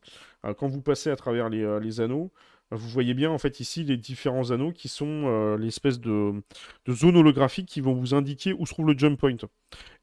quand 0.58 0.68
vous 0.68 0.82
passez 0.82 1.10
à 1.10 1.16
travers 1.16 1.50
les, 1.50 2.02
anneaux, 2.02 2.32
vous 2.72 2.90
voyez 2.90 3.14
bien 3.14 3.32
en 3.32 3.38
fait 3.38 3.60
ici 3.60 3.84
les 3.84 3.98
différents 3.98 4.52
anneaux 4.52 4.72
qui 4.72 4.90
sont 4.90 5.56
l'espèce 5.56 6.00
de, 6.00 6.34
de 6.86 6.94
zone 6.94 7.18
holographique 7.18 7.68
qui 7.68 7.82
vont 7.82 7.94
vous 7.94 8.14
indiquer 8.14 8.54
où 8.54 8.66
se 8.66 8.74
trouve 8.74 8.88
le 8.88 8.98
jump 8.98 9.20
point 9.20 9.36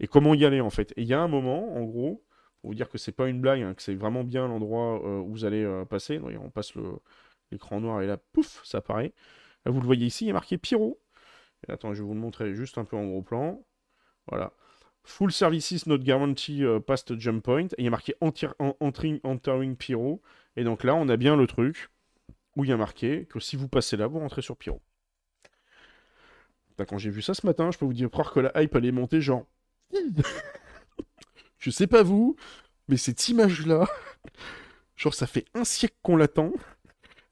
et 0.00 0.06
comment 0.06 0.34
y 0.34 0.44
aller 0.44 0.60
en 0.60 0.70
fait. 0.70 0.92
Et 0.96 1.02
il 1.02 1.08
y 1.08 1.14
a 1.14 1.20
un 1.20 1.28
moment 1.28 1.76
en 1.76 1.84
gros, 1.84 2.24
pour 2.60 2.70
vous 2.70 2.74
dire 2.74 2.88
que 2.88 2.98
c'est 2.98 3.12
pas 3.12 3.28
une 3.28 3.40
blague, 3.40 3.62
hein, 3.62 3.74
que 3.74 3.82
c'est 3.82 3.94
vraiment 3.94 4.24
bien 4.24 4.48
l'endroit 4.48 5.00
où 5.20 5.30
vous 5.30 5.44
allez 5.44 5.64
passer. 5.88 6.18
on 6.42 6.50
passe 6.50 6.74
le 6.74 6.84
L'écran 7.50 7.80
noir 7.80 8.02
est 8.02 8.06
là, 8.06 8.16
pouf, 8.16 8.60
ça 8.64 8.78
apparaît. 8.78 9.12
Là, 9.64 9.72
vous 9.72 9.80
le 9.80 9.86
voyez 9.86 10.06
ici, 10.06 10.26
il 10.26 10.30
a 10.30 10.32
marqué 10.32 10.58
Pyro. 10.58 11.00
Et 11.66 11.72
attends, 11.72 11.94
je 11.94 12.02
vais 12.02 12.06
vous 12.06 12.14
le 12.14 12.20
montrer 12.20 12.54
juste 12.54 12.78
un 12.78 12.84
peu 12.84 12.96
en 12.96 13.06
gros 13.06 13.22
plan. 13.22 13.64
Voilà. 14.28 14.52
Full 15.04 15.32
services 15.32 15.86
not 15.86 15.98
guarantee 15.98 16.64
euh, 16.64 16.80
past 16.80 17.18
jump 17.18 17.44
point. 17.44 17.66
Et 17.66 17.78
il 17.78 17.84
y 17.84 17.88
a 17.88 17.90
marqué 17.90 18.14
entering, 18.20 19.20
entering 19.22 19.76
Pyro. 19.76 20.22
Et 20.56 20.64
donc 20.64 20.84
là, 20.84 20.94
on 20.94 21.08
a 21.08 21.16
bien 21.16 21.36
le 21.36 21.46
truc 21.46 21.90
où 22.56 22.64
il 22.64 22.70
y 22.70 22.72
a 22.72 22.76
marqué 22.76 23.26
que 23.26 23.38
si 23.38 23.56
vous 23.56 23.68
passez 23.68 23.96
là, 23.96 24.06
vous 24.06 24.18
rentrez 24.18 24.42
sur 24.42 24.56
Pyro. 24.56 24.80
quand 26.88 26.98
j'ai 26.98 27.10
vu 27.10 27.22
ça 27.22 27.34
ce 27.34 27.46
matin, 27.46 27.70
je 27.70 27.78
peux 27.78 27.84
vous 27.84 27.92
dire 27.92 28.10
croire 28.10 28.32
que 28.32 28.40
la 28.40 28.62
hype 28.62 28.74
allait 28.74 28.92
monter 28.92 29.20
genre. 29.20 29.46
je 31.58 31.70
sais 31.70 31.86
pas 31.86 32.02
vous, 32.02 32.36
mais 32.88 32.96
cette 32.96 33.28
image-là, 33.28 33.86
genre 34.96 35.14
ça 35.14 35.26
fait 35.26 35.44
un 35.54 35.64
siècle 35.64 35.96
qu'on 36.02 36.16
l'attend 36.16 36.52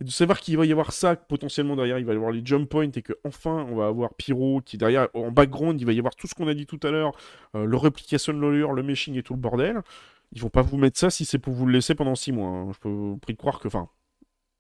de 0.01 0.11
savoir 0.11 0.41
qu'il 0.41 0.57
va 0.57 0.67
y 0.67 0.73
avoir 0.73 0.93
ça, 0.93 1.17
potentiellement 1.17 1.77
derrière, 1.77 1.99
il 1.99 2.05
va 2.05 2.13
y 2.13 2.17
avoir 2.17 2.33
les 2.33 2.45
jump 2.45 2.69
points 2.69 2.91
et 2.91 3.03
que 3.03 3.13
enfin 3.25 3.67
on 3.71 3.77
va 3.77 3.87
avoir 3.87 4.15
Pyro 4.15 4.61
qui 4.61 4.77
derrière, 4.77 5.09
en 5.15 5.31
background, 5.31 5.81
il 5.81 5.87
va 5.87 5.93
y 5.93 5.99
avoir 5.99 6.17
tout 6.17 6.27
ce 6.27 6.35
qu'on 6.35 6.49
a 6.49 6.55
dit 6.55 6.67
tout 6.67 6.81
à 6.83 6.91
l'heure, 6.91 7.13
euh, 7.55 7.65
le 7.65 7.77
replication 7.77 8.33
lawyer, 8.33 8.67
le 8.75 8.83
meshing 8.83 9.17
et 9.17 9.23
tout 9.23 9.35
le 9.35 9.41
bordel. 9.41 9.83
Ils 10.33 10.41
vont 10.43 10.51
pas 10.51 10.63
vous 10.63 10.77
mettre 10.77 10.99
ça 10.99 11.11
si 11.11 11.25
c'est 11.25 11.39
pour 11.39 11.53
vous 11.55 11.67
le 11.67 11.73
laisser 11.73 11.95
pendant 11.95 12.15
6 12.15 12.33
mois. 12.33 12.49
Hein. 12.49 12.73
Je 12.73 12.79
peux 12.81 12.89
vous 12.89 13.17
prie 13.19 13.35
de 13.35 13.39
croire 13.39 13.61
que, 13.61 13.69
enfin, 13.69 13.89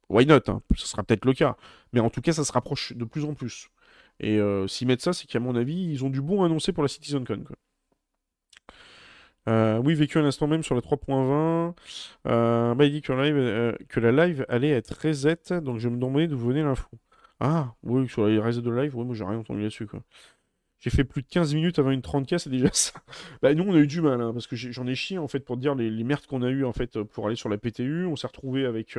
why 0.08 0.24
not 0.26 0.40
hein. 0.48 0.62
Ce 0.76 0.86
sera 0.86 1.02
peut-être 1.02 1.24
le 1.24 1.32
cas. 1.32 1.56
Mais 1.92 2.00
en 2.00 2.10
tout 2.10 2.20
cas, 2.20 2.32
ça 2.32 2.44
se 2.44 2.52
rapproche 2.52 2.92
de 2.94 3.04
plus 3.04 3.24
en 3.24 3.34
plus. 3.34 3.70
Et 4.20 4.38
euh, 4.38 4.68
s'ils 4.68 4.86
mettent 4.86 5.02
ça, 5.02 5.12
c'est 5.12 5.26
qu'à 5.26 5.40
mon 5.40 5.56
avis, 5.56 5.74
ils 5.74 6.04
ont 6.04 6.10
du 6.10 6.20
bon 6.20 6.44
annoncé 6.44 6.72
pour 6.72 6.82
la 6.84 6.88
CitizenCon. 6.88 7.44
Quoi. 7.44 7.56
Euh, 9.48 9.78
oui, 9.84 9.94
vécu 9.94 10.18
à 10.18 10.22
l'instant 10.22 10.46
même 10.46 10.62
sur 10.62 10.74
la 10.74 10.80
3.20. 10.80 11.74
Euh, 12.26 12.74
bah, 12.74 12.84
il 12.86 12.92
dit 12.92 13.02
que 13.02 13.12
la, 13.12 13.24
live, 13.24 13.36
euh, 13.36 13.72
que 13.88 14.00
la 14.00 14.26
live 14.26 14.46
allait 14.48 14.70
être 14.70 14.96
reset, 15.06 15.60
donc 15.60 15.78
je 15.78 15.88
me 15.88 15.96
demandais 15.96 16.26
d'où 16.28 16.38
venait 16.38 16.62
l'info. 16.62 16.88
Ah, 17.40 17.74
oui, 17.82 18.08
sur 18.08 18.26
les 18.26 18.38
reset 18.38 18.62
de 18.62 18.70
live, 18.70 18.96
ouais, 18.96 19.04
moi 19.04 19.14
j'ai 19.14 19.24
rien 19.24 19.38
entendu 19.38 19.60
là-dessus. 19.60 19.86
J'ai 20.78 20.90
fait 20.90 21.04
plus 21.04 21.22
de 21.22 21.28
15 21.28 21.54
minutes 21.54 21.78
avant 21.78 21.90
une 21.90 22.00
30k, 22.00 22.38
c'est 22.38 22.50
déjà 22.50 22.68
ça. 22.72 22.92
bah, 23.42 23.54
nous, 23.54 23.64
on 23.64 23.74
a 23.74 23.78
eu 23.78 23.86
du 23.86 24.00
mal, 24.00 24.20
hein, 24.20 24.32
parce 24.32 24.46
que 24.46 24.56
j'en 24.56 24.86
ai, 24.86 24.94
chié, 24.94 25.18
en 25.18 25.28
fait, 25.28 25.40
pour 25.40 25.56
dire 25.56 25.74
les, 25.74 26.04
merdes 26.04 26.26
qu'on 26.26 26.42
a 26.42 26.48
eu 26.48 26.64
en 26.64 26.72
fait, 26.72 27.02
pour 27.02 27.26
aller 27.26 27.36
sur 27.36 27.48
la 27.48 27.58
PTU. 27.58 28.06
On 28.06 28.16
s'est 28.16 28.26
retrouvé 28.26 28.64
avec. 28.66 28.96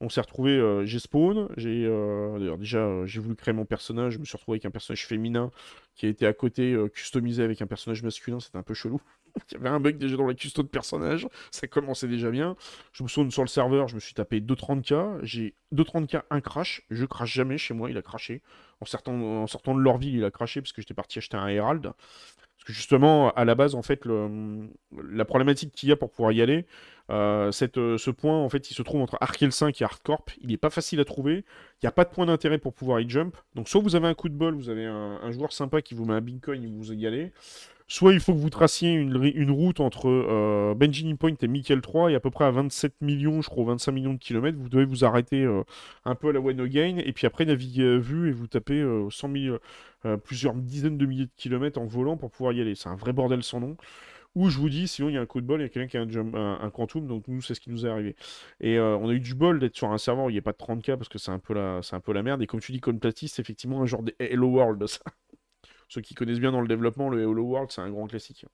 on 0.00 0.08
s'est 0.08 0.20
retrouvé. 0.20 0.82
j'ai 0.86 0.98
spawn. 0.98 1.48
J'ai. 1.56 1.84
D'ailleurs, 1.84 2.58
déjà, 2.58 3.06
j'ai 3.06 3.20
voulu 3.20 3.36
créer 3.36 3.54
mon 3.54 3.64
personnage. 3.66 4.14
Je 4.14 4.18
me 4.18 4.24
suis 4.24 4.36
retrouvé 4.36 4.56
avec 4.56 4.66
un 4.66 4.70
personnage 4.70 5.06
féminin 5.06 5.50
qui 5.94 6.06
a 6.06 6.08
été 6.08 6.26
à 6.26 6.32
côté, 6.32 6.76
customisé 6.92 7.42
avec 7.42 7.62
un 7.62 7.66
personnage 7.66 8.02
masculin. 8.02 8.40
C'était 8.40 8.58
un 8.58 8.62
peu 8.62 8.74
chelou. 8.74 9.00
Il 9.50 9.54
y 9.54 9.56
avait 9.56 9.68
un 9.68 9.80
bug 9.80 9.98
déjà 9.98 10.16
dans 10.16 10.26
la 10.26 10.34
custo 10.34 10.62
de 10.62 10.68
personnage, 10.68 11.28
ça 11.50 11.66
commençait 11.66 12.08
déjà 12.08 12.30
bien. 12.30 12.56
Je 12.92 13.02
me 13.02 13.08
souviens 13.08 13.30
sur 13.30 13.42
le 13.42 13.48
serveur, 13.48 13.88
je 13.88 13.94
me 13.94 14.00
suis 14.00 14.14
tapé 14.14 14.40
230k, 14.40 15.18
j'ai 15.22 15.54
230k, 15.74 16.22
un 16.30 16.40
crash, 16.40 16.82
je 16.90 17.04
crache 17.04 17.32
jamais 17.32 17.58
chez 17.58 17.74
moi, 17.74 17.90
il 17.90 17.96
a 17.96 18.02
craché. 18.02 18.42
En 18.80 18.86
sortant, 18.86 19.74
de 19.74 19.80
leur 19.80 19.98
ville, 19.98 20.16
il 20.16 20.24
a 20.24 20.30
craché 20.30 20.60
parce 20.60 20.72
que 20.72 20.82
j'étais 20.82 20.94
parti 20.94 21.18
acheter 21.18 21.36
un 21.36 21.48
Herald. 21.48 21.82
Parce 21.82 22.64
que 22.66 22.72
justement, 22.72 23.30
à 23.32 23.44
la 23.44 23.54
base, 23.54 23.74
en 23.74 23.82
fait, 23.82 24.06
la 24.06 25.24
problématique 25.24 25.72
qu'il 25.72 25.88
y 25.88 25.92
a 25.92 25.96
pour 25.96 26.10
pouvoir 26.10 26.32
y 26.32 26.42
aller, 26.42 26.66
euh, 27.10 27.50
euh, 27.76 27.98
ce 27.98 28.10
point, 28.10 28.38
en 28.38 28.48
fait, 28.48 28.70
il 28.70 28.74
se 28.74 28.82
trouve 28.82 29.02
entre 29.02 29.18
Arkel 29.20 29.52
5 29.52 29.80
et 29.80 29.84
Hardcorp. 29.84 30.24
Il 30.40 30.48
n'est 30.48 30.56
pas 30.56 30.70
facile 30.70 31.00
à 31.00 31.04
trouver. 31.04 31.44
Il 31.82 31.84
n'y 31.84 31.88
a 31.88 31.92
pas 31.92 32.04
de 32.04 32.10
point 32.10 32.26
d'intérêt 32.26 32.58
pour 32.58 32.72
pouvoir 32.72 33.00
y 33.00 33.08
jump. 33.08 33.36
Donc, 33.54 33.68
soit 33.68 33.80
vous 33.80 33.96
avez 33.96 34.06
un 34.06 34.14
coup 34.14 34.28
de 34.28 34.34
bol, 34.34 34.54
vous 34.54 34.70
avez 34.70 34.86
un, 34.86 35.30
joueur 35.30 35.52
sympa 35.52 35.82
qui 35.82 35.94
vous 35.94 36.04
met 36.04 36.14
un 36.14 36.20
bitcoin 36.20 36.64
et 36.64 36.66
vous 36.66 36.92
y 36.92 37.06
allez. 37.06 37.32
Soit 37.86 38.14
il 38.14 38.20
faut 38.20 38.32
que 38.32 38.38
vous 38.38 38.48
traciez 38.50 38.92
une, 38.94 39.50
route 39.50 39.78
entre 39.78 40.08
euh, 40.08 40.74
Benjamin 40.74 41.16
Point 41.16 41.34
et 41.42 41.48
Michael 41.48 41.82
3 41.82 42.12
et 42.12 42.14
à 42.14 42.20
peu 42.20 42.30
près 42.30 42.46
à 42.46 42.50
27 42.50 42.94
millions, 43.02 43.42
je 43.42 43.50
crois, 43.50 43.64
25 43.64 43.92
millions 43.92 44.14
de 44.14 44.18
kilomètres, 44.18 44.56
vous 44.58 44.70
devez 44.70 44.86
vous 44.86 45.04
arrêter 45.04 45.42
euh, 45.42 45.62
un 46.06 46.14
peu 46.14 46.30
à 46.30 46.32
la 46.32 46.40
One 46.40 46.60
Again 46.60 46.96
et 47.04 47.12
puis 47.12 47.26
après 47.26 47.44
naviguer 47.44 47.86
à 47.86 47.98
vue 47.98 48.30
et 48.30 48.32
vous 48.32 48.46
tapez 48.46 48.82
100 49.10 49.32
euh, 50.06 50.16
plusieurs 50.16 50.54
dizaines 50.54 50.96
de 50.96 51.04
milliers 51.04 51.26
de 51.26 51.32
kilomètres 51.36 51.78
en 51.78 51.84
volant 51.84 52.16
pour 52.16 52.30
pouvoir 52.30 52.54
y 52.54 52.62
aller. 52.62 52.74
C'est 52.74 52.88
un 52.88 52.96
vrai 52.96 53.12
bordel 53.12 53.42
sans 53.42 53.60
nom. 53.60 53.76
Ou 54.34 54.48
je 54.48 54.58
vous 54.58 54.70
dis, 54.70 54.88
sinon 54.88 55.10
il 55.10 55.14
y 55.14 55.18
a 55.18 55.20
un 55.20 55.26
coup 55.26 55.40
de 55.40 55.46
bol, 55.46 55.60
il 55.60 55.64
y 55.64 55.66
a 55.66 55.68
quelqu'un 55.68 56.06
qui 56.06 56.16
a 56.16 56.20
un, 56.20 56.70
quantum, 56.70 57.06
donc 57.06 57.28
nous 57.28 57.40
c'est 57.42 57.54
ce 57.54 57.60
qui 57.60 57.70
nous 57.70 57.86
est 57.86 57.88
arrivé. 57.88 58.16
Et 58.60 58.80
on 58.80 59.08
a 59.08 59.12
eu 59.12 59.20
du 59.20 59.34
bol 59.34 59.60
d'être 59.60 59.76
sur 59.76 59.92
un 59.92 59.98
serveur 59.98 60.24
où 60.24 60.30
il 60.30 60.32
n'y 60.32 60.38
a 60.38 60.42
pas 60.42 60.52
de 60.52 60.56
30K 60.56 60.96
parce 60.96 61.08
que 61.08 61.18
c'est 61.18 61.30
un, 61.30 61.38
peu 61.38 61.54
la, 61.54 61.80
un 61.92 62.00
peu 62.00 62.12
la 62.12 62.22
merde. 62.22 62.42
Et 62.42 62.46
comme 62.46 62.60
tu 62.60 62.72
dis, 62.72 62.80
Conplatis, 62.80 63.28
c'est 63.28 63.42
effectivement 63.42 63.82
un 63.82 63.86
genre 63.86 64.02
de 64.02 64.14
Hello 64.18 64.48
World 64.48 64.86
ça. 64.86 65.00
Ceux 65.88 66.00
qui 66.00 66.14
connaissent 66.14 66.40
bien 66.40 66.52
dans 66.52 66.60
le 66.60 66.68
développement, 66.68 67.08
le 67.08 67.20
Hello 67.20 67.42
World, 67.42 67.70
c'est 67.70 67.80
un 67.80 67.90
grand 67.90 68.06
classique. 68.06 68.46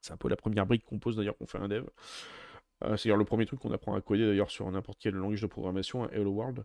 C'est 0.00 0.12
un 0.12 0.16
peu 0.16 0.28
la 0.28 0.36
première 0.36 0.66
brique 0.66 0.84
qu'on 0.84 0.98
pose 0.98 1.16
d'ailleurs 1.16 1.36
qu'on 1.38 1.46
fait 1.46 1.58
un 1.58 1.68
dev. 1.68 1.84
Euh, 2.84 2.96
c'est 2.96 3.08
d'ailleurs 3.08 3.18
le 3.18 3.24
premier 3.24 3.46
truc 3.46 3.60
qu'on 3.60 3.72
apprend 3.72 3.94
à 3.94 4.00
coder 4.00 4.26
d'ailleurs 4.26 4.50
sur 4.50 4.70
n'importe 4.70 4.98
quel 5.00 5.14
langage 5.14 5.40
de 5.40 5.46
programmation, 5.46 6.08
Hello 6.10 6.30
World. 6.32 6.64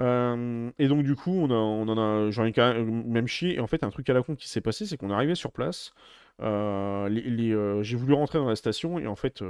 Euh, 0.00 0.70
et 0.78 0.88
donc 0.88 1.04
du 1.04 1.16
coup, 1.16 1.32
on, 1.32 1.50
en 1.50 1.98
a, 1.98 2.30
j'en 2.30 2.44
ai 2.44 2.52
même 2.84 3.26
chier. 3.26 3.54
Et 3.54 3.60
en 3.60 3.66
fait, 3.66 3.82
un 3.84 3.90
truc 3.90 4.08
à 4.10 4.12
la 4.14 4.22
con 4.22 4.34
qui 4.36 4.48
s'est 4.48 4.60
passé, 4.60 4.86
c'est 4.86 4.96
qu'on 4.96 5.10
est 5.10 5.14
arrivé 5.14 5.34
sur 5.34 5.52
place. 5.52 5.94
Euh, 6.40 7.82
j'ai 7.82 7.96
voulu 7.96 8.12
rentrer 8.14 8.38
dans 8.38 8.48
la 8.48 8.56
station 8.56 8.98
et 8.98 9.06
en 9.06 9.16
fait, 9.16 9.42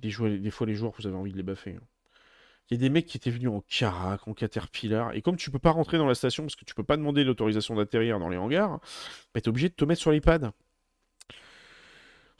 des, 0.00 0.10
des 0.38 0.50
fois 0.50 0.66
les 0.66 0.74
joueurs, 0.74 0.92
vous 0.98 1.06
avez 1.06 1.16
envie 1.16 1.32
de 1.32 1.36
les 1.36 1.42
baffer. 1.42 1.76
Hein. 1.76 1.99
Il 2.70 2.74
y 2.74 2.76
a 2.76 2.80
des 2.80 2.90
mecs 2.90 3.06
qui 3.06 3.16
étaient 3.16 3.30
venus 3.30 3.50
en 3.50 3.62
carac, 3.62 4.28
en 4.28 4.34
caterpillar, 4.34 5.12
et 5.14 5.22
comme 5.22 5.36
tu 5.36 5.50
peux 5.50 5.58
pas 5.58 5.72
rentrer 5.72 5.98
dans 5.98 6.06
la 6.06 6.14
station 6.14 6.44
parce 6.44 6.54
que 6.54 6.64
tu 6.64 6.74
peux 6.74 6.84
pas 6.84 6.96
demander 6.96 7.24
l'autorisation 7.24 7.74
d'atterrir 7.74 8.20
dans 8.20 8.28
les 8.28 8.36
hangars, 8.36 8.80
bah, 9.34 9.40
tu 9.40 9.46
es 9.46 9.48
obligé 9.48 9.68
de 9.68 9.74
te 9.74 9.84
mettre 9.84 10.00
sur 10.00 10.12
l'iPad. 10.12 10.52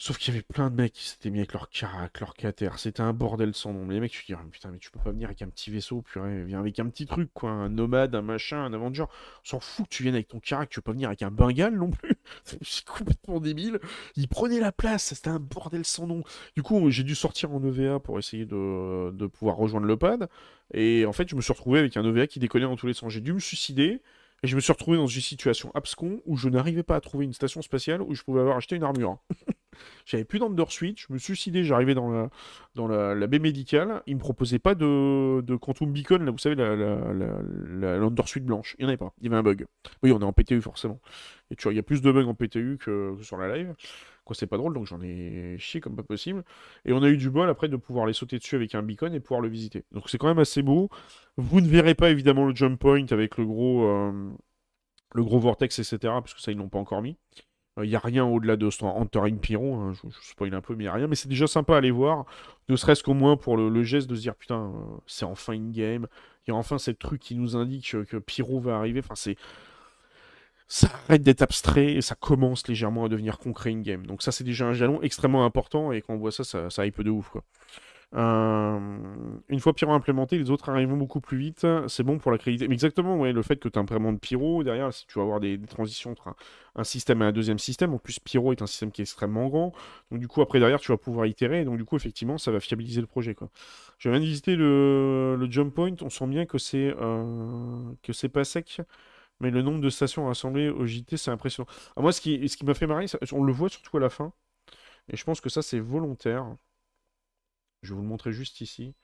Sauf 0.03 0.17
qu'il 0.17 0.33
y 0.33 0.37
avait 0.39 0.43
plein 0.43 0.71
de 0.71 0.77
mecs 0.77 0.95
qui 0.95 1.07
s'étaient 1.07 1.29
mis 1.29 1.41
avec 1.41 1.53
leur 1.53 1.69
carac, 1.69 2.21
leur 2.21 2.33
cater. 2.33 2.71
C'était 2.79 3.03
un 3.03 3.13
bordel 3.13 3.53
sans 3.53 3.75
nom. 3.75 3.87
Les 3.87 4.01
mecs, 4.01 4.13
tu 4.13 4.25
dis, 4.25 4.33
oh, 4.33 4.49
putain, 4.51 4.71
mais 4.71 4.79
tu 4.79 4.91
peux 4.91 4.99
pas 4.99 5.11
venir 5.11 5.29
avec 5.29 5.43
un 5.43 5.49
petit 5.49 5.71
vaisseau, 5.71 6.01
purée, 6.01 6.43
viens 6.43 6.59
avec 6.59 6.79
un 6.79 6.89
petit 6.89 7.05
truc, 7.05 7.29
quoi. 7.35 7.51
Un 7.51 7.69
nomade, 7.69 8.15
un 8.15 8.23
machin, 8.23 8.65
un 8.65 8.73
Avenger. 8.73 9.03
On 9.03 9.45
s'en 9.45 9.61
fout 9.61 9.85
que 9.85 9.91
tu 9.91 10.03
viennes 10.03 10.15
avec 10.15 10.29
ton 10.29 10.41
carac, 10.41 10.71
tu 10.71 10.81
peux 10.81 10.85
pas 10.85 10.93
venir 10.93 11.09
avec 11.09 11.21
un 11.21 11.31
Bengale 11.31 11.75
non 11.75 11.91
plus. 11.91 12.15
C'est 12.63 12.87
complètement 12.87 13.41
débile. 13.41 13.79
Ils 14.17 14.27
prenaient 14.27 14.59
la 14.59 14.73
place, 14.73 15.13
c'était 15.13 15.29
un 15.29 15.39
bordel 15.39 15.85
sans 15.85 16.07
nom. 16.07 16.23
Du 16.57 16.63
coup, 16.63 16.91
j'ai 16.91 17.03
dû 17.05 17.15
sortir 17.15 17.53
en 17.53 17.63
EVA 17.63 18.01
pour 18.01 18.19
essayer 18.19 18.47
de, 18.47 19.11
de 19.11 19.27
pouvoir 19.27 19.57
rejoindre 19.57 19.87
le 19.87 19.99
pad. 19.99 20.31
Et 20.73 21.05
en 21.05 21.13
fait, 21.13 21.29
je 21.29 21.37
me 21.37 21.43
suis 21.43 21.53
retrouvé 21.53 21.79
avec 21.79 21.99
un 21.99 22.05
EVA 22.07 22.27
qui 22.27 22.39
déconnait 22.39 22.65
dans 22.65 22.77
tous 22.77 22.87
les 22.87 22.95
sens. 22.95 23.13
J'ai 23.13 23.21
dû 23.21 23.35
me 23.35 23.39
suicider. 23.39 24.01
Et 24.43 24.49
je 24.49 24.57
me 24.57 24.63
suis 24.63 24.73
retrouvé 24.73 24.97
dans 24.97 25.07
une 25.07 25.21
situation 25.21 25.71
abscon 25.75 26.23
où 26.25 26.39
je 26.39 26.49
n'arrivais 26.49 26.83
pas 26.83 26.97
à 26.97 27.01
trouver 27.03 27.27
une 27.27 27.35
station 27.35 27.61
spatiale 27.61 28.01
où 28.01 28.15
je 28.15 28.23
pouvais 28.23 28.41
avoir 28.41 28.57
acheté 28.57 28.77
une 28.77 28.85
armure. 28.85 29.19
J'avais 30.05 30.25
plus 30.25 30.39
d'Undersuite, 30.39 30.99
je 30.99 31.13
me 31.13 31.19
suicidé, 31.19 31.63
j'arrivais 31.65 31.95
dans 31.95 32.11
la, 32.11 32.31
dans 32.75 32.89
la, 32.89 33.27
baie 33.27 33.39
médicale, 33.39 34.03
ils 34.07 34.17
me 34.17 34.21
proposaient 34.21 34.59
pas 34.59 34.75
de, 34.75 35.41
de 35.41 35.57
Quantum 35.57 35.93
Beacon, 35.93 36.25
là 36.25 36.31
vous 36.31 36.39
savez, 36.39 36.55
la, 36.57 36.75
la, 36.75 38.11
blanche. 38.41 38.77
Il 38.79 38.83
n'y 38.83 38.87
en 38.87 38.89
avait 38.89 38.97
pas, 38.97 39.13
il 39.21 39.25
y 39.25 39.29
avait 39.29 39.37
un 39.37 39.43
bug. 39.43 39.67
Oui, 40.03 40.13
on 40.13 40.21
est 40.21 40.25
en 40.25 40.33
PTU 40.33 40.61
forcément. 40.61 41.01
Et 41.51 41.57
tu 41.57 41.65
vois, 41.65 41.73
il 41.73 41.77
y 41.77 41.81
a 41.81 41.83
plus 41.83 42.03
de 42.03 42.11
bugs 42.13 42.27
en 42.27 42.35
PTU 42.35 42.79
que, 42.79 43.17
sur 43.23 43.37
la 43.37 43.57
live. 43.57 43.75
Quoi, 44.25 44.37
c'est 44.37 44.47
pas 44.47 44.57
drôle, 44.57 44.75
donc 44.75 44.87
j'en 44.87 45.01
ai 45.01 45.57
chié 45.59 45.81
comme 45.81 45.97
pas 45.97 46.03
possible. 46.03 46.45
Et 46.85 46.93
on 46.93 47.03
a 47.03 47.09
eu 47.09 47.17
du 47.17 47.31
bol 47.31 47.49
après 47.49 47.69
de 47.69 47.77
pouvoir 47.77 48.07
les 48.07 48.13
sauter 48.13 48.39
dessus 48.39 48.57
avec 48.57 48.75
un 48.75 48.83
beacon 48.83 49.13
et 49.15 49.21
pouvoir 49.21 49.41
le 49.41 49.49
visiter. 49.49 49.85
Donc 49.93 50.09
c'est 50.09 50.19
quand 50.19 50.29
même 50.29 50.39
assez 50.39 50.63
beau. 50.63 50.89
Vous 51.37 51.61
ne 51.61 51.69
verrez 51.69 51.95
pas 51.95 52.11
évidemment 52.11 52.47
le 52.47 52.55
jump 52.55 52.79
point 52.79 53.05
avec 53.11 53.39
le 53.39 53.47
gros, 53.47 53.85
euh, 53.85 54.31
le 55.15 55.25
gros 55.25 55.39
vortex, 55.39 55.79
etc. 55.79 55.99
Parce 56.03 56.35
que 56.35 56.41
ça, 56.41 56.53
ils 56.53 56.59
l'ont 56.59 56.69
pas 56.69 56.79
encore 56.79 57.03
mis. 57.03 57.17
Il 57.77 57.83
euh, 57.83 57.87
n'y 57.87 57.95
a 57.95 58.01
rien 58.01 58.25
au-delà 58.25 58.57
de 58.57 58.69
ce 58.71 58.85
Entering 58.85 59.39
Pyro, 59.39 59.93
je, 59.93 60.01
spoil 60.23 60.55
un 60.55 60.61
peu, 60.61 60.75
mais 60.75 60.85
il 60.85 60.87
n'y 60.87 60.89
a 60.89 60.95
rien. 60.95 61.07
Mais 61.07 61.15
c'est 61.15 61.29
déjà 61.29 61.47
sympa 61.47 61.75
à 61.75 61.79
aller 61.79 61.91
voir, 61.91 62.27
ne 62.69 62.77
serait-ce 62.77 63.03
qu'au 63.03 63.15
moins 63.15 63.37
pour 63.37 63.57
le, 63.57 63.83
geste 63.83 64.09
de 64.09 64.15
se 64.17 64.21
dire 64.21 64.35
putain, 64.35 64.73
euh, 64.75 64.97
c'est 65.07 65.25
enfin 65.25 65.55
in-game. 65.55 66.07
Il 66.47 66.51
y 66.51 66.53
a 66.53 66.57
enfin 66.57 66.79
ce 66.79 66.91
truc 66.91 67.21
qui 67.21 67.35
nous 67.37 67.57
indique 67.57 67.91
que, 68.07 68.17
Pyro 68.19 68.61
va 68.61 68.77
arriver. 68.77 69.01
Enfin, 69.01 69.15
c'est. 69.15 69.37
Ça 70.73 70.89
arrête 71.09 71.23
d'être 71.23 71.43
abstrait 71.43 71.95
et 71.95 72.01
ça 72.01 72.15
commence 72.15 72.69
légèrement 72.69 73.05
à 73.05 73.09
devenir 73.09 73.39
concret 73.39 73.71
in-game. 73.73 74.07
Donc, 74.07 74.23
ça, 74.23 74.31
c'est 74.31 74.45
déjà 74.45 74.67
un 74.67 74.73
jalon 74.73 75.03
extrêmement 75.03 75.45
important 75.45 75.91
et 75.91 76.01
quand 76.01 76.15
on 76.15 76.19
voit 76.19 76.31
ça, 76.31 76.45
ça, 76.45 76.71
ça 76.71 76.87
hype 76.87 77.03
de 77.03 77.11
ouf, 77.11 77.29
quoi. 77.31 77.43
Euh, 78.17 78.79
une 79.49 79.61
fois 79.61 79.73
Pyro 79.73 79.93
implémenté, 79.93 80.37
les 80.37 80.51
autres 80.51 80.69
arrivent 80.69 80.95
beaucoup 80.95 81.21
plus 81.21 81.39
vite. 81.39 81.67
C'est 81.89 82.03
bon 82.03 82.19
pour 82.19 82.33
la 82.33 82.39
qualité. 82.39 82.67
Mais 82.69 82.75
exactement, 82.75 83.17
ouais, 83.19 83.33
le 83.33 83.43
fait 83.43 83.57
que 83.57 83.69
tu 83.69 83.79
de 83.79 84.19
Pyro, 84.19 84.65
derrière, 84.65 84.93
si 84.93 85.07
tu 85.07 85.19
vas 85.19 85.25
avoir 85.25 85.41
des, 85.41 85.59
transitions 85.61 86.11
entre 86.13 86.35
un, 86.75 86.85
système 86.85 87.23
et 87.23 87.27
un 87.27 87.33
deuxième 87.33 87.59
système, 87.59 87.95
en 87.95 87.99
plus 87.99 88.19
Pyro 88.19 88.53
est 88.53 88.63
un 88.63 88.67
système 88.67 88.91
qui 88.91 89.03
est 89.03 89.05
extrêmement 89.05 89.49
grand. 89.49 89.73
Donc 90.11 90.21
du 90.21 90.29
coup, 90.29 90.43
après, 90.43 90.59
derrière, 90.59 90.81
tu 90.81 90.93
vas 90.93 90.99
pouvoir 90.99 91.27
itérer. 91.27 91.65
donc 91.65 91.77
du 91.77 91.85
coup, 91.85 91.97
effectivement, 91.97 92.39
ça 92.39 92.51
va 92.51 92.61
fiabiliser 92.61 93.01
le 93.01 93.07
projet. 93.07 93.35
Quoi. 93.35 93.51
Je 93.99 94.09
viens 94.09 94.19
de 94.19 94.25
visiter 94.25 94.57
le, 94.57 95.47
jump 95.51 95.75
point. 95.75 95.95
On 96.03 96.11
sent 96.11 96.27
bien 96.27 96.47
que 96.47 96.59
c'est 96.59 96.95
euh, 97.01 97.93
c'est 98.13 98.29
pas 98.29 98.45
sec. 98.45 98.81
Mais 99.41 99.51
le 99.51 99.63
nombre 99.63 99.81
de 99.81 99.89
stations 99.89 100.27
rassemblées 100.27 100.69
au 100.69 100.87
JT, 100.87 101.17
c'est 101.17 101.31
impressionnant. 101.31 101.69
moi, 101.97 102.13
ce 102.13 102.21
qui, 102.21 102.47
ce 102.49 102.57
qui 102.57 102.65
m'a 102.67 102.75
fait 102.75 102.87
marrer, 102.87 103.07
on 103.33 103.43
le 103.43 103.53
voit 103.53 103.71
surtout 103.71 103.97
à 103.97 104.01
la 104.01 104.11
fin. 104.11 104.33
Et 105.09 105.17
je 105.17 105.25
pense 105.25 105.41
que 105.41 105.49
ça, 105.51 105.63
c'est 105.63 105.81
volontaire. 105.81 106.57
Je 107.83 107.91
vais 107.91 107.97
vous 107.97 108.03
le 108.03 108.09
montrer 108.09 108.33
juste 108.33 108.61
ici. 108.61 108.95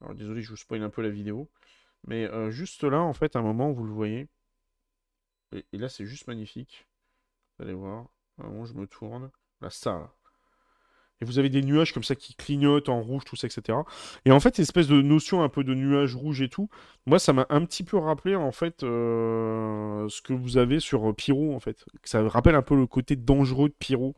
Alors 0.00 0.14
désolé, 0.14 0.42
je 0.42 0.50
vous 0.50 0.56
spoil 0.56 0.82
un 0.82 0.90
peu 0.90 1.02
la 1.02 1.10
vidéo. 1.10 1.50
Mais 2.06 2.24
euh, 2.24 2.50
juste 2.50 2.84
là, 2.84 3.00
en 3.00 3.12
fait, 3.12 3.36
à 3.36 3.40
un 3.40 3.42
moment, 3.42 3.70
vous 3.70 3.84
le 3.84 3.92
voyez. 3.92 4.28
Et, 5.52 5.78
là, 5.78 5.88
c'est 5.88 6.06
juste 6.06 6.26
magnifique. 6.28 6.86
Vous 7.58 7.64
allez 7.64 7.74
voir. 7.74 8.06
À 8.38 8.46
un 8.46 8.64
je 8.64 8.72
me 8.72 8.86
tourne. 8.86 9.30
Là, 9.60 9.68
ça, 9.68 10.14
Et 11.20 11.26
vous 11.26 11.38
avez 11.38 11.50
des 11.50 11.60
nuages 11.62 11.92
comme 11.92 12.04
ça 12.04 12.14
qui 12.14 12.34
clignotent 12.34 12.88
en 12.88 13.02
rouge, 13.02 13.24
tout 13.26 13.36
ça, 13.36 13.46
etc. 13.46 13.78
Et 14.24 14.30
en 14.30 14.40
fait, 14.40 14.58
espèce 14.58 14.86
de 14.86 15.02
notion 15.02 15.42
un 15.42 15.50
peu 15.50 15.64
de 15.64 15.74
nuages 15.74 16.14
rouges 16.14 16.40
et 16.40 16.48
tout, 16.48 16.70
moi, 17.04 17.18
ça 17.18 17.34
m'a 17.34 17.46
un 17.50 17.64
petit 17.66 17.84
peu 17.84 17.98
rappelé, 17.98 18.36
en 18.36 18.52
fait, 18.52 18.82
euh, 18.82 20.08
ce 20.08 20.22
que 20.22 20.32
vous 20.32 20.56
avez 20.56 20.80
sur 20.80 21.14
Pyro, 21.14 21.54
en 21.54 21.60
fait. 21.60 21.84
Ça 22.04 22.26
rappelle 22.26 22.54
un 22.54 22.62
peu 22.62 22.76
le 22.76 22.86
côté 22.86 23.16
dangereux 23.16 23.68
de 23.68 23.74
Pyro. 23.78 24.16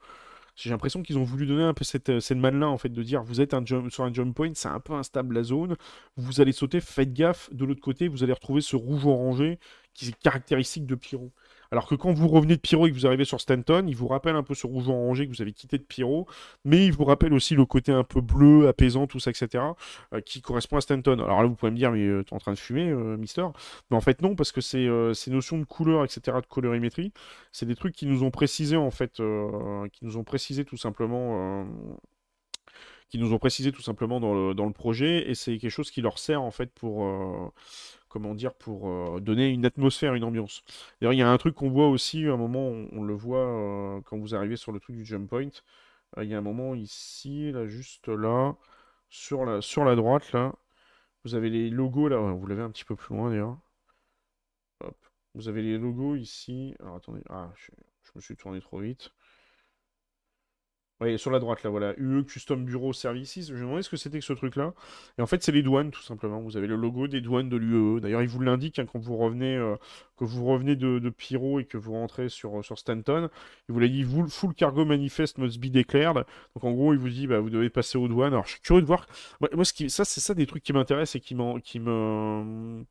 J'ai 0.54 0.70
l'impression 0.70 1.02
qu'ils 1.02 1.16
ont 1.18 1.24
voulu 1.24 1.46
donner 1.46 1.62
un 1.62 1.74
peu 1.74 1.84
cette, 1.84 2.10
euh, 2.10 2.20
cette 2.20 2.38
là 2.38 2.68
en 2.68 2.76
fait, 2.76 2.90
de 2.90 3.02
dire 3.02 3.22
vous 3.22 3.40
êtes 3.40 3.54
sur 3.90 4.04
un 4.04 4.12
jump 4.12 4.34
point, 4.34 4.52
c'est 4.54 4.68
un 4.68 4.80
peu 4.80 4.92
instable 4.92 5.34
la 5.34 5.42
zone, 5.42 5.76
vous 6.16 6.40
allez 6.40 6.52
sauter, 6.52 6.80
faites 6.80 7.12
gaffe, 7.12 7.52
de 7.52 7.64
l'autre 7.64 7.80
côté, 7.80 8.08
vous 8.08 8.22
allez 8.22 8.34
retrouver 8.34 8.60
ce 8.60 8.76
rouge 8.76 9.06
orangé 9.06 9.58
qui 9.94 10.08
est 10.08 10.18
caractéristique 10.18 10.86
de 10.86 10.94
Pyro. 10.94 11.32
Alors 11.72 11.88
que 11.88 11.94
quand 11.94 12.12
vous 12.12 12.28
revenez 12.28 12.56
de 12.56 12.60
Pyro 12.60 12.86
et 12.86 12.90
que 12.90 12.94
vous 12.94 13.06
arrivez 13.06 13.24
sur 13.24 13.40
Stanton, 13.40 13.86
il 13.88 13.96
vous 13.96 14.06
rappelle 14.06 14.36
un 14.36 14.42
peu 14.42 14.54
ce 14.54 14.66
rouge 14.66 14.88
orangé 14.88 15.26
que 15.26 15.32
vous 15.32 15.40
avez 15.40 15.54
quitté 15.54 15.78
de 15.78 15.82
Pyro, 15.82 16.28
mais 16.66 16.84
il 16.84 16.92
vous 16.92 17.04
rappelle 17.04 17.32
aussi 17.32 17.54
le 17.54 17.64
côté 17.64 17.92
un 17.92 18.04
peu 18.04 18.20
bleu, 18.20 18.68
apaisant, 18.68 19.06
tout 19.06 19.18
ça, 19.18 19.30
etc., 19.30 19.64
euh, 20.12 20.20
qui 20.20 20.42
correspond 20.42 20.76
à 20.76 20.82
Stanton. 20.82 21.18
Alors 21.18 21.40
là, 21.40 21.48
vous 21.48 21.54
pouvez 21.54 21.72
me 21.72 21.76
dire, 21.76 21.90
mais 21.90 22.06
euh, 22.06 22.22
tu 22.24 22.34
es 22.34 22.36
en 22.36 22.38
train 22.38 22.52
de 22.52 22.58
fumer, 22.58 22.90
euh, 22.90 23.16
Mister? 23.16 23.46
Mais 23.90 23.96
en 23.96 24.02
fait, 24.02 24.20
non, 24.20 24.36
parce 24.36 24.52
que 24.52 24.60
c'est 24.60 24.86
ces 25.14 25.30
notions 25.30 25.58
de 25.58 25.64
couleur, 25.64 26.04
etc., 26.04 26.36
de 26.42 26.46
colorimétrie, 26.46 27.10
c'est 27.52 27.64
des 27.64 27.74
trucs 27.74 27.94
qui 27.94 28.04
nous 28.04 28.22
ont 28.22 28.30
précisé, 28.30 28.76
en 28.76 28.90
fait, 28.90 29.22
qui 29.92 30.04
nous 30.04 30.18
ont 30.18 30.24
précisé 30.24 30.66
tout 30.66 30.76
simplement 30.76 31.66
qui 33.08 33.18
nous 33.18 33.34
ont 33.34 33.38
précisé 33.38 33.72
tout 33.72 33.82
simplement 33.82 34.20
dans 34.20 34.32
le, 34.32 34.54
dans 34.54 34.64
le 34.64 34.72
projet, 34.72 35.30
et 35.30 35.34
c'est 35.34 35.58
quelque 35.58 35.70
chose 35.70 35.90
qui 35.90 36.00
leur 36.00 36.18
sert 36.18 36.40
en 36.40 36.50
fait 36.50 36.72
pour, 36.72 37.06
comment 38.12 38.34
dire, 38.34 38.54
pour 38.54 38.88
euh, 38.88 39.20
donner 39.20 39.48
une 39.48 39.64
atmosphère, 39.64 40.14
une 40.14 40.24
ambiance. 40.24 40.62
D'ailleurs, 41.00 41.14
il 41.14 41.18
y 41.18 41.22
a 41.22 41.30
un 41.30 41.38
truc 41.38 41.54
qu'on 41.54 41.70
voit 41.70 41.88
aussi, 41.88 42.26
à 42.26 42.32
un 42.32 42.36
moment, 42.36 42.68
on, 42.92 43.02
le 43.02 43.14
voit 43.14 43.38
euh, 43.38 44.00
quand 44.02 44.18
vous 44.18 44.34
arrivez 44.34 44.56
sur 44.56 44.70
le 44.70 44.80
truc 44.80 44.96
du 44.96 45.04
jump 45.06 45.28
point. 45.30 45.48
Euh, 46.18 46.24
il 46.24 46.30
y 46.30 46.34
a 46.34 46.38
un 46.38 46.42
moment 46.42 46.74
ici, 46.74 47.52
là, 47.52 47.66
juste 47.66 48.08
là, 48.08 48.54
sur 49.10 49.44
la, 49.46 49.96
droite, 49.96 50.32
là, 50.32 50.54
vous 51.24 51.34
avez 51.34 51.48
les 51.50 51.70
logos, 51.70 52.08
là, 52.08 52.18
vous 52.18 52.46
l'avez 52.46 52.62
un 52.62 52.70
petit 52.70 52.84
peu 52.84 52.96
plus 52.96 53.14
loin, 53.16 53.30
d'ailleurs. 53.30 53.56
Vous 55.34 55.48
avez 55.48 55.62
les 55.62 55.78
logos 55.78 56.16
ici. 56.16 56.74
Alors, 56.80 56.96
attendez, 56.96 57.22
ah, 57.30 57.50
je 57.56 58.10
me 58.14 58.20
suis 58.20 58.36
tourné 58.36 58.60
trop 58.60 58.80
vite. 58.80 59.10
Sur 61.16 61.30
la 61.30 61.38
droite, 61.38 61.62
là, 61.62 61.70
voilà. 61.70 61.94
UE 61.98 62.24
Custom 62.24 62.64
Bureau 62.64 62.92
Services. 62.92 63.48
Je 63.48 63.54
me 63.54 63.60
demandais 63.60 63.82
ce 63.82 63.90
que 63.90 63.96
c'était 63.96 64.18
que 64.18 64.24
ce 64.24 64.32
truc-là. 64.32 64.74
Et 65.18 65.22
en 65.22 65.26
fait, 65.26 65.42
c'est 65.42 65.52
les 65.52 65.62
douanes, 65.62 65.90
tout 65.90 66.02
simplement. 66.02 66.40
Vous 66.40 66.56
avez 66.56 66.66
le 66.66 66.76
logo 66.76 67.08
des 67.08 67.20
douanes 67.20 67.48
de 67.48 67.56
l'UE. 67.56 68.00
D'ailleurs, 68.00 68.22
il 68.22 68.28
vous 68.28 68.40
l'indique 68.40 68.78
hein, 68.78 68.86
quand 68.90 68.98
vous 68.98 69.16
revenez, 69.16 69.56
euh, 69.56 69.76
que 70.16 70.24
vous 70.24 70.44
revenez 70.44 70.76
de, 70.76 71.10
Pyro 71.10 71.60
et 71.60 71.64
que 71.64 71.76
vous 71.76 71.92
rentrez 71.92 72.28
sur, 72.28 72.64
sur 72.64 72.78
Stanton. 72.78 73.28
Il 73.68 73.72
vous 73.72 73.80
l'a 73.80 73.88
dit, 73.88 74.04
full 74.28 74.54
cargo 74.54 74.84
manifest 74.84 75.38
must 75.38 75.60
be 75.60 75.70
declared. 75.70 76.24
Donc, 76.54 76.64
en 76.64 76.72
gros, 76.72 76.92
il 76.92 76.98
vous 76.98 77.10
dit, 77.10 77.26
bah, 77.26 77.40
vous 77.40 77.50
devez 77.50 77.70
passer 77.70 77.98
aux 77.98 78.08
douanes. 78.08 78.32
Alors, 78.32 78.46
je 78.46 78.52
suis 78.52 78.60
curieux 78.60 78.82
de 78.82 78.86
voir. 78.86 79.06
Moi, 79.40 79.64
ce 79.64 79.72
qui... 79.72 79.90
ça, 79.90 80.04
c'est 80.04 80.20
ça 80.20 80.34
des 80.34 80.46
trucs 80.46 80.62
qui 80.62 80.72
m'intéressent 80.72 81.16
et 81.16 81.20
qui 81.20 81.34
me 81.34 82.84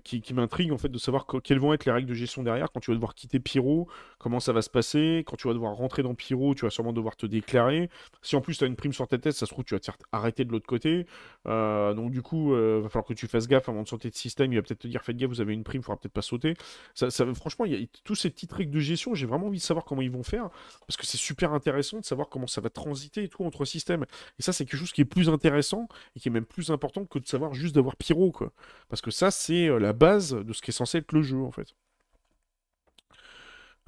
qui, 0.00 0.22
m'intrigue 0.32 0.72
en 0.72 0.78
fait 0.78 0.88
de 0.88 0.98
savoir 0.98 1.26
quelles 1.42 1.58
vont 1.58 1.74
être 1.74 1.84
les 1.84 1.92
règles 1.92 2.08
de 2.08 2.14
gestion 2.14 2.42
derrière 2.42 2.72
quand 2.72 2.80
tu 2.80 2.90
vas 2.90 2.94
devoir 2.94 3.14
quitter 3.14 3.40
Pyro, 3.40 3.88
comment 4.18 4.40
ça 4.40 4.52
va 4.52 4.62
se 4.62 4.70
passer, 4.70 5.24
quand 5.26 5.36
tu 5.36 5.48
vas 5.48 5.54
devoir 5.54 5.74
rentrer 5.74 6.02
dans 6.02 6.14
Pyro, 6.14 6.54
tu 6.54 6.64
vas 6.64 6.70
sûrement 6.70 6.92
devoir 6.92 7.16
te 7.16 7.26
déclarer. 7.26 7.90
Si 8.22 8.36
en 8.36 8.40
plus 8.40 8.56
tu 8.56 8.64
as 8.64 8.66
une 8.66 8.76
prime 8.76 8.92
sur 8.92 9.06
ta 9.06 9.18
tête, 9.18 9.34
ça 9.34 9.46
se 9.46 9.52
trouve 9.52 9.64
tu 9.64 9.74
vas 9.74 9.80
te 9.80 9.84
faire 9.84 9.98
arrêter 10.12 10.44
de 10.44 10.52
l'autre 10.52 10.66
côté. 10.66 11.06
Euh, 11.46 11.92
donc 11.94 12.10
du 12.10 12.22
coup, 12.22 12.54
euh, 12.54 12.80
va 12.82 12.88
falloir 12.88 13.06
que 13.06 13.14
tu 13.14 13.26
fasses 13.26 13.48
gaffe 13.48 13.68
avant 13.68 13.82
de 13.82 13.88
sortir 13.88 14.10
de 14.10 14.16
système. 14.16 14.52
Il 14.52 14.56
va 14.56 14.62
peut-être 14.62 14.80
te 14.80 14.88
dire 14.88 15.02
faites 15.02 15.16
gaffe, 15.16 15.30
vous 15.30 15.40
avez 15.40 15.52
une 15.52 15.64
prime, 15.64 15.80
il 15.80 15.84
faudra 15.84 16.00
peut-être 16.00 16.12
pas 16.12 16.22
sauter. 16.22 16.54
Ça, 16.94 17.10
franchement, 17.34 17.64
il 17.64 17.72
y 17.72 17.82
a 17.82 17.86
tous 18.04 18.14
ces 18.14 18.30
petites 18.30 18.52
règles 18.52 18.72
de 18.72 18.80
gestion. 18.80 19.14
J'ai 19.14 19.26
vraiment 19.26 19.46
envie 19.46 19.58
de 19.58 19.62
savoir 19.62 19.84
comment 19.84 20.02
ils 20.02 20.10
vont 20.10 20.22
faire 20.22 20.48
parce 20.86 20.96
que 20.96 21.06
c'est 21.06 21.18
super 21.18 21.52
intéressant 21.52 22.00
de 22.00 22.04
savoir 22.04 22.28
comment 22.28 22.46
ça 22.46 22.60
va 22.60 22.70
transiter 22.70 23.24
et 23.24 23.28
tout 23.28 23.44
entre 23.44 23.64
systèmes. 23.64 24.04
Et 24.38 24.42
ça, 24.42 24.52
c'est 24.52 24.64
quelque 24.64 24.78
chose 24.78 24.92
qui 24.92 25.00
est 25.00 25.06
plus 25.06 25.28
intéressant 25.28 25.88
et 26.16 26.20
qui 26.20 26.28
est 26.28 26.32
même 26.32 26.44
plus 26.44 26.70
important 26.70 27.04
que 27.04 27.18
de 27.18 27.26
savoir 27.26 27.54
juste 27.54 27.74
d'avoir 27.74 27.96
Pyro, 27.96 28.30
quoi. 28.30 28.52
Parce 28.88 29.02
que 29.02 29.10
ça, 29.10 29.30
c'est 29.30 29.68
euh, 29.68 29.78
la 29.82 29.92
base 29.92 30.34
de 30.34 30.52
ce 30.52 30.62
qui 30.62 30.70
est 30.70 30.74
censé 30.74 30.98
être 30.98 31.12
le 31.12 31.22
jeu, 31.22 31.38
en 31.42 31.50
fait. 31.50 31.74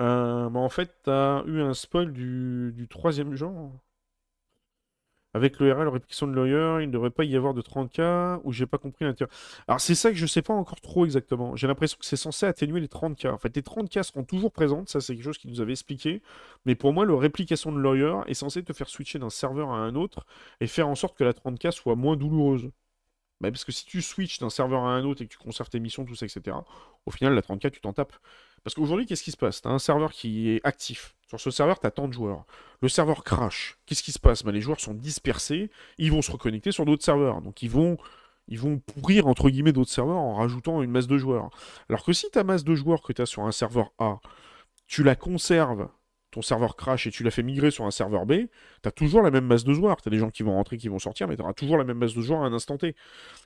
Euh, 0.01 0.49
bah, 0.51 0.61
en 0.61 0.69
fait, 0.69 0.95
t'as 1.05 1.45
eu 1.47 1.61
un 1.61 1.75
spoil 1.75 2.13
du, 2.13 2.87
troisième 2.91 3.35
genre. 3.35 3.73
Avec 5.35 5.59
l'ORL, 5.59 5.89
répétition 5.89 6.29
de 6.29 6.33
lawyer, 6.33 6.85
il 6.85 6.87
ne 6.87 6.93
devrait 6.93 7.11
pas 7.11 7.25
y 7.25 7.35
avoir 7.37 7.55
de 7.55 7.61
30K, 7.61 8.41
ou 8.45 8.53
j'ai 8.53 8.67
pas 8.67 8.79
compris 8.79 9.05
l'intérêt. 9.05 9.31
Alors 9.67 9.81
c'est 9.81 9.97
ça 9.97 10.11
que 10.11 10.17
je 10.17 10.27
sais 10.27 10.43
pas 10.43 10.55
encore 10.55 10.81
trop 10.81 11.05
exactement. 11.05 11.57
J'ai 11.57 11.67
l'impression 11.67 11.99
que 11.99 12.05
c'est 12.07 12.15
censé 12.17 12.47
atténuer 12.47 12.79
les 12.81 12.87
30K. 12.87 13.31
En 13.31 13.39
fait, 13.39 13.55
les 13.57 13.63
30K 13.63 14.05
seront 14.05 14.23
toujours 14.23 14.53
présentes, 14.53 14.89
ça 14.89 15.01
c'est 15.01 15.15
quelque 15.15 15.25
chose 15.25 15.39
qu'il 15.39 15.51
nous 15.51 15.61
avait 15.61 15.73
expliqué. 15.73 16.23
Mais 16.67 16.77
pour 16.77 16.93
moi, 16.93 17.05
le 17.05 17.15
réplication 17.15 17.73
de 17.73 17.81
lawyer 17.81 18.15
est 18.29 18.35
censé 18.35 18.63
te 18.63 18.73
faire 18.73 18.89
switcher 18.89 19.19
d'un 19.19 19.31
serveur 19.31 19.71
à 19.71 19.79
un 19.79 19.97
autre 19.97 20.25
et 20.61 20.69
faire 20.69 20.87
en 20.89 20.95
sorte 20.95 21.19
que 21.19 21.25
la 21.25 21.33
30K 21.33 21.73
soit 21.73 21.97
moins 21.97 22.17
douloureuse. 22.17 22.71
Bah, 23.41 23.51
parce 23.51 23.65
que 23.65 23.73
si 23.73 23.85
tu 23.85 24.01
switches 24.01 24.39
d'un 24.39 24.51
serveur 24.51 24.85
à 24.85 24.91
un 24.95 25.05
autre 25.05 25.23
et 25.23 25.27
que 25.27 25.33
tu 25.33 25.39
conserves 25.39 25.69
tes 25.69 25.81
missions, 25.81 26.05
tout 26.05 26.15
ça, 26.15 26.27
etc., 26.27 26.57
au 27.07 27.11
final, 27.11 27.35
la 27.35 27.43
30K, 27.43 27.71
tu 27.71 27.81
t'en 27.81 27.93
tapes. 27.93 28.15
Parce 28.63 28.75
qu'aujourd'hui, 28.75 29.05
qu'est-ce 29.07 29.23
qui 29.23 29.31
se 29.31 29.37
passe? 29.37 29.61
Tu 29.61 29.69
as 29.69 29.71
un 29.71 29.79
serveur 29.79 30.13
qui 30.13 30.51
est 30.51 30.61
actif. 30.65 31.15
Sur 31.29 31.39
ce 31.39 31.51
serveur, 31.51 31.79
tu 31.81 31.87
as 31.87 31.91
tant 31.91 32.09
de 32.09 32.13
joueurs. 32.13 32.47
Le 32.81 32.89
serveur 32.89 33.23
crash. 33.25 33.77
Qu'est-ce 33.87 34.03
qui 34.03 34.13
se 34.13 34.19
passe? 34.19 34.43
Bah, 34.43 34.53
Les 34.53 34.63
joueurs 34.63 34.81
sont 34.81 34.95
dispersés. 34.95 35.71
Ils 35.99 36.11
vont 36.11 36.23
se 36.23 36.31
reconnecter 36.31 36.73
sur 36.73 36.87
d'autres 36.87 37.05
serveurs. 37.05 37.43
Donc, 37.43 37.63
ils 37.63 37.69
vont, 37.69 37.99
ils 38.49 38.59
vont 38.59 38.79
pourrir, 38.79 39.27
entre 39.27 39.51
guillemets, 39.51 39.73
d'autres 39.73 39.91
serveurs 39.91 40.17
en 40.17 40.37
rajoutant 40.37 40.83
une 40.83 40.91
masse 40.91 41.07
de 41.07 41.19
joueurs. 41.19 41.51
Alors 41.91 42.05
que 42.05 42.13
si 42.15 42.31
ta 42.31 42.45
masse 42.45 42.65
de 42.65 42.75
joueurs 42.75 43.03
que 43.03 43.13
tu 43.13 43.21
as 43.21 43.27
sur 43.27 43.43
un 43.43 43.53
serveur 43.53 43.93
A, 43.99 44.21
tu 44.87 45.03
la 45.03 45.17
conserves 45.17 45.89
ton 46.35 46.43
serveur 46.43 46.77
crash 46.77 47.07
et 47.07 47.11
tu 47.11 47.23
l'as 47.23 47.31
fait 47.31 47.43
migrer 47.43 47.71
sur 47.71 47.85
un 47.85 47.91
serveur 47.91 48.27
B, 48.27 48.33
tu 48.83 48.89
as 48.89 48.91
toujours 48.91 49.23
la 49.23 49.31
même 49.31 49.47
masse 49.47 49.65
de 49.65 49.73
joueurs. 49.73 50.01
Tu 50.03 50.09
as 50.09 50.11
des 50.11 50.19
gens 50.19 50.31
qui 50.31 50.43
vont 50.43 50.53
rentrer, 50.53 50.77
qui 50.77 50.89
vont 50.89 50.99
sortir, 50.99 51.29
mais 51.29 51.37
tu 51.37 51.43
auras 51.43 51.53
toujours 51.53 51.79
la 51.79 51.85
même 51.85 51.99
masse 51.99 52.15
de 52.15 52.21
joueurs 52.21 52.43
à 52.43 52.47
un 52.47 52.53
instant 52.53 52.77
T. 52.77 52.95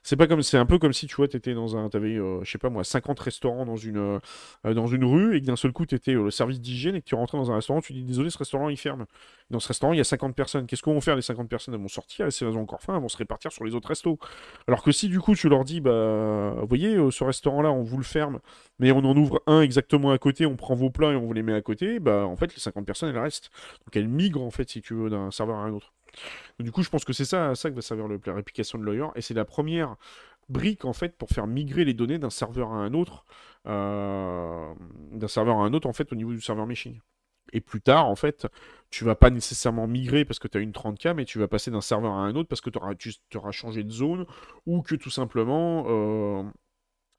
C'est 0.03 0.17
pas 0.17 0.27
comme 0.27 0.43
c'est 0.43 0.59
un 0.59 0.67
peu 0.67 0.79
comme 0.79 0.93
si 0.93 1.07
tu 1.07 1.17
vois, 1.17 1.27
étais 1.27 1.55
dans 1.55 1.77
un 1.77 1.89
tu 1.89 1.97
avais 1.97 2.17
euh, 2.17 2.41
je 2.43 2.51
sais 2.51 2.59
pas 2.59 2.71
moi 2.71 2.85
50 2.85 3.19
restaurants 3.21 3.65
dans 3.65 3.77
une 3.77 3.99
euh, 3.99 4.75
dans 4.75 4.87
une 4.87 5.05
rue 5.05 5.37
et 5.37 5.41
que 5.41 5.47
d'un 5.47 5.57
seul 5.57 5.73
coup 5.73 5.87
tu 5.87 5.95
étais 5.95 6.17
au 6.17 6.31
service 6.31 6.61
d'hygiène 6.61 6.97
et 6.97 7.01
que 7.01 7.07
tu 7.07 7.15
rentrais 7.15 7.39
dans 7.39 7.51
un 7.51 7.57
restaurant, 7.57 7.81
tu 7.81 7.93
dis 7.93 8.05
désolé, 8.05 8.31
ce 8.31 8.39
restaurant 8.39 8.69
il 8.69 8.77
ferme. 8.77 9.07
Dans 9.51 9.61
ce 9.61 9.69
restaurant, 9.69 9.95
il 9.95 9.97
y 9.97 10.01
a 10.01 10.05
50 10.05 10.35
personnes. 10.35 10.67
Qu'est-ce 10.67 10.83
qu'on 10.83 10.93
va 10.93 11.01
faire? 11.01 11.17
Les 11.17 11.23
50 11.23 11.49
personnes 11.49 11.73
Elles 11.73 11.81
vont 11.81 11.89
sortir 11.89 12.27
et 12.27 12.31
si 12.31 12.45
elles 12.45 12.57
ont 12.57 12.61
encore 12.61 12.83
faim, 12.83 12.95
elles 12.95 13.01
vont 13.01 13.09
se 13.09 13.17
répartir 13.17 13.51
sur 13.51 13.65
les 13.65 13.75
autres 13.75 13.89
restos. 13.89 14.19
Alors 14.67 14.83
que 14.83 14.93
si 14.93 15.09
du 15.09 15.21
coup 15.21 15.35
tu 15.35 15.49
leur 15.49 15.65
dis 15.65 15.81
bah 15.81 16.55
vous 16.61 16.67
voyez 16.67 16.95
euh, 16.97 17.11
ce 17.11 17.25
restaurant 17.25 17.63
là, 17.63 17.73
on 17.73 17.83
vous 17.83 17.97
le 17.97 18.05
ferme, 18.05 18.41
mais 18.79 18.93
on 18.93 18.99
en 18.99 19.17
ouvre 19.17 19.43
un 19.47 19.63
exactement 19.63 20.11
à 20.11 20.19
côté, 20.19 20.47
on 20.47 20.57
prend 20.57 20.75
vos 20.75 20.91
plats 20.91 21.13
et 21.13 21.17
on 21.17 21.27
vous 21.27 21.33
les 21.33 21.43
met 21.43 21.55
à 21.55 21.63
côté, 21.63 21.99
bah 21.99 22.27
en 22.27 22.37
fait 22.37 22.55
les 22.55 22.61
50 22.61 22.78
personnes 22.87 23.11
elles 23.11 23.19
restent. 23.19 23.51
Donc 23.85 23.97
elles 23.97 24.09
migrent 24.09 24.43
en 24.43 24.51
fait 24.51 24.69
si 24.69 24.83
tu 24.83 24.95
veux 24.95 25.11
d'un 25.11 25.31
serveur 25.31 25.57
à 25.57 25.65
un 25.65 25.73
autre. 25.73 25.93
du 26.59 26.73
coup 26.73 26.83
je 26.83 26.91
pense 26.91 27.05
que 27.05 27.13
c'est 27.13 27.25
ça, 27.25 27.55
ça 27.55 27.71
que 27.71 27.75
va 27.75 27.83
servir 27.83 28.09
le, 28.09 28.21
la 28.25 28.35
réplication 28.35 28.79
de 28.79 28.85
Lawyer 28.85 29.09
et 29.15 29.23
c'est 29.23 29.35
la 29.35 29.45
première 29.45 29.97
brique 30.49 30.85
en 30.85 30.93
fait 30.93 31.17
pour 31.17 31.29
faire 31.31 31.47
migrer 31.47 31.85
les 31.85 31.95
données 31.95 32.19
d'un 32.19 32.31
serveur 32.31 32.73
à 32.73 32.77
un 32.77 32.95
autre, 32.95 33.25
euh, 33.67 34.73
d'un 35.13 35.29
serveur 35.29 35.57
à 35.59 35.65
un 35.65 35.73
autre 35.75 35.89
en 35.89 35.93
fait 35.93 36.13
au 36.13 36.17
niveau 36.17 36.33
du 36.33 36.41
serveur 36.41 36.67
machine. 36.67 37.01
Et 37.53 37.61
plus 37.61 37.81
tard, 37.81 38.07
en 38.07 38.17
fait, 38.17 38.47
tu 38.91 39.05
vas 39.05 39.15
pas 39.15 39.31
nécessairement 39.31 39.87
migrer 39.87 40.25
parce 40.25 40.39
que 40.39 40.49
tu 40.49 40.59
as 40.59 40.61
une 40.61 40.73
30K, 40.73 41.15
mais 41.15 41.25
tu 41.25 41.39
vas 41.39 41.49
passer 41.49 41.71
d'un 41.71 41.81
serveur 41.81 42.13
à 42.13 42.21
un 42.21 42.35
autre 42.35 42.49
parce 42.49 42.61
que 42.61 42.71
auras, 42.77 42.95
tu 42.95 43.15
auras 43.37 43.53
changé 43.53 43.85
de 43.85 43.91
zone 43.91 44.27
ou 44.67 44.83
que 44.83 44.95
tout 44.95 45.11
simplement, 45.11 45.85
euh, 45.89 46.43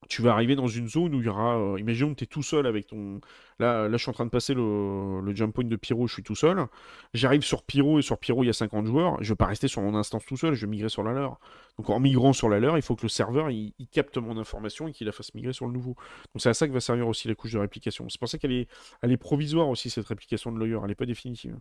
tu 0.08 0.22
vas 0.22 0.32
arriver 0.32 0.56
dans 0.56 0.68
une 0.68 0.88
zone 0.88 1.14
où 1.14 1.20
il 1.20 1.26
y 1.26 1.30
aura. 1.30 1.58
Euh, 1.58 1.80
imaginons 1.80 2.14
que 2.14 2.20
tu 2.20 2.24
es 2.24 2.28
tout 2.28 2.44
seul 2.44 2.66
avec 2.66 2.88
ton. 2.88 3.20
Là, 3.60 3.90
je 3.92 3.98
suis 3.98 4.10
en 4.10 4.14
train 4.14 4.26
de 4.26 4.30
passer 4.30 4.54
le, 4.54 5.36
jump 5.36 5.54
point 5.54 5.66
de 5.66 5.76
Pyro, 5.76 6.08
je 6.08 6.14
suis 6.14 6.24
tout 6.24 6.36
seul. 6.36 6.66
J'arrive 7.14 7.42
sur 7.42 7.64
Pyro 7.64 8.00
et 8.00 8.02
sur 8.02 8.18
Pyro, 8.18 8.44
il 8.44 8.48
y 8.48 8.50
a 8.50 8.54
50 8.54 8.86
joueurs. 8.86 9.22
Je 9.22 9.30
vais 9.30 9.36
pas 9.36 9.48
rester 9.48 9.68
sur 9.68 9.82
mon 9.82 9.96
instance 9.96 10.26
tout 10.26 10.38
seul, 10.38 10.54
je 10.54 10.66
vais 10.66 10.70
migrer 10.70 10.88
sur 10.88 11.04
la 11.04 11.12
leur. 11.12 11.40
Donc 11.78 11.90
en 11.90 12.00
migrant 12.00 12.32
sur 12.32 12.48
la 12.48 12.60
leur, 12.60 12.78
il 12.78 12.82
faut 12.82 12.96
que 12.96 13.04
le 13.04 13.10
serveur 13.10 13.50
il, 13.52 13.74
capte 13.92 14.18
mon 14.18 14.38
information 14.38 14.88
et 14.88 14.94
qu'il 14.94 15.08
la 15.08 15.12
fasse 15.12 15.34
migrer 15.34 15.52
sur 15.52 15.68
le 15.68 15.74
nouveau. 15.74 15.96
Donc 16.34 16.42
c'est 16.42 16.50
à 16.50 16.54
ça 16.54 16.68
que 16.68 16.74
va 16.74 16.80
servir 16.80 17.08
aussi 17.08 17.28
la 17.28 17.36
couche 17.36 17.52
de 17.52 17.60
réplication. 17.60 18.08
C'est 18.10 18.20
pour 18.20 18.30
ça 18.30 18.38
qu'elle 18.38 18.54
est, 18.54 18.68
est 19.04 19.18
provisoire 19.18 19.68
aussi, 19.68 19.90
cette 19.90 20.08
réplication 20.08 20.52
de 20.54 20.60
lawyer. 20.60 20.80
Elle 20.82 20.88
n'est 20.88 20.96
pas 20.96 21.06
définitive. 21.06 21.58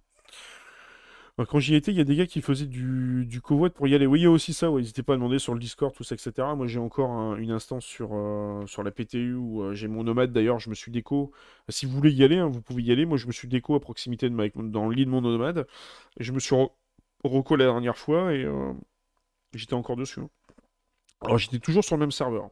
Bah, 1.39 1.47
quand 1.49 1.61
j'y 1.61 1.77
étais, 1.77 1.93
il 1.93 1.97
y 1.97 2.01
a 2.01 2.05
des 2.05 2.17
gars 2.17 2.27
qui 2.27 2.43
faisaient 2.43 2.67
du, 2.67 3.25
du 3.25 3.41
pour 3.41 3.87
y 3.87 3.95
aller. 3.95 4.07
Oui, 4.07 4.21
il 4.21 4.23
y 4.25 4.27
a 4.27 4.31
aussi 4.31 4.53
ça, 4.53 4.69
n'hésitez 4.71 5.05
pas 5.05 5.13
à 5.13 5.17
demander 5.17 5.39
sur 5.39 5.55
le 5.55 5.61
Discord, 5.61 5.95
tout 5.95 6.03
ça, 6.03 6.17
etc. 6.17 6.33
Moi, 6.57 6.67
j'ai 6.67 6.81
encore 6.81 7.37
une 7.37 7.53
instance 7.53 7.85
sur, 7.85 8.11
euh, 8.13 8.67
sur 8.67 8.83
la 8.83 8.91
PTU 8.91 9.35
où 9.35 9.63
euh, 9.63 9.73
j'ai 9.73 9.87
mon 9.87 10.03
nomade. 10.03 10.33
D'ailleurs, 10.33 10.59
je 10.59 10.69
me 10.69 10.75
suis 10.75 10.91
déco. 10.91 11.31
Si 11.69 11.87
vous 11.87 11.93
voulez 11.93 12.11
y 12.13 12.25
aller, 12.25 12.39
hein, 12.39 12.49
vous 12.49 12.61
pouvez 12.61 12.83
y 12.83 12.91
aller. 12.91 13.07
Moi, 13.07 13.19
je 13.19 13.29
me 13.29 13.33
suis 13.33 13.47
déco 13.47 13.77
à 13.77 13.81
proximité 13.81 14.29
de 14.29 14.35
ma... 14.35 14.49
dans 14.49 14.89
le 14.89 14.95
lit 14.97 15.05
de 15.07 15.11
mon 15.11 15.21
nomade. 15.21 15.69
Et 16.19 16.25
je 16.25 16.33
me 16.33 16.41
suis 16.41 16.57
reco 17.23 17.57
la 17.57 17.67
dernière 17.67 17.97
fois 17.97 18.35
et 18.35 18.45
euh, 18.45 18.73
j'étais 19.55 19.75
encore 19.75 19.97
dessus. 19.97 20.21
Hein. 20.21 20.31
Alors, 21.21 21.39
j'étais 21.39 21.61
toujours 21.61 21.85
sur 21.85 21.97
le 21.97 22.01
même 22.01 22.11
serveur. 22.11 22.51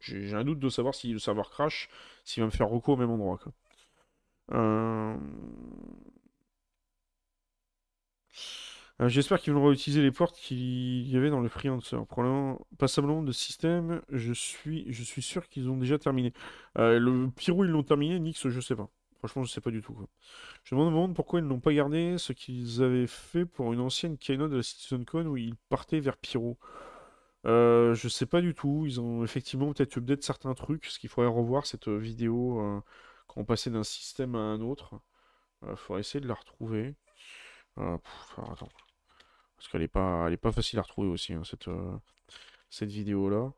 J'ai 0.00 0.34
un 0.34 0.44
doute 0.44 0.60
de 0.60 0.68
savoir 0.70 0.94
si 0.94 1.12
le 1.12 1.18
serveur 1.18 1.50
crash, 1.50 1.90
s'il 2.24 2.42
va 2.42 2.46
me 2.46 2.52
faire 2.52 2.68
reco 2.68 2.94
au 2.94 2.96
même 2.96 3.10
endroit. 3.10 3.38
Euh... 4.52 5.14
Euh, 9.00 9.08
j'espère 9.08 9.40
qu'ils 9.40 9.52
vont 9.52 9.64
réutiliser 9.64 10.02
les 10.02 10.10
portes 10.10 10.36
qu'il 10.36 11.08
y 11.08 11.16
avait 11.16 11.30
dans 11.30 11.40
le 11.40 11.48
Freelancer. 11.48 12.04
Probablement 12.06 12.66
passablement 12.78 13.22
de 13.22 13.32
système, 13.32 14.02
je 14.10 14.32
suis, 14.32 14.92
je 14.92 15.02
suis 15.04 15.22
sûr 15.22 15.48
qu'ils 15.48 15.68
ont 15.70 15.76
déjà 15.76 15.98
terminé. 15.98 16.32
Euh, 16.78 16.98
le 16.98 17.30
Pyro, 17.30 17.64
ils 17.64 17.70
l'ont 17.70 17.84
terminé, 17.84 18.18
Nix, 18.18 18.48
je 18.48 18.60
sais 18.60 18.74
pas. 18.74 18.88
Franchement, 19.18 19.44
je 19.44 19.50
sais 19.50 19.60
pas 19.60 19.70
du 19.70 19.82
tout. 19.82 19.96
Je 20.64 20.74
me 20.74 20.84
demande 20.84 21.14
pourquoi 21.14 21.40
ils 21.40 21.46
n'ont 21.46 21.60
pas 21.60 21.72
gardé 21.72 22.18
ce 22.18 22.32
qu'ils 22.32 22.82
avaient 22.82 23.06
fait 23.06 23.44
pour 23.46 23.72
une 23.72 23.80
ancienne 23.80 24.16
keynote 24.16 24.50
de 24.50 24.56
la 24.58 24.62
CitizenCon 24.62 25.26
où 25.26 25.36
ils 25.36 25.56
partaient 25.68 26.00
vers 26.00 26.16
Pyro. 26.16 26.56
Euh, 27.46 27.94
je 27.94 28.08
sais 28.08 28.26
pas 28.26 28.40
du 28.40 28.54
tout. 28.54 28.84
Ils 28.86 29.00
ont 29.00 29.24
effectivement 29.24 29.72
peut-être 29.72 29.98
update 29.98 30.22
certains 30.22 30.54
trucs, 30.54 30.86
ce 30.86 30.98
qu'il 30.98 31.10
faudrait 31.10 31.30
revoir 31.30 31.66
cette 31.66 31.88
vidéo 31.88 32.60
euh, 32.60 32.80
quand 33.26 33.40
on 33.40 33.44
passait 33.44 33.70
d'un 33.70 33.84
système 33.84 34.34
à 34.34 34.38
un 34.38 34.60
autre. 34.60 34.94
Il 35.68 35.76
faudrait 35.76 36.00
essayer 36.00 36.20
de 36.20 36.28
la 36.28 36.34
retrouver. 36.34 36.94
Attends. 37.78 38.68
Parce 39.56 39.68
qu'elle 39.68 39.82
n'est 39.82 39.88
pas, 39.88 40.24
elle 40.26 40.32
est 40.34 40.36
pas 40.36 40.52
facile 40.52 40.78
à 40.78 40.82
retrouver 40.82 41.08
aussi, 41.08 41.32
hein, 41.34 41.42
cette, 41.44 41.68
euh, 41.68 41.98
cette 42.70 42.90
vidéo-là. 42.90 43.52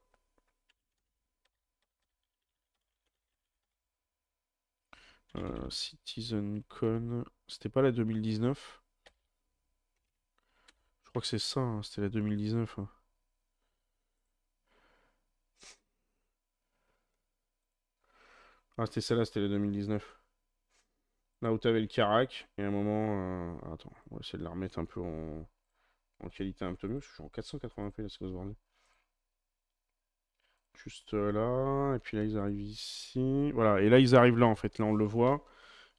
Euh, 5.37 5.69
CitizenCon, 5.71 7.25
c'était 7.49 7.69
pas 7.69 7.83
la 7.83 7.93
2019 7.93 8.81
Je 11.11 11.11
crois 11.11 11.23
que 11.23 11.27
c'est 11.29 11.41
ça, 11.41 11.61
hein, 11.61 11.83
c'était 11.83 12.03
la 12.03 12.09
2019. 12.09 12.79
Hein. 12.79 12.89
Ah, 18.79 18.87
c'était 18.87 19.01
celle-là, 19.01 19.25
c'était 19.25 19.41
la 19.41 19.49
2019. 19.49 20.20
Là 21.43 21.53
où 21.53 21.59
t'avais 21.59 21.81
le 21.81 21.87
Carac, 21.87 22.49
et 22.59 22.63
à 22.63 22.67
un 22.67 22.71
moment... 22.71 23.55
Euh, 23.55 23.75
attends, 23.75 23.93
on 24.11 24.17
va 24.17 24.21
essayer 24.21 24.39
de 24.39 24.45
la 24.45 24.51
remettre 24.51 24.79
un 24.79 24.85
peu 24.85 25.01
en 25.01 26.29
qualité 26.29 26.65
un 26.65 26.75
peu 26.75 26.89
mieux. 26.89 27.01
Je 27.01 27.09
suis 27.09 27.23
en 27.23 27.29
480p, 27.29 28.03
là, 28.03 28.09
c'est 28.09 28.19
ce 28.19 28.55
Juste 30.75 31.13
là, 31.13 31.95
et 31.97 31.99
puis 31.99 32.17
là 32.17 32.25
ils 32.25 32.39
arrivent 32.39 32.61
ici. 32.61 33.53
Voilà, 33.53 33.83
et 33.83 33.91
là 33.91 33.99
ils 33.99 34.15
arrivent 34.17 34.39
là 34.39 34.47
en 34.47 34.55
fait, 34.55 34.79
là 34.79 34.87
on 34.87 34.95
le 34.95 35.05
voit. 35.05 35.45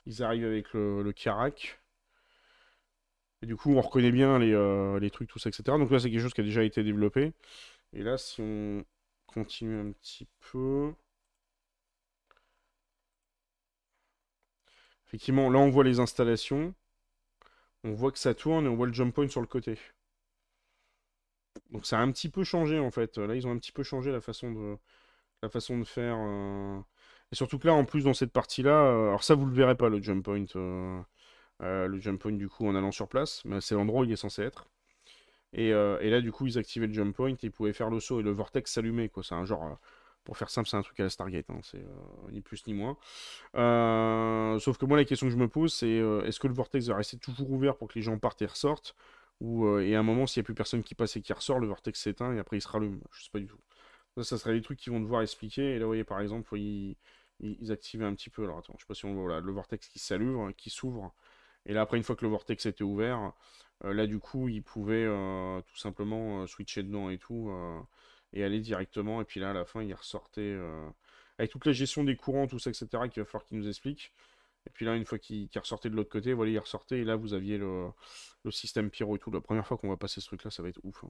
Ils 0.06 0.24
arrivent 0.24 0.46
avec 0.46 0.74
le, 0.74 1.04
le 1.04 1.14
Et 3.42 3.46
du 3.46 3.56
coup 3.56 3.74
on 3.76 3.82
reconnaît 3.82 4.12
bien 4.12 4.40
les, 4.40 4.54
euh, 4.54 5.00
les 5.00 5.12
trucs, 5.12 5.30
tout 5.30 5.40
ça, 5.40 5.50
etc. 5.50 5.64
Donc 5.78 5.92
là 5.92 6.00
c'est 6.00 6.10
quelque 6.10 6.22
chose 6.22 6.34
qui 6.34 6.42
a 6.42 6.44
déjà 6.44 6.64
été 6.64 6.84
développé. 6.84 7.34
Et 7.94 8.04
là 8.04 8.18
si 8.18 8.42
on 8.42 8.86
continue 9.28 9.80
un 9.80 9.92
petit 9.92 10.28
peu... 10.52 10.94
Effectivement, 15.12 15.50
là 15.50 15.60
on 15.60 15.70
voit 15.70 15.84
les 15.84 16.00
installations. 16.00 16.74
On 17.84 17.94
voit 17.94 18.14
que 18.14 18.20
ça 18.20 18.34
tourne 18.34 18.66
et 18.66 18.70
on 18.70 18.76
voit 18.76 18.88
le 18.88 18.94
jump 18.94 19.14
point 19.14 19.28
sur 19.28 19.42
le 19.42 19.48
côté. 19.48 19.78
Donc 21.72 21.86
ça 21.86 22.00
a 22.00 22.02
un 22.02 22.12
petit 22.12 22.30
peu 22.30 22.46
changé 22.46 22.80
en 22.80 22.92
fait. 22.92 23.18
Là, 23.18 23.36
ils 23.36 23.46
ont 23.46 23.52
un 23.52 23.58
petit 23.58 23.74
peu 23.74 23.84
changé 23.84 24.10
la 24.12 24.22
façon 24.22 24.52
de, 24.52 25.84
faire. 25.84 26.16
Euh. 26.18 26.80
Et 27.34 27.36
surtout 27.36 27.60
que 27.60 27.68
là, 27.68 27.74
en 27.74 27.84
plus, 27.84 28.06
dans 28.06 28.14
cette 28.14 28.32
partie-là, 28.32 28.72
euh, 28.72 29.08
alors 29.10 29.24
ça, 29.24 29.36
vous 29.36 29.46
le 29.46 29.54
verrez 29.54 29.76
pas, 29.76 29.90
le 29.90 30.02
jump 30.02 30.24
point. 30.24 30.46
Euh, 30.56 31.88
le 31.88 32.00
jump 32.00 32.22
point, 32.22 32.32
du 32.32 32.48
coup, 32.48 32.68
en 32.68 32.76
allant 32.76 32.92
sur 32.92 33.08
place. 33.10 33.44
Mais 33.46 33.60
c'est 33.60 33.76
l'endroit 33.76 34.02
où 34.02 34.04
il 34.06 34.12
est 34.14 34.16
censé 34.16 34.44
être. 34.44 34.68
Et, 35.54 35.72
là, 35.72 36.22
du 36.22 36.32
coup, 36.32 36.48
ils 36.48 36.58
activaient 36.58 36.88
le 36.88 36.94
jump 36.94 37.16
point 37.16 37.32
et 37.32 37.38
ils 37.44 37.52
pouvaient 37.52 37.74
faire 37.74 37.90
le 37.90 38.00
saut. 38.00 38.22
Et 38.22 38.24
le 38.24 38.32
vortex 38.32 38.72
s'allumait, 38.72 39.10
quoi. 39.10 39.24
C'est 39.24 39.36
un 39.36 39.46
genre... 39.46 39.78
Pour 40.24 40.38
faire 40.38 40.50
simple, 40.50 40.70
c'est 40.70 40.78
un 40.78 40.82
truc 40.82 41.00
à 41.00 41.04
la 41.04 41.10
Stargate, 41.10 41.50
hein, 41.50 41.60
c'est 41.64 41.84
ni 42.32 42.42
plus 42.42 42.66
ni 42.68 42.74
moins. 42.74 42.98
sauf 44.60 44.78
que 44.78 44.86
moi, 44.86 44.98
la 44.98 45.06
question 45.06 45.28
que 45.28 45.34
je 45.34 45.38
me 45.38 45.48
pose, 45.48 45.74
c'est 45.74 45.98
est-ce 46.26 46.40
que 46.40 46.48
le 46.48 46.54
vortex 46.54 46.88
va 46.88 46.96
rester 46.96 47.18
toujours 47.18 47.50
ouvert 47.52 47.76
pour 47.78 47.88
que 47.88 47.96
les 47.96 48.04
gens 48.04 48.18
partent 48.20 48.42
et 48.42 48.46
ressortent? 48.46 48.96
Ou, 49.40 49.68
et 49.80 49.96
à 49.96 50.00
un 50.00 50.04
moment, 50.04 50.28
s'il 50.28 50.42
n'y 50.42 50.46
a 50.46 50.46
plus 50.46 50.54
personne 50.54 50.84
qui 50.84 50.94
passe 50.94 51.16
et 51.16 51.22
qui 51.22 51.34
ressort, 51.34 51.60
le 51.60 51.68
vortex 51.68 52.00
s'éteint 52.00 52.34
et 52.34 52.40
après 52.40 52.58
il 52.58 52.62
se 52.62 52.68
rallume 52.68 53.02
Je 53.12 53.24
sais 53.24 53.32
pas 53.32 53.40
du 53.40 53.48
tout. 53.48 53.58
Ça, 54.18 54.24
ça 54.24 54.38
serait 54.38 54.54
des 54.54 54.62
trucs 54.62 54.80
qu'ils 54.80 54.94
vont 54.94 55.00
devoir 55.00 55.22
expliquer. 55.22 55.76
Et 55.76 55.80
là, 55.80 55.86
vous 55.86 55.90
voyez, 55.90 56.04
par 56.04 56.20
exemple, 56.20 56.56
ils, 56.58 56.98
ils, 57.42 57.72
activaient 57.72 58.06
un 58.06 58.14
petit 58.14 58.30
peu. 58.30 58.44
Alors, 58.44 58.60
attends, 58.60 58.74
je 58.78 58.84
sais 58.84 58.88
pas 58.88 58.94
si 58.94 59.06
on 59.06 59.14
voit 59.14 59.30
là, 59.30 59.40
le 59.40 59.52
vortex 59.52 59.88
qui 59.88 60.00
s'allume, 60.00 60.54
qui 60.54 60.70
s'ouvre. 60.70 61.14
Et 61.66 61.74
là, 61.74 61.82
après, 61.82 61.98
une 61.98 62.04
fois 62.04 62.16
que 62.16 62.26
le 62.26 62.32
vortex 62.32 62.66
était 62.66 62.84
ouvert, 62.84 63.34
euh, 63.86 63.94
là, 63.94 64.08
du 64.08 64.20
coup, 64.20 64.50
ils 64.50 64.64
pouvaient 64.64 65.06
euh, 65.08 65.62
tout 65.62 65.78
simplement 65.78 66.44
euh, 66.44 66.48
switcher 66.48 66.84
dedans 66.84 67.10
et 67.10 67.18
tout, 67.18 67.52
et 68.34 68.44
aller 68.44 68.60
directement. 68.60 69.22
Et 69.22 69.26
puis 69.26 69.40
là, 69.40 69.52
à 69.52 69.54
la 69.54 69.66
fin, 69.66 69.84
il 69.84 69.94
ressortait 69.94 70.58
avec 71.38 71.52
toute 71.52 71.66
la 71.66 71.72
gestion 71.72 72.04
des 72.04 72.16
courants, 72.16 72.48
tout 72.48 72.60
ça, 72.60 72.70
etc., 72.70 72.88
qu'il 73.12 73.24
va 73.24 73.26
falloir 73.26 73.46
qu'il 73.48 73.58
nous 73.58 73.68
explique. 73.68 74.14
Et 74.68 74.70
puis 74.70 74.86
là, 74.86 74.96
une 74.96 75.06
fois 75.06 75.18
qu'il 75.18 75.50
ressortait 75.56 75.90
de 75.90 75.96
l'autre 75.96 76.12
côté, 76.12 76.34
voilà, 76.34 76.52
il 76.52 76.60
ressortait, 76.60 77.00
et 77.00 77.04
là, 77.04 77.16
vous 77.16 77.34
aviez 77.34 77.58
le, 77.58 77.92
système 78.52 78.90
pyro 78.90 79.16
et 79.16 79.20
tout. 79.20 79.32
La 79.32 79.42
première 79.42 79.66
fois 79.66 79.78
qu'on 79.78 79.90
va 79.90 79.98
passer 79.98 80.22
ce 80.22 80.28
truc-là, 80.28 80.52
ça 80.52 80.62
va 80.62 80.70
être 80.70 80.80
ouf. 80.84 81.04
Hein. 81.04 81.10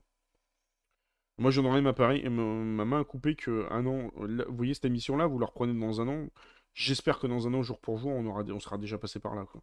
Moi, 1.37 1.51
j'en 1.51 1.65
aurais 1.65 1.81
ma, 1.81 1.93
ma 1.93 2.85
main 2.85 3.03
coupée 3.03 3.35
que 3.35 3.67
un 3.71 3.85
an. 3.87 4.11
vous 4.15 4.55
voyez 4.55 4.73
cette 4.73 4.85
émission-là, 4.85 5.27
vous 5.27 5.39
la 5.39 5.47
reprenez 5.47 5.77
dans 5.77 5.99
un 6.01 6.07
an. 6.07 6.27
J'espère 6.73 7.19
que 7.19 7.27
dans 7.27 7.47
un 7.47 7.53
an, 7.53 7.63
jour 7.63 7.79
pour 7.79 7.97
jour, 7.97 8.11
on, 8.11 8.25
aura, 8.25 8.43
on 8.43 8.59
sera 8.59 8.77
déjà 8.77 8.97
passé 8.97 9.19
par 9.19 9.35
là. 9.35 9.45
Quoi. 9.45 9.61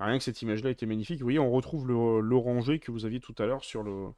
Rien 0.00 0.16
que 0.16 0.24
cette 0.24 0.40
image-là 0.40 0.70
était 0.70 0.86
magnifique. 0.86 1.18
Vous 1.18 1.26
voyez, 1.26 1.38
on 1.38 1.50
retrouve 1.50 1.86
l'oranger 1.86 2.78
que 2.78 2.90
vous 2.90 3.04
aviez 3.04 3.20
tout 3.20 3.34
à 3.38 3.44
l'heure 3.44 3.64
sur 3.64 3.82
le, 3.82 4.08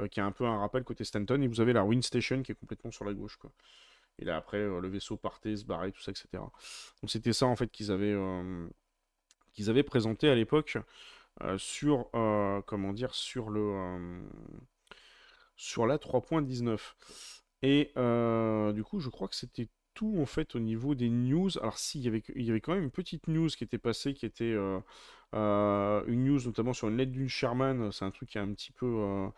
euh, 0.00 0.06
qui 0.06 0.20
a 0.20 0.24
un 0.24 0.30
peu 0.30 0.44
un 0.44 0.58
rappel 0.58 0.84
côté 0.84 1.02
Stanton, 1.02 1.40
et 1.42 1.48
vous 1.48 1.60
avez 1.60 1.72
la 1.72 1.84
Wind 1.84 2.04
Station 2.04 2.42
qui 2.42 2.52
est 2.52 2.54
complètement 2.54 2.92
sur 2.92 3.04
la 3.04 3.12
gauche. 3.12 3.36
Et 4.20 4.24
là 4.24 4.36
après, 4.36 4.58
euh, 4.58 4.80
le 4.80 4.88
vaisseau 4.88 5.16
partait, 5.16 5.56
se 5.56 5.64
barrait, 5.64 5.90
tout 5.90 6.00
ça, 6.00 6.12
etc. 6.12 6.28
Donc 6.34 7.10
c'était 7.10 7.32
ça 7.32 7.46
en 7.46 7.56
fait 7.56 7.68
qu'ils 7.68 7.90
avaient, 7.90 8.12
euh, 8.12 8.68
qu'ils 9.54 9.70
avaient 9.70 9.82
présenté 9.82 10.28
à 10.28 10.36
l'époque 10.36 10.78
sur, 11.56 12.10
comment 12.66 12.92
dire, 12.92 13.12
sur 13.12 13.50
le, 13.50 14.22
sur 15.56 15.84
la 15.84 15.98
3.19. 15.98 16.94
Et 17.62 17.92
du 18.72 18.84
coup, 18.84 19.00
je 19.00 19.08
crois 19.08 19.26
que 19.26 19.34
c'était 19.34 19.68
tout 19.94 20.16
en 20.20 20.26
fait 20.26 20.54
au 20.54 20.60
niveau 20.60 20.94
des 20.94 21.08
news. 21.10 21.50
Alors 21.58 21.78
si, 21.78 22.00
il 22.00 22.04
y 22.04 22.50
avait, 22.50 22.60
quand 22.60 22.74
même 22.74 22.84
une 22.84 22.90
petite 22.90 23.28
news 23.28 23.48
qui 23.48 23.64
était 23.64 23.78
passée, 23.78 24.14
qui 24.14 24.26
était 24.26 24.54
euh, 25.34 26.02
une 26.06 26.24
news 26.24 26.40
notamment 26.44 26.72
sur 26.72 26.88
une 26.88 26.96
lettre 26.96 27.12
d'une 27.12 27.28
Sherman, 27.28 27.90
c'est 27.92 28.04
un 28.04 28.10
truc 28.10 28.30
qui 28.30 28.38
est 28.38 28.42
un 28.42 28.52
petit 28.52 28.72
peu 28.72 28.86
euh, 28.86 29.28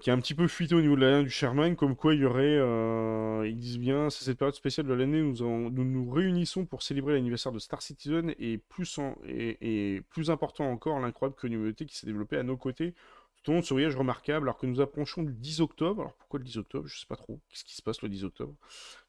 qui 0.00 0.10
est 0.10 0.12
un 0.12 0.18
petit 0.18 0.34
peu 0.34 0.48
fuité 0.48 0.74
au 0.74 0.80
niveau 0.80 0.96
de 0.96 1.02
la 1.02 1.10
lettre 1.10 1.24
du 1.24 1.30
Sherman, 1.30 1.76
comme 1.76 1.96
quoi 1.96 2.14
il 2.14 2.20
y 2.20 2.24
aurait, 2.24 2.56
euh, 2.58 3.46
ils 3.46 3.58
disent 3.58 3.78
bien, 3.78 4.08
c'est 4.08 4.24
cette 4.24 4.38
période 4.38 4.54
spéciale 4.54 4.86
de 4.86 4.94
l'année, 4.94 5.20
nous, 5.20 5.70
nous 5.70 5.84
nous 5.84 6.10
réunissons 6.10 6.64
pour 6.64 6.82
célébrer 6.82 7.12
l'anniversaire 7.12 7.52
de 7.52 7.58
Star 7.58 7.82
Citizen 7.82 8.34
et 8.38 8.56
plus, 8.56 8.98
et, 9.26 9.96
et 9.96 10.00
plus 10.00 10.30
important 10.30 10.70
encore, 10.70 10.98
l'incroyable 10.98 11.36
communauté 11.36 11.84
qui 11.84 11.96
s'est 11.96 12.06
développée 12.06 12.38
à 12.38 12.42
nos 12.42 12.56
côtés 12.56 12.94
tout 13.42 13.60
ce 13.62 13.74
voyage 13.74 13.96
remarquable 13.96 14.46
alors 14.46 14.58
que 14.58 14.66
nous 14.66 14.80
approchons 14.80 15.22
du 15.22 15.32
10 15.32 15.60
octobre. 15.60 16.02
Alors 16.02 16.14
pourquoi 16.14 16.38
le 16.38 16.44
10 16.44 16.58
octobre? 16.58 16.86
Je 16.86 16.98
sais 16.98 17.06
pas 17.06 17.16
trop. 17.16 17.40
Qu'est-ce 17.48 17.64
qui 17.64 17.74
se 17.74 17.82
passe 17.82 18.02
le 18.02 18.08
10 18.08 18.24
octobre? 18.24 18.54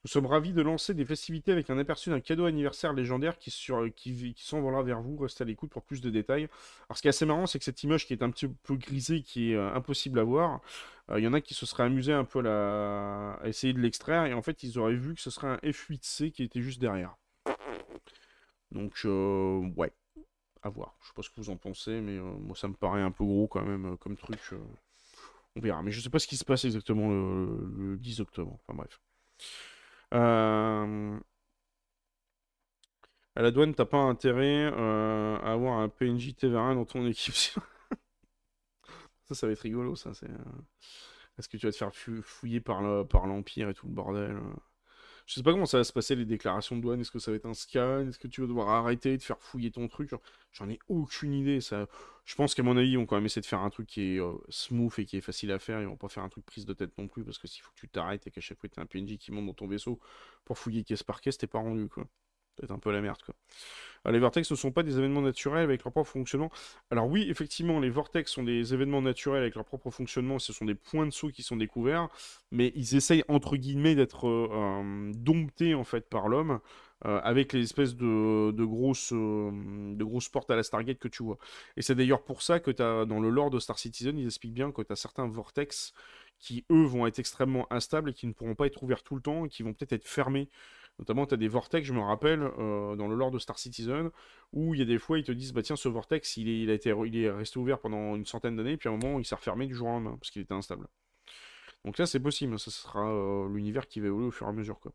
Nous 0.04 0.10
sommes 0.10 0.26
ravis 0.26 0.54
de 0.54 0.62
lancer 0.62 0.94
des 0.94 1.06
festivités 1.06 1.52
avec 1.52 1.70
un 1.70 1.78
aperçu 1.78 2.10
d'un 2.10 2.20
cadeau 2.20 2.46
anniversaire 2.46 2.94
légendaire 2.94 3.38
qui, 3.38 3.52
sur, 3.52 3.88
qui 3.96 4.36
s'envolera 4.38 4.82
vers 4.84 5.02
vous. 5.02 5.18
Restez 5.18 5.44
à 5.44 5.46
l'écoute 5.46 5.70
pour 5.72 5.84
plus 5.84 6.02
de 6.02 6.10
détails. 6.10 6.48
Alors 6.90 6.98
ce 6.98 7.02
qui 7.02 7.08
est 7.08 7.10
assez 7.10 7.26
marrant, 7.26 7.46
c'est 7.46 7.60
que 7.60 7.66
cette 7.66 7.84
image 7.84 8.08
qui 8.08 8.14
est 8.14 8.24
un 8.24 8.32
petit 8.32 8.48
peu 8.48 8.76
grisée, 8.76 9.22
qui 9.22 9.52
est 9.52 9.56
euh, 9.56 9.74
impossible 9.74 10.20
à 10.20 10.24
voir, 10.24 10.62
euh, 11.12 11.20
il 11.20 11.24
y 11.24 11.28
en 11.28 11.34
a 11.34 11.42
qui 11.42 11.54
se 11.54 11.66
seraient 11.66 11.84
amusés 11.84 12.14
un 12.14 12.26
peu 12.26 12.40
à, 12.40 12.42
la... 12.42 13.40
à 13.42 13.48
essayer 13.48 13.74
de 13.74 13.80
l'extraire 13.80 14.26
et 14.26 14.34
en 14.34 14.42
fait 14.42 14.64
ils 14.64 14.80
auraient 14.80 14.96
vu 14.96 15.14
que 15.14 15.22
ce 15.22 15.30
serait 15.30 15.48
un 15.48 15.58
F8C 15.58 16.32
qui 16.32 16.44
était 16.44 16.62
juste 16.62 16.80
derrière. 16.80 17.16
Donc, 18.72 19.02
euh, 19.06 19.70
ouais 19.76 19.94
à 20.64 20.70
voir. 20.70 20.96
Je 21.02 21.08
sais 21.08 21.14
pas 21.14 21.22
ce 21.22 21.30
que 21.30 21.36
vous 21.38 21.50
en 21.50 21.58
pensez, 21.58 22.02
mais 22.02 22.18
euh, 22.18 22.24
moi 22.24 22.56
ça 22.56 22.68
me 22.68 22.74
paraît 22.74 23.02
un 23.02 23.12
peu 23.12 23.24
gros 23.24 23.48
quand 23.48 23.64
même 23.64 23.94
euh, 23.94 23.98
comme 23.98 24.16
truc. 24.16 24.40
Euh. 24.54 24.58
on 25.56 25.62
verra. 25.62 25.84
Mais 25.84 25.92
je 25.92 26.02
sais 26.02 26.10
pas 26.10 26.20
ce 26.20 26.28
qui 26.28 26.38
se 26.38 26.46
passe 26.46 26.66
exactement 26.66 27.10
le, 27.10 27.98
10 27.98 28.22
octobre. 28.22 28.58
Enfin 28.68 28.76
bref. 28.78 29.00
À 33.36 33.42
la 33.42 33.50
douane, 33.52 33.74
t'as 33.74 33.86
pas 33.86 33.98
intérêt 33.98 34.66
à 34.66 35.52
avoir 35.54 35.80
un 35.80 35.90
PNJ 35.90 36.30
TVA1 36.34 36.76
dans 36.76 36.86
ton 36.86 37.06
équipe. 37.08 37.34
ça, 39.26 39.36
ça 39.36 39.48
va 39.48 39.54
être 39.54 39.62
rigolo, 39.62 39.96
ça. 39.96 40.14
C'est. 40.14 40.30
Est-ce 41.38 41.50
que 41.50 41.58
tu 41.58 41.66
vas 41.66 41.72
te 41.72 41.78
faire 41.78 41.94
fouiller 42.22 42.62
par 42.62 42.82
l'Empire 42.82 43.70
et 43.70 43.74
tout 43.74 43.88
le 43.88 43.94
bordel 43.94 44.40
je 45.26 45.36
sais 45.36 45.44
pas 45.44 45.52
comment 45.52 45.66
ça 45.66 45.78
va 45.78 45.84
se 45.84 45.94
passer 45.94 46.16
les 46.16 46.26
déclarations 46.26 46.76
de 46.76 46.82
douane. 46.82 47.00
Est-ce 47.00 47.12
que 47.12 47.20
ça 47.20 47.32
va 47.32 47.38
être 47.38 47.46
un 47.46 47.54
scan 47.54 48.08
Est-ce 48.08 48.20
que 48.20 48.28
tu 48.28 48.42
vas 48.42 48.48
devoir 48.48 48.70
arrêter 48.70 49.18
de 49.18 49.24
faire 49.24 49.40
fouiller 49.40 49.72
ton 49.72 49.88
truc? 49.88 50.12
J'en 50.52 50.70
ai 50.70 50.80
aucune 50.88 51.34
idée. 51.34 51.62
Ça... 51.62 51.88
Je 52.26 52.36
pense 52.36 52.56
qu'à 52.56 52.64
mon 52.64 52.76
avis, 52.76 52.92
ils 52.92 52.98
vont 52.98 53.06
quand 53.06 53.16
même 53.16 53.26
essayer 53.26 53.42
de 53.42 53.46
faire 53.46 53.62
un 53.62 53.70
truc 53.70 53.88
qui 53.88 54.16
est 54.16 54.20
euh, 54.20 54.34
smooth 54.50 54.94
et 54.98 55.06
qui 55.06 55.18
est 55.18 55.22
facile 55.22 55.52
à 55.52 55.60
faire. 55.60 55.82
Ils 55.82 55.88
vont 55.88 55.98
pas 55.98 56.10
faire 56.10 56.24
un 56.24 56.30
truc 56.30 56.46
prise 56.46 56.66
de 56.66 56.74
tête 56.74 56.98
non 56.98 57.08
plus 57.08 57.24
parce 57.24 57.38
que 57.38 57.48
s'il 57.48 57.64
faut 57.64 57.72
que 57.72 57.80
tu 57.80 57.90
t'arrêtes 57.90 58.28
et 58.28 58.32
qu'à 58.32 58.42
chaque 58.42 58.60
fois 58.60 58.70
tu 58.70 58.80
as 58.80 58.84
un 58.84 58.86
PNJ 58.86 59.18
qui 59.18 59.32
monte 59.32 59.46
dans 59.46 59.54
ton 59.54 59.68
vaisseau 59.68 60.00
pour 60.46 60.58
fouiller 60.58 60.84
caisse 60.84 61.04
par 61.04 61.22
caisse, 61.22 61.38
t'es 61.38 61.48
pas 61.48 61.60
rendu 61.60 61.88
quoi. 61.88 62.08
Peut-être 62.56 62.72
un 62.72 62.80
peu 62.80 62.92
la 62.92 63.02
merde 63.02 63.18
quoi. 63.24 64.12
les 64.12 64.20
vortex 64.20 64.52
ne 64.52 64.56
sont 64.56 64.72
pas 64.72 64.84
des 64.84 65.00
événements 65.00 65.22
naturels 65.22 65.64
avec 65.64 65.84
leur 65.84 65.92
propre 65.92 66.10
fonctionnement. 66.10 66.52
Alors 66.92 67.08
oui, 67.08 67.26
effectivement, 67.30 67.80
les 67.80 67.90
vortex 67.90 68.32
sont 68.32 68.44
des 68.44 68.74
événements 68.74 69.02
naturels 69.02 69.42
avec 69.42 69.56
leur 69.56 69.66
propre 69.66 69.90
fonctionnement, 69.90 70.38
ce 70.38 70.54
sont 70.54 70.66
des 70.66 70.76
points 70.76 71.08
de 71.08 71.12
saut 71.12 71.30
qui 71.30 71.42
sont 71.42 71.58
découverts, 71.58 72.10
mais 72.52 72.72
ils 72.76 72.96
essayent 72.96 73.24
entre 73.28 73.58
guillemets 73.58 73.96
d'être 73.96 74.28
euh, 74.28 74.50
euh, 74.52 75.12
domptés 75.16 75.74
en 75.74 75.84
fait 75.84 76.08
par 76.10 76.28
l'homme 76.28 76.60
euh, 77.06 77.20
avec 77.24 77.54
les 77.54 77.64
espèces 77.64 77.96
de, 77.96 78.64
grosses, 78.64 79.12
de 79.12 80.04
grosses 80.04 80.30
portes 80.30 80.52
à 80.52 80.56
la 80.56 80.64
Stargate 80.64 81.00
que 81.00 81.08
tu 81.08 81.24
vois. 81.24 81.38
Et 81.76 81.82
c'est 81.82 81.96
d'ailleurs 81.96 82.24
pour 82.24 82.42
ça 82.44 82.60
que 82.60 82.72
as, 82.82 83.06
dans 83.06 83.20
le 83.20 83.30
lore 83.30 83.50
de 83.50 83.60
Star 83.60 83.80
Citizen, 83.80 84.18
ils 84.18 84.28
expliquent 84.28 84.54
bien 84.54 84.72
que 84.72 84.82
tu 84.84 84.94
as 84.94 84.96
certains 84.96 85.28
vortex 85.28 85.94
qui, 86.40 86.66
eux, 86.72 86.84
vont 86.84 87.08
être 87.08 87.20
extrêmement 87.20 87.72
instables 87.72 88.12
et 88.12 88.14
qui 88.14 88.28
ne 88.28 88.34
pourront 88.34 88.56
pas 88.56 88.68
être 88.68 88.84
ouverts 88.84 89.04
tout 89.04 89.16
le 89.16 89.22
temps 89.22 89.46
et 89.46 89.50
qui 89.50 89.64
vont 89.64 89.74
peut-être 89.74 89.94
être 89.94 90.08
fermés 90.08 90.50
Notamment, 91.00 91.26
tu 91.26 91.34
as 91.34 91.38
des 91.38 91.48
vortex, 91.48 91.88
je 91.88 91.94
me 91.94 92.02
rappelle, 92.02 92.42
euh, 92.60 92.96
dans 92.96 93.08
le 93.08 93.16
lore 93.16 93.32
de 93.32 93.40
Star 93.40 93.58
Citizen, 93.58 94.12
où 94.52 94.76
il 94.76 94.80
y 94.80 94.84
a 94.84 94.86
des 94.86 95.00
fois, 95.00 95.18
ils 95.18 95.24
te 95.24 95.32
disent, 95.32 95.52
bah 95.52 95.64
tiens, 95.64 95.76
ce 95.76 95.90
vortex, 95.90 96.38
il 96.38 96.70
est, 96.70 97.32
resté 97.32 97.60
ouvert 97.60 97.80
pendant 97.80 98.16
une 98.16 98.26
centaine 98.26 98.56
d'années, 98.56 98.78
puis 98.78 98.90
à 98.90 98.92
un 98.92 98.98
moment, 98.98 99.20
il 99.20 99.26
s'est 99.26 99.36
refermé 99.36 99.66
du 99.66 99.74
jour 99.74 99.88
au 99.88 99.92
lendemain, 99.92 100.18
parce 100.20 100.30
qu'il 100.30 100.42
était 100.42 100.54
instable. 100.54 100.88
Donc 101.84 101.98
là, 101.98 102.06
c'est 102.06 102.20
possible, 102.20 102.60
ça 102.60 102.72
sera 102.72 103.12
euh, 103.12 103.50
l'univers 103.50 103.88
qui 103.88 104.00
va 104.00 104.08
évoluer 104.08 104.28
au 104.28 104.32
fur 104.32 104.46
et 104.48 104.50
à 104.50 104.54
mesure. 104.54 104.80
Quoi. 104.80 104.94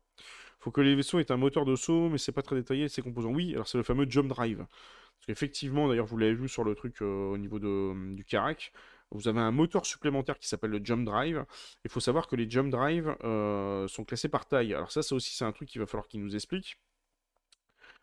Faut 0.59 0.71
que 0.71 0.81
les 0.81 0.95
vaisseaux 0.95 1.19
aient 1.19 1.31
un 1.31 1.37
moteur 1.37 1.65
de 1.65 1.75
saut, 1.75 2.09
mais 2.09 2.17
c'est 2.17 2.31
pas 2.31 2.41
très 2.41 2.55
détaillé, 2.55 2.87
ces 2.89 3.01
composants. 3.01 3.31
Oui, 3.31 3.53
alors 3.53 3.67
c'est 3.67 3.77
le 3.77 3.83
fameux 3.83 4.05
jump 4.09 4.27
drive. 4.27 4.57
Parce 4.57 5.25
qu'effectivement, 5.27 5.87
d'ailleurs, 5.87 6.05
vous 6.05 6.17
l'avez 6.17 6.33
vu 6.33 6.47
sur 6.47 6.63
le 6.63 6.75
truc 6.75 7.01
euh, 7.01 7.31
au 7.31 7.37
niveau 7.37 7.59
du 7.59 8.25
Karak, 8.25 8.71
vous 9.11 9.27
avez 9.27 9.39
un 9.39 9.51
moteur 9.51 9.85
supplémentaire 9.85 10.37
qui 10.37 10.47
s'appelle 10.47 10.71
le 10.71 10.81
Jump 10.83 11.05
Drive. 11.05 11.45
Il 11.83 11.89
faut 11.89 11.99
savoir 11.99 12.27
que 12.27 12.35
les 12.35 12.49
Jump 12.49 12.69
Drive 12.69 13.15
euh, 13.23 13.87
sont 13.87 14.05
classés 14.05 14.29
par 14.29 14.47
taille. 14.47 14.73
Alors 14.73 14.91
ça, 14.91 15.01
ça 15.01 15.15
aussi, 15.15 15.35
c'est 15.35 15.45
un 15.45 15.51
truc 15.51 15.69
qu'il 15.69 15.81
va 15.81 15.87
falloir 15.87 16.07
qu'il 16.07 16.21
nous 16.21 16.35
explique. 16.35 16.77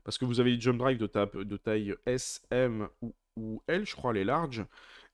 Parce 0.04 0.18
que 0.18 0.24
vous 0.24 0.40
avez 0.40 0.52
les 0.52 0.60
Jump 0.60 0.78
Drive 0.78 0.98
de, 0.98 1.56
taille 1.56 1.94
S, 2.06 2.42
M 2.50 2.88
ou, 3.36 3.62
L, 3.66 3.86
je 3.86 3.94
crois, 3.94 4.12
les 4.12 4.24
larges. 4.24 4.64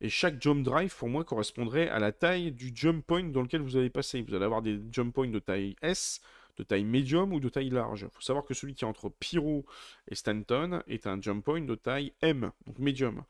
Et 0.00 0.08
chaque 0.08 0.40
Jump 0.42 0.62
Drive, 0.64 0.94
pour 0.96 1.08
moi, 1.08 1.24
correspondrait 1.24 1.88
à 1.88 1.98
la 1.98 2.12
taille 2.12 2.52
du 2.52 2.72
Jump 2.74 3.06
Point 3.06 3.30
dans 3.30 3.42
lequel 3.42 3.62
vous 3.62 3.76
allez 3.76 3.90
passer. 3.90 4.22
Vous 4.22 4.34
allez 4.34 4.44
avoir 4.44 4.62
des 4.62 4.80
Jump 4.90 5.14
Points 5.14 5.28
de 5.28 5.38
taille 5.38 5.76
S, 5.82 6.20
de 6.56 6.62
taille 6.62 6.84
médium 6.84 7.32
ou 7.32 7.40
de 7.40 7.48
taille 7.48 7.70
large. 7.70 8.02
Il 8.02 8.14
faut 8.14 8.20
savoir 8.20 8.44
que 8.44 8.54
celui 8.54 8.74
qui 8.74 8.84
est 8.84 8.88
entre 8.88 9.08
Pyro 9.08 9.64
et 10.08 10.14
Stanton 10.14 10.82
est 10.88 11.06
un 11.06 11.20
Jump 11.20 11.44
Point 11.44 11.62
de 11.62 11.74
taille 11.74 12.12
M, 12.20 12.50
donc 12.66 12.78
médium. 12.78 13.24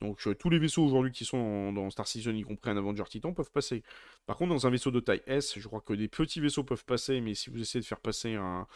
Donc 0.00 0.26
euh, 0.26 0.34
tous 0.34 0.50
les 0.50 0.58
vaisseaux 0.58 0.84
aujourd'hui 0.84 1.10
qui 1.10 1.24
sont 1.24 1.72
dans 1.72 1.88
Star 1.90 2.06
Citizen, 2.06 2.36
y 2.36 2.42
compris 2.42 2.70
un 2.70 2.76
Avenger 2.76 3.04
Titan, 3.08 3.32
peuvent 3.32 3.50
passer. 3.50 3.82
Par 4.26 4.36
contre, 4.36 4.50
dans 4.50 4.66
un 4.66 4.70
vaisseau 4.70 4.90
de 4.90 5.00
taille 5.00 5.22
S, 5.26 5.58
je 5.58 5.66
crois 5.66 5.80
que 5.80 5.94
des 5.94 6.08
petits 6.08 6.40
vaisseaux 6.40 6.64
peuvent 6.64 6.84
passer, 6.84 7.20
mais 7.22 7.34
si 7.34 7.48
vous 7.48 7.60
essayez 7.60 7.80
de 7.80 7.86
faire 7.86 8.00
passer 8.00 8.34
un, 8.34 8.66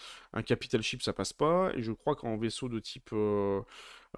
Capital 0.47 0.83
Ship, 0.83 1.03
ça 1.03 1.13
passe 1.13 1.33
pas. 1.35 1.73
Et 1.77 1.83
je 1.83 1.93
crois 1.93 2.17
qu'en 2.17 2.37
vaisseau 2.37 2.69
de 2.69 2.79
type... 2.79 3.11
Euh, 3.13 3.61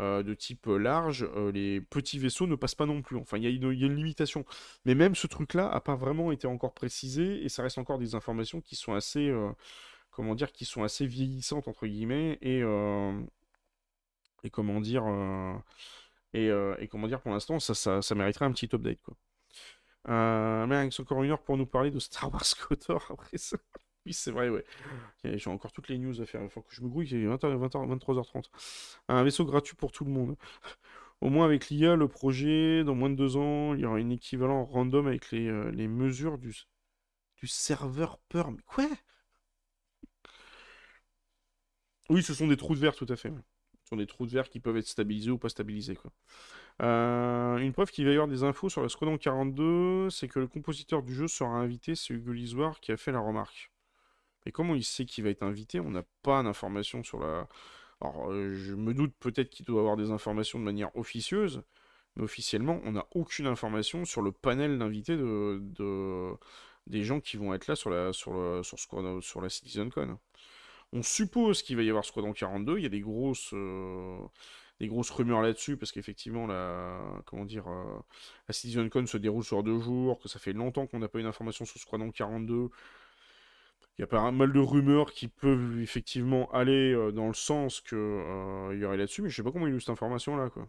euh, 0.01 0.23
de 0.23 0.33
type 0.33 0.69
large, 0.69 1.29
les 1.53 1.83
petits 1.83 2.19
vaisseaux 2.19 2.47
ne 2.47 2.55
passent 2.55 2.75
pas 2.75 2.87
non 2.87 3.03
plus. 3.03 3.19
Enfin, 3.19 3.37
il 3.37 3.45
y, 3.45 3.47
a 3.47 3.51
une 3.51 3.95
limitation. 3.95 4.47
Mais 4.87 4.95
même 4.95 5.15
ce 5.15 5.27
truc-là 5.27 5.71
n'a 5.71 5.81
pas 5.83 5.97
vraiment 5.97 6.33
été 6.33 6.47
encore 6.47 6.73
précisé, 6.73 7.45
et 7.45 7.51
ça 7.51 7.63
reste 7.63 7.77
encore 7.77 7.99
des 7.99 8.15
informations 8.15 8.63
qui 8.63 8.75
sont 8.75 8.95
assez, 8.95 9.31
comment 10.11 10.35
dire, 10.35 10.51
qui 10.51 10.65
sont 10.65 10.83
assez 10.83 11.07
vieillissantes 11.07 11.69
entre 11.69 11.87
guillemets, 11.87 12.39
et, 12.41 12.63
et 14.45 14.51
comment 14.51 14.81
dire, 14.81 15.05
euh, 16.35 16.77
et, 16.79 16.89
comment 16.89 17.09
dire, 17.09 17.21
pour 17.21 17.33
l'instant, 17.33 17.59
ça, 17.61 18.15
mériterait 18.15 18.47
un 18.47 18.53
petit 18.53 18.69
update, 18.73 19.01
quoi. 19.03 19.15
Euh, 20.09 20.67
mais 20.67 20.91
c'est 20.91 21.03
encore 21.03 21.23
une 21.23 21.31
heure 21.31 21.43
pour 21.43 21.57
nous 21.57 21.67
parler 21.67 21.91
de 21.91 22.01
Star 22.01 22.33
Wars 22.33 22.43
KOTOR 22.69 23.07
après 23.11 23.39
ça. 23.39 23.57
oui, 24.05 24.13
c'est 24.13 24.33
vrai, 24.33 24.49
ouais. 24.49 24.65
J'ai 25.25 25.51
encore 25.51 25.73
toutes 25.73 25.89
les 25.89 25.99
news 25.99 26.21
à 26.21 26.27
faire. 26.27 26.43
Il 26.43 26.51
faut 26.51 26.63
que 26.63 26.75
je 26.75 26.83
me 26.83 26.89
grouille, 26.89 27.07
il 27.09 27.23
est 27.23 27.27
20 27.27 27.37
23h30. 27.37 28.47
Un 29.09 29.23
vaisseau 29.23 29.45
gratuit 29.45 29.77
pour 29.77 29.93
tout 29.93 30.05
le 30.05 30.11
monde. 30.11 30.37
Au 31.21 31.31
moins 31.31 31.45
avec 31.45 31.71
l'IA, 31.71 31.95
le 31.95 32.09
projet, 32.09 32.83
dans 32.85 32.97
moins 32.97 33.11
de 33.11 33.15
deux 33.15 33.37
ans, 33.37 33.75
il 33.75 33.81
y 33.81 33.85
aura 33.87 33.97
un 33.97 34.11
équivalent 34.11 34.65
random 34.65 35.07
avec 35.07 35.31
les, 35.31 35.47
euh, 35.49 35.71
mesures 35.89 36.37
du, 36.39 36.53
serveur 37.45 38.19
Perm. 38.29 38.61
Quoi? 38.67 38.89
Oui, 42.09 42.23
ce 42.23 42.35
sont 42.35 42.47
des 42.47 42.57
trous 42.57 42.75
de 42.75 42.81
verre, 42.81 42.95
tout 42.95 43.07
à 43.09 43.17
fait. 43.17 43.33
Des 43.97 44.07
trous 44.07 44.27
de 44.27 44.31
verre 44.31 44.49
qui 44.49 44.61
peuvent 44.61 44.77
être 44.77 44.87
stabilisés 44.87 45.31
ou 45.31 45.39
pas 45.39 45.49
stabilisés. 45.49 45.99
Euh, 46.83 47.59
une 47.59 47.73
preuve 47.73 47.91
qu'il 47.91 48.05
va 48.05 48.11
y 48.11 48.15
avoir 48.15 48.29
des 48.29 48.45
infos 48.45 48.69
sur 48.69 48.83
la 48.83 48.89
Squadron 48.89 49.19
42, 49.19 50.11
c'est 50.11 50.29
que 50.29 50.39
le 50.39 50.47
compositeur 50.47 51.03
du 51.03 51.15
jeu 51.15 51.29
sera 51.29 51.51
invité, 51.51 51.95
c'est 51.95 52.15
Hugo 52.15 52.33
Lisoire 52.33 52.81
qui 52.81 52.93
a 52.93 52.97
fait 52.97 53.13
la 53.13 53.21
remarque. 53.21 53.71
Mais 54.45 54.53
comment 54.53 54.75
il 54.75 54.85
sait 54.85 55.05
qu'il 55.05 55.25
va 55.25 55.31
être 55.31 55.43
invité? 55.43 55.81
On 55.81 55.91
n'a 55.91 56.05
pas 56.23 56.43
d'informations 56.43 57.03
sur 57.05 57.21
la... 57.21 57.49
Alors, 58.01 58.33
euh, 58.33 58.53
je 58.55 58.75
me 58.75 58.95
doute 58.95 59.15
peut-être 59.21 59.51
qu'il 59.51 59.67
doit 59.67 59.81
avoir 59.81 59.97
des 59.97 60.11
informations 60.11 60.59
de 60.59 60.65
manière 60.65 60.95
officieuse, 60.97 61.63
mais 62.17 62.25
officiellement, 62.25 62.81
on 62.85 62.93
n'a 62.93 63.07
aucune 63.13 63.47
information 63.47 64.05
sur 64.05 64.23
le 64.23 64.33
panel 64.33 64.79
d'invités 64.79 65.17
de, 65.17 65.63
des 66.89 67.05
gens 67.05 67.21
qui 67.21 67.37
vont 67.37 67.55
être 67.55 67.69
là 67.69 67.77
sur 67.77 67.91
la, 67.91 68.13
sur 68.13 68.65
sur, 68.65 68.79
sur 69.23 69.41
la 69.41 69.49
CitizenCon. 69.49 70.19
On 70.93 71.03
suppose 71.03 71.63
qu'il 71.63 71.77
va 71.77 71.83
y 71.83 71.89
avoir 71.89 72.05
Squadron 72.05 72.33
42, 72.33 72.79
il 72.79 72.83
y 72.83 72.87
a 72.87 72.91
des 72.91 73.01
grosses, 73.01 73.51
euh, 73.55 74.19
grosses 74.83 75.11
rumeurs 75.11 75.41
là-dessus, 75.41 75.77
parce 75.77 75.91
qu'effectivement, 75.93 76.47
la, 76.47 77.01
comment 77.25 77.45
dire, 77.45 77.67
euh, 77.69 77.99
la 78.49 78.53
CitizenCon 78.53 79.07
se 79.07 79.17
déroule 79.17 79.45
sur 79.45 79.63
deux 79.63 79.81
jours, 79.81 80.19
que 80.21 80.29
ça 80.29 80.39
fait 80.39 80.53
longtemps 80.53 80.87
qu'on 80.87 80.99
n'a 80.99 81.09
pas 81.09 81.21
eu 81.21 81.23
d'informations 81.23 81.65
sur 81.65 81.81
Squadron 81.81 82.11
42. 82.11 82.69
Il 83.99 84.03
y 84.03 84.05
a 84.05 84.07
pas 84.07 84.31
mal 84.31 84.53
de 84.53 84.61
rumeurs 84.61 85.13
qui 85.13 85.29
peuvent 85.29 85.81
effectivement 85.81 86.51
aller 86.53 86.93
euh, 86.93 87.11
dans 87.13 87.29
le 87.29 87.35
sens 87.35 87.81
qu'il 87.81 87.99
y 87.99 88.85
aurait 88.85 88.97
là-dessus, 88.97 89.23
mais 89.23 89.31
je 89.31 89.37
sais 89.37 89.43
pas 89.43 89.53
comment 89.53 89.67
il 89.67 89.73
a 89.75 89.77
eu 89.77 89.81
cette 89.81 89.91
information-là, 89.91 90.51
quoi. 90.51 90.69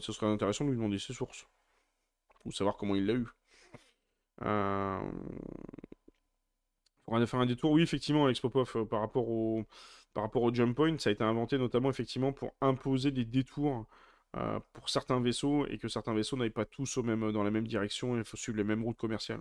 Ce 0.00 0.12
serait 0.12 0.26
intéressant 0.26 0.64
de 0.64 0.70
lui 0.70 0.76
demander 0.76 0.98
ses 0.98 1.12
sources. 1.12 1.46
Ou 2.44 2.52
savoir 2.52 2.76
comment 2.76 2.94
il 2.94 3.06
l'a 3.06 3.14
eu. 3.14 3.26
Euh... 4.42 5.00
Pour 7.20 7.28
faire 7.28 7.40
un 7.40 7.46
détour, 7.46 7.70
oui, 7.72 7.82
effectivement, 7.82 8.24
Alex 8.24 8.40
Popov, 8.40 8.70
euh, 8.76 8.84
par, 8.84 9.00
rapport 9.00 9.28
au, 9.28 9.64
par 10.12 10.24
rapport 10.24 10.42
au 10.42 10.52
jump 10.52 10.74
point, 10.76 10.98
ça 10.98 11.10
a 11.10 11.12
été 11.12 11.24
inventé 11.24 11.58
notamment 11.58 11.90
effectivement 11.90 12.32
pour 12.32 12.52
imposer 12.60 13.10
des 13.10 13.24
détours 13.24 13.86
euh, 14.36 14.58
pour 14.72 14.88
certains 14.88 15.20
vaisseaux 15.20 15.66
et 15.66 15.78
que 15.78 15.88
certains 15.88 16.14
vaisseaux 16.14 16.36
n'aillent 16.36 16.50
pas 16.50 16.64
tous 16.64 16.96
au 16.96 17.02
même, 17.02 17.30
dans 17.32 17.44
la 17.44 17.50
même 17.50 17.66
direction 17.66 18.16
et 18.16 18.18
il 18.18 18.24
faut 18.24 18.36
suivre 18.36 18.58
les 18.58 18.64
mêmes 18.64 18.82
routes 18.82 18.96
commerciales. 18.96 19.40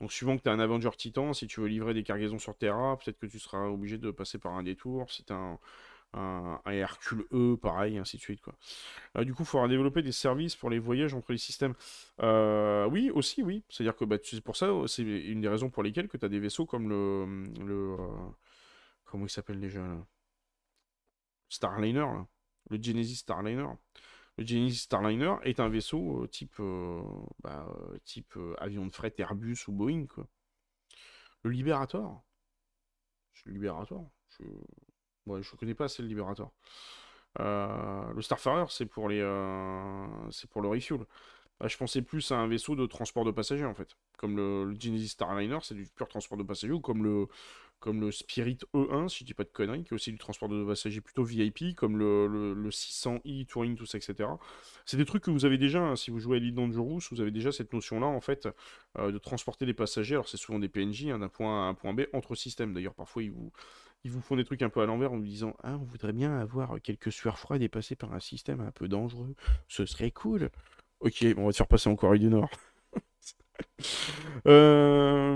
Donc, 0.00 0.12
suivant 0.12 0.36
que 0.36 0.42
tu 0.42 0.48
es 0.48 0.52
un 0.52 0.60
Avenger 0.60 0.90
Titan, 0.96 1.32
si 1.32 1.46
tu 1.46 1.60
veux 1.60 1.66
livrer 1.66 1.94
des 1.94 2.04
cargaisons 2.04 2.38
sur 2.38 2.56
Terra, 2.56 2.96
peut-être 2.96 3.18
que 3.18 3.26
tu 3.26 3.38
seras 3.38 3.66
obligé 3.66 3.98
de 3.98 4.10
passer 4.10 4.38
par 4.38 4.54
un 4.54 4.62
détour. 4.62 5.06
Un, 5.30 5.58
un, 6.14 6.60
Hercule 6.66 7.26
E, 7.32 7.56
pareil, 7.56 7.98
ainsi 7.98 8.16
de 8.16 8.22
suite. 8.22 8.40
Quoi. 8.40 8.54
Euh, 9.16 9.24
du 9.24 9.34
coup, 9.34 9.42
il 9.42 9.46
faudra 9.46 9.68
développer 9.68 10.02
des 10.02 10.12
services 10.12 10.56
pour 10.56 10.70
les 10.70 10.78
voyages 10.78 11.14
entre 11.14 11.32
les 11.32 11.38
systèmes. 11.38 11.74
Euh, 12.20 12.86
oui, 12.88 13.10
aussi, 13.10 13.42
oui. 13.42 13.64
C'est-à-dire 13.68 13.96
que 13.96 14.04
bah, 14.04 14.16
c'est 14.22 14.40
pour 14.40 14.56
ça, 14.56 14.70
c'est 14.86 15.02
une 15.02 15.40
des 15.40 15.48
raisons 15.48 15.70
pour 15.70 15.82
lesquelles 15.82 16.08
que 16.08 16.16
tu 16.16 16.24
as 16.24 16.28
des 16.28 16.40
vaisseaux 16.40 16.66
comme 16.66 16.88
le. 16.88 17.26
le 17.64 17.96
euh, 17.98 18.30
comment 19.04 19.26
il 19.26 19.30
s'appelle 19.30 19.60
déjà 19.60 19.84
Starliner, 21.48 22.06
le 22.70 22.82
Genesis 22.82 23.16
Starliner. 23.16 23.66
Le 24.36 24.46
Genesis 24.46 24.82
Starliner 24.84 25.34
est 25.42 25.60
un 25.60 25.68
vaisseau 25.68 26.26
type, 26.28 26.60
bah, 27.42 27.66
type 28.04 28.38
avion 28.58 28.86
de 28.86 28.94
fret 28.94 29.14
Airbus 29.18 29.64
ou 29.66 29.72
Boeing. 29.72 30.06
Quoi. 30.06 30.26
Le 31.42 31.50
Liberator. 31.50 32.22
Le 33.46 33.52
Liberator. 33.52 34.10
Je 35.40 35.56
connais 35.56 35.74
pas 35.74 35.84
assez 35.84 36.02
le 36.02 36.08
Liberator. 36.08 36.52
Euh, 37.40 38.12
le 38.14 38.22
Starfarer, 38.22 38.66
c'est 38.70 38.86
pour 38.86 39.08
les, 39.08 39.20
euh, 39.20 40.06
pour 40.50 40.62
le 40.62 40.68
refuel. 40.68 41.00
Bah, 41.60 41.66
je 41.66 41.76
pensais 41.76 42.02
plus 42.02 42.30
à 42.30 42.36
un 42.36 42.46
vaisseau 42.46 42.76
de 42.76 42.86
transport 42.86 43.24
de 43.24 43.32
passagers 43.32 43.64
en 43.64 43.74
fait. 43.74 43.96
Comme 44.16 44.36
le, 44.36 44.74
Genesis 44.78 45.08
Starliner, 45.08 45.58
c'est 45.62 45.74
du 45.74 45.86
pur 45.86 46.08
transport 46.08 46.38
de 46.38 46.44
passagers, 46.44 46.72
ou 46.72 46.80
comme 46.80 47.02
le, 47.02 47.26
comme 47.80 48.00
le 48.00 48.12
Spirit 48.12 48.58
E1, 48.74 49.08
si 49.08 49.20
je 49.20 49.24
dis 49.24 49.34
pas 49.34 49.44
de 49.44 49.50
conneries, 49.50 49.84
qui 49.84 49.90
est 49.90 49.94
aussi 49.94 50.12
du 50.12 50.18
transport 50.18 50.48
de 50.48 50.64
passagers 50.64 51.00
plutôt 51.00 51.24
VIP, 51.24 51.74
comme 51.76 51.96
le, 51.96 52.26
le, 52.54 52.70
600i, 52.70 53.46
Touring, 53.46 53.76
tout 53.76 53.86
ça, 53.86 53.98
etc. 53.98 54.28
C'est 54.86 54.96
des 54.96 55.04
trucs 55.04 55.22
que 55.24 55.30
vous 55.30 55.44
avez 55.44 55.58
déjà, 55.58 55.80
hein, 55.80 55.96
si 55.96 56.10
vous 56.10 56.18
jouez 56.18 56.36
à 56.36 56.40
Elite 56.40 56.54
Dangerous, 56.54 57.00
vous 57.10 57.20
avez 57.20 57.30
déjà 57.30 57.52
cette 57.52 57.72
notion-là, 57.72 58.06
en 58.06 58.20
fait, 58.20 58.48
euh, 58.98 59.12
de 59.12 59.18
transporter 59.18 59.66
des 59.66 59.74
passagers. 59.74 60.14
Alors 60.14 60.28
c'est 60.28 60.36
souvent 60.36 60.58
des 60.58 60.68
PNJ, 60.68 61.06
hein, 61.06 61.18
d'un 61.20 61.28
point 61.28 61.64
A 61.64 61.66
à 61.66 61.70
un 61.70 61.74
point 61.74 61.92
B, 61.92 62.02
entre 62.12 62.34
systèmes. 62.34 62.74
D'ailleurs, 62.74 62.94
parfois, 62.94 63.22
ils 63.22 63.30
vous, 63.30 63.52
ils 64.04 64.10
vous 64.10 64.20
font 64.20 64.36
des 64.36 64.44
trucs 64.44 64.62
un 64.62 64.68
peu 64.68 64.80
à 64.80 64.86
l'envers 64.86 65.12
en 65.12 65.18
vous 65.18 65.24
disant 65.24 65.54
Ah, 65.62 65.76
on 65.80 65.84
voudrait 65.84 66.12
bien 66.12 66.38
avoir 66.38 66.80
quelques 66.82 67.12
sueurs 67.12 67.38
froides 67.38 67.62
et 67.62 67.68
passer 67.68 67.96
par 67.96 68.12
un 68.12 68.20
système 68.20 68.60
un 68.60 68.70
peu 68.70 68.88
dangereux. 68.88 69.34
Ce 69.68 69.86
serait 69.86 70.10
cool. 70.10 70.50
Ok, 71.00 71.24
on 71.36 71.46
va 71.46 71.52
te 71.52 71.56
faire 71.56 71.66
passer 71.68 71.88
en 71.88 71.96
Corée 71.96 72.18
du 72.18 72.28
Nord. 72.28 72.50
Euh, 74.46 75.34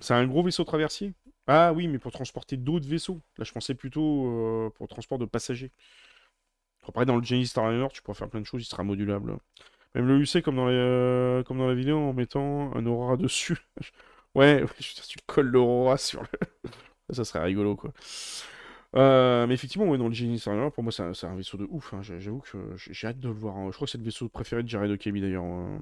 c'est 0.00 0.14
un 0.14 0.26
gros 0.26 0.42
vaisseau 0.42 0.64
traversier? 0.64 1.12
Ah 1.46 1.72
oui, 1.74 1.86
mais 1.86 1.98
pour 1.98 2.10
transporter 2.10 2.56
d'autres 2.56 2.88
vaisseaux. 2.88 3.20
Là, 3.36 3.44
je 3.44 3.52
pensais 3.52 3.74
plutôt 3.74 4.26
euh, 4.28 4.70
pour 4.70 4.88
transport 4.88 5.18
de 5.18 5.26
passagers. 5.26 5.72
Après, 6.88 7.04
dans 7.06 7.16
le 7.16 7.22
Genesis 7.22 7.50
Starliner, 7.50 7.88
tu 7.92 8.02
pourras 8.02 8.16
faire 8.18 8.28
plein 8.30 8.40
de 8.40 8.46
choses, 8.46 8.62
il 8.62 8.66
sera 8.66 8.82
modulable. 8.82 9.36
Même 9.94 10.08
le 10.08 10.20
UC, 10.20 10.42
comme 10.42 10.56
dans, 10.56 10.66
les, 10.68 10.74
euh, 10.74 11.42
comme 11.42 11.58
dans 11.58 11.68
la 11.68 11.74
vidéo, 11.74 11.98
en 11.98 12.12
mettant 12.12 12.74
un 12.74 12.86
Aurora 12.86 13.16
dessus. 13.16 13.58
ouais, 14.34 14.64
tu 14.78 15.18
colles 15.26 15.48
l'Aurora 15.48 15.98
sur 15.98 16.22
le... 16.22 16.28
Ça 17.10 17.24
serait 17.24 17.42
rigolo, 17.42 17.76
quoi. 17.76 17.92
Euh, 18.94 19.46
mais 19.46 19.54
effectivement, 19.54 19.96
dans 19.96 20.08
le 20.08 20.14
Genie 20.14 20.42
pour 20.74 20.82
moi, 20.82 20.92
c'est 20.92 21.26
un, 21.26 21.34
vaisseau 21.34 21.56
de 21.56 21.66
ouf. 21.70 21.94
Hein. 21.94 22.02
J'avoue 22.02 22.40
que 22.40 22.58
j'ai 22.76 23.06
hâte 23.06 23.20
de 23.20 23.28
le 23.28 23.34
voir. 23.34 23.56
Hein. 23.56 23.68
Je 23.70 23.76
crois 23.76 23.86
que 23.86 23.90
c'est 23.90 23.98
le 23.98 24.04
vaisseau 24.04 24.28
préféré 24.28 24.62
de 24.62 24.68
Jared 24.68 24.90
Okemi, 24.90 25.20
d'ailleurs. 25.20 25.44
Hein. 25.44 25.80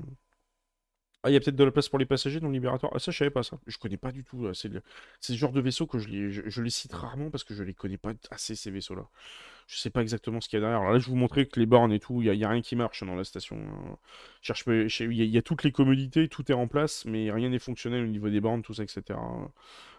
Ah, 1.23 1.31
il 1.31 1.35
y 1.35 1.37
a 1.37 1.41
peut-être 1.41 1.57
de 1.57 1.65
la 1.65 1.71
place 1.71 1.89
pour 1.89 1.99
les 1.99 2.07
passagers 2.07 2.41
dans 2.41 2.47
le 2.49 2.55
Libérateur. 2.55 2.91
Ah, 2.95 2.99
ça, 2.99 3.11
je 3.11 3.19
savais 3.19 3.31
pas 3.31 3.43
ça. 3.43 3.59
Je 3.67 3.77
connais 3.77 3.99
pas 3.99 4.11
du 4.11 4.25
tout. 4.25 4.53
C'est 4.55 4.69
le... 4.69 4.83
ce 5.21 5.35
genre 5.35 5.53
de 5.53 5.61
vaisseau 5.61 5.87
que 5.87 5.99
je 5.99 6.09
les... 6.09 6.31
Je, 6.31 6.63
les 6.63 6.71
cite 6.71 6.93
rarement 6.95 7.31
parce 7.31 7.45
que 7.45 7.53
je 7.55 7.63
les 7.63 7.75
connais 7.75 7.99
pas 7.99 8.13
assez, 8.31 8.55
ces 8.55 8.71
vaisseaux-là. 8.71 9.07
Je 9.67 9.77
sais 9.77 9.91
pas 9.91 10.01
exactement 10.03 10.41
ce 10.41 10.49
qu'il 10.49 10.59
y 10.59 10.63
a 10.63 10.65
derrière. 10.65 10.81
Alors 10.81 10.93
là, 10.93 10.99
je 10.99 11.07
vous 11.07 11.17
montrais 11.17 11.47
que 11.47 11.61
les 11.61 11.67
bornes 11.67 11.93
et 11.93 12.01
tout, 12.01 12.23
il 12.23 12.31
n'y 12.33 12.45
a, 12.45 12.49
rien 12.49 12.63
qui 12.63 12.75
marche 12.75 13.05
dans 13.05 13.15
la 13.15 13.25
station. 13.25 13.59
cherche... 14.41 14.65
Il 14.67 15.13
y, 15.13 15.39
a 15.39 15.43
toutes 15.43 15.63
les 15.63 15.73
commodités, 15.73 16.29
tout 16.29 16.51
est 16.51 16.55
en 16.55 16.67
place, 16.67 17.05
mais 17.05 17.31
rien 17.31 17.51
n'est 17.51 17.59
fonctionnel 17.59 18.05
au 18.05 18.09
niveau 18.09 18.31
des 18.31 18.41
bornes, 18.41 18.63
tout 18.63 18.75
ça, 18.75 18.83
etc. 18.83 19.19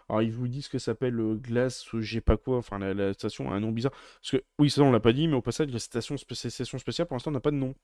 Alors 0.08 0.22
ils 0.22 0.32
vous 0.32 0.48
disent 0.48 0.68
que 0.68 0.78
ça 0.78 0.86
s'appelle 0.86 1.18
euh, 1.20 1.36
Glace, 1.36 1.86
j'ai 2.00 2.20
pas 2.20 2.36
quoi, 2.36 2.58
enfin 2.58 2.78
la, 2.78 3.14
station 3.14 3.50
a 3.50 3.54
un 3.54 3.60
nom 3.60 3.70
bizarre. 3.70 3.92
Parce 3.92 4.32
que, 4.32 4.44
oui, 4.58 4.70
ça 4.70 4.82
on 4.82 4.90
l'a 4.90 5.00
pas 5.00 5.12
dit, 5.12 5.28
mais 5.28 5.34
au 5.34 5.42
passage, 5.42 5.70
la 5.70 5.78
station 5.78 6.16
spéciale 6.16 7.06
pour 7.06 7.14
l'instant 7.14 7.30
n'a 7.30 7.40
pas 7.40 7.50
de 7.50 7.56
nom. 7.56 7.74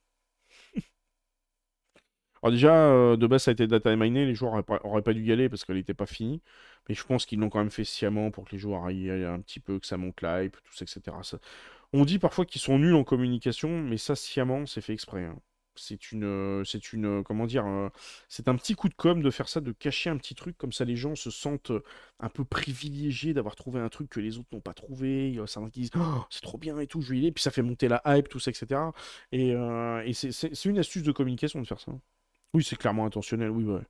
Alors 2.42 2.52
déjà, 2.52 2.74
euh, 2.74 3.16
de 3.16 3.26
base, 3.26 3.44
ça 3.44 3.50
a 3.50 3.52
été 3.52 3.66
data 3.66 3.94
miné, 3.96 4.26
les 4.26 4.34
joueurs 4.34 4.52
auraient 4.84 5.02
pas, 5.02 5.12
dû 5.12 5.24
y 5.24 5.32
aller 5.32 5.48
parce 5.48 5.64
qu'elle 5.64 5.76
n'était 5.76 5.94
pas 5.94 6.06
finie. 6.06 6.42
Mais 6.88 6.94
je 6.94 7.04
pense 7.04 7.26
qu'ils 7.26 7.40
l'ont 7.40 7.50
quand 7.50 7.58
même 7.58 7.70
fait 7.70 7.84
sciemment 7.84 8.30
pour 8.30 8.44
que 8.44 8.52
les 8.52 8.58
joueurs 8.58 8.84
aillent 8.84 9.10
un 9.10 9.40
petit 9.40 9.60
peu, 9.60 9.78
que 9.78 9.86
ça 9.86 9.96
monte 9.96 10.22
l'hype, 10.22 10.56
tout 10.64 10.74
ça, 10.74 10.84
etc. 10.84 11.16
On 11.92 12.04
dit 12.04 12.18
parfois 12.18 12.44
qu'ils 12.44 12.60
sont 12.60 12.78
nuls 12.78 12.94
en 12.94 13.04
communication, 13.04 13.82
mais 13.82 13.98
ça, 13.98 14.14
sciemment, 14.16 14.66
c'est 14.66 14.80
fait 14.80 14.92
exprès. 14.94 15.24
Hein 15.24 15.38
c'est 15.78 16.12
une, 16.12 16.24
euh, 16.24 16.64
c'est 16.64 16.92
une, 16.92 17.06
euh, 17.06 17.22
comment 17.22 17.46
dire, 17.46 17.64
c'est 18.28 18.48
un 18.48 18.56
petit 18.56 18.74
coup 18.74 18.88
de 18.88 18.94
com 18.94 19.22
de 19.22 19.30
faire 19.30 19.48
ça, 19.48 19.60
de 19.60 19.72
cacher 19.72 20.10
un 20.10 20.16
petit 20.16 20.34
truc 20.34 20.56
comme 20.58 20.72
ça, 20.72 20.84
les 20.84 20.96
gens 20.96 21.14
se 21.14 21.30
sentent 21.30 21.72
un 22.20 22.28
peu 22.28 22.44
privilégiés 22.44 23.34
d'avoir 23.34 23.56
trouvé 23.56 23.80
un 23.80 23.88
truc 23.88 24.10
que 24.10 24.20
les 24.20 24.38
autres 24.38 24.48
n'ont 24.52 24.60
pas 24.60 24.74
trouvé. 24.74 25.38
Ça 25.46 25.60
disent, 25.72 25.90
oh, 25.96 26.24
c'est 26.30 26.42
trop 26.42 26.58
bien 26.58 26.78
et 26.80 26.86
tout, 26.86 27.00
je 27.00 27.10
vais 27.10 27.16
y 27.16 27.20
aller, 27.20 27.32
puis 27.32 27.42
ça 27.42 27.50
fait 27.50 27.62
monter 27.62 27.88
la 27.88 28.02
hype, 28.06 28.28
tout 28.28 28.40
ça, 28.40 28.50
etc. 28.50 28.80
Et, 29.32 29.50
et 29.50 30.12
c'est 30.12 30.64
une 30.64 30.78
astuce 30.78 31.02
de 31.02 31.12
communication 31.12 31.60
de 31.60 31.66
faire 31.66 31.80
ça. 31.80 31.92
Oui, 32.54 32.64
c'est 32.64 32.76
clairement 32.76 33.04
intentionnel, 33.06 33.50
oui, 33.50 33.64
ouais. 33.64 33.82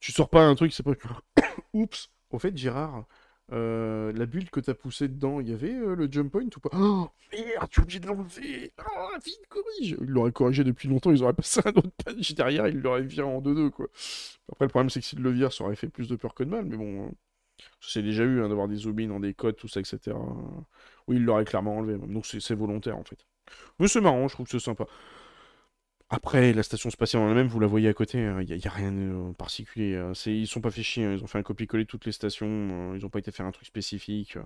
Tu 0.00 0.12
sors 0.12 0.28
pas 0.28 0.42
un 0.42 0.54
truc, 0.54 0.72
c'est 0.72 0.82
pas. 0.82 0.92
Oups, 1.74 2.10
au 2.30 2.38
fait, 2.38 2.56
Gérard. 2.56 3.06
Euh, 3.52 4.12
la 4.12 4.26
bulle 4.26 4.50
que 4.50 4.58
t'as 4.58 4.74
poussée 4.74 5.06
dedans, 5.06 5.38
il 5.38 5.48
y 5.48 5.52
avait 5.52 5.72
euh, 5.72 5.94
le 5.94 6.10
jump 6.10 6.32
point 6.32 6.42
ou 6.44 6.60
pas? 6.60 6.70
Oh 6.72 7.08
merde, 7.32 7.68
tu 7.70 7.78
es 7.78 7.82
obligé 7.82 8.00
de 8.00 8.08
l'enlever 8.08 8.72
Oh, 8.80 9.08
vite, 9.24 9.46
corrige 9.48 9.96
Ils 10.00 10.06
l'auraient 10.08 10.32
corrigé 10.32 10.64
depuis 10.64 10.88
longtemps, 10.88 11.12
ils 11.12 11.22
auraient 11.22 11.32
passé 11.32 11.60
un 11.64 11.70
autre 11.70 11.92
patch 12.04 12.34
derrière, 12.34 12.66
ils 12.66 12.80
l'auraient 12.80 13.02
viré 13.02 13.22
en 13.22 13.40
2-2, 13.40 13.70
quoi. 13.70 13.86
Après, 14.50 14.64
le 14.64 14.68
problème, 14.70 14.90
c'est 14.90 15.00
que 15.00 15.06
si 15.06 15.14
le 15.14 15.30
virent, 15.30 15.52
ça 15.52 15.62
aurait 15.62 15.76
fait 15.76 15.88
plus 15.88 16.08
de 16.08 16.16
peur 16.16 16.34
que 16.34 16.42
de 16.42 16.50
mal, 16.50 16.64
mais 16.64 16.76
bon... 16.76 17.12
C'est 17.80 18.02
déjà 18.02 18.24
eu 18.24 18.42
hein, 18.42 18.48
d'avoir 18.48 18.68
des 18.68 18.76
zombies 18.76 19.06
dans 19.06 19.20
des 19.20 19.32
codes, 19.32 19.56
tout 19.56 19.68
ça, 19.68 19.80
etc. 19.80 20.14
Oui, 21.06 21.16
ils 21.16 21.24
l'auraient 21.24 21.44
clairement 21.44 21.78
enlevé, 21.78 21.98
donc 21.98 22.26
c'est 22.26 22.54
volontaire, 22.54 22.98
en 22.98 23.04
fait. 23.04 23.24
Mais 23.78 23.88
c'est 23.88 24.00
marrant, 24.00 24.26
je 24.28 24.34
trouve 24.34 24.46
que 24.46 24.52
c'est 24.52 24.64
sympa. 24.64 24.86
Après, 26.08 26.52
la 26.52 26.62
station 26.62 26.88
spatiale 26.88 27.22
en 27.22 27.28
elle-même, 27.30 27.48
vous 27.48 27.58
la 27.58 27.66
voyez 27.66 27.88
à 27.88 27.92
côté, 27.92 28.18
il 28.18 28.24
hein, 28.24 28.40
n'y 28.44 28.66
a, 28.66 28.70
rien 28.70 28.92
de 28.92 29.32
particulier. 29.32 29.96
Hein. 29.96 30.14
C'est, 30.14 30.32
ils 30.32 30.46
sont 30.46 30.60
pas 30.60 30.70
fait 30.70 30.84
chier, 30.84 31.04
hein, 31.04 31.12
ils 31.14 31.24
ont 31.24 31.26
fait 31.26 31.38
un 31.38 31.42
copier-coller 31.42 31.84
toutes 31.84 32.04
les 32.06 32.12
stations, 32.12 32.46
euh, 32.46 32.96
ils 32.96 33.02
n'ont 33.02 33.08
pas 33.08 33.18
été 33.18 33.32
faire 33.32 33.44
un 33.44 33.50
truc 33.50 33.66
spécifique. 33.66 34.38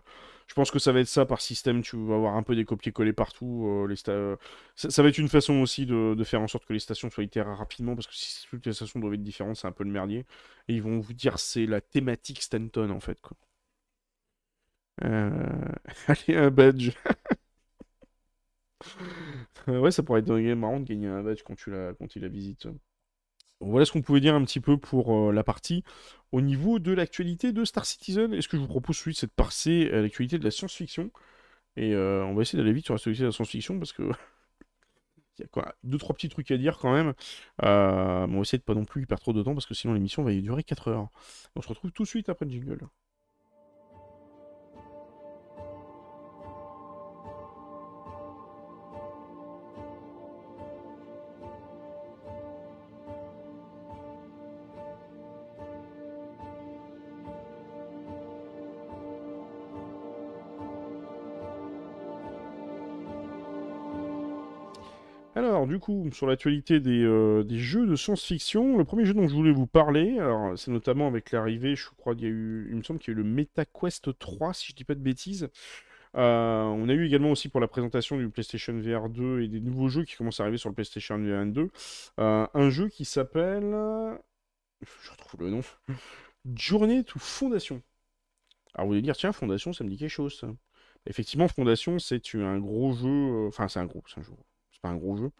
Je 0.46 0.54
pense 0.54 0.70
que 0.70 0.78
ça 0.78 0.90
va 0.92 1.00
être 1.00 1.06
ça 1.08 1.26
par 1.26 1.42
système, 1.42 1.82
tu 1.82 1.96
vas 1.98 2.14
avoir 2.14 2.36
un 2.36 2.42
peu 2.42 2.56
des 2.56 2.64
copier-coller 2.64 3.12
partout. 3.12 3.66
Euh, 3.68 3.86
les 3.86 3.96
ça, 3.96 5.02
va 5.02 5.08
être 5.10 5.18
une 5.18 5.28
façon 5.28 5.60
aussi 5.60 5.84
de, 5.84 6.24
faire 6.24 6.40
en 6.40 6.48
sorte 6.48 6.64
que 6.64 6.72
les 6.72 6.78
stations 6.78 7.10
soient 7.10 7.24
itérées 7.24 7.52
rapidement, 7.52 7.94
parce 7.94 8.06
que 8.06 8.14
si 8.14 8.46
toutes 8.48 8.64
les 8.64 8.72
stations 8.72 8.98
doivent 8.98 9.14
être 9.14 9.22
différentes, 9.22 9.56
c'est 9.56 9.68
un 9.68 9.72
peu 9.72 9.84
le 9.84 9.90
merdier. 9.90 10.24
Et 10.68 10.74
ils 10.76 10.82
vont 10.82 10.98
vous 10.98 11.12
dire 11.12 11.38
c'est 11.38 11.66
la 11.66 11.82
thématique 11.82 12.42
Stanton 12.42 12.88
en 12.90 13.00
fait. 13.00 13.20
Quoi. 13.20 13.36
Euh, 15.04 15.30
allez, 16.08 16.36
un 16.36 16.50
badge. 16.50 16.92
Euh, 19.68 19.78
ouais, 19.80 19.90
ça 19.90 20.02
pourrait 20.02 20.20
être 20.20 20.32
marrant 20.32 20.80
de 20.80 20.84
gagner 20.84 21.06
un 21.06 21.22
badge 21.22 21.42
quand 21.44 21.54
tu 21.56 21.70
la, 21.70 21.94
quand 21.94 22.06
tu 22.06 22.20
la 22.20 22.28
visites. 22.28 22.68
Voilà 23.60 23.84
ce 23.84 23.92
qu'on 23.92 24.02
pouvait 24.02 24.20
dire 24.20 24.34
un 24.34 24.44
petit 24.44 24.60
peu 24.60 24.78
pour 24.78 25.28
euh, 25.28 25.32
la 25.32 25.44
partie. 25.44 25.84
Au 26.32 26.40
niveau 26.40 26.78
de 26.78 26.92
l'actualité 26.92 27.52
de 27.52 27.64
Star 27.64 27.84
Citizen, 27.84 28.32
est-ce 28.32 28.48
que 28.48 28.56
je 28.56 28.62
vous 28.62 28.68
propose 28.68 28.96
celui 28.96 29.14
de 29.20 29.26
passer 29.26 29.90
à 29.92 30.00
l'actualité 30.00 30.38
de 30.38 30.44
la 30.44 30.50
science-fiction? 30.50 31.10
Et 31.76 31.94
on 31.96 32.34
va 32.34 32.42
essayer 32.42 32.58
d'aller 32.58 32.72
vite 32.72 32.86
sur 32.86 32.94
la 32.94 32.98
société 32.98 33.22
de 33.22 33.26
la 33.26 33.32
science-fiction 33.32 33.78
parce 33.78 33.92
que 33.92 34.02
il 35.38 35.42
y 35.42 35.44
a 35.44 35.48
quoi, 35.48 35.74
deux 35.84 35.98
trois 35.98 36.14
petits 36.14 36.28
trucs 36.28 36.50
à 36.50 36.56
dire 36.58 36.78
quand 36.78 36.92
même. 36.92 37.14
on 37.62 37.66
va 38.36 38.40
essayer 38.40 38.58
de 38.58 38.64
pas 38.64 38.74
non 38.74 38.84
plus 38.84 39.02
y 39.02 39.06
perdre 39.06 39.22
trop 39.22 39.32
de 39.32 39.42
temps 39.42 39.54
parce 39.54 39.66
que 39.66 39.74
sinon 39.74 39.94
l'émission 39.94 40.22
va 40.22 40.32
y 40.32 40.42
durer 40.42 40.64
4 40.64 40.88
heures. 40.88 41.08
On 41.56 41.62
se 41.62 41.68
retrouve 41.68 41.92
tout 41.92 42.04
de 42.04 42.08
suite 42.08 42.28
après 42.28 42.44
le 42.46 42.52
jingle. 42.52 42.80
Du 65.70 65.78
coup, 65.78 66.10
sur 66.12 66.26
l'actualité 66.26 66.80
euh, 66.84 67.44
des, 67.44 67.58
jeux 67.58 67.86
de 67.86 67.96
science-fiction, 67.96 68.76
le 68.76 68.84
premier 68.84 69.06
jeu 69.06 69.14
dont 69.14 69.28
je 69.28 69.34
voulais 69.34 69.52
vous 69.52 69.66
parler, 69.66 70.18
c'est 70.56 70.70
notamment 70.70 71.06
avec 71.06 71.30
l'arrivée, 71.30 71.76
je 71.76 71.88
crois 71.96 72.14
qu'il 72.14 72.24
y 72.24 72.26
a 72.26 72.30
eu, 72.30 72.68
il 72.70 72.76
me 72.76 72.82
semble 72.82 72.98
qu'il 72.98 73.14
y 73.14 73.16
a 73.16 73.20
eu 73.20 73.22
le 73.22 73.28
MetaQuest 73.28 74.18
3, 74.18 74.52
si 74.52 74.68
je 74.70 74.74
dis 74.74 74.84
pas 74.84 74.94
de 74.94 75.00
bêtises. 75.00 75.48
Euh, 76.16 76.64
on 76.64 76.88
a 76.88 76.92
eu 76.92 77.06
également 77.06 77.30
aussi 77.30 77.48
pour 77.48 77.60
la 77.60 77.68
présentation 77.68 78.18
du 78.18 78.28
PlayStation 78.28 78.76
VR 78.78 79.08
2 79.08 79.42
et 79.42 79.48
des 79.48 79.60
nouveaux 79.60 79.88
jeux 79.88 80.04
qui 80.04 80.16
commencent 80.16 80.40
à 80.40 80.42
arriver 80.42 80.58
sur 80.58 80.68
le 80.68 80.74
PlayStation 80.74 81.16
VR 81.16 81.46
2, 81.46 81.70
euh, 82.18 82.46
un 82.52 82.70
jeu 82.70 82.88
qui 82.88 83.04
s'appelle, 83.04 83.70
je 84.82 85.10
retrouve 85.12 85.42
le 85.42 85.50
nom, 85.50 85.60
Journée 86.56 87.04
to 87.04 87.18
Fondation. 87.18 87.80
Alors 88.74 88.88
vous 88.88 88.94
allez 88.94 89.02
dire, 89.02 89.16
tiens, 89.16 89.32
Fondation, 89.32 89.72
ça 89.72 89.84
me 89.84 89.90
dit 89.90 89.98
quelque 89.98 90.10
chose. 90.10 90.44
Effectivement, 91.06 91.48
Fondation, 91.48 91.98
c'est 91.98 92.34
un 92.34 92.58
gros 92.58 92.92
jeu, 92.92 93.46
enfin 93.46 93.68
c'est 93.68 93.78
un 93.78 93.86
gros, 93.86 94.02
c'est 94.06 94.20
un 94.20 94.24
jeu 94.24 94.32
pas 94.80 94.88
un 94.88 94.96
gros 94.96 95.16
jeu. 95.16 95.30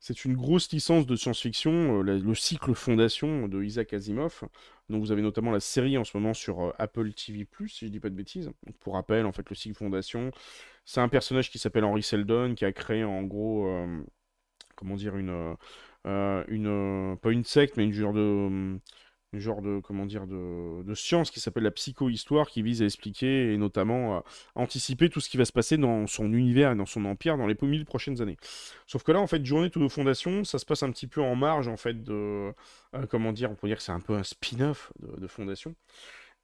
C'est 0.00 0.24
une 0.24 0.34
grosse 0.34 0.70
licence 0.72 1.06
de 1.06 1.16
science-fiction, 1.16 2.00
euh, 2.00 2.02
le 2.02 2.34
cycle 2.34 2.74
Fondation 2.74 3.48
de 3.48 3.62
Isaac 3.62 3.92
Asimov. 3.92 4.42
Donc 4.90 5.00
vous 5.00 5.12
avez 5.12 5.22
notamment 5.22 5.50
la 5.50 5.60
série 5.60 5.96
en 5.96 6.04
ce 6.04 6.16
moment 6.16 6.34
sur 6.34 6.60
euh, 6.62 6.72
Apple 6.78 7.12
TV+, 7.12 7.46
si 7.68 7.86
je 7.86 7.90
dis 7.90 8.00
pas 8.00 8.10
de 8.10 8.14
bêtises. 8.14 8.50
pour 8.80 8.94
rappel, 8.94 9.26
en 9.26 9.32
fait, 9.32 9.48
le 9.48 9.56
cycle 9.56 9.76
Fondation, 9.76 10.30
c'est 10.84 11.00
un 11.00 11.08
personnage 11.08 11.50
qui 11.50 11.58
s'appelle 11.58 11.84
Henry 11.84 12.02
Seldon, 12.02 12.54
qui 12.54 12.64
a 12.64 12.72
créé 12.72 13.04
en 13.04 13.22
gros, 13.22 13.66
euh, 13.68 14.02
comment 14.76 14.96
dire, 14.96 15.16
une, 15.16 15.56
une 16.04 17.16
pas 17.22 17.30
une 17.30 17.44
secte, 17.44 17.76
mais 17.76 17.84
une 17.84 17.92
genre 17.92 18.12
de 18.12 18.78
genre 19.40 19.62
de 19.62 19.80
comment 19.80 20.06
dire 20.06 20.26
de, 20.26 20.94
science 20.94 21.30
qui 21.30 21.40
s'appelle 21.40 21.64
la 21.64 21.70
psychohistoire 21.70 22.48
qui 22.48 22.62
vise 22.62 22.82
à 22.82 22.84
expliquer 22.84 23.52
et 23.52 23.56
notamment 23.56 24.18
à 24.18 24.24
anticiper 24.54 25.08
tout 25.08 25.20
ce 25.20 25.28
qui 25.28 25.36
va 25.36 25.44
se 25.44 25.52
passer 25.52 25.76
dans 25.76 26.06
son 26.06 26.32
univers 26.32 26.72
et 26.72 26.76
dans 26.76 26.86
son 26.86 27.04
empire 27.04 27.36
dans 27.36 27.46
les 27.46 27.56
mille 27.62 27.84
prochaines 27.84 28.20
années. 28.22 28.36
Sauf 28.86 29.02
que 29.02 29.12
là 29.12 29.20
en 29.20 29.26
fait 29.26 29.44
journée 29.44 29.70
de 29.70 29.88
fondation 29.88 30.44
ça 30.44 30.58
se 30.58 30.66
passe 30.66 30.82
un 30.82 30.90
petit 30.90 31.06
peu 31.06 31.20
en 31.20 31.34
marge 31.34 31.68
en 31.68 31.76
fait 31.76 32.04
de 32.04 32.52
euh, 32.94 33.06
comment 33.08 33.32
dire 33.32 33.50
on 33.50 33.54
pourrait 33.54 33.70
dire 33.70 33.78
que 33.78 33.82
c'est 33.82 33.92
un 33.92 34.00
peu 34.00 34.14
un 34.14 34.22
spin-off 34.22 34.92
de, 35.00 35.20
de 35.20 35.26
fondation. 35.26 35.74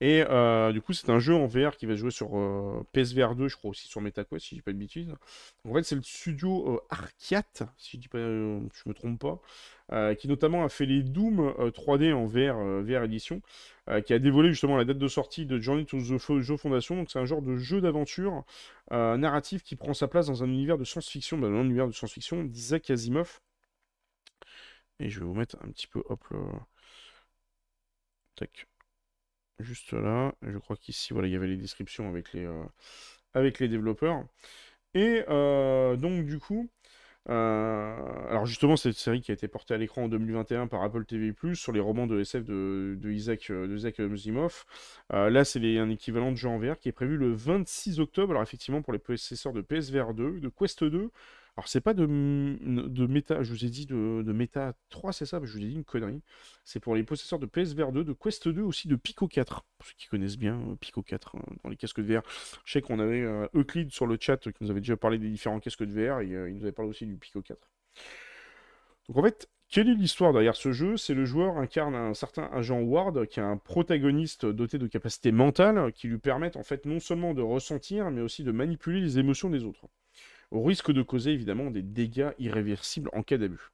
Et 0.00 0.24
euh, 0.30 0.72
du 0.72 0.80
coup, 0.80 0.94
c'est 0.94 1.10
un 1.10 1.18
jeu 1.18 1.34
en 1.34 1.46
VR 1.46 1.76
qui 1.76 1.84
va 1.84 1.94
jouer 1.94 2.10
sur 2.10 2.38
euh, 2.38 2.86
PSVR 2.92 3.34
2, 3.34 3.48
je 3.48 3.56
crois 3.56 3.70
aussi 3.70 3.86
sur 3.86 4.00
MetaQuest, 4.00 4.46
si 4.46 4.54
je 4.54 4.54
dis 4.56 4.62
pas 4.62 4.72
de 4.72 4.78
bêtises. 4.78 5.14
En 5.68 5.74
fait, 5.74 5.82
c'est 5.82 5.94
le 5.94 6.02
studio 6.02 6.76
euh, 6.76 6.80
Arkiat, 6.88 7.44
si 7.76 7.96
je 7.96 8.00
dis 8.00 8.08
pas, 8.08 8.18
je 8.18 8.82
me 8.86 8.94
trompe 8.94 9.20
pas, 9.20 9.42
qui 10.18 10.28
notamment 10.28 10.64
a 10.64 10.68
fait 10.68 10.86
les 10.86 11.02
Doom 11.02 11.52
3D 11.72 12.12
en 12.12 12.26
VR, 12.26 12.82
VR 12.82 13.04
édition, 13.04 13.42
qui 14.06 14.12
a 14.12 14.18
dévoilé 14.18 14.50
justement 14.50 14.76
la 14.76 14.84
date 14.84 14.98
de 14.98 15.08
sortie 15.08 15.46
de 15.46 15.58
Journey 15.58 15.84
to 15.84 15.98
the 15.98 16.18
Joe 16.18 16.60
Foundation. 16.60 16.96
Donc, 16.96 17.10
c'est 17.10 17.18
un 17.18 17.24
genre 17.24 17.42
de 17.42 17.56
jeu 17.56 17.80
d'aventure 17.80 18.44
narratif 18.90 19.62
qui 19.62 19.76
prend 19.76 19.94
sa 19.94 20.08
place 20.08 20.26
dans 20.26 20.44
un 20.44 20.48
univers 20.48 20.78
de 20.78 20.84
science-fiction, 20.84 21.38
dans 21.38 21.48
un 21.48 21.64
univers 21.64 21.88
de 21.88 21.92
science-fiction 21.92 22.44
d'Isaac 22.44 22.90
Asimov. 22.90 23.40
Et 25.00 25.08
je 25.08 25.18
vais 25.20 25.26
vous 25.26 25.34
mettre 25.34 25.56
un 25.62 25.70
petit 25.70 25.86
peu, 25.86 26.02
hop 26.08 26.22
là. 26.30 26.38
Tac 28.36 28.66
juste 29.62 29.92
là. 29.92 30.34
Je 30.42 30.58
crois 30.58 30.76
qu'ici, 30.76 31.12
voilà, 31.12 31.28
il 31.28 31.32
y 31.32 31.36
avait 31.36 31.46
les 31.46 31.56
descriptions 31.56 32.08
avec 32.08 32.32
les, 32.32 32.44
euh, 32.46 32.64
avec 33.34 33.58
les 33.60 33.68
développeurs. 33.68 34.24
Et 34.94 35.24
euh, 35.28 35.96
donc, 35.96 36.26
du 36.26 36.38
coup, 36.38 36.70
euh, 37.28 37.97
alors 38.28 38.47
justement, 38.47 38.76
cette 38.76 38.97
série 38.97 39.20
qui 39.20 39.30
a 39.30 39.34
été 39.34 39.47
portée 39.47 39.74
à 39.74 39.76
l'écran 39.76 40.05
en 40.05 40.09
2021 40.09 40.66
par 40.66 40.82
Apple 40.82 41.05
TV+, 41.05 41.34
sur 41.55 41.72
les 41.72 41.80
romans 41.80 42.06
de 42.06 42.20
SF 42.20 42.44
de, 42.44 42.97
de 42.98 43.10
Isaac, 43.10 43.51
de 43.51 43.74
Isaac 43.74 44.01
Asimov. 44.01 44.64
là, 45.10 45.44
c'est 45.44 45.78
un 45.78 45.90
équivalent 45.90 46.32
de 46.32 46.36
jeu 46.36 46.48
en 46.48 46.59
VR 46.59 46.78
qui 46.78 46.88
est 46.88 46.92
prévu 46.92 47.16
le 47.16 47.32
26 47.32 48.01
octobre. 48.01 48.32
Alors 48.32 48.42
effectivement, 48.42 48.82
pour 48.82 48.92
les 48.92 48.98
possesseurs 48.98 49.52
de 49.52 49.60
PSVR 49.60 50.14
2, 50.14 50.40
de 50.40 50.48
Quest 50.48 50.82
2, 50.82 51.10
alors, 51.61 51.69
c'est 51.69 51.82
pas 51.82 51.93
de, 51.93 52.07
méta, 52.07 53.43
je 53.43 53.51
vous 53.53 53.66
ai 53.66 53.69
dit 53.69 53.85
de, 53.85 54.32
méta 54.32 54.73
3, 54.89 55.12
c'est 55.12 55.27
ça 55.27 55.41
Je 55.43 55.53
vous 55.53 55.59
ai 55.59 55.69
dit 55.69 55.74
une 55.74 55.85
connerie. 55.85 56.23
C'est 56.65 56.81
pour 56.81 56.95
les 56.95 57.03
possesseurs 57.03 57.39
de 57.39 57.45
PSVR 57.45 57.93
2, 57.93 58.03
de 58.03 58.15
Quest 58.15 58.49
2 58.49 58.62
aussi, 58.62 58.89
de 58.89 58.97
Pico 58.97 59.28
4. 59.28 59.62
Pour 59.77 59.87
ceux 59.87 59.93
qui 59.99 60.07
connaissent 60.07 60.39
bien 60.39 60.59
euh, 60.59 60.77
Pico 60.77 61.03
4 61.03 61.37
hein, 61.37 61.43
dans 61.62 61.69
les 61.69 61.77
casques 61.77 62.01
de 62.01 62.15
VR. 62.15 62.23
Je 62.65 62.73
sais 62.73 62.81
qu'on 62.81 62.99
avait 62.99 63.20
euh, 63.20 63.47
Euclid 63.55 63.93
sur 63.93 64.07
le 64.07 64.16
chat 64.19 64.39
qui 64.39 64.55
nous 64.62 64.70
avait 64.70 64.81
déjà 64.81 64.97
parlé 64.97 65.19
des 65.19 65.28
différents 65.28 65.61
casques 65.61 65.85
de 65.85 65.93
VR 65.93 66.20
et 66.20 66.32
euh, 66.32 66.49
il 66.49 66.57
nous 66.57 66.62
avait 66.62 66.73
parlé 66.73 66.89
aussi 66.89 67.05
du 67.05 67.16
Pico 67.16 67.43
4. 67.43 67.59
Donc 69.09 69.19
en 69.19 69.23
fait, 69.23 69.51
quelle 69.69 69.91
est 69.91 69.95
l'histoire 69.95 70.32
derrière 70.32 70.57
ce 70.57 70.73
jeu? 70.73 70.97
C'est 70.97 71.12
le 71.12 71.27
joueur 71.27 71.59
incarne 71.59 71.95
un 71.95 72.15
certain 72.15 72.49
agent 72.55 72.81
Ward 72.81 73.27
qui 73.27 73.39
est 73.39 73.43
un 73.43 73.59
protagoniste 73.59 74.47
doté 74.47 74.78
de 74.78 74.87
capacités 74.87 75.31
mentales 75.31 75.93
qui 75.93 76.09
lui 76.09 76.16
permettent 76.16 76.57
en 76.57 76.65
fait 76.65 76.87
non 76.87 77.01
seulement 77.01 77.35
de 77.35 77.43
ressentir 77.43 78.11
mais 78.11 78.23
aussi 78.23 78.45
de 78.45 78.51
manipuler 78.51 79.03
les 79.03 79.19
émotions 79.19 79.51
des 79.51 79.65
autres 79.65 79.91
au 80.51 80.62
risque 80.62 80.93
de 80.93 81.02
causer 81.02 81.31
évidemment 81.31 81.70
des 81.70 81.82
dégâts 81.82 82.32
irréversibles 82.39 83.10
en 83.12 83.22
cas 83.22 83.39
d'abus. 83.39 83.70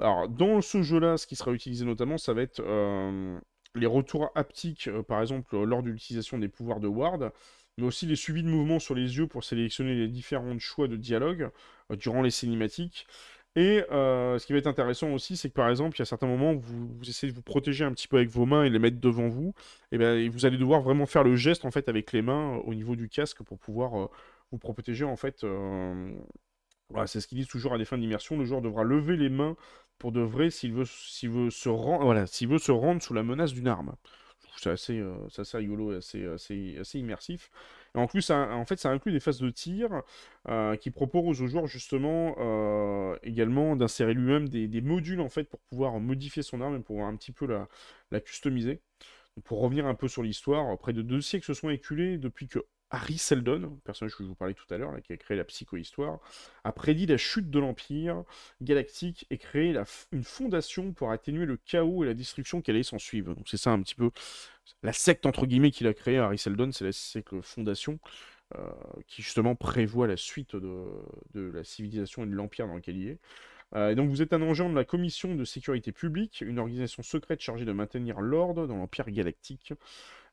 Alors, 0.00 0.28
dans 0.28 0.60
ce 0.62 0.82
jeu-là, 0.82 1.18
ce 1.18 1.26
qui 1.26 1.36
sera 1.36 1.52
utilisé 1.52 1.84
notamment, 1.84 2.18
ça 2.18 2.32
va 2.32 2.42
être 2.42 2.60
euh, 2.60 3.38
les 3.74 3.86
retours 3.86 4.30
haptiques, 4.34 4.88
euh, 4.88 5.02
par 5.02 5.20
exemple, 5.20 5.56
lors 5.62 5.82
de 5.82 5.90
l'utilisation 5.90 6.38
des 6.38 6.48
pouvoirs 6.48 6.80
de 6.80 6.88
Ward, 6.88 7.30
mais 7.78 7.84
aussi 7.84 8.06
les 8.06 8.16
suivis 8.16 8.42
de 8.42 8.48
mouvements 8.48 8.78
sur 8.78 8.94
les 8.94 9.16
yeux 9.18 9.26
pour 9.26 9.44
sélectionner 9.44 9.94
les 9.94 10.08
différents 10.08 10.58
choix 10.58 10.88
de 10.88 10.96
dialogue 10.96 11.50
euh, 11.90 11.96
durant 11.96 12.22
les 12.22 12.30
cinématiques. 12.30 13.06
Et 13.54 13.82
ce 13.90 14.46
qui 14.46 14.54
va 14.54 14.60
être 14.60 14.66
intéressant 14.66 15.12
aussi, 15.12 15.36
c'est 15.36 15.50
que 15.50 15.54
par 15.54 15.68
exemple, 15.68 15.94
il 15.96 15.98
y 15.98 16.02
a 16.02 16.06
certains 16.06 16.26
moments 16.26 16.52
où 16.52 16.60
vous, 16.60 16.90
essayez 17.06 17.30
de 17.30 17.36
vous 17.36 17.42
protéger 17.42 17.84
un 17.84 17.92
petit 17.92 18.08
peu 18.08 18.16
avec 18.16 18.30
vos 18.30 18.46
mains 18.46 18.64
et 18.64 18.70
les 18.70 18.78
mettre 18.78 18.98
devant 18.98 19.28
vous, 19.28 19.52
et, 19.90 19.98
bien, 19.98 20.26
vous 20.30 20.46
allez 20.46 20.56
devoir 20.56 20.80
vraiment 20.80 21.04
faire 21.04 21.22
le 21.22 21.36
geste 21.36 21.66
en 21.66 21.70
fait 21.70 21.90
avec 21.90 22.12
les 22.12 22.22
mains 22.22 22.62
au 22.64 22.72
niveau 22.72 22.96
du 22.96 23.10
casque 23.10 23.42
pour 23.42 23.58
pouvoir 23.58 24.08
vous 24.52 24.58
protéger 24.58 25.04
en 25.04 25.16
fait. 25.16 25.44
Euh, 25.44 26.14
voilà, 26.90 27.06
c'est 27.06 27.20
ce 27.20 27.26
qu'ils 27.26 27.38
disent 27.38 27.48
toujours 27.48 27.74
à 27.74 27.78
des 27.78 27.84
fins 27.84 27.98
d'immersion. 27.98 28.38
Le 28.38 28.44
joueur 28.44 28.60
devra 28.62 28.84
lever 28.84 29.16
les 29.16 29.30
mains 29.30 29.56
pour 29.98 30.12
de 30.12 30.20
vrai 30.20 30.50
s'il 30.50 30.72
veut, 30.74 30.84
s'il 30.84 31.30
veut 31.30 31.50
se 31.50 31.68
rendre, 31.68 32.04
voilà, 32.04 32.26
s'il 32.26 32.48
veut 32.48 32.58
se 32.58 32.72
rendre 32.72 33.02
sous 33.02 33.14
la 33.14 33.22
menace 33.22 33.52
d'une 33.52 33.68
arme. 33.68 33.94
C'est 34.58 34.70
assez, 34.70 34.98
euh, 34.98 35.14
assez 35.38 35.56
rigolo 35.56 35.92
et 35.92 35.96
assez, 35.96 36.26
assez, 36.26 36.76
assez 36.78 36.98
immersif. 36.98 37.50
Et 37.94 37.98
en 37.98 38.06
plus, 38.06 38.20
ça, 38.22 38.50
en 38.54 38.66
fait, 38.66 38.78
ça 38.78 38.90
inclut 38.90 39.10
des 39.10 39.20
phases 39.20 39.40
de 39.40 39.50
tir 39.50 40.02
euh, 40.48 40.76
qui 40.76 40.90
proposent 40.90 41.40
aux 41.40 41.46
joueurs 41.46 41.66
justement 41.66 42.34
également 43.22 43.74
d'insérer 43.76 44.14
lui-même 44.14 44.48
des, 44.48 44.68
des, 44.68 44.80
modules 44.82 45.20
en 45.20 45.28
fait 45.30 45.44
pour 45.44 45.60
pouvoir 45.60 45.98
modifier 46.00 46.42
son 46.42 46.60
arme 46.60 46.76
et 46.76 46.80
pouvoir 46.80 47.08
un 47.08 47.16
petit 47.16 47.32
peu 47.32 47.46
la, 47.46 47.68
la 48.10 48.20
customiser. 48.20 48.82
pour 49.44 49.60
revenir 49.60 49.86
un 49.86 49.94
peu 49.94 50.08
sur 50.08 50.22
l'histoire, 50.22 50.76
près 50.78 50.92
de 50.92 51.02
deux 51.02 51.20
siècles 51.22 51.46
se 51.46 51.54
sont 51.54 51.70
éculés 51.70 52.18
depuis 52.18 52.48
que 52.48 52.60
Harry 52.92 53.16
Seldon, 53.16 53.80
personnage 53.84 54.14
que 54.14 54.22
je 54.22 54.28
vous 54.28 54.34
parlais 54.34 54.54
tout 54.54 54.72
à 54.72 54.76
l'heure, 54.76 54.94
qui 55.02 55.14
a 55.14 55.16
créé 55.16 55.36
la 55.36 55.44
psychohistoire, 55.44 56.20
a 56.62 56.72
prédit 56.72 57.06
la 57.06 57.16
chute 57.16 57.50
de 57.50 57.58
l'Empire 57.58 58.22
galactique 58.60 59.26
et 59.30 59.38
créé 59.38 59.74
une 60.12 60.24
fondation 60.24 60.92
pour 60.92 61.10
atténuer 61.10 61.46
le 61.46 61.56
chaos 61.56 62.04
et 62.04 62.06
la 62.06 62.14
destruction 62.14 62.60
qui 62.60 62.70
allait 62.70 62.82
s'en 62.82 62.98
suivre. 62.98 63.34
Donc 63.34 63.48
c'est 63.48 63.56
ça 63.56 63.70
un 63.70 63.80
petit 63.80 63.94
peu 63.94 64.10
la 64.82 64.92
secte 64.92 65.26
entre 65.26 65.46
guillemets 65.46 65.70
qu'il 65.70 65.86
a 65.86 65.94
créée, 65.94 66.18
Harry 66.18 66.38
Seldon, 66.38 66.70
c'est 66.72 66.84
la 66.84 66.92
secte 66.92 67.40
Fondation, 67.40 67.98
euh, 68.56 68.70
qui 69.06 69.22
justement 69.22 69.54
prévoit 69.54 70.06
la 70.06 70.16
suite 70.16 70.54
de, 70.54 70.84
la 71.34 71.64
civilisation 71.64 72.24
et 72.24 72.26
de 72.26 72.34
l'Empire 72.34 72.66
dans 72.66 72.74
lequel 72.74 72.96
il 72.96 73.08
est. 73.08 73.18
Euh, 73.74 73.90
et 73.90 73.94
donc 73.94 74.10
vous 74.10 74.20
êtes 74.20 74.34
un 74.34 74.42
agent 74.42 74.68
de 74.68 74.74
la 74.74 74.84
Commission 74.84 75.34
de 75.34 75.44
sécurité 75.44 75.92
publique, 75.92 76.42
une 76.46 76.58
organisation 76.58 77.02
secrète 77.02 77.40
chargée 77.40 77.64
de 77.64 77.72
maintenir 77.72 78.20
l'ordre 78.20 78.66
dans 78.66 78.76
l'Empire 78.76 79.10
galactique. 79.10 79.72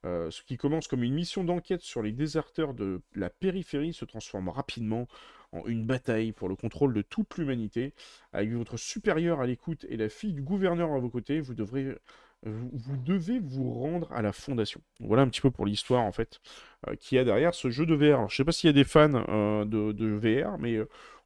Euh, 0.05 0.31
ce 0.31 0.43
qui 0.43 0.57
commence 0.57 0.88
comme 0.88 1.03
une 1.03 1.13
mission 1.13 1.43
d'enquête 1.43 1.81
sur 1.81 2.01
les 2.01 2.13
déserteurs 2.13 2.73
de 2.73 3.01
la 3.15 3.30
périphérie 3.30 3.93
se 3.93 4.05
transforme 4.05 4.47
rapidement 4.47 5.07
en 5.51 5.65
une 5.65 5.85
bataille 5.85 6.31
pour 6.31 6.47
le 6.47 6.55
contrôle 6.55 6.93
de 6.93 7.01
toute 7.01 7.38
l'humanité. 7.38 7.93
Avec 8.31 8.51
votre 8.51 8.77
supérieur 8.77 9.41
à 9.41 9.47
l'écoute 9.47 9.85
et 9.89 9.97
la 9.97 10.09
fille 10.09 10.34
du 10.34 10.41
gouverneur 10.41 10.93
à 10.93 10.99
vos 10.99 11.09
côtés, 11.09 11.41
vous 11.41 11.53
devrez 11.53 11.97
vous, 12.43 12.95
devez 12.95 13.39
vous 13.39 13.73
rendre 13.73 14.09
à 14.13 14.21
la 14.21 14.31
fondation. 14.31 14.81
Voilà 15.01 15.23
un 15.23 15.27
petit 15.27 15.41
peu 15.41 15.51
pour 15.51 15.65
l'histoire 15.65 16.03
en 16.03 16.13
fait 16.13 16.39
euh, 16.88 16.95
qu'il 16.95 17.17
y 17.17 17.19
a 17.19 17.26
derrière 17.26 17.53
ce 17.53 17.69
jeu 17.69 17.85
de 17.85 17.95
VR. 17.95 18.19
Alors, 18.19 18.30
je 18.30 18.38
sais 18.38 18.45
pas 18.45 18.53
s'il 18.53 18.67
y 18.67 18.69
a 18.69 18.73
des 18.73 18.85
fans 18.85 19.26
euh, 19.27 19.65
de, 19.65 20.05
VR, 20.05 20.57
mais 20.57 20.77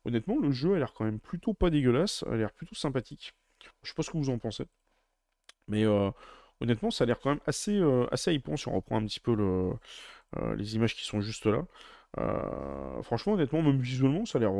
honnêtement 0.05 0.39
le 0.39 0.51
jeu 0.51 0.73
a 0.73 0.79
l'air 0.79 0.93
quand 0.93 1.05
même 1.05 1.19
plutôt 1.19 1.53
pas 1.53 1.69
dégueulasse, 1.69 2.23
a 2.23 2.35
l'air 2.35 2.51
plutôt 2.51 2.73
sympathique. 2.73 3.33
Je 3.83 3.89
sais 3.89 3.93
pas 3.93 4.01
ce 4.01 4.09
que 4.09 4.17
vous 4.17 4.31
en 4.31 4.39
pensez, 4.39 4.65
mais 5.67 5.85
honnêtement, 6.63 6.91
ça 6.91 7.03
a 7.03 7.07
l'air 7.07 7.19
quand 7.19 7.29
même 7.29 7.39
assez, 7.45 7.77
euh, 7.77 8.07
assez 8.11 8.41
si 8.55 8.67
on 8.67 8.75
reprend 8.75 8.97
un 8.97 9.05
petit 9.05 9.19
peu 9.19 9.35
euh, 9.39 10.55
les 10.55 10.75
images 10.75 10.95
qui 10.95 11.05
sont 11.05 11.21
juste 11.21 11.45
là. 11.45 11.65
franchement, 13.03 13.33
honnêtement, 13.33 13.61
même 13.61 13.79
visuellement, 13.79 14.25
ça 14.25 14.39
a 14.39 14.41
l'air, 14.41 14.53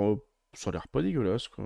ça 0.53 0.69
a 0.69 0.73
l'air 0.73 0.87
pas 0.87 1.01
dégueulasse, 1.01 1.47
quoi. 1.47 1.65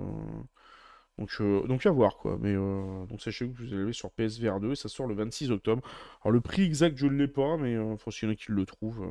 Donc, 1.18 1.42
donc 1.66 1.84
à 1.84 1.90
voir 1.90 2.16
quoi. 2.16 2.38
Mais 2.40 2.54
donc 2.54 3.20
sachez 3.20 3.48
que 3.48 3.52
vous 3.52 3.74
allez 3.74 3.92
sur 3.92 4.12
PSVR 4.12 4.60
2 4.60 4.76
ça 4.76 4.88
sort 4.88 5.08
le 5.08 5.14
26 5.14 5.50
octobre. 5.50 5.82
Alors 6.22 6.32
le 6.32 6.40
prix 6.40 6.62
exact 6.62 6.96
je 6.96 7.06
ne 7.06 7.16
l'ai 7.16 7.26
pas, 7.26 7.56
mais 7.56 7.76
faut 7.98 8.12
s'il 8.12 8.28
y 8.28 8.30
en 8.30 8.34
a 8.34 8.36
qui 8.36 8.52
le 8.52 8.64
trouvent. 8.64 9.04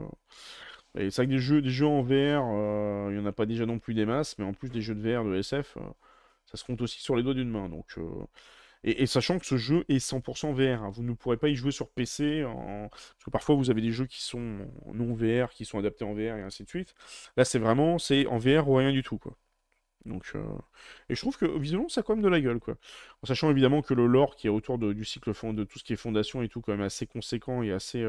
Et 0.98 1.12
c'est 1.12 1.24
vrai 1.24 1.26
que 1.28 1.32
des 1.32 1.40
jeux, 1.40 1.62
des 1.62 1.70
jeux 1.70 1.86
en 1.86 2.02
VR, 2.02 3.10
il 3.10 3.16
n'y 3.16 3.20
en 3.20 3.26
a 3.26 3.34
pas 3.34 3.46
déjà 3.46 3.66
non 3.66 3.80
plus 3.80 3.94
des 3.94 4.06
masses, 4.06 4.38
mais 4.38 4.46
en 4.46 4.54
plus 4.54 4.70
des 4.70 4.82
jeux 4.82 4.96
de 4.96 5.02
VR 5.02 5.26
de 5.26 5.36
SF, 5.36 5.78
ça 6.46 6.58
se 6.58 6.64
compte 6.64 6.82
aussi 6.82 7.02
sur 7.02 7.16
les 7.18 7.24
doigts 7.24 7.34
d'une 7.34 7.50
main. 7.50 7.70
Donc, 7.70 7.98
et, 8.84 9.06
sachant 9.08 9.40
que 9.40 9.46
ce 9.46 9.58
jeu 9.58 9.86
est 9.90 10.00
100% 10.00 10.54
VR, 10.54 10.84
hein. 10.84 10.90
vous 10.94 11.04
ne 11.04 11.14
pourrez 11.14 11.38
pas 11.38 11.50
y 11.50 11.56
jouer 11.56 11.72
sur 11.72 11.90
PC, 11.90 12.44
parce 12.44 13.24
que 13.26 13.30
parfois 13.30 13.56
vous 13.56 13.70
avez 13.70 13.82
des 13.82 13.92
jeux 13.92 14.06
qui 14.06 14.22
sont 14.24 14.68
non 14.94 15.14
VR, 15.14 15.50
qui 15.52 15.66
sont 15.66 15.80
adaptés 15.80 16.06
en 16.06 16.14
VR 16.14 16.38
et 16.38 16.44
ainsi 16.44 16.64
de 16.64 16.70
suite. 16.70 16.94
Là 17.36 17.46
c'est 17.46 17.60
vraiment, 17.60 17.98
c'est 18.00 18.28
en 18.28 18.38
VR 18.38 18.70
ou 18.70 18.76
rien 18.76 18.92
du 18.92 19.04
tout 19.04 19.18
quoi. 19.18 19.36
Donc, 20.06 20.34
Et 21.10 21.16
je 21.16 21.22
trouve 21.22 21.38
que 21.38 21.46
visuellement, 21.60 21.90
ça 21.90 22.02
a 22.02 22.04
quand 22.04 22.16
même 22.16 22.24
de 22.24 22.30
la 22.30 22.40
gueule, 22.40 22.60
quoi. 22.60 22.78
En 23.24 23.28
sachant 23.28 23.52
évidemment 23.52 23.82
que 23.82 23.94
le 23.94 24.08
lore 24.08 24.36
qui 24.36 24.48
est 24.48 24.50
autour 24.50 24.78
du 24.78 25.06
cycle 25.06 25.34
de 25.54 25.64
tout 25.64 25.80
ce 25.80 25.84
qui 25.84 25.94
est 25.94 25.98
fondation 25.98 26.42
et 26.42 26.48
tout, 26.48 26.62
quand 26.62 26.72
même 26.72 26.82
assez 26.82 27.06
conséquent 27.06 27.62
et 27.62 27.72
assez, 27.72 28.06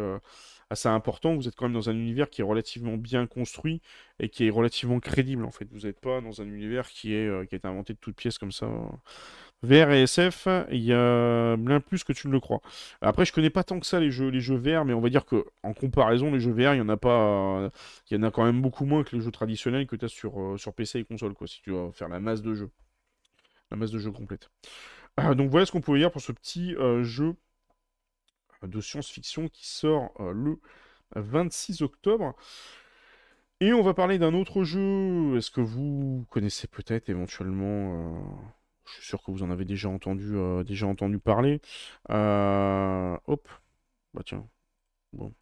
assez 0.70 0.88
important. 0.88 1.34
Vous 1.34 1.48
êtes 1.48 1.56
quand 1.56 1.66
même 1.66 1.74
dans 1.74 1.90
un 1.90 1.94
univers 1.94 2.30
qui 2.30 2.40
est 2.40 2.44
relativement 2.44 2.96
bien 2.96 3.26
construit 3.26 3.80
et 4.20 4.28
qui 4.28 4.46
est 4.46 4.50
relativement 4.50 5.00
crédible, 5.00 5.44
en 5.44 5.50
fait. 5.50 5.66
Vous 5.72 5.86
n'êtes 5.86 6.00
pas 6.00 6.20
dans 6.20 6.40
un 6.40 6.46
univers 6.46 6.88
qui, 6.88 7.14
est, 7.14 7.48
qui 7.48 7.54
été 7.54 7.66
inventé 7.66 7.94
de 7.94 7.98
toutes 7.98 8.16
pièces 8.16 8.38
comme 8.38 8.52
ça. 8.52 8.68
VR 9.62 9.90
et 9.90 10.02
SF, 10.02 10.46
il 10.70 10.82
y 10.82 10.92
a 10.92 11.56
bien 11.56 11.80
plus 11.80 12.04
que 12.04 12.12
tu 12.12 12.28
ne 12.28 12.32
le 12.32 12.38
crois. 12.38 12.60
Après, 13.00 13.24
je 13.24 13.32
connais 13.32 13.50
pas 13.50 13.64
tant 13.64 13.80
que 13.80 13.86
ça 13.86 13.98
les 13.98 14.10
jeux, 14.10 14.28
les 14.28 14.40
VR, 14.40 14.84
mais 14.84 14.92
on 14.92 15.00
va 15.00 15.08
dire 15.08 15.24
que 15.24 15.44
en 15.64 15.72
comparaison, 15.74 16.30
les 16.30 16.38
jeux 16.38 16.52
VR, 16.52 16.74
il 16.74 16.78
y 16.78 16.80
en 16.80 16.88
a 16.88 16.96
pas, 16.96 17.70
il 18.10 18.16
y 18.16 18.20
en 18.20 18.22
a 18.22 18.30
quand 18.30 18.44
même 18.44 18.62
beaucoup 18.62 18.84
moins 18.84 19.02
que 19.02 19.16
les 19.16 19.22
jeux 19.22 19.32
traditionnels 19.32 19.86
que 19.86 19.96
tu 19.96 20.04
as 20.04 20.08
sur, 20.08 20.40
euh, 20.40 20.56
sur 20.56 20.74
PC 20.74 21.00
et 21.00 21.04
console, 21.04 21.34
quoi, 21.34 21.48
si 21.48 21.60
tu 21.62 21.72
vas 21.72 21.90
faire 21.92 22.08
la 22.08 22.20
masse 22.20 22.42
de 22.42 22.54
jeux. 22.54 22.70
La 23.70 23.76
masse 23.76 23.90
de 23.90 23.98
jeux 23.98 24.12
complète. 24.12 24.50
Ah, 25.16 25.34
donc 25.34 25.50
voilà 25.50 25.66
ce 25.66 25.72
qu'on 25.72 25.80
pouvait 25.80 25.98
dire 25.98 26.12
pour 26.12 26.22
ce 26.22 26.32
petit 26.32 26.74
euh, 26.76 27.02
jeu 27.02 27.34
de 28.62 28.80
science-fiction 28.80 29.48
qui 29.48 29.66
sort 29.66 30.12
euh, 30.20 30.32
le 30.32 30.60
26 31.16 31.82
octobre. 31.82 32.34
Et 33.60 33.72
on 33.72 33.82
va 33.82 33.94
parler 33.94 34.18
d'un 34.18 34.34
autre 34.34 34.62
jeu. 34.62 35.36
Est-ce 35.36 35.50
que 35.50 35.60
vous 35.60 36.26
connaissez 36.30 36.68
peut-être 36.68 37.08
éventuellement 37.08 38.48
je 38.88 38.94
suis 38.94 39.06
sûr 39.06 39.22
que 39.22 39.30
vous 39.30 39.42
en 39.42 39.50
avez 39.50 39.64
déjà 39.64 39.88
entendu, 39.88 40.34
euh, 40.34 40.64
entendu 40.82 41.18
parler. 41.18 41.60
Euh, 42.10 43.16
hop. 43.26 43.48
Bah 44.14 44.22
tiens. 44.24 44.48
Bon. 45.12 45.34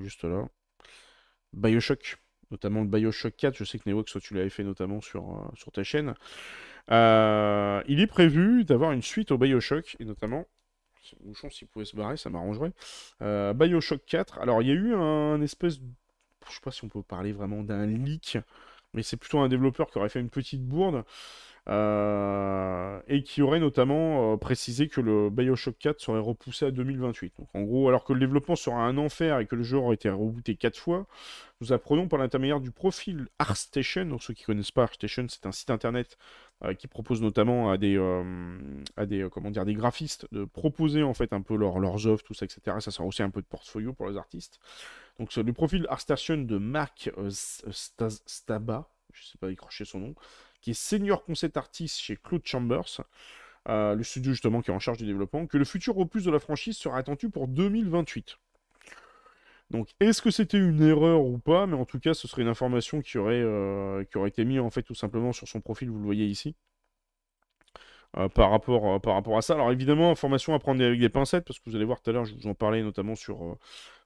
Juste 0.00 0.24
là. 0.24 0.48
Bioshock. 1.52 2.18
Notamment 2.50 2.82
le 2.82 2.88
Bioshock 2.88 3.34
4. 3.36 3.56
Je 3.56 3.64
sais 3.64 3.78
que 3.78 3.88
Neox, 3.88 4.18
tu 4.20 4.34
l'avais 4.34 4.50
fait 4.50 4.64
notamment 4.64 4.98
euh, 4.98 5.40
sur 5.54 5.72
ta 5.72 5.84
chaîne. 5.84 6.14
il 6.90 8.00
est 8.00 8.06
prévu 8.06 8.64
d'avoir 8.64 8.92
une 8.92 9.02
suite 9.02 9.30
au 9.30 9.38
Bioshock. 9.38 9.96
Et 10.00 10.04
notamment... 10.04 10.46
Bouchon, 11.20 11.50
s'il 11.50 11.68
pouvait 11.68 11.84
se 11.84 11.96
barrer, 11.96 12.16
ça 12.16 12.30
m'arrangerait. 12.30 12.72
Bioshock 13.20 14.04
4. 14.06 14.38
Alors, 14.38 14.62
il 14.62 14.68
y 14.68 14.70
a 14.70 14.74
eu 14.74 14.94
un 14.94 15.40
espèce... 15.40 15.80
Je 16.48 16.54
sais 16.54 16.60
pas 16.62 16.70
si 16.70 16.84
on 16.84 16.88
peut 16.88 17.02
parler 17.02 17.32
vraiment 17.32 17.62
d'un 17.62 17.86
leak. 17.86 18.38
Mais 18.92 19.02
c'est 19.02 19.16
plutôt 19.16 19.40
un 19.40 19.48
développeur 19.48 19.90
qui 19.90 19.98
aurait 19.98 20.08
fait 20.08 20.20
une 20.20 20.30
petite 20.30 20.62
bourde. 20.62 21.04
Euh, 21.66 23.00
et 23.08 23.22
qui 23.22 23.40
aurait 23.40 23.58
notamment 23.58 24.34
euh, 24.34 24.36
précisé 24.36 24.88
que 24.88 25.00
le 25.00 25.30
Bioshock 25.30 25.78
4 25.78 25.98
serait 25.98 26.18
repoussé 26.18 26.66
à 26.66 26.70
2028. 26.70 27.32
Donc 27.38 27.48
en 27.54 27.62
gros, 27.62 27.88
alors 27.88 28.04
que 28.04 28.12
le 28.12 28.20
développement 28.20 28.54
sera 28.54 28.82
un 28.82 28.98
enfer 28.98 29.38
et 29.38 29.46
que 29.46 29.56
le 29.56 29.62
jeu 29.62 29.78
aurait 29.78 29.94
été 29.94 30.10
rebooté 30.10 30.56
4 30.56 30.76
fois, 30.76 31.06
nous 31.62 31.72
apprenons 31.72 32.06
par 32.06 32.18
l'intermédiaire 32.18 32.60
du 32.60 32.70
profil 32.70 33.28
ArtStation, 33.38 34.04
donc 34.04 34.22
ceux 34.22 34.34
qui 34.34 34.44
connaissent 34.44 34.72
pas 34.72 34.82
ArtStation, 34.82 35.24
c'est 35.30 35.46
un 35.46 35.52
site 35.52 35.70
internet 35.70 36.18
euh, 36.18 36.43
qui 36.78 36.86
propose 36.88 37.20
notamment 37.20 37.70
à 37.70 37.76
des, 37.76 37.98
à 38.96 39.04
des, 39.04 39.28
comment 39.30 39.50
dire, 39.50 39.66
des 39.66 39.74
graphistes 39.74 40.26
de 40.32 40.44
proposer 40.44 41.02
en 41.02 41.12
fait 41.12 41.32
un 41.32 41.42
peu 41.42 41.56
leurs 41.56 42.06
offres, 42.06 42.24
tout 42.24 42.32
ça, 42.32 42.46
etc. 42.46 42.78
Ça 42.80 42.90
sera 42.90 43.04
aussi 43.04 43.22
un 43.22 43.30
peu 43.30 43.42
de 43.42 43.46
portfolio 43.46 43.92
pour 43.92 44.08
les 44.08 44.16
artistes. 44.16 44.60
Donc 45.18 45.34
le 45.34 45.52
profil 45.52 45.86
ArtStation 45.88 46.38
de 46.38 46.58
Marc 46.58 47.10
Staba, 47.30 48.88
je 49.12 49.24
sais 49.24 49.38
pas 49.38 49.48
décrocher 49.48 49.84
son 49.84 50.00
nom, 50.00 50.14
qui 50.60 50.70
est 50.70 50.74
senior 50.74 51.24
concept 51.24 51.56
artist 51.56 52.00
chez 52.00 52.16
Claude 52.16 52.44
Chambers, 52.44 53.02
euh, 53.68 53.94
le 53.94 54.02
studio 54.02 54.32
justement 54.32 54.60
qui 54.60 54.70
est 54.70 54.74
en 54.74 54.78
charge 54.78 54.98
du 54.98 55.06
développement, 55.06 55.46
que 55.46 55.58
le 55.58 55.64
futur 55.64 55.96
opus 55.98 56.24
de 56.24 56.30
la 56.30 56.38
franchise 56.38 56.76
sera 56.76 56.98
attendu 56.98 57.30
pour 57.30 57.48
2028. 57.48 58.38
Donc, 59.70 59.88
est-ce 60.00 60.22
que 60.22 60.30
c'était 60.30 60.58
une 60.58 60.82
erreur 60.82 61.22
ou 61.24 61.38
pas? 61.38 61.66
Mais 61.66 61.74
en 61.76 61.84
tout 61.84 61.98
cas, 61.98 62.14
ce 62.14 62.28
serait 62.28 62.42
une 62.42 62.48
information 62.48 63.00
qui 63.00 63.18
aurait, 63.18 63.42
euh, 63.42 64.04
été 64.26 64.44
mise 64.44 64.60
en 64.60 64.70
fait 64.70 64.82
tout 64.82 64.94
simplement 64.94 65.32
sur 65.32 65.48
son 65.48 65.60
profil, 65.60 65.90
vous 65.90 65.98
le 65.98 66.04
voyez 66.04 66.26
ici. 66.26 66.54
Euh, 68.16 68.28
par, 68.28 68.50
rapport, 68.50 69.00
par 69.00 69.14
rapport 69.14 69.36
à 69.36 69.42
ça. 69.42 69.54
Alors 69.54 69.72
évidemment, 69.72 70.10
information 70.10 70.54
à 70.54 70.60
prendre 70.60 70.84
avec 70.84 71.00
des 71.00 71.08
pincettes, 71.08 71.44
parce 71.44 71.58
que 71.58 71.68
vous 71.68 71.74
allez 71.74 71.84
voir 71.84 72.00
tout 72.00 72.10
à 72.10 72.12
l'heure, 72.12 72.24
je 72.24 72.34
vous 72.34 72.46
en 72.46 72.54
parlais 72.54 72.82
notamment 72.82 73.16
sur, 73.16 73.56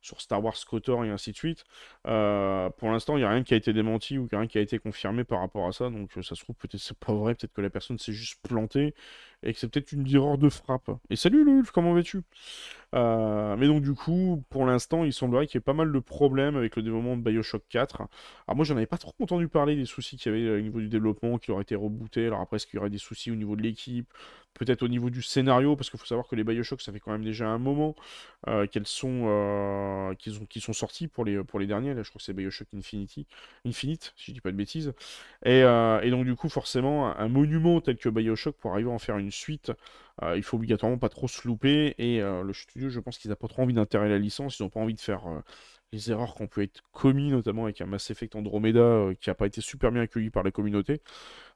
sur 0.00 0.20
Star 0.20 0.42
Wars 0.42 0.54
Kotor 0.68 1.04
et 1.04 1.10
ainsi 1.10 1.32
de 1.32 1.36
suite. 1.36 1.64
Euh, 2.06 2.70
pour 2.70 2.90
l'instant, 2.90 3.16
il 3.16 3.20
n'y 3.20 3.24
a 3.26 3.30
rien 3.30 3.42
qui 3.42 3.54
a 3.54 3.56
été 3.56 3.72
démenti 3.72 4.18
ou 4.18 4.28
rien 4.30 4.46
qui 4.46 4.58
a 4.58 4.60
été 4.60 4.78
confirmé 4.78 5.24
par 5.24 5.40
rapport 5.40 5.66
à 5.66 5.72
ça. 5.72 5.90
Donc 5.90 6.16
euh, 6.16 6.22
ça 6.22 6.34
se 6.34 6.42
trouve, 6.44 6.56
peut-être 6.56 6.80
c'est 6.80 6.96
pas 6.98 7.12
vrai, 7.12 7.34
peut-être 7.34 7.52
que 7.52 7.60
la 7.60 7.70
personne 7.70 7.98
s'est 7.98 8.12
juste 8.12 8.40
plantée 8.42 8.94
et 9.42 9.52
que 9.52 9.58
c'est 9.58 9.68
peut-être 9.68 9.92
une 9.92 10.06
erreur 10.14 10.38
de 10.38 10.48
frappe. 10.48 10.90
Et 11.10 11.16
salut 11.16 11.44
Lulf, 11.44 11.70
comment 11.70 11.94
vas-tu? 11.94 12.22
Euh, 12.94 13.56
Mais 13.56 13.66
donc 13.66 13.82
du 13.82 13.94
coup, 13.94 14.44
pour 14.50 14.64
l'instant, 14.66 15.04
il 15.04 15.12
semblerait 15.12 15.46
qu'il 15.46 15.56
y 15.56 15.58
ait 15.58 15.60
pas 15.60 15.72
mal 15.74 15.92
de 15.92 15.98
problèmes 15.98 16.56
avec 16.56 16.76
le 16.76 16.82
développement 16.82 17.16
de 17.16 17.22
Bioshock 17.22 17.62
4. 17.68 18.02
Alors 18.46 18.56
moi, 18.56 18.64
j'en 18.64 18.76
avais 18.76 18.86
pas 18.86 18.98
trop 18.98 19.14
entendu 19.20 19.48
parler 19.48 19.76
des 19.76 19.84
soucis 19.84 20.16
qu'il 20.16 20.32
y 20.32 20.34
avait 20.34 20.58
au 20.58 20.60
niveau 20.60 20.80
du 20.80 20.88
développement, 20.88 21.38
qu'il 21.38 21.52
aurait 21.52 21.62
été 21.62 21.74
rebooté. 21.74 22.26
Alors 22.26 22.40
après, 22.40 22.56
est-ce 22.56 22.66
qu'il 22.66 22.76
y 22.78 22.80
aurait 22.80 22.90
des 22.90 22.98
soucis 22.98 23.30
au 23.30 23.34
niveau 23.36 23.56
de 23.56 23.62
l'équipe? 23.62 24.12
Peut-être 24.58 24.82
au 24.82 24.88
niveau 24.88 25.10
du 25.10 25.22
scénario, 25.22 25.76
parce 25.76 25.90
qu'il 25.90 25.98
faut 25.98 26.06
savoir 26.06 26.26
que 26.28 26.36
les 26.36 26.44
Bioshock, 26.44 26.82
ça 26.82 26.92
fait 26.92 27.00
quand 27.00 27.12
même 27.12 27.24
déjà 27.24 27.48
un 27.48 27.58
moment 27.58 27.94
sont 28.84 29.24
euh, 29.26 30.14
qui, 30.14 30.60
sont, 30.60 30.72
sortis 30.72 31.08
pour 31.08 31.24
les, 31.24 31.42
pour 31.44 31.58
les 31.58 31.66
derniers. 31.66 31.94
Là, 31.94 32.02
je 32.02 32.08
crois 32.08 32.18
que 32.18 32.24
c'est 32.24 32.32
Bioshock 32.32 32.68
Infinite, 32.74 34.14
si 34.16 34.26
je 34.26 34.32
dis 34.32 34.40
pas 34.40 34.50
de 34.50 34.56
bêtises. 34.56 34.92
Et, 35.44 35.62
euh, 35.62 36.10
donc, 36.10 36.24
du 36.24 36.34
coup, 36.34 36.48
forcément, 36.48 37.16
un 37.16 37.28
monument 37.28 37.80
tel 37.80 37.96
que 37.96 38.08
Bioshock, 38.08 38.56
pour 38.56 38.72
arriver 38.72 38.90
à 38.90 38.92
en 38.92 38.98
faire 38.98 39.18
une 39.18 39.30
suite, 39.30 39.72
euh, 40.22 40.36
il 40.36 40.42
faut 40.42 40.56
obligatoirement 40.56 40.98
pas 40.98 41.08
trop 41.08 41.28
se 41.28 41.46
louper. 41.46 41.94
Et 41.98 42.20
le 42.20 42.52
studio, 42.52 42.88
je 42.88 43.00
pense 43.00 43.18
qu'ils 43.18 43.30
n'ont 43.30 43.36
pas 43.36 43.48
trop 43.48 43.62
envie 43.62 43.74
d'intérêt 43.74 44.08
la 44.08 44.18
licence, 44.18 44.58
ils 44.58 44.62
n'ont 44.62 44.70
pas 44.70 44.80
envie 44.80 44.94
de 44.94 45.00
faire 45.00 45.22
les 45.92 46.10
erreurs 46.10 46.34
qui 46.34 46.42
ont 46.42 46.46
pu 46.46 46.62
être 46.62 46.82
commises, 46.92 47.32
notamment 47.32 47.64
avec 47.64 47.80
un 47.80 47.86
Mass 47.86 48.10
Effect 48.10 48.36
Andromeda 48.36 49.08
qui 49.20 49.30
n'a 49.30 49.34
pas 49.34 49.46
été 49.46 49.60
super 49.60 49.90
bien 49.90 50.02
accueilli 50.02 50.30
par 50.30 50.42
la 50.42 50.50
communauté. 50.50 51.00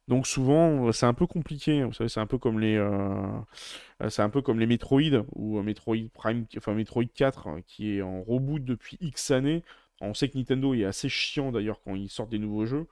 Donc 0.08 0.26
souvent, 0.26 0.90
c'est 0.92 1.06
un 1.06 1.14
peu 1.14 1.26
compliqué. 1.26 1.80
Hein. 1.80 1.86
Vous 1.86 1.92
savez, 1.92 2.08
c'est 2.08 2.20
un 2.20 2.26
peu 2.26 2.38
comme 2.38 2.58
les, 2.60 2.76
euh, 2.76 4.08
c'est 4.08 4.22
un 4.22 4.30
peu 4.30 4.42
comme 4.42 4.58
les 4.58 4.66
Metroid 4.66 5.24
ou 5.34 5.58
euh, 5.58 5.62
Metroid 5.62 6.08
Prime, 6.12 6.46
enfin 6.56 6.74
Metroid 6.74 7.04
4, 7.14 7.46
hein, 7.48 7.60
qui 7.66 7.96
est 7.96 8.02
en 8.02 8.22
reboot 8.22 8.64
depuis 8.64 8.98
X 9.00 9.30
années. 9.30 9.62
On 10.00 10.14
sait 10.14 10.28
que 10.28 10.36
Nintendo 10.36 10.74
est 10.74 10.84
assez 10.84 11.08
chiant 11.08 11.52
d'ailleurs 11.52 11.80
quand 11.82 11.94
ils 11.94 12.10
sortent 12.10 12.30
des 12.30 12.38
nouveaux 12.40 12.66
jeux. 12.66 12.86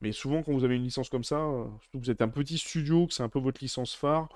Mais 0.00 0.12
souvent, 0.12 0.42
quand 0.42 0.52
vous 0.52 0.64
avez 0.64 0.76
une 0.76 0.84
licence 0.84 1.08
comme 1.08 1.24
ça, 1.24 1.38
euh, 1.38 1.64
surtout 1.80 1.98
que 2.00 2.04
vous 2.04 2.10
êtes 2.10 2.22
un 2.22 2.28
petit 2.28 2.58
studio, 2.58 3.06
que 3.06 3.14
c'est 3.14 3.22
un 3.22 3.28
peu 3.28 3.38
votre 3.38 3.60
licence 3.62 3.94
phare, 3.94 4.28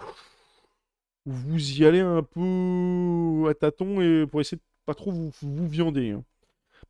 vous 1.27 1.81
y 1.81 1.85
allez 1.85 2.01
un 2.01 2.23
peu 2.23 3.49
à 3.51 3.55
tâtons 3.55 4.01
et 4.01 4.27
pour 4.27 4.41
essayer 4.41 4.59
de 4.59 4.63
pas 4.87 4.95
trop 4.95 5.13
vous, 5.13 5.31
vous 5.43 5.69
viander. 5.69 6.11
Hein. 6.13 6.25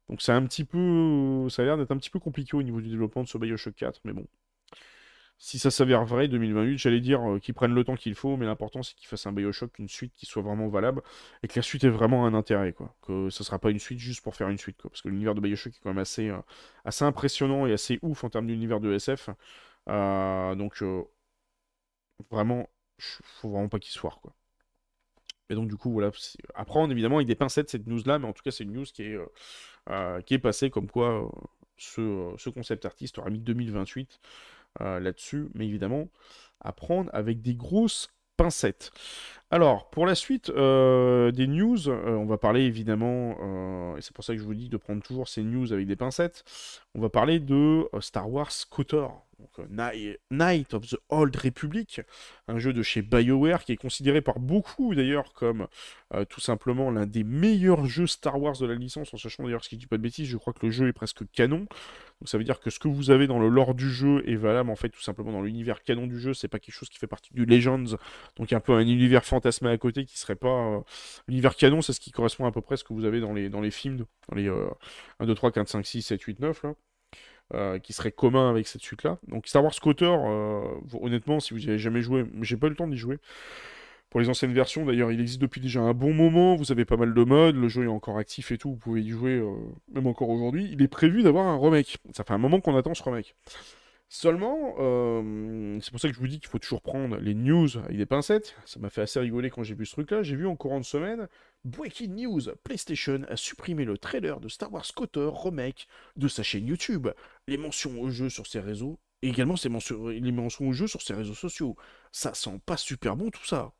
Donc 0.08 0.22
c'est 0.22 0.32
un 0.32 0.44
petit 0.46 0.64
peu, 0.64 1.48
ça 1.50 1.62
a 1.62 1.64
l'air 1.64 1.78
d'être 1.78 1.92
un 1.92 1.98
petit 1.98 2.10
peu 2.10 2.20
compliqué 2.20 2.56
au 2.56 2.62
niveau 2.62 2.80
du 2.80 2.88
développement 2.90 3.22
de 3.24 3.28
ce 3.28 3.38
Bioshock 3.38 3.74
4, 3.74 4.00
mais 4.04 4.12
bon 4.12 4.26
si 5.40 5.58
ça 5.58 5.70
s'avère 5.70 6.04
vrai, 6.04 6.28
2028, 6.28 6.76
j'allais 6.78 7.00
dire 7.00 7.22
euh, 7.22 7.38
qu'ils 7.38 7.54
prennent 7.54 7.74
le 7.74 7.82
temps 7.82 7.96
qu'il 7.96 8.14
faut, 8.14 8.36
mais 8.36 8.44
l'important 8.44 8.82
c'est 8.82 8.94
qu'ils 8.94 9.08
fassent 9.08 9.26
un 9.26 9.32
Bioshock, 9.32 9.78
une 9.78 9.88
suite 9.88 10.12
qui 10.14 10.26
soit 10.26 10.42
vraiment 10.42 10.68
valable, 10.68 11.02
et 11.42 11.48
que 11.48 11.54
la 11.56 11.62
suite 11.62 11.82
ait 11.84 11.88
vraiment 11.88 12.26
un 12.26 12.34
intérêt, 12.34 12.74
quoi. 12.74 12.94
Que 13.00 13.30
ça 13.30 13.42
sera 13.42 13.58
pas 13.58 13.70
une 13.70 13.78
suite 13.78 13.98
juste 13.98 14.22
pour 14.22 14.36
faire 14.36 14.50
une 14.50 14.58
suite, 14.58 14.76
quoi. 14.76 14.90
Parce 14.90 15.00
que 15.00 15.08
l'univers 15.08 15.34
de 15.34 15.40
Bioshock 15.40 15.74
est 15.74 15.80
quand 15.82 15.88
même 15.90 15.98
assez, 15.98 16.28
euh, 16.28 16.38
assez 16.84 17.04
impressionnant 17.06 17.66
et 17.66 17.72
assez 17.72 17.98
ouf 18.02 18.22
en 18.22 18.28
termes 18.28 18.46
d'univers 18.48 18.80
de 18.80 18.92
SF. 18.92 19.30
Euh, 19.88 20.54
donc, 20.56 20.82
vraiment, 22.30 22.68
faut 22.98 23.50
vraiment 23.50 23.68
pas 23.68 23.78
qu'il 23.78 23.98
foire, 23.98 24.20
quoi. 24.20 24.34
Et 25.48 25.54
donc, 25.54 25.68
du 25.68 25.76
coup, 25.76 25.90
voilà, 25.90 26.10
à 26.54 26.64
prendre 26.66 26.92
évidemment 26.92 27.16
avec 27.16 27.26
des 27.28 27.34
pincettes 27.34 27.70
cette 27.70 27.86
news-là, 27.86 28.18
mais 28.18 28.28
en 28.28 28.32
tout 28.32 28.42
cas, 28.42 28.50
c'est 28.50 28.64
une 28.64 28.72
news 28.72 28.84
qui 28.84 29.02
est, 29.04 29.18
qui 30.26 30.34
est 30.34 30.38
passée 30.38 30.70
comme 30.70 30.88
quoi 30.88 31.30
ce 31.78 32.50
concept 32.50 32.84
artiste 32.84 33.18
aura 33.18 33.30
mis 33.30 33.40
2028. 33.40 34.20
Euh, 34.80 35.00
là-dessus, 35.00 35.48
mais 35.54 35.66
évidemment, 35.66 36.08
à 36.60 36.72
prendre 36.72 37.10
avec 37.12 37.42
des 37.42 37.54
grosses 37.54 38.08
pincettes. 38.36 38.92
Alors, 39.50 39.90
pour 39.90 40.06
la 40.06 40.14
suite 40.14 40.48
euh, 40.50 41.32
des 41.32 41.48
news, 41.48 41.88
euh, 41.88 42.14
on 42.14 42.24
va 42.24 42.38
parler 42.38 42.62
évidemment, 42.62 43.96
et 43.96 44.00
c'est 44.00 44.14
pour 44.14 44.22
ça 44.22 44.32
que 44.32 44.38
je 44.38 44.44
vous 44.44 44.54
dis 44.54 44.68
de 44.68 44.76
prendre 44.76 45.02
toujours 45.02 45.28
ces 45.28 45.42
news 45.42 45.72
avec 45.72 45.88
des 45.88 45.96
pincettes, 45.96 46.44
on 46.94 47.00
va 47.00 47.08
parler 47.08 47.40
de 47.40 47.88
Star 47.98 48.30
Wars 48.30 48.52
KOTOR. 48.70 49.26
Night 50.30 50.74
of 50.74 50.86
the 50.86 50.96
Old 51.08 51.34
Republic, 51.36 52.00
un 52.48 52.58
jeu 52.58 52.72
de 52.72 52.82
chez 52.82 53.02
BioWare 53.02 53.64
qui 53.64 53.72
est 53.72 53.76
considéré 53.76 54.20
par 54.20 54.38
beaucoup 54.38 54.94
d'ailleurs 54.94 55.32
comme 55.32 55.66
tout 56.28 56.40
simplement 56.40 56.90
l'un 56.90 57.06
des 57.06 57.24
meilleurs 57.24 57.86
jeux 57.86 58.06
Star 58.06 58.40
Wars 58.40 58.58
de 58.58 58.66
la 58.66 58.74
licence, 58.74 59.14
en 59.14 59.16
sachant 59.16 59.44
d'ailleurs, 59.44 59.64
ce 59.64 59.68
qui 59.68 59.76
dit 59.76 59.86
pas 59.86 59.96
de 59.96 60.02
bêtises, 60.02 60.28
je 60.28 60.36
crois 60.36 60.52
que 60.52 60.66
le 60.66 60.72
jeu 60.72 60.88
est 60.88 60.92
presque 60.92 61.22
canon. 61.32 61.66
Donc 62.20 62.28
ça 62.28 62.36
veut 62.36 62.44
dire 62.44 62.60
que 62.60 62.68
ce 62.68 62.78
que 62.78 62.88
vous 62.88 63.10
avez 63.10 63.26
dans 63.26 63.38
le 63.38 63.48
lore 63.48 63.74
du 63.74 63.88
jeu 63.88 64.22
est 64.28 64.36
valable 64.36 64.70
en 64.70 64.76
fait 64.76 64.90
tout 64.90 65.00
simplement 65.00 65.32
dans 65.32 65.40
l'univers 65.42 65.82
canon 65.82 66.06
du 66.06 66.20
jeu, 66.20 66.34
c'est 66.34 66.48
pas 66.48 66.58
quelque 66.58 66.74
chose 66.74 66.90
qui 66.90 66.98
fait 66.98 67.06
partie 67.06 67.32
du 67.32 67.46
Legends, 67.46 67.96
donc 68.36 68.52
un 68.52 68.60
peu 68.60 68.72
un 68.74 68.80
univers 68.80 69.24
fantasmé 69.24 69.70
à 69.70 69.78
côté 69.78 70.04
qui 70.04 70.18
serait 70.18 70.36
pas... 70.36 70.82
L'univers 71.28 71.56
canon, 71.56 71.80
c'est 71.80 71.92
ce 71.92 72.00
qui 72.00 72.10
correspond 72.10 72.44
à 72.46 72.52
peu 72.52 72.60
près 72.60 72.74
à 72.74 72.76
ce 72.76 72.84
que 72.84 72.92
vous 72.92 73.04
avez 73.04 73.20
dans 73.20 73.32
les, 73.32 73.48
dans 73.48 73.60
les 73.60 73.70
films, 73.70 74.04
dans 74.28 74.36
les 74.36 74.48
1, 74.48 75.26
2, 75.26 75.34
3, 75.34 75.52
4, 75.52 75.68
5, 75.68 75.86
6, 75.86 76.02
7, 76.02 76.22
8, 76.22 76.40
9 76.40 76.62
là. 76.64 76.74
Euh, 77.52 77.80
qui 77.80 77.92
serait 77.92 78.12
commun 78.12 78.48
avec 78.48 78.68
cette 78.68 78.82
suite-là. 78.82 79.18
Donc 79.26 79.48
Star 79.48 79.64
Wars 79.64 79.74
Scooter, 79.74 80.20
euh, 80.24 80.62
honnêtement, 81.00 81.40
si 81.40 81.52
vous 81.52 81.58
n'y 81.58 81.66
avez 81.66 81.80
jamais 81.80 82.00
joué, 82.00 82.24
j'ai 82.42 82.56
pas 82.56 82.68
eu 82.68 82.70
le 82.70 82.76
temps 82.76 82.86
d'y 82.86 82.96
jouer. 82.96 83.18
Pour 84.08 84.20
les 84.20 84.28
anciennes 84.28 84.52
versions, 84.52 84.84
d'ailleurs, 84.84 85.10
il 85.10 85.20
existe 85.20 85.40
depuis 85.40 85.60
déjà 85.60 85.80
un 85.80 85.92
bon 85.92 86.14
moment, 86.14 86.54
vous 86.54 86.70
avez 86.70 86.84
pas 86.84 86.96
mal 86.96 87.12
de 87.12 87.24
modes, 87.24 87.56
le 87.56 87.66
jeu 87.66 87.84
est 87.84 87.88
encore 87.88 88.18
actif 88.18 88.52
et 88.52 88.58
tout, 88.58 88.70
vous 88.70 88.76
pouvez 88.76 89.02
y 89.02 89.08
jouer 89.08 89.32
euh, 89.32 89.52
même 89.92 90.06
encore 90.06 90.28
aujourd'hui. 90.28 90.68
Il 90.70 90.80
est 90.80 90.88
prévu 90.88 91.24
d'avoir 91.24 91.48
un 91.48 91.58
remake. 91.58 91.98
Ça 92.14 92.22
fait 92.22 92.34
un 92.34 92.38
moment 92.38 92.60
qu'on 92.60 92.76
attend 92.76 92.94
ce 92.94 93.02
remake. 93.02 93.34
Seulement, 94.08 94.74
c'est 95.80 95.92
pour 95.92 96.00
ça 96.00 96.08
que 96.08 96.14
je 96.14 96.18
vous 96.18 96.26
dis 96.26 96.40
qu'il 96.40 96.48
faut 96.48 96.58
toujours 96.58 96.82
prendre 96.82 97.16
les 97.18 97.32
news 97.32 97.68
avec 97.84 97.96
des 97.96 98.06
pincettes. 98.06 98.56
Ça 98.64 98.80
m'a 98.80 98.90
fait 98.90 99.02
assez 99.02 99.20
rigoler 99.20 99.50
quand 99.50 99.62
j'ai 99.62 99.76
vu 99.76 99.86
ce 99.86 99.92
truc-là. 99.92 100.24
J'ai 100.24 100.34
vu 100.34 100.48
en 100.48 100.56
courant 100.56 100.80
de 100.80 100.84
semaine 100.84 101.28
Breaking 101.64 102.14
News, 102.14 102.40
PlayStation 102.64 103.22
a 103.28 103.36
supprimé 103.36 103.84
le 103.84 103.98
trailer 103.98 104.40
de 104.40 104.48
Star 104.48 104.72
Wars 104.72 104.86
KOTOR 104.94 105.44
Remake 105.44 105.88
de 106.16 106.26
sa 106.26 106.42
chaîne 106.42 106.66
YouTube. 106.66 107.08
Les 107.50 107.56
mentions 107.56 108.00
au 108.00 108.10
jeu 108.10 108.28
sur 108.30 108.46
ses 108.46 108.60
réseaux, 108.60 109.00
et 109.22 109.28
également 109.28 109.56
ses 109.56 109.68
mentions, 109.68 110.08
les 110.08 110.32
mentions 110.32 110.68
au 110.68 110.72
jeu 110.72 110.86
sur 110.86 111.02
ses 111.02 111.14
réseaux 111.14 111.34
sociaux. 111.34 111.76
Ça 112.12 112.32
sent 112.32 112.60
pas 112.64 112.76
super 112.76 113.16
bon 113.16 113.30
tout 113.30 113.44
ça. 113.44 113.72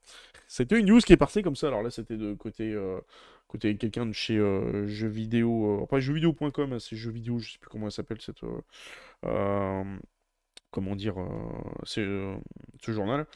C'était 0.49 0.79
une 0.81 0.87
news 0.87 0.99
qui 0.99 1.13
est 1.13 1.17
partie 1.17 1.43
comme 1.43 1.55
ça, 1.57 1.69
alors 1.69 1.83
là 1.83 1.91
c'était 1.91 2.17
de 2.17 2.35
côté, 2.35 2.73
euh, 2.73 3.01
côté 3.47 3.77
quelqu'un 3.77 4.07
de 4.07 4.13
chez 4.13 4.37
euh, 4.37 4.87
jeux 4.89 5.09
vidéo, 5.09 5.83
euh, 5.85 5.87
pas 5.87 6.01
jeuxvideo.com, 6.01 6.73
hein, 6.73 6.79
c'est 6.81 6.97
jeux 6.97 7.13
vidéo, 7.13 7.39
je 7.39 7.53
sais 7.53 7.59
plus 7.59 7.71
comment 7.71 7.87
elle 7.87 7.93
s'appelle 7.93 8.21
cette... 8.21 8.41
comment 10.71 10.97
dire, 10.97 11.15
ce 11.85 12.39
journal. 12.89 13.27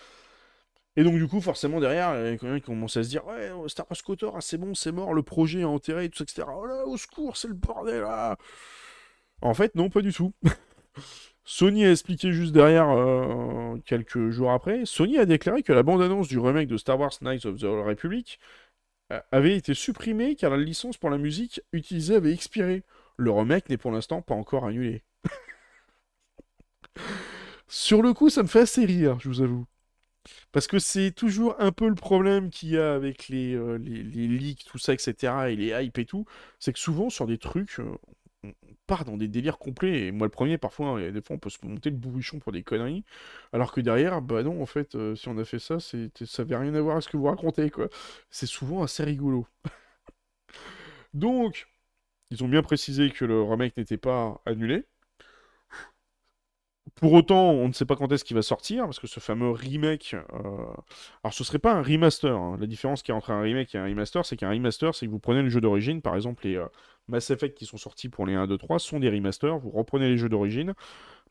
Et 0.97 1.03
donc, 1.03 1.15
du 1.17 1.27
coup, 1.27 1.41
forcément, 1.41 1.81
derrière, 1.81 2.15
il 2.21 2.25
y 2.25 2.29
a 2.29 2.37
quelqu'un 2.37 2.61
qui 2.61 2.67
commence 2.67 2.97
à 2.97 3.03
se 3.03 3.09
dire 3.09 3.27
Ouais, 3.27 3.51
Star 3.69 3.87
Wars 3.91 4.03
KOTOR, 4.03 4.37
ah, 4.37 4.41
c'est 4.41 4.59
bon, 4.59 4.75
c'est 4.75 4.93
mort, 4.93 5.15
le 5.15 5.23
projet 5.23 5.61
est 5.61 5.65
enterré, 5.65 6.09
tout 6.09 6.19
ça, 6.19 6.25
etc. 6.25 6.49
Oh 6.57 6.67
là, 6.67 6.87
au 6.87 6.97
secours, 6.97 7.37
c'est 7.37 7.49
le 7.49 7.55
bordel 7.55 8.03
là 8.03 8.37
En 9.43 9.55
fait, 9.55 9.75
non, 9.75 9.91
pas 9.91 10.01
du 10.01 10.13
tout. 10.13 10.33
Sony 11.45 11.85
a 11.85 11.91
expliqué 11.91 12.33
juste 12.33 12.53
derrière, 12.53 12.89
euh, 12.89 13.77
quelques 13.85 14.31
jours 14.31 14.53
après, 14.53 14.87
Sony 14.87 15.19
a 15.19 15.27
déclaré 15.27 15.63
que 15.63 15.73
la 15.73 15.83
bande-annonce 15.83 16.29
du 16.29 16.39
remake 16.39 16.69
de 16.69 16.79
Star 16.79 16.99
Wars 16.99 17.13
Knights 17.21 17.45
of 17.45 17.59
the 17.59 17.65
Republic 17.65 18.39
euh, 19.13 19.21
avait 19.31 19.57
été 19.57 19.75
supprimée 19.75 20.37
car 20.37 20.51
la 20.51 20.57
licence 20.57 20.97
pour 20.97 21.11
la 21.11 21.19
musique 21.19 21.61
utilisée 21.73 22.17
avait 22.17 22.33
expiré. 22.33 22.83
Le 23.19 23.31
remake 23.31 23.69
n'est 23.69 23.77
pour 23.77 23.93
l'instant 23.93 24.23
pas 24.23 24.35
encore 24.35 24.65
annulé. 24.65 25.03
Sur 27.69 28.01
le 28.01 28.15
coup, 28.15 28.31
ça 28.31 28.43
me 28.43 28.49
fait 28.49 28.61
assez 28.61 28.87
rire, 28.87 29.19
je 29.21 29.29
vous 29.29 29.43
avoue. 29.43 29.67
Parce 30.53 30.67
que 30.67 30.79
c'est 30.79 31.11
toujours 31.11 31.57
un 31.59 31.73
peu 31.73 31.89
le 31.89 31.95
problème 31.95 32.49
qu'il 32.49 32.71
y 32.71 32.79
a 32.79 32.95
avec 32.95 33.29
les, 33.29 33.55
euh, 33.55 33.77
les, 33.77 34.29
leaks, 34.29 34.65
tout 34.65 34.79
ça, 34.79 34.95
etc., 34.95 35.51
et 35.51 35.57
les 35.57 35.85
hype 35.85 35.99
et 35.99 36.07
tout, 36.07 36.25
c'est 36.59 36.73
que 36.73 36.79
souvent 36.79 37.11
sur 37.11 37.27
des 37.27 37.37
trucs, 37.37 37.79
part 38.87 39.05
dans 39.05 39.17
des 39.17 39.29
délires 39.29 39.59
complets, 39.59 40.07
et 40.07 40.13
moi 40.13 40.27
le 40.27 40.31
premier, 40.31 40.59
parfois, 40.59 40.89
hein, 40.89 41.11
des 41.11 41.21
fois 41.23 41.37
on 41.37 41.39
peut 41.39 41.51
se 41.51 41.65
monter 41.67 41.91
le 41.91 41.97
bourrichon 41.97 42.39
pour 42.39 42.53
des 42.53 42.63
conneries, 42.63 43.05
alors 43.53 43.73
que 43.73 43.81
derrière, 43.81 44.23
bah 44.23 44.43
non, 44.43 44.63
en 44.63 44.67
fait, 44.67 44.95
euh, 44.95 45.15
si 45.17 45.29
on 45.29 45.39
a 45.39 45.45
fait 45.45 45.59
ça, 45.59 45.81
ça 45.81 45.97
n'avait 46.39 46.57
rien 46.57 46.75
à 46.75 46.81
voir 46.81 46.97
avec 46.97 47.05
ce 47.05 47.09
que 47.09 47.17
vous 47.17 47.27
racontez, 47.27 47.71
quoi. 47.71 47.89
C'est 48.31 48.47
souvent 48.47 48.83
assez 48.83 49.05
rigolo. 49.05 49.47
Donc, 51.15 51.69
ils 52.31 52.45
ont 52.45 52.49
bien 52.49 52.63
précisé 52.63 53.11
que 53.11 53.25
le 53.25 53.43
remake 53.43 53.77
n'était 53.77 53.97
pas 53.99 54.41
annulé, 54.47 54.87
pour 56.97 57.13
autant, 57.13 57.51
on 57.51 57.69
ne 57.69 57.73
sait 57.73 57.87
pas 57.87 57.97
quand 57.97 58.11
est-ce 58.13 58.25
qu'il 58.25 58.37
va 58.37 58.43
sortir, 58.43 58.85
parce 58.85 59.01
que 59.01 59.07
ce 59.07 59.19
fameux 59.19 59.51
remake... 59.51 60.15
Euh, 60.15 60.39
alors, 61.23 61.33
ce 61.33 61.43
serait 61.43 61.59
pas 61.59 61.73
un 61.73 61.83
remaster. 61.83 62.37
Hein. 62.37 62.57
La 62.61 62.67
différence 62.67 63.03
qu'il 63.03 63.13
y 63.13 63.15
a 63.15 63.17
entre 63.17 63.31
un 63.31 63.41
remake 63.41 63.75
et 63.75 63.79
un 63.79 63.85
remaster, 63.85 64.25
c'est 64.25 64.37
qu'un 64.37 64.51
remaster, 64.51 64.95
c'est 64.95 65.07
que 65.07 65.11
vous 65.11 65.19
prenez 65.19 65.43
le 65.43 65.49
jeu 65.49 65.61
d'origine, 65.61 66.03
par 66.03 66.15
exemple, 66.15 66.47
les 66.47 66.63
Mass 67.09 67.31
Effect 67.31 67.57
qui 67.57 67.67
sont 67.67 67.77
sortis 67.77 68.09
pour 68.09 68.27
les 68.27 68.35
1, 68.35 68.47
2, 68.47 68.57
3 68.57 68.79
sont 68.79 68.99
des 68.99 69.11
remasters, 69.11 69.59
vous 69.59 69.71
reprenez 69.71 70.09
les 70.09 70.17
jeux 70.17 70.29
d'origine, 70.29 70.75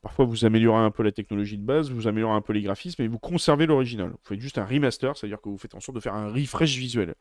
Parfois, 0.04 0.26
vous 0.26 0.44
améliorez 0.44 0.82
un 0.84 0.92
peu 0.92 1.02
la 1.02 1.14
technologie 1.14 1.58
de 1.58 1.64
base, 1.64 1.90
vous 1.90 2.10
améliorez 2.10 2.36
un 2.36 2.42
peu 2.42 2.52
les 2.52 2.62
graphismes, 2.62 3.02
mais 3.02 3.08
vous 3.08 3.20
conservez 3.20 3.66
l'original. 3.66 4.10
Vous 4.10 4.18
faites 4.22 4.42
juste 4.42 4.58
un 4.58 4.66
remaster, 4.66 5.16
c'est-à-dire 5.16 5.40
que 5.40 5.48
vous 5.48 5.58
faites 5.58 5.76
en 5.76 5.80
sorte 5.80 5.96
de 5.96 6.02
faire 6.02 6.14
un 6.14 6.30
refresh 6.30 6.76
visuel. 6.76 7.16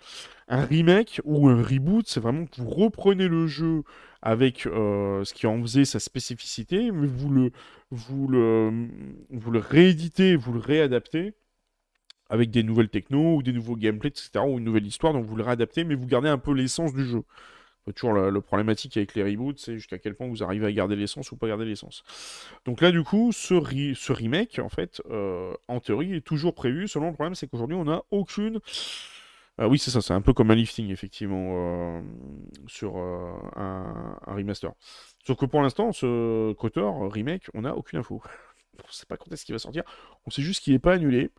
Un 0.49 0.65
remake 0.65 1.21
ou 1.23 1.49
un 1.49 1.63
reboot, 1.63 2.09
c'est 2.09 2.19
vraiment 2.19 2.45
que 2.45 2.61
vous 2.61 2.69
reprenez 2.69 3.29
le 3.29 3.47
jeu 3.47 3.85
avec 4.21 4.67
euh, 4.67 5.23
ce 5.23 5.33
qui 5.33 5.47
en 5.47 5.63
faisait 5.63 5.85
sa 5.85 6.01
spécificité, 6.01 6.91
mais 6.91 7.07
vous 7.07 7.31
le, 7.31 7.53
vous 7.93 8.27
le, 8.27 8.89
vous 9.31 9.53
le 9.53 9.61
rééditez, 9.61 10.35
vous 10.35 10.53
le 10.53 10.59
réadaptez 10.59 11.35
avec 12.31 12.51
des 12.51 12.65
nouvelles 12.65 12.89
technos 12.89 13.37
ou 13.37 13.43
des 13.45 13.53
nouveaux 13.53 13.77
gameplays, 13.77 14.09
etc., 14.09 14.45
ou 14.45 14.59
une 14.59 14.65
nouvelle 14.65 14.87
histoire, 14.87 15.13
donc 15.13 15.25
vous 15.25 15.37
le 15.37 15.45
réadaptez, 15.45 15.85
mais 15.85 15.95
vous 15.95 16.07
gardez 16.07 16.29
un 16.29 16.39
peu 16.39 16.53
l'essence 16.53 16.93
du 16.93 17.05
jeu 17.05 17.23
toujours 17.91 18.13
le, 18.13 18.41
problématique 18.41 18.97
avec 18.97 19.15
les 19.15 19.25
reboots, 19.25 19.59
c'est 19.59 19.75
jusqu'à 19.75 19.99
quel 19.99 20.15
point 20.15 20.29
vous 20.29 20.43
arrivez 20.45 20.67
à 20.67 20.73
garder 20.73 20.95
l'essence 20.95 21.33
ou 21.33 21.37
pas 21.37 21.49
garder 21.49 21.65
l'essence. 21.65 22.05
Donc 22.65 22.81
là, 22.81 22.93
du 22.93 23.03
coup, 23.03 23.33
ce, 23.33 23.55
remake, 24.13 24.61
en 24.61 24.69
fait, 24.69 25.03
euh, 25.11 25.53
en 25.67 25.81
théorie, 25.81 26.15
est 26.15 26.21
toujours 26.21 26.55
prévu. 26.55 26.87
Seulement, 26.87 27.09
le 27.09 27.15
problème, 27.15 27.35
c'est 27.35 27.49
qu'aujourd'hui, 27.49 27.77
on 27.77 27.85
n'a 27.85 28.03
aucune. 28.11 28.61
Ah 29.59 29.69
oui, 29.69 29.79
c'est 29.79 29.91
ça, 29.91 30.01
c'est 30.01 30.15
un 30.15 30.23
peu 30.23 30.33
comme 30.33 30.51
un 30.51 30.55
lifting, 30.55 30.91
effectivement, 30.91 31.49
euh, 31.51 32.03
sur 32.69 32.97
euh, 32.97 33.33
un, 33.57 34.17
remaster. 34.27 34.73
Sauf 35.27 35.37
que 35.37 35.45
pour 35.47 35.61
l'instant, 35.61 35.93
ce 35.93 36.53
KOTOR 36.55 37.13
remake, 37.13 37.49
on 37.55 37.63
n'a 37.63 37.77
aucune 37.77 37.99
info. 37.99 38.23
On 38.85 38.89
ne 38.89 38.93
sait 38.93 39.07
pas 39.07 39.17
quand 39.17 39.31
est-ce 39.33 39.45
qu'il 39.45 39.55
va 39.55 39.59
sortir. 39.59 39.83
On 40.27 40.31
sait 40.31 40.43
juste 40.43 40.63
qu'il 40.63 40.73
n'est 40.73 40.79
pas 40.79 40.95
annulé. 40.95 41.31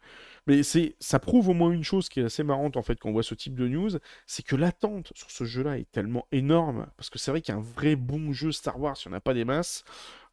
Mais 0.48 0.64
c'est, 0.64 0.96
ça 1.00 1.20
prouve 1.20 1.50
au 1.50 1.54
moins 1.54 1.72
une 1.72 1.84
chose 1.84 2.10
qui 2.10 2.20
est 2.20 2.24
assez 2.24 2.44
marrante 2.44 2.76
en 2.76 2.82
fait 2.82 3.00
quand 3.00 3.10
on 3.10 3.14
voit 3.14 3.24
ce 3.24 3.34
type 3.34 3.56
de 3.56 3.68
news, 3.68 3.92
c'est 4.28 4.44
que 4.44 4.56
l'attente 4.56 5.14
sur 5.16 5.32
ce 5.32 5.46
jeu-là 5.46 5.78
est 5.78 5.90
tellement 5.92 6.28
énorme. 6.32 6.88
Parce 6.98 7.10
que 7.10 7.18
c'est 7.18 7.32
vrai 7.32 7.42
qu'un 7.42 7.62
vrai 7.62 7.96
bon 7.96 8.34
jeu 8.34 8.52
Star 8.52 8.80
Wars, 8.80 8.98
il 9.06 9.10
n'y 9.10 9.14
en 9.14 9.18
a 9.18 9.22
pas 9.22 9.34
des 9.34 9.46
masses. 9.46 9.86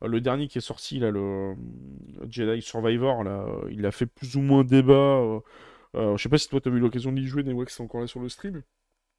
Euh, 0.03 0.09
le 0.09 0.21
dernier 0.21 0.49
qui 0.49 0.59
est 0.59 0.63
sorti, 0.63 0.99
là, 0.99 1.11
le, 1.11 1.55
Jedi 2.29 2.63
Survivor, 2.63 3.23
là, 3.23 3.47
il 3.71 3.87
a 3.87 3.93
fait 3.93 4.07
plus 4.07 4.37
ou 4.37 4.41
moins 4.41 4.65
débat. 4.65 4.93
Euh, 4.95 5.41
euh, 5.97 6.17
je 6.17 6.23
sais 6.23 6.29
pas 6.29 6.39
si 6.39 6.49
toi 6.49 6.61
tu 6.61 6.69
as 6.69 6.73
eu 6.73 6.79
l'occasion 6.79 7.13
d'y 7.13 7.27
jouer, 7.27 7.43
Newax 7.43 7.77
c'est 7.77 7.83
encore 7.83 8.01
là 8.01 8.07
sur 8.07 8.21
le 8.21 8.29
stream. 8.29 8.63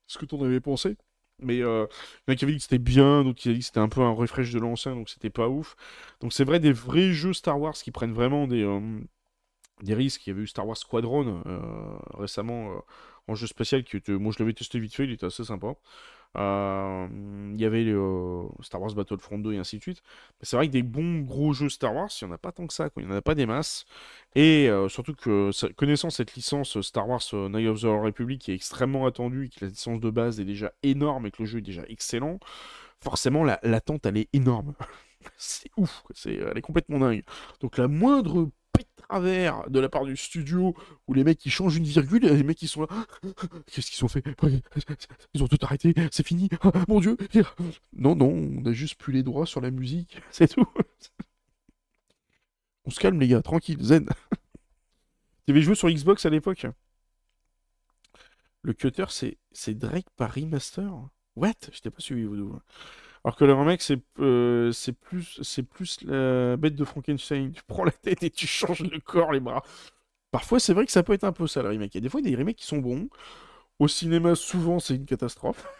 Ce 0.07 0.17
que 0.17 0.25
t'en 0.25 0.41
avais 0.43 0.59
pensé? 0.59 0.97
Mais 1.41 1.61
euh, 1.61 1.87
il 2.27 2.31
y 2.31 2.31
en 2.31 2.33
a 2.33 2.35
qui 2.35 2.45
avaient 2.45 2.53
dit 2.53 2.59
que 2.59 2.63
c'était 2.63 2.77
bien, 2.79 3.23
d'autres 3.23 3.39
qui 3.39 3.49
avaient 3.49 3.55
dit 3.55 3.61
que 3.61 3.65
c'était 3.65 3.79
un 3.79 3.89
peu 3.89 4.01
un 4.01 4.11
refresh 4.11 4.51
de 4.51 4.59
l'ancien, 4.59 4.95
donc 4.95 5.09
c'était 5.09 5.29
pas 5.29 5.47
ouf. 5.49 5.75
Donc 6.21 6.33
c'est 6.33 6.43
vrai, 6.43 6.59
des 6.59 6.71
vrais 6.73 7.11
jeux 7.13 7.33
Star 7.33 7.59
Wars 7.59 7.73
qui 7.73 7.91
prennent 7.91 8.13
vraiment 8.13 8.47
des, 8.47 8.63
des 9.83 9.93
risques. 9.93 10.25
Il 10.27 10.31
y 10.31 10.33
avait 10.33 10.43
eu 10.43 10.47
Star 10.47 10.67
Wars 10.67 10.77
Squadron 10.77 11.41
euh, 11.45 11.59
récemment 12.17 12.71
euh, 12.71 12.79
en 13.27 13.35
jeu 13.35 13.47
spatial 13.47 13.83
qui 13.83 13.97
était, 13.97 14.13
moi 14.13 14.31
je 14.35 14.39
l'avais 14.43 14.53
testé 14.53 14.79
vite 14.79 14.95
fait, 14.95 15.05
il 15.05 15.11
était 15.11 15.25
assez 15.25 15.43
sympa. 15.43 15.75
Euh, 16.37 17.07
il 17.53 17.59
y 17.59 17.65
avait 17.65 17.85
Star 18.61 18.81
Wars 18.81 18.93
Battlefront 18.93 19.39
2 19.39 19.53
et 19.53 19.57
ainsi 19.57 19.77
de 19.77 19.81
suite. 19.81 20.01
Mais 20.39 20.45
c'est 20.45 20.55
vrai 20.55 20.67
que 20.67 20.71
des 20.71 20.83
bons 20.83 21.19
gros 21.21 21.53
jeux 21.53 21.69
Star 21.69 21.93
Wars, 21.93 22.09
il 22.21 22.25
n'y 22.25 22.31
en 22.31 22.35
a 22.35 22.37
pas 22.37 22.51
tant 22.51 22.67
que 22.67 22.73
ça, 22.73 22.89
il 22.97 23.05
n'y 23.05 23.11
en 23.11 23.15
a 23.15 23.21
pas 23.21 23.35
des 23.35 23.45
masses. 23.45 23.85
Et 24.35 24.69
surtout 24.87 25.13
que 25.13 25.51
connaissant 25.73 26.09
cette 26.09 26.35
licence 26.35 26.79
Star 26.81 27.07
Wars 27.07 27.21
Night 27.33 27.67
of 27.67 27.81
the 27.81 27.85
Republic 27.85 28.41
qui 28.41 28.51
est 28.51 28.55
extrêmement 28.55 29.05
attendue 29.05 29.45
et 29.45 29.49
que 29.49 29.65
la 29.65 29.69
licence 29.69 29.99
de 29.99 30.09
base 30.09 30.39
est 30.39 30.45
déjà 30.45 30.71
énorme 30.83 31.25
et 31.25 31.31
que 31.31 31.41
le 31.41 31.45
jeu 31.45 31.59
est 31.59 31.63
déjà 31.63 31.83
excellent, 31.89 32.39
forcément 32.99 33.43
l'attente 33.43 34.05
elle 34.05 34.17
est 34.17 34.29
énorme. 34.33 34.73
c'est 35.37 35.71
ouf, 35.77 36.03
c'est, 36.13 36.35
elle 36.35 36.57
est 36.57 36.61
complètement 36.61 36.99
dingue. 36.99 37.23
Donc 37.59 37.77
la 37.77 37.87
moindre 37.87 38.49
de 39.19 39.79
la 39.79 39.89
part 39.89 40.05
du 40.05 40.15
studio 40.15 40.75
où 41.07 41.13
les 41.13 41.23
mecs 41.23 41.37
qui 41.37 41.49
changent 41.49 41.75
une 41.75 41.83
virgule 41.83 42.25
les 42.25 42.43
mecs 42.43 42.57
qui 42.57 42.67
sont 42.67 42.81
là. 42.81 42.87
Qu'est-ce 43.67 43.91
qu'ils 43.91 44.03
ont 44.05 44.07
fait? 44.07 44.23
Ils 45.33 45.43
ont 45.43 45.47
tout 45.47 45.57
arrêté, 45.61 45.93
c'est 46.11 46.25
fini. 46.25 46.49
Mon 46.87 46.99
dieu. 46.99 47.17
Non, 47.93 48.15
non, 48.15 48.29
on 48.29 48.65
a 48.65 48.71
juste 48.71 48.95
plus 48.95 49.13
les 49.13 49.23
droits 49.23 49.45
sur 49.45 49.61
la 49.61 49.69
musique, 49.69 50.17
c'est 50.31 50.47
tout. 50.47 50.65
On 52.85 52.89
se 52.89 52.99
calme 52.99 53.19
les 53.19 53.27
gars, 53.27 53.41
tranquille, 53.41 53.77
zen. 53.81 54.07
avais 55.47 55.61
joué 55.61 55.75
sur 55.75 55.89
Xbox 55.89 56.25
à 56.25 56.29
l'époque? 56.29 56.65
Le 58.63 58.73
cutter 58.73 59.05
c'est 59.09 59.73
Drake 59.73 60.09
par 60.15 60.33
remaster? 60.33 60.91
What? 61.35 61.53
Je 61.71 61.79
t'ai 61.81 61.89
pas 61.89 61.99
suivi 61.99 62.23
vous 62.23 62.59
alors 63.23 63.35
que 63.35 63.45
le 63.45 63.53
remake, 63.53 63.81
c'est 63.81 63.99
euh, 64.19 64.71
plus, 65.01 65.39
plus 65.69 65.99
la 66.03 66.57
bête 66.57 66.75
de 66.75 66.83
Frankenstein. 66.85 67.51
Tu 67.51 67.61
prends 67.67 67.83
la 67.83 67.91
tête 67.91 68.23
et 68.23 68.29
tu 68.31 68.47
changes 68.47 68.81
le 68.81 68.99
corps, 68.99 69.31
les 69.31 69.39
bras. 69.39 69.63
Parfois, 70.31 70.59
c'est 70.59 70.73
vrai 70.73 70.85
que 70.85 70.91
ça 70.91 71.03
peut 71.03 71.13
être 71.13 71.25
un 71.25 71.33
peu 71.33 71.47
ça, 71.47 71.63
le 71.63 71.69
remake. 71.69 71.95
Il 71.95 71.97
y 71.97 71.99
a 71.99 72.01
des 72.01 72.09
fois 72.09 72.21
des 72.21 72.35
remakes 72.35 72.57
qui 72.57 72.65
sont 72.67 72.79
bons. 72.79 73.09
Au 73.79 73.87
cinéma, 73.87 74.35
souvent, 74.35 74.79
c'est 74.79 74.95
une 74.95 75.05
catastrophe. 75.05 75.65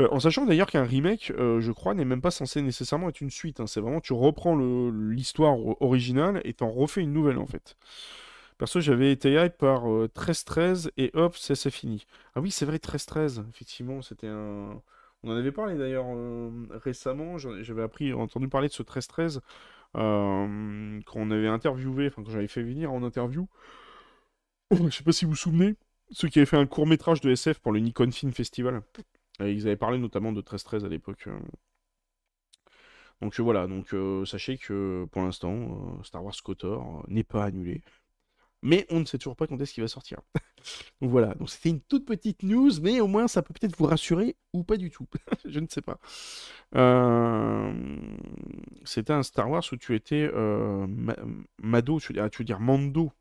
Euh, 0.00 0.08
en 0.10 0.20
sachant 0.20 0.46
d'ailleurs 0.46 0.70
qu'un 0.70 0.84
remake, 0.84 1.32
euh, 1.38 1.60
je 1.60 1.72
crois, 1.72 1.94
n'est 1.94 2.04
même 2.04 2.22
pas 2.22 2.30
censé 2.30 2.62
nécessairement 2.62 3.08
être 3.08 3.20
une 3.20 3.30
suite. 3.30 3.60
hein. 3.60 3.66
C'est 3.66 3.80
vraiment, 3.80 4.00
tu 4.00 4.12
reprends 4.12 4.56
l'histoire 4.56 5.56
originale 5.82 6.40
et 6.44 6.54
t'en 6.54 6.70
refais 6.70 7.02
une 7.02 7.12
nouvelle 7.12 7.38
en 7.38 7.46
fait. 7.46 7.76
Perso, 8.62 8.78
j'avais 8.78 9.10
été 9.10 9.32
hype 9.32 9.58
par 9.58 9.90
euh, 9.90 10.06
13-13 10.14 10.92
et 10.96 11.10
hop, 11.14 11.34
c'est 11.36 11.68
fini. 11.68 12.06
Ah 12.36 12.40
oui, 12.40 12.52
c'est 12.52 12.64
vrai, 12.64 12.78
13-13, 12.78 13.42
effectivement, 13.48 14.02
c'était 14.02 14.28
un... 14.28 14.80
On 15.24 15.32
en 15.32 15.34
avait 15.34 15.50
parlé 15.50 15.76
d'ailleurs 15.76 16.06
euh, 16.10 16.48
récemment, 16.70 17.38
j'avais 17.38 17.82
appris, 17.82 18.12
entendu 18.12 18.46
parler 18.46 18.68
de 18.68 18.72
ce 18.72 18.84
13-13 18.84 19.40
euh, 19.96 21.00
quand 21.06 21.16
on 21.18 21.32
avait 21.32 21.48
interviewé, 21.48 22.06
enfin 22.06 22.22
quand 22.22 22.30
j'avais 22.30 22.46
fait 22.46 22.62
venir 22.62 22.92
en 22.92 23.02
interview. 23.02 23.48
Je 24.70 24.90
sais 24.90 25.02
pas 25.02 25.10
si 25.10 25.24
vous 25.24 25.32
vous 25.32 25.36
souvenez, 25.36 25.74
ceux 26.12 26.28
qui 26.28 26.38
avaient 26.38 26.46
fait 26.46 26.56
un 26.56 26.66
court 26.66 26.86
métrage 26.86 27.20
de 27.20 27.30
SF 27.32 27.58
pour 27.58 27.72
le 27.72 27.80
Nikon 27.80 28.12
Film 28.12 28.32
Festival. 28.32 28.82
Euh, 29.40 29.50
ils 29.50 29.66
avaient 29.66 29.76
parlé 29.76 29.98
notamment 29.98 30.30
de 30.32 30.40
13-13 30.40 30.84
à 30.84 30.88
l'époque. 30.88 31.24
euh. 31.26 31.36
Donc 33.20 33.38
euh, 33.38 33.42
voilà, 33.42 33.66
donc 33.66 33.94
euh, 33.94 34.24
sachez 34.24 34.58
que 34.58 35.06
pour 35.12 35.22
l'instant, 35.22 35.54
euh, 36.00 36.02
Star 36.02 36.24
Wars 36.24 36.34
KOTOR 36.42 36.82
euh, 36.82 37.02
n'est 37.08 37.22
pas 37.24 37.44
annulé. 37.44 37.82
Mais 38.62 38.86
on 38.90 39.00
ne 39.00 39.04
sait 39.04 39.18
toujours 39.18 39.36
pas 39.36 39.46
quand 39.48 39.60
est-ce 39.60 39.74
qu'il 39.74 39.82
va 39.82 39.88
sortir. 39.88 40.20
donc 41.02 41.10
voilà, 41.10 41.34
donc 41.34 41.50
c'était 41.50 41.70
une 41.70 41.80
toute 41.80 42.06
petite 42.06 42.42
news, 42.44 42.70
mais 42.82 43.00
au 43.00 43.08
moins 43.08 43.28
ça 43.28 43.42
peut 43.42 43.54
peut-être 43.58 43.76
vous 43.76 43.86
rassurer 43.86 44.36
ou 44.52 44.64
pas 44.64 44.76
du 44.76 44.90
tout. 44.90 45.06
Je 45.44 45.60
ne 45.60 45.66
sais 45.68 45.82
pas. 45.82 45.98
Euh, 46.76 47.72
C'était 48.84 49.12
un 49.12 49.22
Star 49.22 49.50
Wars 49.50 49.64
où 49.72 49.76
tu 49.76 49.94
étais 49.94 50.30
euh, 50.32 50.86
Ma- 50.88 51.16
Mado, 51.62 52.00
tu, 52.00 52.18
ah, 52.20 52.28
tu 52.30 52.38
veux 52.38 52.44
dire 52.44 52.60
Mando, 52.60 53.12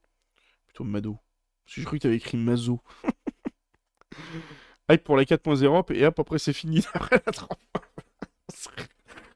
plutôt 0.67 0.83
Mado. 0.85 1.17
J'ai 1.65 1.83
cru 1.85 1.97
que 1.97 2.03
tu 2.03 2.07
avais 2.07 2.17
écrit 2.17 2.37
Mazo. 2.37 2.81
Hype 4.89 5.03
pour 5.03 5.15
la 5.17 5.23
4.0, 5.25 5.93
et 5.93 6.05
hop, 6.05 6.19
après 6.19 6.39
c'est 6.39 6.53
fini 6.53 6.83
après 6.93 7.21
la 7.25 7.31
3. 7.31 7.57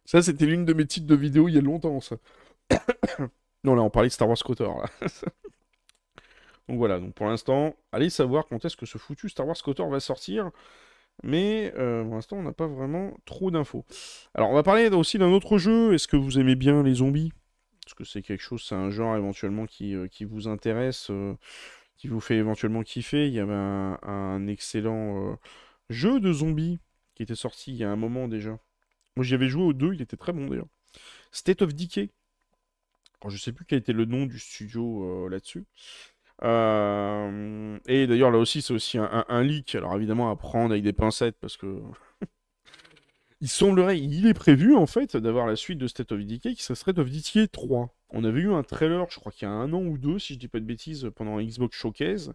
Ça, 0.06 0.22
c'était 0.22 0.45
l'une 0.45 0.66
de 0.66 0.74
mes 0.74 0.85
titres 0.85 1.08
de 1.08 1.16
vidéo 1.16 1.48
il 1.48 1.56
y 1.56 1.58
a 1.58 1.61
longtemps, 1.61 2.00
ça. 2.00 2.17
non, 3.64 3.75
là, 3.75 3.82
on 3.82 3.90
parlait 3.90 4.09
de 4.09 4.14
Star 4.14 4.27
Wars 4.30 4.38
KOTOR, 4.38 4.82
là. 4.82 4.90
Donc 6.68 6.77
voilà, 6.77 7.00
donc 7.00 7.14
pour 7.14 7.27
l'instant, 7.27 7.76
allez 7.92 8.10
savoir 8.10 8.48
quand 8.48 8.66
est-ce 8.66 8.76
que 8.76 8.85
ce 8.85 8.98
foutu 8.98 9.30
Star 9.30 9.48
Wars 9.48 9.58
KOTOR 9.61 9.90
va 9.90 10.00
sortir. 10.00 10.52
Mais 11.24 11.74
euh, 11.77 12.03
pour 12.03 12.16
l'instant, 12.16 12.38
on 12.38 12.44
n'a 12.44 12.53
pas 12.53 12.68
vraiment 12.68 13.14
trop 13.26 13.52
d'infos. 13.52 13.85
Alors, 14.34 14.50
on 14.50 14.53
va 14.53 14.64
parler 14.64 14.90
aussi 14.90 15.18
d'un 15.18 15.32
autre 15.32 15.58
jeu. 15.58 15.94
Est-ce 15.94 16.08
que 16.08 16.18
vous 16.18 16.40
aimez 16.40 16.56
bien 16.56 16.84
les 16.84 16.95
zombies? 16.95 17.32
Est-ce 17.88 17.95
que 17.95 18.03
c'est 18.03 18.22
quelque 18.22 18.42
chose, 18.42 18.64
c'est 18.68 18.76
un 18.76 18.90
genre 18.90 19.16
éventuellement 19.16 19.66
qui, 19.68 19.94
euh, 19.94 20.08
vous 20.22 20.48
intéresse, 20.48 21.10
euh, 21.11 21.35
qui 21.98 22.08
vous 22.08 22.19
fait 22.19 22.35
éventuellement 22.35 22.84
kiffer? 22.84 23.27
Il 23.27 23.34
y 23.34 23.40
avait 23.40 23.53
un, 23.53 24.48
excellent 24.48 25.38
jeu 25.90 26.19
de 26.19 26.34
zombies 26.34 26.80
qui 27.14 27.24
était 27.24 27.35
sorti 27.35 27.72
il 27.72 27.77
y 27.77 27.84
a 27.84 27.92
un 27.92 27.95
moment 27.95 28.27
déjà. 28.27 28.60
Moi, 29.16 29.24
j'y 29.24 29.35
avais 29.35 29.48
joué 29.48 29.64
aux 29.64 29.74
deux, 29.74 29.94
il 29.94 30.02
était 30.02 30.18
très 30.18 30.34
bon 30.34 30.48
d'ailleurs. 30.48 30.68
State 31.32 31.61
of 31.61 31.74
Decay. 31.74 32.10
Alors, 33.22 33.30
je 33.30 33.38
sais 33.38 33.53
plus 33.53 33.66
quel 33.66 33.80
était 33.80 33.94
le 33.94 34.06
nom 34.06 34.26
du 34.26 34.40
studio 34.40 35.30
là-dessus. 35.30 35.66
Euh, 36.43 37.77
et 37.88 38.07
d'ailleurs, 38.07 38.31
là 38.31 38.38
aussi, 38.38 38.61
c'est 38.61 38.73
aussi 38.73 38.97
un, 38.97 39.25
un- 39.27 39.43
leak. 39.43 39.75
Alors, 39.75 39.95
évidemment, 39.95 40.30
à 40.30 40.35
prendre 40.35 40.72
avec 40.72 40.83
des 40.83 40.93
pincettes 40.93 41.38
parce 41.39 41.57
que. 41.57 41.81
il 43.41 43.47
semblerait, 43.49 43.99
il 43.99 44.27
est 44.27 44.33
prévu 44.33 44.75
en 44.75 44.85
fait 44.85 45.17
d'avoir 45.17 45.45
la 45.45 45.55
suite 45.55 45.77
de 45.77 45.88
State 45.88 46.11
of 46.11 46.19
Decay 46.19 46.55
qui 46.55 46.64
serait 46.64 46.75
State 46.75 46.99
of 46.99 47.09
Decay 47.09 47.47
3. 47.47 47.89
On 48.09 48.23
avait 48.23 48.41
eu 48.41 48.53
un 48.53 48.64
trailer, 48.64 49.05
je 49.09 49.19
crois 49.19 49.31
qu'il 49.31 49.47
y 49.47 49.51
a 49.51 49.53
un 49.53 49.73
an 49.73 49.81
ou 49.83 49.97
deux, 49.97 50.19
si 50.19 50.33
je 50.35 50.39
dis 50.39 50.47
pas 50.47 50.59
de 50.59 50.65
bêtises, 50.65 51.09
pendant 51.15 51.41
Xbox 51.41 51.75
Showcase, 51.77 52.33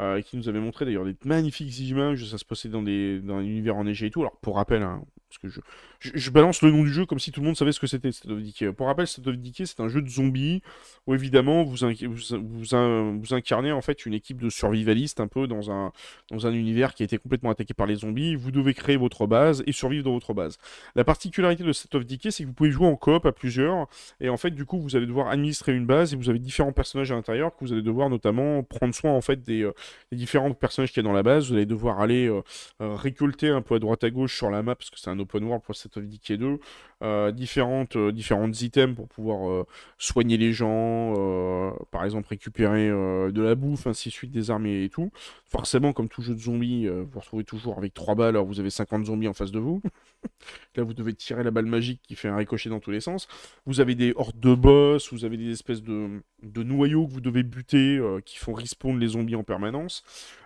euh, 0.00 0.20
qui 0.22 0.36
nous 0.36 0.48
avait 0.48 0.60
montré 0.60 0.84
d'ailleurs 0.84 1.04
des 1.04 1.16
magnifiques 1.24 1.78
images. 1.80 2.24
Ça 2.26 2.38
se 2.38 2.44
passait 2.44 2.68
dans 2.68 2.82
des 2.82 3.20
dans 3.20 3.36
un 3.36 3.42
univers 3.42 3.76
enneigé 3.76 4.06
et 4.06 4.10
tout. 4.10 4.20
Alors, 4.20 4.36
pour 4.36 4.56
rappel, 4.56 4.82
hein, 4.82 5.02
parce 5.28 5.54
que 5.54 5.60
je, 6.00 6.10
je, 6.14 6.30
balance 6.30 6.62
le 6.62 6.70
nom 6.70 6.82
du 6.82 6.92
jeu 6.92 7.06
comme 7.06 7.18
si 7.18 7.32
tout 7.32 7.40
le 7.40 7.46
monde 7.46 7.56
savait 7.56 7.72
ce 7.72 7.80
que 7.80 7.86
c'était 7.86 8.12
State 8.12 8.30
of 8.30 8.42
Decay. 8.42 8.72
Pour 8.72 8.86
rappel, 8.86 9.06
State 9.06 9.26
of 9.26 9.36
Decay, 9.36 9.66
c'est 9.66 9.80
un 9.80 9.88
jeu 9.88 10.02
de 10.02 10.08
zombies 10.08 10.62
où 11.06 11.14
évidemment 11.14 11.64
vous, 11.64 11.76
vous, 11.76 13.20
vous 13.20 13.34
incarnez 13.34 13.72
en 13.72 13.80
fait 13.80 14.06
une 14.06 14.14
équipe 14.14 14.40
de 14.40 14.48
survivalistes 14.48 15.20
un 15.20 15.26
peu 15.26 15.46
dans 15.46 15.70
un, 15.70 15.92
dans 16.30 16.46
un 16.46 16.52
univers 16.52 16.94
qui 16.94 17.02
a 17.02 17.04
été 17.04 17.18
complètement 17.18 17.50
attaqué 17.50 17.74
par 17.74 17.86
les 17.86 17.96
zombies. 17.96 18.36
Vous 18.36 18.50
devez 18.50 18.74
créer 18.74 18.96
votre 18.96 19.26
base 19.26 19.62
et 19.66 19.72
survivre 19.72 20.04
dans 20.04 20.12
votre 20.12 20.34
base. 20.34 20.58
La 20.94 21.04
particularité 21.04 21.64
de 21.64 21.72
State 21.72 21.94
of 21.94 22.06
Decay, 22.06 22.30
c'est 22.30 22.44
que 22.44 22.48
vous 22.48 22.54
pouvez 22.54 22.70
jouer 22.70 22.86
en 22.86 22.96
coop 22.96 23.26
à 23.26 23.32
plusieurs 23.32 23.88
et 24.20 24.28
en 24.28 24.36
fait 24.36 24.50
du 24.50 24.64
coup 24.66 24.78
vous 24.78 24.94
allez 24.96 25.06
devoir 25.06 25.28
administrer 25.28 25.74
une 25.74 25.86
base 25.86 26.12
et 26.12 26.16
vous 26.16 26.30
avez 26.30 26.38
différents 26.38 26.72
personnages 26.72 27.10
à 27.10 27.14
l'intérieur 27.14 27.56
que 27.56 27.64
vous 27.64 27.72
allez 27.72 27.82
devoir 27.82 28.08
notamment 28.08 28.62
prendre 28.62 28.94
soin 28.94 29.12
en 29.12 29.20
fait 29.20 29.42
des, 29.42 29.62
euh, 29.62 29.72
des 30.10 30.16
différents 30.18 30.52
personnages 30.52 30.92
qu'il 30.92 31.02
y 31.02 31.06
a 31.06 31.08
dans 31.08 31.14
la 31.14 31.22
base. 31.22 31.48
Vous 31.48 31.54
allez 31.54 31.66
devoir 31.66 32.00
aller 32.00 32.26
euh, 32.26 32.42
euh, 32.80 32.94
récolter 32.94 33.48
un 33.48 33.62
peu 33.62 33.76
à 33.76 33.78
droite 33.78 34.04
à 34.04 34.10
gauche 34.10 34.36
sur 34.36 34.50
la 34.50 34.62
map 34.62 34.74
parce 34.74 34.90
que 34.90 34.98
c'est 34.98 35.10
un 35.10 35.18
open 35.18 35.44
world 35.44 35.62
pour 35.62 35.74
Decay 35.96 36.36
2 36.36 36.58
euh, 37.04 37.32
différentes, 37.32 37.96
euh, 37.96 38.12
items 38.60 38.96
pour 38.96 39.08
pouvoir 39.08 39.50
euh, 39.50 39.66
soigner 39.98 40.38
les 40.38 40.52
gens, 40.52 41.14
euh, 41.18 41.70
par 41.90 42.04
exemple 42.04 42.28
récupérer 42.28 42.88
euh, 42.88 43.30
de 43.30 43.42
la 43.42 43.54
bouffe, 43.54 43.86
ainsi 43.86 44.08
de 44.08 44.14
suite, 44.14 44.30
des 44.30 44.50
armes 44.50 44.66
et, 44.66 44.88
tout. 44.88 45.10
Forcément, 45.46 45.92
comme 45.92 46.08
tout 46.08 46.22
jeu 46.22 46.34
de 46.34 46.40
zombies, 46.40 46.88
vous 46.88 47.06
vous 47.12 47.20
retrouvez 47.20 47.44
toujours 47.44 47.78
avec 47.78 47.94
3 47.94 48.14
balles, 48.14 48.28
alors 48.30 48.46
vous 48.46 48.58
avez 48.58 48.70
50 48.70 49.06
zombies 49.06 49.28
en 49.28 49.34
face 49.34 49.52
de 49.52 49.58
vous. 49.58 49.82
Là, 50.76 50.82
vous 50.82 50.94
devez 50.94 51.12
tirer 51.14 51.44
la 51.44 51.50
balle 51.50 51.66
magique 51.66 52.00
qui 52.02 52.16
fait 52.16 52.28
un 52.28 52.36
ricochet 52.36 52.70
dans 52.70 52.80
tous 52.80 52.90
les 52.90 53.00
sens. 53.00 53.28
Vous 53.66 53.80
avez 53.80 53.94
des 53.94 54.14
hordes 54.16 54.40
de 54.40 54.54
boss, 54.54 55.12
vous 55.12 55.24
avez 55.24 55.36
des 55.36 55.50
espèces 55.50 55.82
de, 55.82 56.22
de 56.42 56.62
noyaux 56.62 57.06
que 57.06 57.12
vous 57.12 57.20
devez 57.20 57.42
buter, 57.42 58.00
qui 58.24 58.38
font 58.38 58.54
respawn 58.54 58.98
les 58.98 59.08
zombies 59.08 59.36
en 59.36 59.44
permanence. 59.44 60.02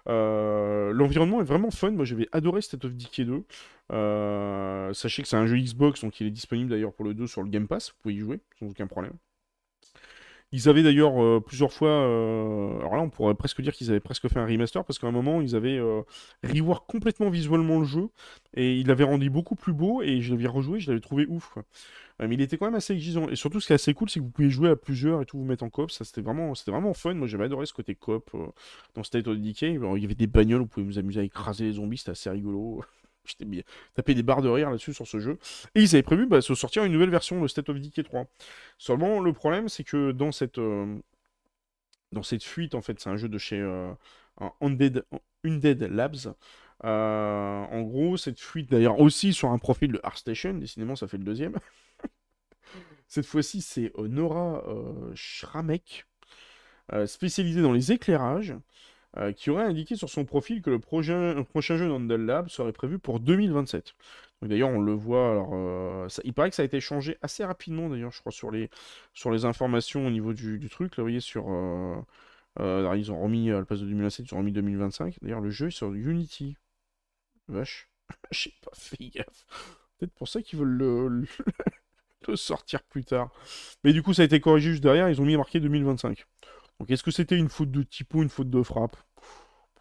L'environnement 0.06 1.40
est 1.40 1.44
vraiment 1.44 1.70
fun. 1.70 1.92
Moi, 1.92 2.04
j'avais 2.04 2.28
adoré 2.32 2.60
State 2.60 2.84
of 2.84 2.94
Decay 2.94 3.24
2. 3.24 3.44
Euh, 3.92 4.92
sachez 4.92 5.23
que 5.23 5.28
c'est 5.28 5.36
un 5.36 5.47
jeu 5.47 5.57
Xbox, 5.58 6.02
donc 6.02 6.20
il 6.20 6.26
est 6.26 6.31
disponible 6.31 6.70
d'ailleurs 6.70 6.92
pour 6.92 7.05
le 7.05 7.15
2 7.15 7.26
sur 7.26 7.42
le 7.42 7.49
Game 7.49 7.68
Pass. 7.68 7.91
Vous 7.91 7.97
pouvez 8.02 8.15
y 8.15 8.18
jouer 8.18 8.41
sans 8.58 8.67
aucun 8.67 8.86
problème. 8.86 9.15
Ils 10.50 10.67
avaient 10.70 10.83
d'ailleurs 10.83 11.23
euh, 11.23 11.41
plusieurs 11.41 11.73
fois. 11.73 11.91
euh, 11.91 12.78
alors 12.78 12.97
là, 12.97 13.02
on 13.02 13.10
pourrait 13.10 13.34
presque 13.34 13.60
dire 13.60 13.75
qu'ils 13.75 13.91
avaient 13.91 14.00
presque 14.00 14.28
fait 14.28 14.39
un 14.39 14.47
remaster 14.47 14.83
parce 14.84 14.99
qu'à 14.99 15.07
un 15.07 15.10
moment, 15.12 15.42
ils 15.42 15.55
avaient 15.55 15.78
rework 16.42 16.86
complètement 16.91 17.28
visuellement 17.28 17.78
le 17.81 17.84
jeu 17.84 18.08
et 18.55 18.76
ils 18.78 18.86
l'avaient 18.86 19.05
rendu 19.05 19.28
beaucoup 19.28 19.57
plus 19.57 19.75
beau 19.75 20.00
et 20.02 20.23
je 20.23 20.33
l'avais 20.33 20.47
rejoué, 20.47 20.81
je 20.81 20.91
l'avais 20.91 21.02
trouvé 21.02 21.26
ouf. 21.28 21.58
mais 22.18 22.34
il 22.34 22.41
était 22.41 22.57
quand 22.57 22.65
même 22.67 22.75
assez 22.75 22.94
exigeant. 22.94 23.28
Et 23.28 23.36
surtout, 23.36 23.60
ce 23.60 23.67
qui 23.67 23.73
est 23.73 23.75
assez 23.75 23.92
cool, 23.94 24.08
c'est 24.08 24.20
que 24.20 24.25
vous 24.25 24.31
pouvez 24.31 24.50
jouer 24.50 24.70
à 24.70 24.76
plusieurs 24.76 25.20
et 25.23 25.26
tout, 25.26 25.39
vous 25.39 25.44
mettre 25.44 25.65
en 25.65 25.70
coop. 25.70 25.91
Ça, 25.91 26.05
c'était 26.05 26.23
vraiment, 26.23 26.55
c'était 26.55 26.70
vraiment 26.70 26.94
fun. 26.94 27.15
Moi, 27.15 27.26
j'avais 27.28 27.44
adoré 27.44 27.67
ce 27.67 27.75
côté 27.75 27.94
coop 27.94 28.31
dans 28.94 29.02
State 29.02 29.28
of 29.28 29.36
Decay. 29.39 29.75
Il 29.75 30.02
y 30.02 30.05
avait 30.07 30.15
des 30.15 30.26
bagnoles, 30.26 30.62
vous 30.62 30.67
pouvez 30.67 30.86
vous 30.86 30.99
amuser 30.99 31.20
à 31.20 31.25
écraser 31.25 31.65
les 31.65 31.73
zombies, 31.73 31.99
c'était 31.99 32.12
assez 32.12 32.31
rigolo. 32.31 32.83
J'étais 33.28 33.65
tapé 33.94 34.15
des 34.15 34.23
barres 34.23 34.42
de 34.42 34.48
rire 34.48 34.70
là-dessus 34.70 34.94
sur 34.94 35.07
ce 35.07 35.18
jeu. 35.18 35.39
Et 35.74 35.82
ils 35.82 35.94
avaient 35.94 36.02
prévu 36.02 36.26
bah, 36.26 36.36
de 36.36 36.42
sortir 36.42 36.84
une 36.84 36.92
nouvelle 36.92 37.10
version 37.10 37.40
de 37.40 37.47
State 37.48 37.68
of 37.68 37.78
Decay 37.81 38.02
3. 38.02 38.26
Seulement, 38.78 39.20
le 39.20 39.32
problème, 39.32 39.68
c'est 39.68 39.84
que 39.84 40.12
dans 40.12 40.32
cette, 40.32 40.58
euh, 40.58 40.97
dans 42.12 42.23
cette 42.23 42.44
fuite, 42.44 42.74
en 42.74 42.82
fait, 42.82 43.00
c'est 43.00 43.10
un 43.10 43.16
jeu 43.16 43.28
de 43.28 43.39
chez 43.39 43.60
euh, 43.60 43.90
un 44.40 44.52
Undead, 44.60 45.82
Labs. 45.82 46.34
Euh, 46.84 47.65
en 47.65 47.82
gros, 47.82 48.16
cette 48.16 48.40
fuite, 48.40 48.70
d'ailleurs, 48.70 49.00
aussi 49.00 49.32
sur 49.32 49.50
un 49.50 49.58
profil 49.58 49.92
de 49.92 50.00
ArtStation, 50.02 50.55
décidément, 50.55 50.97
ça 50.97 51.08
fait 51.08 51.18
le 51.18 51.24
deuxième. 51.24 51.57
Cette 53.08 53.26
fois-ci, 53.26 53.62
c'est 53.62 53.90
Nora 53.97 54.62
Schramek, 55.15 56.05
spécialisée 57.07 57.62
dans 57.62 57.73
les 57.73 57.90
éclairages, 57.90 58.55
euh, 59.18 59.32
qui 59.32 59.50
aurait 59.50 59.64
indiqué 59.64 59.97
sur 59.97 60.08
son 60.08 60.24
profil 60.24 60.62
que 60.62 60.70
le 60.70 60.78
prochain, 60.78 61.42
prochain 61.44 61.76
jeu 61.76 61.88
d'Andal 61.88 62.24
Lab 62.24 62.48
serait 62.48 62.72
prévu 62.72 62.98
pour 62.98 63.20
2027. 63.20 63.94
Donc 64.40 64.50
d'ailleurs, 64.50 64.68
on 64.70 64.80
le 64.80 64.92
voit, 64.92 65.30
alors, 65.32 65.50
euh, 65.55 66.08
il 66.24 66.32
paraît 66.32 66.50
que 66.50 66.56
ça 66.56 66.62
a 66.62 66.64
été 66.64 66.80
changé 66.80 67.18
assez 67.22 67.44
rapidement, 67.44 67.88
d'ailleurs, 67.88 68.12
je 68.12 68.20
crois, 68.20 68.32
sur 68.32 68.50
les, 68.50 68.70
informations 69.44 70.06
au 70.06 70.10
niveau 70.10 70.32
du, 70.32 70.68
truc. 70.70 70.97
Là, 70.97 71.02
vous 71.02 71.06
voyez, 71.06 71.20
sur... 71.20 71.47
euh, 72.60 72.97
ils 72.97 73.12
ont 73.12 73.20
remis, 73.20 73.50
à 73.50 73.55
la 73.58 73.64
place 73.64 73.80
de 73.80 73.86
2027, 73.86 74.26
ils 74.30 74.34
ont 74.34 74.38
remis 74.38 74.52
2025. 74.52 75.18
D'ailleurs, 75.22 75.40
le 75.40 75.50
jeu 75.50 75.68
est 75.68 75.70
sur 75.70 75.92
Unity. 75.92 76.56
Vache. 77.48 77.88
J'ai 78.30 78.55
pas 78.62 78.70
fait 78.74 79.08
gaffe. 79.08 79.47
Peut-être 79.98 80.14
pour 80.14 80.28
ça 80.28 80.42
qu'ils 80.42 80.58
veulent 80.58 80.68
le, 80.68 81.08
le- 81.08 81.26
le 82.28 82.36
sortir 82.36 82.82
plus 82.84 83.05
tard. 83.05 83.30
Mais 83.84 83.92
du 83.92 84.02
coup, 84.02 84.14
ça 84.14 84.22
a 84.22 84.24
été 84.24 84.40
corrigé 84.40 84.70
juste 84.70 84.82
derrière, 84.82 85.08
ils 85.08 85.20
ont 85.20 85.24
mis 85.24 85.36
marqué 85.36 85.60
2025. 85.60 86.26
Donc 86.81 86.90
est-ce 86.90 87.02
que 87.02 87.10
c'était 87.10 87.36
une 87.36 87.48
faute 87.48 87.70
de 87.70 87.82
typo, 87.82 88.23
une 88.23 88.28
faute 88.28 88.50
de 88.50 88.62
frappe? 88.62 88.97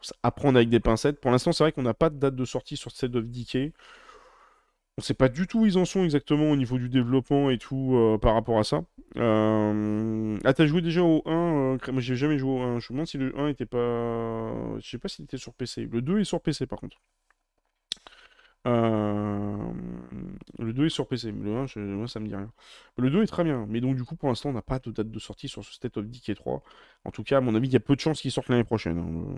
Ça, 0.01 0.16
Apprendre 0.24 0.58
avec 0.58 0.69
des 0.69 0.80
pincettes. 0.80 1.19
Pour 1.19 1.32
l'instant, 1.32 1.51
c'est 1.51 1.64
vrai 1.64 1.72
qu'on 1.72 1.84
n'a 1.84 1.93
pas 1.93 2.09
de 2.09 2.17
date 2.17 2.35
de 2.35 2.45
sortie 2.45 2.77
sur 2.77 2.92
State 2.92 3.16
of 3.16 3.26
Decay. 3.26 3.74
On 5.00 5.03
sait 5.03 5.14
pas 5.14 5.30
du 5.30 5.45
tout 5.45 5.59
où 5.59 5.66
ils 5.67 5.77
en 5.77 5.85
sont 5.85 6.03
exactement 6.03 6.50
au 6.50 6.56
niveau 6.56 6.80
du 6.80 6.90
développement 6.90 7.51
et 7.51 7.59
tout 7.59 7.95
euh, 7.95 8.17
par 8.17 8.34
rapport 8.34 8.58
à 8.58 8.64
ça. 8.64 8.84
Euh... 9.16 10.40
Ah, 10.43 10.53
t'as 10.53 10.66
joué 10.66 10.82
déjà 10.82 11.03
au 11.03 11.22
1 11.27 11.32
euh, 11.32 11.77
Moi, 11.92 12.01
j'ai 12.01 12.16
jamais 12.16 12.40
joué 12.40 12.51
au 12.51 12.61
1. 12.61 12.80
Je 12.80 12.88
me 12.88 12.93
demande 12.93 13.08
si 13.08 13.17
le 13.19 13.38
1 13.38 13.48
était 13.50 13.67
pas. 13.67 13.77
Je 14.80 14.90
sais 14.90 14.98
pas 14.98 15.08
s'il 15.08 15.26
était 15.26 15.38
sur 15.38 15.53
PC. 15.53 15.88
Le 15.92 16.01
2 16.01 16.22
est 16.22 16.24
sur 16.24 16.42
PC 16.42 16.66
par 16.66 16.80
contre. 16.80 16.98
Euh, 18.67 19.55
Le 20.59 20.73
2 20.73 20.87
est 20.87 20.89
sur 20.89 21.07
PC, 21.07 21.31
mais 21.31 21.45
le 21.45 21.55
1, 21.55 21.79
moi, 21.95 22.07
ça 22.07 22.19
me 22.19 22.27
dit 22.27 22.35
rien. 22.35 22.51
Le 22.97 23.09
2 23.09 23.23
est 23.23 23.27
très 23.27 23.43
bien, 23.43 23.65
mais 23.69 23.79
donc 23.79 23.95
du 23.95 24.03
coup, 24.03 24.15
pour 24.15 24.29
l'instant, 24.29 24.49
on 24.49 24.53
n'a 24.53 24.61
pas 24.61 24.79
de 24.79 24.91
date 24.91 25.09
de 25.09 25.19
sortie 25.19 25.47
sur 25.47 25.63
ce 25.63 25.73
State 25.73 25.97
of 25.97 26.05
Decay 26.07 26.35
3. 26.35 26.63
En 27.05 27.11
tout 27.11 27.23
cas, 27.23 27.37
à 27.37 27.41
mon 27.41 27.55
avis, 27.55 27.67
il 27.67 27.73
y 27.73 27.77
a 27.77 27.79
peu 27.79 27.95
de 27.95 28.01
chances 28.01 28.21
qu'il 28.21 28.31
sorte 28.31 28.49
l'année 28.49 28.63
prochaine. 28.63 28.97
Hein. 28.97 29.35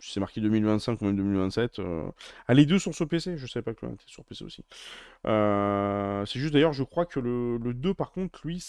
C'est 0.00 0.20
marqué 0.20 0.40
2025 0.40 1.00
ou 1.00 1.04
même 1.04 1.16
2027. 1.16 1.78
Euh... 1.78 2.10
Ah, 2.48 2.54
les 2.54 2.66
deux 2.66 2.78
sont 2.78 2.92
sur 2.92 3.08
PC, 3.08 3.36
je 3.36 3.46
savais 3.46 3.62
pas 3.62 3.74
que 3.74 3.86
le 3.86 3.92
1 3.92 3.94
était 3.94 4.04
sur 4.06 4.24
PC 4.24 4.44
aussi. 4.44 4.64
Euh, 5.26 6.24
c'est 6.26 6.40
juste 6.40 6.52
d'ailleurs, 6.52 6.72
je 6.72 6.82
crois 6.82 7.06
que 7.06 7.20
le, 7.20 7.58
2, 7.74 7.94
par 7.94 8.10
contre, 8.12 8.40
lui, 8.44 8.64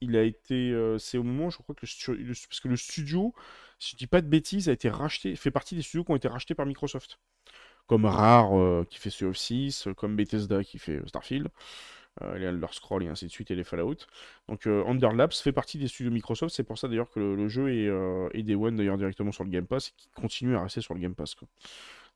il 0.00 0.16
a 0.16 0.22
été. 0.22 0.70
Euh, 0.72 0.98
c'est 0.98 1.18
au 1.18 1.22
moment, 1.22 1.50
je 1.50 1.58
crois 1.58 1.74
que 1.74 1.84
le, 1.84 2.26
parce 2.48 2.60
que 2.60 2.68
le 2.68 2.76
studio, 2.76 3.34
si 3.78 3.92
je 3.92 3.96
dis 3.96 4.06
pas 4.06 4.22
de 4.22 4.28
bêtises, 4.28 4.68
a 4.68 4.72
été 4.72 4.88
racheté, 4.88 5.36
fait 5.36 5.50
partie 5.50 5.74
des 5.74 5.82
studios 5.82 6.04
qui 6.04 6.12
ont 6.12 6.16
été 6.16 6.28
rachetés 6.28 6.54
par 6.54 6.66
Microsoft 6.66 7.18
comme 7.88 8.04
Rare 8.04 8.56
euh, 8.56 8.86
qui 8.88 8.98
fait 8.98 9.10
Sea 9.10 9.24
of 9.24 9.36
6, 9.36 9.88
comme 9.96 10.14
Bethesda 10.14 10.62
qui 10.62 10.78
fait 10.78 11.00
Starfield, 11.08 11.48
euh, 12.22 12.38
les 12.38 12.44
Elder 12.44 12.66
Scrolls 12.70 13.02
et 13.02 13.08
ainsi 13.08 13.26
de 13.26 13.30
suite, 13.30 13.50
et 13.50 13.54
les 13.54 13.64
Fallout. 13.64 13.96
Donc 14.48 14.66
euh, 14.66 14.84
Underlabs 14.86 15.32
fait 15.32 15.52
partie 15.52 15.78
des 15.78 15.88
studios 15.88 16.12
Microsoft, 16.12 16.54
c'est 16.54 16.64
pour 16.64 16.78
ça 16.78 16.86
d'ailleurs 16.86 17.10
que 17.10 17.18
le, 17.18 17.48
jeu 17.48 17.72
est, 17.72 18.38
est, 18.38 18.42
Day 18.42 18.54
One 18.54 18.76
d'ailleurs 18.76 18.98
directement 18.98 19.32
sur 19.32 19.42
le 19.42 19.50
Game 19.50 19.66
Pass 19.66 19.88
et 19.88 19.92
qui 19.96 20.08
continue 20.14 20.54
à 20.54 20.62
rester 20.62 20.82
sur 20.82 20.94
le 20.94 21.00
Game 21.00 21.14
Pass. 21.14 21.34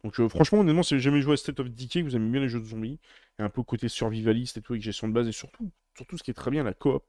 Donc 0.05 0.21
franchement, 0.29 0.61
honnêtement, 0.61 0.83
si 0.83 0.99
jamais 1.01 1.23
joué 1.23 1.35
à 1.35 1.37
State 1.37 1.59
of 1.61 1.71
Decay, 1.71 2.03
vous 2.03 2.15
aimez 2.17 2.29
bien 2.29 2.41
les 2.41 2.49
jeux 2.49 2.61
de 2.61 2.67
zombies, 2.67 2.99
et 3.39 3.43
un 3.43 3.49
peu 3.49 3.63
côté 3.63 3.89
survivaliste 3.89 4.59
et 4.59 4.61
tout, 4.61 4.75
avec 4.75 4.83
gestion 4.83 5.09
de 5.09 5.13
base, 5.13 5.27
et 5.27 5.33
surtout, 5.33 5.71
surtout 5.97 6.19
ce 6.19 6.23
qui 6.23 6.33
est 6.33 6.35
très 6.35 6.51
bien, 6.51 6.65
la 6.65 6.75
coop. 6.75 7.05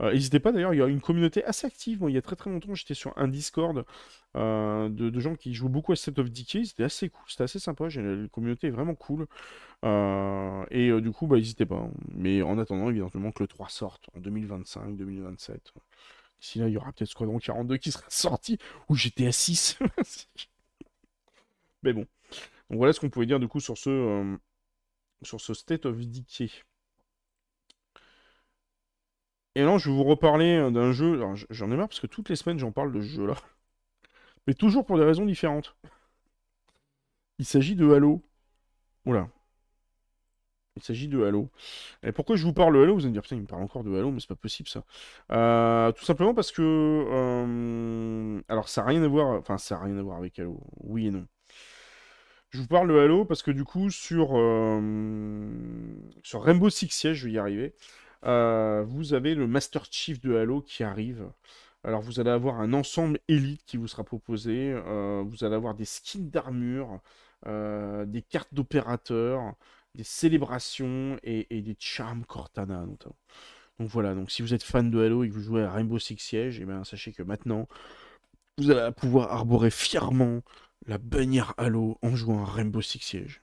Euh, 0.00 0.12
n'hésitez 0.12 0.38
pas 0.38 0.52
d'ailleurs, 0.52 0.74
il 0.74 0.78
y 0.78 0.82
a 0.82 0.86
une 0.86 1.00
communauté 1.00 1.44
assez 1.44 1.66
active. 1.66 2.00
Moi, 2.00 2.10
il 2.10 2.14
y 2.14 2.18
a 2.18 2.22
très 2.22 2.36
très 2.36 2.50
longtemps, 2.50 2.74
j'étais 2.74 2.94
sur 2.94 3.12
un 3.16 3.28
Discord 3.28 3.84
euh, 4.36 4.88
de, 4.88 5.20
gens 5.20 5.34
qui 5.34 5.54
jouent 5.54 5.68
beaucoup 5.68 5.92
à 5.92 5.96
State 5.96 6.18
of 6.18 6.30
Decay. 6.30 6.64
C'était 6.64 6.84
assez 6.84 7.08
cool, 7.08 7.24
c'était 7.28 7.44
assez 7.44 7.58
sympa. 7.58 7.88
La 7.88 8.28
communauté 8.28 8.68
est 8.68 8.70
vraiment 8.70 8.94
cool. 8.94 9.26
Euh, 9.84 10.64
et 10.70 11.00
du 11.00 11.10
coup, 11.10 11.26
bah, 11.26 11.36
n'hésitez 11.36 11.66
pas. 11.66 11.76
Hein. 11.76 11.90
Mais 12.14 12.42
en 12.42 12.58
attendant, 12.58 12.90
évidemment, 12.90 13.32
que 13.32 13.42
le 13.42 13.48
3 13.48 13.68
sorte 13.68 14.08
en 14.16 14.20
2025, 14.20 14.96
2027. 14.96 15.72
D'ici 16.40 16.58
là, 16.60 16.68
il 16.68 16.74
y 16.74 16.76
aura 16.76 16.92
peut-être 16.92 17.10
Squadron 17.10 17.38
42 17.38 17.78
qui 17.78 17.90
sera 17.90 18.04
sorti, 18.08 18.58
ou 18.88 18.94
GTA 18.94 19.32
6. 19.32 19.78
Mais 21.82 21.92
bon. 21.92 22.06
Donc 22.70 22.78
voilà 22.78 22.92
ce 22.92 23.00
qu'on 23.00 23.10
pouvait 23.10 23.26
dire 23.26 23.40
du 23.40 23.48
coup 23.48 23.60
sur 23.60 23.78
ce, 23.78 24.36
sur 25.22 25.40
ce 25.40 25.54
State 25.54 25.86
of 25.86 25.96
Decay. 25.96 26.50
Et 29.54 29.62
là, 29.64 29.76
je 29.78 29.90
vais 29.90 29.96
vous 29.96 30.04
reparler 30.04 30.56
euh, 30.56 30.70
d'un 30.70 30.92
jeu. 30.92 31.20
J'en 31.50 31.70
ai 31.70 31.76
marre 31.76 31.88
parce 31.88 32.00
que 32.00 32.06
toutes 32.06 32.28
les 32.28 32.36
semaines, 32.36 32.58
j'en 32.58 32.72
parle 32.72 32.92
de 32.92 33.00
ce 33.00 33.08
jeu-là. 33.08 33.34
Mais 34.46 34.54
toujours 34.54 34.86
pour 34.86 34.98
des 34.98 35.04
raisons 35.04 35.26
différentes. 35.26 35.76
Il 37.38 37.44
s'agit 37.44 37.74
de 37.76 37.90
Halo. 37.92 38.22
Oula. 39.06 39.28
Il 40.76 40.82
s'agit 40.82 41.08
de 41.08 41.22
Halo. 41.24 41.50
Et 42.04 42.12
pourquoi 42.12 42.36
je 42.36 42.44
vous 42.44 42.52
parle 42.52 42.74
de 42.74 42.82
Halo? 42.82 42.94
Vous 42.94 43.00
allez 43.00 43.08
me 43.08 43.12
dire, 43.14 43.22
putain, 43.22 43.36
il 43.36 43.42
me 43.42 43.46
parle 43.46 43.62
encore 43.62 43.82
de 43.82 43.92
Halo, 43.96 44.12
mais 44.12 44.20
c'est 44.20 44.28
pas 44.28 44.36
possible 44.36 44.68
ça. 44.68 44.84
Euh, 45.32 45.92
tout 45.92 46.04
simplement 46.04 46.34
parce 46.34 46.52
que. 46.52 46.62
Euh, 46.62 48.40
alors, 48.48 48.68
ça 48.68 48.82
n'a 48.82 48.88
rien 48.88 49.02
à 49.02 49.08
voir. 49.08 49.38
Enfin, 49.38 49.58
ça 49.58 49.76
n'a 49.76 49.82
rien 49.82 49.98
à 49.98 50.02
voir 50.02 50.18
avec 50.18 50.38
Halo. 50.38 50.60
Oui 50.80 51.08
et 51.08 51.10
non. 51.10 51.26
Je 52.50 52.60
vous 52.60 52.66
parle 52.68 52.88
de 52.88 52.98
Halo 52.98 53.24
parce 53.24 53.42
que 53.42 53.50
du 53.50 53.64
coup, 53.64 53.90
sur, 53.90 54.28
sur 56.22 56.42
Rainbow 56.42 56.70
Six 56.70 56.88
Siege, 56.90 57.14
je 57.14 57.26
vais 57.26 57.32
y 57.32 57.38
arriver. 57.38 57.74
Euh, 58.24 58.84
vous 58.86 59.14
avez 59.14 59.34
le 59.34 59.46
Master 59.46 59.84
Chief 59.90 60.20
de 60.20 60.36
Halo 60.36 60.60
qui 60.62 60.82
arrive. 60.82 61.30
Alors 61.84 62.02
vous 62.02 62.20
allez 62.20 62.30
avoir 62.30 62.60
un 62.60 62.72
ensemble 62.72 63.20
élite 63.28 63.62
qui 63.66 63.76
vous 63.76 63.88
sera 63.88 64.04
proposé. 64.04 64.72
Euh, 64.72 65.22
vous 65.26 65.44
allez 65.44 65.54
avoir 65.54 65.74
des 65.74 65.84
skins 65.84 66.28
d'armure, 66.30 67.00
euh, 67.46 68.04
des 68.06 68.22
cartes 68.22 68.52
d'opérateurs, 68.52 69.54
des 69.94 70.04
célébrations 70.04 71.18
et, 71.22 71.46
des 71.62 71.76
charms 71.78 72.24
Cortana 72.24 72.84
notamment. 72.86 73.16
Donc 73.78 73.88
voilà, 73.90 74.14
donc 74.14 74.30
si 74.30 74.42
vous 74.42 74.54
êtes 74.54 74.64
fan 74.64 74.90
de 74.90 74.98
Halo 75.00 75.22
et 75.24 75.28
que 75.28 75.34
vous 75.34 75.42
jouez 75.42 75.62
à 75.62 75.70
Rainbow 75.70 75.98
Six 76.00 76.18
Siege, 76.18 76.58
et 76.58 76.62
eh 76.62 76.66
bien 76.66 76.82
sachez 76.84 77.12
que 77.12 77.22
maintenant, 77.22 77.68
vous 78.58 78.70
allez 78.72 78.92
pouvoir 78.92 79.32
arborer 79.32 79.70
fièrement 79.70 80.42
la 80.86 80.98
bannière 80.98 81.54
Halo 81.58 81.98
en 82.02 82.16
jouant 82.16 82.42
à 82.42 82.46
Rainbow 82.46 82.80
Six 82.82 82.98
Siege 83.00 83.42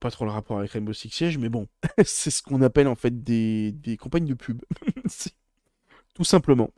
pas 0.00 0.10
trop 0.10 0.24
le 0.24 0.30
rapport 0.30 0.58
avec 0.58 0.70
Rainbow 0.72 0.92
Six 0.92 1.10
Siege, 1.10 1.38
mais 1.38 1.48
bon, 1.48 1.68
c'est 2.04 2.30
ce 2.30 2.42
qu'on 2.42 2.62
appelle 2.62 2.88
en 2.88 2.94
fait 2.94 3.22
des, 3.22 3.72
des 3.72 3.96
campagnes 3.96 4.26
de 4.26 4.34
pub. 4.34 4.62
Tout 6.14 6.24
simplement. 6.24 6.70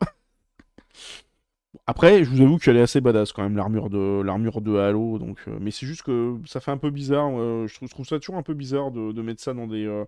Après, 1.87 2.23
je 2.23 2.29
vous 2.29 2.41
avoue 2.41 2.57
qu'elle 2.57 2.77
est 2.77 2.81
assez 2.81 3.01
badass 3.01 3.31
quand 3.31 3.43
même, 3.43 3.55
l'armure 3.55 3.89
de, 3.89 4.59
de 4.61 4.77
Halo. 4.77 5.19
Donc, 5.19 5.39
euh, 5.47 5.57
mais 5.61 5.71
c'est 5.71 5.85
juste 5.85 6.03
que 6.03 6.37
ça 6.45 6.59
fait 6.59 6.71
un 6.71 6.77
peu 6.77 6.89
bizarre. 6.89 7.29
je, 7.31 7.73
trouve, 7.75 7.89
trouve, 7.89 8.05
ça 8.05 8.19
toujours 8.19 8.37
un 8.37 8.43
peu 8.43 8.53
bizarre 8.53 8.91
de, 8.91 9.11
de 9.11 9.21
mettre 9.21 9.41
ça 9.41 9.53
dans 9.53 9.67
des, 9.67 9.85
euh, 9.85 10.05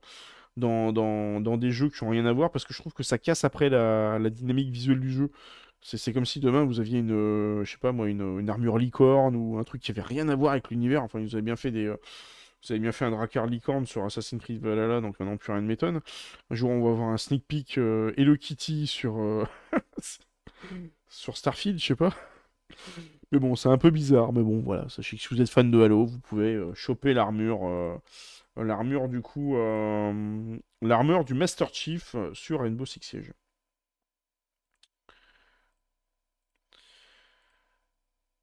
dans, 0.58 0.92
dans, 0.94 1.42
dans, 1.42 1.58
des 1.58 1.72
jeux 1.72 1.90
qui 1.90 2.04
n'ont 2.04 2.12
rien 2.12 2.26
à 2.26 2.34
voir 2.34 2.52
parce 2.52 2.66
que 2.66 2.74
je 2.74 2.80
trouve 2.80 2.94
que 2.94 3.04
ça 3.04 3.18
casse 3.18 3.44
après 3.44 3.70
la, 3.70 4.20
la 4.20 4.30
dynamique 4.30 4.70
visuelle 4.72 5.00
du 5.00 5.12
jeu. 5.12 5.32
C'est 5.82 6.14
comme 6.14 6.26
si 6.26 6.40
demain 6.40 6.66
vous 6.66 6.80
aviez 6.80 7.00
une, 7.00 7.12
euh, 7.12 7.64
je 7.64 7.72
sais 7.72 7.78
pas 7.78 7.92
moi, 7.92 8.10
une, 8.10 8.40
une, 8.40 8.50
armure 8.50 8.78
licorne 8.78 9.36
ou 9.36 9.58
un 9.60 9.64
truc 9.64 9.82
qui 9.82 9.92
avait 9.92 10.02
rien 10.02 10.28
à 10.30 10.36
voir 10.36 10.54
avec 10.54 10.70
l'univers. 10.72 11.04
Enfin, 11.04 11.20
vous 11.20 11.36
avez 11.36 11.44
bien 11.44 11.56
fait 11.56 11.72
des, 11.72 11.94
vous 12.64 12.72
avez 12.72 12.80
bien 12.80 12.92
fait 12.92 13.06
un 13.06 13.12
Drakkar 13.12 13.46
licorne 13.46 13.86
sur 13.86 14.04
Assassin's 14.04 14.42
Creed 14.42 14.62
Valhalla, 14.62 15.02
donc 15.02 15.20
maintenant 15.20 15.38
plus 15.38 15.52
rien 15.52 15.62
ne 15.62 15.68
m'étonne. 15.68 16.02
Un 16.50 16.56
jour, 16.56 16.70
on 16.70 16.84
va 16.84 16.92
avoir 16.92 17.10
un 17.10 17.18
sneak 17.18 17.46
peek 17.48 17.78
euh, 17.78 18.14
Hello 18.18 18.36
Kitty 18.36 18.88
sur, 18.88 19.20
euh, 19.20 19.46
sur 21.10 21.38
Starfield, 21.38 21.80
je 21.80 21.86
sais 21.86 21.96
pas. 21.96 22.14
Mais 23.32 23.40
bon, 23.40 23.56
c'est 23.56 23.70
un 23.70 23.78
peu 23.78 23.90
bizarre, 23.92 24.34
mais 24.34 24.42
bon, 24.42 24.62
voilà. 24.62 24.88
Sachez 24.90 25.18
que 25.18 25.22
si 25.22 25.30
vous 25.30 25.42
êtes 25.42 25.50
fan 25.50 25.70
de 25.70 25.82
Halo, 25.82 26.06
vous 26.06 26.20
pouvez 26.20 26.54
euh, 26.56 26.74
choper 26.74 27.14
l'armure. 27.14 27.62
l'armure 28.56 29.08
du 29.08 29.22
coup. 29.22 29.56
l'armure 30.82 31.26
du 31.26 31.34
Master 31.34 31.74
Chief 31.74 32.16
sur 32.34 32.62
Rainbow 32.62 32.86
Six 32.86 33.02
Siege. 33.02 33.34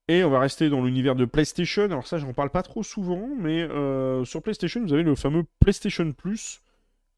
Et 0.08 0.22
on 0.22 0.30
va 0.30 0.38
rester 0.38 0.68
dans 0.68 0.84
l'univers 0.84 1.16
de 1.16 1.24
PlayStation. 1.24 1.84
Alors 1.84 2.06
ça, 2.06 2.18
j'en 2.18 2.34
parle 2.34 2.50
pas 2.50 2.62
trop 2.62 2.82
souvent, 2.82 3.30
mais 3.38 3.62
euh, 3.62 4.24
sur 4.24 4.42
PlayStation, 4.42 4.82
vous 4.82 4.92
avez 4.92 5.02
le 5.02 5.14
fameux 5.14 5.44
PlayStation 5.60 6.12
Plus 6.12 6.60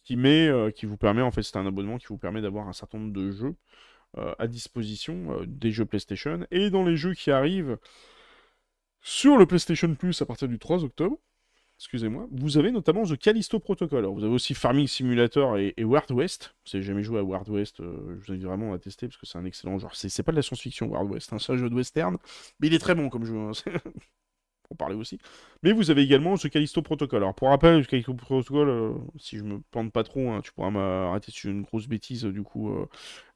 qui 0.05 0.17
met, 0.17 0.47
euh, 0.47 0.71
qui 0.71 0.87
vous 0.87 0.97
permet, 0.97 1.23
en 1.23 1.33
fait, 1.33 1.43
c'est 1.43 1.57
un 1.57 1.67
abonnement 1.67 1.99
qui 1.99 2.07
vous 2.07 2.19
permet 2.19 2.41
d'avoir 2.41 2.69
un 2.69 2.73
certain 2.73 2.99
nombre 2.99 3.13
de 3.13 3.33
jeux 3.33 3.57
euh, 4.19 4.33
à 4.39 4.47
disposition, 4.47 5.41
des 5.47 5.73
jeux 5.73 5.85
PlayStation. 5.85 6.47
Et 6.53 6.71
dans 6.71 6.85
les 6.85 6.97
jeux 6.97 7.15
qui 7.15 7.33
arrivent 7.33 7.77
sur 9.01 9.37
le 9.37 9.47
PlayStation 9.47 9.93
Plus 9.97 10.23
à 10.23 10.27
partir 10.27 10.47
du 10.47 10.61
3 10.61 10.85
octobre, 10.85 11.19
excusez-moi, 11.79 12.27
vous 12.31 12.59
avez 12.59 12.71
notamment 12.71 13.05
The 13.05 13.17
Callisto 13.17 13.59
Protocol. 13.59 13.99
Alors, 13.99 14.15
vous 14.15 14.25
avez 14.25 14.35
aussi 14.35 14.55
Farming 14.55 14.87
Simulator 14.87 15.59
et, 15.59 15.75
et 15.77 15.85
Wild 15.85 16.11
West. 16.11 16.55
Vous 16.65 16.77
n'avez 16.77 16.87
jamais 16.87 17.03
joué 17.03 17.19
à 17.19 17.23
Wild 17.23 17.49
West, 17.49 17.81
euh, 17.81 18.17
je 18.21 18.27
vous 18.27 18.33
invite 18.33 18.45
vraiment 18.45 18.73
à 18.73 18.79
tester 18.79 19.07
parce 19.07 19.19
que 19.19 19.27
c'est 19.27 19.39
un 19.39 19.45
excellent 19.45 19.79
genre. 19.79 19.95
C'est 19.95 20.23
pas 20.23 20.33
de 20.33 20.37
la 20.37 20.43
science-fiction, 20.43 20.89
Wild 20.89 21.11
West, 21.11 21.33
hein, 21.33 21.39
c'est 21.39 21.53
un 21.53 21.57
jeu 21.57 21.69
de 21.69 21.75
western, 21.75 22.17
mais 22.61 22.69
il 22.69 22.75
est 22.75 22.79
très 22.79 22.95
bon 22.95 23.09
comme 23.09 23.25
jeu. 23.25 23.37
Hein, 23.37 23.53
pour 24.69 24.77
parler 24.77 24.97
aussi. 24.97 25.19
Mais 25.63 25.71
vous 25.71 25.93
avez 25.93 26.03
également 26.03 26.37
ce 26.37 26.49
Callisto 26.49 26.83
Protocol. 26.83 27.23
Alors 27.23 27.35
pour 27.37 27.49
rappel, 27.51 27.85
ce 27.85 27.89
Callisto 27.89 28.15
Protocol, 28.15 28.69
euh, 28.69 28.95
si 29.17 29.39
je 29.39 29.45
me 29.45 29.61
plante 29.71 29.93
pas 29.93 30.03
trop, 30.03 30.31
hein, 30.31 30.41
tu 30.43 30.53
pourras 30.53 30.71
m'arrêter 30.71 31.31
sur 31.31 31.51
une 31.51 31.63
grosse 31.63 31.87
bêtise 31.87 32.25
du 32.25 32.43
coup. 32.43 32.71
Euh, 32.71 32.89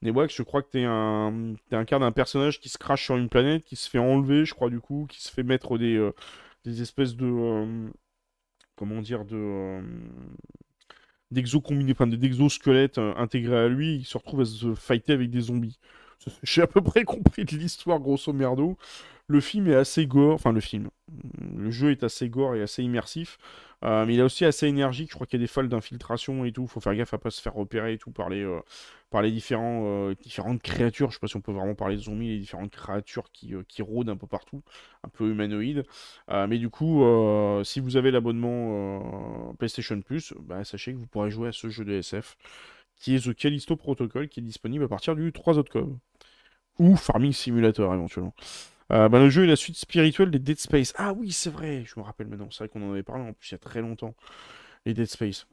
je 0.03 0.43
crois 0.43 0.63
que 0.63 0.71
t'es 0.71 0.85
un, 0.85 1.55
es 1.71 1.77
un 1.77 1.85
cas 1.85 2.01
d'un 2.01 2.11
personnage 2.11 2.59
qui 2.59 2.69
se 2.69 2.79
crache 2.79 3.05
sur 3.05 3.17
une 3.17 3.29
planète, 3.29 3.65
qui 3.65 3.77
se 3.77 3.89
fait 3.89 3.99
enlever, 3.99 4.45
je 4.45 4.55
crois 4.55 4.71
du 4.71 4.81
coup, 4.81 5.07
qui 5.09 5.23
se 5.23 5.31
fait 5.31 5.45
mettre 5.45 5.79
des 5.79 6.83
espèces 6.83 7.15
de 7.15 7.91
comment 8.81 9.03
dire, 9.03 9.27
de 9.27 9.37
euh, 9.37 9.83
enfin, 11.91 12.07
d'exosquelettes 12.07 12.97
euh, 12.97 13.13
intégrés 13.17 13.59
à 13.59 13.69
lui, 13.69 13.97
il 13.97 14.05
se 14.07 14.17
retrouve 14.17 14.41
à 14.41 14.45
se 14.47 14.75
fighter 14.75 15.13
avec 15.13 15.29
des 15.31 15.43
zombies. 15.43 15.79
J'ai 16.43 16.63
à 16.63 16.67
peu 16.67 16.81
près 16.81 17.05
compris 17.05 17.45
de 17.45 17.57
l'histoire, 17.57 18.01
grosso 18.01 18.33
merdo. 18.33 18.79
Le 19.27 19.41
film 19.41 19.69
est 19.69 19.75
assez 19.75 20.07
gore, 20.07 20.35
enfin 20.35 20.53
le 20.53 20.61
film, 20.61 20.89
le 21.55 21.71
jeu 21.71 21.91
est 21.91 22.03
assez 22.03 22.31
gore 22.31 22.57
et 22.57 22.63
assez 22.63 22.83
immersif. 22.83 23.39
Euh, 23.83 24.05
mais 24.05 24.15
il 24.15 24.21
est 24.21 24.23
aussi 24.23 24.45
assez 24.45 24.67
énergique. 24.67 25.11
Je 25.11 25.15
crois 25.15 25.27
qu'il 25.27 25.41
y 25.41 25.43
a 25.43 25.45
des 25.45 25.51
folles 25.51 25.69
d'infiltration 25.69 26.45
et 26.45 26.53
tout. 26.53 26.67
Faut 26.67 26.81
faire 26.81 26.95
gaffe 26.95 27.15
à 27.15 27.19
pas 27.19 27.31
se 27.31 27.41
faire 27.41 27.55
repérer 27.55 27.95
et 27.95 27.99
tout 27.99 28.11
par 28.11 28.29
les, 28.29 28.43
euh, 28.43 28.61
euh, 29.15 30.15
différentes 30.23 30.63
créatures. 30.63 31.11
Je 31.11 31.15
sais 31.17 31.21
pas 31.21 31.29
si 31.29 31.37
on 31.37 31.41
peut 31.41 31.53
vraiment 31.53 31.75
parler 31.75 31.97
de 31.97 32.03
zombies, 32.03 32.29
les 32.29 32.39
différentes 32.39 32.71
créatures 32.71 33.31
qui, 33.33 33.55
qui 33.69 33.83
rôdent 33.83 34.11
un 34.11 34.17
peu 34.17 34.27
partout, 34.27 34.63
un 35.05 35.09
peu 35.09 35.31
humanoïdes. 35.31 35.85
mais 36.29 36.59
du 36.59 36.69
coup, 36.71 37.05
si 37.65 37.81
vous 37.81 37.97
avez 37.97 38.11
l'abonnement 38.11 39.55
PlayStation 39.59 40.01
Plus, 40.03 40.35
bah, 40.41 40.65
sachez 40.65 40.93
que 40.93 40.99
vous 40.99 41.07
pourrez 41.07 41.31
jouer 41.31 41.49
à 41.49 41.53
ce 41.53 41.69
jeu 41.69 41.85
de 41.85 41.93
SF 41.95 42.37
qui 43.01 43.15
est 43.15 43.25
The 43.25 43.35
Callisto 43.35 43.77
Protocol 43.77 44.29
qui 44.29 44.41
est 44.41 44.43
disponible 44.43 44.85
à 44.85 44.89
partir 44.89 45.17
du 45.17 45.33
3 45.33 45.59
octobre. 45.59 45.97
Ou 46.79 46.97
Farming 46.97 47.33
Simulator 47.33 47.93
éventuellement. 47.95 48.35
Euh, 48.91 49.09
bah, 49.09 49.19
le 49.19 49.31
jeu 49.31 49.45
est 49.45 49.47
la 49.47 49.57
suite 49.57 49.77
spirituelle 49.77 50.31
des 50.31 50.39
Dead 50.39 50.59
Space. 50.59 50.93
Ah 50.97 51.13
oui, 51.13 51.33
c'est 51.33 51.51
vrai, 51.51 51.85
je 51.87 51.99
me 51.99 52.05
rappelle 52.05 52.27
maintenant. 52.27 52.49
C'est 52.51 52.65
vrai 52.65 52.69
qu'on 52.69 52.89
en 52.89 52.93
avait 52.93 53.03
parlé 53.03 53.23
en 53.23 53.33
plus 53.33 53.51
il 53.51 53.53
y 53.53 53.55
a 53.55 53.59
très 53.59 53.81
longtemps. 53.81 54.15
Et 54.87 54.95
Dead 54.95 55.07
Space. 55.07 55.47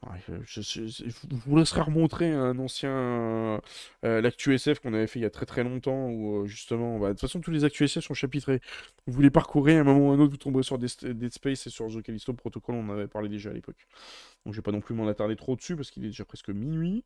je, 0.46 1.04
vous 1.30 1.56
laisserai 1.56 1.82
remontrer 1.82 2.32
un 2.32 2.58
ancien. 2.58 3.60
Euh, 4.04 4.20
l'actu 4.22 4.54
SF 4.54 4.80
qu'on 4.80 4.94
avait 4.94 5.06
fait 5.06 5.18
il 5.18 5.22
y 5.22 5.26
a 5.26 5.30
très 5.30 5.44
très 5.44 5.62
longtemps, 5.62 6.08
où 6.08 6.46
justement. 6.46 6.98
Bah, 6.98 7.08
de 7.08 7.12
toute 7.12 7.20
façon, 7.20 7.40
tous 7.40 7.50
les 7.50 7.64
actu 7.64 7.84
SF 7.84 8.04
sont 8.04 8.14
chapitrés. 8.14 8.60
Vous 9.06 9.12
voulez 9.12 9.30
parcourir, 9.30 9.78
à 9.78 9.80
un 9.80 9.84
moment 9.84 10.08
ou 10.08 10.10
à 10.12 10.14
un 10.14 10.18
autre, 10.20 10.30
vous 10.30 10.38
tomberez 10.38 10.62
sur 10.62 10.78
Dead 10.78 11.32
Space 11.32 11.66
et 11.66 11.70
sur 11.70 11.88
The 11.88 12.02
Callisto 12.02 12.32
Protocol, 12.32 12.76
on 12.76 12.88
en 12.88 12.92
avait 12.94 13.06
parlé 13.06 13.28
déjà 13.28 13.50
à 13.50 13.52
l'époque. 13.52 13.86
Donc 14.46 14.54
je 14.54 14.58
vais 14.58 14.62
pas 14.62 14.72
non 14.72 14.80
plus 14.80 14.94
m'en 14.94 15.06
attarder 15.06 15.36
trop 15.36 15.56
dessus, 15.56 15.76
parce 15.76 15.90
qu'il 15.90 16.04
est 16.04 16.08
déjà 16.08 16.24
presque 16.24 16.48
minuit. 16.48 17.04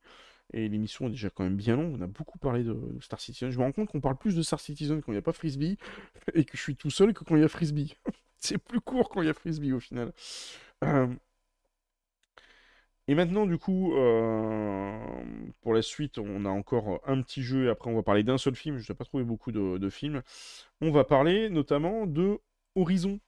Et 0.53 0.69
l'émission 0.69 1.07
est 1.07 1.11
déjà 1.11 1.31
quand 1.31 1.45
même 1.45 1.57
bien 1.57 1.77
longue. 1.77 1.97
On 1.99 2.03
a 2.03 2.07
beaucoup 2.07 2.39
parlé 2.39 2.63
de, 2.63 2.77
Star 3.01 3.21
Citizen. 3.21 3.51
Je 3.51 3.59
me 3.59 3.65
rends 3.65 3.73
compte 3.73 3.89
qu'on 3.89 4.01
parle 4.01 4.17
plus 4.17 4.37
de 4.37 4.43
Star 4.43 4.61
Citizen 4.61 5.01
quand 5.01 5.13
il 5.13 5.15
n'y 5.15 5.19
a 5.19 5.23
pas 5.23 5.33
Frisbee 5.33 5.79
et 6.35 6.45
que 6.45 6.57
je 6.57 6.63
suis 6.63 6.77
tout 6.77 6.91
seul 6.91 7.15
que 7.15 7.25
quand 7.25 7.37
il 7.37 7.43
y 7.43 7.45
a 7.45 7.49
Frisbee. 7.49 7.97
c'est 8.39 8.59
plus 8.59 8.81
court 8.81 9.09
quand 9.09 9.23
il 9.23 9.27
y 9.27 9.31
a 9.31 9.35
Frisbee 9.35 9.73
au 9.73 9.81
final. 9.81 10.13
Euh, 10.85 11.07
et 13.09 13.15
maintenant, 13.15 13.47
du 13.47 13.59
coup, 13.59 13.95
euh, 13.97 14.99
pour 15.63 15.75
la 15.75 15.83
suite, 15.83 16.19
on 16.19 16.45
a 16.45 16.49
encore 16.49 17.01
un 17.07 17.21
petit 17.23 17.43
jeu 17.43 17.67
et 17.67 17.69
après 17.71 17.91
on 17.91 17.95
va 17.95 18.03
parler 18.03 18.23
d'un 18.23 18.39
seul 18.39 18.55
film. 18.55 18.79
Je 18.79 18.93
n'ai 18.93 18.97
pas 18.97 19.05
trouvé 19.05 19.25
beaucoup 19.25 19.53
de, 19.53 19.91
films. 19.91 20.23
On 20.81 20.91
va 20.91 21.05
parler 21.05 21.49
notamment 21.51 22.07
de 22.07 22.39
Horizon. 22.77 23.19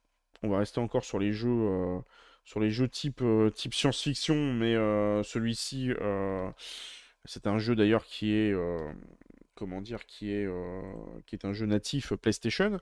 On 0.43 0.49
va 0.49 0.59
rester 0.59 0.81
encore 0.81 1.05
sur 1.05 1.19
les 1.19 1.33
jeux, 1.33 1.49
euh, 1.49 1.99
sur 2.45 2.61
les 2.61 2.71
jeux 2.71 2.89
type, 2.89 3.23
type 3.55 3.75
science-fiction, 3.75 4.53
mais 4.53 4.75
celui-ci 5.25 5.91
c'est 7.25 7.47
un 7.47 7.59
jeu 7.59 7.75
d'ailleurs 7.75 8.05
qui 8.05 8.33
est, 8.33 8.53
euh, 8.53 8.93
comment 9.55 9.81
dire, 9.81 10.07
qui 10.07 10.33
est, 10.33 10.47
euh, 10.47 10.81
qui 11.27 11.35
est 11.35 11.45
un 11.45 11.53
jeu 11.53 11.67
natif 11.67 12.13
PlayStation, 12.15 12.79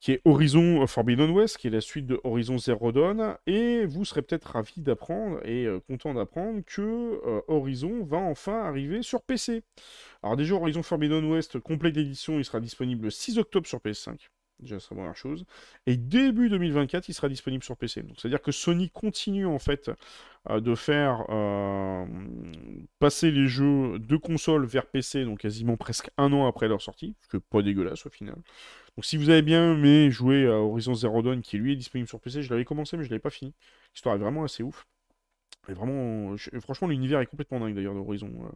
qui 0.00 0.12
est 0.12 0.20
Horizon 0.24 0.86
Forbidden 0.86 1.30
West, 1.30 1.56
qui 1.58 1.66
est 1.68 1.70
la 1.70 1.80
suite 1.80 2.06
de 2.06 2.20
Horizon 2.24 2.58
Zero 2.58 2.92
Dawn, 2.92 3.36
et 3.46 3.86
vous 3.86 4.04
serez 4.04 4.22
peut-être 4.22 4.44
ravi 4.44 4.80
d'apprendre 4.80 5.40
et 5.44 5.66
euh, 5.66 5.80
content 5.80 6.14
d'apprendre 6.14 6.62
que 6.64 7.20
Horizon 7.48 8.04
va 8.04 8.18
enfin 8.18 8.60
arriver 8.64 9.02
sur 9.02 9.22
PC. 9.22 9.62
Alors 10.22 10.36
déjà 10.36 10.54
Horizon 10.54 10.82
Forbidden 10.82 11.24
West, 11.24 11.58
complète 11.60 11.94
d'édition, 11.94 12.38
il 12.38 12.44
sera 12.44 12.60
disponible 12.60 13.04
le 13.04 13.10
6 13.10 13.38
octobre 13.38 13.66
sur 13.66 13.78
PS5. 13.78 14.28
Déjà, 14.60 14.80
c'est 14.80 14.90
la 14.92 14.96
première 14.96 15.16
chose. 15.16 15.44
Et 15.86 15.96
début 15.96 16.48
2024, 16.48 17.08
il 17.08 17.14
sera 17.14 17.28
disponible 17.28 17.62
sur 17.62 17.76
PC. 17.76 18.02
Donc, 18.02 18.16
c'est-à-dire 18.18 18.40
que 18.40 18.52
Sony 18.52 18.88
continue 18.88 19.46
en 19.46 19.58
fait 19.58 19.90
euh, 20.48 20.60
de 20.60 20.74
faire 20.74 21.26
euh, 21.28 22.06
passer 22.98 23.30
les 23.30 23.46
jeux 23.46 23.98
de 23.98 24.16
console 24.16 24.64
vers 24.64 24.86
PC, 24.86 25.24
donc 25.24 25.40
quasiment 25.40 25.76
presque 25.76 26.10
un 26.16 26.32
an 26.32 26.46
après 26.46 26.68
leur 26.68 26.80
sortie, 26.80 27.14
ce 27.20 27.28
que 27.28 27.36
pas 27.36 27.60
dégueulasse 27.60 28.06
au 28.06 28.10
final. 28.10 28.36
Donc, 28.96 29.04
si 29.04 29.18
vous 29.18 29.28
avez 29.28 29.42
bien 29.42 29.74
aimé 29.74 30.10
jouer 30.10 30.46
à 30.46 30.58
Horizon 30.58 30.94
Zero 30.94 31.20
Dawn, 31.20 31.42
qui 31.42 31.58
lui 31.58 31.72
est 31.74 31.76
disponible 31.76 32.08
sur 32.08 32.20
PC, 32.20 32.42
je 32.42 32.50
l'avais 32.50 32.64
commencé, 32.64 32.96
mais 32.96 33.04
je 33.04 33.10
l'avais 33.10 33.20
pas 33.20 33.30
fini. 33.30 33.52
L'histoire 33.94 34.14
est 34.14 34.20
vraiment 34.20 34.44
assez 34.44 34.62
ouf. 34.62 34.86
Et 35.68 35.74
vraiment, 35.74 36.36
franchement, 36.60 36.88
l'univers 36.88 37.20
est 37.20 37.26
complètement 37.26 37.60
dingue 37.60 37.74
d'ailleurs 37.74 37.94
d'Horizon. 37.94 38.30
Euh. 38.44 38.48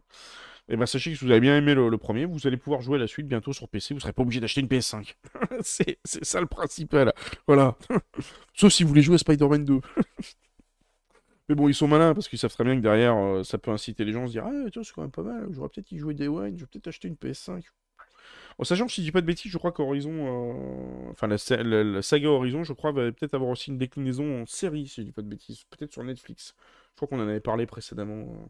Et 0.69 0.77
ben 0.77 0.85
sachez 0.85 1.11
que 1.11 1.17
si 1.17 1.25
vous 1.25 1.31
avez 1.31 1.39
bien 1.39 1.57
aimé 1.57 1.73
le, 1.73 1.97
premier, 1.97 2.25
vous 2.25 2.47
allez 2.47 2.57
pouvoir 2.57 2.81
jouer 2.81 2.97
la 2.97 3.07
suite 3.07 3.27
bientôt 3.27 3.51
sur 3.51 3.67
PC. 3.67 3.93
Vous 3.93 3.99
serez 3.99 4.13
pas 4.13 4.21
obligé 4.21 4.39
d'acheter 4.39 4.61
une 4.61 4.67
PS5. 4.67 5.15
c'est 5.61 5.97
ça 6.03 6.39
le 6.39 6.47
principal. 6.47 7.13
Voilà. 7.47 7.75
Sauf 8.53 8.71
si 8.71 8.83
vous 8.83 8.89
voulez 8.89 9.01
jouer 9.01 9.15
à 9.15 9.17
Spider-Man 9.17 9.65
2. 9.65 9.81
Mais 11.49 11.55
bon, 11.55 11.67
ils 11.67 11.73
sont 11.73 11.87
malins 11.87 12.13
parce 12.13 12.29
qu'ils 12.29 12.39
savent 12.39 12.53
très 12.53 12.63
bien 12.63 12.75
que 12.77 12.81
derrière, 12.81 13.17
euh, 13.17 13.43
ça 13.43 13.57
peut 13.57 13.71
inciter 13.71 14.05
les 14.05 14.13
gens 14.13 14.23
à 14.23 14.27
se 14.27 14.31
dire 14.31 14.45
Ah, 14.45 14.69
c'est 14.71 14.93
quand 14.93 15.01
même 15.01 15.11
pas 15.11 15.23
mal. 15.23 15.47
J'aurais 15.51 15.69
peut-être 15.69 15.91
y 15.91 15.97
jouer 15.97 16.13
Day 16.13 16.27
One. 16.27 16.55
Je 16.55 16.61
vais 16.61 16.67
peut-être 16.67 16.87
acheter 16.87 17.07
une 17.09 17.15
PS5. 17.15 17.63
En 18.61 18.63
sachant 18.63 18.85
que 18.85 18.91
si 18.91 19.01
je 19.01 19.07
dis 19.07 19.11
pas 19.11 19.21
de 19.21 19.25
bêtises, 19.25 19.51
je 19.51 19.57
crois 19.57 19.71
qu'Horizon, 19.71 20.11
euh, 20.13 21.09
enfin 21.09 21.25
la, 21.25 21.39
saga 22.03 22.29
Horizon, 22.29 22.63
je 22.63 22.73
crois, 22.73 22.91
va 22.91 23.11
peut-être 23.11 23.33
avoir 23.33 23.49
aussi 23.49 23.71
une 23.71 23.79
déclinaison 23.79 24.43
en 24.43 24.45
série, 24.45 24.87
si 24.87 25.01
je 25.01 25.07
dis 25.07 25.11
pas 25.11 25.23
de 25.23 25.27
bêtises, 25.27 25.63
peut-être 25.71 25.91
sur 25.91 26.03
Netflix. 26.03 26.53
Je 26.91 26.97
crois 26.97 27.07
qu'on 27.07 27.19
en 27.19 27.27
avait 27.27 27.39
parlé 27.39 27.65
précédemment 27.65 28.19
euh, 28.19 28.47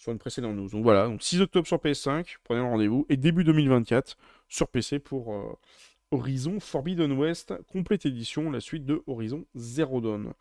sur 0.00 0.10
une 0.10 0.18
précédente 0.18 0.56
news. 0.56 0.68
Donc 0.68 0.82
voilà, 0.82 1.06
donc 1.06 1.22
6 1.22 1.42
octobre 1.42 1.68
sur 1.68 1.76
PS5, 1.76 2.38
prenez 2.42 2.58
le 2.58 2.66
rendez-vous, 2.66 3.06
et 3.08 3.16
début 3.16 3.44
2024 3.44 4.18
sur 4.48 4.66
PC 4.66 4.98
pour 4.98 5.32
euh, 5.32 5.56
Horizon 6.10 6.58
Forbidden 6.58 7.12
West, 7.12 7.54
complète 7.68 8.04
édition, 8.04 8.50
la 8.50 8.58
suite 8.58 8.84
de 8.84 9.04
Horizon 9.06 9.44
Zero 9.54 10.00
Dawn. 10.00 10.32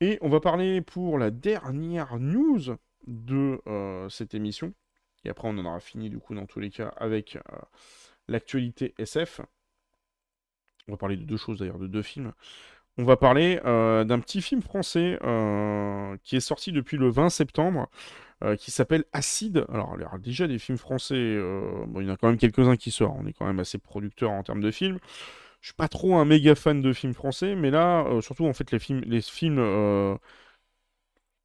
Et 0.00 0.16
on 0.22 0.30
va 0.30 0.40
parler 0.40 0.80
pour 0.80 1.18
la 1.18 1.30
dernière 1.30 2.18
news 2.18 2.74
de 3.06 3.60
cette 4.08 4.32
émission, 4.32 4.72
et 5.26 5.28
après 5.28 5.46
on 5.46 5.58
en 5.58 5.66
aura 5.66 5.80
fini 5.80 6.08
du 6.08 6.18
coup 6.18 6.34
dans 6.34 6.46
tous 6.46 6.58
les 6.58 6.70
cas 6.70 6.88
avec 6.96 7.38
l'actualité 8.28 8.94
SF. 8.98 9.40
On 10.88 10.92
va 10.92 10.98
parler 10.98 11.16
de 11.16 11.24
deux 11.24 11.36
choses 11.36 11.58
d'ailleurs, 11.58 11.78
de 11.78 11.86
deux 11.86 12.02
films 12.02 12.32
on 13.00 13.04
va 13.04 13.16
parler 13.16 13.60
euh, 13.64 14.04
d'un 14.04 14.20
petit 14.20 14.42
film 14.42 14.62
français 14.62 15.18
euh, 15.24 16.16
qui 16.22 16.36
est 16.36 16.40
sorti 16.40 16.72
depuis 16.72 16.96
le 16.96 17.08
20 17.08 17.30
septembre, 17.30 17.88
euh, 18.44 18.56
qui 18.56 18.70
s'appelle 18.70 19.04
Acide. 19.12 19.64
Alors, 19.72 19.96
déjà 20.18 20.46
des 20.46 20.58
films 20.58 20.78
français, 20.78 21.16
il 21.16 22.02
y 22.02 22.10
en 22.10 22.14
a 22.14 22.16
quand 22.16 22.28
même 22.28 22.38
quelques-uns 22.38 22.76
qui 22.76 22.90
sortent, 22.90 23.16
on 23.18 23.26
est 23.26 23.32
quand 23.32 23.46
même 23.46 23.60
assez 23.60 23.78
producteur 23.78 24.30
en 24.30 24.42
termes 24.42 24.60
de 24.60 24.70
films. 24.70 24.98
Je 25.60 25.68
suis 25.68 25.74
pas 25.74 25.88
trop 25.88 26.16
un 26.16 26.24
méga 26.24 26.54
fan 26.54 26.80
de 26.80 26.92
films 26.92 27.14
français, 27.14 27.54
mais 27.54 27.70
là, 27.70 28.06
surtout 28.22 28.46
en 28.46 28.52
fait 28.54 28.70
les 28.72 28.78
films, 28.78 29.02
les 29.06 29.20
films, 29.20 29.58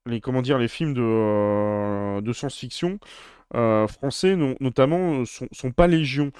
les 0.06 0.22
comment 0.22 0.42
dire, 0.42 0.58
les 0.58 0.68
films 0.68 0.94
de, 0.94 2.22
de 2.22 2.34
science-fiction 2.34 3.00
français, 3.54 4.36
notamment, 4.60 5.26
sont, 5.26 5.48
sont, 5.52 5.72
pas 5.72 5.88
légion. 5.88 6.32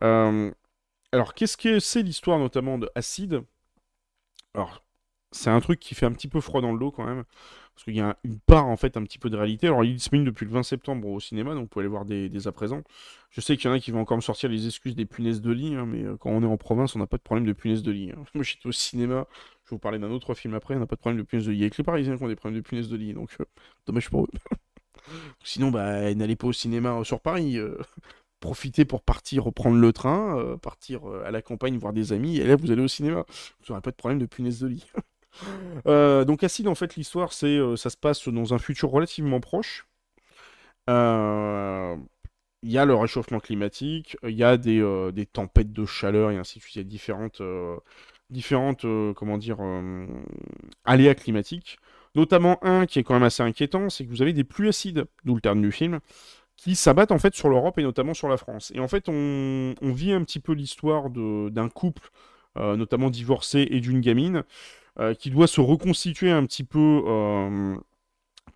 alors, 0.00 1.34
qu'est-ce 1.34 1.56
que 1.56 1.80
c'est 1.80 2.02
l'histoire 2.02 2.38
notamment 2.38 2.78
de 2.78 2.90
Acide? 2.94 3.42
Alors, 4.54 4.82
c'est 5.32 5.50
un 5.50 5.60
truc 5.60 5.80
qui 5.80 5.94
fait 5.94 6.06
un 6.06 6.12
petit 6.12 6.28
peu 6.28 6.40
froid 6.40 6.60
dans 6.60 6.72
le 6.72 6.78
dos 6.78 6.90
quand 6.90 7.04
même. 7.04 7.24
Parce 7.74 7.84
qu'il 7.84 7.96
y 7.96 8.00
a 8.00 8.18
une 8.24 8.38
part 8.40 8.66
en 8.66 8.76
fait 8.76 8.96
un 8.96 9.04
petit 9.04 9.18
peu 9.18 9.30
de 9.30 9.36
réalité. 9.36 9.66
Alors 9.68 9.84
il 9.84 9.92
est 9.92 9.94
disponible 9.94 10.26
depuis 10.26 10.44
le 10.44 10.52
20 10.52 10.62
septembre 10.64 11.08
au 11.08 11.20
cinéma, 11.20 11.54
donc 11.54 11.62
vous 11.62 11.68
pouvez 11.68 11.84
aller 11.84 11.90
voir 11.90 12.04
des, 12.04 12.46
à 12.46 12.52
présent. 12.52 12.82
Je 13.30 13.40
sais 13.40 13.56
qu'il 13.56 13.66
y 13.66 13.72
en 13.72 13.76
a 13.76 13.80
qui 13.80 13.90
vont 13.90 14.00
encore 14.00 14.18
me 14.18 14.22
sortir 14.22 14.50
les 14.50 14.66
excuses 14.66 14.96
des 14.96 15.06
punaises 15.06 15.40
de 15.40 15.50
lit, 15.52 15.74
hein, 15.74 15.86
mais 15.86 16.04
euh, 16.04 16.16
quand 16.18 16.30
on 16.30 16.42
est 16.42 16.46
en 16.46 16.56
province, 16.56 16.96
on 16.96 16.98
n'a 16.98 17.06
pas 17.06 17.16
de 17.16 17.22
problème 17.22 17.46
de 17.46 17.52
punaises 17.52 17.82
de 17.82 17.92
lit. 17.92 18.10
Hein. 18.10 18.22
Moi 18.34 18.44
j'étais 18.44 18.66
au 18.66 18.72
cinéma, 18.72 19.26
je 19.64 19.70
vais 19.70 19.76
vous 19.76 19.78
parler 19.78 19.98
d'un 19.98 20.10
autre 20.10 20.34
film 20.34 20.54
après, 20.54 20.74
on 20.74 20.80
n'a 20.80 20.86
pas 20.86 20.96
de 20.96 21.00
problème 21.00 21.22
de 21.22 21.26
punaises 21.26 21.46
de 21.46 21.52
lit. 21.52 21.62
Avec 21.62 21.78
les 21.78 21.84
Parisiens 21.84 22.16
qui 22.16 22.22
ont 22.22 22.28
des 22.28 22.36
problèmes 22.36 22.60
de 22.60 22.66
punaises 22.66 22.88
de 22.88 22.96
lit, 22.96 23.14
donc 23.14 23.30
euh, 23.40 23.44
dommage 23.86 24.10
pour 24.10 24.24
eux. 24.24 24.28
Sinon, 25.44 25.70
bah, 25.70 26.14
n'allez 26.14 26.36
pas 26.36 26.46
au 26.46 26.52
cinéma 26.52 26.98
euh, 26.98 27.04
sur 27.04 27.20
Paris 27.20 27.58
profiter 28.40 28.84
pour 28.84 29.02
partir 29.02 29.44
reprendre 29.44 29.76
le 29.76 29.92
train, 29.92 30.38
euh, 30.38 30.56
partir 30.56 31.08
euh, 31.08 31.22
à 31.24 31.30
la 31.30 31.42
campagne 31.42 31.76
voir 31.78 31.92
des 31.92 32.12
amis, 32.12 32.38
et 32.38 32.44
là 32.44 32.56
vous 32.56 32.70
allez 32.70 32.82
au 32.82 32.88
cinéma. 32.88 33.24
Vous 33.60 33.66
n'aurez 33.68 33.82
pas 33.82 33.90
de 33.90 33.96
problème 33.96 34.18
de 34.18 34.26
punaise 34.26 34.60
de 34.60 34.66
lit. 34.66 34.86
Euh, 35.86 36.24
donc 36.24 36.42
Acide, 36.42 36.66
en 36.66 36.74
fait, 36.74 36.96
l'histoire, 36.96 37.32
c'est 37.32 37.60
ça 37.76 37.88
se 37.88 37.96
passe 37.96 38.28
dans 38.28 38.52
un 38.52 38.58
futur 38.58 38.90
relativement 38.90 39.38
proche. 39.38 39.86
Il 40.88 40.92
y 42.64 42.78
a 42.78 42.84
le 42.84 42.94
réchauffement 42.96 43.38
climatique, 43.38 44.16
il 44.24 44.34
y 44.34 44.42
a 44.42 44.56
des, 44.56 44.82
des, 45.14 45.26
tempêtes 45.26 45.72
de 45.72 45.86
chaleur 45.86 46.32
et 46.32 46.36
ainsi 46.36 46.58
de 46.58 46.64
suite. 46.64 46.74
Il 46.74 46.78
y 46.80 46.82
a 46.82 46.84
différentes, 46.84 47.40
différentes 48.28 48.84
comment 49.14 49.38
dire, 49.38 49.58
aléas 50.84 51.14
climatiques. 51.14 51.78
Notamment 52.14 52.58
un 52.64 52.86
qui 52.86 52.98
est 52.98 53.04
quand 53.04 53.14
même 53.14 53.22
assez 53.22 53.42
inquiétant, 53.42 53.88
c'est 53.88 54.04
que 54.04 54.10
vous 54.10 54.22
avez 54.22 54.32
des 54.32 54.44
pluies 54.44 54.68
acides, 54.68 55.06
d'où 55.24 55.34
le 55.34 55.40
terme 55.40 55.62
du 55.62 55.70
film, 55.70 56.00
qui 56.56 56.74
s'abattent 56.74 57.12
en 57.12 57.18
fait 57.18 57.34
sur 57.34 57.48
l'Europe 57.48 57.78
et 57.78 57.82
notamment 57.82 58.14
sur 58.14 58.28
la 58.28 58.36
France. 58.36 58.72
Et 58.74 58.80
en 58.80 58.88
fait, 58.88 59.08
on, 59.08 59.74
vit 59.82 60.12
un 60.12 60.22
petit 60.24 60.40
peu 60.40 60.52
l'histoire 60.52 61.08
d'un 61.08 61.68
couple, 61.68 62.10
euh, 62.58 62.76
notamment 62.76 63.10
divorcé 63.10 63.66
et 63.70 63.80
d'une 63.80 64.00
gamine, 64.00 64.44
euh, 64.98 65.14
qui 65.14 65.30
doit 65.30 65.46
se 65.46 65.60
reconstituer 65.60 66.30
un 66.30 66.44
petit 66.44 66.64
peu 66.64 67.02
euh, 67.06 67.76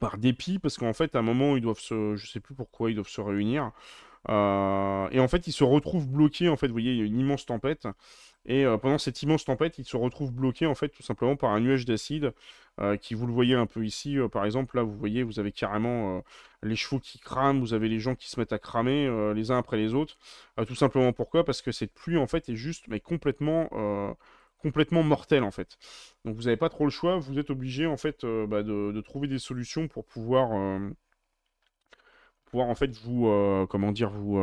par 0.01 0.19
dépit, 0.19 0.59
parce 0.59 0.77
qu'en 0.77 0.93
fait, 0.93 1.15
à 1.15 1.21
un 1.21 1.23
moment, 1.23 1.57
ils 1.57 1.63
doivent 1.63 1.81
se, 1.81 2.17
je 2.17 2.27
sais 2.27 2.41
plus 2.41 2.55
pourquoi, 2.55 2.91
ils 2.91 2.95
doivent 2.95 3.09
se 3.09 3.21
réunir. 3.21 3.71
et 4.29 5.21
en 5.21 5.29
fait, 5.29 5.47
ils 5.47 5.53
se 5.53 5.65
retrouvent 5.65 6.09
bloqués. 6.09 6.49
En 6.49 6.57
fait, 6.57 6.67
vous 6.67 6.75
voyez, 6.75 6.93
il 6.93 6.99
y 6.99 7.03
a 7.03 7.05
une 7.05 7.19
immense 7.19 7.47
tempête. 7.47 7.87
Et 8.47 8.65
pendant 8.83 8.99
cette 8.99 9.23
immense 9.23 9.45
tempête, 9.45 9.79
ils 9.79 9.85
se 9.85 9.97
retrouvent 9.97 10.33
bloqués 10.33 10.67
en 10.67 10.75
fait 10.75 10.89
tout 10.91 11.03
simplement 11.03 11.37
par 11.37 11.51
un 11.51 11.61
nuage 11.61 11.85
d'acide 11.87 12.33
qui, 13.01 13.15
vous 13.15 13.27
le 13.27 13.33
voyez 13.33 13.55
un 13.55 13.67
peu 13.67 13.85
ici, 13.87 14.19
par 14.33 14.45
exemple, 14.45 14.77
là 14.77 14.83
vous 14.83 14.95
voyez, 14.97 15.23
vous 15.23 15.39
avez 15.39 15.53
carrément 15.53 16.23
les 16.63 16.77
chevaux 16.77 17.01
qui 17.01 17.19
crament, 17.19 17.61
vous 17.61 17.73
avez 17.73 17.89
les 17.89 18.01
gens 18.01 18.15
qui 18.15 18.29
se 18.29 18.39
mettent 18.39 18.53
à 18.53 18.59
cramer 18.59 19.33
les 19.35 19.51
uns 19.51 19.59
après 19.59 19.77
les 19.79 19.95
autres. 19.95 20.19
tout 20.67 20.75
simplement 20.75 21.13
pourquoi? 21.13 21.45
Parce 21.45 21.63
que 21.63 21.73
cette 21.73 21.95
pluie 21.95 22.19
en 22.19 22.27
fait 22.27 22.49
est 22.49 22.57
juste 22.57 22.87
mais 22.89 23.01
complètement 23.01 23.69
complètement 24.59 25.03
mortelle 25.03 25.45
en 25.45 25.51
fait. 25.51 25.79
Donc 26.25 26.37
vous 26.37 26.43
n'avez 26.45 26.57
pas 26.57 26.69
trop 26.69 26.85
le 26.85 26.91
choix, 26.91 27.19
vous 27.19 27.39
êtes 27.39 27.51
obligé 27.51 27.87
en 27.87 27.97
fait 27.97 28.27
bah, 28.27 28.63
de, 28.63 29.01
trouver 29.03 29.29
des 29.29 29.39
solutions 29.39 29.89
pour 29.89 30.05
pouvoir 30.05 30.81
pouvoir 32.47 32.69
en 32.69 32.75
fait 32.75 32.97
vous 32.99 33.67
comment 33.71 33.93
dire 33.93 34.11
vous 34.11 34.39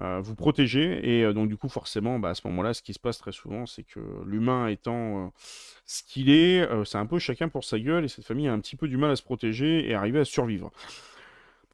vous 0.00 0.34
protéger. 0.34 1.20
Et 1.20 1.32
donc, 1.32 1.48
du 1.48 1.56
coup, 1.56 1.68
forcément, 1.68 2.18
bah, 2.18 2.30
à 2.30 2.34
ce 2.34 2.46
moment-là, 2.46 2.74
ce 2.74 2.82
qui 2.82 2.92
se 2.92 2.98
passe 2.98 3.18
très 3.18 3.32
souvent, 3.32 3.66
c'est 3.66 3.82
que 3.82 4.00
l'humain 4.24 4.68
étant 4.68 5.32
ce 5.86 6.02
qu'il 6.02 6.30
est, 6.30 6.68
c'est 6.84 6.98
un 6.98 7.06
peu 7.06 7.18
chacun 7.18 7.48
pour 7.48 7.64
sa 7.64 7.78
gueule, 7.78 8.04
et 8.04 8.08
cette 8.08 8.24
famille 8.24 8.48
a 8.48 8.52
un 8.52 8.60
petit 8.60 8.76
peu 8.76 8.88
du 8.88 8.96
mal 8.96 9.10
à 9.10 9.16
se 9.16 9.22
protéger 9.22 9.88
et 9.88 9.94
arriver 9.94 10.20
à 10.20 10.24
survivre. 10.24 10.70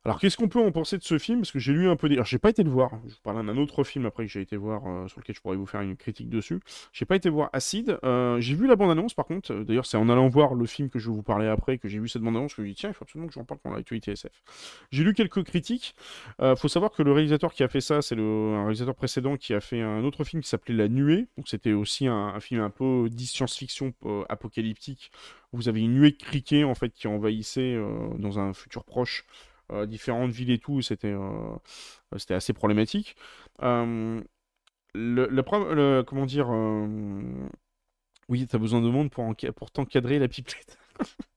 Alors, 0.07 0.21
qu'est-ce 0.21 0.37
qu'on 0.37 0.49
peut 0.49 0.61
en 0.61 0.71
penser 0.71 0.99
de 0.99 1.03
ce 1.03 1.17
film? 1.17 1.41
Parce 1.41 1.51
que 1.51 1.59
j'ai 1.59 1.73
lu 1.73 1.89
un 1.89 1.97
peu 1.97 2.11
des... 2.11 2.17
Alors, 2.17 2.27
j'ai 2.27 2.39
pas 2.39 2.51
été 2.51 2.63
le 2.63 2.69
voir. 2.69 2.91
Je 3.07 3.15
vous 3.15 3.21
parle 3.23 3.47
d'un 3.47 3.57
autre 3.57 3.85
film 3.85 4.05
après 4.05 4.27
que 4.27 4.31
j'ai 4.31 4.43
été 4.43 4.55
voir, 4.55 4.83
euh, 4.87 5.09
sur 5.09 5.21
lequel 5.21 5.35
je 5.35 5.41
pourrais 5.41 5.57
vous 5.57 5.65
faire 5.65 5.81
une 5.81 5.97
critique 5.97 6.29
dessus. 6.29 6.61
J'ai 6.93 7.07
pas 7.07 7.17
été 7.17 7.31
voir 7.31 7.49
Acide. 7.55 7.99
Euh, 8.05 8.39
j'ai 8.39 8.55
vu 8.55 8.67
la 8.67 8.77
bande-annonce, 8.77 9.15
par 9.15 9.25
contre. 9.25 9.55
D'ailleurs, 9.55 9.87
c'est 9.87 9.97
en 9.97 10.11
allant 10.11 10.29
voir 10.29 10.53
le 10.53 10.67
film 10.67 10.91
que 10.91 10.99
je 10.99 11.09
vais 11.09 11.17
vous 11.17 11.23
parler 11.23 11.49
après 11.49 11.79
que 11.79 11.89
j'ai 11.89 11.99
vu 11.99 12.07
cette 12.09 12.21
bande-annonce 12.21 12.53
que 12.53 12.61
je 12.61 12.67
me 12.67 12.69
dis, 12.69 12.75
tiens, 12.75 12.91
il 12.91 12.93
faut 12.93 13.05
absolument 13.05 13.29
que 13.29 13.33
j'en 13.33 13.45
parle 13.45 13.61
pendant 13.61 13.77
l'actualité 13.77 14.13
SF. 14.13 14.43
J'ai 14.91 15.05
lu 15.05 15.15
quelques 15.15 15.43
critiques. 15.43 15.95
Euh, 16.43 16.55
faut 16.55 16.69
savoir 16.69 16.93
que 16.93 17.03
le 17.03 17.13
réalisateur 17.13 17.55
qui 17.55 17.63
a 17.63 17.69
fait 17.69 17.81
ça, 17.81 18.03
c'est 18.03 18.19
un 18.19 18.61
réalisateur 18.61 18.95
précédent 18.95 19.39
qui 19.39 19.55
a 19.55 19.63
fait 19.63 19.81
un 19.81 20.05
autre 20.05 20.25
film 20.25 20.43
qui 20.43 20.51
s'appelait 20.51 20.75
La 20.75 20.89
Nuée. 20.89 21.29
Donc, 21.39 21.49
c'était 21.49 21.73
aussi 21.73 22.09
un, 22.09 22.39
film 22.41 22.61
un 22.61 22.69
peu 22.69 23.09
dit 23.11 23.27
science-fiction 23.27 23.95
apocalyptique. 24.29 25.11
Vous 25.55 25.71
avez 25.71 25.81
une 25.81 25.95
nuée 25.95 26.11
de 26.11 26.23
criquets, 26.23 26.65
en 26.65 26.75
fait, 26.75 26.91
qui 26.91 27.09
envahissait 27.09 27.81
dans 28.19 28.39
un 28.39 28.53
futur 28.53 28.85
proche 28.85 29.25
euh, 29.25 29.54
différentes 29.87 30.31
villes 30.31 30.51
et 30.51 30.59
tout, 30.59 30.83
c'était 30.83 31.13
euh, 31.13 31.57
assez 32.31 32.53
problématique. 32.53 33.17
Euh, 33.63 34.23
le, 34.95 35.27
le, 35.29 36.03
comment 36.03 36.27
dire 36.27 36.49
oui, 38.29 38.47
t'as 38.47 38.59
besoin 38.59 38.81
de 38.81 38.89
monde 38.89 39.11
pour, 39.11 39.35
pour 39.57 39.71
t'encadrer 39.71 40.19
la 40.19 40.29
pipelette. 40.29 40.79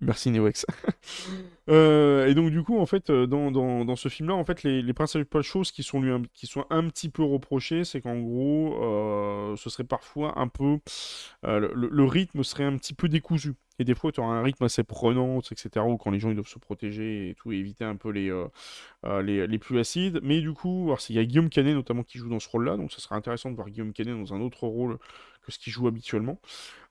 Merci 0.00 0.30
Newex. 0.30 0.66
et 1.68 2.34
donc 2.34 2.50
du 2.50 2.62
coup, 2.62 2.78
en 2.78 2.86
fait, 2.86 3.10
dans, 3.10 3.50
dans, 3.50 3.84
dans 3.84 3.96
ce 3.96 4.08
film-là, 4.08 4.34
en 4.34 4.44
fait, 4.44 4.62
les, 4.62 4.82
les, 4.82 4.92
principales 4.92 5.42
choses 5.42 5.72
qui 5.72 5.82
sont, 5.82 6.00
lui, 6.00 6.12
qui 6.32 6.46
sont 6.46 6.64
un 6.70 6.88
petit 6.88 7.08
peu 7.08 7.22
reprochées, 7.22 7.84
c'est 7.84 8.00
qu'en 8.00 8.18
gros, 8.18 9.54
ce 9.56 9.70
serait 9.70 9.84
parfois 9.84 10.38
un 10.38 10.48
peu... 10.48 10.78
le, 11.42 11.72
le, 11.74 12.04
rythme 12.04 12.42
serait 12.42 12.64
un 12.64 12.76
petit 12.76 12.94
peu 12.94 13.08
décousu. 13.08 13.54
Et 13.78 13.84
des 13.84 13.94
fois, 13.94 14.10
tu 14.10 14.20
auras 14.20 14.32
un 14.32 14.42
rythme 14.42 14.64
assez 14.64 14.82
prenant, 14.82 15.38
etc., 15.40 15.84
ou 15.86 15.96
quand 15.96 16.10
les 16.10 16.18
gens 16.18 16.30
ils 16.30 16.34
doivent 16.34 16.48
se 16.48 16.58
protéger 16.58 17.30
et 17.30 17.34
tout, 17.34 17.52
et 17.52 17.56
éviter 17.56 17.84
un 17.84 17.94
peu 17.94 18.10
les, 18.10 18.28
euh, 18.28 18.46
euh, 19.04 19.22
les, 19.22 19.46
les, 19.46 19.58
plus 19.58 19.78
acides. 19.78 20.18
Mais 20.22 20.40
du 20.40 20.52
coup, 20.52 20.92
il 21.08 21.14
y 21.14 21.18
a 21.18 21.24
Guillaume 21.24 21.48
Canet 21.48 21.74
notamment 21.74 22.02
qui 22.02 22.18
joue 22.18 22.28
dans 22.28 22.40
ce 22.40 22.48
rôle-là, 22.48 22.76
donc 22.76 22.92
ça 22.92 22.98
serait 22.98 23.14
intéressant 23.14 23.50
de 23.50 23.54
voir 23.54 23.68
Guillaume 23.70 23.92
Canet 23.92 24.16
dans 24.16 24.34
un 24.34 24.40
autre 24.40 24.66
rôle 24.66 24.98
ce 25.52 25.58
qu'il 25.58 25.72
joue 25.72 25.86
habituellement. 25.86 26.40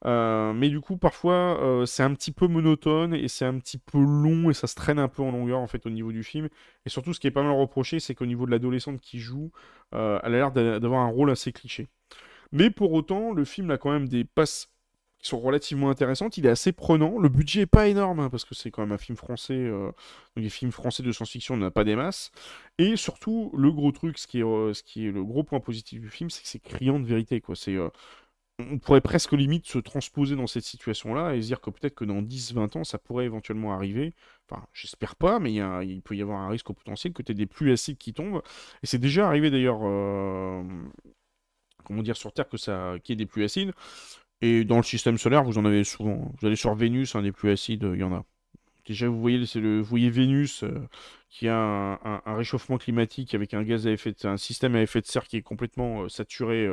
Euh, 0.06 0.54
mais 0.54 0.70
du 0.70 0.80
coup, 0.80 0.98
parfois, 0.98 1.84
c'est 1.86 2.04
un 2.04 2.14
petit 2.14 2.32
peu 2.32 2.48
monotone 2.48 3.14
et 3.14 3.28
c'est 3.28 3.46
un 3.46 3.58
petit 3.60 3.78
peu 3.78 4.00
long 4.00 4.50
et 4.50 4.54
ça 4.54 4.68
se 4.68 4.76
traîne 4.76 5.00
un 5.00 5.08
peu 5.08 5.22
en 5.22 5.32
longueur 5.32 5.60
en 5.60 5.68
fait 5.68 5.86
au 5.86 5.90
niveau 5.90 6.12
du 6.12 6.24
film. 6.24 6.50
Et 6.86 6.90
surtout, 6.90 7.14
ce 7.14 7.20
qui 7.20 7.28
est 7.28 7.32
pas 7.32 7.44
mal 7.44 7.54
reproché, 7.54 8.00
c'est 8.00 8.16
qu'au 8.16 8.26
niveau 8.26 8.46
de 8.46 8.52
l'adolescente 8.52 9.02
qui 9.02 9.20
joue, 9.20 9.52
elle 9.92 10.00
a 10.00 10.30
l'air 10.30 10.52
d'avoir 10.52 11.02
un 11.02 11.10
rôle 11.10 11.32
assez 11.32 11.52
cliché. 11.52 11.88
Mais 12.52 12.70
pour 12.70 12.94
autant, 12.94 13.34
le 13.34 13.46
film 13.46 13.72
a 13.72 13.78
quand 13.78 13.92
même 13.92 14.08
des 14.08 14.24
passes 14.24 14.70
qui 15.20 15.28
sont 15.28 15.40
relativement 15.40 15.90
intéressantes. 15.90 16.38
Il 16.38 16.46
est 16.46 16.50
assez 16.50 16.72
prenant. 16.72 17.18
Le 17.18 17.30
budget 17.30 17.62
est 17.62 17.66
pas 17.66 17.88
énorme, 17.88 18.20
hein, 18.20 18.30
parce 18.30 18.46
que 18.46 18.56
c'est 18.56 18.72
quand 18.72 18.82
même 18.82 18.92
un 18.92 18.98
film 18.98 19.18
français. 19.18 19.56
Euh, 19.56 19.88
donc 20.36 20.44
les 20.44 20.50
films 20.50 20.72
français 20.72 21.04
de 21.04 21.12
science-fiction, 21.12 21.56
on 21.56 21.58
n'a 21.58 21.72
pas 21.72 21.84
des 21.84 21.96
masses. 21.96 22.32
Et 22.78 22.96
surtout, 22.96 23.52
le 23.58 23.72
gros 23.72 23.92
truc, 23.92 24.18
ce 24.18 24.28
qui 24.28 24.40
est, 24.40 24.44
euh, 24.44 24.74
ce 24.74 24.84
qui 24.84 25.08
est 25.08 25.12
le 25.12 25.24
gros 25.24 25.44
point 25.44 25.60
positif 25.60 26.02
du 26.02 26.10
film, 26.10 26.30
c'est 26.30 26.44
que 26.44 26.48
c'est 26.48 26.60
criant 26.60 27.00
de 27.00 27.06
vérité. 27.06 27.42
Quoi. 27.42 27.56
C'est, 27.56 27.76
euh, 27.76 27.90
on 28.60 28.80
pourrait 28.80 29.02
presque 29.02 29.34
limite 29.34 29.68
se 29.68 29.78
transposer 29.78 30.36
dans 30.36 30.48
cette 30.48 30.64
situation-là 30.64 31.36
et 31.36 31.42
se 31.42 31.48
dire 31.48 31.62
que 31.62 31.70
peut-être 31.70 31.96
que 31.96 32.06
dans 32.06 32.22
10-20 32.22 32.80
ans, 32.80 32.84
ça 32.84 32.98
pourrait 32.98 33.26
éventuellement 33.26 33.74
arriver. 33.74 34.14
Enfin, 34.50 34.66
j'espère 34.74 35.16
pas, 35.16 35.40
mais 35.40 35.54
il, 35.54 36.02
peut 36.02 36.16
y 36.16 36.22
avoir 36.22 36.40
un 36.40 36.50
risque 36.50 36.70
au 36.70 36.74
potentiel 36.74 37.14
que 37.14 37.22
tu 37.22 37.32
aies 37.32 37.36
des 37.36 37.46
pluies 37.46 37.72
acides 37.72 37.98
qui 37.98 38.14
tombent. 38.14 38.42
Et 38.84 38.88
c'est 38.88 38.98
déjà 38.98 39.28
arrivé 39.28 39.52
d'ailleurs 39.52 39.80
comment 41.88 42.04
dire, 42.04 42.18
sur 42.18 42.34
Terre 42.34 42.50
que 42.50 42.58
ça, 42.58 42.96
qu'il 43.04 43.14
y 43.14 43.16
ait 43.16 43.26
des 43.26 43.26
pluies 43.26 43.46
acides. 43.46 43.74
Et 44.42 44.66
dans 44.66 44.78
le 44.78 44.84
système 44.84 45.18
solaire, 45.18 45.44
vous 45.44 45.58
en 45.58 45.66
avez 45.66 45.84
souvent. 45.84 46.32
Vous 46.40 46.48
allez 46.48 46.56
sur 46.56 46.76
Vénus, 46.76 47.16
un 47.16 47.24
des 47.24 47.32
plus 47.32 47.52
acides, 47.52 47.90
il 47.94 48.00
y 48.00 48.04
en 48.04 48.14
a. 48.14 48.26
Déjà, 48.88 49.10
vous 49.10 49.20
voyez, 49.20 49.38
le, 49.56 49.82
voyez 49.82 50.10
Vénus 50.10 50.64
euh, 50.64 50.88
qui 51.30 51.50
a 51.50 51.56
un, 51.58 52.36
réchauffement 52.36 52.78
climatique 52.78 53.36
avec 53.36 53.54
un 53.54 53.64
gaz 53.64 53.86
à 53.86 53.92
effet 53.92 54.14
de, 54.14 54.28
un 54.28 54.38
système 54.38 54.76
à 54.76 54.82
effet 54.82 55.02
de 55.02 55.06
serre 55.06 55.28
qui 55.28 55.36
est 55.38 55.42
complètement 55.42 56.04
euh, 56.04 56.10
saturé, 56.10 56.70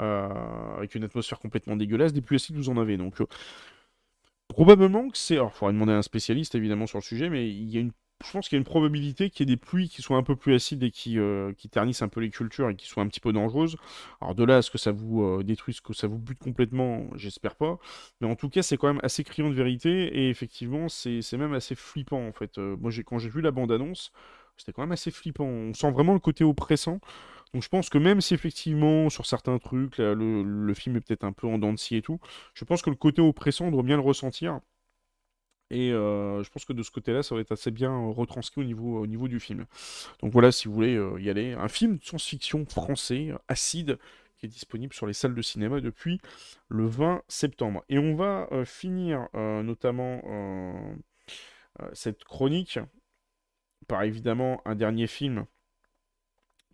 euh, 0.00 0.28
avec 0.76 0.94
une 0.94 1.04
atmosphère 1.04 1.38
complètement 1.38 1.76
dégueulasse. 1.76 2.14
Des 2.14 2.22
plus 2.22 2.36
acides, 2.36 2.56
vous 2.56 2.70
en 2.70 2.78
avez. 2.78 2.96
Donc, 2.96 3.22
probablement 4.48 5.10
que 5.10 5.18
c'est. 5.18 5.34
Alors, 5.34 5.52
il 5.54 5.58
faudrait 5.58 5.74
demander 5.74 5.92
à 5.92 5.98
un 5.98 6.02
spécialiste 6.02 6.54
évidemment 6.54 6.86
sur 6.86 6.98
le 6.98 7.02
sujet, 7.02 7.28
mais 7.28 7.48
il 7.50 7.68
y 7.68 7.76
a 7.76 7.80
une 7.80 7.92
je 8.24 8.30
pense 8.30 8.48
qu'il 8.48 8.56
y 8.56 8.58
a 8.58 8.60
une 8.60 8.64
probabilité 8.64 9.30
qu'il 9.30 9.48
y 9.48 9.52
ait 9.52 9.56
des 9.56 9.60
pluies 9.60 9.88
qui 9.88 10.02
soient 10.02 10.16
un 10.16 10.22
peu 10.22 10.36
plus 10.36 10.54
acides 10.54 10.82
et 10.82 10.90
qui, 10.90 11.18
euh, 11.18 11.52
qui 11.54 11.68
ternissent 11.68 12.02
un 12.02 12.08
peu 12.08 12.20
les 12.20 12.30
cultures 12.30 12.70
et 12.70 12.76
qui 12.76 12.86
soient 12.86 13.02
un 13.02 13.08
petit 13.08 13.20
peu 13.20 13.32
dangereuses. 13.32 13.76
Alors 14.20 14.34
de 14.34 14.44
là 14.44 14.58
à 14.58 14.62
ce 14.62 14.70
que 14.70 14.78
ça 14.78 14.92
vous 14.92 15.22
euh, 15.22 15.42
détruise, 15.42 15.80
que 15.80 15.92
ça 15.92 16.06
vous 16.06 16.18
bute 16.18 16.38
complètement, 16.38 17.08
j'espère 17.16 17.56
pas. 17.56 17.78
Mais 18.20 18.28
en 18.28 18.36
tout 18.36 18.48
cas, 18.48 18.62
c'est 18.62 18.76
quand 18.76 18.88
même 18.88 19.00
assez 19.02 19.24
criant 19.24 19.48
de 19.48 19.54
vérité 19.54 19.90
et 19.90 20.30
effectivement, 20.30 20.88
c'est 20.88 21.22
même 21.32 21.54
assez 21.54 21.74
flippant 21.74 22.26
en 22.26 22.32
fait. 22.32 22.58
Euh, 22.58 22.76
moi, 22.80 22.90
quand 23.04 23.18
j'ai 23.18 23.28
vu 23.28 23.40
la 23.40 23.50
bande-annonce, 23.50 24.12
c'était 24.56 24.72
quand 24.72 24.82
même 24.82 24.92
assez 24.92 25.10
flippant. 25.10 25.44
On 25.44 25.74
sent 25.74 25.90
vraiment 25.90 26.14
le 26.14 26.20
côté 26.20 26.44
oppressant. 26.44 27.00
Donc 27.54 27.62
je 27.62 27.68
pense 27.68 27.90
que 27.90 27.98
même 27.98 28.20
si 28.20 28.34
effectivement 28.34 29.10
sur 29.10 29.26
certains 29.26 29.58
trucs, 29.58 29.98
le, 29.98 30.42
le, 30.42 30.74
film 30.74 30.96
est 30.96 31.00
peut-être 31.00 31.24
un 31.24 31.32
peu 31.32 31.46
en 31.46 31.58
dents 31.58 31.72
de 31.72 31.78
scie 31.78 31.96
et 31.96 32.02
tout, 32.02 32.18
je 32.54 32.64
pense 32.64 32.80
que 32.80 32.88
le 32.88 32.96
côté 32.96 33.20
oppressant, 33.20 33.66
on 33.66 33.70
doit 33.70 33.82
bien 33.82 33.96
le 33.96 34.02
ressentir. 34.02 34.60
Et 35.72 35.90
euh, 35.90 36.42
je 36.42 36.50
pense 36.50 36.66
que 36.66 36.74
de 36.74 36.82
ce 36.82 36.90
côté-là, 36.90 37.22
ça 37.22 37.34
va 37.34 37.40
être 37.40 37.52
assez 37.52 37.70
bien 37.70 37.90
euh, 37.90 38.10
retranscrit 38.10 38.60
au 38.60 38.64
niveau, 38.64 39.00
au 39.00 39.06
niveau 39.06 39.26
du 39.26 39.40
film. 39.40 39.64
Donc 40.20 40.30
voilà, 40.30 40.52
si 40.52 40.68
vous 40.68 40.74
voulez 40.74 40.94
euh, 40.96 41.18
y 41.18 41.30
aller. 41.30 41.54
Un 41.54 41.68
film 41.68 41.96
de 41.96 42.04
science-fiction 42.04 42.66
français, 42.66 43.32
acide, 43.48 43.98
qui 44.36 44.44
est 44.44 44.50
disponible 44.50 44.92
sur 44.92 45.06
les 45.06 45.14
salles 45.14 45.34
de 45.34 45.40
cinéma 45.40 45.80
depuis 45.80 46.20
le 46.68 46.84
20 46.84 47.22
septembre. 47.26 47.82
Et 47.88 47.98
on 47.98 48.14
va 48.14 48.48
finir 48.64 49.28
notamment 49.34 50.20
cette 51.92 52.24
chronique 52.24 52.80
par 53.86 54.02
évidemment 54.02 54.60
un 54.64 54.74
dernier 54.74 55.06
film 55.06 55.46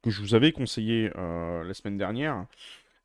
que 0.02 0.08
je 0.08 0.22
vous 0.22 0.34
avais 0.34 0.50
conseillé 0.50 1.10
la 1.14 1.74
semaine 1.74 1.98
dernière, 1.98 2.46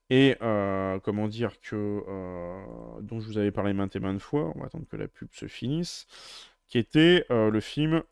et 0.09 0.37
euh, 0.41 0.99
comment 0.99 1.27
dire 1.27 1.59
que 1.61 2.03
euh, 2.07 3.01
dont 3.01 3.19
je 3.19 3.27
vous 3.27 3.37
avais 3.37 3.51
parlé 3.51 3.73
maintes 3.73 3.95
et 3.95 3.99
maintes 3.99 4.21
fois, 4.21 4.51
on 4.55 4.59
va 4.59 4.65
attendre 4.67 4.85
que 4.87 4.97
la 4.97 5.07
pub 5.07 5.29
se 5.33 5.47
finisse, 5.47 6.07
qui 6.67 6.77
était 6.77 7.25
euh, 7.31 7.49
le 7.49 7.59
film. 7.61 8.03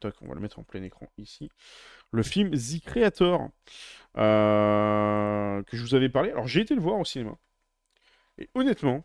Tac, 0.00 0.14
on 0.22 0.28
va 0.28 0.34
le 0.34 0.40
mettre 0.40 0.58
en 0.60 0.62
plein 0.62 0.82
écran 0.82 1.08
ici. 1.18 1.50
Le 2.12 2.22
film 2.22 2.50
The 2.52 2.80
Creator 2.84 3.50
que 4.14 5.76
je 5.76 5.82
vous 5.82 5.94
avais 5.94 6.08
parlé. 6.08 6.30
Alors 6.30 6.46
j'ai 6.46 6.60
été 6.60 6.74
le 6.74 6.80
voir 6.80 6.98
au 6.98 7.04
cinéma. 7.04 7.36
Et 8.38 8.48
honnêtement, 8.54 9.04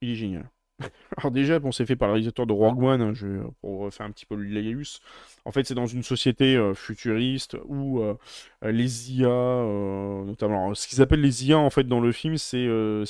il 0.00 0.10
est 0.10 0.14
génial. 0.14 0.50
Alors 1.16 1.30
déjà, 1.30 1.58
bon, 1.58 1.72
c'est 1.72 1.86
fait 1.86 1.96
par 1.96 2.08
le 2.08 2.14
réalisateur 2.14 2.46
de 2.46 2.52
Rogue 2.52 2.82
One, 2.82 3.02
hein, 3.02 3.12
je, 3.14 3.26
pour 3.60 3.92
faire 3.92 4.06
un 4.06 4.10
petit 4.10 4.26
peu 4.26 4.34
le 4.34 4.44
laïus. 4.44 5.00
En 5.44 5.52
fait, 5.52 5.64
c'est 5.64 5.74
dans 5.74 5.86
une 5.86 6.02
société 6.02 6.56
euh, 6.56 6.74
futuriste 6.74 7.56
où 7.66 8.00
euh, 8.00 8.14
les 8.62 9.12
IA, 9.12 9.28
euh, 9.28 10.24
notamment, 10.24 10.74
ce 10.74 10.88
qu'ils 10.88 11.02
appellent 11.02 11.20
les 11.20 11.46
IA 11.48 11.58
en 11.58 11.70
fait 11.70 11.84
dans 11.84 12.00
le 12.00 12.12
film, 12.12 12.36
c'est 12.36 12.66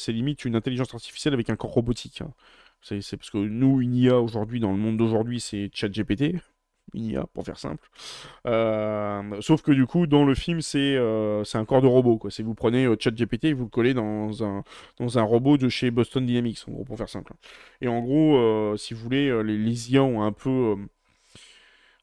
limite 0.08 0.44
une 0.44 0.56
intelligence 0.56 0.94
artificielle 0.94 1.34
avec 1.34 1.50
un 1.50 1.56
corps 1.56 1.72
robotique. 1.72 2.22
Hein. 2.22 2.32
C'est 2.82 3.16
parce 3.16 3.30
que 3.30 3.38
nous, 3.38 3.80
une 3.80 3.94
IA 3.94 4.18
aujourd'hui, 4.20 4.58
dans 4.58 4.72
le 4.72 4.78
monde 4.78 4.96
d'aujourd'hui, 4.96 5.40
c'est 5.40 5.70
ChatGPT 5.72 6.36
une 6.94 7.24
pour 7.32 7.44
faire 7.44 7.58
simple. 7.58 7.88
Euh, 8.46 9.40
sauf 9.40 9.62
que 9.62 9.72
du 9.72 9.86
coup, 9.86 10.06
dans 10.06 10.24
le 10.24 10.34
film, 10.34 10.60
c'est 10.60 10.96
euh, 10.96 11.42
un 11.54 11.64
corps 11.64 11.82
de 11.82 11.86
robot. 11.86 12.18
Quoi. 12.18 12.30
Si 12.30 12.42
vous 12.42 12.54
prenez 12.54 12.84
euh, 12.84 12.96
ChatGPT 12.98 13.46
et 13.46 13.52
vous 13.52 13.64
le 13.64 13.70
collez 13.70 13.94
dans 13.94 14.44
un, 14.44 14.64
dans 14.98 15.18
un 15.18 15.22
robot 15.22 15.56
de 15.56 15.68
chez 15.68 15.90
Boston 15.90 16.24
Dynamics, 16.24 16.60
en 16.68 16.72
gros, 16.72 16.84
pour 16.84 16.96
faire 16.96 17.08
simple. 17.08 17.32
Et 17.80 17.88
en 17.88 18.00
gros, 18.00 18.76
si 18.76 18.94
vous 18.94 19.00
voulez, 19.00 19.42
les, 19.42 19.56
les 19.56 19.92
IA 19.92 20.02
ont 20.02 20.22
un 20.22 20.32
peu 20.32 20.76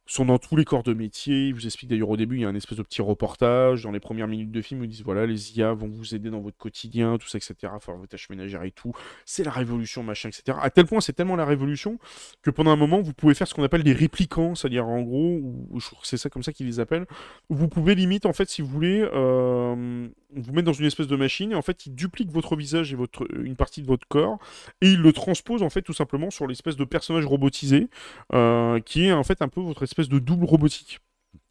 sont 0.08 0.26
dans 0.26 0.38
tous 0.38 0.56
les 0.56 0.66
corps 0.66 0.84
de 0.84 0.94
métier. 0.94 1.48
Ils 1.48 1.54
vous 1.54 1.66
expliquent 1.66 1.90
d'ailleurs 1.90 2.10
au 2.10 2.18
début, 2.18 2.38
il 2.38 2.42
y 2.42 2.46
a 2.46 2.48
un 2.48 2.56
espèce 2.56 2.78
de 2.78 2.84
petit 2.84 3.02
reportage. 3.02 3.84
Dans 3.84 3.92
les 3.92 4.00
premières 4.00 4.28
minutes 4.28 4.52
de 4.52 4.62
film, 4.62 4.84
ils 4.84 4.90
disent 4.90 5.04
voilà, 5.04 5.26
les 5.26 5.58
IA 5.58 5.74
vont 5.74 5.88
vous 5.88 6.16
aider 6.16 6.30
dans 6.30 6.40
votre 6.40 6.58
quotidien, 6.58 7.18
tout 7.18 7.28
ça, 7.28 7.38
etc. 7.38 7.56
Faire 7.80 7.96
vos 7.96 8.08
tâches 8.08 8.30
ménagères 8.30 8.64
et 8.64 8.72
tout. 8.72 8.94
C'est 9.26 9.44
la 9.44 9.52
révolution, 9.52 10.04
machin, 10.04 10.30
etc. 10.30 10.58
À 10.62 10.70
tel 10.70 10.86
point, 10.86 11.02
c'est 11.02 11.14
tellement 11.14 11.36
la 11.36 11.46
révolution 11.46 12.00
que 12.42 12.50
pendant 12.50 12.72
un 12.72 12.76
moment, 12.76 13.02
vous 13.02 13.14
pouvez 13.14 13.34
faire 13.34 13.48
ce 13.48 13.54
qu'on 13.54 13.64
appelle 13.64 13.84
des 13.84 13.94
réplicants, 13.94 14.56
c'est-à-dire 14.56 14.88
en 14.88 15.02
gros, 15.02 15.40
ou, 15.42 15.80
c'est 16.04 16.18
ça 16.18 16.30
comme 16.30 16.44
ça 16.44 16.54
qu'ils 16.54 16.68
les 16.68 16.80
appellent. 16.80 17.06
Vous 17.50 17.68
pouvez 17.68 17.96
limite, 17.96 18.26
en 18.26 18.34
fait, 18.34 18.50
si 18.50 18.62
vous 18.62 18.70
voulez, 18.70 19.08
euh, 19.14 20.08
vous 20.36 20.52
mettre 20.52 20.66
dans 20.66 20.74
une 20.74 20.86
espèce 20.86 21.08
de 21.08 21.16
machine 21.16 21.52
et 21.54 21.56
en 21.56 21.62
fait, 21.62 21.86
il 21.86 21.96
duplique 21.96 22.32
votre 22.32 22.56
visage 22.56 22.92
et 22.92 22.96
votre, 22.96 23.26
une 23.36 23.56
partie 23.56 23.82
de 23.82 23.88
votre 23.88 24.08
corps 24.08 24.40
et 24.82 24.92
il 24.92 25.02
le 25.02 25.14
transpose 25.14 25.64
en 25.64 25.70
fait 25.70 25.82
tout 25.82 25.94
simplement 25.94 26.30
sur 26.30 26.48
l'espèce 26.48 26.76
de 26.76 26.86
personnage 26.86 27.26
robotisé 27.26 27.88
euh, 28.34 28.80
qui 28.82 29.06
est 29.06 29.14
en 29.14 29.24
fait 29.24 29.42
un 29.42 29.48
peu 29.48 29.62
votre 29.62 29.84
espèce 29.84 30.10
de 30.10 30.20
double 30.20 30.46
robotique. 30.46 31.00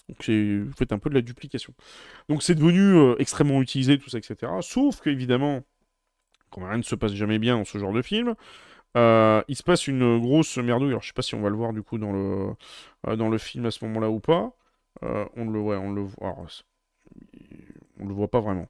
Donc 0.09 0.29
vous 0.29 0.73
faites 0.77 0.93
un 0.93 0.99
peu 0.99 1.11
de 1.11 1.15
la 1.15 1.21
duplication. 1.21 1.75
Donc 2.29 2.43
c'est 2.43 2.55
devenu 2.55 2.81
euh, 2.81 3.17
extrêmement 3.19 3.61
utilisé, 3.61 3.99
tout 3.99 4.09
ça, 4.09 4.19
etc. 4.19 4.53
Sauf 4.61 5.01
qu'évidemment, 5.01 5.63
quand 6.51 6.67
rien 6.67 6.79
ne 6.79 6.83
se 6.83 6.95
passe 6.95 7.15
jamais 7.15 7.39
bien 7.39 7.59
dans 7.59 7.65
ce 7.65 7.79
genre 7.79 7.93
de 7.93 8.03
film, 8.03 8.35
euh, 8.97 9.43
il 9.49 9.57
se 9.57 9.63
passe 9.63 9.89
une 9.89 10.19
grosse 10.21 10.59
merdouille. 10.59 10.91
Alors 10.91 11.03
je 11.03 11.09
sais 11.09 11.13
pas 11.15 11.23
si 11.23 11.35
on 11.35 11.43
va 11.43 11.51
le 11.51 11.57
voir 11.57 11.73
du 11.73 11.83
coup 11.83 11.99
dans 11.99 12.13
le, 12.13 12.55
euh, 13.09 13.17
dans 13.17 13.29
le 13.29 13.39
film 13.39 13.67
à 13.67 13.71
ce 13.71 13.85
moment-là 13.87 14.11
ou 14.11 14.21
pas. 14.21 14.53
on 15.03 15.51
le, 15.51 15.61
ouais, 15.61 15.77
on 15.77 15.93
le 15.93 16.03
voit. 16.03 16.37
On 18.07 18.09
le 18.09 18.15
voit 18.15 18.31
pas 18.31 18.41
vraiment. 18.41 18.69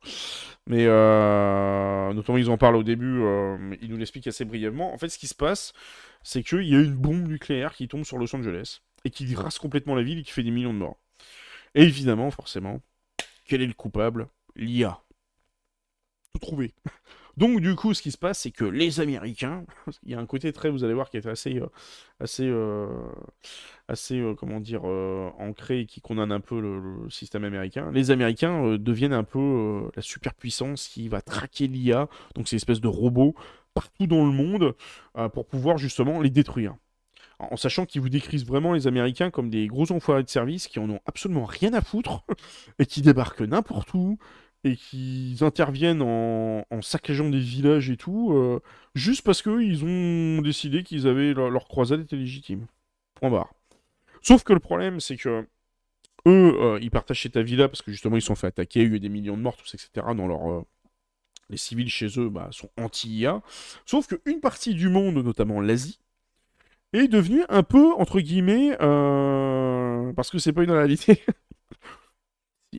Mais 0.67 0.87
euh, 0.87 2.13
notamment, 2.13 2.39
ils 2.39 2.51
en 2.51 2.57
parlent 2.59 2.77
au 2.77 2.83
début, 2.83 3.23
euh, 3.23 3.77
ils 3.83 3.91
nous 3.91 3.99
l'expliquent 3.99 4.27
assez 4.27 4.45
brièvement. 4.45 4.93
En 4.93 4.99
fait, 4.99 5.09
ce 5.09 5.19
qui 5.19 5.27
se 5.27 5.35
passe, 5.35 5.75
c'est 6.23 6.43
qu'il 6.43 6.67
y 6.67 6.75
a 6.75 6.81
une 6.81 6.95
bombe 6.95 7.29
nucléaire 7.29 7.75
qui 7.75 7.87
tombe 7.87 8.05
sur 8.05 8.19
Los 8.19 8.35
Angeles 8.35 8.81
et 9.05 9.11
qui 9.11 9.33
rase 9.35 9.59
complètement 9.59 9.95
la 9.95 10.03
ville 10.03 10.19
et 10.19 10.23
qui 10.23 10.33
fait 10.33 10.43
des 10.43 10.51
millions 10.51 10.73
de 10.73 10.79
morts. 10.79 10.99
Et 11.75 11.83
évidemment, 11.83 12.31
forcément, 12.31 12.81
quel 13.45 13.63
est 13.63 13.67
le 13.67 13.75
coupable? 13.75 14.29
L'IA. 14.57 15.01
Tout 16.33 16.39
trouvé. 16.41 16.75
Donc 17.37 17.61
du 17.61 17.75
coup, 17.75 17.93
ce 17.93 18.01
qui 18.01 18.11
se 18.11 18.19
passe, 18.19 18.41
c'est 18.41 18.51
que 18.51 18.65
les 18.65 19.01
Américains, 19.01 19.65
il 20.05 20.13
y 20.13 20.15
a 20.15 20.19
un 20.19 20.27
côté 20.27 20.53
très, 20.53 20.71
vous 20.71 20.85
allez 20.85 20.95
voir, 20.95 21.11
qui 21.11 21.19
est 21.19 21.27
assez, 21.27 21.59
euh, 21.59 21.67
assez, 22.19 22.47
euh, 22.47 22.87
assez, 23.89 24.19
euh, 24.19 24.35
comment 24.35 24.61
dire, 24.61 24.85
ancré 24.85 25.81
et 25.81 25.87
qui 25.87 26.01
condamne 26.01 26.33
un 26.33 26.41
peu 26.41 26.61
le, 26.61 27.11
système 27.11 27.45
américain. 27.45 27.91
Les 27.93 28.11
Américains 28.11 28.77
deviennent 28.79 29.13
un 29.13 29.25
peu 29.25 29.91
la 29.95 30.03
superpuissance 30.03 30.89
qui 30.89 31.09
va 31.09 31.21
traquer 31.21 31.67
l'IA, 31.67 32.09
donc 32.35 32.49
ces 32.49 32.57
espèces 32.57 32.81
de 32.81 32.89
robots 32.89 33.35
partout 33.75 34.07
dans 34.07 34.25
le 34.25 34.33
monde 34.33 34.75
pour 35.35 35.47
pouvoir 35.47 35.77
justement 35.77 36.21
les 36.21 36.31
détruire. 36.31 36.75
En 37.39 37.57
sachant 37.57 37.85
qu'ils 37.85 38.01
vous 38.01 38.09
décrivent 38.09 38.47
vraiment 38.47 38.73
les 38.73 38.87
Américains 38.87 39.31
comme 39.31 39.51
des 39.51 39.67
gros 39.67 39.93
enfoirés 39.93 40.23
de 40.23 40.29
service 40.29 40.69
qui 40.69 40.79
en 40.79 40.89
ont 40.89 41.01
absolument 41.05 41.45
rien 41.45 41.75
à 41.75 41.83
foutre 41.83 42.25
et 42.79 42.87
qui 42.87 43.03
débarquent 43.03 43.43
n'importe 43.43 43.93
où, 43.93 44.19
et 44.67 44.77
qu'ils 44.77 45.45
interviennent 45.45 46.03
en, 46.03 46.65
saccageant 46.83 47.31
des 47.31 47.39
villages 47.39 47.89
et 47.91 47.97
tout, 47.97 48.33
euh, 48.33 48.61
juste 48.95 49.23
parce 49.23 49.43
qu'ils 49.43 49.85
ont 49.85 50.43
décidé 50.43 50.83
qu'ils 50.83 51.07
avaient 51.07 51.33
leur, 51.35 51.69
croisade 51.69 52.01
était 52.01 52.17
légitime. 52.17 52.67
Point 53.15 53.31
barre. 53.31 53.55
Sauf 54.23 54.43
que 54.43 54.53
le 54.53 54.61
problème, 54.61 55.01
c'est 55.01 55.17
que 55.17 55.47
eux, 56.27 56.55
euh, 56.61 56.79
ils 56.83 56.91
partagent 56.91 57.21
chez 57.21 57.31
ta 57.31 57.43
villa 57.43 57.69
parce 57.69 57.83
que 57.83 57.93
justement 57.93 58.17
ils 58.17 58.23
sont 58.23 58.35
fait 58.35 58.49
attaquer, 58.49 58.83
il 58.83 58.89
y 58.89 58.93
a 58.93 58.97
eu 58.97 59.01
des 59.01 59.09
millions 59.09 59.37
de 59.37 59.43
morts, 59.43 59.57
etc. 59.73 59.89
Dans 60.17 60.27
leur, 60.27 60.51
euh, 60.51 60.63
les 61.49 61.57
civils 61.57 61.89
chez 61.89 62.09
eux 62.19 62.29
bah, 62.29 62.49
sont 62.51 62.71
anti-IA. 62.77 63.43
Sauf 63.85 64.09
qu'une 64.09 64.41
partie 64.41 64.75
du 64.75 64.89
monde, 64.89 65.15
notamment 65.15 65.61
l'Asie, 65.61 66.01
est 66.93 67.09
devenue 67.09 67.45
un 67.49 67.63
peu, 67.63 67.93
entre 67.95 68.21
guillemets, 68.21 68.77
parce 70.17 70.31
que 70.31 70.39
c'est 70.39 70.53
pas 70.53 70.65
une 70.65 70.71
réalité, 70.71 71.23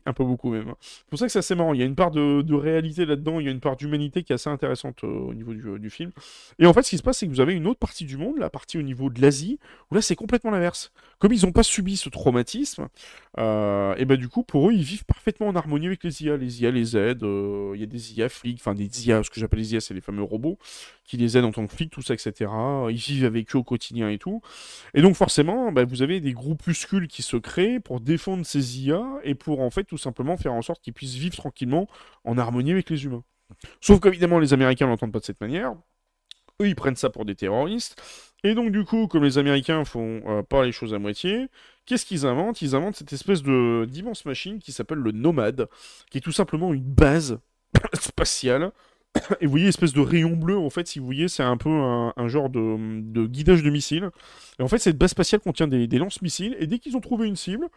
un 0.06 0.12
peu 0.12 0.24
beaucoup 0.24 0.50
même. 0.50 0.68
Hein. 0.68 0.76
C'est 0.80 1.08
pour 1.08 1.18
ça 1.18 1.26
que 1.26 1.32
c'est 1.32 1.38
assez 1.38 1.54
marrant. 1.54 1.74
Il 1.74 1.80
y 1.80 1.82
a 1.82 1.86
une 1.86 1.94
part 1.94 2.10
de, 2.10 2.54
réalité 2.54 3.06
là-dedans, 3.06 3.40
il 3.40 3.46
y 3.46 3.48
a 3.48 3.52
une 3.52 3.60
part 3.60 3.76
d'humanité 3.76 4.22
qui 4.22 4.32
est 4.32 4.34
assez 4.34 4.50
intéressante 4.50 5.04
euh, 5.04 5.06
au 5.06 5.34
niveau 5.34 5.52
du, 5.54 5.90
film. 5.90 6.10
Et 6.58 6.66
en 6.66 6.72
fait, 6.72 6.82
ce 6.82 6.90
qui 6.90 6.98
se 6.98 7.02
passe, 7.02 7.18
c'est 7.18 7.26
que 7.26 7.32
vous 7.32 7.40
avez 7.40 7.54
une 7.54 7.66
autre 7.66 7.78
partie 7.78 8.04
du 8.04 8.16
monde, 8.16 8.38
la 8.38 8.50
partie 8.50 8.78
au 8.78 8.82
niveau 8.82 9.10
de 9.10 9.20
l'Asie, 9.20 9.58
où 9.90 9.94
là, 9.94 10.02
c'est 10.02 10.16
complètement 10.16 10.50
l'inverse. 10.50 10.92
Comme 11.18 11.32
ils 11.32 11.44
n'ont 11.44 11.52
pas 11.52 11.62
subi 11.62 11.96
ce 11.96 12.08
traumatisme, 12.08 12.88
euh, 13.38 13.94
et 13.96 14.04
ben 14.04 14.16
du 14.16 14.28
coup, 14.28 14.42
pour 14.42 14.68
eux, 14.68 14.72
ils 14.72 14.82
vivent 14.82 15.04
parfaitement 15.04 15.48
en 15.48 15.56
harmonie 15.56 15.86
avec 15.86 16.04
les 16.04 16.22
IA. 16.22 16.36
Les 16.36 16.62
IA 16.62 16.70
les 16.70 16.96
aident, 16.96 17.24
euh, 17.24 17.72
il 17.74 17.80
y 17.80 17.84
a 17.84 17.86
des 17.86 18.14
IA 18.14 18.28
flics, 18.28 18.58
enfin 18.60 18.74
des 18.74 19.08
IA, 19.08 19.22
ce 19.22 19.30
que 19.30 19.40
j'appelle 19.40 19.60
les 19.60 19.74
IA, 19.74 19.80
c'est 19.80 19.94
les 19.94 20.00
fameux 20.00 20.22
robots, 20.22 20.58
qui 21.04 21.16
les 21.16 21.36
aident 21.36 21.44
en 21.44 21.52
tant 21.52 21.66
que 21.66 21.72
flics, 21.72 21.90
tout 21.90 22.02
ça, 22.02 22.14
etc. 22.14 22.50
Ils 22.90 22.96
vivent 22.96 23.24
avec 23.24 23.54
eux 23.54 23.58
au 23.58 23.64
quotidien 23.64 24.08
et 24.10 24.18
tout. 24.18 24.42
Et 24.94 25.02
donc, 25.02 25.14
forcément, 25.14 25.72
bah, 25.72 25.84
vous 25.84 26.02
avez 26.02 26.20
des 26.20 26.32
groupuscules 26.32 27.08
qui 27.08 27.22
se 27.22 27.36
créent 27.36 27.80
pour 27.80 28.00
défendre 28.00 28.44
ces 28.44 28.80
IA 28.80 29.04
et 29.24 29.34
pour 29.34 29.60
en 29.60 29.70
fait 29.70 29.87
tout 29.88 29.98
simplement 29.98 30.36
faire 30.36 30.52
en 30.52 30.62
sorte 30.62 30.82
qu'ils 30.82 30.92
puissent 30.92 31.14
vivre 31.14 31.36
tranquillement 31.36 31.88
en 32.24 32.38
harmonie 32.38 32.72
avec 32.72 32.90
les 32.90 33.04
humains. 33.04 33.24
Sauf 33.80 34.00
qu'évidemment, 34.00 34.38
les 34.38 34.52
Américains 34.52 34.86
l'entendent 34.86 35.12
pas 35.12 35.20
de 35.20 35.24
cette 35.24 35.40
manière. 35.40 35.74
Eux, 36.60 36.68
ils 36.68 36.76
prennent 36.76 36.96
ça 36.96 37.10
pour 37.10 37.24
des 37.24 37.34
terroristes. 37.34 38.00
Et 38.44 38.54
donc, 38.54 38.70
du 38.70 38.84
coup, 38.84 39.08
comme 39.08 39.24
les 39.24 39.38
Américains 39.38 39.84
font 39.84 40.22
euh, 40.26 40.42
pas 40.42 40.64
les 40.64 40.72
choses 40.72 40.94
à 40.94 40.98
moitié, 40.98 41.48
qu'est-ce 41.86 42.06
qu'ils 42.06 42.26
inventent? 42.26 42.62
Ils 42.62 42.74
inventent 42.74 42.96
cette 42.96 43.12
espèce 43.12 43.42
d'immense 43.42 44.24
machine 44.24 44.58
qui 44.58 44.72
s'appelle 44.72 44.98
le 44.98 45.12
Nomade, 45.12 45.68
qui 46.10 46.18
est 46.18 46.20
tout 46.20 46.32
simplement 46.32 46.72
une 46.72 46.82
base 46.82 47.40
spatiale. 48.00 48.72
Et 49.40 49.46
vous 49.46 49.50
voyez, 49.50 49.68
espèce 49.68 49.92
de 49.92 50.00
rayon 50.00 50.36
bleu, 50.36 50.56
en 50.56 50.70
fait, 50.70 50.86
si 50.86 50.98
vous 50.98 51.06
voyez, 51.06 51.28
c'est 51.28 51.42
un 51.42 51.56
peu 51.56 51.70
un, 51.70 52.28
genre 52.28 52.50
de, 52.50 53.26
guidage 53.26 53.62
de 53.62 53.70
missiles. 53.70 54.10
Et 54.58 54.62
en 54.62 54.68
fait, 54.68 54.78
cette 54.78 54.98
base 54.98 55.10
spatiale 55.10 55.40
contient 55.40 55.66
des, 55.66 55.86
lance-missiles, 55.98 56.56
et 56.60 56.66
dès 56.66 56.78
qu'ils 56.78 56.96
ont 56.96 57.00
trouvé 57.00 57.26
une 57.26 57.36
cible, 57.36 57.68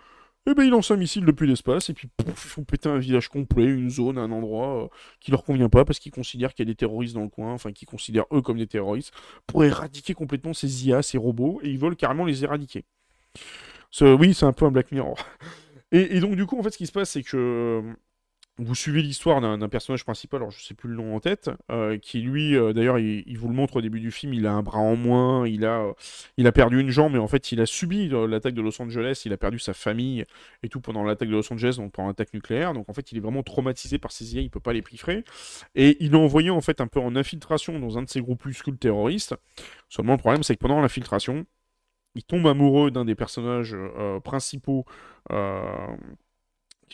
eh 0.48 0.54
ben 0.56 0.64
ils 0.64 0.70
lancent 0.70 0.92
un 0.92 0.98
missile 0.98 1.26
depuis 1.26 1.48
l'espace 1.48 1.90
et 1.90 1.94
puis 1.94 2.08
pouf, 2.18 2.46
ils 2.46 2.50
font 2.50 2.64
péter 2.64 2.90
un 2.90 2.98
village 2.98 3.30
complet, 3.30 3.66
une 3.66 3.90
zone, 3.90 4.18
un 4.18 4.32
endroit 4.32 4.86
euh, 4.86 4.88
qui 5.20 5.30
leur 5.32 5.44
convient 5.44 5.70
pas 5.70 5.86
parce 5.86 6.00
qu'ils 6.00 6.12
considèrent 6.12 6.54
qu'il 6.54 6.66
y 6.66 6.70
a 6.70 6.72
des 6.72 6.76
terroristes 6.76 7.14
dans 7.14 7.22
le 7.22 7.30
coin, 7.30 7.54
enfin 7.54 7.72
qu'ils 7.72 7.88
considèrent 7.88 8.26
eux 8.34 8.42
comme 8.42 8.58
des 8.58 8.68
terroristes, 8.68 9.14
pour 9.46 9.64
éradiquer 9.64 10.14
complètement 10.16 10.54
ces 10.54 10.88
IA, 10.88 11.04
ces 11.04 11.18
robots, 11.20 11.60
et 11.64 11.70
ils 11.70 11.78
veulent 11.78 11.96
carrément 11.96 12.26
les 12.26 12.44
éradiquer. 12.44 12.86
oui, 14.02 14.34
c'est 14.34 14.46
un 14.46 14.54
peu 14.54 14.66
un 14.66 14.72
Black 14.72 14.92
Mirror. 14.92 15.18
Et, 15.94 16.16
et, 16.16 16.20
donc 16.22 16.38
du 16.38 16.46
coup, 16.46 16.58
en 16.58 16.64
fait, 16.64 16.72
ce 16.72 16.78
qui 16.78 16.88
se 16.88 16.94
passe, 16.94 17.10
c'est 17.10 17.22
que 17.22 17.84
vous 18.58 18.76
suivez 18.76 19.02
l'histoire 19.02 19.42
d'un 19.42 19.70
personnage 19.70 20.04
principal, 20.04 20.42
alors 20.42 20.52
je 20.52 20.62
sais 20.62 20.74
plus 20.74 20.90
le 20.90 20.96
nom 20.96 21.16
en 21.16 21.20
tête, 21.20 21.50
euh, 21.72 21.98
qui 21.98 22.22
lui, 22.22 22.56
euh, 22.56 22.74
d'ailleurs, 22.74 23.00
il, 23.00 23.38
vous 23.38 23.48
le 23.48 23.56
montre 23.56 23.78
au 23.78 23.82
début 23.82 24.00
du 24.00 24.12
film, 24.12 24.34
il 24.34 24.46
a 24.46 24.52
un 24.52 24.62
bras 24.62 24.80
en 24.80 24.96
moins, 24.96 25.48
il 25.48 25.66
a, 25.66 25.94
euh, 26.40 26.52
perdu 26.52 26.80
une 26.80 26.90
jambe, 26.90 27.14
mais 27.14 27.20
en 27.20 27.28
fait, 27.28 27.52
il 27.52 27.62
a 27.62 27.66
subi 27.66 28.10
l'attaque 28.10 28.54
de 28.54 28.62
Los 28.62 28.80
Angeles, 28.82 29.24
il 29.26 29.34
a 29.34 29.38
perdu 29.38 29.58
sa 29.58 29.74
famille 29.74 30.26
et 30.64 30.70
tout 30.70 30.82
pendant 30.82 31.04
l'attaque 31.04 31.30
de 31.30 31.34
Los 31.34 31.52
Angeles, 31.52 31.76
donc 31.78 31.94
pendant 31.94 32.10
l'attaque 32.10 32.34
nucléaire, 32.34 32.74
donc 32.74 32.90
en 32.90 32.94
fait, 32.94 33.12
il 33.12 33.18
est 33.18 33.22
vraiment 33.22 33.42
traumatisé 33.42 33.98
par 33.98 34.12
ces 34.12 34.36
IA, 34.36 34.42
il 34.42 34.50
peut 34.50 34.60
pas 34.60 34.74
les 34.74 34.82
piffrer, 34.82 35.24
et 35.74 35.98
il 36.04 36.14
est 36.14 36.18
envoyé 36.18 36.50
en 36.50 36.62
fait 36.62 36.82
un 36.82 36.88
peu 36.88 37.00
en 37.00 37.16
infiltration 37.16 37.80
dans 37.80 37.98
un 37.98 38.04
de 38.04 38.10
ces 38.10 38.22
groupuscules 38.22 38.78
terroristes. 38.78 39.36
Seulement, 39.90 40.14
le 40.14 40.20
problème, 40.20 40.44
c'est 40.44 40.56
que 40.56 40.62
pendant 40.62 40.82
l'infiltration, 40.82 41.46
il 42.16 42.24
tombe 42.24 42.46
amoureux 42.46 42.92
d'un 42.92 43.06
des 43.06 43.16
personnages 43.16 43.76
principaux 44.24 44.86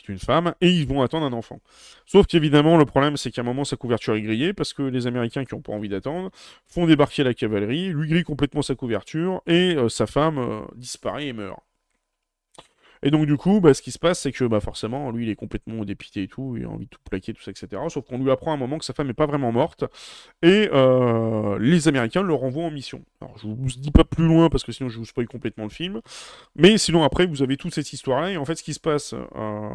une 0.06 0.18
femme, 0.18 0.54
et 0.60 0.68
ils 0.68 0.86
vont 0.86 1.02
attendre 1.02 1.26
un 1.26 1.32
enfant. 1.32 1.60
Sauf 2.06 2.26
qu'évidemment, 2.26 2.76
le 2.76 2.84
problème, 2.84 3.16
c'est 3.16 3.30
qu'à 3.30 3.40
un 3.40 3.44
moment, 3.44 3.64
sa 3.64 3.76
couverture 3.76 4.14
est 4.14 4.22
grillée, 4.22 4.52
parce 4.52 4.72
que 4.72 4.82
les 4.82 5.06
Américains 5.06 5.44
qui 5.44 5.54
n'ont 5.54 5.62
pas 5.62 5.72
envie 5.72 5.88
d'attendre 5.88 6.30
font 6.66 6.86
débarquer 6.86 7.24
la 7.24 7.34
cavalerie, 7.34 7.88
lui 7.88 8.08
grillent 8.08 8.22
complètement 8.22 8.62
sa 8.62 8.74
couverture, 8.74 9.42
et 9.46 9.74
euh, 9.74 9.88
sa 9.88 10.06
femme 10.06 10.38
euh, 10.38 10.60
disparaît 10.76 11.26
et 11.26 11.32
meurt. 11.32 11.60
Et 13.02 13.10
donc, 13.10 13.26
du 13.26 13.36
coup, 13.36 13.60
bah, 13.60 13.74
ce 13.74 13.82
qui 13.82 13.92
se 13.92 13.98
passe, 13.98 14.20
c'est 14.20 14.32
que 14.32 14.44
bah, 14.44 14.60
forcément, 14.60 15.10
lui, 15.10 15.26
il 15.26 15.30
est 15.30 15.36
complètement 15.36 15.84
dépité 15.84 16.22
et 16.22 16.28
tout, 16.28 16.56
il 16.56 16.64
a 16.64 16.68
envie 16.68 16.86
de 16.86 16.90
tout 16.90 17.00
plaquer, 17.08 17.32
tout 17.32 17.42
ça, 17.42 17.50
etc. 17.50 17.82
Sauf 17.88 18.04
qu'on 18.04 18.18
lui 18.18 18.30
apprend 18.30 18.50
à 18.52 18.54
un 18.54 18.58
moment 18.58 18.78
que 18.78 18.84
sa 18.84 18.92
femme 18.92 19.06
n'est 19.06 19.14
pas 19.14 19.26
vraiment 19.26 19.52
morte, 19.52 19.84
et 20.42 20.68
euh, 20.72 21.58
les 21.60 21.88
Américains 21.88 22.22
le 22.22 22.34
renvoient 22.34 22.64
en 22.64 22.70
mission. 22.70 23.02
Alors, 23.20 23.36
je 23.38 23.46
vous 23.46 23.56
dis 23.78 23.90
pas 23.90 24.04
plus 24.04 24.26
loin, 24.26 24.48
parce 24.48 24.64
que 24.64 24.72
sinon, 24.72 24.88
je 24.88 24.98
vous 24.98 25.04
spoil 25.04 25.26
complètement 25.26 25.64
le 25.64 25.70
film, 25.70 26.00
mais 26.56 26.78
sinon, 26.78 27.02
après, 27.02 27.26
vous 27.26 27.42
avez 27.42 27.56
toute 27.56 27.74
cette 27.74 27.92
histoire-là, 27.92 28.32
et 28.32 28.36
en 28.36 28.44
fait, 28.44 28.56
ce 28.56 28.62
qui 28.62 28.74
se 28.74 28.80
passe, 28.80 29.14
euh, 29.14 29.68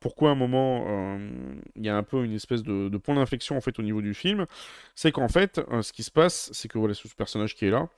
pourquoi 0.00 0.30
à 0.30 0.32
un 0.32 0.36
moment, 0.36 0.84
euh, 0.86 1.30
il 1.76 1.84
y 1.84 1.88
a 1.88 1.96
un 1.96 2.02
peu 2.02 2.24
une 2.24 2.34
espèce 2.34 2.62
de, 2.62 2.96
point 2.98 3.14
d'inflexion, 3.14 3.56
en 3.56 3.60
fait, 3.60 3.78
au 3.78 3.82
niveau 3.82 4.02
du 4.02 4.14
film, 4.14 4.46
c'est 4.94 5.12
qu'en 5.12 5.28
fait, 5.28 5.60
ce 5.80 5.92
qui 5.92 6.02
se 6.02 6.10
passe, 6.10 6.50
c'est 6.52 6.68
que 6.68 6.78
voilà, 6.78 6.94
ce 6.94 7.08
personnage 7.16 7.54
qui 7.54 7.66
est 7.66 7.70
là, 7.70 7.88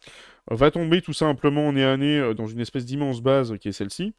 va 0.51 0.71
tomber 0.71 1.03
tout 1.03 1.13
simplement 1.13 1.73
nez 1.73 1.85
à 1.85 1.97
nez 1.97 2.35
dans 2.35 2.47
une 2.47 2.61
espèce 2.61 2.85
d'immense 2.85 3.21
base 3.21 3.57
qui 3.59 3.69
est 3.69 3.73
celle-ci, 3.73 4.15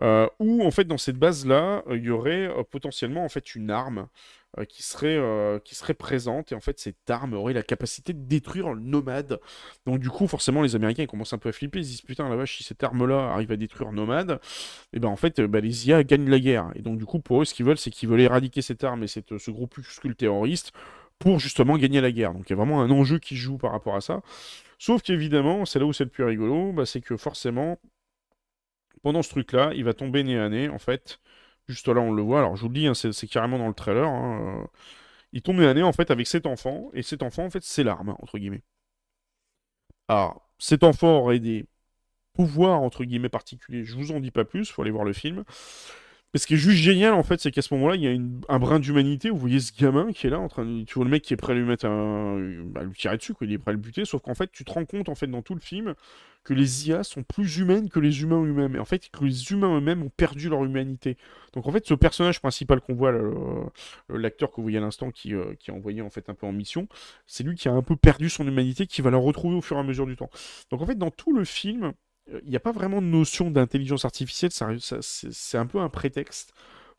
euh, 0.00 0.28
où 0.38 0.64
en 0.64 0.70
fait 0.70 0.84
dans 0.84 0.98
cette 0.98 1.18
base-là, 1.18 1.82
euh, 1.88 1.96
il 1.96 2.04
y 2.04 2.10
aurait 2.10 2.46
euh, 2.46 2.62
potentiellement 2.62 3.24
en 3.24 3.28
fait 3.28 3.54
une 3.56 3.70
arme 3.70 4.08
qui, 4.70 4.82
serait, 4.82 5.20
qui 5.62 5.74
serait 5.74 5.92
présente, 5.92 6.52
et 6.52 6.54
en 6.54 6.60
fait 6.60 6.80
cette 6.80 7.10
arme 7.10 7.34
aurait 7.34 7.52
la 7.52 7.62
capacité 7.62 8.14
de 8.14 8.26
détruire 8.26 8.72
le 8.72 8.80
nomade. 8.80 9.40
Donc 9.84 10.00
du 10.00 10.08
coup, 10.08 10.26
forcément, 10.26 10.62
les 10.62 10.74
Américains 10.74 11.02
ils 11.02 11.06
commencent 11.06 11.34
un 11.34 11.38
peu 11.38 11.50
à 11.50 11.52
flipper, 11.52 11.80
ils 11.80 11.84
se 11.84 11.90
disent 11.90 12.00
putain 12.00 12.28
la 12.30 12.34
vache, 12.34 12.56
si 12.56 12.64
cette 12.64 12.82
arme-là 12.82 13.30
arrive 13.30 13.52
à 13.52 13.56
détruire 13.56 13.92
nomade, 13.92 14.40
et 14.92 14.96
eh 14.96 15.00
ben 15.00 15.08
en 15.08 15.16
fait 15.16 15.38
bah, 15.42 15.60
les 15.60 15.88
IA 15.88 16.02
gagnent 16.02 16.30
la 16.30 16.40
guerre. 16.40 16.70
Et 16.76 16.82
donc 16.82 16.98
du 16.98 17.04
coup, 17.04 17.20
pour 17.20 17.42
eux, 17.42 17.44
ce 17.44 17.52
qu'ils 17.52 17.66
veulent, 17.66 17.78
c'est 17.78 17.90
qu'ils 17.90 18.08
veulent 18.08 18.22
éradiquer 18.22 18.62
cette 18.62 18.82
arme 18.84 19.02
et 19.02 19.06
cette, 19.06 19.36
ce 19.36 19.50
groupuscule 19.50 20.16
terroriste 20.16 20.72
pour 21.18 21.38
justement 21.38 21.76
gagner 21.76 22.00
la 22.00 22.10
guerre. 22.10 22.32
Donc 22.32 22.48
il 22.48 22.50
y 22.50 22.54
a 22.54 22.56
vraiment 22.56 22.80
un 22.80 22.90
enjeu 22.90 23.18
qui 23.18 23.36
joue 23.36 23.58
par 23.58 23.72
rapport 23.72 23.96
à 23.96 24.00
ça. 24.00 24.22
Sauf 24.78 25.02
qu'évidemment, 25.02 25.64
c'est 25.64 25.78
là 25.78 25.86
où 25.86 25.92
c'est 25.92 26.04
le 26.04 26.10
plus 26.10 26.24
rigolo, 26.24 26.72
bah, 26.72 26.86
c'est 26.86 27.00
que 27.00 27.16
forcément, 27.16 27.78
pendant 29.02 29.22
ce 29.22 29.30
truc-là, 29.30 29.72
il 29.74 29.84
va 29.84 29.94
tomber 29.94 30.22
nez 30.24 30.38
à 30.38 30.48
nez, 30.48 30.68
en 30.68 30.78
fait. 30.78 31.20
Juste 31.68 31.88
là, 31.88 32.00
on 32.00 32.12
le 32.12 32.22
voit. 32.22 32.38
Alors, 32.38 32.56
je 32.56 32.62
vous 32.62 32.68
le 32.68 32.74
dis, 32.74 32.86
hein, 32.86 32.94
c'est 32.94 33.26
carrément 33.28 33.58
dans 33.58 33.68
le 33.68 33.74
trailer. 33.74 34.06
Hein, 34.08 34.62
euh, 34.62 34.66
il 35.32 35.42
tombe 35.42 35.58
nez 35.58 35.66
à 35.66 35.74
nez, 35.74 35.82
en 35.82 35.92
fait, 35.92 36.10
avec 36.10 36.26
cet 36.26 36.46
enfant. 36.46 36.90
Et 36.94 37.02
cet 37.02 37.22
enfant, 37.22 37.44
en 37.44 37.50
fait, 37.50 37.62
c'est 37.64 37.84
l'arme, 37.84 38.10
entre 38.20 38.38
guillemets. 38.38 38.62
Alors, 40.08 40.48
cet 40.58 40.84
enfant 40.84 41.18
aurait 41.18 41.38
des 41.40 41.66
pouvoirs, 42.34 42.80
entre 42.80 43.04
guillemets, 43.04 43.28
particuliers. 43.28 43.84
Je 43.84 43.96
vous 43.96 44.12
en 44.12 44.20
dis 44.20 44.30
pas 44.30 44.44
plus, 44.44 44.70
faut 44.70 44.82
aller 44.82 44.90
voir 44.90 45.04
le 45.04 45.12
film. 45.12 45.44
Mais 46.34 46.40
ce 46.40 46.46
qui 46.46 46.54
est 46.54 46.58
juste 46.58 46.78
génial, 46.78 47.14
en 47.14 47.22
fait, 47.22 47.40
c'est 47.40 47.50
qu'à 47.50 47.62
ce 47.62 47.72
moment-là, 47.74 47.96
il 47.96 48.02
y 48.02 48.08
a 48.08 48.52
un 48.52 48.58
brin 48.58 48.80
d'humanité 48.80 49.30
vous 49.30 49.38
voyez 49.38 49.60
ce 49.60 49.72
gamin 49.72 50.12
qui 50.12 50.26
est 50.26 50.30
là, 50.30 50.38
en 50.38 50.48
train 50.48 50.64
de... 50.64 50.84
tu 50.84 50.94
vois 50.94 51.04
le 51.04 51.10
mec 51.10 51.22
qui 51.22 51.32
est 51.32 51.36
prêt 51.36 51.52
à 51.54 51.56
lui 51.56 51.64
mettre 51.64 51.86
un... 51.86 52.38
Bah, 52.66 52.82
lui 52.82 52.94
tirer 52.94 53.16
dessus, 53.16 53.32
quoi, 53.32 53.46
il 53.46 53.52
est 53.52 53.58
prêt 53.58 53.70
à 53.70 53.72
le 53.72 53.78
buter, 53.78 54.04
sauf 54.04 54.20
qu'en 54.20 54.34
fait, 54.34 54.50
tu 54.52 54.64
te 54.64 54.70
rends 54.72 54.84
compte, 54.84 55.08
en 55.08 55.14
fait, 55.14 55.26
dans 55.26 55.40
tout 55.40 55.54
le 55.54 55.60
film, 55.60 55.94
que 56.44 56.54
les 56.54 56.88
IA 56.88 57.02
sont 57.02 57.22
plus 57.22 57.58
humaines 57.58 57.88
que 57.88 58.00
les 58.00 58.22
humains 58.22 58.42
eux-mêmes, 58.42 58.76
et 58.76 58.78
en 58.78 58.84
fait, 58.84 59.08
que 59.10 59.24
les 59.24 59.50
humains 59.52 59.76
eux-mêmes 59.78 60.02
ont 60.02 60.10
perdu 60.10 60.48
leur 60.48 60.64
humanité. 60.64 61.16
Donc, 61.54 61.66
en 61.66 61.72
fait, 61.72 61.86
ce 61.86 61.94
personnage 61.94 62.40
principal 62.40 62.80
qu'on 62.80 62.94
voit, 62.94 63.12
l'acteur 64.08 64.50
que 64.50 64.56
vous 64.56 64.62
voyez 64.62 64.78
à 64.78 64.82
l'instant, 64.82 65.10
qui, 65.10 65.34
euh, 65.34 65.54
qui 65.58 65.70
est 65.70 65.74
envoyé, 65.74 66.02
en 66.02 66.10
fait, 66.10 66.28
un 66.28 66.34
peu 66.34 66.46
en 66.46 66.52
mission, 66.52 66.88
c'est 67.26 67.42
lui 67.42 67.54
qui 67.54 67.68
a 67.68 67.72
un 67.72 67.82
peu 67.82 67.96
perdu 67.96 68.28
son 68.28 68.46
humanité, 68.46 68.86
qui 68.86 69.00
va 69.02 69.10
la 69.10 69.18
retrouver 69.18 69.56
au 69.56 69.62
fur 69.62 69.76
et 69.76 69.80
à 69.80 69.82
mesure 69.82 70.06
du 70.06 70.16
temps. 70.16 70.30
Donc, 70.70 70.82
en 70.82 70.86
fait, 70.86 70.98
dans 70.98 71.10
tout 71.10 71.34
le 71.34 71.44
film, 71.44 71.92
il 72.44 72.50
n'y 72.50 72.56
a 72.56 72.60
pas 72.60 72.72
vraiment 72.72 73.00
de 73.00 73.06
notion 73.06 73.50
d'intelligence 73.50 74.04
artificielle, 74.04 74.50
c'est 74.52 75.58
un 75.58 75.66
peu 75.66 75.78
un 75.80 75.88
prétexte 75.88 76.52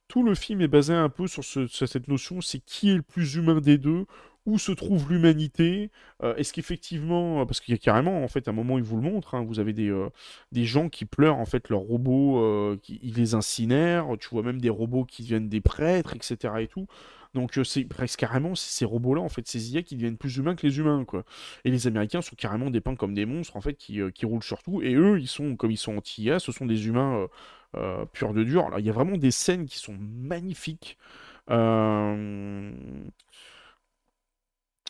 tout 0.08 0.24
le 0.24 0.36
film 0.36 0.62
est 0.62 0.68
basé 0.68 0.94
un 0.94 1.10
peu 1.10 1.28
sur, 1.28 1.44
ce- 1.44 1.68
sur 1.68 1.88
cette 1.88 2.08
notion, 2.08 2.42
c'est 2.42 2.60
qui 2.60 2.92
est 2.92 2.96
le 2.96 3.02
plus 3.02 3.36
humain 3.36 3.62
des 3.62 3.78
deux, 3.78 4.06
où 4.46 4.58
se 4.58 4.72
trouve 4.72 5.12
l'humanité, 5.12 5.92
euh, 6.24 6.36
est-ce 6.36 6.54
qu'effectivement, 6.54 7.46
parce 7.46 7.60
qu'il 7.62 7.74
y 7.74 7.76
a 7.76 7.78
carrément, 7.78 8.24
en 8.24 8.28
fait, 8.28 8.48
à 8.48 8.52
un 8.52 8.54
moment, 8.54 8.78
il 8.80 8.84
vous 8.84 8.96
le 8.96 9.04
montre, 9.04 9.36
hein, 9.36 9.44
vous 9.48 9.60
avez 9.60 9.74
des, 9.74 9.90
euh, 9.90 10.10
des 10.52 10.66
gens 10.66 10.90
qui 10.90 11.06
pleurent, 11.06 11.38
en 11.38 11.46
fait, 11.46 11.70
leurs 11.70 11.82
robots, 11.82 12.40
euh, 12.44 12.78
ils 12.90 13.14
les 13.16 13.36
incinèrent, 13.36 14.08
tu 14.20 14.30
vois 14.30 14.42
même 14.44 14.60
des 14.62 14.70
robots 14.70 15.06
qui 15.06 15.22
deviennent 15.24 15.50
des 15.50 15.62
prêtres, 15.62 16.16
etc. 16.16 16.62
et 16.64 16.68
tout. 16.68 16.88
Donc 17.34 17.58
euh, 17.58 17.64
c'est 17.64 17.84
presque 17.86 18.20
carrément 18.20 18.56
ces 18.56 18.86
robots-là, 18.86 19.22
en 19.22 19.30
fait, 19.30 19.48
ces 19.48 19.74
IA 19.74 19.84
qui 19.84 19.96
deviennent 19.96 20.18
plus 20.18 20.38
humains 20.38 20.56
que 20.56 20.66
les 20.66 20.80
humains, 20.80 21.06
quoi. 21.06 21.24
Et 21.64 21.72
les 21.72 21.88
Américains 21.88 22.22
sont 22.22 22.36
carrément 22.36 22.70
dépeints 22.70 22.96
comme 22.96 23.14
des 23.14 23.26
monstres, 23.26 23.56
en 23.56 23.62
fait, 23.62 23.76
qui, 23.76 24.02
euh, 24.02 24.10
qui 24.12 24.26
roulent 24.26 24.44
sur 24.44 24.64
tout. 24.64 24.82
Et 24.82 24.94
eux, 24.96 25.20
ils 25.20 25.28
sont, 25.28 25.56
comme 25.56 25.72
ils 25.72 25.78
sont 25.78 25.98
anti-IA, 25.98 26.40
ce 26.40 26.52
sont 26.52 26.66
des 26.66 26.88
humains 26.88 27.28
euh, 27.76 28.06
purs 28.14 28.34
de 28.34 28.44
dur. 28.44 28.66
Alors, 28.66 28.80
il 28.80 28.86
y 28.86 28.90
a 28.90 28.94
vraiment 28.94 29.18
des 29.18 29.32
scènes 29.32 29.68
qui 29.68 29.78
sont 29.78 29.96
magnifiques. 30.00 30.98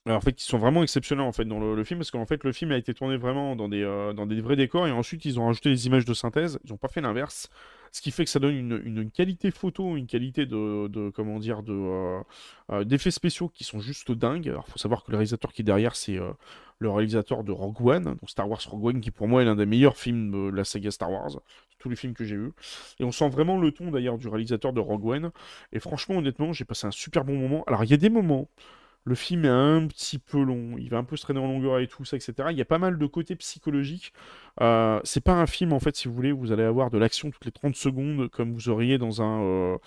Alors, 0.06 0.18
en 0.18 0.22
fait, 0.22 0.42
ils 0.42 0.45
sont 0.45 0.58
vraiment 0.58 0.82
exceptionnels 0.84 1.26
en 1.26 1.32
fait 1.32 1.45
dans 1.45 1.59
le, 1.59 1.84
film 1.84 2.00
parce 2.00 2.11
qu'en 2.11 2.26
fait 2.26 2.43
le 2.43 2.51
film 2.51 2.72
a 2.72 2.77
été 2.77 2.93
tourné 2.93 3.18
vraiment 3.18 3.56
dans 3.56 3.68
des, 3.68 3.84
dans 4.16 4.26
des 4.26 4.42
vrais 4.42 4.56
décors 4.56 4.88
et 4.88 4.92
ensuite 4.92 5.26
ils 5.26 5.40
ont 5.40 5.48
rajouté 5.48 5.69
des 5.69 5.88
images 5.88 6.06
de 6.06 6.14
synthèse. 6.14 6.59
Ils 6.64 6.72
n'ont 6.72 6.77
pas 6.77 6.88
fait 6.88 7.01
l'inverse, 7.01 7.50
ce 7.92 8.01
qui 8.01 8.11
fait 8.11 8.26
que 8.26 8.30
ça 8.30 8.40
donne 8.40 8.56
une, 8.56 9.11
qualité 9.11 9.51
photo, 9.51 9.95
une 9.95 10.08
qualité 10.08 10.45
de, 10.45 11.09
comment 11.16 11.40
dire 11.40 11.61
euh, 11.68 12.22
euh, 12.72 12.84
d'effets 12.84 13.11
spéciaux 13.11 13.50
qui 13.50 13.64
sont 13.64 13.80
juste 13.80 14.11
dingues. 14.11 14.50
Alors, 14.50 14.68
faut 14.68 14.77
savoir 14.77 15.03
que 15.03 15.11
le 15.11 15.18
réalisateur 15.18 15.53
qui 15.53 15.61
est 15.61 15.66
derrière 15.66 15.95
c'est 15.95 16.18
euh, 16.18 16.32
le 16.80 16.90
réalisateur 16.90 17.43
de 17.43 17.51
Rogue 17.51 17.82
One, 17.82 18.03
donc 18.03 18.30
Star 18.30 18.50
Wars 18.50 18.61
Rogue 18.68 18.85
One 18.85 19.01
qui 19.01 19.11
pour 19.11 19.27
moi 19.27 19.42
est 19.42 19.45
l'un 19.45 19.56
des 19.56 19.66
meilleurs 19.66 19.98
films 19.98 20.32
de 20.32 20.56
la 20.56 20.64
saga 20.64 20.92
Star 20.92 21.11
Wars, 21.11 21.42
tous 21.80 21.90
les 21.90 21.95
films 21.95 22.14
que 22.14 22.24
j'ai 22.24 22.38
vus. 22.38 22.53
Et 23.00 23.03
on 23.03 23.11
sent 23.11 23.30
vraiment 23.30 23.58
le 23.58 23.72
ton 23.72 23.92
d'ailleurs 23.92 24.18
du 24.18 24.27
réalisateur 24.27 24.74
de 24.74 24.80
Rogue 24.80 25.06
One. 25.06 25.32
Et 25.74 25.80
franchement, 25.80 26.18
honnêtement, 26.18 26.53
j'ai 26.53 26.66
passé 26.66 26.88
un 26.88 26.92
super 26.92 27.26
bon 27.26 27.35
moment. 27.35 27.64
Alors, 27.68 27.84
il 27.84 27.90
y 27.90 27.93
a 27.93 27.98
des 27.98 28.09
moments. 28.09 28.48
Le 29.06 29.16
film 29.16 29.45
est 29.45 29.48
un 29.48 29.88
petit 29.88 30.19
peu 30.19 30.42
long, 30.42 30.76
il 30.78 30.90
va 30.90 30.98
un 30.98 31.03
peu 31.03 31.16
se 31.16 31.24
traîner 31.24 31.40
en 31.40 31.48
longueur 31.48 31.80
et 31.80 31.88
tout 31.88 32.06
ça, 32.06 32.18
etc. 32.18 32.34
Il 32.52 32.58
y 32.58 32.61
a 32.61 32.66
pas 32.66 32.78
mal 32.78 32.98
de 32.98 33.06
côtés 33.06 33.36
psychologiques. 33.36 34.14
Euh, 34.61 35.00
c'est 35.03 35.24
pas 35.24 35.34
un 35.34 35.48
film, 35.48 35.74
en 35.74 35.80
fait, 35.80 35.95
si 35.95 36.08
vous 36.08 36.14
voulez, 36.14 36.32
vous 36.32 36.52
allez 36.52 36.64
avoir 36.64 36.90
de 36.90 36.98
l'action 36.98 37.32
toutes 37.32 37.45
les 37.45 37.52
30 37.52 37.76
secondes, 37.76 38.30
comme 38.30 38.53
vous 38.53 38.69
auriez 38.69 38.98
dans 38.98 39.22
un, 39.22 39.42
euh, 39.42 39.78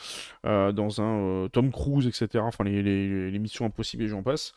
euh, 0.46 0.72
dans 0.72 1.00
un 1.00 1.48
Tom 1.50 1.70
Cruise, 1.70 2.06
etc. 2.06 2.42
Enfin, 2.44 2.64
les, 2.64 2.82
les, 2.82 3.30
les 3.30 3.38
Missions 3.38 3.66
Impossibles 3.66 4.04
et 4.04 4.08
j'en 4.08 4.22
passe. 4.22 4.54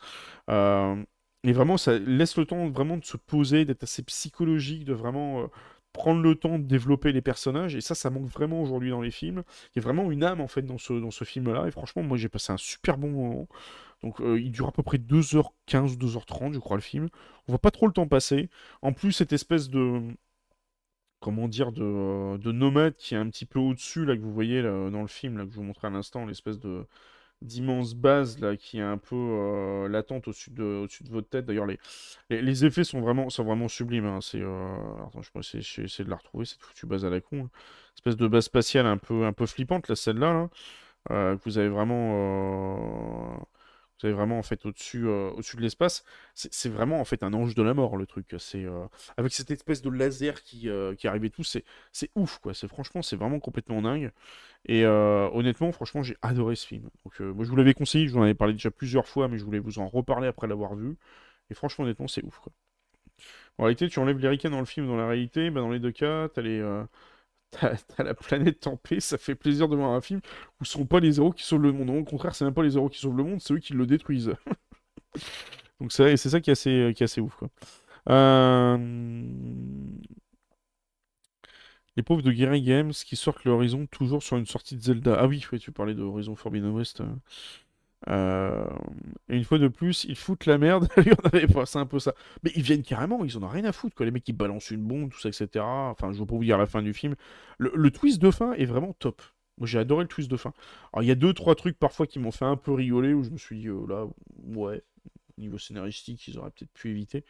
Et 0.48 1.52
vraiment, 1.52 1.76
ça 1.76 1.98
laisse 1.98 2.36
le 2.36 2.44
temps 2.44 2.68
vraiment 2.70 2.96
de 2.96 3.04
se 3.04 3.16
poser, 3.16 3.64
d'être 3.64 3.84
assez 3.84 4.02
psychologique, 4.02 4.84
de 4.84 4.94
vraiment 4.94 5.48
prendre 5.96 6.22
le 6.22 6.34
temps 6.34 6.58
de 6.58 6.64
développer 6.64 7.12
les 7.12 7.22
personnages. 7.22 7.74
Et 7.74 7.80
ça, 7.80 7.94
ça 7.94 8.10
manque 8.10 8.28
vraiment 8.28 8.60
aujourd'hui 8.62 8.90
dans 8.90 9.00
les 9.00 9.10
films. 9.10 9.42
Il 9.74 9.78
y 9.78 9.78
a 9.80 9.82
vraiment 9.82 10.10
une 10.10 10.22
âme, 10.22 10.40
en 10.40 10.46
fait, 10.46 10.62
dans 10.62 10.78
ce, 10.78 11.24
film-là. 11.24 11.66
Et 11.66 11.70
franchement, 11.70 12.02
moi, 12.02 12.16
j'ai 12.18 12.28
passé 12.28 12.52
un 12.52 12.56
super 12.56 12.98
bon 12.98 13.10
moment. 13.10 13.48
Donc 14.02 14.20
euh, 14.20 14.38
il 14.38 14.52
dure 14.52 14.68
à 14.68 14.72
peu 14.72 14.82
près 14.82 14.98
2h15 14.98 15.94
ou 15.94 15.96
2h30, 15.96 16.52
je 16.52 16.58
crois, 16.58 16.76
le 16.76 16.82
film. 16.82 17.08
On 17.48 17.52
voit 17.52 17.58
pas 17.58 17.70
trop 17.70 17.86
le 17.86 17.92
temps 17.92 18.06
passer. 18.06 18.50
En 18.82 18.92
plus, 18.92 19.12
cette 19.12 19.32
espèce 19.32 19.68
de... 19.70 20.02
Comment 21.20 21.48
dire, 21.48 21.72
de, 21.72 21.82
euh, 21.82 22.38
de 22.38 22.52
nomade 22.52 22.94
qui 22.96 23.14
est 23.14 23.18
un 23.18 23.28
petit 23.30 23.46
peu 23.46 23.58
au-dessus, 23.58 24.04
là, 24.04 24.14
que 24.14 24.20
vous 24.20 24.32
voyez 24.32 24.62
dans 24.62 25.00
le 25.00 25.06
film, 25.06 25.38
là, 25.38 25.44
que 25.46 25.50
je 25.50 25.56
vous 25.56 25.62
montrais 25.62 25.88
à 25.88 25.90
l'instant, 25.90 26.26
l'espèce 26.26 26.60
de 26.60 26.86
d'immense 27.46 27.94
base, 27.94 28.38
là, 28.40 28.56
qui 28.56 28.78
est 28.78 28.82
un 28.82 28.98
peu 28.98 29.16
euh, 29.16 29.88
latente 29.88 30.28
au-dessus 30.28 30.50
de, 30.50 30.86
de 30.86 31.10
votre 31.10 31.28
tête. 31.28 31.46
D'ailleurs, 31.46 31.66
les, 31.66 32.64
effets 32.64 32.84
sont 32.84 33.00
vraiment, 33.00 33.30
sont 33.30 33.44
vraiment 33.44 33.68
sublimes. 33.68 34.06
hein. 34.06 34.18
Euh, 34.34 35.06
Attends, 35.06 35.22
je 35.22 35.30
vais 35.32 35.58
essayer 35.84 36.04
de 36.04 36.10
la 36.10 36.16
retrouver, 36.16 36.44
cette 36.44 36.62
foutue 36.62 36.86
base 36.86 37.04
à 37.04 37.10
la 37.10 37.20
con. 37.20 37.44
hein. 37.44 37.50
Espèce 37.96 38.16
de 38.16 38.28
base 38.28 38.44
spatiale 38.44 38.86
un 38.86 38.98
peu, 38.98 39.24
un 39.24 39.32
peu 39.32 39.46
flippante, 39.46 39.88
là, 39.88 39.96
celle-là, 39.96 40.32
là, 40.32 40.50
euh, 41.10 41.36
vous 41.44 41.58
avez 41.58 41.68
vraiment... 41.68 43.46
vous 44.00 44.06
avez 44.06 44.14
vraiment 44.14 44.38
en 44.38 44.42
fait 44.42 44.64
au-dessus 44.66 45.06
euh, 45.06 45.30
au-dessus 45.30 45.56
de 45.56 45.62
l'espace. 45.62 46.04
C'est 46.34 46.52
c'est 46.52 46.68
vraiment 46.68 47.00
en 47.00 47.04
fait 47.04 47.22
un 47.22 47.32
ange 47.32 47.54
de 47.54 47.62
la 47.62 47.74
mort 47.74 47.96
le 47.96 48.06
truc. 48.06 48.34
C'est 48.38 48.64
euh, 48.64 48.86
avec 49.16 49.32
cette 49.32 49.50
espèce 49.50 49.82
de 49.82 49.90
laser 49.90 50.42
qui, 50.42 50.68
euh, 50.68 50.94
qui 50.94 51.08
arrive 51.08 51.24
et 51.24 51.30
tout, 51.30 51.44
c'est 51.44 51.64
c'est 51.92 52.10
ouf 52.14 52.38
quoi. 52.38 52.54
C'est 52.54 52.68
franchement 52.68 53.02
c'est 53.02 53.16
vraiment 53.16 53.40
complètement 53.40 53.82
dingue. 53.82 54.10
Et 54.66 54.84
euh, 54.84 55.28
honnêtement 55.32 55.72
franchement 55.72 56.02
j'ai 56.02 56.16
adoré 56.22 56.56
ce 56.56 56.66
film. 56.66 56.90
Donc 57.04 57.20
moi 57.20 57.44
je 57.44 57.50
vous 57.50 57.56
l'avais 57.56 57.74
conseillé, 57.74 58.06
je 58.08 58.12
vous 58.12 58.18
en 58.18 58.22
avais 58.22 58.34
parlé 58.34 58.54
déjà 58.54 58.70
plusieurs 58.70 59.06
fois, 59.08 59.28
mais 59.28 59.38
je 59.38 59.44
voulais 59.44 59.58
vous 59.60 59.78
en 59.78 59.88
reparler 59.88 60.28
après 60.28 60.46
l'avoir 60.46 60.74
vu. 60.74 60.96
Et 61.50 61.54
franchement 61.54 61.84
honnêtement 61.84 62.08
c'est 62.08 62.24
ouf 62.24 62.38
quoi. 62.38 62.52
En 63.58 63.64
réalité 63.64 63.88
tu 63.88 63.98
enlèves 63.98 64.18
les 64.18 64.36
dans 64.50 64.60
le 64.60 64.66
film, 64.66 64.86
dans 64.86 64.96
la 64.96 65.08
réalité, 65.08 65.50
bah, 65.50 65.60
dans 65.60 65.70
les 65.70 65.80
deux 65.80 65.92
cas 65.92 66.28
t'as 66.28 66.42
les 66.42 66.60
T'as 67.50 68.02
la 68.02 68.14
planète 68.14 68.68
paix, 68.82 69.00
ça 69.00 69.18
fait 69.18 69.34
plaisir 69.34 69.68
de 69.68 69.76
voir 69.76 69.90
un 69.92 70.00
film 70.00 70.20
où 70.60 70.64
ce 70.64 70.72
sont 70.72 70.86
pas 70.86 71.00
les 71.00 71.18
héros 71.18 71.32
qui 71.32 71.44
sauvent 71.44 71.62
le 71.62 71.72
monde. 71.72 71.90
Au 71.90 72.04
contraire, 72.04 72.34
c'est 72.34 72.44
même 72.44 72.54
pas 72.54 72.62
les 72.62 72.76
héros 72.76 72.88
qui 72.88 72.98
sauvent 72.98 73.16
le 73.16 73.24
monde, 73.24 73.40
c'est 73.40 73.54
eux 73.54 73.58
qui 73.58 73.72
le 73.72 73.86
détruisent. 73.86 74.34
Donc 75.80 75.92
c'est 75.92 76.16
ça 76.16 76.40
qui 76.40 76.50
est 76.50 77.02
assez, 77.02 77.20
ouf, 77.20 77.34
quoi. 77.36 77.48
Euh, 78.08 78.78
Les 81.96 82.02
pauvres 82.02 82.22
de 82.22 82.30
Guerrilla 82.30 82.64
Games 82.82 82.92
qui 82.92 83.16
sortent 83.16 83.44
l'Horizon 83.44 83.86
toujours 83.86 84.22
sur 84.22 84.36
une 84.36 84.46
sortie 84.46 84.76
de 84.76 84.82
Zelda. 84.82 85.16
Ah 85.18 85.26
oui, 85.26 85.44
tu 85.60 85.72
parlais 85.72 85.94
de 85.94 86.02
Horizon 86.02 86.36
Forbidden 86.36 86.70
West. 86.70 87.00
euh. 87.00 87.06
Euh, 88.08 88.66
Et 89.28 89.36
une 89.36 89.44
fois 89.44 89.58
de 89.58 89.68
plus, 89.68 90.04
ils 90.04 90.16
foutent 90.16 90.46
la 90.46 90.58
merde. 90.58 90.88
C'est 91.66 91.78
un 91.78 91.86
peu 91.86 91.98
ça. 91.98 92.14
Mais 92.42 92.52
ils 92.54 92.62
viennent 92.62 92.82
carrément, 92.82 93.24
ils 93.24 93.36
en 93.36 93.42
ont 93.42 93.48
rien 93.48 93.64
à 93.64 93.72
foutre. 93.72 94.02
Les 94.04 94.10
mecs 94.10 94.24
qui 94.24 94.32
balancent 94.32 94.70
une 94.70 94.82
bombe, 94.84 95.10
tout 95.10 95.18
ça, 95.20 95.28
etc. 95.28 95.64
Enfin, 95.64 96.12
je 96.12 96.18
veux 96.18 96.26
pas 96.26 96.36
vous 96.36 96.44
dire 96.44 96.58
la 96.58 96.66
fin 96.66 96.82
du 96.82 96.94
film. 96.94 97.14
Le, 97.58 97.90
twist 97.90 98.20
de 98.20 98.30
fin 98.30 98.52
est 98.54 98.66
vraiment 98.66 98.92
top. 98.98 99.22
Moi, 99.58 99.66
j'ai 99.66 99.78
adoré 99.78 100.04
le 100.04 100.08
twist 100.08 100.30
de 100.30 100.36
fin. 100.36 100.52
Alors, 100.92 101.02
il 101.02 101.06
y 101.06 101.10
a 101.10 101.14
deux, 101.14 101.32
trois 101.32 101.54
trucs 101.54 101.78
parfois 101.78 102.06
qui 102.06 102.18
m'ont 102.18 102.30
fait 102.30 102.44
un 102.44 102.56
peu 102.56 102.72
rigoler, 102.72 103.14
où 103.14 103.24
je 103.24 103.30
me 103.30 103.38
suis 103.38 103.58
dit, 103.58 103.68
euh, 103.68 103.86
là, 103.88 104.06
ouais, 104.44 104.82
niveau 105.38 105.58
scénaristique, 105.58 106.26
ils 106.28 106.38
auraient 106.38 106.50
peut-être 106.50 106.72
pu 106.72 106.90
éviter. 106.90 107.24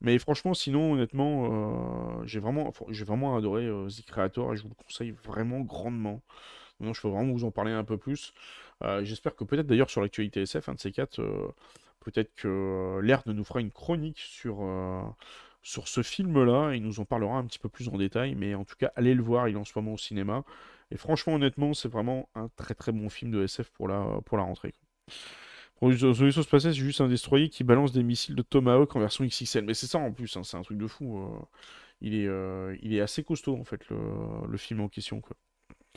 Mais 0.00 0.18
franchement, 0.18 0.54
sinon, 0.54 0.92
honnêtement, 0.92 2.20
euh, 2.20 2.26
j'ai 2.26 2.40
vraiment, 2.40 2.72
vraiment 2.88 3.36
adoré 3.36 3.66
euh, 3.66 3.88
The 3.88 4.04
Creator 4.06 4.52
et 4.54 4.56
je 4.56 4.62
vous 4.62 4.68
le 4.68 4.74
conseille 4.74 5.10
vraiment 5.10 5.60
grandement. 5.60 6.22
Maintenant, 6.78 6.94
je 6.94 7.02
peux 7.02 7.08
vraiment 7.08 7.32
vous 7.32 7.44
en 7.44 7.50
parler 7.50 7.72
un 7.72 7.84
peu 7.84 7.96
plus. 7.96 8.32
Euh, 8.84 9.04
j'espère 9.04 9.34
que 9.34 9.44
peut-être 9.44 9.66
d'ailleurs 9.66 9.90
sur 9.90 10.00
l'actualité 10.00 10.42
SF, 10.42 10.68
un 10.68 10.74
de 10.74 10.78
ces 10.78 10.92
quatre, 10.92 11.20
euh, 11.20 11.52
peut-être 12.00 12.34
que 12.34 12.48
euh, 12.48 13.02
Laird 13.02 13.26
nous 13.26 13.44
fera 13.44 13.60
une 13.60 13.72
chronique 13.72 14.20
sur, 14.20 14.58
sur 15.62 15.88
ce 15.88 16.02
film-là 16.02 16.72
et 16.72 16.76
il 16.76 16.82
nous 16.82 17.00
en 17.00 17.04
parlera 17.04 17.38
un 17.38 17.46
petit 17.46 17.58
peu 17.58 17.68
plus 17.68 17.88
en 17.88 17.96
détail. 17.96 18.34
Mais 18.34 18.54
en 18.54 18.64
tout 18.64 18.76
cas, 18.76 18.92
allez 18.96 19.14
le 19.14 19.22
voir, 19.22 19.48
il 19.48 19.56
est 19.56 19.58
en 19.58 19.64
ce 19.64 19.72
moment 19.76 19.94
au 19.94 19.98
cinéma. 19.98 20.44
Et 20.90 20.96
franchement, 20.96 21.34
honnêtement, 21.34 21.74
c'est 21.74 21.88
vraiment 21.88 22.28
un 22.34 22.48
très 22.56 22.74
très 22.74 22.92
bon 22.92 23.08
film 23.10 23.30
de 23.30 23.44
SF 23.44 23.70
pour 23.70 23.88
la, 23.88 24.20
pour 24.24 24.38
la 24.38 24.44
rentrée. 24.44 24.74
Pour 25.76 25.90
Vaisseau 25.90 26.42
Spatial, 26.42 26.74
c'est 26.74 26.80
juste 26.80 27.00
un 27.00 27.08
destroyer 27.08 27.48
qui 27.50 27.62
balance 27.62 27.92
des 27.92 28.02
missiles 28.02 28.34
de 28.34 28.42
Tomahawk 28.42 28.96
en 28.96 29.00
version 29.00 29.24
XXL. 29.24 29.64
Mais 29.64 29.74
c'est 29.74 29.86
ça 29.86 29.98
en 29.98 30.12
plus, 30.12 30.36
hein, 30.36 30.42
c'est 30.42 30.56
un 30.56 30.62
truc 30.62 30.78
de 30.78 30.86
fou. 30.86 31.28
Il 32.00 32.14
est, 32.14 32.28
il 32.82 32.94
est 32.94 33.00
assez 33.00 33.22
costaud 33.22 33.56
en 33.56 33.64
fait, 33.64 33.80
le, 33.90 34.56
film 34.56 34.80
en 34.80 34.88
question. 34.88 35.22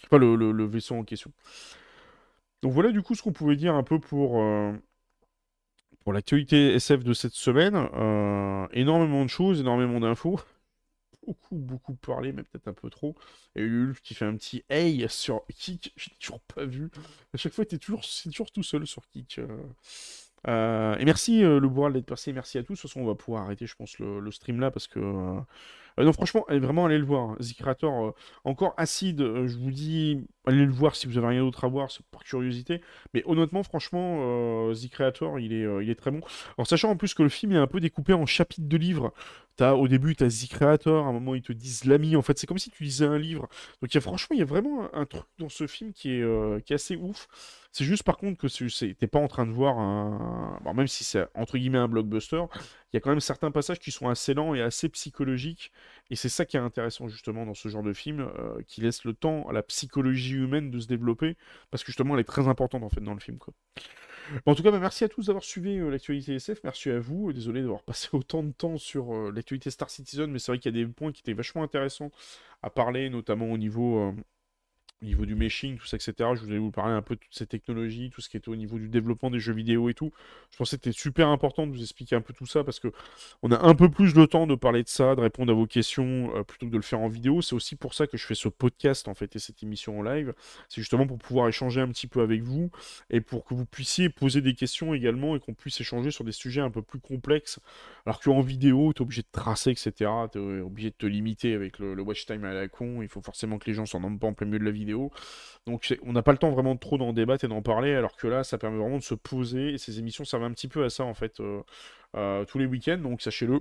Pas 0.09 0.17
le 0.17 0.65
vaisseau 0.65 0.95
en 0.95 1.03
question. 1.03 1.31
Donc 2.61 2.71
voilà 2.73 2.91
du 2.91 3.01
coup 3.01 3.15
ce 3.15 3.21
qu'on 3.23 3.31
pouvait 3.33 3.55
dire 3.55 3.75
un 3.75 3.83
peu 3.83 3.99
pour, 3.99 4.41
euh, 4.41 4.73
pour 6.03 6.13
l'actualité 6.13 6.73
SF 6.75 7.03
de 7.03 7.13
cette 7.13 7.33
semaine. 7.33 7.75
Euh, 7.93 8.67
énormément 8.71 9.23
de 9.23 9.29
choses, 9.29 9.59
énormément 9.59 9.99
d'infos. 9.99 10.39
Beaucoup, 11.27 11.55
beaucoup 11.55 11.93
parlé, 11.93 12.31
mais 12.33 12.41
peut-être 12.41 12.67
un 12.67 12.73
peu 12.73 12.89
trop. 12.89 13.15
Et 13.55 13.61
Ulf 13.61 14.01
qui 14.01 14.15
fait 14.15 14.25
un 14.25 14.35
petit 14.35 14.63
hey 14.71 15.05
sur 15.07 15.43
Kik, 15.55 15.93
j'ai 15.95 16.09
toujours 16.19 16.41
pas 16.41 16.65
vu. 16.65 16.89
À 17.31 17.37
chaque 17.37 17.53
fois, 17.53 17.63
t'es 17.63 17.77
toujours, 17.77 18.03
c'est 18.05 18.29
toujours 18.31 18.51
tout 18.51 18.63
seul 18.63 18.87
sur 18.87 19.07
Kik. 19.07 19.39
euh. 20.47 20.97
Et 20.97 21.05
merci 21.05 21.41
le 21.41 21.59
Boral 21.69 21.93
d'être 21.93 22.07
passé, 22.07 22.33
merci 22.33 22.57
à 22.57 22.63
tous. 22.63 22.73
De 22.73 22.81
toute 22.81 22.89
façon, 22.89 23.01
on 23.01 23.05
va 23.05 23.13
pouvoir 23.13 23.43
arrêter, 23.43 23.67
je 23.67 23.75
pense, 23.75 23.99
le 23.99 24.31
stream 24.31 24.59
là 24.59 24.71
parce 24.71 24.87
que. 24.87 24.99
Euh, 26.01 26.05
non, 26.05 26.13
franchement, 26.13 26.45
allez 26.47 26.59
vraiment 26.59 26.85
aller 26.85 26.97
le 26.97 27.05
voir. 27.05 27.31
hein. 27.31 27.37
The 27.39 27.53
Creator, 27.53 28.07
euh, 28.07 28.11
encore 28.43 28.73
acide, 28.77 29.21
euh, 29.21 29.47
je 29.47 29.57
vous 29.57 29.71
dis, 29.71 30.19
allez 30.45 30.65
le 30.65 30.71
voir 30.71 30.95
si 30.95 31.07
vous 31.07 31.17
avez 31.17 31.27
rien 31.27 31.41
d'autre 31.41 31.63
à 31.63 31.67
voir, 31.67 31.91
c'est 31.91 32.05
par 32.07 32.23
curiosité. 32.23 32.81
Mais 33.13 33.23
honnêtement, 33.25 33.63
franchement, 33.63 34.17
euh, 34.21 34.73
The 34.73 34.89
Creator, 34.89 35.39
il 35.39 35.53
est, 35.53 35.65
il 35.83 35.89
est 35.89 35.95
très 35.95 36.11
bon. 36.11 36.21
Alors, 36.57 36.67
sachant 36.67 36.89
en 36.89 36.95
plus 36.97 37.13
que 37.13 37.23
le 37.23 37.29
film 37.29 37.51
est 37.53 37.57
un 37.57 37.67
peu 37.67 37.79
découpé 37.79 38.13
en 38.13 38.25
chapitres 38.25 38.67
de 38.67 38.77
livres. 38.77 39.13
T'as, 39.57 39.73
au 39.73 39.87
début, 39.87 40.15
t'as 40.15 40.29
The 40.29 40.49
Creator, 40.49 41.05
à 41.05 41.09
un 41.09 41.13
moment, 41.13 41.35
ils 41.35 41.41
te 41.41 41.53
disent 41.53 41.85
l'ami. 41.85 42.15
En 42.15 42.21
fait, 42.21 42.37
c'est 42.39 42.47
comme 42.47 42.57
si 42.57 42.71
tu 42.71 42.83
lisais 42.83 43.05
un 43.05 43.17
livre. 43.17 43.47
Donc, 43.81 43.93
y 43.93 43.97
a, 43.97 44.01
franchement, 44.01 44.35
il 44.35 44.39
y 44.39 44.43
a 44.43 44.45
vraiment 44.45 44.93
un, 44.95 45.05
truc 45.05 45.23
dans 45.39 45.49
ce 45.49 45.67
film 45.67 45.93
qui 45.93 46.11
est, 46.11 46.65
qui 46.65 46.73
est 46.73 46.75
assez 46.75 46.95
ouf. 46.95 47.27
C'est 47.71 47.85
juste, 47.85 48.03
par 48.03 48.17
contre, 48.17 48.37
que 48.37 48.93
t'es 48.93 49.07
pas 49.07 49.19
en 49.19 49.27
train 49.27 49.45
de 49.45 49.51
voir 49.51 49.79
un. 49.79 50.59
Même 50.73 50.87
si 50.87 51.03
c'est 51.03 51.25
entre 51.35 51.57
guillemets 51.57 51.77
un 51.77 51.87
blockbuster, 51.87 52.43
il 52.91 52.95
y 52.95 52.97
a 52.97 52.99
quand 52.99 53.09
même 53.09 53.21
certains 53.21 53.51
passages 53.51 53.79
qui 53.79 53.91
sont 53.91 54.09
assez 54.09 54.33
lents 54.33 54.53
et 54.53 54.61
assez 54.61 54.89
psychologiques. 54.89 55.71
Et 56.09 56.15
c'est 56.15 56.29
ça 56.29 56.45
qui 56.45 56.57
est 56.57 56.59
intéressant, 56.59 57.07
justement, 57.07 57.45
dans 57.45 57.53
ce 57.53 57.69
genre 57.69 57.83
de 57.83 57.93
film, 57.93 58.19
euh, 58.19 58.61
qui 58.67 58.81
laisse 58.81 59.05
le 59.05 59.13
temps 59.13 59.47
à 59.47 59.53
la 59.53 59.63
psychologie 59.63 60.35
humaine 60.35 60.71
de 60.71 60.79
se 60.79 60.87
développer. 60.87 61.37
Parce 61.69 61.83
que, 61.83 61.87
justement, 61.87 62.15
elle 62.15 62.21
est 62.21 62.25
très 62.25 62.47
importante, 62.49 62.83
en 62.83 62.89
fait, 62.89 63.01
dans 63.01 63.13
le 63.13 63.19
film, 63.21 63.37
en 64.45 64.55
tout 64.55 64.63
cas, 64.63 64.71
bah, 64.71 64.79
merci 64.79 65.03
à 65.03 65.09
tous 65.09 65.27
d'avoir 65.27 65.43
suivi 65.43 65.77
euh, 65.79 65.89
l'actualité 65.89 66.35
SF. 66.35 66.63
Merci 66.63 66.89
à 66.89 66.99
vous. 66.99 67.29
Euh, 67.29 67.33
Désolé 67.33 67.61
d'avoir 67.61 67.83
passé 67.83 68.09
autant 68.11 68.43
de 68.43 68.51
temps 68.51 68.77
sur 68.77 69.13
l'actualité 69.31 69.69
Star 69.71 69.89
Citizen, 69.89 70.29
mais 70.29 70.39
c'est 70.39 70.51
vrai 70.51 70.59
qu'il 70.59 70.75
y 70.75 70.81
a 70.81 70.85
des 70.85 70.91
points 70.91 71.11
qui 71.11 71.21
étaient 71.21 71.33
vachement 71.33 71.63
intéressants 71.63 72.11
à 72.61 72.69
parler, 72.69 73.09
notamment 73.09 73.51
au 73.51 73.57
niveau, 73.57 74.13
au 75.01 75.05
niveau 75.05 75.25
du 75.25 75.35
meshing, 75.35 75.77
tout 75.77 75.85
ça, 75.85 75.97
etc. 75.97 76.13
Je 76.35 76.41
voulais 76.41 76.57
vous 76.57 76.71
parler 76.71 76.93
un 76.93 77.01
peu 77.01 77.15
de 77.15 77.19
toutes 77.19 77.33
ces 77.33 77.47
technologies, 77.47 78.11
tout 78.11 78.21
ce 78.21 78.29
qui 78.29 78.37
était 78.37 78.49
au 78.49 78.55
niveau 78.55 78.77
du 78.77 78.87
développement 78.87 79.31
des 79.31 79.39
jeux 79.39 79.53
vidéo 79.53 79.89
et 79.89 79.93
tout. 79.93 80.11
Je 80.51 80.57
pensais 80.57 80.77
que 80.77 80.83
c'était 80.83 80.97
super 80.97 81.27
important 81.29 81.65
de 81.65 81.71
vous 81.71 81.81
expliquer 81.81 82.15
un 82.15 82.21
peu 82.21 82.33
tout 82.33 82.45
ça 82.45 82.63
parce 82.63 82.79
que 82.79 82.89
on 83.41 83.51
a 83.51 83.59
un 83.59 83.73
peu 83.73 83.89
plus 83.89 84.13
de 84.13 84.25
temps 84.25 84.45
de 84.45 84.55
parler 84.55 84.83
de 84.83 84.89
ça, 84.89 85.15
de 85.15 85.21
répondre 85.21 85.51
à 85.51 85.55
vos 85.55 85.65
questions 85.65 86.31
euh, 86.35 86.43
plutôt 86.43 86.67
que 86.67 86.71
de 86.71 86.77
le 86.77 86.83
faire 86.83 86.99
en 86.99 87.07
vidéo. 87.07 87.41
C'est 87.41 87.55
aussi 87.55 87.75
pour 87.75 87.93
ça 87.93 88.05
que 88.05 88.17
je 88.17 88.25
fais 88.25 88.35
ce 88.35 88.47
podcast 88.47 89.07
en 89.07 89.15
fait 89.15 89.35
et 89.35 89.39
cette 89.39 89.63
émission 89.63 89.99
en 89.99 90.03
live. 90.03 90.33
C'est 90.69 90.81
justement 90.81 91.07
pour 91.07 91.17
pouvoir 91.17 91.47
échanger 91.47 91.81
un 91.81 91.87
petit 91.87 92.07
peu 92.07 92.21
avec 92.21 92.43
vous 92.43 92.69
et 93.09 93.21
pour 93.21 93.45
que 93.45 93.55
vous 93.55 93.65
puissiez 93.65 94.09
poser 94.09 94.41
des 94.41 94.53
questions 94.53 94.93
également 94.93 95.35
et 95.35 95.39
qu'on 95.39 95.53
puisse 95.53 95.81
échanger 95.81 96.11
sur 96.11 96.23
des 96.23 96.31
sujets 96.31 96.61
un 96.61 96.71
peu 96.71 96.83
plus 96.83 96.99
complexes. 96.99 97.59
Alors 98.05 98.19
qu'en 98.19 98.41
vidéo, 98.41 98.93
tu 98.93 99.01
es 99.01 99.01
obligé 99.01 99.23
de 99.23 99.27
tracer, 99.31 99.71
etc. 99.71 100.11
Tu 100.31 100.37
es 100.37 100.61
obligé 100.61 100.91
de 100.91 100.95
te 100.95 101.07
limiter 101.07 101.55
avec 101.55 101.79
le, 101.79 101.95
le 101.95 102.01
watch 102.03 102.27
time 102.27 102.45
à 102.45 102.53
la 102.53 102.67
con. 102.67 103.01
Il 103.01 103.07
faut 103.07 103.21
forcément 103.21 103.57
que 103.57 103.65
les 103.65 103.73
gens 103.73 103.87
s'en 103.87 104.01
pas 104.17 104.27
en 104.27 104.33
plein 104.33 104.45
milieu 104.45 104.59
de 104.59 104.65
la 104.65 104.71
vidéo. 104.71 104.90
Donc 105.67 105.95
on 106.03 106.13
n'a 106.13 106.23
pas 106.23 106.31
le 106.31 106.37
temps 106.37 106.49
vraiment 106.49 106.75
trop 106.75 106.97
d'en 106.97 107.13
débattre 107.13 107.45
et 107.45 107.47
d'en 107.47 107.61
parler, 107.61 107.93
alors 107.93 108.15
que 108.15 108.27
là, 108.27 108.43
ça 108.43 108.57
permet 108.57 108.79
vraiment 108.79 108.97
de 108.97 109.03
se 109.03 109.13
poser. 109.13 109.73
Et 109.73 109.77
ces 109.77 109.99
émissions 109.99 110.25
servent 110.25 110.43
un 110.43 110.51
petit 110.51 110.67
peu 110.67 110.83
à 110.83 110.89
ça, 110.89 111.03
en 111.03 111.13
fait, 111.13 111.39
euh, 111.39 111.61
euh, 112.15 112.45
tous 112.45 112.57
les 112.57 112.65
week-ends. 112.65 112.97
Donc 112.97 113.21
sachez-le, 113.21 113.59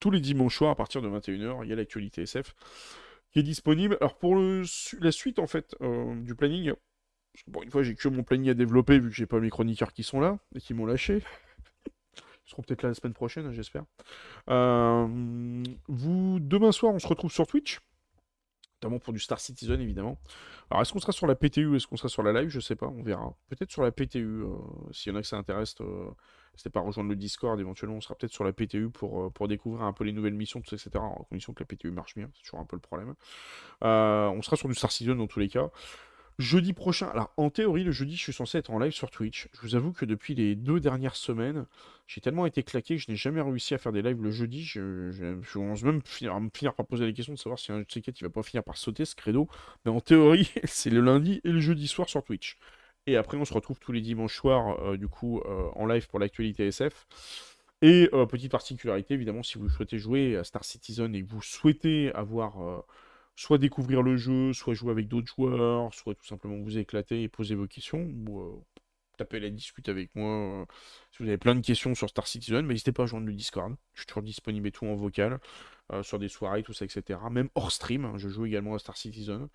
tous 0.00 0.10
les 0.10 0.20
dimanches 0.20 0.56
soirs, 0.56 0.70
à 0.70 0.76
partir 0.76 1.02
de 1.02 1.08
21h, 1.08 1.64
il 1.64 1.70
y 1.70 1.72
a 1.72 1.76
l'actualité 1.76 2.22
SF 2.22 2.54
qui 3.32 3.40
est 3.40 3.42
disponible. 3.42 3.96
Alors 4.00 4.16
pour 4.16 4.36
la 4.36 5.12
suite, 5.12 5.38
en 5.38 5.46
fait, 5.46 5.74
euh, 5.82 6.14
du 6.22 6.34
planning, 6.34 6.72
bon, 7.48 7.62
une 7.62 7.70
fois, 7.70 7.82
j'ai 7.82 7.94
que 7.94 8.08
mon 8.08 8.22
planning 8.22 8.50
à 8.50 8.54
développer, 8.54 8.98
vu 8.98 9.10
que 9.10 9.16
j'ai 9.16 9.26
pas 9.26 9.40
mes 9.40 9.50
chroniqueurs 9.50 9.92
qui 9.92 10.04
sont 10.04 10.20
là 10.20 10.38
et 10.54 10.60
qui 10.60 10.72
m'ont 10.72 10.86
lâché. 10.86 11.22
Ils 12.46 12.50
seront 12.50 12.62
peut-être 12.62 12.82
là 12.82 12.90
la 12.90 12.94
semaine 12.94 13.12
prochaine, 13.12 13.52
j'espère. 13.52 13.84
vous, 14.46 16.38
demain 16.40 16.72
soir, 16.72 16.94
on 16.94 16.98
se 16.98 17.08
retrouve 17.08 17.32
sur 17.32 17.46
Twitch 17.46 17.80
notamment 18.80 18.98
pour 18.98 19.12
du 19.12 19.18
Star 19.18 19.40
Citizen 19.40 19.80
évidemment. 19.80 20.18
Alors 20.70 20.82
est-ce 20.82 20.92
qu'on 20.92 21.00
sera 21.00 21.12
sur 21.12 21.26
la 21.26 21.34
PTU, 21.34 21.76
est-ce 21.76 21.86
qu'on 21.86 21.96
sera 21.96 22.08
sur 22.08 22.22
la 22.22 22.32
live, 22.32 22.48
je 22.48 22.60
sais 22.60 22.76
pas, 22.76 22.86
on 22.86 23.02
verra. 23.02 23.34
Peut-être 23.48 23.70
sur 23.70 23.82
la 23.82 23.90
PTU, 23.90 24.42
euh, 24.42 24.54
s'il 24.92 25.12
y 25.12 25.14
en 25.14 25.18
a 25.18 25.22
que 25.22 25.26
ça 25.26 25.36
intéresse, 25.36 25.74
euh, 25.80 26.10
n'hésitez 26.52 26.70
pas 26.70 26.80
à 26.80 26.82
rejoindre 26.82 27.10
le 27.10 27.16
Discord, 27.16 27.58
éventuellement 27.58 27.96
on 27.96 28.00
sera 28.00 28.14
peut-être 28.14 28.32
sur 28.32 28.44
la 28.44 28.52
PTU 28.52 28.90
pour, 28.90 29.24
euh, 29.24 29.30
pour 29.30 29.48
découvrir 29.48 29.84
un 29.84 29.92
peu 29.92 30.04
les 30.04 30.12
nouvelles 30.12 30.34
missions, 30.34 30.60
tout 30.60 30.74
etc. 30.74 30.90
En 30.96 31.24
condition 31.28 31.52
que 31.52 31.62
la 31.62 31.66
PTU 31.66 31.90
marche 31.90 32.14
bien, 32.14 32.30
c'est 32.34 32.42
toujours 32.42 32.60
un 32.60 32.66
peu 32.66 32.76
le 32.76 32.82
problème. 32.82 33.14
on 33.82 34.42
sera 34.42 34.56
sur 34.56 34.68
du 34.68 34.74
Star 34.74 34.92
Citizen 34.92 35.16
dans 35.18 35.26
tous 35.26 35.40
les 35.40 35.48
cas. 35.48 35.70
Jeudi 36.38 36.72
prochain, 36.72 37.08
alors 37.08 37.32
en 37.36 37.50
théorie, 37.50 37.82
le 37.82 37.90
jeudi, 37.90 38.16
je 38.16 38.22
suis 38.22 38.32
censé 38.32 38.58
être 38.58 38.70
en 38.70 38.78
live 38.78 38.92
sur 38.92 39.10
Twitch. 39.10 39.48
Je 39.54 39.60
vous 39.60 39.74
avoue 39.74 39.92
que 39.92 40.04
depuis 40.04 40.36
les 40.36 40.54
deux 40.54 40.78
dernières 40.78 41.16
semaines, 41.16 41.66
j'ai 42.06 42.20
tellement 42.20 42.46
été 42.46 42.62
claqué 42.62 42.94
que 42.94 43.02
je 43.02 43.10
n'ai 43.10 43.16
jamais 43.16 43.40
réussi 43.40 43.74
à 43.74 43.78
faire 43.78 43.90
des 43.90 44.02
lives 44.02 44.22
le 44.22 44.30
jeudi. 44.30 44.62
Je, 44.62 44.80
même 45.84 46.00
finir, 46.04 46.38
finir, 46.54 46.74
par 46.74 46.86
poser 46.86 47.06
la 47.06 47.12
question 47.12 47.32
de 47.32 47.38
savoir 47.38 47.58
si 47.58 47.72
un 47.72 47.82
ticket 47.82 48.12
il 48.12 48.22
va 48.22 48.30
pas 48.30 48.44
finir 48.44 48.62
par 48.62 48.76
sauter 48.76 49.04
ce 49.04 49.16
credo. 49.16 49.48
Mais 49.84 49.90
en 49.90 50.00
théorie, 50.00 50.52
c'est 50.64 50.90
le 50.90 51.00
lundi 51.00 51.40
et 51.42 51.50
le 51.50 51.58
jeudi 51.58 51.88
soir 51.88 52.08
sur 52.08 52.22
Twitch. 52.22 52.56
Et 53.08 53.16
après, 53.16 53.36
on 53.36 53.44
se 53.44 53.54
retrouve 53.54 53.80
tous 53.80 53.90
les 53.90 54.00
dimanches 54.00 54.36
soirs, 54.36 54.78
euh, 54.80 54.96
du 54.96 55.08
coup, 55.08 55.40
euh, 55.40 55.68
en 55.74 55.86
live 55.86 56.06
pour 56.06 56.20
l'actualité 56.20 56.68
SF. 56.68 57.08
Et 57.82 58.08
euh, 58.12 58.26
petite 58.26 58.52
particularité, 58.52 59.14
évidemment, 59.14 59.42
si 59.42 59.58
vous 59.58 59.68
souhaitez 59.68 59.98
jouer 59.98 60.36
à 60.36 60.44
Star 60.44 60.62
Citizen 60.64 61.14
et 61.16 61.22
que 61.22 61.28
vous 61.28 61.42
souhaitez 61.42 62.12
avoir 62.14 62.84
soit 63.38 63.58
découvrir 63.58 64.02
le 64.02 64.16
jeu, 64.16 64.52
soit 64.52 64.74
jouer 64.74 64.90
avec 64.90 65.06
d'autres 65.06 65.32
joueurs, 65.32 65.94
soit 65.94 66.16
tout 66.16 66.26
simplement 66.26 66.56
vous 66.56 66.76
éclater 66.76 67.22
et 67.22 67.28
poser 67.28 67.54
vos 67.54 67.68
questions, 67.68 68.00
ou 68.26 68.40
euh, 68.40 68.60
taper 69.16 69.38
la 69.38 69.48
discute 69.48 69.88
avec 69.88 70.12
moi. 70.16 70.28
Euh, 70.28 70.64
si 71.12 71.22
vous 71.22 71.28
avez 71.28 71.38
plein 71.38 71.54
de 71.54 71.60
questions 71.60 71.94
sur 71.94 72.08
Star 72.08 72.26
Citizen, 72.26 72.66
n'hésitez 72.66 72.90
pas 72.90 73.04
à 73.04 73.06
joindre 73.06 73.28
le 73.28 73.34
Discord. 73.34 73.76
Je 73.94 74.00
suis 74.00 74.06
toujours 74.06 74.24
disponible 74.24 74.66
et 74.66 74.72
tout 74.72 74.86
en 74.86 74.96
vocal, 74.96 75.38
euh, 75.92 76.02
sur 76.02 76.18
des 76.18 76.28
soirées, 76.28 76.64
tout 76.64 76.72
ça, 76.72 76.84
etc. 76.84 77.20
Même 77.30 77.48
hors 77.54 77.70
stream, 77.70 78.06
hein, 78.06 78.14
je 78.16 78.28
joue 78.28 78.44
également 78.44 78.74
à 78.74 78.80
Star 78.80 78.96
Citizen. 78.96 79.48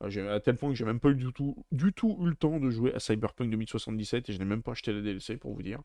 À 0.00 0.40
tel 0.40 0.56
point 0.56 0.70
que 0.70 0.74
j'ai 0.74 0.84
même 0.84 1.00
pas 1.00 1.10
eu 1.10 1.14
du 1.14 1.32
tout, 1.32 1.64
du 1.72 1.92
tout 1.92 2.18
eu 2.20 2.28
le 2.28 2.34
temps 2.34 2.60
de 2.60 2.70
jouer 2.70 2.92
à 2.94 3.00
Cyberpunk 3.00 3.50
2077 3.50 4.28
et 4.28 4.32
je 4.32 4.38
n'ai 4.38 4.44
même 4.44 4.62
pas 4.62 4.72
acheté 4.72 4.92
la 4.92 5.00
DLC 5.00 5.36
pour 5.36 5.54
vous 5.54 5.62
dire. 5.62 5.80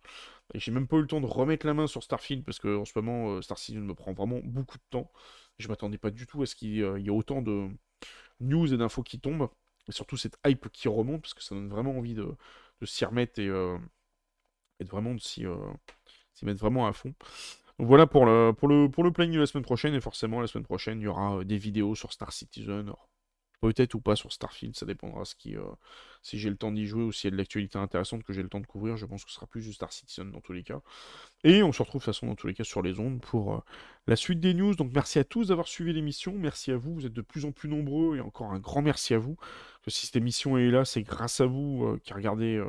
Et 0.53 0.59
j'ai 0.59 0.71
même 0.71 0.87
pas 0.87 0.97
eu 0.97 1.01
le 1.01 1.07
temps 1.07 1.21
de 1.21 1.25
remettre 1.25 1.65
la 1.65 1.73
main 1.73 1.87
sur 1.87 2.03
Starfield 2.03 2.43
parce 2.43 2.59
que 2.59 2.77
en 2.77 2.85
ce 2.85 2.91
moment 2.95 3.41
Star 3.41 3.57
Citizen 3.57 3.83
me 3.85 3.93
prend 3.93 4.13
vraiment 4.13 4.41
beaucoup 4.43 4.77
de 4.77 4.83
temps. 4.89 5.11
Je 5.57 5.67
m'attendais 5.67 5.97
pas 5.97 6.11
du 6.11 6.25
tout 6.27 6.41
à 6.41 6.45
ce 6.45 6.55
qu'il 6.55 6.73
y 6.73 6.81
ait 6.81 7.09
autant 7.09 7.41
de 7.41 7.69
news 8.39 8.73
et 8.73 8.77
d'infos 8.77 9.03
qui 9.03 9.19
tombent. 9.19 9.49
Et 9.87 9.91
surtout 9.91 10.17
cette 10.17 10.37
hype 10.45 10.69
qui 10.69 10.87
remonte, 10.87 11.21
parce 11.21 11.33
que 11.33 11.43
ça 11.43 11.55
donne 11.55 11.69
vraiment 11.69 11.97
envie 11.97 12.13
de, 12.13 12.27
s'y 12.83 13.05
remettre 13.05 13.39
et, 13.39 13.47
euh, 13.47 13.77
de 14.79 14.85
vraiment 14.85 15.13
de 15.13 15.19
s'y 15.19 15.45
euh, 15.45 15.55
mettre 16.43 16.59
vraiment 16.59 16.87
à 16.87 16.93
fond. 16.93 17.13
Donc 17.79 17.87
voilà 17.87 18.05
pour 18.07 18.25
le, 18.25 18.51
pour, 18.51 18.67
le, 18.67 18.89
pour 18.89 19.03
le 19.03 19.11
planning 19.11 19.35
de 19.35 19.39
la 19.39 19.47
semaine 19.47 19.63
prochaine. 19.63 19.93
Et 19.95 20.01
forcément, 20.01 20.41
la 20.41 20.47
semaine 20.47 20.65
prochaine, 20.65 21.01
il 21.01 21.05
y 21.05 21.07
aura 21.07 21.37
euh, 21.37 21.43
des 21.43 21.57
vidéos 21.57 21.95
sur 21.95 22.13
Star 22.13 22.31
Citizen. 22.31 22.91
Peut-être 23.61 23.93
ou 23.95 23.99
pas 23.99 24.15
sur 24.15 24.31
Starfield, 24.31 24.75
ça 24.77 24.85
dépendra 24.85 25.25
ce 25.25 25.35
qui, 25.35 25.57
euh, 25.57 25.63
si 26.21 26.39
j'ai 26.39 26.49
le 26.49 26.55
temps 26.55 26.71
d'y 26.71 26.85
jouer 26.85 27.03
ou 27.03 27.11
s'il 27.11 27.27
y 27.27 27.29
a 27.29 27.31
de 27.31 27.37
l'actualité 27.37 27.77
intéressante 27.77 28.23
que 28.23 28.31
j'ai 28.31 28.41
le 28.41 28.47
temps 28.47 28.61
de 28.61 28.65
couvrir. 28.65 28.95
Je 28.95 29.05
pense 29.05 29.25
que 29.25 29.31
ce 29.31 29.35
sera 29.35 29.47
plus 29.47 29.65
du 29.65 29.73
Star 29.73 29.91
Citizen 29.91 30.31
dans 30.31 30.39
tous 30.39 30.53
les 30.53 30.63
cas. 30.63 30.79
Et 31.43 31.61
on 31.61 31.73
se 31.73 31.81
retrouve 31.81 31.99
de 32.01 32.05
toute 32.05 32.13
façon 32.13 32.27
dans 32.27 32.35
tous 32.35 32.47
les 32.47 32.53
cas 32.53 32.63
sur 32.63 32.81
les 32.81 32.99
ondes 32.99 33.19
pour 33.19 33.55
euh, 33.55 33.59
la 34.07 34.15
suite 34.15 34.39
des 34.39 34.53
news. 34.53 34.75
Donc 34.75 34.91
merci 34.93 35.19
à 35.19 35.25
tous 35.25 35.49
d'avoir 35.49 35.67
suivi 35.67 35.91
l'émission. 35.91 36.33
Merci 36.37 36.71
à 36.71 36.77
vous, 36.77 36.95
vous 36.95 37.05
êtes 37.05 37.13
de 37.13 37.21
plus 37.21 37.43
en 37.43 37.51
plus 37.51 37.67
nombreux 37.67 38.15
et 38.15 38.21
encore 38.21 38.53
un 38.53 38.59
grand 38.59 38.81
merci 38.81 39.13
à 39.13 39.19
vous. 39.19 39.35
Que 39.83 39.91
si 39.91 40.05
cette 40.05 40.15
émission 40.15 40.57
est 40.57 40.71
là, 40.71 40.85
c'est 40.85 41.03
grâce 41.03 41.41
à 41.41 41.45
vous 41.45 41.83
euh, 41.83 41.99
qui, 42.01 42.13
regardez, 42.13 42.63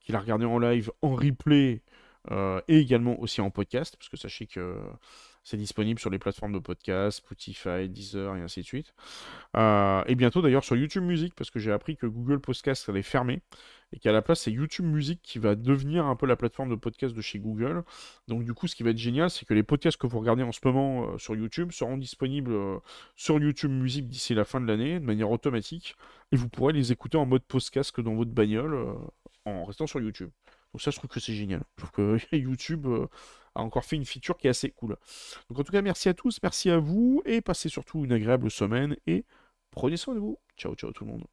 qui 0.00 0.12
la 0.12 0.20
regardé 0.20 0.46
en 0.46 0.58
live, 0.58 0.90
en 1.02 1.14
replay 1.14 1.82
et 2.30 2.78
également 2.78 3.20
aussi 3.20 3.42
en 3.42 3.50
podcast. 3.50 3.96
Parce 3.98 4.08
que 4.08 4.16
sachez 4.16 4.46
que 4.46 4.78
c'est 5.44 5.56
disponible 5.56 5.98
sur 5.98 6.10
les 6.10 6.18
plateformes 6.18 6.52
de 6.52 6.58
podcast, 6.58 7.18
Spotify, 7.18 7.88
Deezer 7.88 8.36
et 8.36 8.40
ainsi 8.40 8.60
de 8.60 8.66
suite. 8.66 8.94
Euh, 9.56 10.02
et 10.06 10.14
bientôt 10.14 10.40
d'ailleurs 10.40 10.64
sur 10.64 10.76
YouTube 10.76 11.02
Music, 11.02 11.34
parce 11.34 11.50
que 11.50 11.58
j'ai 11.58 11.72
appris 11.72 11.96
que 11.96 12.06
Google 12.06 12.40
Podcast 12.40 12.88
allait 12.88 13.02
fermer 13.02 13.42
et 13.92 13.98
qu'à 13.98 14.12
la 14.12 14.22
place 14.22 14.42
c'est 14.42 14.52
YouTube 14.52 14.86
Music 14.86 15.20
qui 15.22 15.38
va 15.38 15.54
devenir 15.54 16.06
un 16.06 16.16
peu 16.16 16.26
la 16.26 16.36
plateforme 16.36 16.70
de 16.70 16.76
podcast 16.76 17.14
de 17.14 17.20
chez 17.20 17.40
Google. 17.40 17.82
Donc 18.28 18.44
du 18.44 18.54
coup, 18.54 18.68
ce 18.68 18.76
qui 18.76 18.84
va 18.84 18.90
être 18.90 18.98
génial, 18.98 19.30
c'est 19.30 19.44
que 19.44 19.54
les 19.54 19.64
podcasts 19.64 19.98
que 19.98 20.06
vous 20.06 20.20
regardez 20.20 20.44
en 20.44 20.52
ce 20.52 20.60
moment 20.64 21.08
euh, 21.08 21.18
sur 21.18 21.34
YouTube 21.34 21.72
seront 21.72 21.96
disponibles 21.96 22.52
euh, 22.52 22.78
sur 23.16 23.38
YouTube 23.40 23.72
Music 23.72 24.08
d'ici 24.08 24.34
la 24.34 24.44
fin 24.44 24.60
de 24.60 24.66
l'année 24.66 25.00
de 25.00 25.04
manière 25.04 25.30
automatique 25.30 25.96
et 26.30 26.36
vous 26.36 26.48
pourrez 26.48 26.72
les 26.72 26.92
écouter 26.92 27.18
en 27.18 27.26
mode 27.26 27.42
podcast 27.42 27.98
dans 28.00 28.14
votre 28.14 28.30
bagnole 28.30 28.96
en 29.44 29.64
restant 29.64 29.86
sur 29.86 30.00
YouTube. 30.00 30.30
Donc 30.72 30.80
ça, 30.80 30.90
je 30.90 30.96
trouve 30.96 31.10
que 31.10 31.20
c'est 31.20 31.34
génial. 31.34 31.62
Je 31.76 31.84
trouve 31.84 31.90
que 31.90 32.36
YouTube 32.36 32.86
a 33.54 33.62
encore 33.62 33.84
fait 33.84 33.96
une 33.96 34.04
feature 34.04 34.36
qui 34.36 34.46
est 34.46 34.50
assez 34.50 34.70
cool. 34.70 34.96
Donc 35.48 35.58
en 35.58 35.64
tout 35.64 35.72
cas, 35.72 35.82
merci 35.82 36.08
à 36.08 36.14
tous, 36.14 36.38
merci 36.42 36.70
à 36.70 36.78
vous, 36.78 37.22
et 37.24 37.40
passez 37.40 37.68
surtout 37.68 38.04
une 38.04 38.12
agréable 38.12 38.50
semaine, 38.50 38.96
et 39.06 39.24
prenez 39.70 39.96
soin 39.96 40.14
de 40.14 40.20
vous. 40.20 40.38
Ciao, 40.56 40.74
ciao 40.74 40.92
tout 40.92 41.04
le 41.04 41.12
monde. 41.12 41.24